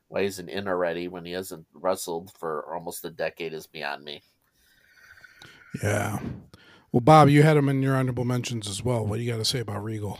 why 0.08 0.22
he's 0.22 0.34
isn't 0.34 0.48
in 0.48 0.68
already 0.68 1.08
when 1.08 1.24
he 1.24 1.32
hasn't 1.32 1.66
wrestled 1.72 2.32
for 2.38 2.72
almost 2.74 3.04
a 3.04 3.10
decade 3.10 3.52
is 3.52 3.66
beyond 3.66 4.04
me. 4.04 4.22
Yeah. 5.82 6.18
Well, 6.90 7.00
Bob, 7.00 7.28
you 7.28 7.42
had 7.42 7.56
him 7.56 7.68
in 7.68 7.82
your 7.82 7.96
honorable 7.96 8.24
mentions 8.24 8.66
as 8.68 8.82
well. 8.82 9.06
What 9.06 9.16
do 9.16 9.22
you 9.22 9.30
got 9.30 9.38
to 9.38 9.44
say 9.44 9.60
about 9.60 9.84
Regal? 9.84 10.18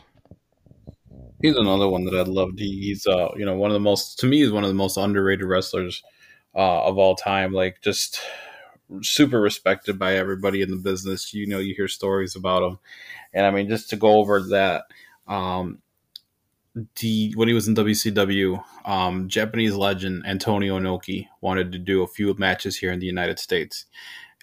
He's 1.40 1.56
another 1.56 1.89
one 1.89 2.05
that 2.05 2.15
I 2.15 2.23
loved. 2.23 2.59
He, 2.59 2.81
he's 2.81 3.06
uh, 3.06 3.28
you 3.36 3.47
know, 3.47 3.55
one 3.55 3.70
of 3.70 3.74
the 3.74 3.81
most 3.81 4.19
to 4.20 4.27
me 4.27 4.39
he's 4.39 4.52
one 4.52 4.65
of 4.65 4.69
the 4.69 4.74
most 4.74 4.97
underrated 4.97 5.47
wrestlers 5.47 6.02
uh, 6.55 6.85
of 6.85 6.98
all 6.98 7.15
time. 7.15 7.52
Like 7.52 7.81
just 7.81 8.20
super 9.01 9.40
respected 9.40 9.98
by 9.98 10.16
everybody 10.16 10.62
in 10.62 10.70
the 10.70 10.77
business. 10.77 11.32
You 11.32 11.47
know, 11.47 11.59
you 11.59 11.74
hear 11.74 11.89
stories 11.89 12.36
about 12.36 12.62
him, 12.62 12.78
and 13.32 13.47
I 13.47 13.51
mean, 13.51 13.69
just 13.69 13.89
to 13.90 13.97
go 13.97 14.16
over 14.19 14.40
that, 14.40 14.85
um, 15.28 15.78
the 17.00 17.32
when 17.36 17.48
he 17.48 17.55
was 17.55 17.68
in 17.68 17.74
WCW, 17.74 18.62
um, 18.84 19.28
Japanese 19.28 19.74
legend 19.74 20.24
Antonio 20.26 20.78
Inoki 20.78 21.28
wanted 21.40 21.72
to 21.72 21.78
do 21.78 22.02
a 22.02 22.06
few 22.09 22.34
matches 22.34 22.76
here 22.76 22.92
in 22.92 23.00
the 23.00 23.06
United 23.06 23.38
States. 23.38 23.86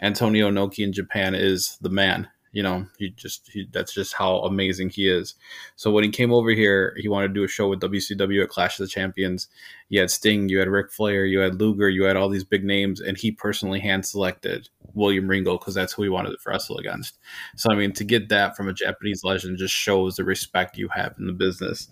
Antonio 0.02 0.50
Inoki 0.50 0.80
in 0.80 0.92
Japan 0.92 1.34
is 1.34 1.78
the 1.82 1.90
man. 1.90 2.28
You 2.56 2.64
know, 2.64 2.88
he 2.98 3.10
just 3.10 3.50
he, 3.52 3.68
that's 3.70 3.94
just 3.94 4.14
how 4.14 4.38
amazing 4.38 4.90
he 4.90 5.10
is. 5.10 5.36
So 5.76 5.92
when 5.92 6.06
he 6.06 6.10
came 6.10 6.32
over 6.32 6.52
here, 6.52 6.96
he 6.98 7.10
wanted 7.10 7.28
to 7.28 7.34
do 7.34 7.44
a 7.44 7.50
show 7.50 7.68
with 7.68 7.82
WCW 7.82 8.44
at 8.44 8.48
Clash 8.48 8.80
of 8.80 8.86
the 8.86 8.90
Champions. 8.90 9.50
You 9.90 10.00
had 10.00 10.10
Sting, 10.10 10.48
you 10.48 10.60
had 10.60 10.70
Ric 10.70 10.90
Flair, 10.90 11.26
you 11.26 11.40
had 11.40 11.60
Luger, 11.60 11.90
you 11.90 12.04
had 12.04 12.16
all 12.16 12.30
these 12.30 12.46
big 12.46 12.64
names, 12.64 13.02
and 13.02 13.18
he 13.18 13.30
personally 13.30 13.82
hand 13.82 14.06
selected 14.06 14.70
William 14.94 15.28
Regal 15.28 15.58
because 15.58 15.74
that's 15.74 15.92
who 15.92 16.04
he 16.04 16.08
wanted 16.08 16.30
to 16.30 16.38
wrestle 16.46 16.78
against. 16.78 17.18
So 17.58 17.74
I 17.74 17.76
mean, 17.76 17.92
to 17.92 18.06
get 18.06 18.30
that 18.30 18.56
from 18.56 18.70
a 18.70 18.74
Japanese 18.74 19.26
legend 19.26 19.58
just 19.58 19.74
shows 19.74 20.16
the 20.16 20.24
respect 20.24 20.78
you 20.78 20.88
have 20.96 21.14
in 21.20 21.28
the 21.28 21.34
business. 21.34 21.90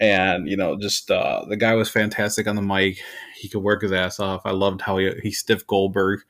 And 0.00 0.48
you 0.48 0.56
know, 0.56 0.78
just 0.78 1.10
uh, 1.10 1.44
the 1.46 1.58
guy 1.58 1.74
was 1.74 1.90
fantastic 1.90 2.48
on 2.48 2.56
the 2.56 2.62
mic. 2.62 3.02
He 3.38 3.50
could 3.50 3.62
work 3.62 3.82
his 3.82 3.92
ass 3.92 4.18
off. 4.18 4.46
I 4.46 4.52
loved 4.52 4.80
how 4.80 4.96
he 4.96 5.12
he 5.22 5.30
stiff 5.30 5.66
Goldberg. 5.66 6.20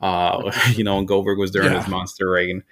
Uh, 0.00 0.50
you 0.74 0.82
know, 0.82 0.98
and 0.98 1.06
Goldberg 1.06 1.38
was 1.38 1.52
during 1.52 1.72
yeah. 1.72 1.78
his 1.78 1.88
monster 1.88 2.28
reign. 2.28 2.64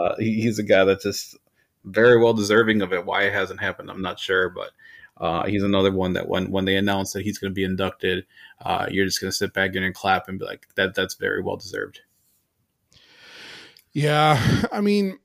Uh, 0.00 0.14
he, 0.18 0.40
he's 0.42 0.58
a 0.58 0.62
guy 0.62 0.84
that's 0.84 1.04
just 1.04 1.36
very 1.84 2.18
well 2.20 2.34
deserving 2.34 2.82
of 2.82 2.92
it. 2.92 3.04
Why 3.04 3.24
it 3.24 3.32
hasn't 3.32 3.60
happened, 3.60 3.90
I'm 3.90 4.02
not 4.02 4.18
sure, 4.18 4.48
but 4.48 4.70
uh, 5.18 5.44
he's 5.46 5.62
another 5.62 5.92
one 5.92 6.14
that 6.14 6.28
when 6.28 6.50
when 6.50 6.64
they 6.64 6.76
announce 6.76 7.12
that 7.12 7.22
he's 7.22 7.38
going 7.38 7.50
to 7.50 7.54
be 7.54 7.64
inducted, 7.64 8.24
uh, 8.64 8.86
you're 8.90 9.06
just 9.06 9.20
going 9.20 9.30
to 9.30 9.36
sit 9.36 9.52
back 9.52 9.74
and 9.74 9.94
clap 9.94 10.28
and 10.28 10.38
be 10.38 10.44
like, 10.44 10.68
that 10.76 10.94
that's 10.94 11.14
very 11.14 11.42
well 11.42 11.56
deserved. 11.56 12.00
Yeah, 13.92 14.62
I 14.72 14.80
mean, 14.80 15.18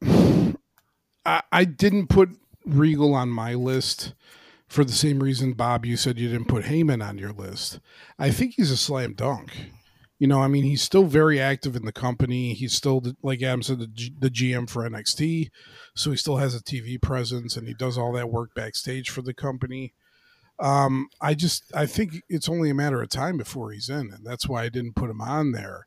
I, 1.26 1.42
I 1.52 1.64
didn't 1.64 2.08
put 2.08 2.30
Regal 2.66 3.14
on 3.14 3.30
my 3.30 3.54
list 3.54 4.14
for 4.68 4.84
the 4.84 4.92
same 4.92 5.24
reason, 5.24 5.54
Bob. 5.54 5.86
You 5.86 5.96
said 5.96 6.20
you 6.20 6.30
didn't 6.30 6.50
put 6.50 6.66
Heyman 6.66 7.06
on 7.08 7.18
your 7.18 7.32
list. 7.32 7.80
I 8.20 8.30
think 8.30 8.56
he's 8.56 8.72
a 8.72 8.78
slam 8.78 9.14
dunk. 9.14 9.52
You 10.20 10.28
know, 10.28 10.42
I 10.42 10.48
mean, 10.48 10.64
he's 10.64 10.82
still 10.82 11.04
very 11.04 11.40
active 11.40 11.76
in 11.76 11.86
the 11.86 11.92
company. 11.92 12.54
He's 12.54 12.74
still, 12.74 13.04
like 13.22 13.44
Adam 13.44 13.62
said, 13.62 13.80
the, 13.80 13.88
G- 13.88 14.16
the 14.20 14.32
GM 14.32 14.68
for 14.70 14.88
NXT. 14.88 15.50
So 15.96 16.10
he 16.12 16.18
still 16.18 16.38
has 16.38 16.56
a 16.56 16.60
TV 16.60 17.00
presence 17.00 17.56
and 17.56 17.68
he 17.68 17.76
does 17.76 17.98
all 17.98 18.12
that 18.14 18.32
work 18.32 18.56
backstage 18.56 19.12
for 19.12 19.22
the 19.22 19.34
company. 19.34 19.94
Um, 20.60 21.10
I 21.22 21.36
just, 21.36 21.72
I 21.76 21.86
think 21.86 22.24
it's 22.30 22.50
only 22.50 22.72
a 22.72 22.76
matter 22.76 23.02
of 23.02 23.10
time 23.10 23.38
before 23.38 23.72
he's 23.72 23.90
in. 23.90 24.12
And 24.12 24.26
that's 24.26 24.48
why 24.48 24.64
I 24.64 24.70
didn't 24.70 24.96
put 24.96 25.12
him 25.12 25.22
on 25.22 25.52
there. 25.52 25.86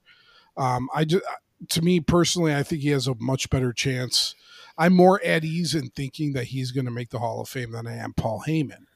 Um, 0.57 0.89
I 0.95 1.05
just, 1.05 1.25
to 1.69 1.83
me 1.83 2.01
personally, 2.01 2.55
I 2.55 2.63
think 2.63 2.83
he 2.83 2.91
has 2.91 3.09
a 3.09 3.17
much 3.19 3.51
better 3.51 3.73
chance. 3.73 4.35
I'm 4.79 4.95
more 4.95 5.21
at 5.23 5.45
ease 5.45 5.75
in 5.75 5.91
thinking 5.91 6.33
that 6.33 6.49
he's 6.49 6.71
going 6.71 6.87
to 6.87 6.91
make 6.91 7.11
the 7.11 7.19
Hall 7.19 7.41
of 7.41 7.49
Fame 7.49 7.73
than 7.73 7.87
I 7.87 7.97
am 7.97 8.15
Paul 8.15 8.45
Heyman. 8.47 8.87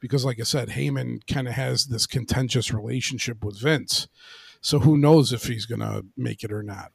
Because, 0.00 0.24
like 0.24 0.38
I 0.38 0.44
said, 0.44 0.70
Heyman 0.70 1.26
kind 1.26 1.48
of 1.48 1.54
has 1.54 1.86
this 1.86 2.06
contentious 2.06 2.72
relationship 2.72 3.44
with 3.44 3.60
Vince. 3.60 4.08
So 4.66 4.80
who 4.80 4.98
knows 4.98 5.32
if 5.32 5.44
he's 5.44 5.64
going 5.64 5.78
to 5.78 6.04
make 6.16 6.42
it 6.42 6.50
or 6.50 6.60
not. 6.60 6.90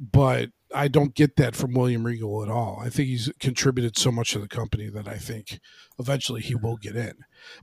But 0.00 0.50
I 0.74 0.88
don't 0.88 1.14
get 1.14 1.36
that 1.36 1.54
from 1.54 1.72
William 1.72 2.04
Regal 2.04 2.42
at 2.42 2.50
all. 2.50 2.80
I 2.84 2.90
think 2.90 3.06
he's 3.06 3.30
contributed 3.38 3.96
so 3.96 4.10
much 4.10 4.32
to 4.32 4.40
the 4.40 4.48
company 4.48 4.88
that 4.88 5.06
I 5.06 5.18
think 5.18 5.60
eventually 6.00 6.40
he 6.40 6.56
will 6.56 6.76
get 6.76 6.96
in. 6.96 7.12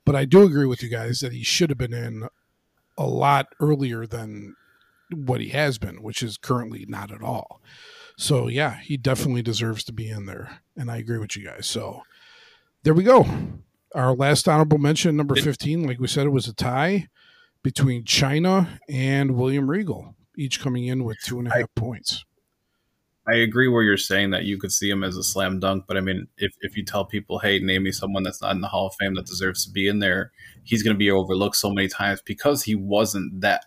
But 0.05 0.15
I 0.15 0.23
do 0.23 0.43
agree 0.43 0.65
with 0.65 0.81
you 0.81 0.87
guys 0.87 1.19
that 1.19 1.33
he 1.33 1.43
should 1.43 1.71
have 1.71 1.77
been 1.77 1.93
in 1.93 2.29
a 2.97 3.05
lot 3.05 3.47
earlier 3.59 4.07
than 4.07 4.55
what 5.13 5.41
he 5.41 5.49
has 5.49 5.77
been, 5.77 6.01
which 6.01 6.23
is 6.23 6.37
currently 6.37 6.85
not 6.87 7.11
at 7.11 7.21
all. 7.21 7.61
So 8.15 8.47
yeah, 8.47 8.79
he 8.79 8.95
definitely 8.95 9.41
deserves 9.41 9.83
to 9.83 9.91
be 9.91 10.09
in 10.09 10.25
there, 10.25 10.61
and 10.77 10.89
I 10.89 10.95
agree 10.95 11.17
with 11.17 11.35
you 11.35 11.43
guys. 11.43 11.67
So 11.67 12.03
there 12.83 12.93
we 12.93 13.03
go. 13.03 13.25
our 13.93 14.15
last 14.15 14.47
honorable 14.47 14.77
mention, 14.77 15.17
number 15.17 15.35
15, 15.35 15.85
like 15.85 15.99
we 15.99 16.07
said, 16.07 16.25
it 16.25 16.29
was 16.29 16.47
a 16.47 16.53
tie 16.53 17.09
between 17.63 18.03
Chyna 18.03 18.79
and 18.87 19.31
William 19.31 19.69
Regal, 19.69 20.15
each 20.37 20.59
coming 20.59 20.85
in 20.85 21.03
with 21.03 21.17
two 21.23 21.39
and 21.39 21.47
a 21.47 21.51
half 21.51 21.63
I, 21.63 21.79
points. 21.79 22.25
I 23.27 23.35
agree 23.35 23.67
where 23.67 23.83
you're 23.83 23.97
saying 23.97 24.31
that 24.31 24.45
you 24.45 24.57
could 24.57 24.71
see 24.71 24.89
him 24.89 25.03
as 25.03 25.15
a 25.15 25.23
slam 25.23 25.59
dunk, 25.59 25.85
but 25.87 25.97
I 25.97 26.01
mean, 26.01 26.27
if, 26.37 26.51
if 26.61 26.75
you 26.75 26.83
tell 26.83 27.05
people, 27.05 27.39
hey, 27.39 27.59
name 27.59 27.83
me 27.83 27.91
someone 27.91 28.23
that's 28.23 28.41
not 28.41 28.55
in 28.55 28.61
the 28.61 28.67
Hall 28.67 28.87
of 28.87 28.95
Fame 28.99 29.13
that 29.15 29.27
deserves 29.27 29.65
to 29.65 29.71
be 29.71 29.87
in 29.87 29.99
there, 29.99 30.31
he's 30.63 30.81
going 30.81 30.95
to 30.95 30.97
be 30.97 31.11
overlooked 31.11 31.55
so 31.55 31.71
many 31.71 31.87
times 31.87 32.21
because 32.25 32.63
he 32.63 32.75
wasn't 32.75 33.41
that 33.41 33.65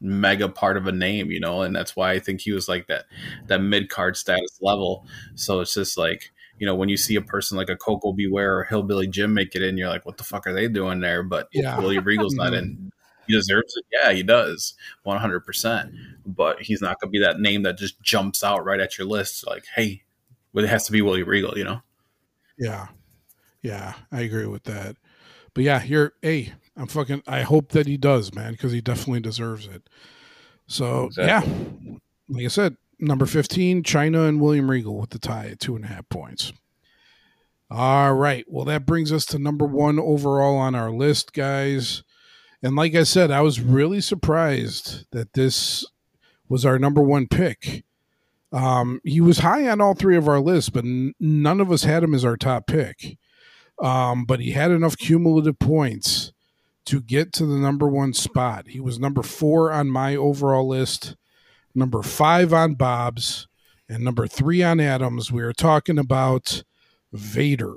mega 0.00 0.48
part 0.48 0.78
of 0.78 0.86
a 0.86 0.92
name, 0.92 1.30
you 1.30 1.40
know, 1.40 1.62
and 1.62 1.76
that's 1.76 1.94
why 1.94 2.12
I 2.12 2.20
think 2.20 2.40
he 2.40 2.52
was 2.52 2.68
like 2.68 2.86
that 2.86 3.04
that 3.48 3.60
mid 3.60 3.90
card 3.90 4.16
status 4.16 4.58
level. 4.62 5.06
So 5.34 5.60
it's 5.60 5.74
just 5.74 5.98
like 5.98 6.32
you 6.60 6.66
know, 6.66 6.74
when 6.74 6.90
you 6.90 6.96
see 6.98 7.16
a 7.16 7.22
person 7.22 7.56
like 7.56 7.70
a 7.70 7.76
Koko 7.76 8.12
B. 8.12 8.28
Ware 8.28 8.58
or 8.58 8.64
Hillbilly 8.64 9.06
Jim 9.06 9.32
make 9.32 9.56
it 9.56 9.62
in, 9.62 9.78
you're 9.78 9.88
like, 9.88 10.04
what 10.04 10.18
the 10.18 10.24
fuck 10.24 10.46
are 10.46 10.52
they 10.52 10.68
doing 10.68 11.00
there? 11.00 11.22
But 11.22 11.48
yeah. 11.52 11.78
Willie 11.78 11.98
Regal's 11.98 12.34
not 12.34 12.52
in. 12.54 12.92
He 13.30 13.36
deserves 13.36 13.76
it. 13.76 13.84
Yeah, 13.92 14.12
he 14.12 14.22
does, 14.22 14.74
100%. 15.06 15.92
But 16.26 16.62
he's 16.62 16.82
not 16.82 17.00
going 17.00 17.12
to 17.12 17.18
be 17.18 17.24
that 17.24 17.40
name 17.40 17.62
that 17.62 17.78
just 17.78 18.00
jumps 18.02 18.42
out 18.42 18.64
right 18.64 18.80
at 18.80 18.98
your 18.98 19.06
list. 19.06 19.46
Like, 19.46 19.64
hey, 19.76 20.02
it 20.54 20.68
has 20.68 20.86
to 20.86 20.92
be 20.92 21.02
Willie 21.02 21.22
Regal, 21.22 21.56
you 21.56 21.64
know? 21.64 21.80
Yeah. 22.58 22.88
Yeah, 23.62 23.94
I 24.10 24.22
agree 24.22 24.46
with 24.46 24.64
that. 24.64 24.96
But 25.54 25.64
yeah, 25.64 25.82
you're, 25.82 26.12
hey, 26.22 26.54
I'm 26.76 26.86
fucking, 26.86 27.22
I 27.26 27.42
hope 27.42 27.72
that 27.72 27.86
he 27.86 27.96
does, 27.96 28.34
man, 28.34 28.52
because 28.52 28.72
he 28.72 28.80
definitely 28.80 29.20
deserves 29.20 29.66
it. 29.66 29.88
So, 30.66 31.06
exactly. 31.06 31.52
yeah, 31.84 31.98
like 32.28 32.44
I 32.44 32.48
said, 32.48 32.76
number 32.98 33.26
15, 33.26 33.82
Chyna 33.82 34.28
and 34.28 34.40
William 34.40 34.70
Regal 34.70 34.98
with 34.98 35.10
the 35.10 35.18
tie 35.18 35.48
at 35.48 35.60
two 35.60 35.76
and 35.76 35.84
a 35.84 35.88
half 35.88 36.08
points. 36.08 36.52
All 37.70 38.14
right. 38.14 38.44
Well, 38.48 38.64
that 38.64 38.86
brings 38.86 39.12
us 39.12 39.24
to 39.26 39.38
number 39.38 39.64
one 39.64 40.00
overall 40.00 40.56
on 40.56 40.74
our 40.74 40.90
list, 40.90 41.32
guys. 41.32 42.02
And 42.62 42.76
like 42.76 42.94
I 42.94 43.04
said, 43.04 43.30
I 43.30 43.40
was 43.40 43.60
really 43.60 44.00
surprised 44.00 45.06
that 45.12 45.32
this 45.32 45.86
was 46.48 46.66
our 46.66 46.78
number 46.78 47.02
one 47.02 47.26
pick. 47.26 47.84
Um, 48.52 49.00
he 49.04 49.20
was 49.20 49.38
high 49.38 49.68
on 49.68 49.80
all 49.80 49.94
three 49.94 50.16
of 50.16 50.28
our 50.28 50.40
lists, 50.40 50.70
but 50.70 50.84
n- 50.84 51.14
none 51.20 51.60
of 51.60 51.70
us 51.70 51.84
had 51.84 52.02
him 52.02 52.14
as 52.14 52.24
our 52.24 52.36
top 52.36 52.66
pick. 52.66 53.16
Um, 53.80 54.24
but 54.24 54.40
he 54.40 54.50
had 54.50 54.70
enough 54.70 54.98
cumulative 54.98 55.58
points 55.58 56.32
to 56.86 57.00
get 57.00 57.32
to 57.34 57.46
the 57.46 57.56
number 57.56 57.88
one 57.88 58.12
spot. 58.12 58.66
He 58.68 58.80
was 58.80 58.98
number 58.98 59.22
four 59.22 59.72
on 59.72 59.88
my 59.88 60.16
overall 60.16 60.66
list 60.66 61.16
number 61.74 62.02
five 62.02 62.52
on 62.52 62.74
Bob's, 62.74 63.46
and 63.88 64.04
number 64.04 64.26
three 64.26 64.62
on 64.62 64.80
Adams. 64.80 65.32
We 65.32 65.42
are 65.42 65.52
talking 65.52 65.98
about 65.98 66.62
Vader. 67.12 67.76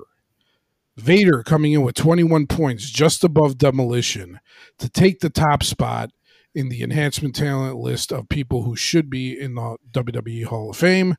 Vader 0.98 1.44
coming 1.44 1.74
in 1.74 1.82
with 1.82 1.96
21 1.96 2.48
points, 2.48 2.90
just 2.90 3.24
above 3.24 3.58
Demolition, 3.58 4.40
to 4.80 4.90
take 4.90 5.20
the 5.20 5.30
top 5.30 5.64
spot 5.64 6.12
in 6.54 6.70
the 6.70 6.84
enhancement 6.84 7.36
talent 7.36 7.78
list 7.78 8.12
of 8.12 8.30
people 8.30 8.64
who 8.64 8.76
should 8.76 9.10
be 9.10 9.40
in 9.40 9.56
the 9.56 9.78
WWE 9.92 10.46
Hall 10.46 10.70
of 10.70 10.78
Fame. 10.78 11.16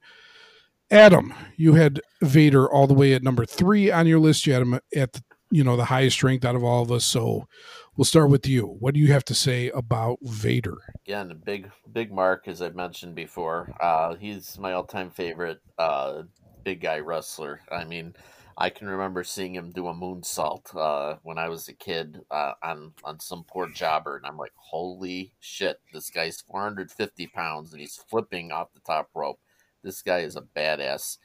Adam, 0.91 1.35
you 1.57 1.75
had 1.75 2.01
Vader 2.21 2.71
all 2.71 2.87
the 2.87 2.95
way 2.95 3.15
at 3.15 3.23
number 3.23 3.45
three 3.45 3.91
on 3.91 4.07
your 4.07 4.21
list. 4.21 4.47
You 4.47 4.53
had 4.53 4.63
him 4.63 4.75
at 4.95 5.13
the, 5.15 5.23
you 5.51 5.65
know 5.65 5.77
the 5.77 5.87
highest 5.87 6.23
ranked 6.23 6.45
out 6.45 6.55
of 6.55 6.63
all 6.63 6.83
of 6.83 6.93
us. 6.93 7.05
So 7.05 7.49
We'll 7.97 8.05
start 8.05 8.29
with 8.29 8.45
you. 8.49 8.67
What 8.81 8.95
do 8.95 8.99
you 8.99 9.13
have 9.13 9.25
to 9.27 9.35
say 9.35 9.71
about 9.71 10.19
Vader? 10.21 10.79
Again, 11.07 11.31
a 11.31 11.35
big, 11.35 11.71
big 11.93 12.11
mark, 12.11 12.49
as 12.49 12.61
I 12.61 12.71
mentioned 12.71 13.15
before. 13.15 13.73
Uh, 13.81 14.17
he's 14.17 14.59
my 14.59 14.73
all-time 14.73 15.11
favorite 15.11 15.61
uh, 15.79 16.23
big 16.65 16.81
guy 16.81 16.99
wrestler. 16.99 17.61
I 17.71 17.85
mean, 17.85 18.17
I 18.57 18.71
can 18.71 18.89
remember 18.89 19.25
seeing 19.25 19.55
him 19.55 19.71
do 19.71 19.89
a 19.89 19.95
moonsault 19.95 20.77
uh, 20.77 21.19
when 21.23 21.39
I 21.39 21.49
was 21.49 21.69
a 21.69 21.73
kid 21.73 22.21
uh, 22.31 22.53
on 22.63 22.93
on 23.03 23.21
some 23.21 23.45
poor 23.45 23.69
jobber, 23.69 24.17
and 24.17 24.27
I'm 24.27 24.37
like, 24.37 24.53
holy 24.57 25.35
shit, 25.41 25.81
this 25.93 26.11
guy's 26.11 26.41
450 26.41 27.27
pounds 27.29 27.73
and 27.73 27.81
he's 27.81 27.97
flipping 27.97 28.53
off 28.53 28.73
the 28.73 28.81
top 28.81 29.11
rope. 29.15 29.41
This 29.83 30.03
guy 30.03 30.21
is 30.21 30.37
a 30.37 30.43
badass. 30.43 31.19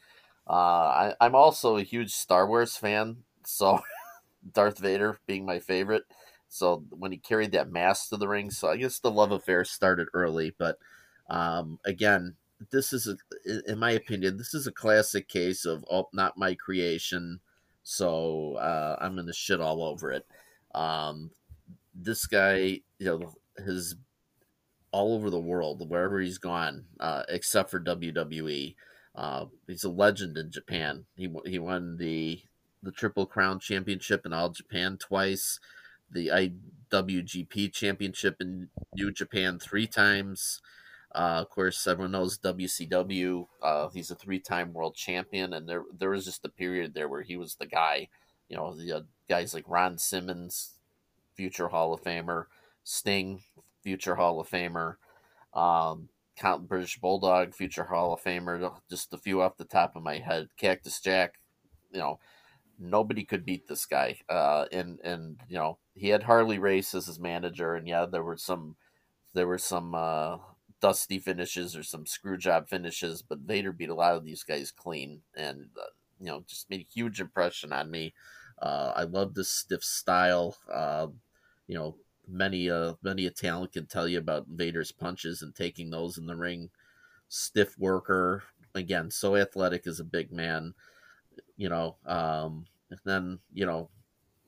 Uh, 0.49 0.53
I, 0.53 1.15
I'm 1.21 1.35
also 1.35 1.77
a 1.77 1.83
huge 1.83 2.11
Star 2.11 2.47
Wars 2.47 2.75
fan, 2.75 3.17
so 3.45 3.81
Darth 4.53 4.79
Vader 4.79 5.19
being 5.27 5.45
my 5.45 5.59
favorite. 5.59 6.03
So 6.49 6.83
when 6.89 7.11
he 7.11 7.17
carried 7.19 7.51
that 7.51 7.71
mask 7.71 8.09
to 8.09 8.17
the 8.17 8.27
ring, 8.27 8.49
so 8.49 8.69
I 8.69 8.77
guess 8.77 8.99
the 8.99 9.11
love 9.11 9.31
affair 9.31 9.63
started 9.63 10.07
early. 10.13 10.53
But 10.57 10.77
um, 11.29 11.79
again, 11.85 12.35
this 12.71 12.93
is 12.93 13.07
a, 13.07 13.71
in 13.71 13.79
my 13.79 13.91
opinion, 13.91 14.37
this 14.37 14.53
is 14.53 14.67
a 14.67 14.71
classic 14.71 15.27
case 15.27 15.65
of 15.65 15.85
oh, 15.89 16.09
not 16.13 16.37
my 16.37 16.55
creation. 16.55 17.39
So 17.83 18.55
uh, 18.55 18.97
I'm 18.99 19.15
gonna 19.15 19.33
shit 19.33 19.61
all 19.61 19.83
over 19.83 20.11
it. 20.11 20.25
Um, 20.75 21.31
this 21.95 22.25
guy, 22.25 22.81
you 22.99 23.05
know, 23.05 23.33
has 23.65 23.95
all 24.91 25.13
over 25.13 25.29
the 25.29 25.39
world, 25.39 25.87
wherever 25.89 26.19
he's 26.19 26.37
gone, 26.37 26.85
uh, 26.99 27.23
except 27.29 27.69
for 27.69 27.79
WWE. 27.79 28.75
Uh, 29.15 29.45
he's 29.67 29.83
a 29.83 29.89
legend 29.89 30.37
in 30.37 30.51
Japan. 30.51 31.05
He 31.15 31.29
he 31.45 31.59
won 31.59 31.97
the 31.97 32.41
the 32.83 32.91
Triple 32.91 33.25
Crown 33.25 33.59
Championship 33.59 34.25
in 34.25 34.33
all 34.33 34.49
Japan 34.49 34.97
twice 34.97 35.59
the 36.11 36.27
IWGP 36.91 37.71
Championship 37.71 38.37
in 38.39 38.69
New 38.95 39.11
Japan 39.11 39.59
three 39.59 39.87
times. 39.87 40.61
Uh, 41.13 41.41
of 41.41 41.49
course, 41.49 41.87
everyone 41.87 42.11
knows 42.11 42.37
WCW. 42.37 43.47
Uh, 43.61 43.89
he's 43.89 44.11
a 44.11 44.15
three-time 44.15 44.73
world 44.73 44.95
champion, 44.95 45.53
and 45.53 45.67
there 45.67 45.83
there 45.97 46.11
was 46.11 46.25
just 46.25 46.45
a 46.45 46.49
period 46.49 46.93
there 46.93 47.09
where 47.09 47.23
he 47.23 47.35
was 47.35 47.55
the 47.55 47.65
guy. 47.65 48.09
You 48.47 48.57
know, 48.57 48.75
the 48.75 48.97
uh, 48.97 49.01
guys 49.27 49.53
like 49.53 49.65
Ron 49.67 49.97
Simmons, 49.97 50.75
future 51.35 51.69
Hall 51.69 51.93
of 51.93 52.03
Famer, 52.03 52.45
Sting, 52.83 53.41
future 53.81 54.15
Hall 54.15 54.39
of 54.39 54.49
Famer, 54.49 54.95
um, 55.53 56.09
Count 56.37 56.67
British 56.67 56.99
Bulldog, 56.99 57.55
future 57.55 57.85
Hall 57.85 58.13
of 58.13 58.21
Famer. 58.23 58.71
Just 58.89 59.13
a 59.13 59.17
few 59.17 59.41
off 59.41 59.57
the 59.57 59.65
top 59.65 59.95
of 59.95 60.03
my 60.03 60.19
head. 60.19 60.49
Cactus 60.57 60.99
Jack, 61.01 61.35
you 61.91 61.99
know, 61.99 62.19
nobody 62.79 63.23
could 63.23 63.45
beat 63.45 63.67
this 63.67 63.85
guy. 63.85 64.17
Uh, 64.29 64.65
and 64.71 64.99
and 65.01 65.39
you 65.49 65.57
know 65.57 65.77
he 65.95 66.09
had 66.09 66.23
Harley 66.23 66.59
Race 66.59 66.93
as 66.93 67.07
his 67.07 67.19
manager, 67.19 67.75
and 67.75 67.87
yeah, 67.87 68.05
there 68.05 68.23
were 68.23 68.37
some 68.37 68.75
there 69.33 69.47
were 69.47 69.57
some 69.57 69.93
uh, 69.93 70.37
dusty 70.81 71.19
finishes 71.19 71.75
or 71.75 71.83
some 71.83 72.05
screw 72.05 72.37
job 72.37 72.67
finishes, 72.69 73.21
but 73.21 73.39
Vader 73.39 73.71
beat 73.71 73.89
a 73.89 73.95
lot 73.95 74.15
of 74.15 74.23
these 74.23 74.43
guys 74.43 74.71
clean, 74.71 75.21
and 75.35 75.67
uh, 75.77 75.85
you 76.19 76.27
know 76.27 76.43
just 76.47 76.69
made 76.69 76.81
a 76.81 76.93
huge 76.93 77.21
impression 77.21 77.73
on 77.73 77.89
me. 77.91 78.13
Uh, 78.61 78.93
I 78.95 79.03
love 79.03 79.33
this 79.33 79.49
stiff 79.49 79.83
style. 79.83 80.57
Uh, 80.71 81.07
you 81.67 81.75
know, 81.75 81.95
many 82.27 82.69
uh 82.69 82.93
many 83.01 83.25
a 83.25 83.31
talent 83.31 83.73
can 83.73 83.85
tell 83.85 84.07
you 84.07 84.17
about 84.19 84.47
Vader's 84.47 84.91
punches 84.91 85.41
and 85.41 85.55
taking 85.55 85.89
those 85.89 86.17
in 86.17 86.25
the 86.25 86.35
ring. 86.35 86.69
Stiff 87.29 87.77
worker, 87.77 88.43
again, 88.75 89.11
so 89.11 89.35
athletic 89.35 89.85
as 89.87 89.99
a 89.99 90.03
big 90.03 90.31
man 90.31 90.73
you 91.57 91.69
know, 91.69 91.97
um, 92.05 92.65
and 92.89 92.99
then 93.05 93.39
you 93.53 93.65
know 93.65 93.89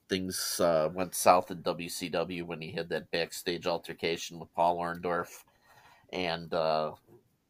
things 0.10 0.60
uh, 0.60 0.90
went 0.94 1.14
south 1.16 1.52
in 1.52 1.62
WCW 1.62 2.44
when 2.44 2.62
he 2.62 2.72
had 2.72 2.90
that 2.90 3.12
backstage 3.12 3.68
altercation 3.68 4.40
with 4.40 4.53
Paul 4.56 4.80
Orndorff, 4.80 5.44
and 6.12 6.54
uh, 6.54 6.92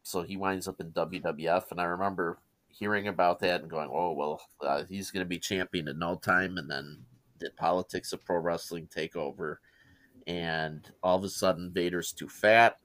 so 0.04 0.22
he 0.22 0.38
winds 0.38 0.68
up 0.68 0.80
in 0.80 0.92
WWF. 0.92 1.72
And 1.72 1.80
I 1.80 1.86
remember 1.86 2.40
hearing 2.70 3.08
about 3.08 3.40
that 3.40 3.62
and 3.62 3.70
going, 3.70 3.90
"Oh 3.92 4.14
well, 4.14 4.42
uh, 4.62 4.84
he's 4.90 5.12
going 5.12 5.26
to 5.26 5.30
be 5.30 5.40
champion 5.40 5.88
in 5.88 6.00
no 6.00 6.16
time." 6.16 6.58
And 6.58 6.70
then 6.70 7.06
the 7.40 7.50
politics 7.58 8.14
of 8.14 8.24
pro 8.26 8.38
wrestling 8.38 8.88
take 8.94 9.16
over, 9.16 9.60
and 10.28 10.90
all 11.04 11.18
of 11.18 11.24
a 11.24 11.30
sudden 11.30 11.72
Vader's 11.74 12.12
too 12.12 12.30
fat. 12.30 12.78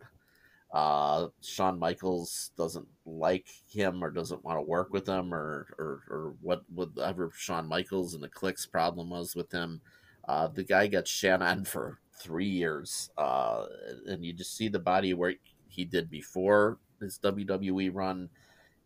Uh, 0.72 1.28
Shawn 1.40 1.78
Michaels 1.78 2.50
doesn't 2.58 2.88
like 3.06 3.46
him 3.68 4.02
or 4.02 4.10
doesn't 4.10 4.44
want 4.44 4.58
to 4.58 4.62
work 4.62 4.92
with 4.92 5.08
him 5.08 5.32
or, 5.32 5.68
or, 5.78 6.02
or 6.10 6.34
what 6.42 6.62
whatever 6.74 7.30
Shawn 7.34 7.66
Michaels 7.66 8.14
and 8.14 8.22
the 8.22 8.28
Kliq's 8.28 8.66
problem 8.66 9.10
was 9.10 9.34
with 9.34 9.50
him. 9.52 9.80
Uh, 10.28 10.48
the 10.48 10.64
guy 10.64 10.88
got 10.88 11.06
shat 11.06 11.40
on 11.40 11.64
for 11.64 12.00
three 12.18 12.48
years. 12.48 13.10
Uh, 13.16 13.66
and 14.06 14.24
you 14.24 14.32
just 14.32 14.56
see 14.56 14.68
the 14.68 14.78
body 14.78 15.14
work 15.14 15.36
he 15.76 15.84
did 15.84 16.10
before 16.10 16.78
his 17.00 17.18
WWE 17.18 17.90
run 17.94 18.30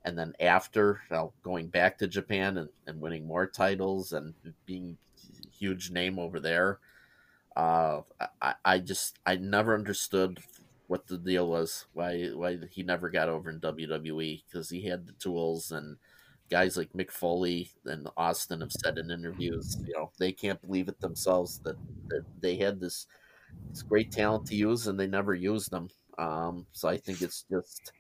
and 0.04 0.18
then 0.18 0.34
after 0.40 1.02
you 1.10 1.16
know, 1.16 1.32
going 1.42 1.68
back 1.68 1.98
to 1.98 2.08
Japan 2.08 2.58
and, 2.58 2.70
and 2.86 3.00
winning 3.00 3.26
more 3.26 3.46
titles 3.46 4.12
and 4.12 4.34
being 4.66 4.98
huge 5.52 5.90
name 5.90 6.18
over 6.18 6.40
there. 6.40 6.78
Uh, 7.56 8.02
I, 8.40 8.54
I 8.64 8.78
just 8.78 9.18
I 9.26 9.36
never 9.36 9.74
understood 9.74 10.40
what 10.86 11.06
the 11.06 11.18
deal 11.18 11.48
was, 11.48 11.86
why 11.92 12.28
why 12.28 12.58
he 12.70 12.82
never 12.82 13.10
got 13.10 13.28
over 13.28 13.50
in 13.50 13.60
WWE 13.60 14.44
because 14.46 14.70
he 14.70 14.82
had 14.82 15.06
the 15.06 15.12
tools 15.14 15.70
and 15.72 15.98
guys 16.50 16.76
like 16.76 16.92
Mick 16.92 17.10
Foley 17.10 17.70
and 17.84 18.08
Austin 18.16 18.60
have 18.60 18.72
said 18.72 18.98
in 18.98 19.10
interviews, 19.10 19.76
you 19.86 19.94
know, 19.94 20.10
they 20.18 20.32
can't 20.32 20.60
believe 20.62 20.88
it 20.88 21.00
themselves 21.00 21.60
that, 21.60 21.76
that 22.08 22.24
they 22.40 22.56
had 22.56 22.80
this 22.80 23.06
this 23.70 23.82
great 23.82 24.12
talent 24.12 24.46
to 24.46 24.54
use 24.56 24.86
and 24.86 24.98
they 24.98 25.06
never 25.08 25.34
used 25.34 25.70
them. 25.70 25.88
Um, 26.18 26.66
so 26.72 26.88
I 26.88 26.96
think 26.98 27.22
it's 27.22 27.44
just 27.50 27.92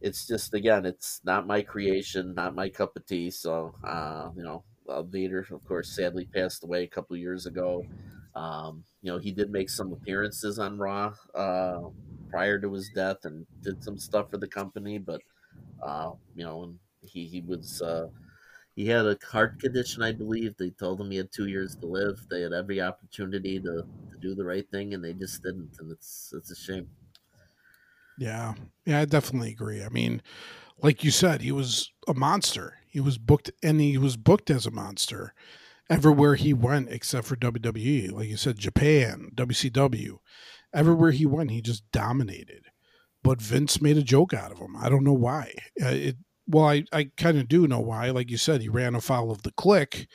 it's 0.00 0.26
just 0.26 0.54
again, 0.54 0.86
it's 0.86 1.20
not 1.24 1.46
my 1.46 1.62
creation, 1.62 2.34
not 2.34 2.54
my 2.54 2.68
cup 2.68 2.96
of 2.96 3.06
tea. 3.06 3.30
So 3.30 3.74
uh, 3.84 4.30
you 4.36 4.42
know, 4.42 4.64
uh, 4.88 5.02
Vader, 5.02 5.46
of 5.50 5.64
course, 5.64 5.94
sadly 5.94 6.26
passed 6.34 6.64
away 6.64 6.84
a 6.84 6.88
couple 6.88 7.16
years 7.16 7.46
ago. 7.46 7.84
Um, 8.34 8.84
you 9.02 9.12
know, 9.12 9.18
he 9.18 9.32
did 9.32 9.50
make 9.50 9.70
some 9.70 9.92
appearances 9.92 10.58
on 10.58 10.78
Raw 10.78 11.14
uh, 11.34 11.80
prior 12.30 12.58
to 12.60 12.72
his 12.72 12.90
death 12.94 13.18
and 13.24 13.46
did 13.62 13.82
some 13.84 13.98
stuff 13.98 14.30
for 14.30 14.38
the 14.38 14.48
company, 14.48 14.98
but 14.98 15.22
uh, 15.82 16.12
you 16.34 16.44
know, 16.44 16.74
he 17.02 17.26
he 17.26 17.40
was 17.42 17.82
uh, 17.82 18.08
he 18.76 18.86
had 18.86 19.06
a 19.06 19.18
heart 19.30 19.60
condition, 19.60 20.02
I 20.02 20.12
believe. 20.12 20.56
They 20.56 20.70
told 20.70 21.00
him 21.00 21.10
he 21.10 21.18
had 21.18 21.32
two 21.32 21.46
years 21.46 21.76
to 21.76 21.86
live. 21.86 22.26
They 22.30 22.42
had 22.42 22.52
every 22.52 22.80
opportunity 22.80 23.60
to, 23.60 23.84
to 24.10 24.18
do 24.20 24.34
the 24.34 24.44
right 24.44 24.68
thing, 24.70 24.94
and 24.94 25.04
they 25.04 25.12
just 25.12 25.42
didn't, 25.42 25.76
and 25.80 25.92
it's 25.92 26.32
it's 26.36 26.50
a 26.50 26.56
shame. 26.56 26.88
Yeah, 28.18 28.54
yeah, 28.86 29.00
I 29.00 29.04
definitely 29.04 29.50
agree. 29.50 29.82
I 29.82 29.88
mean, 29.88 30.22
like 30.82 31.02
you 31.02 31.10
said, 31.10 31.40
he 31.40 31.52
was 31.52 31.90
a 32.06 32.14
monster. 32.14 32.78
He 32.88 33.00
was 33.00 33.18
booked, 33.18 33.50
and 33.62 33.80
he 33.80 33.98
was 33.98 34.16
booked 34.16 34.50
as 34.50 34.66
a 34.66 34.70
monster 34.70 35.34
everywhere 35.90 36.34
he 36.34 36.54
went, 36.54 36.90
except 36.90 37.26
for 37.26 37.36
WWE. 37.36 38.12
Like 38.12 38.28
you 38.28 38.36
said, 38.36 38.58
Japan, 38.58 39.30
WCW, 39.34 40.18
everywhere 40.72 41.10
he 41.10 41.26
went, 41.26 41.50
he 41.50 41.60
just 41.60 41.90
dominated. 41.92 42.66
But 43.22 43.40
Vince 43.40 43.80
made 43.80 43.96
a 43.96 44.02
joke 44.02 44.34
out 44.34 44.52
of 44.52 44.58
him. 44.58 44.76
I 44.76 44.88
don't 44.88 45.04
know 45.04 45.12
why. 45.12 45.54
Uh, 45.82 45.88
it 45.88 46.16
well, 46.46 46.68
I, 46.68 46.84
I 46.92 47.10
kind 47.16 47.38
of 47.38 47.48
do 47.48 47.66
know 47.66 47.80
why. 47.80 48.10
Like 48.10 48.30
you 48.30 48.36
said, 48.36 48.60
he 48.60 48.68
ran 48.68 48.94
afoul 48.94 49.30
of 49.30 49.42
the 49.42 49.52
Kliq. 49.52 50.06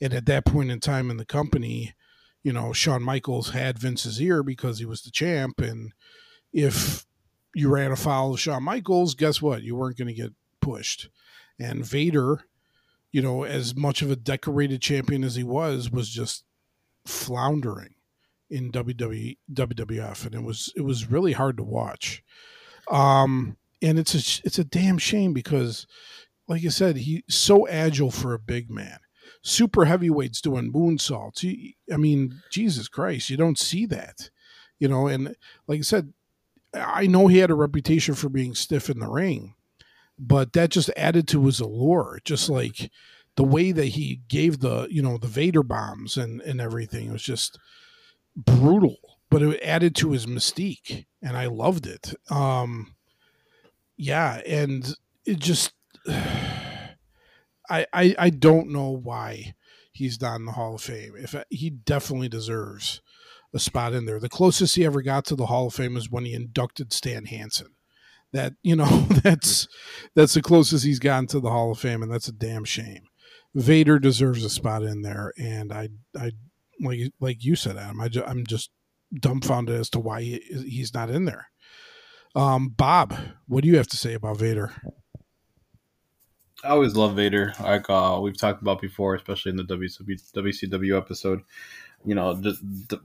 And 0.00 0.12
at 0.14 0.26
that 0.26 0.46
point 0.46 0.70
in 0.70 0.80
time 0.80 1.10
in 1.10 1.18
the 1.18 1.26
company, 1.26 1.94
you 2.42 2.52
know, 2.52 2.72
Shawn 2.72 3.02
Michaels 3.02 3.50
had 3.50 3.78
Vince's 3.78 4.20
ear 4.20 4.42
because 4.42 4.78
he 4.78 4.84
was 4.84 5.02
the 5.02 5.10
champ. 5.10 5.60
And 5.60 5.92
if 6.52 7.04
you 7.54 7.68
ran 7.68 7.92
afoul 7.92 8.34
of 8.34 8.40
Shawn 8.40 8.62
Michaels, 8.62 9.14
guess 9.14 9.40
what? 9.40 9.62
You 9.62 9.76
weren't 9.76 9.96
going 9.96 10.08
to 10.08 10.14
get 10.14 10.32
pushed. 10.60 11.08
And 11.58 11.84
Vader, 11.84 12.44
you 13.12 13.22
know, 13.22 13.44
as 13.44 13.76
much 13.76 14.02
of 14.02 14.10
a 14.10 14.16
decorated 14.16 14.82
champion 14.82 15.22
as 15.22 15.36
he 15.36 15.44
was, 15.44 15.90
was 15.90 16.08
just 16.10 16.44
floundering 17.06 17.94
in 18.50 18.72
WWE, 18.72 19.38
WWF, 19.52 20.26
and 20.26 20.34
it 20.34 20.42
was 20.42 20.72
it 20.76 20.82
was 20.82 21.10
really 21.10 21.32
hard 21.32 21.56
to 21.56 21.64
watch. 21.64 22.22
Um, 22.90 23.56
and 23.82 23.98
it's 23.98 24.14
a 24.14 24.42
it's 24.44 24.58
a 24.58 24.64
damn 24.64 24.98
shame 24.98 25.32
because, 25.32 25.86
like 26.48 26.64
I 26.64 26.68
said, 26.68 26.96
he's 26.96 27.22
so 27.28 27.66
agile 27.68 28.10
for 28.10 28.34
a 28.34 28.38
big 28.38 28.70
man. 28.70 28.98
Super 29.42 29.84
heavyweights 29.84 30.40
doing 30.40 30.72
moonsaults. 30.72 31.74
I 31.92 31.96
mean, 31.96 32.40
Jesus 32.50 32.88
Christ, 32.88 33.30
you 33.30 33.36
don't 33.36 33.58
see 33.58 33.86
that, 33.86 34.30
you 34.78 34.88
know. 34.88 35.06
And 35.06 35.34
like 35.66 35.78
I 35.78 35.82
said, 35.82 36.12
I 36.74 37.06
know 37.06 37.26
he 37.26 37.38
had 37.38 37.50
a 37.50 37.54
reputation 37.54 38.14
for 38.14 38.28
being 38.28 38.54
stiff 38.54 38.90
in 38.90 38.98
the 38.98 39.08
ring, 39.08 39.54
but 40.18 40.52
that 40.52 40.70
just 40.70 40.90
added 40.96 41.28
to 41.28 41.44
his 41.46 41.60
allure. 41.60 42.20
Just 42.24 42.48
like 42.48 42.90
the 43.36 43.44
way 43.44 43.72
that 43.72 43.86
he 43.86 44.20
gave 44.28 44.60
the 44.60 44.86
you 44.90 45.02
know 45.02 45.18
the 45.18 45.26
Vader 45.28 45.62
bombs 45.62 46.16
and 46.16 46.40
and 46.42 46.60
everything 46.60 47.08
it 47.08 47.12
was 47.12 47.22
just 47.22 47.58
brutal, 48.36 48.96
but 49.30 49.42
it 49.42 49.60
added 49.62 49.94
to 49.96 50.12
his 50.12 50.26
mystique, 50.26 51.06
and 51.22 51.36
I 51.36 51.46
loved 51.46 51.86
it. 51.86 52.14
Um, 52.30 52.94
yeah, 53.96 54.40
and 54.46 54.94
it 55.24 55.38
just 55.38 55.72
I, 56.08 57.86
I 57.92 58.14
I 58.18 58.30
don't 58.30 58.70
know 58.70 58.90
why 58.90 59.54
he's 59.92 60.20
not 60.20 60.36
in 60.36 60.44
the 60.44 60.52
Hall 60.52 60.74
of 60.74 60.82
Fame. 60.82 61.14
If 61.16 61.34
he 61.50 61.70
definitely 61.70 62.28
deserves 62.28 63.00
a 63.54 63.58
spot 63.58 63.94
in 63.94 64.04
there. 64.04 64.18
The 64.18 64.28
closest 64.28 64.76
he 64.76 64.84
ever 64.84 65.00
got 65.00 65.24
to 65.26 65.36
the 65.36 65.46
Hall 65.46 65.68
of 65.68 65.74
Fame 65.74 65.96
is 65.96 66.10
when 66.10 66.24
he 66.24 66.34
inducted 66.34 66.92
Stan 66.92 67.26
Hansen. 67.26 67.68
That 68.32 68.54
you 68.62 68.74
know 68.74 68.84
that's 69.22 69.68
that's 70.14 70.34
the 70.34 70.42
closest 70.42 70.84
he's 70.84 70.98
gotten 70.98 71.28
to 71.28 71.40
the 71.40 71.50
Hall 71.50 71.70
of 71.70 71.78
Fame, 71.78 72.02
and 72.02 72.12
that's 72.12 72.28
a 72.28 72.32
damn 72.32 72.64
shame. 72.64 73.04
Vader 73.54 74.00
deserves 74.00 74.44
a 74.44 74.50
spot 74.50 74.82
in 74.82 75.02
there, 75.02 75.32
and 75.38 75.72
I 75.72 75.90
I 76.18 76.32
like 76.80 77.12
like 77.20 77.44
you 77.44 77.54
said, 77.54 77.76
Adam. 77.76 78.00
I 78.00 78.08
ju- 78.08 78.24
I'm 78.26 78.44
just 78.44 78.70
dumbfounded 79.14 79.78
as 79.78 79.88
to 79.90 80.00
why 80.00 80.22
he, 80.22 80.40
he's 80.48 80.92
not 80.92 81.10
in 81.10 81.24
there. 81.24 81.48
Um, 82.34 82.68
Bob, 82.76 83.14
what 83.46 83.62
do 83.62 83.68
you 83.68 83.76
have 83.76 83.86
to 83.88 83.96
say 83.96 84.14
about 84.14 84.38
Vader? 84.38 84.72
I 86.64 86.68
always 86.68 86.96
love 86.96 87.14
Vader. 87.14 87.52
Like 87.60 87.88
uh, 87.88 88.18
we've 88.20 88.36
talked 88.36 88.62
about 88.62 88.80
before, 88.80 89.14
especially 89.14 89.50
in 89.50 89.56
the 89.56 89.64
WCW, 89.64 90.96
episode. 90.96 91.42
You 92.04 92.14
know, 92.14 92.34
the, 92.34 93.00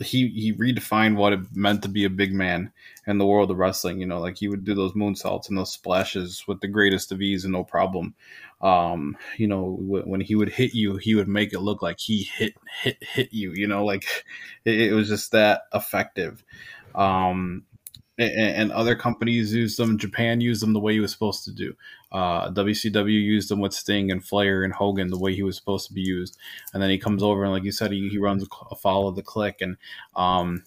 he 0.00 0.28
he 0.28 0.52
redefined 0.52 1.16
what 1.16 1.32
it 1.32 1.40
meant 1.54 1.82
to 1.82 1.88
be 1.88 2.04
a 2.04 2.10
big 2.10 2.32
man 2.32 2.72
in 3.06 3.18
the 3.18 3.26
world 3.26 3.50
of 3.50 3.58
wrestling. 3.58 4.00
You 4.00 4.06
know, 4.06 4.20
like 4.20 4.36
he 4.36 4.48
would 4.48 4.64
do 4.64 4.74
those 4.74 4.92
moonsaults 4.92 5.48
and 5.48 5.56
those 5.56 5.72
splashes 5.72 6.44
with 6.48 6.60
the 6.60 6.68
greatest 6.68 7.12
of 7.12 7.22
ease 7.22 7.44
and 7.44 7.52
no 7.52 7.64
problem. 7.64 8.14
Um, 8.60 9.16
you 9.36 9.46
know, 9.46 9.76
when 9.78 10.20
he 10.20 10.34
would 10.34 10.48
hit 10.48 10.74
you, 10.74 10.96
he 10.96 11.14
would 11.14 11.28
make 11.28 11.52
it 11.52 11.60
look 11.60 11.82
like 11.82 12.00
he 12.00 12.24
hit 12.24 12.54
hit 12.82 13.02
hit 13.02 13.32
you. 13.32 13.52
You 13.52 13.68
know, 13.68 13.84
like 13.84 14.04
it, 14.64 14.80
it 14.80 14.92
was 14.92 15.08
just 15.08 15.32
that 15.32 15.62
effective. 15.72 16.42
Um, 16.94 17.64
and, 18.16 18.30
and, 18.30 18.72
other 18.72 18.94
companies 18.94 19.52
used 19.52 19.76
them. 19.76 19.98
Japan 19.98 20.40
used 20.40 20.62
them 20.62 20.72
the 20.72 20.78
way 20.78 20.92
he 20.92 21.00
was 21.00 21.10
supposed 21.10 21.44
to 21.44 21.52
do. 21.52 21.74
Uh, 22.14 22.48
WCW 22.52 23.20
used 23.20 23.50
him 23.50 23.58
with 23.58 23.74
Sting 23.74 24.12
and 24.12 24.24
Flair 24.24 24.62
and 24.62 24.72
Hogan 24.72 25.08
the 25.08 25.18
way 25.18 25.34
he 25.34 25.42
was 25.42 25.56
supposed 25.56 25.88
to 25.88 25.92
be 25.92 26.00
used. 26.00 26.38
And 26.72 26.80
then 26.80 26.88
he 26.88 26.96
comes 26.96 27.24
over 27.24 27.42
and, 27.42 27.52
like 27.52 27.64
you 27.64 27.72
said, 27.72 27.90
he, 27.90 28.08
he 28.08 28.18
runs 28.18 28.46
a 28.70 28.76
follow 28.76 29.10
the 29.10 29.22
Kliq. 29.22 29.54
And 29.60 29.76
um, 30.14 30.62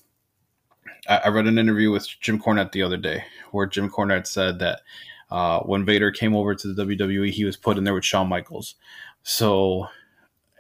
I, 1.07 1.21
I, 1.23 1.27
read 1.29 1.47
an 1.47 1.57
interview 1.57 1.89
with 1.89 2.05
Jim 2.19 2.37
Cornette 2.37 2.73
the 2.73 2.83
other 2.83 2.97
day 2.97 3.23
where 3.51 3.65
Jim 3.65 3.89
Cornette 3.89 4.27
said 4.27 4.59
that 4.59 4.81
uh, 5.31 5.61
when 5.61 5.85
Vader 5.85 6.11
came 6.11 6.35
over 6.35 6.53
to 6.53 6.73
the 6.73 6.83
WWE, 6.83 7.31
he 7.31 7.45
was 7.45 7.55
put 7.55 7.77
in 7.77 7.85
there 7.85 7.93
with 7.93 8.03
Shawn 8.03 8.27
Michaels. 8.27 8.75
So 9.23 9.87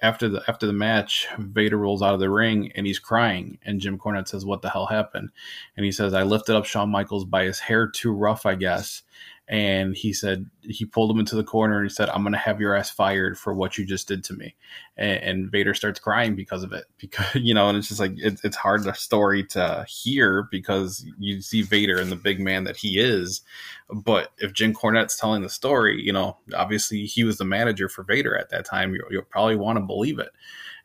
after 0.01 0.29
the 0.29 0.41
after 0.47 0.67
the 0.67 0.73
match, 0.73 1.27
Vader 1.37 1.77
rolls 1.77 2.01
out 2.01 2.13
of 2.13 2.21
the 2.21 2.29
ring 2.29 2.71
and 2.75 2.87
he's 2.87 2.99
crying. 2.99 3.57
And 3.65 3.81
Jim 3.81 3.97
Cornette 3.97 4.29
says, 4.29 4.45
"What 4.45 4.61
the 4.61 4.69
hell 4.69 4.85
happened?" 4.85 5.31
And 5.75 5.85
he 5.85 5.91
says, 5.91 6.13
"I 6.13 6.23
lifted 6.23 6.55
up 6.55 6.65
Shawn 6.65 6.89
Michaels 6.89 7.25
by 7.25 7.43
his 7.43 7.59
hair 7.59 7.87
too 7.87 8.13
rough, 8.13 8.45
I 8.45 8.55
guess." 8.55 9.03
And 9.49 9.95
he 9.95 10.11
said 10.11 10.49
he 10.61 10.83
pulled 10.83 11.09
him 11.09 11.19
into 11.19 11.35
the 11.35 11.43
corner 11.43 11.77
and 11.77 11.89
he 11.89 11.93
said 11.93 12.09
i'm 12.09 12.21
going 12.21 12.33
to 12.33 12.37
have 12.37 12.59
your 12.59 12.75
ass 12.75 12.89
fired 12.89 13.37
for 13.37 13.53
what 13.53 13.77
you 13.77 13.85
just 13.85 14.07
did 14.07 14.23
to 14.23 14.33
me. 14.33 14.55
And, 14.97 15.23
and, 15.23 15.51
vader 15.51 15.73
starts 15.73 15.99
crying 15.99 16.35
because 16.35 16.63
of 16.63 16.73
it 16.73 16.85
because 16.97 17.35
you 17.35 17.53
know 17.53 17.69
and 17.69 17.77
it's 17.77 17.87
just 17.87 17.99
like 17.99 18.13
it, 18.17 18.41
it's 18.43 18.57
hard 18.57 18.85
a 18.85 18.93
story 18.93 19.43
to 19.45 19.85
hear 19.87 20.47
because 20.51 21.05
you 21.17 21.41
see 21.41 21.61
vader 21.61 21.99
and 21.99 22.11
the 22.11 22.15
big 22.15 22.39
man 22.39 22.65
that 22.65 22.77
he 22.77 22.99
is. 22.99 23.41
But 23.89 24.33
if 24.37 24.53
jim 24.53 24.73
cornette's 24.73 25.17
telling 25.17 25.41
the 25.41 25.49
story 25.49 26.01
you 26.01 26.11
know 26.11 26.37
obviously 26.53 27.05
he 27.05 27.23
was 27.23 27.37
the 27.37 27.45
manager 27.45 27.87
for 27.87 28.03
vader 28.03 28.37
at 28.37 28.49
that 28.49 28.65
time. 28.65 28.93
You'll, 28.93 29.11
you'll 29.11 29.23
probably 29.23 29.55
want 29.55 29.77
to 29.77 29.85
believe 29.85 30.19
it. 30.19 30.29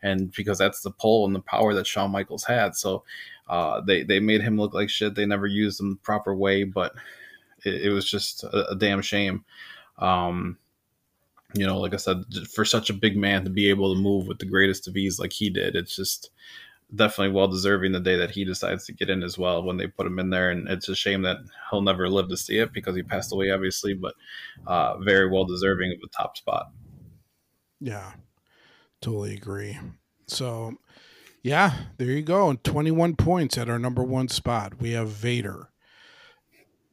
And 0.05 0.32
because 0.32 0.58
that's 0.58 0.81
the 0.82 0.91
pull 0.91 1.26
and 1.26 1.34
the 1.34 1.41
power 1.41 1.74
that 1.74 1.86
shawn 1.86 2.10
michaels 2.10 2.42
had. 2.42 2.74
So 2.74 3.05
uh, 3.49 3.81
they, 3.82 4.02
they 4.02 4.18
made 4.18 4.41
him 4.41 4.58
look 4.58 4.74
like 4.74 4.91
shit. 4.91 5.15
They 5.15 5.26
never 5.26 5.47
used 5.47 5.78
him 5.78 5.91
the 5.91 5.97
proper 5.97 6.34
way 6.34 6.65
but 6.65 6.92
it, 7.65 7.86
it 7.86 7.91
was 7.91 8.08
just 8.08 8.44
a, 8.44 8.70
a 8.70 8.76
damn 8.76 9.02
shame. 9.02 9.44
Um, 9.99 10.58
you 11.55 11.66
know, 11.66 11.78
like 11.78 11.94
I 11.94 11.99
said, 11.99 12.24
for 12.55 12.65
such 12.65 12.91
a 12.91 12.94
big 12.94 13.16
man 13.16 13.44
to 13.44 13.50
be 13.50 13.68
able 13.68 13.94
to 13.94 14.00
move 14.00 14.26
with 14.26 14.39
the 14.39 14.47
greatest 14.47 14.89
of 14.89 14.97
ease 14.97 15.18
like 15.18 15.32
he 15.32 15.50
did, 15.50 15.76
it's 15.76 15.94
just 15.94 16.31
definitely 16.94 17.34
well 17.34 17.49
deserving 17.49 17.92
the 17.92 18.00
day 18.00 18.16
that 18.16 18.31
he 18.31 18.44
decides 18.44 18.84
to 18.86 18.92
get 18.92 19.10
in 19.10 19.23
as 19.23 19.39
well 19.39 19.62
when 19.62 19.76
they 19.76 19.86
put 19.86 20.07
him 20.07 20.18
in 20.18 20.31
there. 20.31 20.50
And 20.50 20.68
it's 20.68 20.89
a 20.89 20.94
shame 20.94 21.23
that 21.23 21.39
he'll 21.70 21.82
never 21.82 22.08
live 22.08 22.28
to 22.28 22.36
see 22.36 22.58
it 22.58 22.73
because 22.73 22.97
he 22.97 23.02
passed 23.02 23.32
away, 23.32 23.50
obviously, 23.50 23.94
but 23.94 24.15
uh, 24.66 24.99
very 24.99 25.31
well 25.31 25.44
deserving 25.44 25.92
of 25.92 25.99
a 26.05 26.08
top 26.08 26.36
spot. 26.36 26.70
Yeah, 27.81 28.12
totally 29.00 29.34
agree. 29.34 29.78
So, 30.26 30.74
yeah, 31.42 31.73
there 31.99 32.10
you 32.10 32.23
go. 32.23 32.49
And 32.50 32.62
21 32.62 33.16
points 33.16 33.58
at 33.58 33.68
our 33.68 33.78
number 33.78 34.05
one 34.05 34.28
spot. 34.28 34.81
We 34.81 34.92
have 34.92 35.08
Vader. 35.08 35.70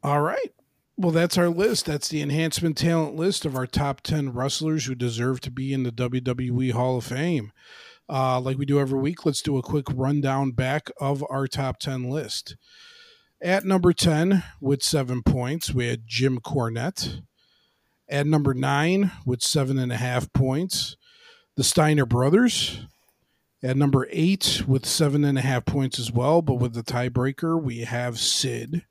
All 0.03 0.21
right. 0.21 0.53
Well, 0.99 1.11
that's 1.11 1.37
our 1.37 1.47
list. 1.47 1.85
That's 1.85 2.09
the 2.09 2.21
enhancement 2.21 2.75
talent 2.75 3.15
list 3.15 3.45
of 3.45 3.55
our 3.55 3.65
top 3.65 4.01
10 4.01 4.33
wrestlers 4.33 4.83
who 4.83 4.95
deserve 4.95 5.39
to 5.39 5.49
be 5.49 5.71
in 5.71 5.83
the 5.83 5.93
WWE 5.93 6.73
Hall 6.73 6.97
of 6.97 7.05
Fame. 7.05 7.53
Uh, 8.09 8.41
like 8.41 8.57
we 8.57 8.65
do 8.65 8.81
every 8.81 8.99
week, 8.99 9.25
let's 9.25 9.41
do 9.41 9.57
a 9.57 9.61
quick 9.61 9.85
rundown 9.93 10.51
back 10.51 10.91
of 10.99 11.23
our 11.29 11.47
top 11.47 11.79
10 11.79 12.09
list. 12.09 12.57
At 13.41 13.63
number 13.63 13.93
10, 13.93 14.43
with 14.59 14.83
seven 14.83 15.23
points, 15.23 15.73
we 15.73 15.87
had 15.87 16.05
Jim 16.05 16.39
Cornette. 16.41 17.21
At 18.09 18.27
number 18.27 18.53
nine, 18.53 19.13
with 19.25 19.41
seven 19.41 19.79
and 19.79 19.93
a 19.93 19.97
half 19.97 20.33
points, 20.33 20.97
the 21.55 21.63
Steiner 21.63 22.05
brothers. 22.05 22.81
At 23.63 23.77
number 23.77 24.05
eight, 24.11 24.63
with 24.67 24.85
seven 24.85 25.23
and 25.23 25.37
a 25.37 25.41
half 25.41 25.63
points 25.63 25.97
as 25.97 26.11
well, 26.11 26.41
but 26.41 26.55
with 26.55 26.73
the 26.73 26.83
tiebreaker, 26.83 27.61
we 27.61 27.85
have 27.85 28.19
Sid. 28.19 28.83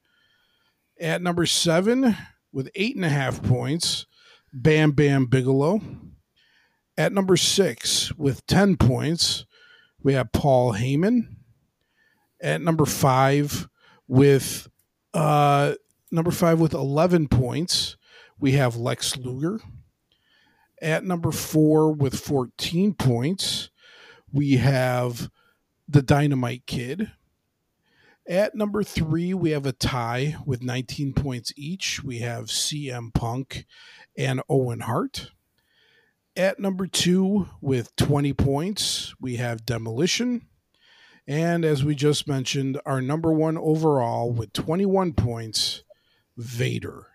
At 1.00 1.22
number 1.22 1.46
seven, 1.46 2.16
with 2.52 2.70
eight 2.74 2.96
and 2.96 3.04
a 3.04 3.08
half 3.08 3.42
points, 3.42 4.06
Bam 4.52 4.92
Bam 4.92 5.26
Bigelow. 5.26 5.80
At 6.96 7.12
number 7.12 7.36
six, 7.36 8.12
with 8.16 8.44
10 8.46 8.76
points, 8.76 9.46
we 10.02 10.14
have 10.14 10.32
Paul 10.32 10.74
Heyman. 10.74 11.36
At 12.40 12.60
number 12.60 12.84
five, 12.84 13.68
with 14.08 14.68
uh, 15.14 15.74
number 16.10 16.32
five 16.32 16.58
with 16.58 16.74
11 16.74 17.28
points, 17.28 17.96
we 18.40 18.52
have 18.52 18.76
Lex 18.76 19.16
Luger. 19.16 19.60
At 20.82 21.04
number 21.04 21.30
four 21.30 21.92
with 21.92 22.18
14 22.18 22.94
points, 22.94 23.70
we 24.32 24.56
have 24.56 25.30
the 25.88 26.02
Dynamite 26.02 26.66
Kid. 26.66 27.10
At 28.28 28.55
number 28.55 28.82
three, 28.82 29.32
we 29.32 29.50
have 29.50 29.65
a 29.65 29.73
tie 29.73 30.36
with 30.44 30.62
19 30.62 31.15
points 31.15 31.50
each. 31.57 32.05
We 32.05 32.18
have 32.18 32.47
CM 32.47 33.12
Punk 33.15 33.65
and 34.18 34.42
Owen 34.50 34.81
Hart. 34.81 35.31
At 36.36 36.58
number 36.58 36.86
two, 36.86 37.48
with 37.62 37.97
20 37.97 38.34
points, 38.34 39.15
we 39.18 39.36
have 39.36 39.65
Demolition. 39.65 40.42
And 41.26 41.65
as 41.65 41.82
we 41.82 41.94
just 41.94 42.28
mentioned, 42.28 42.78
our 42.84 43.00
number 43.00 43.32
one 43.32 43.57
overall 43.57 44.31
with 44.31 44.52
21 44.52 45.15
points, 45.15 45.82
Vader. 46.36 47.07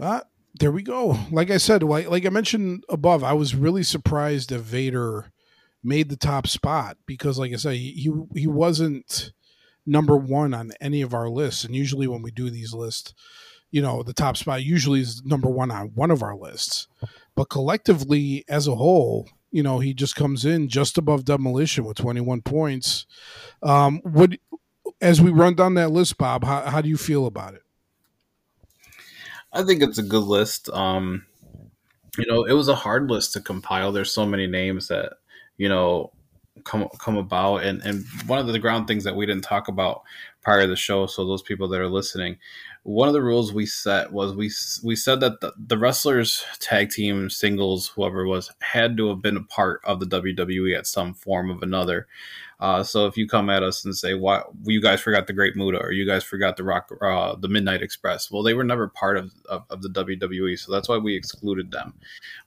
Ah, 0.00 0.22
there 0.58 0.72
we 0.72 0.82
go. 0.82 1.16
Like 1.30 1.50
I 1.50 1.58
said, 1.58 1.84
like, 1.84 2.10
like 2.10 2.26
I 2.26 2.30
mentioned 2.30 2.82
above, 2.88 3.22
I 3.22 3.34
was 3.34 3.54
really 3.54 3.84
surprised 3.84 4.50
that 4.50 4.58
Vader 4.58 5.32
made 5.82 6.08
the 6.08 6.16
top 6.16 6.48
spot 6.48 6.96
because, 7.06 7.38
like 7.38 7.52
I 7.52 7.56
said, 7.56 7.76
he 7.76 8.10
he 8.34 8.46
wasn't 8.46 9.32
number 9.86 10.16
one 10.16 10.54
on 10.54 10.72
any 10.80 11.02
of 11.02 11.14
our 11.14 11.28
lists. 11.28 11.64
And 11.64 11.74
usually, 11.74 12.06
when 12.06 12.22
we 12.22 12.30
do 12.30 12.50
these 12.50 12.74
lists, 12.74 13.14
you 13.70 13.82
know, 13.82 14.02
the 14.02 14.12
top 14.12 14.36
spot 14.36 14.62
usually 14.62 15.00
is 15.00 15.22
number 15.24 15.48
one 15.48 15.70
on 15.70 15.88
one 15.94 16.10
of 16.10 16.22
our 16.22 16.36
lists. 16.36 16.86
But 17.34 17.48
collectively, 17.48 18.44
as 18.48 18.68
a 18.68 18.74
whole, 18.74 19.28
you 19.50 19.62
know, 19.62 19.78
he 19.78 19.94
just 19.94 20.14
comes 20.14 20.44
in 20.44 20.68
just 20.68 20.98
above 20.98 21.24
demolition 21.24 21.84
with 21.84 21.96
21 21.96 22.42
points. 22.42 23.06
Um, 23.62 24.00
what, 24.02 24.32
as 25.00 25.20
we 25.20 25.30
run 25.30 25.54
down 25.54 25.74
that 25.74 25.90
list, 25.90 26.18
Bob, 26.18 26.44
how, 26.44 26.62
how 26.62 26.80
do 26.80 26.88
you 26.88 26.98
feel 26.98 27.26
about 27.26 27.54
it? 27.54 27.62
I 29.52 29.62
think 29.62 29.82
it's 29.82 29.98
a 29.98 30.02
good 30.02 30.24
list. 30.24 30.68
Um, 30.70 31.26
you 32.18 32.26
know, 32.26 32.44
it 32.44 32.52
was 32.52 32.68
a 32.68 32.74
hard 32.74 33.10
list 33.10 33.32
to 33.34 33.40
compile. 33.40 33.92
There's 33.92 34.12
so 34.12 34.26
many 34.26 34.46
names 34.46 34.88
that, 34.88 35.14
you 35.56 35.68
know, 35.68 36.12
come 36.64 36.88
come 36.98 37.16
about. 37.16 37.58
And 37.58 37.82
and 37.82 38.04
one 38.26 38.38
of 38.38 38.46
the 38.46 38.58
ground 38.58 38.86
things 38.86 39.04
that 39.04 39.16
we 39.16 39.26
didn't 39.26 39.44
talk 39.44 39.68
about 39.68 40.02
prior 40.42 40.62
to 40.62 40.66
the 40.66 40.76
show 40.76 41.06
so 41.06 41.24
those 41.24 41.42
people 41.42 41.68
that 41.68 41.80
are 41.80 41.88
listening 41.88 42.36
one 42.84 43.06
of 43.06 43.14
the 43.14 43.22
rules 43.22 43.52
we 43.52 43.64
set 43.64 44.12
was 44.12 44.34
we 44.34 44.50
we 44.82 44.96
said 44.96 45.20
that 45.20 45.40
the, 45.40 45.52
the 45.56 45.78
wrestlers 45.78 46.44
tag 46.58 46.90
team 46.90 47.30
singles 47.30 47.88
whoever 47.88 48.26
was 48.26 48.50
had 48.60 48.96
to 48.96 49.08
have 49.08 49.22
been 49.22 49.36
a 49.36 49.42
part 49.44 49.80
of 49.84 50.00
the 50.00 50.06
WWE 50.06 50.76
at 50.76 50.86
some 50.86 51.14
form 51.14 51.48
of 51.50 51.62
another. 51.62 52.08
Uh, 52.58 52.82
so 52.82 53.06
if 53.06 53.16
you 53.16 53.26
come 53.26 53.50
at 53.50 53.62
us 53.62 53.84
and 53.84 53.96
say 53.96 54.14
why 54.14 54.42
you 54.64 54.80
guys 54.80 55.00
forgot 55.00 55.26
the 55.26 55.32
Great 55.32 55.56
Muta 55.56 55.78
or 55.78 55.92
you 55.92 56.06
guys 56.06 56.22
forgot 56.24 56.56
the 56.56 56.64
Rock 56.64 56.90
uh, 57.00 57.36
the 57.36 57.48
Midnight 57.48 57.82
Express 57.82 58.32
well 58.32 58.42
they 58.42 58.54
were 58.54 58.64
never 58.64 58.88
part 58.88 59.16
of, 59.16 59.32
of, 59.48 59.64
of 59.70 59.82
the 59.82 59.88
WWE 59.88 60.58
so 60.58 60.72
that's 60.72 60.88
why 60.88 60.98
we 60.98 61.14
excluded 61.14 61.70
them. 61.70 61.94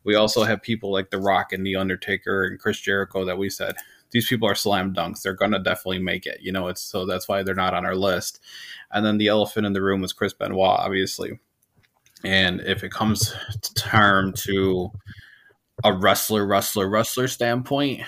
We 0.04 0.16
also 0.16 0.44
have 0.44 0.62
people 0.62 0.92
like 0.92 1.12
the 1.12 1.20
Rock 1.20 1.54
and 1.54 1.66
the 1.66 1.78
Undertaker 1.78 2.44
and 2.44 2.60
Chris 2.60 2.80
Jericho 2.80 3.24
that 3.24 3.38
we 3.38 3.50
said 3.50 3.76
these 4.16 4.30
people 4.30 4.48
are 4.48 4.56
slam 4.56 4.94
dunks. 4.94 5.22
They're 5.22 5.34
gonna 5.34 5.60
definitely 5.60 6.00
make 6.00 6.26
it. 6.26 6.40
You 6.42 6.54
know, 6.54 6.70
it's 6.70 6.82
so 6.82 7.06
that's 7.06 7.28
why 7.28 7.44
they're 7.44 7.54
not 7.54 7.74
on 7.74 7.86
our 7.86 7.98
list. 7.98 8.40
And 8.92 9.06
then 9.06 9.18
the 9.18 9.28
elephant 9.28 9.66
in 9.66 9.74
the 9.74 9.82
room 9.82 10.00
was 10.00 10.14
Chris 10.14 10.32
Benoit, 10.32 10.80
obviously. 10.80 11.38
And 12.24 12.62
if 12.62 12.86
it 12.86 12.94
comes 12.94 13.34
to 13.62 13.74
term 13.74 14.32
to 14.32 14.90
a 15.84 15.92
wrestler, 15.92 16.48
wrestler, 16.48 16.88
wrestler 16.88 17.28
standpoint, 17.28 18.04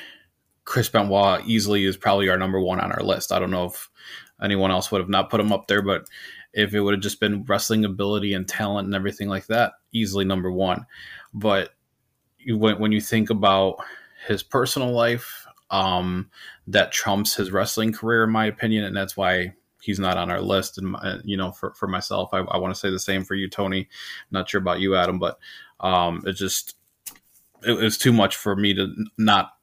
Chris 0.64 0.88
Benoit 0.88 1.46
easily 1.46 1.84
is 1.84 1.98
probably 1.98 2.30
our 2.30 2.38
number 2.38 2.62
one 2.62 2.80
on 2.80 2.94
our 2.94 3.04
list. 3.04 3.34
I 3.34 3.40
don't 3.40 3.52
know 3.52 3.66
if 3.66 3.90
anyone 4.42 4.72
else 4.72 4.90
would 4.90 5.02
have 5.02 5.10
not 5.10 5.30
put 5.30 5.42
him 5.42 5.52
up 5.52 5.68
there, 5.68 5.82
but 5.82 6.06
if 6.54 6.74
it 6.74 6.80
would 6.80 6.94
have 6.94 7.04
just 7.04 7.20
been 7.20 7.44
wrestling 7.44 7.84
ability 7.84 8.34
and 8.34 8.48
talent 8.48 8.86
and 8.86 8.96
everything 8.96 9.28
like 9.28 9.48
that, 9.48 9.74
easily 9.92 10.24
number 10.24 10.54
one. 10.54 10.86
But 11.34 11.72
you, 12.38 12.58
when, 12.58 12.80
when 12.80 12.94
you 12.94 13.02
think 13.02 13.30
about 13.30 13.84
his 14.26 14.42
personal 14.42 14.94
life, 14.94 15.47
um, 15.70 16.30
that 16.68 16.92
trumps 16.92 17.36
his 17.36 17.52
wrestling 17.52 17.94
career, 17.94 18.24
in 18.24 18.32
my 18.32 18.46
opinion, 18.46 18.84
and 18.86 18.96
that's 18.96 19.18
why 19.18 19.54
he's 19.82 20.00
not 20.00 20.18
on 20.18 20.32
our 20.32 20.42
list. 20.42 20.78
And 20.78 20.88
my, 20.92 21.18
you 21.24 21.38
know, 21.38 21.52
for 21.52 21.74
for 21.74 21.88
myself, 21.88 22.30
I, 22.34 22.40
I 22.40 22.58
want 22.58 22.74
to 22.74 22.80
say 22.80 22.90
the 22.90 23.00
same 23.00 23.24
for 23.24 23.36
you, 23.36 23.50
Tony. 23.50 23.88
not 24.32 24.50
sure 24.50 24.62
about 24.62 24.80
you, 24.80 24.96
Adam, 24.96 25.20
but 25.20 25.40
um, 25.80 26.24
it 26.26 26.34
just 26.34 26.76
it 27.66 27.74
was 27.74 27.98
too 27.98 28.14
much 28.14 28.36
for 28.36 28.56
me 28.56 28.74
to 28.74 28.94
not 29.18 29.54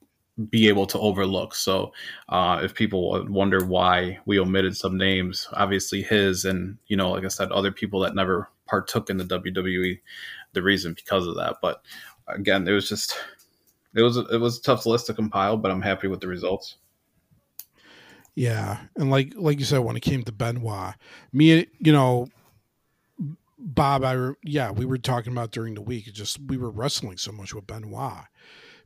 be 0.51 0.69
able 0.69 0.87
to 0.87 0.99
overlook. 0.99 1.55
So, 1.55 1.93
uh, 2.29 2.61
if 2.63 2.75
people 2.75 3.25
wonder 3.29 3.65
why 3.65 4.19
we 4.27 4.39
omitted 4.39 4.77
some 4.77 4.97
names, 4.99 5.49
obviously 5.53 6.03
his, 6.03 6.45
and 6.45 6.79
you 6.87 6.97
know, 6.97 7.11
like 7.11 7.25
I 7.25 7.29
said, 7.29 7.53
other 7.53 7.71
people 7.71 8.01
that 8.01 8.15
never 8.15 8.51
partook 8.67 9.11
in 9.11 9.17
the 9.17 9.25
WWE, 9.25 10.01
the 10.53 10.63
reason 10.63 10.95
because 10.95 11.27
of 11.27 11.37
that. 11.37 11.57
But 11.63 11.83
again, 12.29 12.67
it 12.67 12.73
was 12.73 12.89
just 12.89 13.17
it 13.95 14.03
was 14.03 14.17
it 14.17 14.41
was 14.41 14.59
a 14.59 14.63
tough 14.63 14.87
list 14.87 15.07
to 15.07 15.15
compile, 15.15 15.57
but 15.57 15.71
I'm 15.71 15.83
happy 15.83 16.09
with 16.09 16.21
the 16.21 16.29
results. 16.29 16.77
Yeah, 18.35 18.79
and 18.97 19.11
like 19.11 19.33
like 19.37 19.59
you 19.59 19.65
said, 19.65 19.79
when 19.79 19.97
it 19.97 20.01
came 20.01 20.23
to 20.25 20.33
Benoit, 20.33 20.95
me, 21.33 21.67
you 21.79 21.93
know, 21.93 22.27
Bob, 23.59 24.05
I 24.05 24.33
yeah, 24.43 24.73
we 24.73 24.85
were 24.85 24.99
talking 24.99 25.33
about 25.33 25.53
during 25.53 25.75
the 25.75 25.83
week. 25.83 26.13
Just 26.13 26.39
we 26.41 26.57
were 26.57 26.71
wrestling 26.71 27.17
so 27.17 27.31
much 27.31 27.55
with 27.55 27.67
Benoit 27.67 28.25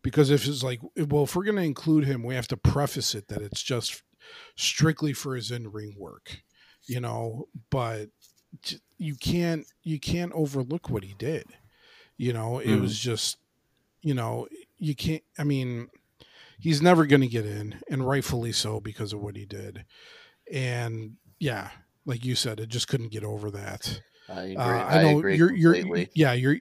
because 0.03 0.31
if 0.31 0.47
it's 0.47 0.63
like, 0.63 0.81
well, 0.97 1.25
if 1.25 1.35
we're 1.35 1.45
going 1.45 1.57
to 1.57 1.63
include 1.63 2.05
him, 2.05 2.23
we 2.23 2.35
have 2.35 2.49
to 2.49 2.57
preface 2.57 3.15
it 3.15 3.29
that 3.29 3.43
it's 3.43 3.63
just 3.63 4.03
strictly 4.57 5.13
for 5.13 5.35
his 5.35 5.51
in 5.51 5.73
ring 5.73 5.95
work, 5.99 6.43
you 6.87 7.01
know. 7.01 7.49
But 7.71 8.09
you 8.99 9.15
can't 9.15 9.67
you 9.83 9.99
can't 9.99 10.33
overlook 10.33 10.91
what 10.91 11.05
he 11.05 11.15
did. 11.19 11.45
You 12.17 12.33
know, 12.33 12.59
it 12.59 12.69
mm. 12.69 12.81
was 12.81 12.99
just, 12.99 13.39
you 14.03 14.13
know, 14.13 14.49
you 14.79 14.95
can't. 14.95 15.23
I 15.39 15.45
mean, 15.45 15.89
he's 16.59 16.83
never 16.83 17.07
going 17.07 17.21
to 17.21 17.29
get 17.29 17.47
in, 17.47 17.81
and 17.91 18.07
rightfully 18.07 18.53
so 18.53 18.81
because 18.81 19.13
of 19.13 19.21
what 19.21 19.37
he 19.37 19.45
did. 19.45 19.85
And 20.53 21.17
yeah, 21.39 21.71
like 22.07 22.25
you 22.25 22.35
said, 22.35 22.61
it 22.61 22.69
just 22.69 22.89
couldn't 22.89 23.13
get 23.13 23.25
over 23.25 23.51
that. 23.51 24.01
I 24.29 24.43
agree. 24.43 24.57
Uh, 24.57 24.69
I 24.69 25.03
know 25.03 25.27
I 25.27 25.33
you're, 25.33 25.55
you're, 25.55 26.07
yeah, 26.15 26.33
you're, 26.33 26.59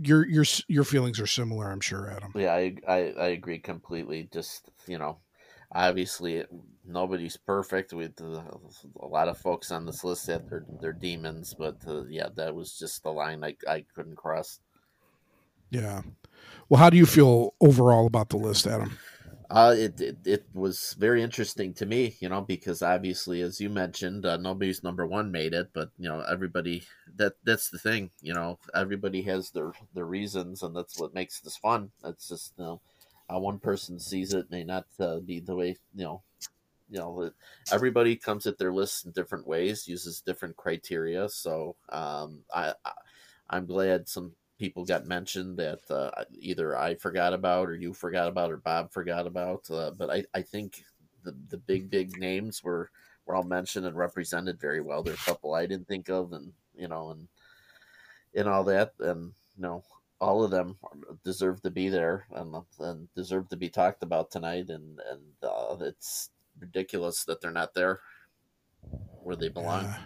your 0.00 0.26
your 0.26 0.44
your 0.68 0.84
feelings 0.84 1.20
are 1.20 1.26
similar. 1.26 1.70
I'm 1.70 1.80
sure, 1.80 2.10
Adam. 2.10 2.32
Yeah, 2.34 2.54
I, 2.54 2.74
I, 2.88 2.96
I 3.18 3.26
agree 3.28 3.58
completely. 3.58 4.28
Just 4.32 4.70
you 4.86 4.98
know, 4.98 5.18
obviously 5.72 6.44
nobody's 6.86 7.36
perfect. 7.36 7.92
With 7.92 8.18
a 8.20 9.06
lot 9.06 9.28
of 9.28 9.38
folks 9.38 9.70
on 9.70 9.84
this 9.84 10.02
list 10.04 10.26
that 10.26 10.48
they're 10.48 10.64
they're 10.80 10.92
demons, 10.92 11.54
but 11.58 11.76
uh, 11.86 12.04
yeah, 12.04 12.28
that 12.36 12.54
was 12.54 12.78
just 12.78 13.02
the 13.02 13.12
line 13.12 13.44
I 13.44 13.56
I 13.68 13.84
couldn't 13.94 14.16
cross. 14.16 14.60
Yeah, 15.70 16.02
well, 16.68 16.78
how 16.78 16.90
do 16.90 16.96
you 16.96 17.06
feel 17.06 17.54
overall 17.60 18.06
about 18.06 18.28
the 18.28 18.36
list, 18.36 18.66
Adam? 18.66 18.98
Uh, 19.50 19.74
it, 19.76 20.00
it, 20.00 20.16
it 20.24 20.44
was 20.54 20.94
very 20.96 21.20
interesting 21.20 21.74
to 21.74 21.84
me, 21.84 22.14
you 22.20 22.28
know, 22.28 22.40
because 22.40 22.82
obviously, 22.82 23.42
as 23.42 23.60
you 23.60 23.68
mentioned, 23.68 24.24
uh, 24.24 24.36
nobody's 24.36 24.84
number 24.84 25.04
one 25.04 25.32
made 25.32 25.52
it, 25.52 25.70
but 25.72 25.90
you 25.98 26.08
know, 26.08 26.20
everybody 26.30 26.84
that 27.16 27.32
that's 27.42 27.68
the 27.68 27.78
thing, 27.78 28.10
you 28.22 28.32
know, 28.32 28.60
everybody 28.76 29.22
has 29.22 29.50
their 29.50 29.72
their 29.92 30.04
reasons, 30.04 30.62
and 30.62 30.76
that's 30.76 31.00
what 31.00 31.14
makes 31.14 31.40
this 31.40 31.56
fun. 31.56 31.90
It's 32.04 32.28
just 32.28 32.52
you 32.58 32.64
know, 32.64 32.80
how 33.28 33.40
one 33.40 33.58
person 33.58 33.98
sees 33.98 34.34
it 34.34 34.52
may 34.52 34.62
not 34.62 34.86
uh, 35.00 35.18
be 35.18 35.40
the 35.40 35.56
way 35.56 35.76
you 35.96 36.04
know, 36.04 36.22
you 36.88 36.98
know, 36.98 37.32
everybody 37.72 38.14
comes 38.14 38.46
at 38.46 38.56
their 38.56 38.72
lists 38.72 39.04
in 39.04 39.10
different 39.10 39.48
ways, 39.48 39.88
uses 39.88 40.20
different 40.20 40.56
criteria. 40.56 41.28
So 41.28 41.74
um, 41.88 42.44
I, 42.54 42.74
I 42.84 42.92
I'm 43.50 43.66
glad 43.66 44.08
some 44.08 44.32
people 44.60 44.84
got 44.84 45.06
mentioned 45.06 45.56
that 45.56 45.80
uh, 45.90 46.10
either 46.38 46.76
I 46.76 46.94
forgot 46.94 47.32
about 47.32 47.66
or 47.70 47.74
you 47.74 47.94
forgot 47.94 48.28
about 48.28 48.52
or 48.52 48.58
Bob 48.58 48.92
forgot 48.92 49.26
about. 49.26 49.68
Uh, 49.70 49.90
but 49.90 50.10
I, 50.10 50.22
I 50.34 50.42
think 50.42 50.84
the 51.24 51.34
the 51.48 51.56
big 51.56 51.90
big 51.90 52.18
names 52.18 52.62
were 52.62 52.90
were 53.24 53.34
all 53.34 53.42
mentioned 53.42 53.86
and 53.86 53.96
represented 53.96 54.60
very 54.60 54.82
well. 54.82 55.02
There 55.02 55.14
are 55.14 55.16
a 55.16 55.30
couple 55.30 55.54
I 55.54 55.64
didn't 55.64 55.88
think 55.88 56.10
of, 56.10 56.34
and 56.34 56.52
you 56.76 56.88
know, 56.88 57.10
and 57.10 57.26
and 58.34 58.48
all 58.48 58.64
that, 58.64 58.92
and 59.00 59.32
you 59.56 59.62
know, 59.62 59.82
all 60.20 60.44
of 60.44 60.50
them 60.50 60.76
deserve 61.24 61.62
to 61.62 61.70
be 61.70 61.88
there 61.88 62.26
and 62.32 62.54
and 62.80 63.08
deserve 63.16 63.48
to 63.48 63.56
be 63.56 63.70
talked 63.70 64.02
about 64.02 64.30
tonight. 64.30 64.68
And 64.68 65.00
and 65.10 65.22
uh, 65.42 65.76
it's 65.80 66.28
ridiculous 66.60 67.24
that 67.24 67.40
they're 67.40 67.50
not 67.50 67.72
there 67.72 68.00
where 69.22 69.36
they 69.36 69.48
belong. 69.48 69.84
Yeah. 69.84 69.98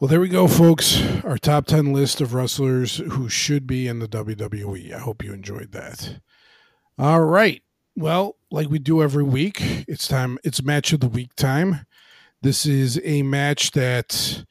Well, 0.00 0.06
there 0.06 0.20
we 0.20 0.28
go, 0.28 0.46
folks. 0.46 1.02
Our 1.24 1.38
top 1.38 1.66
10 1.66 1.92
list 1.92 2.20
of 2.20 2.32
wrestlers 2.32 2.98
who 2.98 3.28
should 3.28 3.66
be 3.66 3.88
in 3.88 3.98
the 3.98 4.06
WWE. 4.06 4.94
I 4.94 4.98
hope 5.00 5.24
you 5.24 5.32
enjoyed 5.32 5.72
that. 5.72 6.20
All 6.96 7.22
right. 7.22 7.62
Well, 7.96 8.36
like 8.48 8.68
we 8.68 8.78
do 8.78 9.02
every 9.02 9.24
week, 9.24 9.56
it's 9.88 10.06
time, 10.06 10.38
it's 10.44 10.62
match 10.62 10.92
of 10.92 11.00
the 11.00 11.08
week 11.08 11.34
time. 11.34 11.84
This 12.42 12.64
is 12.64 13.00
a 13.02 13.22
match 13.22 13.72
that 13.72 14.44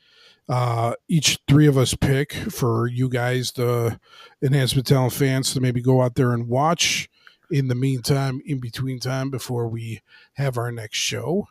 uh, 0.49 0.95
each 1.07 1.39
three 1.47 1.67
of 1.67 1.77
us 1.77 1.93
pick 1.93 2.33
for 2.33 2.85
you 2.85 3.07
guys, 3.07 3.53
the 3.53 4.01
Enhancement 4.43 4.87
Talent 4.87 5.13
fans, 5.13 5.53
to 5.53 5.61
maybe 5.61 5.81
go 5.81 6.01
out 6.01 6.15
there 6.15 6.33
and 6.33 6.49
watch 6.49 7.07
in 7.49 7.69
the 7.69 7.75
meantime, 7.75 8.41
in 8.45 8.59
between 8.59 8.99
time, 8.99 9.29
before 9.29 9.69
we 9.69 10.01
have 10.33 10.57
our 10.57 10.73
next 10.73 10.97
show. 10.97 11.47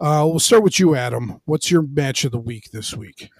Uh, 0.00 0.24
we'll 0.24 0.38
start 0.38 0.62
with 0.62 0.78
you, 0.78 0.94
Adam. 0.94 1.40
What's 1.44 1.72
your 1.72 1.82
match 1.82 2.24
of 2.24 2.30
the 2.30 2.38
week 2.38 2.70
this 2.70 2.94
week? 2.94 3.30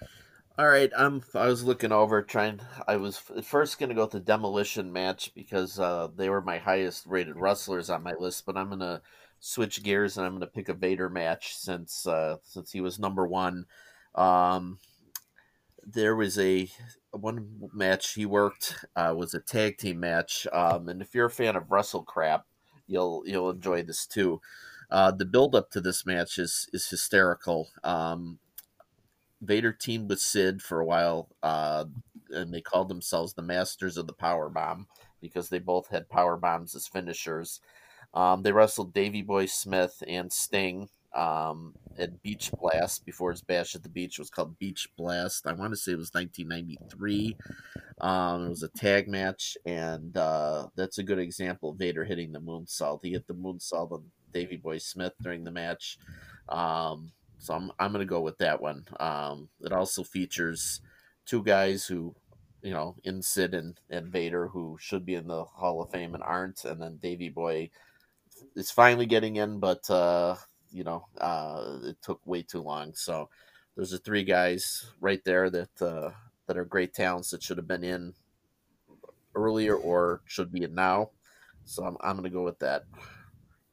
All 0.57 0.67
right, 0.67 0.91
I'm. 0.97 1.23
I 1.33 1.45
was 1.45 1.63
looking 1.63 1.93
over 1.93 2.21
trying. 2.21 2.59
I 2.85 2.97
was 2.97 3.17
first 3.17 3.79
going 3.79 3.87
to 3.87 3.95
go 3.95 4.01
with 4.01 4.11
the 4.11 4.19
demolition 4.19 4.91
match 4.91 5.33
because 5.33 5.79
uh, 5.79 6.09
they 6.13 6.29
were 6.29 6.41
my 6.41 6.57
highest 6.57 7.05
rated 7.05 7.37
wrestlers 7.37 7.89
on 7.89 8.03
my 8.03 8.13
list, 8.19 8.45
but 8.45 8.57
I'm 8.57 8.67
going 8.67 8.81
to 8.81 9.01
switch 9.39 9.83
gears 9.83 10.17
and 10.17 10.25
I'm 10.25 10.33
going 10.33 10.41
to 10.41 10.47
pick 10.47 10.67
a 10.67 10.73
Vader 10.73 11.09
match 11.09 11.55
since 11.55 12.05
uh, 12.05 12.35
since 12.43 12.73
he 12.73 12.81
was 12.81 12.99
number 12.99 13.25
one. 13.25 13.65
Um, 14.15 14.79
there 15.85 16.17
was 16.17 16.37
a 16.37 16.69
one 17.11 17.69
match 17.73 18.15
he 18.15 18.25
worked 18.25 18.83
uh, 18.97 19.13
was 19.15 19.33
a 19.33 19.39
tag 19.39 19.77
team 19.77 20.01
match, 20.01 20.45
um, 20.51 20.89
and 20.89 21.01
if 21.01 21.15
you're 21.15 21.27
a 21.27 21.31
fan 21.31 21.55
of 21.55 21.71
Wrestle 21.71 22.03
Crap, 22.03 22.45
you'll 22.85 23.23
you'll 23.25 23.49
enjoy 23.49 23.81
this 23.81 24.05
too. 24.05 24.41
Uh, 24.91 25.11
the 25.11 25.25
build 25.25 25.55
up 25.55 25.69
to 25.71 25.81
this 25.81 26.05
match 26.05 26.37
is 26.37 26.67
is 26.73 26.89
hysterical. 26.89 27.69
Um, 27.83 28.39
Vader 29.41 29.71
teamed 29.71 30.09
with 30.09 30.19
Sid 30.19 30.61
for 30.61 30.79
a 30.79 30.85
while, 30.85 31.29
uh, 31.43 31.85
and 32.31 32.53
they 32.53 32.61
called 32.61 32.89
themselves 32.89 33.33
the 33.33 33.41
Masters 33.41 33.97
of 33.97 34.07
the 34.07 34.13
Power 34.13 34.49
Bomb 34.49 34.87
because 35.21 35.49
they 35.49 35.59
both 35.59 35.89
had 35.89 36.09
power 36.09 36.37
bombs 36.37 36.75
as 36.75 36.87
finishers. 36.87 37.61
Um, 38.13 38.41
they 38.41 38.51
wrestled 38.51 38.93
Davey 38.93 39.21
Boy 39.21 39.45
Smith 39.45 40.03
and 40.07 40.31
Sting 40.31 40.89
um, 41.13 41.73
at 41.97 42.21
Beach 42.21 42.51
Blast 42.59 43.05
before 43.05 43.31
his 43.31 43.41
bash 43.41 43.75
at 43.75 43.83
the 43.83 43.89
beach 43.89 44.17
it 44.17 44.21
was 44.21 44.29
called 44.29 44.57
Beach 44.59 44.87
Blast. 44.97 45.47
I 45.47 45.53
want 45.53 45.71
to 45.73 45.77
say 45.77 45.91
it 45.91 45.97
was 45.97 46.13
1993. 46.13 47.35
Um, 48.01 48.45
it 48.45 48.49
was 48.49 48.63
a 48.63 48.69
tag 48.69 49.07
match, 49.07 49.57
and 49.65 50.15
uh, 50.15 50.67
that's 50.75 50.97
a 50.97 51.03
good 51.03 51.19
example 51.19 51.71
of 51.71 51.77
Vader 51.77 52.05
hitting 52.05 52.31
the 52.31 52.39
moonsault. 52.39 52.99
He 53.03 53.11
hit 53.11 53.27
the 53.27 53.33
moonsault 53.33 53.91
on 53.91 54.03
Davey 54.33 54.57
Boy 54.57 54.77
Smith 54.77 55.13
during 55.21 55.43
the 55.43 55.51
match. 55.51 55.97
Um, 56.47 57.11
so 57.37 57.53
I'm, 57.53 57.71
I'm 57.79 57.91
going 57.91 58.05
to 58.05 58.09
go 58.09 58.21
with 58.21 58.37
that 58.39 58.61
one. 58.61 58.85
Um, 58.99 59.49
it 59.61 59.71
also 59.71 60.03
features 60.03 60.81
two 61.25 61.43
guys 61.43 61.85
who, 61.85 62.15
you 62.61 62.71
know, 62.71 62.95
in 63.03 63.21
Sid 63.21 63.53
and, 63.53 63.79
and 63.89 64.07
Vader, 64.07 64.47
who 64.47 64.77
should 64.79 65.05
be 65.05 65.15
in 65.15 65.27
the 65.27 65.43
Hall 65.43 65.81
of 65.81 65.91
Fame 65.91 66.13
and 66.15 66.23
aren't. 66.23 66.65
And 66.65 66.81
then 66.81 66.97
Davy 66.97 67.29
Boy 67.29 67.69
is 68.55 68.71
finally 68.71 69.05
getting 69.05 69.37
in, 69.37 69.59
but, 69.59 69.89
uh, 69.89 70.35
you 70.71 70.83
know, 70.83 71.07
uh, 71.19 71.79
it 71.83 71.97
took 72.01 72.19
way 72.25 72.41
too 72.41 72.61
long. 72.61 72.93
So 72.93 73.29
those 73.77 73.93
are 73.93 73.97
three 73.97 74.23
guys 74.23 74.91
right 74.99 75.23
there 75.23 75.49
that, 75.49 75.81
uh, 75.81 76.11
that 76.47 76.57
are 76.57 76.65
great 76.65 76.93
talents 76.93 77.29
that 77.29 77.41
should 77.43 77.57
have 77.57 77.67
been 77.67 77.83
in 77.83 78.13
earlier 79.35 79.75
or 79.75 80.21
should 80.25 80.51
be 80.51 80.63
in 80.63 80.75
now. 80.75 81.11
So 81.63 81.85
I'm, 81.85 81.95
I'm 82.01 82.17
going 82.17 82.23
to 82.23 82.29
go 82.29 82.43
with 82.43 82.59
that. 82.59 82.83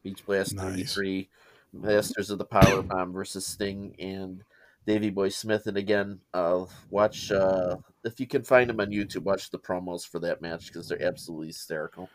Beach 0.07 0.25
Blast 0.25 0.55
Nice. 0.55 0.95
33. 0.95 1.29
Masters 1.73 2.31
of 2.31 2.39
the 2.39 2.45
Power 2.45 2.81
Bomb 2.81 3.13
versus 3.13 3.45
Sting 3.45 3.95
and 3.99 4.45
Davey 4.87 5.11
Boy 5.11 5.29
Smith. 5.31 5.67
And 5.67 5.77
again, 5.77 6.21
uh, 6.33 6.65
watch 6.91 7.33
uh, 7.33 7.77
if 8.05 8.21
you 8.21 8.27
can 8.29 8.45
find 8.45 8.71
them 8.71 8.79
on 8.81 8.91
YouTube. 8.91 9.25
Watch 9.25 9.51
the 9.51 9.59
promos 9.59 10.07
for 10.07 10.21
that 10.21 10.41
match 10.41 10.69
because 10.69 10.89
they're 10.89 11.03
absolutely 11.03 11.49
hysterical. 11.49 12.09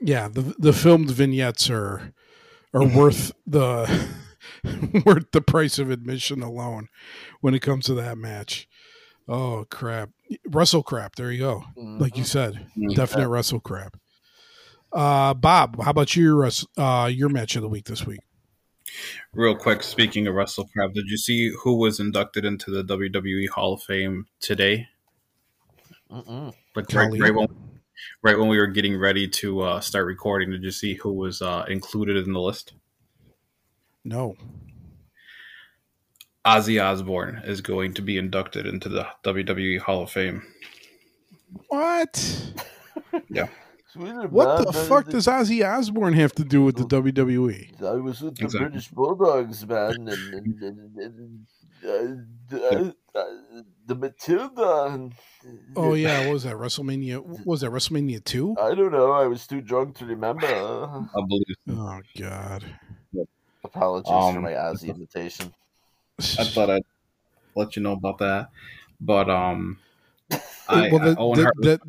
Yeah, 0.00 0.28
the 0.28 0.54
the 0.58 0.72
filmed 0.72 1.10
vignettes 1.10 1.68
are 1.68 2.12
are 2.72 2.86
worth 2.86 3.32
the 3.46 4.08
worth 5.04 5.32
the 5.32 5.42
price 5.42 5.80
of 5.80 5.90
admission 5.90 6.40
alone 6.40 6.88
when 7.40 7.52
it 7.54 7.62
comes 7.62 7.86
to 7.86 7.94
that 7.94 8.16
match. 8.16 8.68
Oh 9.26 9.66
crap. 9.70 10.10
Wrestle 10.46 10.82
crap, 10.84 11.16
there 11.16 11.32
you 11.32 11.38
go. 11.40 11.64
Like 11.76 12.16
you 12.16 12.24
said. 12.24 12.68
Mhm. 12.78 12.94
Definite 12.94 13.28
wrestle 13.28 13.60
crap. 13.60 13.96
Uh 14.94 15.34
Bob, 15.34 15.82
how 15.82 15.90
about 15.90 16.14
your 16.16 16.48
uh 16.78 17.10
your 17.12 17.28
match 17.28 17.56
of 17.56 17.62
the 17.62 17.68
week 17.68 17.86
this 17.86 18.06
week? 18.06 18.20
Real 19.32 19.56
quick, 19.56 19.82
speaking 19.82 20.26
of 20.28 20.34
Wrestle 20.34 20.68
Crap, 20.72 20.92
did 20.92 21.06
you 21.08 21.16
see 21.16 21.52
who 21.62 21.76
was 21.76 21.98
inducted 21.98 22.44
into 22.44 22.70
the 22.70 22.84
WWE 22.84 23.48
Hall 23.48 23.74
of 23.74 23.82
Fame 23.82 24.26
today? 24.40 24.88
Like 26.10 26.92
right, 26.92 27.20
right 27.20 27.34
when 27.34 27.48
right 28.22 28.38
when 28.38 28.48
we 28.48 28.58
were 28.58 28.68
getting 28.68 28.96
ready 28.96 29.26
to 29.28 29.62
uh, 29.62 29.80
start 29.80 30.06
recording, 30.06 30.50
did 30.50 30.62
you 30.62 30.70
see 30.70 30.94
who 30.94 31.12
was 31.12 31.42
uh, 31.42 31.64
included 31.68 32.16
in 32.16 32.32
the 32.32 32.40
list? 32.40 32.74
No. 34.04 34.36
Ozzy 36.44 36.82
Osbourne 36.82 37.42
is 37.44 37.60
going 37.62 37.94
to 37.94 38.02
be 38.02 38.18
inducted 38.18 38.66
into 38.66 38.88
the 38.88 39.06
WWE 39.24 39.80
Hall 39.80 40.02
of 40.02 40.10
Fame. 40.10 40.42
What? 41.68 42.52
Yeah. 43.30 43.48
What 43.96 44.66
the 44.66 44.72
fuck 44.72 45.08
does 45.08 45.26
Ozzy 45.26 45.64
Osbourne 45.66 46.14
have 46.14 46.32
to 46.34 46.44
do 46.44 46.62
with 46.64 46.76
the? 46.76 46.84
WWE? 46.84 47.82
I 47.82 47.92
was 47.94 48.20
with 48.20 48.36
the 48.36 48.44
Exactly. 48.44 48.68
British 48.70 48.88
Bulldogs, 48.88 49.66
man, 49.66 50.08
and, 50.08 50.62
and, 50.62 51.46
and, 51.82 52.94
the 53.86 53.94
Matilda. 53.94 55.10
Oh 55.76 55.94
yeah, 55.94 56.24
what 56.26 56.32
was 56.32 56.42
that? 56.44 56.54
WrestleMania 56.56 57.22
what 57.22 57.46
was 57.46 57.60
that 57.60 57.70
WrestleMania 57.70 58.24
2? 58.24 58.56
I 58.60 58.74
don't 58.74 58.92
know. 58.92 59.12
I 59.12 59.26
was 59.26 59.46
too 59.46 59.60
drunk 59.60 59.96
to 59.98 60.06
remember. 60.06 60.46
I 60.46 61.06
believe. 61.28 61.56
Oh 61.70 62.00
god. 62.18 62.64
Apologies 63.62 64.08
for 64.08 64.36
Um, 64.36 64.42
my 64.42 64.52
Ozzy 64.52 64.88
imitation. 64.94 65.52
I 66.20 66.44
thought 66.44 66.70
I'd 66.70 66.82
let 67.54 67.76
you 67.76 67.82
know 67.82 67.92
about 67.92 68.18
that, 68.18 68.50
but 69.00 69.28
um, 69.30 69.78
I, 70.68 70.88
well, 70.90 70.98
the- 71.00 71.16
Owen 71.18 71.38
the- 71.38 71.44
Hart. 71.44 71.54
the- 71.60 71.80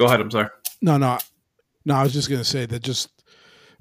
go 0.00 0.06
ahead. 0.06 0.20
I'm 0.20 0.30
sorry. 0.30 0.48
no, 0.80 0.96
no. 0.96 1.18
No, 1.84 1.94
I 1.94 2.02
was 2.02 2.12
just 2.12 2.28
going 2.30 2.40
to 2.40 2.44
say 2.48 2.64
that 2.66 2.82
just 2.82 3.10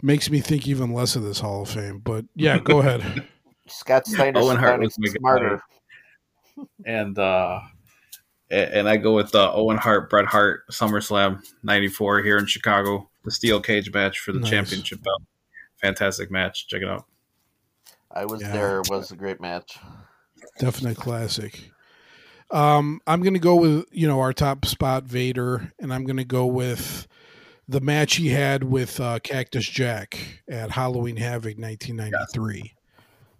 makes 0.01 0.29
me 0.29 0.39
think 0.41 0.67
even 0.67 0.93
less 0.93 1.15
of 1.15 1.23
this 1.23 1.39
Hall 1.39 1.61
of 1.63 1.69
Fame, 1.69 1.99
but 1.99 2.25
yeah, 2.35 2.59
go 2.59 2.79
ahead. 2.81 3.25
Scott 3.67 4.05
Steiner 4.05 4.39
Owen 4.39 4.57
Hart 4.57 4.79
was 4.81 4.95
smarter. 5.17 5.61
and 6.85 7.17
uh 7.17 7.59
and 8.51 8.89
I 8.89 8.97
go 8.97 9.13
with 9.15 9.35
uh, 9.35 9.53
Owen 9.53 9.77
Hart, 9.77 10.09
Bret 10.09 10.25
Hart, 10.25 10.63
SummerSlam 10.71 11.41
'94 11.63 12.21
here 12.23 12.37
in 12.37 12.47
Chicago, 12.47 13.07
the 13.23 13.29
steel 13.31 13.61
cage 13.61 13.93
match 13.93 14.19
for 14.19 14.31
the 14.31 14.39
Nice. 14.39 14.49
championship 14.49 15.03
belt. 15.03 15.21
Fantastic 15.81 16.31
match. 16.31 16.67
Check 16.67 16.81
it 16.81 16.87
out. 16.89 17.05
I 18.11 18.25
was 18.25 18.41
Yeah. 18.41 18.51
there. 18.51 18.79
It 18.79 18.89
was 18.89 19.11
a 19.11 19.15
great 19.15 19.39
match. 19.39 19.77
Definite 20.57 20.97
classic. 20.97 21.69
Um, 22.51 22.99
I'm 23.05 23.21
going 23.21 23.33
to 23.35 23.39
go 23.39 23.55
with, 23.55 23.85
you 23.91 24.07
know, 24.07 24.19
our 24.19 24.33
top 24.33 24.65
spot 24.65 25.03
Vader 25.03 25.71
and 25.79 25.93
I'm 25.93 26.03
going 26.03 26.17
to 26.17 26.25
go 26.25 26.45
with 26.45 27.07
the 27.67 27.81
match 27.81 28.15
he 28.15 28.29
had 28.29 28.63
with 28.63 28.99
uh, 28.99 29.19
Cactus 29.19 29.67
Jack 29.67 30.41
at 30.49 30.71
Halloween 30.71 31.17
Havoc 31.17 31.57
1993. 31.57 32.73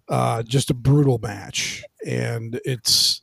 Uh, 0.08 0.42
just 0.42 0.70
a 0.70 0.74
brutal 0.74 1.18
match 1.18 1.84
and 2.06 2.60
it's 2.64 3.22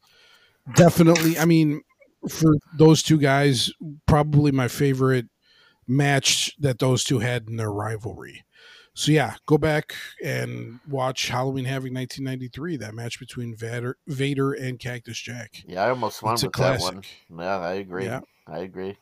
definitely 0.75 1.37
I 1.37 1.45
mean 1.45 1.81
for 2.29 2.55
those 2.77 3.03
two 3.03 3.17
guys 3.17 3.71
probably 4.05 4.51
my 4.51 4.67
favorite 4.67 5.25
match 5.87 6.55
that 6.59 6.79
those 6.79 7.03
two 7.03 7.19
had 7.19 7.47
in 7.49 7.57
their 7.57 7.71
rivalry. 7.71 8.43
So 8.97 9.11
yeah, 9.11 9.35
go 9.45 9.59
back 9.59 9.93
and 10.23 10.79
watch 10.89 11.27
Halloween 11.27 11.65
Havoc 11.65 11.93
1993, 11.93 12.77
that 12.77 12.95
match 12.95 13.19
between 13.19 13.55
Vader, 13.55 13.95
Vader 14.07 14.53
and 14.53 14.79
Cactus 14.79 15.19
Jack. 15.19 15.63
Yeah, 15.67 15.83
I 15.83 15.89
almost 15.89 16.23
won 16.23 16.33
It's 16.33 16.41
with 16.41 16.53
that 16.53 16.81
one. 16.81 17.03
Yeah, 17.29 17.59
I 17.59 17.73
agree. 17.73 18.05
Yeah. 18.05 18.21
I 18.47 18.57
agree. 18.57 18.97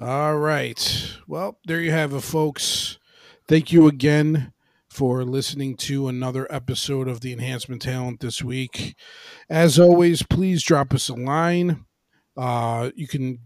All 0.00 0.36
right. 0.36 1.16
Well, 1.28 1.60
there 1.66 1.80
you 1.80 1.92
have 1.92 2.12
it, 2.12 2.22
folks. 2.22 2.98
Thank 3.46 3.70
you 3.70 3.86
again 3.86 4.52
for 4.90 5.22
listening 5.22 5.76
to 5.76 6.08
another 6.08 6.52
episode 6.52 7.06
of 7.06 7.20
the 7.20 7.32
Enhancement 7.32 7.82
Talent 7.82 8.18
this 8.18 8.42
week. 8.42 8.96
As 9.48 9.78
always, 9.78 10.24
please 10.24 10.64
drop 10.64 10.92
us 10.92 11.08
a 11.08 11.14
line. 11.14 11.84
Uh, 12.36 12.90
you 12.96 13.06
can 13.06 13.38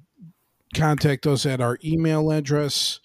contact 0.75 1.27
us 1.27 1.45
at 1.45 1.61
our 1.61 1.79
email 1.85 2.31
address. 2.31 3.01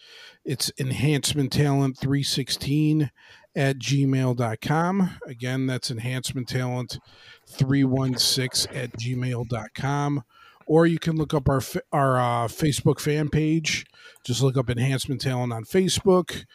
It's 0.45 0.71
enhancementtalent316 0.79 3.09
at 3.55 3.79
gmail.com. 3.79 5.17
Again, 5.25 5.65
that's 5.65 5.89
enhancementtalent316 5.89 8.75
at 8.75 8.91
gmail.com. 8.93 10.23
Or 10.67 10.87
you 10.87 10.99
can 10.99 11.15
look 11.15 11.33
up 11.33 11.49
our 11.49 11.61
our 11.91 12.17
uh, 12.17 12.47
Facebook 12.47 12.99
fan 12.99 13.29
page. 13.29 13.85
Just 14.23 14.41
look 14.41 14.57
up 14.57 14.69
Enhancement 14.69 15.21
Talent 15.21 15.53
on 15.53 15.63
Facebook. 15.63 16.45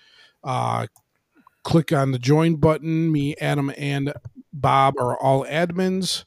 Uh, 0.42 0.88
click 1.62 1.92
on 1.92 2.10
the 2.10 2.18
join 2.18 2.56
button. 2.56 3.12
Me, 3.12 3.36
Adam, 3.40 3.72
and 3.78 4.12
Bob 4.52 4.94
are 4.98 5.16
all 5.16 5.44
admins, 5.44 6.24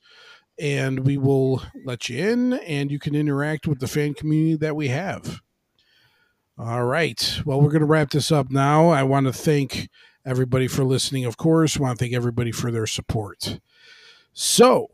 and 0.58 1.06
we 1.06 1.18
will 1.18 1.62
let 1.84 2.08
you 2.08 2.26
in, 2.26 2.54
and 2.54 2.90
you 2.90 3.00
can 3.00 3.16
interact 3.16 3.68
with 3.68 3.80
the 3.80 3.88
fan 3.88 4.14
community 4.14 4.56
that 4.56 4.78
we 4.78 4.88
have. 4.88 5.43
All 6.58 6.86
right. 6.86 7.42
Well, 7.46 7.62
we're 7.62 7.72
going 7.72 7.82
to 7.82 7.86
wrap 7.86 8.12
this 8.12 8.32
up 8.32 8.52
now. 8.52 8.90
I 8.90 9.04
want 9.04 9.26
to 9.28 9.34
thank 9.34 9.90
everybody 10.26 10.68
for 10.68 10.84
listening, 10.84 11.26
of 11.26 11.38
course. 11.38 11.78
I 11.78 11.82
want 11.82 11.98
to 11.98 12.04
thank 12.04 12.14
everybody 12.14 12.52
for 12.52 12.72
their 12.72 12.88
support. 12.88 13.60
So, 14.34 14.88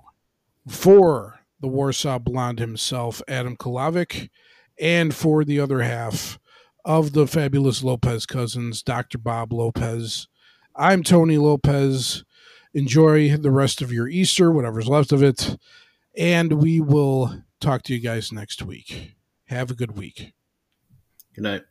for 0.67 1.39
the 1.59 1.67
Warsaw 1.67 2.19
Blonde 2.19 2.59
himself, 2.59 3.21
Adam 3.27 3.57
Kolavic, 3.57 4.29
and 4.79 5.13
for 5.13 5.43
the 5.43 5.59
other 5.59 5.81
half 5.81 6.39
of 6.85 7.11
the 7.11 7.27
fabulous 7.27 7.83
Lopez 7.83 8.25
cousins, 8.25 8.81
Dr. 8.81 9.17
Bob 9.17 9.51
Lopez, 9.51 10.27
I'm 10.75 11.03
Tony 11.03 11.37
Lopez, 11.37 12.23
Enjoy 12.73 13.35
the 13.35 13.51
rest 13.51 13.81
of 13.81 13.91
your 13.91 14.07
Easter, 14.07 14.51
whatever's 14.51 14.87
left 14.87 15.11
of 15.11 15.23
it. 15.23 15.57
And 16.15 16.53
we 16.53 16.79
will 16.79 17.43
talk 17.59 17.83
to 17.83 17.93
you 17.93 17.99
guys 17.99 18.31
next 18.31 18.61
week. 18.61 19.15
Have 19.45 19.71
a 19.71 19.75
good 19.75 19.97
week. 19.97 20.33
Good 21.39 21.43
night. 21.43 21.68